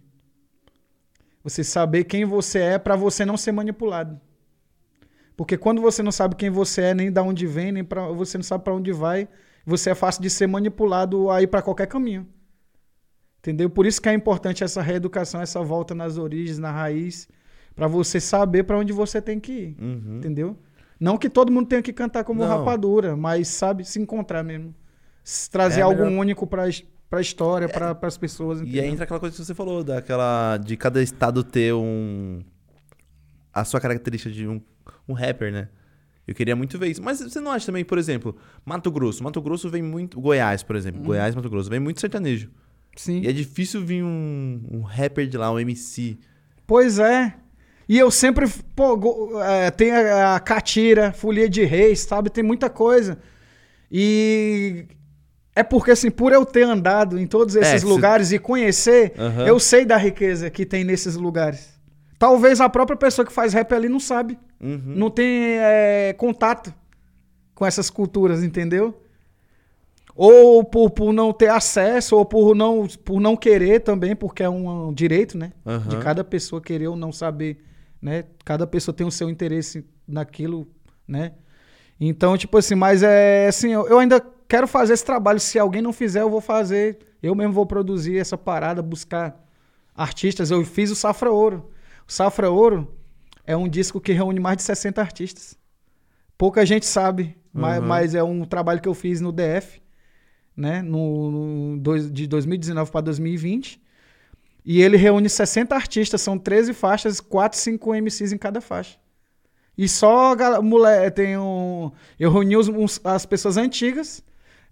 Você 1.46 1.64
saber 1.64 2.06
quem 2.06 2.26
você 2.26 2.58
é 2.58 2.78
pra 2.80 2.96
você 2.96 3.24
não 3.24 3.38
ser 3.38 3.52
manipulado. 3.52 4.20
Porque 5.38 5.56
quando 5.58 5.80
você 5.80 6.02
não 6.02 6.12
sabe 6.12 6.36
quem 6.36 6.50
você 6.50 6.82
é, 6.82 6.94
nem 6.96 7.12
da 7.12 7.22
onde 7.22 7.46
vem, 7.46 7.72
nem 7.72 7.84
para 7.84 8.08
você 8.08 8.36
não 8.38 8.44
sabe 8.44 8.64
para 8.64 8.74
onde 8.74 8.92
vai, 8.92 9.28
você 9.64 9.92
é 9.92 9.96
fácil 9.96 10.24
de 10.24 10.30
ser 10.32 10.48
manipulado 10.48 11.30
a 11.30 11.44
ir 11.44 11.48
para 11.48 11.62
qualquer 11.62 11.86
caminho. 11.86 12.28
Entendeu? 13.40 13.70
Por 13.70 13.86
isso 13.86 14.02
que 14.02 14.10
é 14.10 14.14
importante 14.14 14.64
essa 14.64 14.82
reeducação, 14.82 15.40
essa 15.40 15.62
volta 15.62 15.94
nas 15.94 16.18
origens, 16.18 16.58
na 16.58 16.72
raiz, 16.72 17.28
para 17.76 17.86
você 17.88 18.20
saber 18.20 18.64
para 18.64 18.80
onde 18.80 18.92
você 18.92 19.22
tem 19.22 19.40
que 19.40 19.52
ir. 19.52 19.78
Uhum. 19.80 20.18
Entendeu? 20.18 20.58
Não 21.00 21.16
que 21.16 21.30
todo 21.30 21.52
mundo 21.52 21.68
tenha 21.68 21.84
que 21.84 21.94
cantar 21.94 22.24
como 22.24 22.42
Não. 22.42 22.48
rapadura, 22.48 23.16
mas 23.16 23.50
sabe 23.50 23.86
se 23.86 24.02
encontrar 24.02 24.42
mesmo. 24.42 24.74
Trazer 25.52 25.82
É 25.82 25.84
algo 25.84 26.06
melhor- 26.06 26.20
único 26.22 26.48
para 26.48 26.64
a 27.12 27.22
história, 27.22 27.70
para 27.70 27.98
as 28.02 28.18
pessoas. 28.18 28.60
E 28.60 28.64
entendeu? 28.64 28.84
aí 28.84 28.90
entra 28.90 29.04
aquela 29.04 29.20
coisa 29.20 29.36
que 29.36 29.44
você 29.44 29.54
falou, 29.54 29.84
daquela. 29.84 30.58
De 30.58 30.76
cada 30.76 31.02
estado 31.02 31.44
ter 31.44 31.74
um. 31.74 32.42
A 33.54 33.64
sua 33.64 33.80
característica 33.80 34.34
de 34.34 34.48
um, 34.48 34.62
um 35.08 35.14
rapper, 35.14 35.52
né? 35.52 35.70
Eu 36.28 36.34
queria 36.34 36.56
muito 36.56 36.78
ver 36.78 36.88
isso. 36.88 37.04
Mas 37.04 37.20
você 37.20 37.40
não 37.40 37.52
acha 37.52 37.68
também, 37.68 37.86
por 37.86 37.98
exemplo, 37.98 38.36
Mato 38.66 38.92
Grosso? 38.92 39.24
Mato 39.24 39.42
Grosso 39.42 39.70
vem 39.70 39.82
muito. 39.82 40.20
Goiás, 40.20 40.64
por 40.64 40.76
exemplo. 40.76 41.00
Uhum. 41.02 41.08
Goiás, 41.08 41.36
Mato 41.36 41.50
Grosso. 41.50 41.70
Vem 41.70 41.80
muito 41.80 42.02
sertanejo. 42.02 42.50
Sim. 42.96 43.22
E 43.22 43.28
é 43.28 43.32
difícil 43.32 43.86
vir 43.86 44.04
um, 44.04 44.62
um 44.72 44.82
rapper 44.82 45.28
de 45.28 45.38
lá, 45.38 45.52
um 45.52 45.60
MC. 45.60 46.18
Pois 46.66 46.98
é. 46.98 47.36
E 47.88 48.00
eu 48.00 48.10
sempre, 48.10 48.48
pô, 48.76 49.40
é, 49.44 49.70
tem 49.70 49.92
a, 49.92 50.36
a 50.36 50.40
catira, 50.40 51.14
folia 51.14 51.48
de 51.48 51.64
reis, 51.64 52.00
sabe? 52.00 52.32
Tem 52.32 52.44
muita 52.44 52.70
coisa. 52.70 53.20
E 53.92 54.88
é 55.56 55.64
porque, 55.64 55.92
assim, 55.92 56.12
por 56.12 56.34
eu 56.34 56.46
ter 56.46 56.64
andado 56.64 57.18
em 57.18 57.26
todos 57.26 57.56
esses 57.56 57.82
se- 57.82 57.88
lugares 57.88 58.32
e 58.32 58.38
conhecer, 58.40 59.14
Aham. 59.18 59.46
eu 59.48 59.60
sei 59.60 59.86
da 59.86 59.96
riqueza 59.98 60.50
que 60.50 60.66
tem 60.66 60.84
nesses 60.84 61.16
lugares. 61.16 61.74
Talvez 62.20 62.60
a 62.62 62.68
própria 62.70 62.98
pessoa 62.98 63.26
que 63.26 63.32
faz 63.32 63.54
rap 63.54 63.74
ali 63.74 63.88
não 63.90 64.00
sabe, 64.00 64.38
Uhum. 64.60 64.82
não 64.86 65.10
tem 65.10 65.58
é, 65.60 66.14
contato 66.18 66.74
com 67.54 67.66
essas 67.66 67.90
culturas, 67.90 68.44
entendeu? 68.44 69.02
Ou 70.16 70.64
por, 70.64 70.90
por 70.92 71.12
não 71.12 71.34
ter 71.34 71.50
acesso, 71.50 72.16
ou 72.16 72.26
por 72.26 72.56
não, 72.56 72.88
por 73.04 73.20
não 73.20 73.36
querer 73.36 73.82
também, 73.82 74.16
porque 74.16 74.44
é 74.44 74.50
um, 74.50 74.88
um 74.90 74.94
direito, 74.94 75.38
né? 75.38 75.52
Aham. 75.66 75.90
de 75.90 75.98
cada 75.98 76.24
pessoa 76.24 76.62
querer 76.62 76.88
ou 76.88 76.96
não 76.96 77.12
saber, 77.12 77.64
né? 78.02 78.24
Cada 78.46 78.66
pessoa 78.66 78.96
tem 78.96 79.06
o 79.06 79.12
seu 79.12 79.30
interesse 79.30 79.86
naquilo, 80.08 80.68
né? 81.08 81.34
Então, 82.00 82.38
tipo 82.38 82.58
assim, 82.58 82.76
mas 82.76 83.04
é 83.04 83.48
assim, 83.48 83.72
eu, 83.74 83.88
eu 83.88 84.00
ainda 84.00 84.22
quero 84.48 84.68
fazer 84.68 84.94
esse 84.94 85.06
trabalho. 85.06 85.40
Se 85.40 85.58
alguém 85.60 85.82
não 85.82 85.94
fizer, 85.94 86.22
eu 86.22 86.30
vou 86.30 86.42
fazer. 86.42 87.00
Eu 87.22 87.34
mesmo 87.36 87.54
vou 87.54 87.66
produzir 87.66 88.18
essa 88.18 88.38
parada, 88.38 88.82
buscar 88.82 89.44
artistas. 89.96 90.52
Eu 90.52 90.64
fiz 90.66 90.92
o 90.92 90.96
Safra 90.96 91.32
Ouro. 91.32 91.70
O 92.08 92.12
Safra 92.12 92.50
Ouro 92.50 92.94
é 93.46 93.56
um 93.56 93.68
disco 93.68 94.00
que 94.00 94.12
reúne 94.12 94.40
mais 94.40 94.58
de 94.58 94.64
60 94.64 95.02
artistas. 95.02 95.58
Pouca 96.38 96.66
gente 96.66 96.86
sabe, 96.86 97.36
mas, 97.54 97.80
Uhum. 97.82 97.88
mas 97.88 98.16
é 98.16 98.24
um 98.24 98.44
trabalho 98.46 98.82
que 98.82 98.88
eu 98.90 98.94
fiz 98.94 99.22
no 99.22 99.32
DF, 99.32 99.82
né? 100.56 100.82
No, 100.82 101.32
no 101.32 101.78
dois- 101.78 102.12
de 102.12 102.28
2019 102.28 102.92
para 102.92 103.02
2020. 103.02 103.82
E 104.66 104.82
ele 104.82 104.98
reúne 104.98 105.30
60 105.30 105.76
artistas, 105.76 106.22
são 106.22 106.38
13 106.38 106.74
faixas, 106.74 107.22
4, 107.22 107.58
5 107.58 107.94
MCs 107.94 108.32
em 108.34 108.38
cada 108.38 108.60
faixa. 108.60 108.98
E 109.78 109.88
só 109.88 110.36
mulher 110.62 111.12
tem 111.12 111.38
um. 111.38 111.92
Eu 112.20 112.32
reuni 112.32 112.58
os- 112.58 112.68
uns- 112.70 113.00
as 113.04 113.26
pessoas 113.26 113.58
antigas 113.58 114.24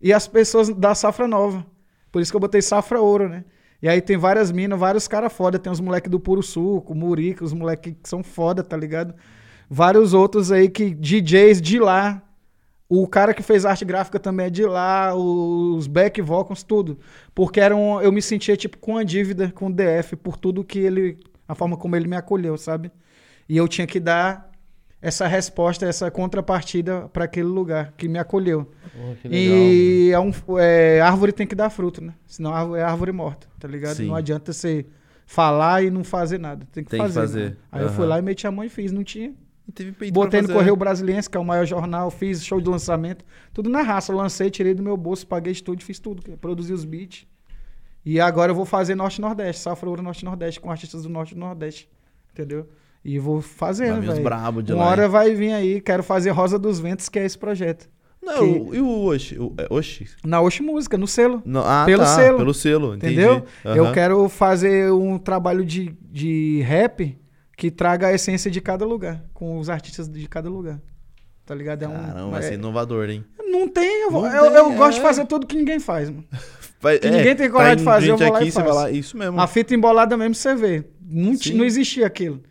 e 0.04 0.12
as 0.12 0.28
pessoas 0.28 0.68
da 0.68 0.94
safra 0.94 1.26
nova. 1.28 1.66
Por 2.12 2.22
isso 2.22 2.30
que 2.30 2.36
eu 2.36 2.42
botei 2.42 2.62
safra 2.62 3.00
ouro, 3.00 3.30
né? 3.30 3.46
E 3.82 3.88
aí 3.88 4.02
tem 4.02 4.18
várias 4.18 4.52
minas, 4.52 4.78
vários 4.78 5.08
caras 5.08 5.32
foda. 5.32 5.58
Tem 5.58 5.72
os 5.72 5.80
moleques 5.80 6.12
do 6.12 6.20
Puro 6.20 6.44
Suco, 6.44 6.94
Murica, 6.94 7.44
os 7.44 7.54
moleques 7.54 7.94
que 8.04 8.10
são 8.10 8.22
foda, 8.22 8.62
tá 8.62 8.76
ligado? 8.76 9.16
Vários 9.70 10.14
outros 10.14 10.52
aí 10.52 10.70
que 10.70 10.94
DJs 10.94 11.62
de 11.62 11.80
lá. 11.80 12.22
O 12.90 13.08
cara 13.08 13.34
que 13.34 13.42
fez 13.42 13.66
arte 13.66 13.86
gráfica 13.86 14.20
também 14.20 14.48
é 14.48 14.50
de 14.50 14.66
lá, 14.66 15.16
os 15.16 15.88
back 15.88 16.22
vocals, 16.22 16.64
tudo. 16.64 17.00
Porque 17.34 17.62
era 17.62 17.76
um, 17.76 18.02
eu 18.02 18.12
me 18.12 18.22
sentia 18.22 18.58
tipo 18.58 18.78
com 18.78 18.92
uma 18.92 19.06
dívida 19.06 19.52
com 19.56 19.68
o 19.68 19.74
DF 19.74 20.18
por 20.18 20.38
tudo 20.38 20.66
que 20.66 20.80
ele, 20.80 21.18
a 21.48 21.56
forma 21.56 21.78
como 21.78 21.96
ele 21.96 22.08
me 22.08 22.18
acolheu, 22.18 22.58
sabe? 22.58 22.92
E 23.48 23.56
eu 23.58 23.68
tinha 23.68 23.88
que 23.88 24.00
dar 24.00 24.53
essa 25.04 25.28
resposta, 25.28 25.86
essa 25.86 26.10
contrapartida 26.10 27.10
para 27.12 27.26
aquele 27.26 27.48
lugar 27.48 27.94
que 27.98 28.08
me 28.08 28.18
acolheu. 28.18 28.72
Porra, 28.96 29.16
que 29.22 29.28
E 29.28 30.12
é 30.12 30.20
um, 30.20 30.32
é, 30.58 31.02
árvore 31.02 31.32
tem 31.34 31.46
que 31.46 31.54
dar 31.56 31.70
fruto, 31.70 32.02
né? 32.04 32.14
Senão 32.26 32.54
árvore- 32.54 32.80
é 32.80 32.84
árvore 32.84 33.12
morta, 33.12 33.48
tá 33.60 33.68
ligado? 33.68 33.98
Sim. 33.98 34.08
Não 34.08 34.16
adianta 34.16 34.54
você 34.54 34.86
falar 35.26 35.84
e 35.84 35.90
não 35.90 36.04
fazer 36.04 36.40
nada. 36.40 36.66
Tem 36.72 36.84
que 36.84 36.90
Tem 36.90 37.00
que 37.02 37.06
fazer. 37.08 37.20
fazer. 37.20 37.50
né? 37.52 37.56
Aí 37.72 37.84
eu 37.84 37.90
fui 37.90 38.06
lá 38.06 38.18
e 38.18 38.22
meti 38.22 38.48
a 38.48 38.52
mão 38.52 38.64
e 38.64 38.70
fiz. 38.70 38.92
Não 38.92 39.04
tinha. 39.04 39.34
Teve 39.74 39.92
peito 39.94 40.14
Botei 40.14 40.42
no 40.42 40.48
fazer. 40.48 40.58
Correio 40.60 40.76
Brasiliense, 40.76 41.30
que 41.30 41.38
é 41.38 41.40
o 41.40 41.46
maior 41.46 41.66
jornal, 41.66 42.12
fiz 42.12 42.44
show 42.44 42.60
de 42.60 42.70
lançamento, 42.70 43.24
tudo 43.54 43.70
na 43.70 43.82
raça. 43.82 44.12
Eu 44.12 44.18
lancei, 44.18 44.50
tirei 44.50 44.74
do 44.74 44.84
meu 44.84 44.96
bolso, 44.98 45.26
paguei 45.28 45.52
estúdio, 45.54 45.86
fiz 45.86 46.00
tudo, 46.00 46.22
produzi 46.38 46.74
os 46.74 46.84
beats. 46.86 47.26
E 48.06 48.20
agora 48.20 48.52
eu 48.52 48.56
vou 48.56 48.66
fazer 48.66 48.96
Norte 48.96 49.22
Nordeste, 49.22 49.62
Safra 49.62 49.88
Ouro 49.90 50.02
Norte 50.02 50.26
Nordeste, 50.26 50.60
com 50.60 50.70
artistas 50.70 51.04
do 51.04 51.10
Norte 51.10 51.34
e 51.34 51.38
Nordeste. 51.38 51.90
Entendeu? 52.34 52.68
E 53.04 53.20
vou 53.20 53.42
fazendo, 53.42 54.02
velho. 54.02 54.24
brabo 54.24 54.62
de 54.64 54.74
Uma 54.74 54.86
lá. 54.86 54.92
hora 54.92 55.04
hein? 55.04 55.10
vai 55.10 55.36
vir 55.36 55.52
aí, 55.52 55.82
quero 55.82 56.02
fazer 56.04 56.30
Rosa 56.32 56.58
dos 56.58 56.80
Ventos, 56.80 57.10
que 57.10 57.20
é 57.20 57.26
esse 57.26 57.38
projeto. 57.38 57.90
Não, 58.22 58.38
que- 58.40 58.78
e 58.78 58.80
o 58.80 59.06
Oxi? 59.14 59.38
O, 59.38 59.54
é, 59.58 59.68
Oxi? 59.70 60.08
Na 60.24 60.40
Oxe 60.40 60.64
Música, 60.64 60.98
no 60.98 61.06
selo. 61.06 61.42
Não, 61.46 61.62
ah, 61.66 61.84
Pelo 61.86 62.04
tá, 62.04 62.16
selo. 62.16 62.38
Pelo 62.38 62.54
selo. 62.54 62.96
Entendeu? 62.96 63.44
Eu 63.66 63.84
Aham. 63.86 63.94
quero 63.94 64.30
fazer 64.30 64.94
um 64.94 65.18
trabalho 65.18 65.66
de, 65.66 65.94
de 66.10 66.62
rap 66.62 67.18
que 67.58 67.70
traga 67.70 68.08
a 68.08 68.14
essência 68.14 68.50
de 68.50 68.62
cada 68.62 68.86
lugar, 68.86 69.22
com 69.34 69.60
os 69.60 69.70
artistas 69.70 70.08
de 70.08 70.26
cada 70.30 70.50
lugar. 70.50 70.80
Tá 71.46 71.54
ligado? 71.54 71.84
É 71.84 71.88
um, 71.90 71.92
Caramba, 71.92 72.30
vai 72.32 72.40
é- 72.40 72.48
ser 72.48 72.54
inovador, 72.54 73.10
hein? 73.10 73.26
Não 73.46 73.68
tem, 73.68 74.04
eu, 74.04 74.12
Não 74.12 74.26
eu, 74.26 74.44
tem, 74.50 74.56
eu 74.56 74.72
gosto 74.74 74.94
de 74.94 75.00
é. 75.00 75.04
fazer 75.04 75.26
tudo 75.26 75.46
que 75.46 75.58
ninguém 75.58 75.80
faz, 75.80 76.10
mano. 76.10 76.24
Vai- 76.80 77.00
Que 77.00 77.10
ninguém 77.10 77.36
tem 77.36 77.50
coragem 77.50 77.76
de 77.78 77.82
indo 77.82 77.90
fazer, 77.92 78.10
eu 78.12 78.18
vou 78.18 78.30
lá 78.32 78.38
aqui, 78.40 78.48
e 78.48 78.52
faço. 78.52 78.74
lá, 78.74 78.92
isso 78.92 79.18
mesmo. 79.18 79.40
A 79.40 79.48
fita 79.48 79.74
embolada 79.76 80.18
mesmo 80.18 80.34
você 80.36 80.56
vê. 80.56 80.84
Não, 81.02 81.34
não 81.56 81.64
existia 81.66 82.06
aquilo. 82.08 82.42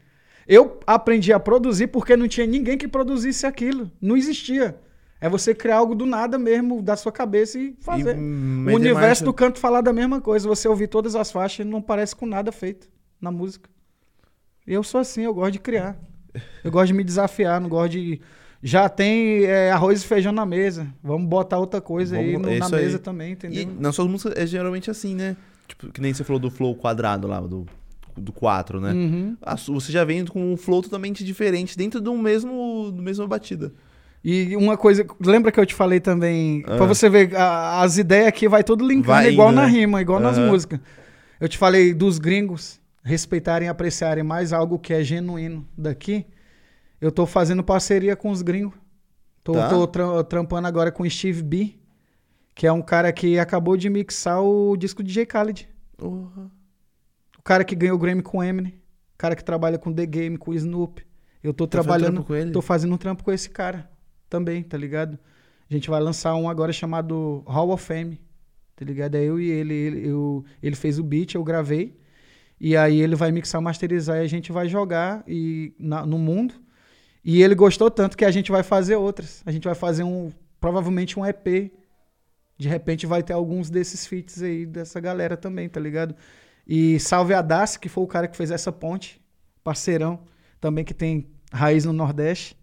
Eu 0.46 0.80
aprendi 0.86 1.32
a 1.32 1.38
produzir 1.40 1.86
porque 1.88 2.16
não 2.16 2.26
tinha 2.28 2.46
ninguém 2.46 2.76
que 2.76 2.88
produzisse 2.88 3.46
aquilo. 3.46 3.90
Não 4.00 4.16
existia. 4.16 4.76
É 5.20 5.28
você 5.28 5.54
criar 5.54 5.76
algo 5.76 5.94
do 5.94 6.04
nada 6.04 6.36
mesmo, 6.36 6.82
da 6.82 6.96
sua 6.96 7.12
cabeça 7.12 7.58
e 7.58 7.76
fazer. 7.80 8.16
E 8.16 8.20
o 8.20 8.74
universo 8.74 9.24
do 9.24 9.32
canto 9.32 9.58
falar 9.60 9.80
da 9.80 9.92
mesma 9.92 10.20
coisa. 10.20 10.48
Você 10.48 10.66
ouvir 10.66 10.88
todas 10.88 11.14
as 11.14 11.30
faixas 11.30 11.64
não 11.64 11.80
parece 11.80 12.16
com 12.16 12.26
nada 12.26 12.50
feito 12.50 12.88
na 13.20 13.30
música. 13.30 13.70
Eu 14.66 14.82
sou 14.82 15.00
assim, 15.00 15.22
eu 15.22 15.32
gosto 15.34 15.52
de 15.52 15.58
criar. 15.60 15.96
Eu 16.64 16.70
gosto 16.72 16.88
de 16.88 16.94
me 16.94 17.04
desafiar, 17.04 17.60
não 17.60 17.68
gosto 17.68 17.92
de. 17.92 18.20
Já 18.64 18.88
tem 18.88 19.44
é, 19.44 19.70
arroz 19.72 20.02
e 20.02 20.06
feijão 20.06 20.32
na 20.32 20.46
mesa. 20.46 20.86
Vamos 21.02 21.28
botar 21.28 21.58
outra 21.58 21.80
coisa 21.80 22.16
aí 22.16 22.32
Vamos- 22.32 22.46
no- 22.48 22.52
é 22.54 22.58
na 22.58 22.66
isso 22.66 22.74
aí. 22.76 22.84
mesa 22.84 22.98
também, 22.98 23.32
entendeu? 23.32 23.62
E 23.62 23.66
nas 23.66 23.94
suas 23.94 24.08
músicas 24.08 24.34
é 24.36 24.46
geralmente 24.46 24.90
assim, 24.90 25.14
né? 25.14 25.36
Tipo, 25.68 25.88
que 25.92 26.00
nem 26.00 26.12
você 26.14 26.22
falou 26.24 26.38
do 26.40 26.50
flow 26.50 26.74
quadrado 26.76 27.26
lá, 27.28 27.40
do, 27.40 27.66
do 28.16 28.32
4, 28.32 28.80
né? 28.80 28.92
Uhum. 28.92 29.36
Você 29.68 29.90
já 29.92 30.04
vem 30.04 30.24
com 30.26 30.52
um 30.52 30.56
flow 30.56 30.82
totalmente 30.82 31.24
diferente 31.24 31.76
dentro 31.76 32.00
do 32.00 32.16
mesmo, 32.16 32.90
do 32.94 33.02
mesma 33.02 33.26
batida. 33.26 33.72
E 34.24 34.56
uma 34.56 34.76
coisa, 34.76 35.04
lembra 35.20 35.50
que 35.50 35.58
eu 35.58 35.66
te 35.66 35.74
falei 35.74 35.98
também, 35.98 36.62
Ah. 36.66 36.76
pra 36.76 36.86
você 36.86 37.08
ver, 37.08 37.34
a- 37.36 37.80
as 37.82 37.98
ideias 37.98 38.28
aqui 38.28 38.48
vai 38.48 38.62
tudo 38.62 38.86
linkando 38.86 39.08
Vai 39.08 39.30
igual 39.32 39.48
indo, 39.48 39.56
na 39.56 39.62
né? 39.66 39.68
rima, 39.72 40.00
igual 40.00 40.20
nas 40.20 40.38
músicas. 40.38 40.78
Eu 41.40 41.48
te 41.48 41.58
falei 41.58 41.92
dos 41.92 42.18
gringos 42.18 42.80
respeitarem 43.02 43.66
e 43.66 43.68
apreciarem 43.68 44.22
mais 44.22 44.52
algo 44.52 44.78
que 44.78 44.92
é 44.94 45.02
genuíno 45.02 45.66
daqui. 45.76 46.24
Eu 47.00 47.10
tô 47.10 47.26
fazendo 47.26 47.64
parceria 47.64 48.14
com 48.14 48.30
os 48.30 48.42
gringos. 48.42 48.74
Tô, 49.42 49.54
Tá. 49.54 49.68
tô 49.68 49.86
tra- 49.88 50.22
trampando 50.22 50.68
agora 50.68 50.92
com 50.92 51.02
o 51.02 51.10
Steve 51.10 51.42
B, 51.42 51.74
que 52.54 52.64
é 52.64 52.72
um 52.72 52.80
cara 52.80 53.10
que 53.12 53.40
acabou 53.40 53.76
de 53.76 53.90
mixar 53.90 54.40
o 54.40 54.76
disco 54.76 55.02
de 55.02 55.12
J. 55.12 55.24
Khaled. 55.26 55.68
Porra. 55.96 56.48
O 57.42 57.44
cara 57.44 57.64
que 57.64 57.74
ganhou 57.74 57.96
o 57.96 57.98
Grammy 57.98 58.22
com 58.22 58.38
o 58.38 58.42
Eminem. 58.42 58.74
cara 59.18 59.36
que 59.36 59.44
trabalha 59.44 59.78
com 59.78 59.92
The 59.92 60.06
Game, 60.06 60.36
com 60.36 60.50
o 60.50 60.54
Snoop. 60.54 61.04
Eu 61.42 61.52
tô 61.52 61.66
Tá 61.66 61.82
fazendo 61.82 62.22
trabalhando, 62.22 62.36
ele? 62.36 62.50
tô 62.52 62.62
fazendo 62.62 62.94
um 62.94 62.96
trampo 62.98 63.22
com 63.24 63.32
esse 63.32 63.50
cara 63.50 63.90
também, 64.28 64.62
tá 64.62 64.76
ligado? 64.76 65.18
A 65.68 65.72
gente 65.74 65.88
vai 65.90 66.00
lançar 66.00 66.34
um 66.34 66.48
agora 66.48 66.72
chamado 66.72 67.42
Hall 67.46 67.70
of 67.70 67.84
Fame, 67.84 68.20
tá 68.76 68.84
ligado? 68.84 69.14
É 69.16 69.22
eu 69.24 69.40
e 69.40 69.48
ele, 69.50 69.74
ele, 69.74 70.08
eu, 70.08 70.44
ele 70.62 70.76
fez 70.76 70.98
o 70.98 71.02
beat, 71.04 71.34
eu 71.34 71.42
gravei. 71.44 71.96
E 72.60 72.76
aí 72.76 73.00
ele 73.00 73.16
vai 73.16 73.32
mixar, 73.32 73.60
masterizar 73.60 74.18
e 74.18 74.20
a 74.20 74.26
gente 74.28 74.52
vai 74.52 74.68
jogar 74.68 75.24
e, 75.26 75.74
na- 75.78 76.06
no 76.06 76.18
mundo. 76.18 76.54
E 77.24 77.42
ele 77.42 77.54
gostou 77.54 77.90
tanto 77.90 78.16
que 78.16 78.24
a 78.24 78.30
gente 78.30 78.50
vai 78.52 78.62
fazer 78.62 78.96
outras. 78.96 79.42
A 79.46 79.50
gente 79.50 79.64
vai 79.64 79.74
fazer 79.74 80.04
um, 80.04 80.30
provavelmente 80.60 81.18
um 81.18 81.26
EP. 81.26 81.72
De 82.58 82.68
repente 82.68 83.06
vai 83.06 83.22
ter 83.22 83.32
alguns 83.32 83.68
desses 83.70 84.06
feats 84.06 84.42
aí 84.42 84.64
dessa 84.66 85.00
galera 85.00 85.36
também, 85.36 85.68
tá 85.68 85.80
ligado? 85.80 86.14
E 86.66 86.98
Salve 87.00 87.34
a 87.34 87.42
Daci, 87.42 87.78
que 87.78 87.88
foi 87.88 88.04
o 88.04 88.06
cara 88.06 88.28
que 88.28 88.36
fez 88.36 88.50
essa 88.50 88.70
ponte, 88.72 89.20
parceirão, 89.64 90.20
também 90.60 90.84
que 90.84 90.94
tem 90.94 91.26
raiz 91.52 91.84
no 91.84 91.92
Nordeste. 91.92 92.56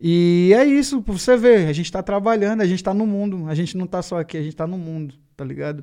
E 0.00 0.52
é 0.54 0.64
isso, 0.64 1.00
pra 1.02 1.12
você 1.14 1.36
ver, 1.36 1.66
a 1.68 1.72
gente 1.72 1.90
tá 1.90 2.02
trabalhando, 2.02 2.60
a 2.60 2.66
gente 2.66 2.84
tá 2.84 2.92
no 2.92 3.06
mundo, 3.06 3.46
a 3.48 3.54
gente 3.54 3.76
não 3.76 3.86
tá 3.86 4.02
só 4.02 4.20
aqui, 4.20 4.36
a 4.36 4.42
gente 4.42 4.54
tá 4.54 4.66
no 4.66 4.76
mundo, 4.78 5.14
tá 5.36 5.44
ligado? 5.44 5.82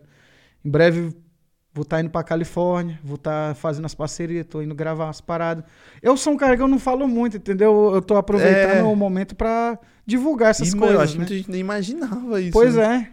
Em 0.64 0.70
breve 0.70 1.14
vou 1.76 1.82
estar 1.82 2.00
indo 2.00 2.12
pra 2.12 2.22
Califórnia, 2.24 3.00
vou 3.04 3.16
estar 3.16 3.56
fazendo 3.56 3.86
as 3.86 3.96
parcerias, 3.96 4.46
tô 4.48 4.62
indo 4.62 4.76
gravar 4.76 5.06
umas 5.06 5.20
paradas. 5.20 5.64
Eu 6.04 6.16
sou 6.16 6.34
um 6.34 6.38
cara 6.38 6.56
que 6.56 6.62
eu 6.62 6.68
não 6.68 6.78
falo 6.78 7.08
muito, 7.08 7.38
entendeu? 7.38 7.92
Eu 7.96 8.02
tô 8.02 8.16
aproveitando 8.16 8.78
É. 8.78 8.84
o 8.84 8.96
momento 8.96 9.36
pra 9.36 9.80
divulgar 10.06 10.52
essas 10.52 10.72
E, 10.72 10.78
coisas. 10.78 10.96
eu 10.96 11.02
acho 11.02 11.14
que 11.14 11.18
né? 11.18 11.24
muita 11.26 11.36
gente 11.36 11.50
nem 11.50 11.60
imaginava 11.62 12.40
isso. 12.40 12.52
Pois 12.52 12.76
né? 12.76 13.10
é. 13.10 13.13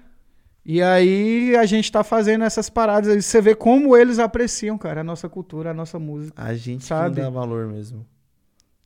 E 0.72 0.80
aí 0.80 1.56
a 1.56 1.66
gente 1.66 1.90
tá 1.90 2.04
fazendo 2.04 2.44
essas 2.44 2.70
paradas. 2.70 3.12
E 3.16 3.20
você 3.22 3.40
vê 3.40 3.56
como 3.56 3.96
eles 3.96 4.20
apreciam, 4.20 4.78
cara, 4.78 5.00
a 5.00 5.04
nossa 5.04 5.28
cultura, 5.28 5.70
a 5.70 5.74
nossa 5.74 5.98
música. 5.98 6.40
A 6.40 6.54
gente 6.54 6.84
Sabe? 6.84 7.20
dá 7.20 7.28
valor 7.28 7.66
mesmo. 7.66 8.06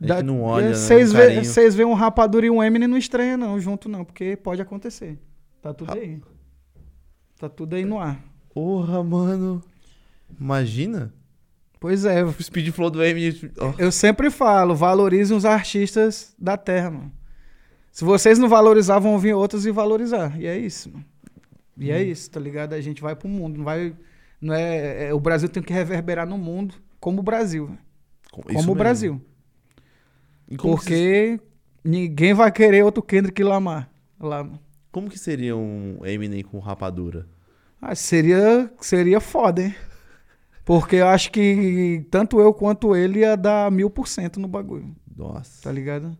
A 0.02 0.06
Da- 0.06 0.14
gente 0.16 0.24
não 0.26 0.40
olha, 0.42 0.68
né? 0.70 0.74
Vocês 0.74 1.12
um 1.12 1.16
vê, 1.16 1.70
vê 1.70 1.84
um 1.84 1.92
Rapadura 1.92 2.46
e 2.46 2.50
um 2.50 2.62
Eminem 2.62 2.88
não 2.88 2.96
estranha 2.96 3.36
não, 3.36 3.60
junto 3.60 3.86
não, 3.88 4.02
porque 4.02 4.34
pode 4.34 4.62
acontecer. 4.62 5.18
Tá 5.60 5.74
tudo 5.74 5.88
Ra- 5.90 5.94
aí. 5.96 6.22
Tá 7.38 7.48
tudo 7.50 7.76
aí 7.76 7.84
no 7.84 7.98
ar. 8.00 8.18
Porra, 8.54 9.02
mano. 9.04 9.62
Imagina. 10.40 11.12
Pois 11.78 12.06
é, 12.06 12.24
O 12.24 12.32
speed 12.42 12.70
flow 12.72 12.88
do 12.88 13.04
Eminem. 13.04 13.50
ó. 13.58 13.74
eu 13.76 13.92
sempre 13.92 14.30
falo, 14.30 14.74
valorizem 14.74 15.36
os 15.36 15.44
artistas 15.44 16.34
da 16.38 16.56
terra, 16.56 16.90
mano. 16.90 17.12
Se 17.92 18.04
vocês 18.04 18.38
não 18.38 18.48
valorizar, 18.48 18.98
vão 18.98 19.18
vir 19.18 19.34
outros 19.34 19.66
e 19.66 19.70
valorizar. 19.70 20.40
E 20.40 20.46
é 20.46 20.56
isso, 20.56 20.90
mano. 20.90 21.04
E 21.76 21.90
Hum. 21.90 21.94
é 21.94 22.02
isso, 22.02 22.30
tá 22.30 22.38
ligado? 22.40 22.72
A 22.74 22.80
gente 22.80 23.02
vai 23.02 23.14
pro 23.16 23.28
mundo, 23.28 23.56
não 23.58 23.64
vai... 23.64 23.94
Não 24.40 24.54
é, 24.54 25.06
é- 25.08 25.14
o 25.14 25.20
Brasil 25.20 25.48
tem 25.48 25.62
que 25.62 25.72
reverberar 25.72 26.26
no 26.26 26.36
mundo 26.38 26.74
como 27.00 27.20
o 27.20 27.22
Brasil. 27.22 27.76
Isso 28.24 28.42
como 28.42 28.54
mesmo. 28.54 28.72
o 28.72 28.74
Brasil. 28.74 29.20
E 30.48 30.56
como 30.56 30.76
que, 30.76 30.84
Porque 30.84 31.40
ninguém 31.82 32.34
vai 32.34 32.52
querer 32.52 32.84
outro 32.84 33.02
Kendrick 33.02 33.42
Lamar 33.42 33.90
como 34.90 35.08
que 35.10 35.18
seria 35.18 35.56
um 35.56 35.98
Eminem 36.04 36.42
com 36.42 36.58
rapadura? 36.58 37.26
Ah, 37.80 37.94
seria, 37.94 38.70
seria 38.80 39.20
foda, 39.20 39.62
hein? 39.62 39.74
Porque 40.64 40.96
eu 40.96 41.08
acho 41.08 41.30
que 41.30 42.06
tanto 42.10 42.40
eu 42.40 42.54
quanto 42.54 42.94
ele 42.96 43.18
ia 43.20 43.36
dar 43.36 43.70
mil 43.70 43.90
por 43.90 44.08
cento 44.08 44.40
no 44.40 44.48
bagulho, 44.48 44.94
Nossa. 45.14 45.62
tá 45.62 45.70
ligado? 45.72 46.16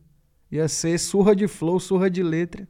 Ia 0.51 0.69
ser 0.69 0.99
surra 0.99 1.35
de 1.35 1.49
flow, 1.49 1.81
surra 1.81 2.11
de 2.11 2.23
letra. 2.23 2.69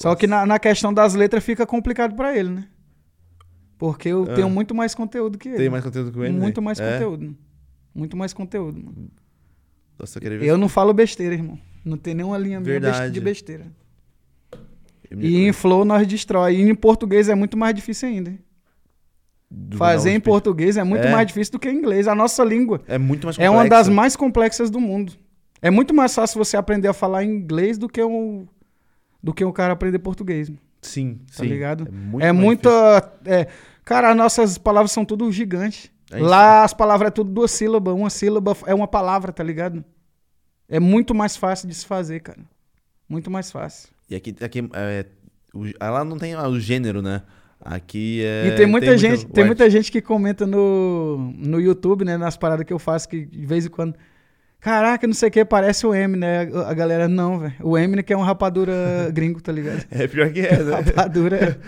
Só 0.00 0.14
que 0.14 0.26
na, 0.26 0.46
na 0.46 0.58
questão 0.58 0.92
das 0.94 1.14
letras 1.14 1.44
fica 1.44 1.66
complicado 1.66 2.14
pra 2.14 2.36
ele, 2.36 2.48
né? 2.50 2.68
Porque 3.78 4.08
eu 4.08 4.24
Ah. 4.28 4.34
tenho 4.34 4.48
muito 4.50 4.74
mais 4.74 4.94
conteúdo 4.94 5.36
que 5.38 5.48
ele. 5.48 5.56
Tem 5.58 5.68
mais 5.70 5.84
conteúdo 5.84 6.12
com 6.12 6.24
ele? 6.24 6.32
Muito 6.38 6.60
mais 6.62 6.78
é? 6.80 6.92
conteúdo. 6.92 7.36
Muito 7.94 8.16
mais 8.16 8.32
conteúdo, 8.32 8.78
mano. 8.82 9.10
Nossa, 9.98 10.18
eu 10.22 10.32
Eu 10.42 10.56
não 10.58 10.68
falo 10.68 10.92
besteira, 10.94 11.34
irmão. 11.34 11.58
Não 11.84 11.96
tem 11.96 12.14
nenhuma 12.14 12.38
linha 12.38 12.60
Verdade. 12.60 13.12
de 13.12 13.20
besteira. 13.20 13.66
E 15.10 15.38
em 15.46 15.52
flow 15.52 15.84
nós 15.84 16.06
destrói. 16.06 16.56
E 16.56 16.62
em 16.62 16.74
português 16.74 17.28
é 17.28 17.34
muito 17.34 17.56
mais 17.56 17.74
difícil 17.74 18.08
ainda. 18.08 18.34
do 19.52 19.76
Fazer 19.76 20.12
em 20.12 20.20
português 20.20 20.76
é 20.76 20.84
muito 20.84 21.06
É. 21.08 21.10
mais 21.10 21.26
difícil 21.26 21.50
do 21.52 21.58
que 21.58 21.68
em 21.68 21.74
inglês. 21.76 22.06
A 22.06 22.14
nossa 22.14 22.44
língua 22.44 22.80
É 22.86 22.96
muito 22.96 23.26
mais 23.26 23.36
é 23.36 23.48
complexo. 23.48 23.56
uma 23.56 23.68
das 23.68 23.88
mais 23.88 24.14
complexas 24.14 24.70
do 24.70 24.78
mundo. 24.80 25.12
É 25.60 25.70
muito 25.70 25.92
mais 25.92 26.14
fácil 26.14 26.38
você 26.38 26.56
aprender 26.56 26.86
a 26.86 26.92
falar 26.92 27.24
inglês 27.24 27.76
do 27.76 27.88
que 27.88 28.00
um 28.04 28.46
do 29.22 29.32
que 29.34 29.44
o 29.44 29.52
cara 29.52 29.72
aprender 29.72 29.98
português. 29.98 30.50
Sim, 30.82 31.20
Tá 31.28 31.42
sim. 31.42 31.46
ligado? 31.46 31.86
É 31.86 31.90
muito 31.90 32.24
é 32.24 32.32
muita. 32.32 33.12
é, 33.24 33.46
cara, 33.84 34.10
as 34.10 34.16
nossas 34.16 34.56
palavras 34.58 34.92
são 34.92 35.04
tudo 35.04 35.30
gigantes. 35.30 35.90
É. 36.10 36.18
Lá 36.18 36.64
as 36.64 36.72
palavras 36.74 37.08
é 37.08 37.10
tudo 37.10 37.30
duas 37.30 37.50
sílabas. 37.50 37.94
Uma 37.94 38.10
sílaba 38.10 38.56
é 38.66 38.74
uma 38.74 38.88
palavra, 38.88 39.32
tá 39.32 39.42
ligado? 39.44 39.84
É 40.68 40.80
muito 40.80 41.14
mais 41.14 41.36
fácil 41.36 41.68
de 41.68 41.74
se 41.74 41.84
fazer, 41.86 42.20
cara. 42.20 42.40
Muito 43.08 43.30
mais 43.30 43.50
fácil. 43.50 43.88
E 44.08 44.14
aqui, 44.14 44.34
aqui 44.40 44.68
é, 44.72 45.06
o, 45.54 45.64
lá 45.80 46.04
não 46.04 46.16
tem 46.16 46.34
ah, 46.34 46.48
o 46.48 46.58
gênero, 46.58 47.02
né? 47.02 47.22
Aqui 47.60 48.22
é. 48.24 48.46
e 48.48 48.56
tem 48.56 48.66
muita 48.66 48.96
gente, 48.96 49.18
muita- 49.18 49.32
tem 49.34 49.44
muita 49.44 49.68
gente 49.68 49.92
que 49.92 50.00
comenta 50.00 50.46
no, 50.46 51.18
no 51.36 51.60
YouTube, 51.60 52.06
né, 52.06 52.16
nas 52.16 52.34
paradas 52.36 52.64
que 52.64 52.72
eu 52.72 52.78
faço 52.78 53.06
que 53.08 53.26
de 53.26 53.44
vez 53.44 53.66
em 53.66 53.68
quando 53.68 53.94
Caraca, 54.60 55.06
não 55.06 55.14
sei 55.14 55.30
o 55.30 55.32
que, 55.32 55.42
parece 55.42 55.86
o 55.86 55.94
Eminem, 55.94 56.20
né? 56.20 56.50
A 56.66 56.74
galera, 56.74 57.08
não, 57.08 57.38
velho. 57.38 57.54
O 57.62 57.78
Eminem 57.78 58.04
que 58.04 58.12
é 58.12 58.16
um 58.16 58.20
rapadura 58.20 58.74
gringo, 59.10 59.40
tá 59.40 59.50
ligado? 59.50 59.86
É 59.90 60.06
pior 60.06 60.30
que 60.30 60.40
é, 60.40 60.62
né? 60.62 60.74
Rapadura. 60.76 61.60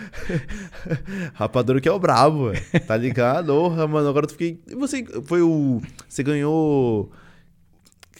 Rapadura 1.33 1.81
que 1.81 1.89
é 1.89 1.91
o 1.91 1.97
brabo, 1.97 2.49
ué. 2.49 2.59
tá 2.85 2.95
ligado? 2.95 3.47
Porra, 3.47 3.87
mano, 3.87 4.07
agora 4.07 4.25
eu 4.27 4.29
fiquei. 4.29 4.61
Você 4.77 5.03
foi 5.23 5.41
o. 5.41 5.81
Você 6.07 6.21
ganhou 6.21 7.11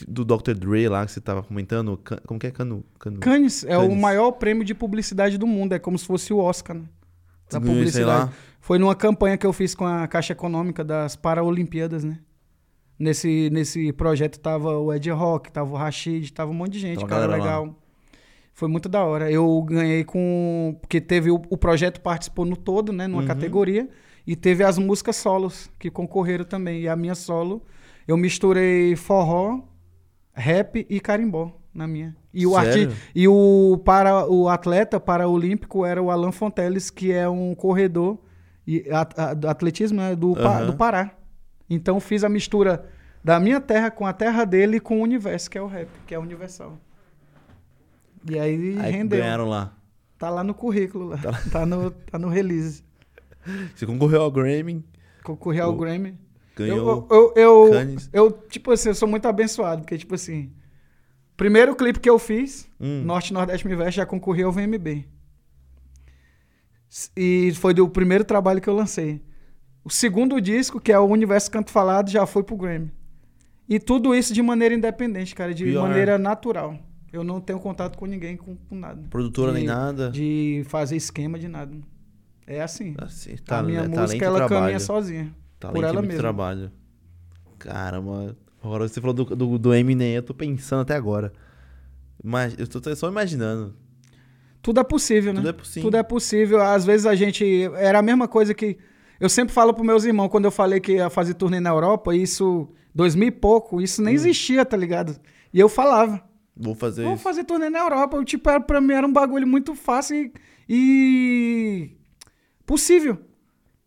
do 0.07 0.25
Dr. 0.25 0.53
Dre 0.55 0.89
lá 0.89 1.05
que 1.05 1.11
você 1.11 1.21
tava 1.21 1.43
comentando? 1.43 1.99
Como 2.25 2.39
que 2.39 2.47
é 2.47 2.51
cano? 2.51 2.83
cano... 2.97 3.19
Cannes 3.19 3.63
é 3.65 3.77
o 3.77 3.95
maior 3.95 4.31
prêmio 4.31 4.63
de 4.63 4.73
publicidade 4.73 5.37
do 5.37 5.45
mundo. 5.45 5.73
É 5.73 5.79
como 5.79 5.99
se 5.99 6.05
fosse 6.05 6.33
o 6.33 6.39
Oscar, 6.39 6.75
né? 6.75 6.85
Da 7.51 7.61
publicidade. 7.61 8.31
Foi 8.59 8.79
numa 8.79 8.95
campanha 8.95 9.37
que 9.37 9.45
eu 9.45 9.53
fiz 9.53 9.75
com 9.75 9.85
a 9.85 10.07
Caixa 10.07 10.33
Econômica 10.33 10.83
das 10.83 11.15
Paraolimpíadas, 11.15 12.03
né? 12.03 12.17
Nesse, 12.97 13.49
nesse 13.51 13.91
projeto 13.91 14.39
tava 14.39 14.77
o 14.77 14.93
Ed 14.93 15.09
Rock, 15.09 15.51
tava 15.51 15.71
o 15.73 15.75
Rashid, 15.75 16.31
tava 16.31 16.51
um 16.51 16.53
monte 16.53 16.73
de 16.73 16.79
gente, 16.79 17.03
a 17.03 17.07
cara 17.07 17.25
lá. 17.25 17.35
legal. 17.35 17.75
Foi 18.53 18.67
muito 18.67 18.87
da 18.87 19.03
hora. 19.03 19.31
Eu 19.31 19.61
ganhei 19.63 20.03
com. 20.03 20.77
Porque 20.79 21.01
teve 21.01 21.31
o, 21.31 21.41
o 21.49 21.57
projeto 21.57 21.99
participou 22.01 22.45
no 22.45 22.55
todo, 22.55 22.93
né? 22.93 23.07
Numa 23.07 23.21
Uhum. 23.21 23.27
categoria. 23.27 23.89
E 24.27 24.35
teve 24.35 24.63
as 24.63 24.77
músicas 24.77 25.15
solos 25.17 25.69
que 25.79 25.89
concorreram 25.89 26.45
também. 26.45 26.81
E 26.81 26.87
a 26.87 26.95
minha 26.95 27.15
solo, 27.15 27.63
eu 28.07 28.15
misturei 28.15 28.95
forró, 28.95 29.59
rap 30.33 30.85
e 30.89 30.99
carimbó 30.99 31.51
na 31.73 31.87
minha. 31.87 32.15
E 32.33 32.45
o, 32.47 32.55
arti 32.55 32.87
e 33.13 33.27
o, 33.27 33.81
para, 33.83 34.27
o 34.29 34.47
atleta 34.47 34.99
paraolímpico 34.99 35.83
era 35.85 36.01
o 36.01 36.09
Alan 36.09 36.31
Fonteles, 36.31 36.89
que 36.89 37.11
é 37.11 37.27
um 37.27 37.53
corredor 37.55 38.17
e, 38.65 38.85
a- 38.91 39.07
a- 39.17 39.33
do 39.33 39.47
atletismo 39.49 39.99
né, 39.99 40.15
do, 40.15 40.37
Aham. 40.37 40.67
do 40.67 40.73
Pará. 40.75 41.11
Então 41.69 41.99
fiz 41.99 42.23
a 42.23 42.29
mistura 42.29 42.89
da 43.23 43.39
minha 43.39 43.59
terra 43.61 43.89
com 43.89 44.05
a 44.05 44.13
terra 44.13 44.43
dele 44.45 44.77
e 44.77 44.79
com 44.79 44.99
o 44.99 45.03
universo, 45.03 45.49
que 45.49 45.57
é 45.57 45.61
o 45.61 45.67
rap, 45.67 45.87
que 46.05 46.13
é 46.13 46.19
universal. 46.19 46.77
E 48.29 48.37
aí, 48.39 48.77
Aí 48.79 48.91
rendeu. 48.91 49.19
ganharam 49.19 49.47
lá. 49.47 49.75
Tá 50.17 50.29
lá 50.29 50.43
no 50.43 50.53
currículo, 50.53 51.07
lá. 51.09 51.17
Tá, 51.51 51.65
no, 51.65 51.91
tá 51.91 52.17
no 52.19 52.29
release. 52.29 52.83
Você 53.75 53.85
concorreu 53.85 54.21
ao 54.21 54.31
Grammy, 54.31 54.83
Concorri 55.23 55.59
ao 55.59 55.73
O- 55.73 55.77
Grammy. 55.77 56.17
ganhou 56.55 57.07
Eu, 57.09 57.33
eu, 57.35 57.71
eu, 57.71 57.71
eu, 58.13 58.31
tipo 58.49 58.71
assim, 58.71 58.89
eu 58.89 58.95
sou 58.95 59.07
muito 59.07 59.25
abençoado, 59.27 59.81
porque, 59.81 59.97
tipo 59.97 60.15
assim, 60.15 60.51
primeiro 61.35 61.75
clipe 61.75 61.99
que 61.99 62.09
eu 62.09 62.17
fiz, 62.19 62.69
Hum. 62.79 63.03
Norte 63.03 63.29
e 63.31 63.33
Nordeste 63.33 63.67
Me 63.67 63.75
Veste, 63.75 63.97
já 63.97 64.05
concorri 64.05 64.43
ao 64.43 64.51
VMB. 64.51 65.05
E 67.17 67.51
foi 67.55 67.73
do 67.73 67.89
primeiro 67.89 68.23
trabalho 68.23 68.61
que 68.61 68.69
eu 68.69 68.75
lancei. 68.75 69.21
O 69.83 69.89
segundo 69.89 70.39
disco, 70.39 70.79
que 70.79 70.91
é 70.91 70.99
o 70.99 71.05
Universo 71.05 71.51
Canto 71.51 71.71
Falado, 71.71 72.09
já 72.09 72.25
foi 72.25 72.43
pro 72.43 72.55
Grammy. 72.55 72.91
E 73.67 73.79
tudo 73.79 74.13
isso 74.15 74.33
de 74.33 74.41
maneira 74.41 74.73
independente, 74.75 75.33
cara, 75.35 75.53
de 75.53 75.63
Pior. 75.65 75.87
maneira 75.87 76.17
natural. 76.17 76.77
Eu 77.11 77.23
não 77.23 77.39
tenho 77.39 77.59
contato 77.59 77.97
com 77.97 78.05
ninguém, 78.05 78.35
com, 78.35 78.55
com 78.55 78.75
nada. 78.75 79.01
produtora 79.09 79.51
de- 79.51 79.57
nem 79.59 79.67
nada. 79.67 80.09
De 80.09 80.63
fazer 80.67 80.95
esquema 80.95 81.37
de 81.37 81.47
nada. 81.47 81.75
É 82.47 82.61
assim. 82.61 82.95
Assim, 82.97 83.33
a 83.33 83.37
tal- 83.45 83.63
minha 83.63 83.81
é 83.81 83.87
música, 83.87 84.25
ela 84.25 84.37
trabalho. 84.39 84.61
caminha 84.61 84.79
sozinha. 84.79 85.35
Talento 85.59 85.75
por 85.75 85.83
ela 85.85 86.01
mesma. 86.01 86.17
trabalho. 86.19 86.71
Caramba, 87.59 88.35
agora 88.61 88.87
você 88.87 88.99
falou 88.99 89.13
do, 89.13 89.23
do, 89.35 89.57
do 89.59 89.73
Eminem, 89.73 90.13
eu 90.15 90.23
tô 90.23 90.33
pensando 90.33 90.81
até 90.81 90.95
agora. 90.95 91.31
Mas 92.21 92.55
eu 92.57 92.67
tô 92.67 92.95
só 92.95 93.07
imaginando. 93.09 93.73
Tudo 94.61 94.79
é 94.79 94.83
possível, 94.83 95.33
né? 95.33 95.39
Tudo 95.39 95.49
é 95.49 95.53
possível. 95.53 95.83
Tudo 95.87 95.97
é 95.97 96.03
possível. 96.03 96.61
Às 96.61 96.85
vezes 96.85 97.05
a 97.05 97.15
gente. 97.15 97.63
Era 97.75 97.99
a 97.99 98.01
mesma 98.01 98.27
coisa 98.27 98.53
que. 98.53 98.77
Eu 99.19 99.29
sempre 99.29 99.53
falo 99.53 99.73
pros 99.73 99.85
meus 99.85 100.03
irmãos, 100.03 100.29
quando 100.29 100.45
eu 100.45 100.51
falei 100.51 100.79
que 100.79 100.93
ia 100.93 101.09
fazer 101.09 101.33
turnê 101.35 101.59
na 101.59 101.69
Europa, 101.69 102.15
isso. 102.15 102.67
2000 102.95 103.27
e 103.27 103.31
pouco, 103.31 103.81
isso 103.81 104.01
Hum. 104.01 104.05
nem 104.05 104.13
existia, 104.13 104.63
tá 104.65 104.77
ligado? 104.77 105.19
E 105.51 105.59
eu 105.59 105.67
falava. 105.67 106.23
Vou 106.55 106.75
fazer 106.75 107.03
Vou 107.03 107.13
isso. 107.15 107.23
fazer 107.23 107.43
turnê 107.43 107.69
na 107.69 107.79
Europa. 107.79 108.17
Eu, 108.17 108.23
tipo, 108.23 108.47
era, 108.49 108.59
pra 108.61 108.79
mim 108.79 108.93
era 108.93 109.07
um 109.07 109.11
bagulho 109.13 109.47
muito 109.47 109.73
fácil 109.73 110.15
e. 110.17 110.31
e 110.69 111.91
possível. 112.65 113.17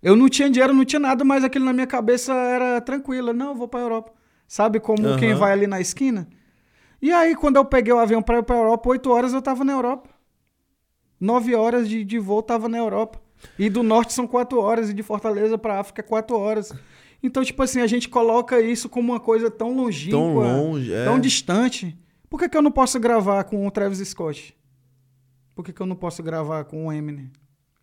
Eu 0.02 0.14
não 0.16 0.28
tinha 0.28 0.50
dinheiro, 0.50 0.72
não 0.74 0.84
tinha 0.84 1.00
nada, 1.00 1.24
mas 1.24 1.42
aquilo 1.44 1.64
na 1.64 1.72
minha 1.72 1.86
cabeça 1.86 2.32
era 2.32 2.80
tranquilo. 2.80 3.32
Não, 3.32 3.48
eu 3.50 3.54
vou 3.54 3.68
pra 3.68 3.80
Europa. 3.80 4.12
Sabe 4.48 4.78
como 4.80 5.06
Aham. 5.06 5.16
quem 5.18 5.34
vai 5.34 5.52
ali 5.52 5.66
na 5.66 5.80
esquina? 5.80 6.28
E 7.00 7.12
aí, 7.12 7.34
quando 7.36 7.56
eu 7.56 7.64
peguei 7.64 7.92
o 7.92 7.98
avião 7.98 8.22
pra 8.22 8.38
ir 8.38 8.42
pra 8.42 8.56
Europa, 8.56 8.88
oito 8.90 9.10
horas 9.10 9.32
eu 9.32 9.42
tava 9.42 9.64
na 9.64 9.72
Europa. 9.72 10.10
Nove 11.20 11.54
horas 11.54 11.88
de, 11.88 12.04
de 12.04 12.18
voo 12.18 12.42
tava 12.42 12.68
na 12.68 12.78
Europa. 12.78 13.20
E 13.58 13.68
do 13.70 13.82
norte 13.82 14.12
são 14.12 14.26
quatro 14.26 14.60
horas, 14.60 14.90
e 14.90 14.94
de 14.94 15.02
Fortaleza 15.02 15.56
pra 15.58 15.78
África 15.80 16.02
quatro 16.02 16.36
horas. 16.38 16.72
Então, 17.22 17.42
tipo 17.44 17.62
assim, 17.62 17.80
a 17.80 17.86
gente 17.86 18.08
coloca 18.08 18.60
isso 18.60 18.88
como 18.88 19.12
uma 19.12 19.20
coisa 19.20 19.50
tão 19.50 19.74
longínqua, 19.74 20.18
Tão 20.18 20.34
longe, 20.34 20.92
é. 20.92 21.04
tão 21.04 21.18
distante. 21.18 21.96
Por 22.28 22.38
que, 22.40 22.48
que 22.48 22.56
eu 22.56 22.62
não 22.62 22.70
posso 22.72 22.98
gravar 23.00 23.44
com 23.44 23.66
o 23.66 23.70
Travis 23.70 23.98
Scott? 24.08 24.56
Por 25.54 25.64
que, 25.64 25.72
que 25.72 25.80
eu 25.80 25.86
não 25.86 25.96
posso 25.96 26.22
gravar 26.22 26.64
com 26.64 26.86
o 26.86 26.92
Eminem? 26.92 27.30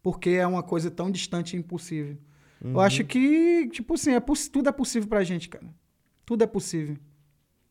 Porque 0.02 0.32
é 0.32 0.46
uma 0.46 0.62
coisa 0.62 0.92
tão 0.92 1.10
distante 1.10 1.56
e 1.56 1.60
impossível. 1.60 2.18
Eu 2.64 2.80
acho 2.80 3.04
que, 3.04 3.68
tipo 3.72 3.96
assim, 3.96 4.12
é 4.14 4.22
tudo 4.52 4.70
é 4.70 4.72
possível 4.72 5.10
pra 5.10 5.24
gente, 5.24 5.50
cara. 5.50 5.66
Tudo 6.26 6.44
é 6.44 6.48
possível. 6.48 6.96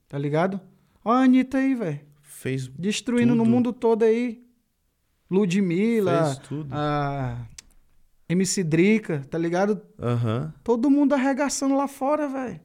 Tá 0.09 0.19
ligado? 0.19 0.61
Ó 1.05 1.11
a 1.13 1.23
Anitta 1.23 1.59
aí, 1.59 1.75
velho. 1.75 2.01
Fez, 2.21 2.69
Destruindo 2.69 3.35
no 3.35 3.45
Tudo. 3.45 3.51
mundo 3.51 3.73
todo 3.73 4.03
aí. 4.03 4.43
Ludmilla, 5.31 6.25
fez 6.25 6.39
tudo. 6.39 6.69
a 6.73 7.39
MC 8.33 8.65
Drica, 8.65 9.23
tá 9.31 9.39
ligado? 9.39 9.81
Aham. 10.01 10.53
Todo 10.63 10.91
mundo 10.91 11.15
arregaçando 11.15 11.77
lá 11.77 11.87
fora, 11.89 12.29
velho. 12.29 12.61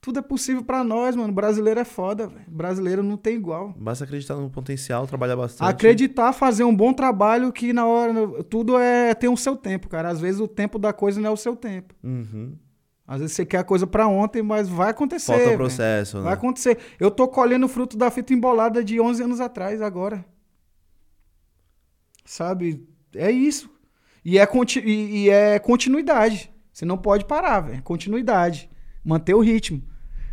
Tudo 0.00 0.18
é 0.18 0.22
possível 0.22 0.64
pra 0.64 0.82
nós, 0.82 1.14
mano. 1.14 1.32
Brasileiro 1.32 1.78
é 1.78 1.84
foda, 1.84 2.26
velho. 2.26 2.44
Brasileiro 2.48 3.04
não 3.04 3.16
tem 3.16 3.36
igual. 3.36 3.72
Basta 3.78 4.02
acreditar 4.02 4.34
no 4.34 4.50
potencial, 4.50 5.06
trabalhar 5.06 5.36
bastante. 5.36 5.68
Acreditar, 5.68 6.32
fazer 6.32 6.64
um 6.64 6.74
bom 6.74 6.92
trabalho 6.92 7.52
que 7.52 7.72
na 7.72 7.86
hora. 7.86 8.42
Tudo 8.42 8.76
é 8.76 9.14
tem 9.14 9.30
o 9.30 9.36
seu 9.36 9.56
tempo, 9.56 9.88
cara. 9.88 10.08
Às 10.08 10.20
vezes 10.20 10.40
o 10.40 10.48
tempo 10.48 10.76
da 10.76 10.92
coisa 10.92 11.20
não 11.20 11.30
é 11.30 11.32
o 11.32 11.36
seu 11.36 11.54
tempo. 11.54 11.94
Uhum. 12.02 12.56
Às 13.06 13.20
vezes 13.20 13.36
você 13.36 13.46
quer 13.46 13.58
a 13.58 13.64
coisa 13.64 13.86
pra 13.86 14.08
ontem, 14.08 14.42
mas 14.42 14.68
vai 14.68 14.90
acontecer. 14.90 15.38
Falta 15.38 15.56
processo, 15.56 16.16
Vai 16.16 16.32
né? 16.32 16.32
acontecer. 16.32 16.78
Eu 16.98 17.10
tô 17.10 17.28
colhendo 17.28 17.66
o 17.66 17.68
fruto 17.68 17.96
da 17.96 18.10
fita 18.10 18.32
embolada 18.34 18.82
de 18.82 19.00
11 19.00 19.22
anos 19.22 19.40
atrás, 19.40 19.80
agora. 19.80 20.24
Sabe? 22.24 22.88
É 23.14 23.30
isso. 23.30 23.70
E 24.24 24.38
é, 24.38 24.46
conti- 24.46 24.80
e, 24.84 25.24
e 25.24 25.30
é 25.30 25.58
continuidade. 25.58 26.50
Você 26.72 26.84
não 26.84 26.96
pode 26.96 27.24
parar, 27.24 27.60
velho. 27.60 27.82
Continuidade. 27.82 28.70
Manter 29.04 29.34
o 29.34 29.40
ritmo. 29.40 29.82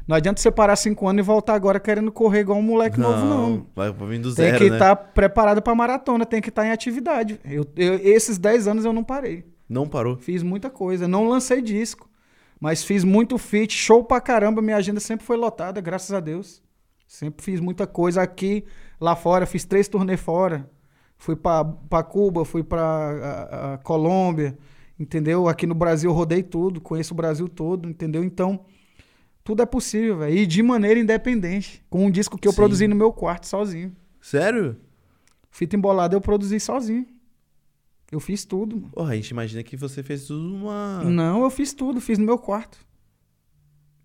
Não 0.08 0.16
adianta 0.16 0.42
você 0.42 0.50
parar 0.50 0.76
cinco 0.76 1.08
anos 1.08 1.20
e 1.24 1.26
voltar 1.26 1.54
agora 1.54 1.80
querendo 1.80 2.12
correr 2.12 2.40
igual 2.40 2.58
um 2.58 2.64
moleque 2.64 3.00
novo, 3.00 3.26
não. 3.26 3.68
Vai 3.76 3.92
vir 3.92 4.20
do 4.20 4.34
Tem 4.34 4.46
zero, 4.46 4.58
que 4.58 4.70
né? 4.70 4.76
estar 4.76 4.96
preparado 4.96 5.62
pra 5.62 5.76
maratona, 5.76 6.26
tem 6.26 6.42
que 6.42 6.50
estar 6.50 6.66
em 6.66 6.72
atividade. 6.72 7.40
Eu, 7.46 7.64
eu- 7.76 8.00
esses 8.02 8.38
10 8.40 8.68
anos 8.68 8.86
eu 8.86 8.94
não 8.94 9.04
parei. 9.04 9.46
Não 9.68 9.88
parou. 9.88 10.18
Fiz 10.18 10.42
muita 10.42 10.68
coisa. 10.70 11.08
Não 11.08 11.28
lancei 11.28 11.62
disco, 11.62 12.10
mas 12.60 12.84
fiz 12.84 13.04
muito 13.04 13.38
feat, 13.38 13.72
show 13.74 14.04
pra 14.04 14.20
caramba. 14.20 14.64
Minha 14.64 14.78
agenda 14.78 15.00
sempre 15.00 15.26
foi 15.26 15.38
lotada, 15.38 15.80
graças 15.80 16.12
a 16.12 16.20
Deus. 16.20 16.60
Sempre 17.08 17.44
fiz 17.46 17.60
muita 17.60 17.86
coisa 17.86 18.22
aqui, 18.22 18.66
lá 19.00 19.16
fora. 19.16 19.46
Fiz 19.46 19.64
três 19.64 19.88
turnê 19.88 20.18
fora. 20.18 20.68
Fui 21.20 21.36
pra, 21.36 21.64
pra 21.66 22.02
Cuba, 22.02 22.44
fui 22.46 22.64
pra 22.64 22.82
a- 22.82 23.74
a 23.74 23.78
Colômbia, 23.80 24.58
entendeu? 24.98 25.48
Aqui 25.48 25.68
no 25.68 25.76
Brasil 25.76 26.10
eu 26.10 26.16
rodei 26.16 26.42
tudo, 26.42 26.80
conheço 26.82 27.14
o 27.14 27.18
Brasil 27.18 27.48
todo, 27.50 27.88
entendeu? 27.90 28.24
Então, 28.24 28.62
tudo 29.44 29.62
é 29.62 29.66
possível, 29.66 30.20
velho. 30.20 30.36
E 30.38 30.46
de 30.48 30.64
maneira 30.64 30.98
independente. 31.00 31.84
Com 31.90 32.06
um 32.06 32.10
disco 32.12 32.38
que 32.38 32.48
eu 32.48 32.52
Sim. 32.54 32.56
produzi 32.56 32.88
no 32.88 32.96
meu 32.96 33.12
quarto, 33.12 33.46
sozinho. 33.48 33.94
Sério? 34.22 34.78
Fita 35.52 35.76
embolada 35.76 36.16
eu 36.16 36.22
produzi 36.22 36.58
sozinho. 36.60 37.06
Eu 38.12 38.20
fiz 38.22 38.46
tudo, 38.46 38.78
mano. 38.78 38.90
Porra, 38.92 39.12
a 39.12 39.16
gente 39.16 39.30
imagina 39.30 39.62
que 39.62 39.76
você 39.76 40.02
fez 40.02 40.26
tudo 40.26 40.56
uma. 40.56 41.04
Não, 41.04 41.44
eu 41.44 41.50
fiz 41.50 41.74
tudo, 41.74 42.00
fiz 42.02 42.18
no 42.18 42.26
meu 42.26 42.38
quarto. 42.40 42.78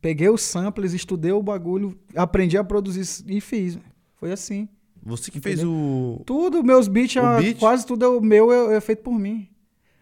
Peguei 0.01 0.29
os 0.29 0.43
samples, 0.43 0.93
estudei 0.93 1.33
o 1.33 1.43
bagulho, 1.43 1.97
aprendi 2.15 2.59
a 2.59 2.65
produzir 2.65 3.25
e 3.27 3.41
fiz. 3.41 3.79
Foi 4.17 4.33
assim. 4.33 4.69
Você 5.05 5.31
que 5.31 5.41
fez 5.41 5.63
o. 5.63 6.23
Tudo, 6.25 6.65
meus 6.65 6.89
beats, 6.89 7.17
O 7.17 7.21
ah, 7.21 7.37
beat? 7.41 7.59
quase 7.59 7.85
tudo 7.87 8.05
é 8.05 8.09
o 8.09 8.21
meu 8.21 8.51
é, 8.73 8.77
é 8.77 8.81
feito 8.81 9.03
por 9.03 9.13
mim. 9.19 9.49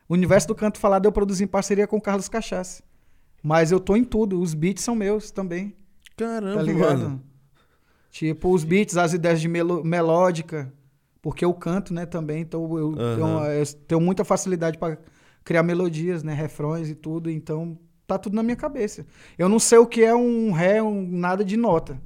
O 0.09 0.15
Universo 0.15 0.47
do 0.49 0.55
Canto 0.55 0.79
Falado 0.79 1.07
eu 1.07 1.13
produzi 1.13 1.43
em 1.45 1.47
parceria 1.47 1.87
com 1.87 1.97
o 1.97 2.01
Carlos 2.01 2.29
Cachaça. 2.29 2.83
Mas 3.43 3.73
eu 3.73 3.81
tô 3.81 3.97
em 3.97 4.05
tudo, 4.05 4.41
os 4.41 4.55
beats 4.55 4.85
são 4.85 4.95
meus 4.95 5.31
também, 5.33 5.75
Caramba, 6.17 6.55
tá 6.59 6.63
ligado? 6.63 6.99
mano. 7.01 7.23
Tipo, 8.11 8.53
os 8.53 8.63
beats, 8.63 8.97
as 8.97 9.13
ideias 9.15 9.41
de 9.41 9.49
melo- 9.49 9.83
melódica, 9.83 10.73
porque 11.21 11.45
eu 11.45 11.53
canto, 11.55 11.93
né, 11.93 12.07
também, 12.07 12.43
então 12.43 12.79
eu, 12.79 12.93
Aham. 12.93 13.17
tenho, 13.17 13.45
eu 13.47 13.67
tenho 13.89 14.01
muita 14.01 14.25
facilidade 14.25 14.79
pra 14.79 14.97
criar 15.43 15.63
melodias, 15.65 16.23
né, 16.23 16.33
refrões 16.35 16.89
e 16.91 16.95
tudo, 16.95 17.29
então 17.31 17.77
tá 18.07 18.17
tudo 18.19 18.37
na 18.37 18.43
minha 18.45 18.55
cabeça. 18.57 19.05
Eu 19.37 19.49
não 19.49 19.59
sei 19.59 19.79
o 19.79 19.87
que 19.87 20.03
é 20.05 20.15
um 20.15 20.53
ré, 20.53 20.81
um 20.83 21.05
nada 21.11 21.45
de 21.45 21.57
nota. 21.57 22.01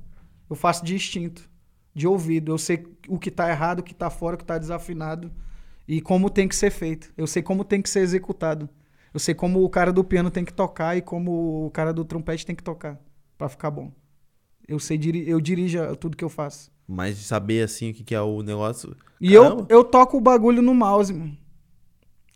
Eu 0.48 0.55
faço 0.56 0.85
de 0.85 0.94
instinto, 0.94 1.51
de 1.97 2.06
ouvido. 2.06 2.52
Eu 2.52 2.59
sei 2.59 2.86
o 3.09 3.18
que 3.18 3.31
tá 3.31 3.48
errado, 3.51 3.81
o 3.81 3.82
que 3.82 3.94
tá 3.94 4.10
fora, 4.10 4.36
o 4.36 4.39
que 4.39 4.44
tá 4.44 4.59
desafinado 4.59 5.32
e 5.89 6.01
como 6.01 6.28
tem 6.31 6.47
que 6.47 6.55
ser 6.55 6.70
feito. 6.70 7.12
Eu 7.16 7.27
sei 7.27 7.43
como 7.43 7.64
tem 7.64 7.81
que 7.81 7.89
ser 7.90 8.01
executado. 8.01 8.68
Eu 9.14 9.18
sei 9.18 9.35
como 9.35 9.64
o 9.64 9.70
cara 9.70 9.93
do 9.93 10.05
piano 10.05 10.31
tem 10.31 10.44
que 10.44 10.52
tocar 10.52 10.97
e 10.97 11.01
como 11.01 11.66
o 11.66 11.70
cara 11.70 11.93
do 11.94 12.05
trompete 12.05 12.44
tem 12.44 12.55
que 12.55 12.62
tocar 12.62 13.01
pra 13.39 13.48
ficar 13.48 13.70
bom. 13.70 13.90
Eu 14.68 14.78
sei, 14.78 14.98
diri- 14.98 15.28
eu 15.28 15.40
dirijo 15.40 15.78
tudo 15.97 16.16
que 16.16 16.24
eu 16.24 16.28
faço. 16.28 16.70
Mas 16.86 17.16
de 17.16 17.24
saber 17.24 17.64
assim 17.64 17.90
o 17.90 17.94
que, 17.94 18.05
que 18.05 18.14
é 18.14 18.20
o 18.20 18.43
negócio. 18.43 18.94
E 19.20 19.32
eu, 19.32 19.66
eu 19.70 19.82
toco 19.82 20.18
o 20.18 20.20
bagulho 20.20 20.60
no 20.60 20.74
mouse, 20.74 21.14
mano. 21.14 21.36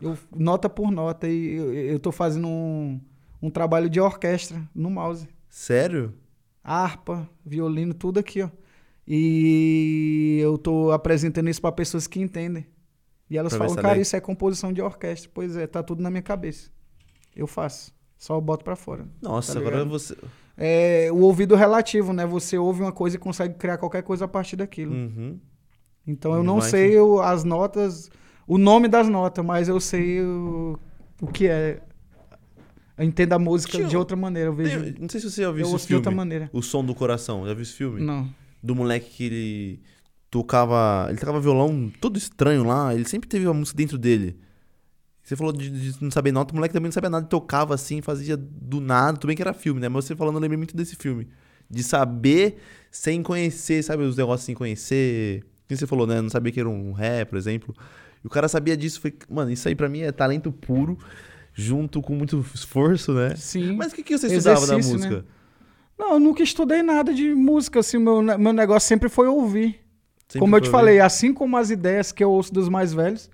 Eu, 0.01 0.17
nota 0.35 0.69
por 0.71 0.91
nota. 0.91 1.29
E 1.29 1.55
eu, 1.57 1.75
eu 1.75 1.99
tô 1.99 2.11
fazendo 2.11 2.49
um, 2.49 2.99
um 3.43 3.51
trabalho 3.51 3.91
de 3.91 4.01
orquestra 4.01 4.63
no 4.75 4.89
mouse. 4.91 5.29
Sério? 5.49 6.15
Harpa, 6.65 7.29
violino, 7.45 7.93
tudo 7.93 8.19
aqui, 8.21 8.43
ó. 8.43 8.49
E 9.13 10.39
eu 10.41 10.57
tô 10.57 10.93
apresentando 10.93 11.49
isso 11.51 11.61
pra 11.61 11.73
pessoas 11.73 12.07
que 12.07 12.21
entendem. 12.21 12.65
E 13.29 13.37
elas 13.37 13.53
Pra 13.53 13.59
falam, 13.67 13.75
cara, 13.77 13.89
legal." 13.89 14.03
isso 14.03 14.15
é 14.17 14.21
composição 14.21 14.73
de 14.73 14.81
orquestra. 14.81 15.29
Pois 15.35 15.57
é, 15.57 15.67
tá 15.67 15.83
tudo 15.83 16.01
na 16.03 16.11
minha 16.11 16.23
cabeça. 16.23 16.71
Eu 17.35 17.47
faço. 17.47 17.93
Só 18.17 18.37
eu 18.37 18.41
boto 18.41 18.65
pra 18.65 18.77
fora. 18.77 19.07
Nossa, 19.21 19.55
Tá 19.55 19.59
agora 19.61 19.85
você. 19.85 20.17
É 20.57 21.09
o 21.13 21.19
ouvido 21.21 21.55
relativo, 21.57 22.13
né? 22.13 22.25
Você 22.27 22.57
ouve 22.59 22.83
uma 22.83 22.93
coisa 22.93 23.17
e 23.17 23.19
consegue 23.19 23.55
criar 23.55 23.79
qualquer 23.79 24.03
coisa 24.03 24.27
a 24.27 24.29
partir 24.29 24.57
daquilo. 24.57 24.93
Uhum. 24.95 25.39
Então 26.07 26.35
eu 26.35 26.43
não 26.43 26.61
sei 26.61 26.95
as 27.23 27.45
notas, 27.45 28.11
o 28.47 28.59
nome 28.59 28.87
das 28.89 29.09
notas, 29.09 29.45
mas 29.45 29.69
eu 29.69 29.81
sei 29.81 30.21
o, 30.21 30.79
o 31.21 31.27
que 31.29 31.47
é. 31.49 31.81
Eu 32.99 33.05
entendo 33.05 33.33
a 33.33 33.39
música 33.39 33.73
Tinha- 33.79 33.89
de 33.89 33.97
outra 33.97 34.17
maneira. 34.17 34.51
Eu 34.51 34.55
vejo. 34.55 34.95
Não 35.01 35.09
sei 35.09 35.21
se 35.21 35.31
você 35.31 35.43
já 35.43 35.51
viu 35.51 35.61
eu 35.61 35.65
esse 35.65 35.73
ouço 35.73 35.85
de 35.85 35.89
filme. 35.89 35.99
outra 36.01 36.11
maneira. 36.15 36.51
O 36.53 36.61
Som 36.63 36.85
do 36.85 36.95
Coração. 36.95 37.47
Já 37.47 37.55
viu 37.55 37.63
esse 37.63 37.73
filme? 37.73 38.01
Não. 38.03 38.29
Do 38.63 38.75
moleque 38.75 39.11
que 39.11 39.25
ele 39.25 39.81
tocava. 40.31 41.07
Ele 41.09 41.19
tocava 41.19 41.41
violão 41.41 41.91
todo 42.01 42.17
estranho 42.17 42.65
lá. 42.65 42.95
Ele 42.95 43.05
sempre 43.05 43.29
teve 43.29 43.47
uma 43.47 43.55
música 43.55 43.77
dentro 43.77 43.99
dele. 43.99 44.39
Você 45.23 45.37
falou 45.37 45.53
de, 45.53 45.71
de 45.71 46.03
não 46.03 46.11
saber 46.11 46.33
nota, 46.33 46.53
o 46.53 46.57
moleque 46.57 46.73
também 46.73 46.89
não 46.89 46.93
sabia 46.93 47.09
nada, 47.11 47.25
tocava 47.25 47.73
assim, 47.75 48.03
fazia 48.03 48.37
do 48.37 48.81
nada. 48.81 49.17
Tudo 49.17 49.29
bem 49.29 49.37
que 49.37 49.43
era 49.43 49.53
filme, 49.53 49.81
né? 49.81 49.89
Mas 49.89 50.05
você 50.05 50.17
falando, 50.17 50.35
eu 50.37 50.41
lembrei 50.41 50.57
muito 50.57 50.77
desse 50.77 50.97
filme. 50.97 51.29
De 51.69 51.85
saber 51.85 52.59
sem 52.91 53.23
conhecer, 53.23 53.83
sabe? 53.85 54.03
Os 54.03 54.17
negócios 54.17 54.45
sem 54.45 54.55
conhecer. 54.55 55.45
Quem 55.69 55.77
você 55.77 55.87
falou, 55.87 56.07
né? 56.07 56.21
Não 56.21 56.29
sabia 56.29 56.51
que 56.51 56.59
era 56.59 56.69
um 56.69 56.93
ré, 56.93 57.25
por 57.25 57.39
exemplo. 57.39 57.73
E 58.25 58.27
o 58.27 58.31
cara 58.31 58.49
sabia 58.49 58.77
disso. 58.77 59.01
Foi, 59.01 59.15
mano, 59.29 59.53
isso 59.53 59.69
aí 59.69 59.77
pra 59.77 59.89
mim 59.89 60.01
é 60.01 60.11
talento 60.11 60.51
puro, 60.51 60.99
junto 61.55 62.03
com 62.03 62.15
muito 62.15 62.45
esforço, 62.53 63.13
né? 63.15 63.37
Sim. 63.37 63.77
Mas 63.77 63.93
o 63.93 63.95
que, 63.95 64.03
que 64.03 64.19
você 64.19 64.27
estudava 64.27 64.67
da 64.67 64.79
Exercício, 64.79 64.97
música? 64.97 65.17
né? 65.19 65.25
Não, 66.01 66.15
eu 66.15 66.19
nunca 66.19 66.43
estudei 66.43 66.83
nada 66.83 67.13
de 67.13 67.35
música, 67.35 67.81
assim, 67.81 67.99
meu, 67.99 68.23
meu 68.23 68.53
negócio 68.55 68.89
sempre 68.89 69.11
foi 69.11 69.29
ouvir. 69.29 69.81
Sempre 70.27 70.41
como 70.41 70.57
eu 70.57 70.61
te 70.63 70.71
falei, 70.71 70.99
assim 70.99 71.35
como 71.35 71.57
as 71.59 71.69
ideias 71.71 72.11
que 72.11 72.25
eu 72.25 72.31
ouço 72.31 72.55
dos 72.55 72.69
mais 72.71 72.93
velhos, 72.95 73.29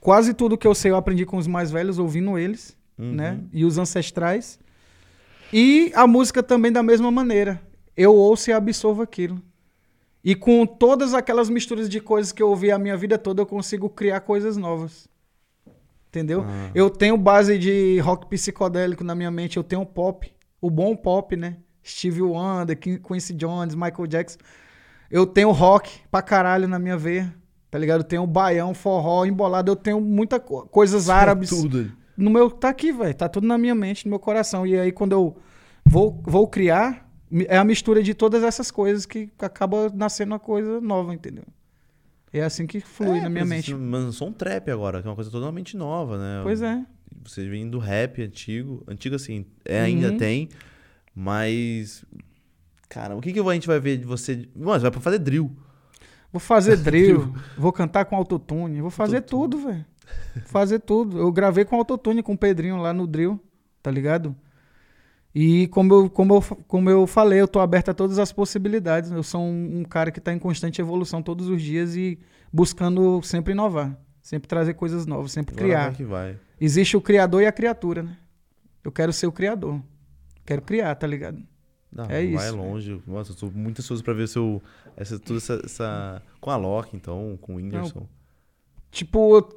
quase 0.00 0.34
tudo 0.34 0.58
que 0.58 0.66
eu 0.66 0.74
sei 0.74 0.90
eu 0.90 0.96
aprendi 0.96 1.24
com 1.24 1.36
os 1.36 1.46
mais 1.46 1.70
velhos, 1.70 1.98
ouvindo 1.98 2.36
eles, 2.36 2.76
Uhum. 2.98 3.12
né? 3.12 3.40
E 3.52 3.64
os 3.64 3.78
ancestrais. 3.78 4.58
E 5.52 5.92
a 5.94 6.06
música 6.06 6.42
também 6.42 6.72
da 6.72 6.82
mesma 6.82 7.10
maneira. 7.10 7.62
Eu 7.96 8.14
ouço 8.14 8.50
e 8.50 8.52
absorvo 8.52 9.02
aquilo. 9.02 9.40
E 10.24 10.34
com 10.34 10.66
todas 10.66 11.14
aquelas 11.14 11.48
misturas 11.48 11.88
de 11.88 12.00
coisas 12.00 12.32
que 12.32 12.42
eu 12.42 12.48
ouvi 12.50 12.70
a 12.72 12.78
minha 12.78 12.96
vida 12.96 13.16
toda, 13.16 13.40
eu 13.40 13.46
consigo 13.46 13.88
criar 13.88 14.20
coisas 14.20 14.56
novas. 14.56 15.08
Entendeu? 16.08 16.42
Ah. 16.46 16.70
Eu 16.74 16.90
tenho 16.90 17.16
base 17.16 17.56
de 17.56 17.98
rock 18.00 18.26
psicodélico 18.26 19.04
na 19.04 19.14
minha 19.14 19.30
mente, 19.30 19.56
eu 19.56 19.62
tenho 19.64 19.86
pop, 19.86 20.30
o 20.60 20.68
bom 20.68 20.96
pop, 20.96 21.36
né? 21.36 21.56
Stevie 21.84 22.22
Wonder, 22.22 22.76
Quin- 22.78 22.98
Quincy 22.98 23.34
Jones, 23.34 23.74
Michael 23.74 24.06
Jackson. 24.06 24.38
Eu 25.10 25.26
tenho 25.26 25.50
rock 25.50 26.00
pra 26.10 26.22
caralho 26.22 26.68
na 26.68 26.78
minha 26.78 26.96
veia, 26.96 27.34
tá 27.70 27.78
ligado? 27.78 28.00
Eu 28.00 28.04
tenho 28.04 28.26
baião, 28.26 28.72
forró, 28.74 29.24
embolado, 29.24 29.70
eu 29.72 29.76
tenho 29.76 30.00
muita 30.00 30.38
co- 30.38 30.66
coisas 30.68 31.08
árabes 31.08 31.50
Tudo. 31.50 31.90
no 32.16 32.30
meu 32.30 32.50
tá 32.50 32.68
aqui, 32.68 32.92
velho, 32.92 33.14
tá 33.14 33.28
tudo 33.28 33.46
na 33.46 33.58
minha 33.58 33.74
mente, 33.74 34.04
no 34.06 34.10
meu 34.10 34.18
coração. 34.20 34.66
E 34.66 34.78
aí 34.78 34.92
quando 34.92 35.12
eu 35.12 35.36
vou 35.84 36.20
vou 36.24 36.46
criar, 36.46 37.08
é 37.48 37.56
a 37.56 37.64
mistura 37.64 38.02
de 38.02 38.14
todas 38.14 38.42
essas 38.44 38.70
coisas 38.70 39.04
que 39.06 39.28
acaba 39.38 39.90
nascendo 39.94 40.32
uma 40.32 40.38
coisa 40.38 40.80
nova, 40.80 41.12
entendeu? 41.14 41.44
É 42.32 42.42
assim 42.44 42.64
que 42.64 42.80
flui 42.80 43.18
É, 43.18 43.22
na 43.22 43.28
minha 43.28 43.44
mente. 43.44 43.72
isso- 43.72 43.78
Mas 43.80 44.14
só 44.14 44.26
um 44.26 44.32
trap 44.32 44.70
agora, 44.70 45.00
que 45.02 45.08
é 45.08 45.10
uma 45.10 45.16
coisa 45.16 45.30
totalmente 45.30 45.76
nova, 45.76 46.16
né? 46.18 46.40
Pois 46.44 46.62
é. 46.62 46.84
você 47.24 47.48
vem 47.48 47.68
do 47.68 47.78
rap 47.80 48.22
antigo. 48.22 48.84
Antigo 48.86 49.16
assim, 49.16 49.44
é, 49.64 49.80
ainda 49.80 50.12
Uhum. 50.12 50.16
tem. 50.16 50.48
Mas. 51.14 52.04
Cara, 52.88 53.14
o 53.16 53.20
que, 53.20 53.32
que 53.32 53.40
a 53.40 53.52
gente 53.52 53.66
vai 53.66 53.78
ver 53.80 53.98
de 53.98 54.04
você. 54.04 54.48
Mano, 54.54 54.80
vai 54.80 54.90
pra 54.90 55.00
fazer 55.00 55.18
drill. 55.18 55.50
Vou 56.32 56.40
fazer 56.40 56.76
drill, 56.82 57.34
vou 57.56 57.72
cantar 57.72 58.04
com 58.04 58.16
autotune, 58.16 58.80
vou 58.80 58.90
fazer 58.90 59.22
tudo, 59.22 59.58
velho. 59.58 59.84
Vou 60.34 60.44
Fazer 60.46 60.80
tudo. 60.80 61.18
Eu 61.18 61.30
gravei 61.32 61.64
com 61.64 61.76
autotune 61.76 62.22
com 62.22 62.32
o 62.32 62.38
Pedrinho 62.38 62.76
lá 62.76 62.92
no 62.92 63.06
drill, 63.06 63.40
tá 63.82 63.90
ligado? 63.90 64.34
E 65.34 65.68
como 65.68 65.94
eu, 65.94 66.10
como 66.10 66.34
eu, 66.34 66.42
como 66.66 66.90
eu 66.90 67.06
falei, 67.06 67.40
eu 67.40 67.46
tô 67.46 67.60
aberto 67.60 67.90
a 67.90 67.94
todas 67.94 68.18
as 68.18 68.32
possibilidades. 68.32 69.10
Eu 69.12 69.22
sou 69.22 69.40
um, 69.40 69.80
um 69.80 69.84
cara 69.84 70.10
que 70.10 70.20
tá 70.20 70.32
em 70.32 70.38
constante 70.38 70.80
evolução 70.80 71.22
todos 71.22 71.48
os 71.48 71.62
dias 71.62 71.94
e 71.94 72.18
buscando 72.52 73.22
sempre 73.22 73.52
inovar, 73.52 73.96
sempre 74.20 74.48
trazer 74.48 74.74
coisas 74.74 75.06
novas, 75.06 75.30
sempre 75.30 75.54
Agora 75.54 75.66
criar. 75.66 75.84
vai 75.86 75.94
que 75.94 76.04
vai. 76.04 76.38
Existe 76.60 76.96
o 76.96 77.00
criador 77.00 77.42
e 77.42 77.46
a 77.46 77.52
criatura, 77.52 78.02
né? 78.02 78.16
Eu 78.82 78.90
quero 78.90 79.12
ser 79.12 79.26
o 79.26 79.32
criador. 79.32 79.80
Quero 80.50 80.62
criar, 80.62 80.94
tá 80.96 81.06
ligado? 81.06 81.38
Não, 81.92 82.04
É 82.04 82.08
vai 82.08 82.24
isso. 82.26 82.56
longe. 82.56 83.02
Nossa, 83.06 83.32
eu 83.32 83.36
tô 83.36 83.46
muito 83.50 83.80
ansioso 83.80 84.02
pra 84.02 84.12
ver 84.12 84.26
seu. 84.28 84.60
Essa, 84.96 85.18
toda 85.18 85.38
essa, 85.38 85.60
essa- 85.64 86.22
Com 86.40 86.50
a 86.50 86.56
Loki, 86.56 86.96
então, 86.96 87.38
com 87.40 87.54
o 87.54 87.56
Whindersson. 87.56 88.06
Tipo, 88.90 89.48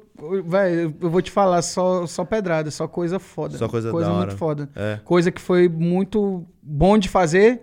velho, 0.46 0.94
eu 1.00 1.10
vou 1.10 1.20
te 1.20 1.30
falar 1.30 1.60
só, 1.62 2.06
só 2.06 2.24
pedrada, 2.24 2.70
só 2.70 2.86
coisa 2.86 3.18
foda. 3.18 3.58
Só 3.58 3.68
coisa 3.68 3.90
coisa 3.90 4.08
da 4.08 4.14
muito 4.14 4.28
hora. 4.28 4.36
foda. 4.36 4.70
É. 4.76 5.00
Coisa 5.04 5.32
que 5.32 5.40
foi 5.40 5.68
muito 5.68 6.46
bom 6.62 6.96
de 6.96 7.08
fazer, 7.08 7.62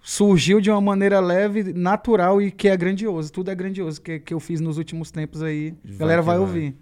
surgiu 0.00 0.60
de 0.60 0.70
uma 0.70 0.80
maneira 0.80 1.18
leve, 1.18 1.72
natural 1.72 2.40
e 2.40 2.52
que 2.52 2.68
é 2.68 2.76
grandioso. 2.76 3.32
Tudo 3.32 3.50
é 3.50 3.54
grandioso 3.54 4.00
que, 4.00 4.20
que 4.20 4.32
eu 4.32 4.38
fiz 4.38 4.60
nos 4.60 4.78
últimos 4.78 5.10
tempos 5.10 5.42
aí. 5.42 5.74
Vai 5.84 5.94
A 5.94 5.98
galera 5.98 6.22
vai 6.22 6.36
vai. 6.36 6.46
ouvir. 6.46 6.76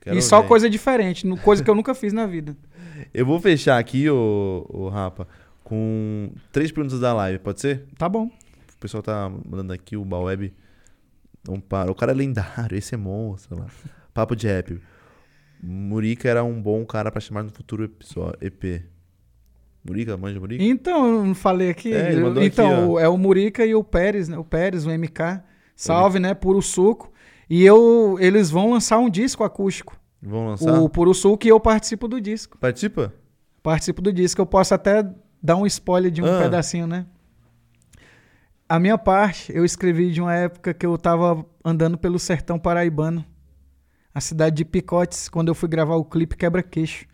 Quero 0.00 0.16
e 0.16 0.22
só 0.22 0.40
ver. 0.40 0.48
coisa 0.48 0.70
diferente, 0.70 1.26
coisa 1.42 1.62
que 1.62 1.68
eu 1.68 1.74
nunca 1.74 1.94
fiz 1.94 2.12
na 2.14 2.26
vida. 2.26 2.56
Eu 3.12 3.26
vou 3.26 3.40
fechar 3.40 3.78
aqui, 3.78 4.08
ô, 4.10 4.66
ô 4.68 4.88
Rapa, 4.88 5.26
com 5.64 6.30
três 6.52 6.70
perguntas 6.72 7.00
da 7.00 7.12
live, 7.14 7.38
pode 7.38 7.60
ser? 7.60 7.84
Tá 7.98 8.08
bom. 8.08 8.26
O 8.26 8.78
pessoal 8.80 9.02
tá 9.02 9.30
mandando 9.44 9.72
aqui, 9.72 9.96
o 9.96 10.04
Baweb 10.04 10.52
não 11.46 11.60
para. 11.60 11.90
O 11.90 11.94
cara 11.94 12.12
é 12.12 12.14
lendário, 12.14 12.76
esse 12.76 12.94
é 12.94 12.98
monstro 12.98 13.58
lá. 13.58 13.66
Papo 14.12 14.34
de 14.36 14.46
rap. 14.46 14.80
Murica 15.62 16.28
era 16.28 16.44
um 16.44 16.60
bom 16.60 16.84
cara 16.84 17.10
pra 17.10 17.20
chamar 17.20 17.42
no 17.42 17.50
futuro 17.50 17.84
episódio, 17.84 18.36
EP. 18.40 18.82
Murica, 19.84 20.16
manja 20.16 20.38
Murica? 20.40 20.62
Então, 20.62 21.06
eu 21.06 21.24
não 21.24 21.34
falei 21.34 21.70
aqui. 21.70 21.92
É, 21.92 22.08
aqui, 22.10 22.44
então, 22.44 22.90
o- 22.92 22.98
é 22.98 23.08
o 23.08 23.16
Murica 23.16 23.64
e 23.64 23.74
o 23.74 23.84
Pérez, 23.84 24.28
né? 24.28 24.36
O 24.36 24.44
Pérez, 24.44 24.84
o 24.86 24.90
MK. 24.90 25.42
Salve, 25.74 26.18
né? 26.18 26.34
Puro 26.34 26.60
Suco. 26.60 27.12
E 27.48 27.64
eu, 27.64 28.16
eles 28.20 28.50
vão 28.50 28.70
lançar 28.72 28.98
um 28.98 29.08
disco 29.08 29.44
acústico. 29.44 29.96
Vão 30.26 30.48
lançar? 30.48 30.80
O 30.80 30.88
Puro 30.88 31.14
Suco 31.14 31.46
e 31.46 31.50
eu 31.50 31.60
participo 31.60 32.08
do 32.08 32.20
disco. 32.20 32.58
Participa? 32.58 33.14
Participo 33.62 34.02
do 34.02 34.12
disco. 34.12 34.40
Eu 34.40 34.46
posso 34.46 34.74
até 34.74 35.08
dar 35.42 35.56
um 35.56 35.64
spoiler 35.66 36.10
de 36.10 36.20
um 36.22 36.26
Ah. 36.26 36.42
pedacinho, 36.42 36.86
né? 36.86 37.06
A 38.68 38.80
minha 38.80 38.98
parte, 38.98 39.52
eu 39.54 39.64
escrevi 39.64 40.10
de 40.10 40.20
uma 40.20 40.34
época 40.34 40.74
que 40.74 40.84
eu 40.84 40.98
tava 40.98 41.46
andando 41.64 41.96
pelo 41.96 42.18
sertão 42.18 42.58
paraibano. 42.58 43.24
A 44.12 44.20
cidade 44.20 44.56
de 44.56 44.64
Picotes, 44.64 45.28
quando 45.28 45.48
eu 45.48 45.54
fui 45.54 45.68
gravar 45.68 45.94
o 45.94 46.04
clipe 46.04 46.36
Quebra-Queixo. 46.36 47.06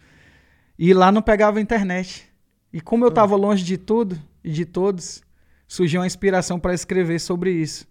E 0.78 0.94
lá 0.94 1.12
não 1.12 1.20
pegava 1.20 1.60
internet. 1.60 2.26
E 2.72 2.80
como 2.80 3.05
eu 3.05 3.09
Ah. 3.10 3.12
tava 3.12 3.36
longe 3.36 3.62
de 3.62 3.76
tudo 3.76 4.18
e 4.43 4.51
de 4.51 4.64
todos, 4.64 5.22
surgiu 5.68 6.01
uma 6.01 6.06
inspiração 6.06 6.59
para 6.59 6.72
escrever 6.72 7.18
sobre 7.20 7.52
isso. 7.52 7.86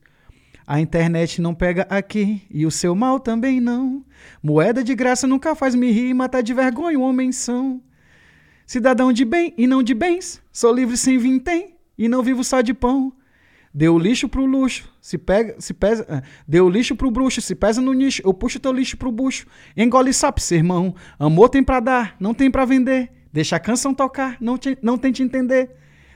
A 0.71 0.79
internet 0.79 1.41
não 1.41 1.53
pega 1.53 1.85
aqui 1.89 2.43
e 2.49 2.65
o 2.65 2.71
seu 2.71 2.95
mal 2.95 3.19
também 3.19 3.59
não. 3.59 4.05
Moeda 4.41 4.81
de 4.81 4.95
graça 4.95 5.27
nunca 5.27 5.53
faz 5.53 5.75
me 5.75 5.91
rir 5.91 6.07
e 6.07 6.13
matar 6.13 6.41
de 6.41 6.53
vergonha 6.53 6.97
um 6.97 7.01
homem 7.01 7.29
são. 7.33 7.81
Cidadão 8.65 9.11
de 9.11 9.25
bem 9.25 9.53
e 9.57 9.67
não 9.67 9.83
de 9.83 9.93
bens, 9.93 10.41
sou 10.49 10.73
livre 10.73 10.95
sem 10.95 11.17
vintém 11.17 11.75
e 11.97 12.07
não 12.07 12.23
vivo 12.23 12.41
só 12.41 12.61
de 12.61 12.73
pão. 12.73 13.11
Deu 13.73 13.99
lixo 13.99 14.29
pro 14.29 14.45
luxo, 14.45 14.89
se 15.01 15.17
pega, 15.17 15.59
se 15.59 15.73
pesa, 15.73 16.05
ah, 16.07 16.21
deu 16.47 16.69
lixo 16.69 16.95
pro 16.95 17.11
bruxo, 17.11 17.41
se 17.41 17.53
pesa 17.53 17.81
no 17.81 17.91
nicho, 17.91 18.21
eu 18.23 18.33
puxo 18.33 18.57
teu 18.57 18.71
lixo 18.71 18.95
pro 18.95 19.11
bucho. 19.11 19.47
Engole 19.75 20.13
sapo, 20.13 20.39
sermão. 20.39 20.95
Amor 21.19 21.49
tem 21.49 21.61
pra 21.61 21.81
dar, 21.81 22.15
não 22.17 22.33
tem 22.33 22.49
pra 22.49 22.63
vender. 22.63 23.11
Deixa 23.33 23.57
a 23.57 23.59
canção 23.59 23.93
tocar, 23.93 24.37
não, 24.39 24.57
te, 24.57 24.77
não 24.81 24.97
tente 24.97 25.21
entender. 25.21 25.69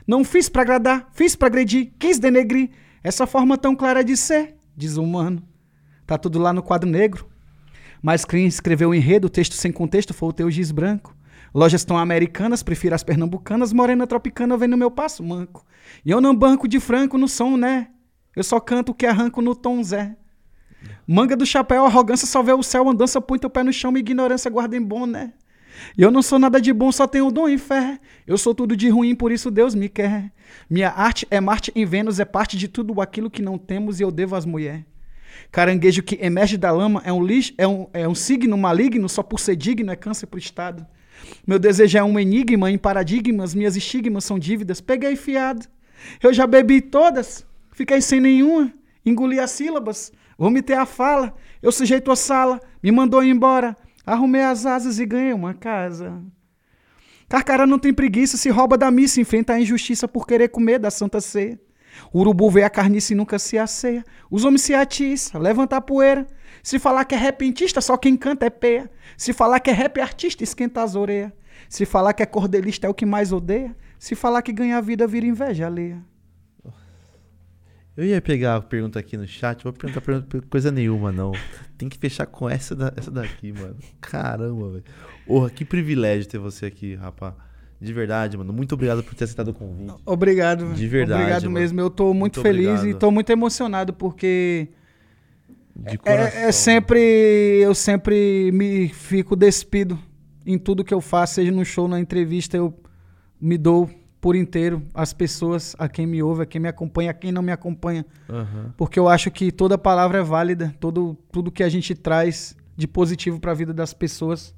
Não 0.06 0.24
fiz 0.24 0.48
pra 0.48 0.62
agradar, 0.62 1.10
fiz 1.12 1.36
pra 1.36 1.48
agredir, 1.48 1.92
quis 1.98 2.18
denegrir. 2.18 2.70
Essa 3.02 3.26
forma 3.26 3.56
tão 3.56 3.74
clara 3.74 4.02
de 4.02 4.16
ser, 4.16 4.56
desumano. 4.76 5.42
Tá 6.06 6.16
tudo 6.16 6.38
lá 6.38 6.52
no 6.52 6.62
quadro 6.62 6.88
negro. 6.88 7.26
Mas 8.02 8.24
quem 8.24 8.46
escreveu 8.46 8.90
o 8.90 8.94
enredo, 8.94 9.28
texto 9.28 9.54
sem 9.54 9.72
contexto, 9.72 10.14
foi 10.14 10.28
o 10.28 10.32
teu 10.32 10.50
giz 10.50 10.70
branco. 10.70 11.16
Lojas 11.54 11.84
tão 11.84 11.96
americanas, 11.96 12.62
prefiro 12.62 12.94
as 12.94 13.02
pernambucanas, 13.02 13.72
morena 13.72 14.06
tropicana 14.06 14.56
vem 14.56 14.68
no 14.68 14.76
meu 14.76 14.90
passo 14.90 15.22
manco. 15.22 15.64
E 16.04 16.10
eu 16.10 16.20
não 16.20 16.34
banco 16.34 16.68
de 16.68 16.78
franco 16.78 17.16
no 17.16 17.26
som, 17.26 17.56
né? 17.56 17.88
Eu 18.34 18.44
só 18.44 18.60
canto 18.60 18.92
o 18.92 18.94
que 18.94 19.06
arranco 19.06 19.40
no 19.40 19.54
tom 19.54 19.82
Zé. 19.82 20.14
Manga 21.06 21.34
do 21.34 21.46
chapéu, 21.46 21.86
arrogância, 21.86 22.26
só 22.26 22.42
vê 22.42 22.52
o 22.52 22.62
céu, 22.62 22.88
andança, 22.88 23.20
põe 23.20 23.38
teu 23.38 23.48
pé 23.48 23.62
no 23.62 23.72
chão, 23.72 23.96
ignorância 23.96 24.50
guarda 24.50 24.76
em 24.76 24.82
bom, 24.82 25.06
né? 25.06 25.32
Eu 25.96 26.10
não 26.10 26.22
sou 26.22 26.38
nada 26.38 26.60
de 26.60 26.72
bom, 26.72 26.90
só 26.92 27.06
tenho 27.06 27.30
dom 27.30 27.48
e 27.48 27.58
fé. 27.58 27.98
Eu 28.26 28.38
sou 28.38 28.54
tudo 28.54 28.76
de 28.76 28.88
ruim, 28.88 29.14
por 29.14 29.32
isso 29.32 29.50
Deus 29.50 29.74
me 29.74 29.88
quer. 29.88 30.32
Minha 30.68 30.90
arte 30.90 31.26
é 31.30 31.40
Marte 31.40 31.72
em 31.74 31.84
Vênus, 31.84 32.20
é 32.20 32.24
parte 32.24 32.56
de 32.56 32.68
tudo 32.68 33.00
aquilo 33.00 33.30
que 33.30 33.42
não 33.42 33.58
temos 33.58 34.00
e 34.00 34.02
eu 34.02 34.10
devo 34.10 34.36
às 34.36 34.44
mulheres. 34.44 34.84
Caranguejo 35.50 36.02
que 36.02 36.18
emerge 36.20 36.56
da 36.56 36.70
lama 36.70 37.02
é 37.04 37.12
um 37.12 37.24
lixo, 37.24 37.52
é 37.58 37.66
um, 37.66 37.86
é 37.92 38.08
um 38.08 38.14
signo 38.14 38.56
maligno, 38.56 39.08
só 39.08 39.22
por 39.22 39.38
ser 39.38 39.56
digno 39.56 39.92
é 39.92 39.96
câncer 39.96 40.26
pro 40.26 40.38
Estado. 40.38 40.86
Meu 41.46 41.58
desejo 41.58 41.98
é 41.98 42.04
um 42.04 42.18
enigma 42.18 42.70
em 42.70 42.78
paradigmas, 42.78 43.54
minhas 43.54 43.76
estigmas 43.76 44.24
são 44.24 44.38
dívidas. 44.38 44.80
Peguei 44.80 45.16
fiado. 45.16 45.66
Eu 46.22 46.32
já 46.32 46.46
bebi 46.46 46.80
todas, 46.80 47.46
fiquei 47.72 48.00
sem 48.00 48.20
nenhuma, 48.20 48.72
engoli 49.04 49.40
as 49.40 49.50
sílabas, 49.50 50.12
vomitei 50.38 50.76
a 50.76 50.84
fala, 50.84 51.34
eu 51.62 51.72
sujeito 51.72 52.10
a 52.10 52.16
sala, 52.16 52.60
me 52.82 52.92
mandou 52.92 53.24
embora, 53.24 53.76
arrumei 54.06 54.42
as 54.42 54.64
asas 54.64 54.98
e 54.98 55.04
ganhei 55.04 55.32
uma 55.32 55.52
casa. 55.52 56.22
Carcara 57.28 57.66
não 57.66 57.78
tem 57.78 57.92
preguiça, 57.92 58.36
se 58.36 58.48
rouba 58.48 58.78
da 58.78 58.90
missa, 58.90 59.20
enfrenta 59.20 59.54
a 59.54 59.60
injustiça 59.60 60.06
por 60.06 60.26
querer 60.26 60.48
comer 60.48 60.78
da 60.78 60.90
santa 60.90 61.20
ceia. 61.20 61.60
O 62.12 62.20
urubu 62.20 62.50
vê 62.50 62.62
a 62.62 62.70
carniça 62.70 63.12
e 63.12 63.16
nunca 63.16 63.38
se 63.38 63.58
asseia. 63.58 64.04
Os 64.30 64.44
homens 64.44 64.62
se 64.62 64.74
atiçam, 64.74 65.40
levanta 65.40 65.76
a 65.76 65.80
poeira. 65.80 66.26
Se 66.62 66.78
falar 66.78 67.04
que 67.04 67.14
é 67.14 67.18
repentista, 67.18 67.80
só 67.80 67.96
quem 67.96 68.16
canta 68.16 68.46
é 68.46 68.50
peia. 68.50 68.90
Se 69.16 69.32
falar 69.32 69.60
que 69.60 69.70
é 69.70 69.72
rap 69.72 70.00
artista, 70.00 70.44
esquenta 70.44 70.82
as 70.82 70.94
orelhas. 70.94 71.32
Se 71.68 71.84
falar 71.84 72.12
que 72.12 72.22
é 72.22 72.26
cordelista, 72.26 72.86
é 72.86 72.90
o 72.90 72.94
que 72.94 73.06
mais 73.06 73.32
odeia. 73.32 73.74
Se 73.98 74.14
falar 74.14 74.42
que 74.42 74.52
ganha 74.52 74.80
vida, 74.80 75.06
vira 75.06 75.26
inveja 75.26 75.66
alheia. 75.66 76.02
Eu 77.96 78.04
ia 78.04 78.20
pegar 78.20 78.56
a 78.56 78.60
pergunta 78.60 78.98
aqui 78.98 79.16
no 79.16 79.26
chat, 79.26 79.64
vou 79.64 79.72
perguntar 79.72 80.00
pergunta- 80.02 80.42
coisa 80.50 80.70
nenhuma, 80.70 81.10
não. 81.10 81.32
Tem 81.78 81.88
que 81.88 81.96
fechar 81.98 82.26
com 82.26 82.48
essa, 82.48 82.74
da- 82.76 82.92
essa 82.96 83.10
daqui, 83.10 83.52
mano. 83.52 83.76
Caramba, 84.00 84.70
velho. 84.72 84.84
Porra, 85.26 85.48
que 85.48 85.64
privilégio 85.64 86.28
ter 86.28 86.38
você 86.38 86.66
aqui, 86.66 86.94
rapaz. 86.94 87.32
De 87.80 87.92
verdade, 87.92 88.36
mano. 88.36 88.52
Muito 88.52 88.74
obrigado 88.74 89.02
por 89.02 89.14
ter 89.14 89.24
aceitado 89.24 89.48
o 89.48 89.54
convite. 89.54 89.94
Obrigado. 90.04 90.72
De 90.74 90.86
verdade, 90.86 91.20
Obrigado 91.22 91.42
mano. 91.44 91.54
mesmo. 91.54 91.80
Eu 91.80 91.88
tô 91.90 92.04
muito, 92.12 92.18
Muito 92.18 92.42
feliz 92.42 92.68
obrigado. 92.80 92.86
e 92.88 92.94
tô 92.98 93.10
muito 93.10 93.30
emocionado 93.30 93.92
porque 93.94 94.68
De 95.74 95.96
coração. 95.98 96.40
é, 96.40 96.44
é 96.48 96.52
sempre 96.52 96.98
eu 97.62 97.74
sempre 97.74 98.50
me 98.52 98.88
fico 98.88 99.34
despido 99.36 99.98
em 100.44 100.58
tudo 100.58 100.84
que 100.84 100.94
eu 100.94 101.00
faço, 101.00 101.34
seja 101.34 101.50
no 101.52 101.64
show, 101.64 101.86
na 101.88 101.98
entrevista, 102.00 102.56
eu 102.56 102.78
me 103.40 103.58
dou 103.58 103.90
por 104.26 104.34
inteiro 104.34 104.82
às 104.92 105.12
pessoas, 105.12 105.76
a 105.78 105.88
quem 105.88 106.04
me 106.04 106.20
ouve, 106.20 106.42
a 106.42 106.46
quem 106.46 106.60
me 106.60 106.66
acompanha, 106.66 107.12
a 107.12 107.14
quem 107.14 107.30
não 107.30 107.42
me 107.42 107.52
acompanha, 107.52 108.04
Aham. 108.28 108.74
porque 108.76 108.98
eu 108.98 109.08
acho 109.08 109.30
que 109.30 109.52
toda 109.52 109.78
palavra 109.78 110.18
é 110.18 110.22
válida, 110.24 110.74
todo 110.80 111.16
tudo 111.30 111.48
que 111.48 111.62
a 111.62 111.68
gente 111.68 111.94
traz 111.94 112.56
de 112.76 112.88
positivo 112.88 113.38
para 113.38 113.52
a 113.52 113.54
vida 113.54 113.72
das 113.72 113.94
pessoas. 113.94 114.52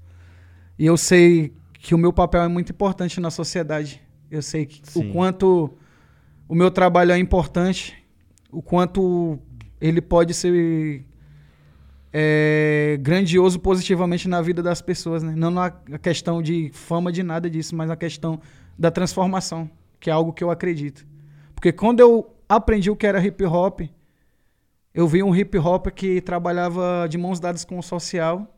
E 0.79 0.87
eu 0.87 0.97
sei 0.97 1.53
que 1.75 1.95
o 1.95 1.99
meu 1.99 2.15
papel 2.15 2.41
é 2.41 2.49
muito 2.49 2.73
importante 2.73 3.21
na 3.21 3.31
sociedade. 3.31 4.01
Eu 4.31 4.41
sei 4.41 4.65
que 4.65 4.81
o 4.99 5.13
quanto 5.13 5.71
o 6.49 6.55
meu 6.55 6.71
trabalho 6.71 7.13
é 7.13 7.19
importante, 7.19 7.95
o 8.51 8.63
quanto 8.63 9.39
ele 9.79 10.01
pode 10.01 10.33
ser 10.33 11.05
é, 12.11 12.99
grandioso 13.03 13.61
positivamente 13.61 14.29
na 14.29 14.41
vida 14.41 14.63
das 14.63 14.81
pessoas, 14.81 15.23
né? 15.23 15.35
Não 15.37 15.51
na 15.51 15.71
questão 16.01 16.41
de 16.41 16.71
fama 16.73 17.13
de 17.13 17.23
nada 17.23 17.51
disso, 17.51 17.77
mas 17.77 17.87
na 17.87 17.97
questão 17.97 18.41
da 18.78 18.90
transformação, 18.90 19.68
que 19.98 20.08
é 20.08 20.12
algo 20.12 20.32
que 20.32 20.44
eu 20.44 20.50
acredito. 20.50 21.07
Porque 21.55 21.73
quando 21.73 22.00
eu 22.00 22.34
aprendi 22.48 22.90
o 22.90 22.97
que 22.97 23.07
era 23.07 23.24
hip 23.24 23.44
hop, 23.44 23.81
eu 24.94 25.07
vi 25.08 25.23
um 25.23 25.34
hip 25.34 25.58
hop 25.58 25.89
que 25.89 26.20
trabalhava 26.20 27.07
de 27.08 27.18
mãos 27.18 27.40
dadas 27.40 27.65
com 27.65 27.78
o 27.78 27.82
social 27.82 28.55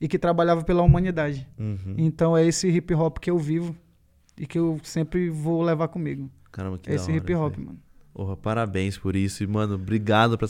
e 0.00 0.08
que 0.08 0.18
trabalhava 0.18 0.62
pela 0.64 0.82
humanidade. 0.82 1.46
Uhum. 1.58 1.94
Então 1.98 2.36
é 2.36 2.46
esse 2.46 2.68
hip 2.68 2.94
hop 2.94 3.18
que 3.18 3.30
eu 3.30 3.38
vivo 3.38 3.76
e 4.38 4.46
que 4.46 4.58
eu 4.58 4.80
sempre 4.82 5.28
vou 5.28 5.62
levar 5.62 5.88
comigo. 5.88 6.30
Caramba, 6.50 6.78
que 6.78 6.90
É 6.90 6.94
esse 6.94 7.10
hora 7.10 7.18
hip 7.18 7.34
hop, 7.34 7.54
aí. 7.58 7.64
mano. 7.64 7.78
Porra, 8.14 8.36
parabéns 8.36 8.96
por 8.96 9.14
isso. 9.14 9.44
E, 9.44 9.46
mano, 9.46 9.74
obrigado 9.74 10.36
pra 10.38 10.48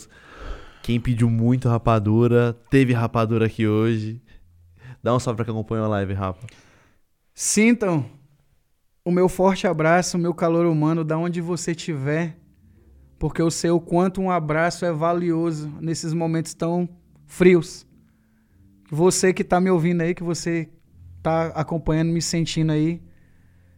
quem 0.82 1.00
pediu 1.00 1.28
muito 1.28 1.68
rapadura. 1.68 2.56
Teve 2.70 2.92
rapadura 2.92 3.46
aqui 3.46 3.66
hoje. 3.66 4.22
Dá 5.02 5.14
um 5.14 5.18
salve 5.18 5.36
pra 5.36 5.44
quem 5.44 5.52
acompanhou 5.52 5.84
a 5.84 5.88
live, 5.88 6.14
rapa. 6.14 6.46
Sintam 7.34 8.04
o 9.08 9.10
meu 9.10 9.26
forte 9.26 9.66
abraço, 9.66 10.18
o 10.18 10.20
meu 10.20 10.34
calor 10.34 10.66
humano, 10.66 11.02
da 11.02 11.16
onde 11.16 11.40
você 11.40 11.70
estiver, 11.70 12.36
porque 13.18 13.40
eu 13.40 13.50
sei 13.50 13.70
o 13.70 13.80
quanto 13.80 14.20
um 14.20 14.30
abraço 14.30 14.84
é 14.84 14.92
valioso 14.92 15.72
nesses 15.80 16.12
momentos 16.12 16.52
tão 16.52 16.86
frios. 17.24 17.86
Você 18.90 19.32
que 19.32 19.40
está 19.40 19.62
me 19.62 19.70
ouvindo 19.70 20.02
aí, 20.02 20.14
que 20.14 20.22
você 20.22 20.68
está 21.16 21.46
acompanhando, 21.54 22.12
me 22.12 22.20
sentindo 22.20 22.70
aí, 22.70 23.02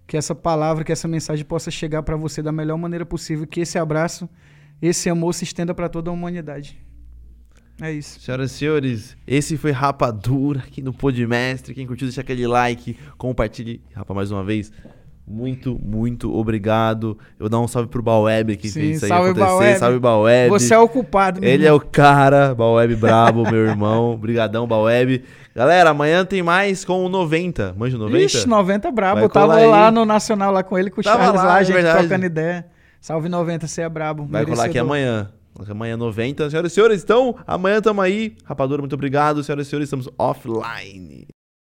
que 0.04 0.16
essa 0.16 0.34
palavra, 0.34 0.82
que 0.82 0.90
essa 0.90 1.06
mensagem 1.06 1.44
possa 1.44 1.70
chegar 1.70 2.02
para 2.02 2.16
você 2.16 2.42
da 2.42 2.50
melhor 2.50 2.76
maneira 2.76 3.06
possível, 3.06 3.46
que 3.46 3.60
esse 3.60 3.78
abraço, 3.78 4.28
esse 4.82 5.08
amor 5.08 5.32
se 5.32 5.44
estenda 5.44 5.72
para 5.72 5.88
toda 5.88 6.10
a 6.10 6.12
humanidade. 6.12 6.76
É 7.80 7.92
isso. 7.92 8.18
Senhoras 8.18 8.50
e 8.50 8.54
senhores, 8.54 9.16
esse 9.28 9.56
foi 9.56 9.70
Rapadura 9.70 10.58
aqui 10.58 10.82
no 10.82 10.92
Podmestre. 10.92 11.72
Quem 11.72 11.86
curtiu, 11.86 12.08
deixa 12.08 12.20
aquele 12.20 12.48
like, 12.48 12.98
compartilhe. 13.16 13.80
Rapa, 13.94 14.12
mais 14.12 14.32
uma 14.32 14.44
vez, 14.44 14.72
muito, 15.30 15.78
muito 15.80 16.34
obrigado. 16.36 17.16
Eu 17.38 17.44
vou 17.44 17.48
dar 17.48 17.60
um 17.60 17.68
salve 17.68 17.88
pro 17.88 18.02
Baweb 18.02 18.56
que 18.56 18.68
Sim, 18.68 18.80
fez 18.80 18.96
isso 18.96 19.04
aí 19.04 19.08
salve, 19.08 19.30
acontecer. 19.30 19.46
Baweb. 19.46 19.78
Salve, 19.78 19.98
Baweb. 20.00 20.48
Você 20.50 20.74
é 20.74 20.78
o 20.78 20.88
culpado. 20.88 21.44
Ele 21.44 21.64
é 21.64 21.72
o 21.72 21.78
cara, 21.78 22.52
Baweb 22.52 22.96
brabo, 22.96 23.48
meu 23.48 23.66
irmão. 23.68 24.16
Brigadão, 24.20 24.66
Baweb. 24.66 25.22
Galera, 25.54 25.90
amanhã 25.90 26.24
tem 26.24 26.42
mais 26.42 26.84
com 26.84 27.04
o 27.06 27.08
90. 27.08 27.74
Manja 27.78 27.96
o 27.96 28.00
90? 28.00 28.24
Ixi, 28.24 28.48
90 28.48 28.90
brabo. 28.90 29.14
Vai 29.16 29.24
Eu 29.24 29.28
tava 29.28 29.46
colar 29.46 29.58
aí. 29.58 29.66
lá 29.66 29.90
no 29.92 30.04
Nacional 30.04 30.52
lá 30.52 30.64
com 30.64 30.76
ele, 30.76 30.90
com 30.90 31.00
o 31.00 31.04
Tava 31.04 31.22
Charles 31.22 31.40
lá, 31.42 31.46
lá, 31.46 31.56
a 31.56 31.60
é 31.60 31.64
gente 31.64 31.74
verdade. 31.74 31.98
trocando 32.00 32.26
ideia. 32.26 32.66
Salve 33.00 33.28
90, 33.28 33.66
você 33.68 33.82
é 33.82 33.88
brabo. 33.88 34.26
Vai 34.26 34.44
colar 34.44 34.64
aqui 34.64 34.74
merecedor. 34.74 34.86
amanhã. 34.86 35.30
Amanhã 35.68 35.96
90. 35.96 36.50
Senhoras 36.50 36.72
e 36.72 36.74
senhores, 36.74 37.02
então, 37.04 37.36
amanhã 37.46 37.80
tamo 37.80 38.00
aí. 38.00 38.34
Rapadura, 38.44 38.82
muito 38.82 38.94
obrigado. 38.94 39.44
Senhoras 39.44 39.66
e 39.66 39.70
senhores, 39.70 39.86
estamos 39.86 40.08
offline. 40.18 41.26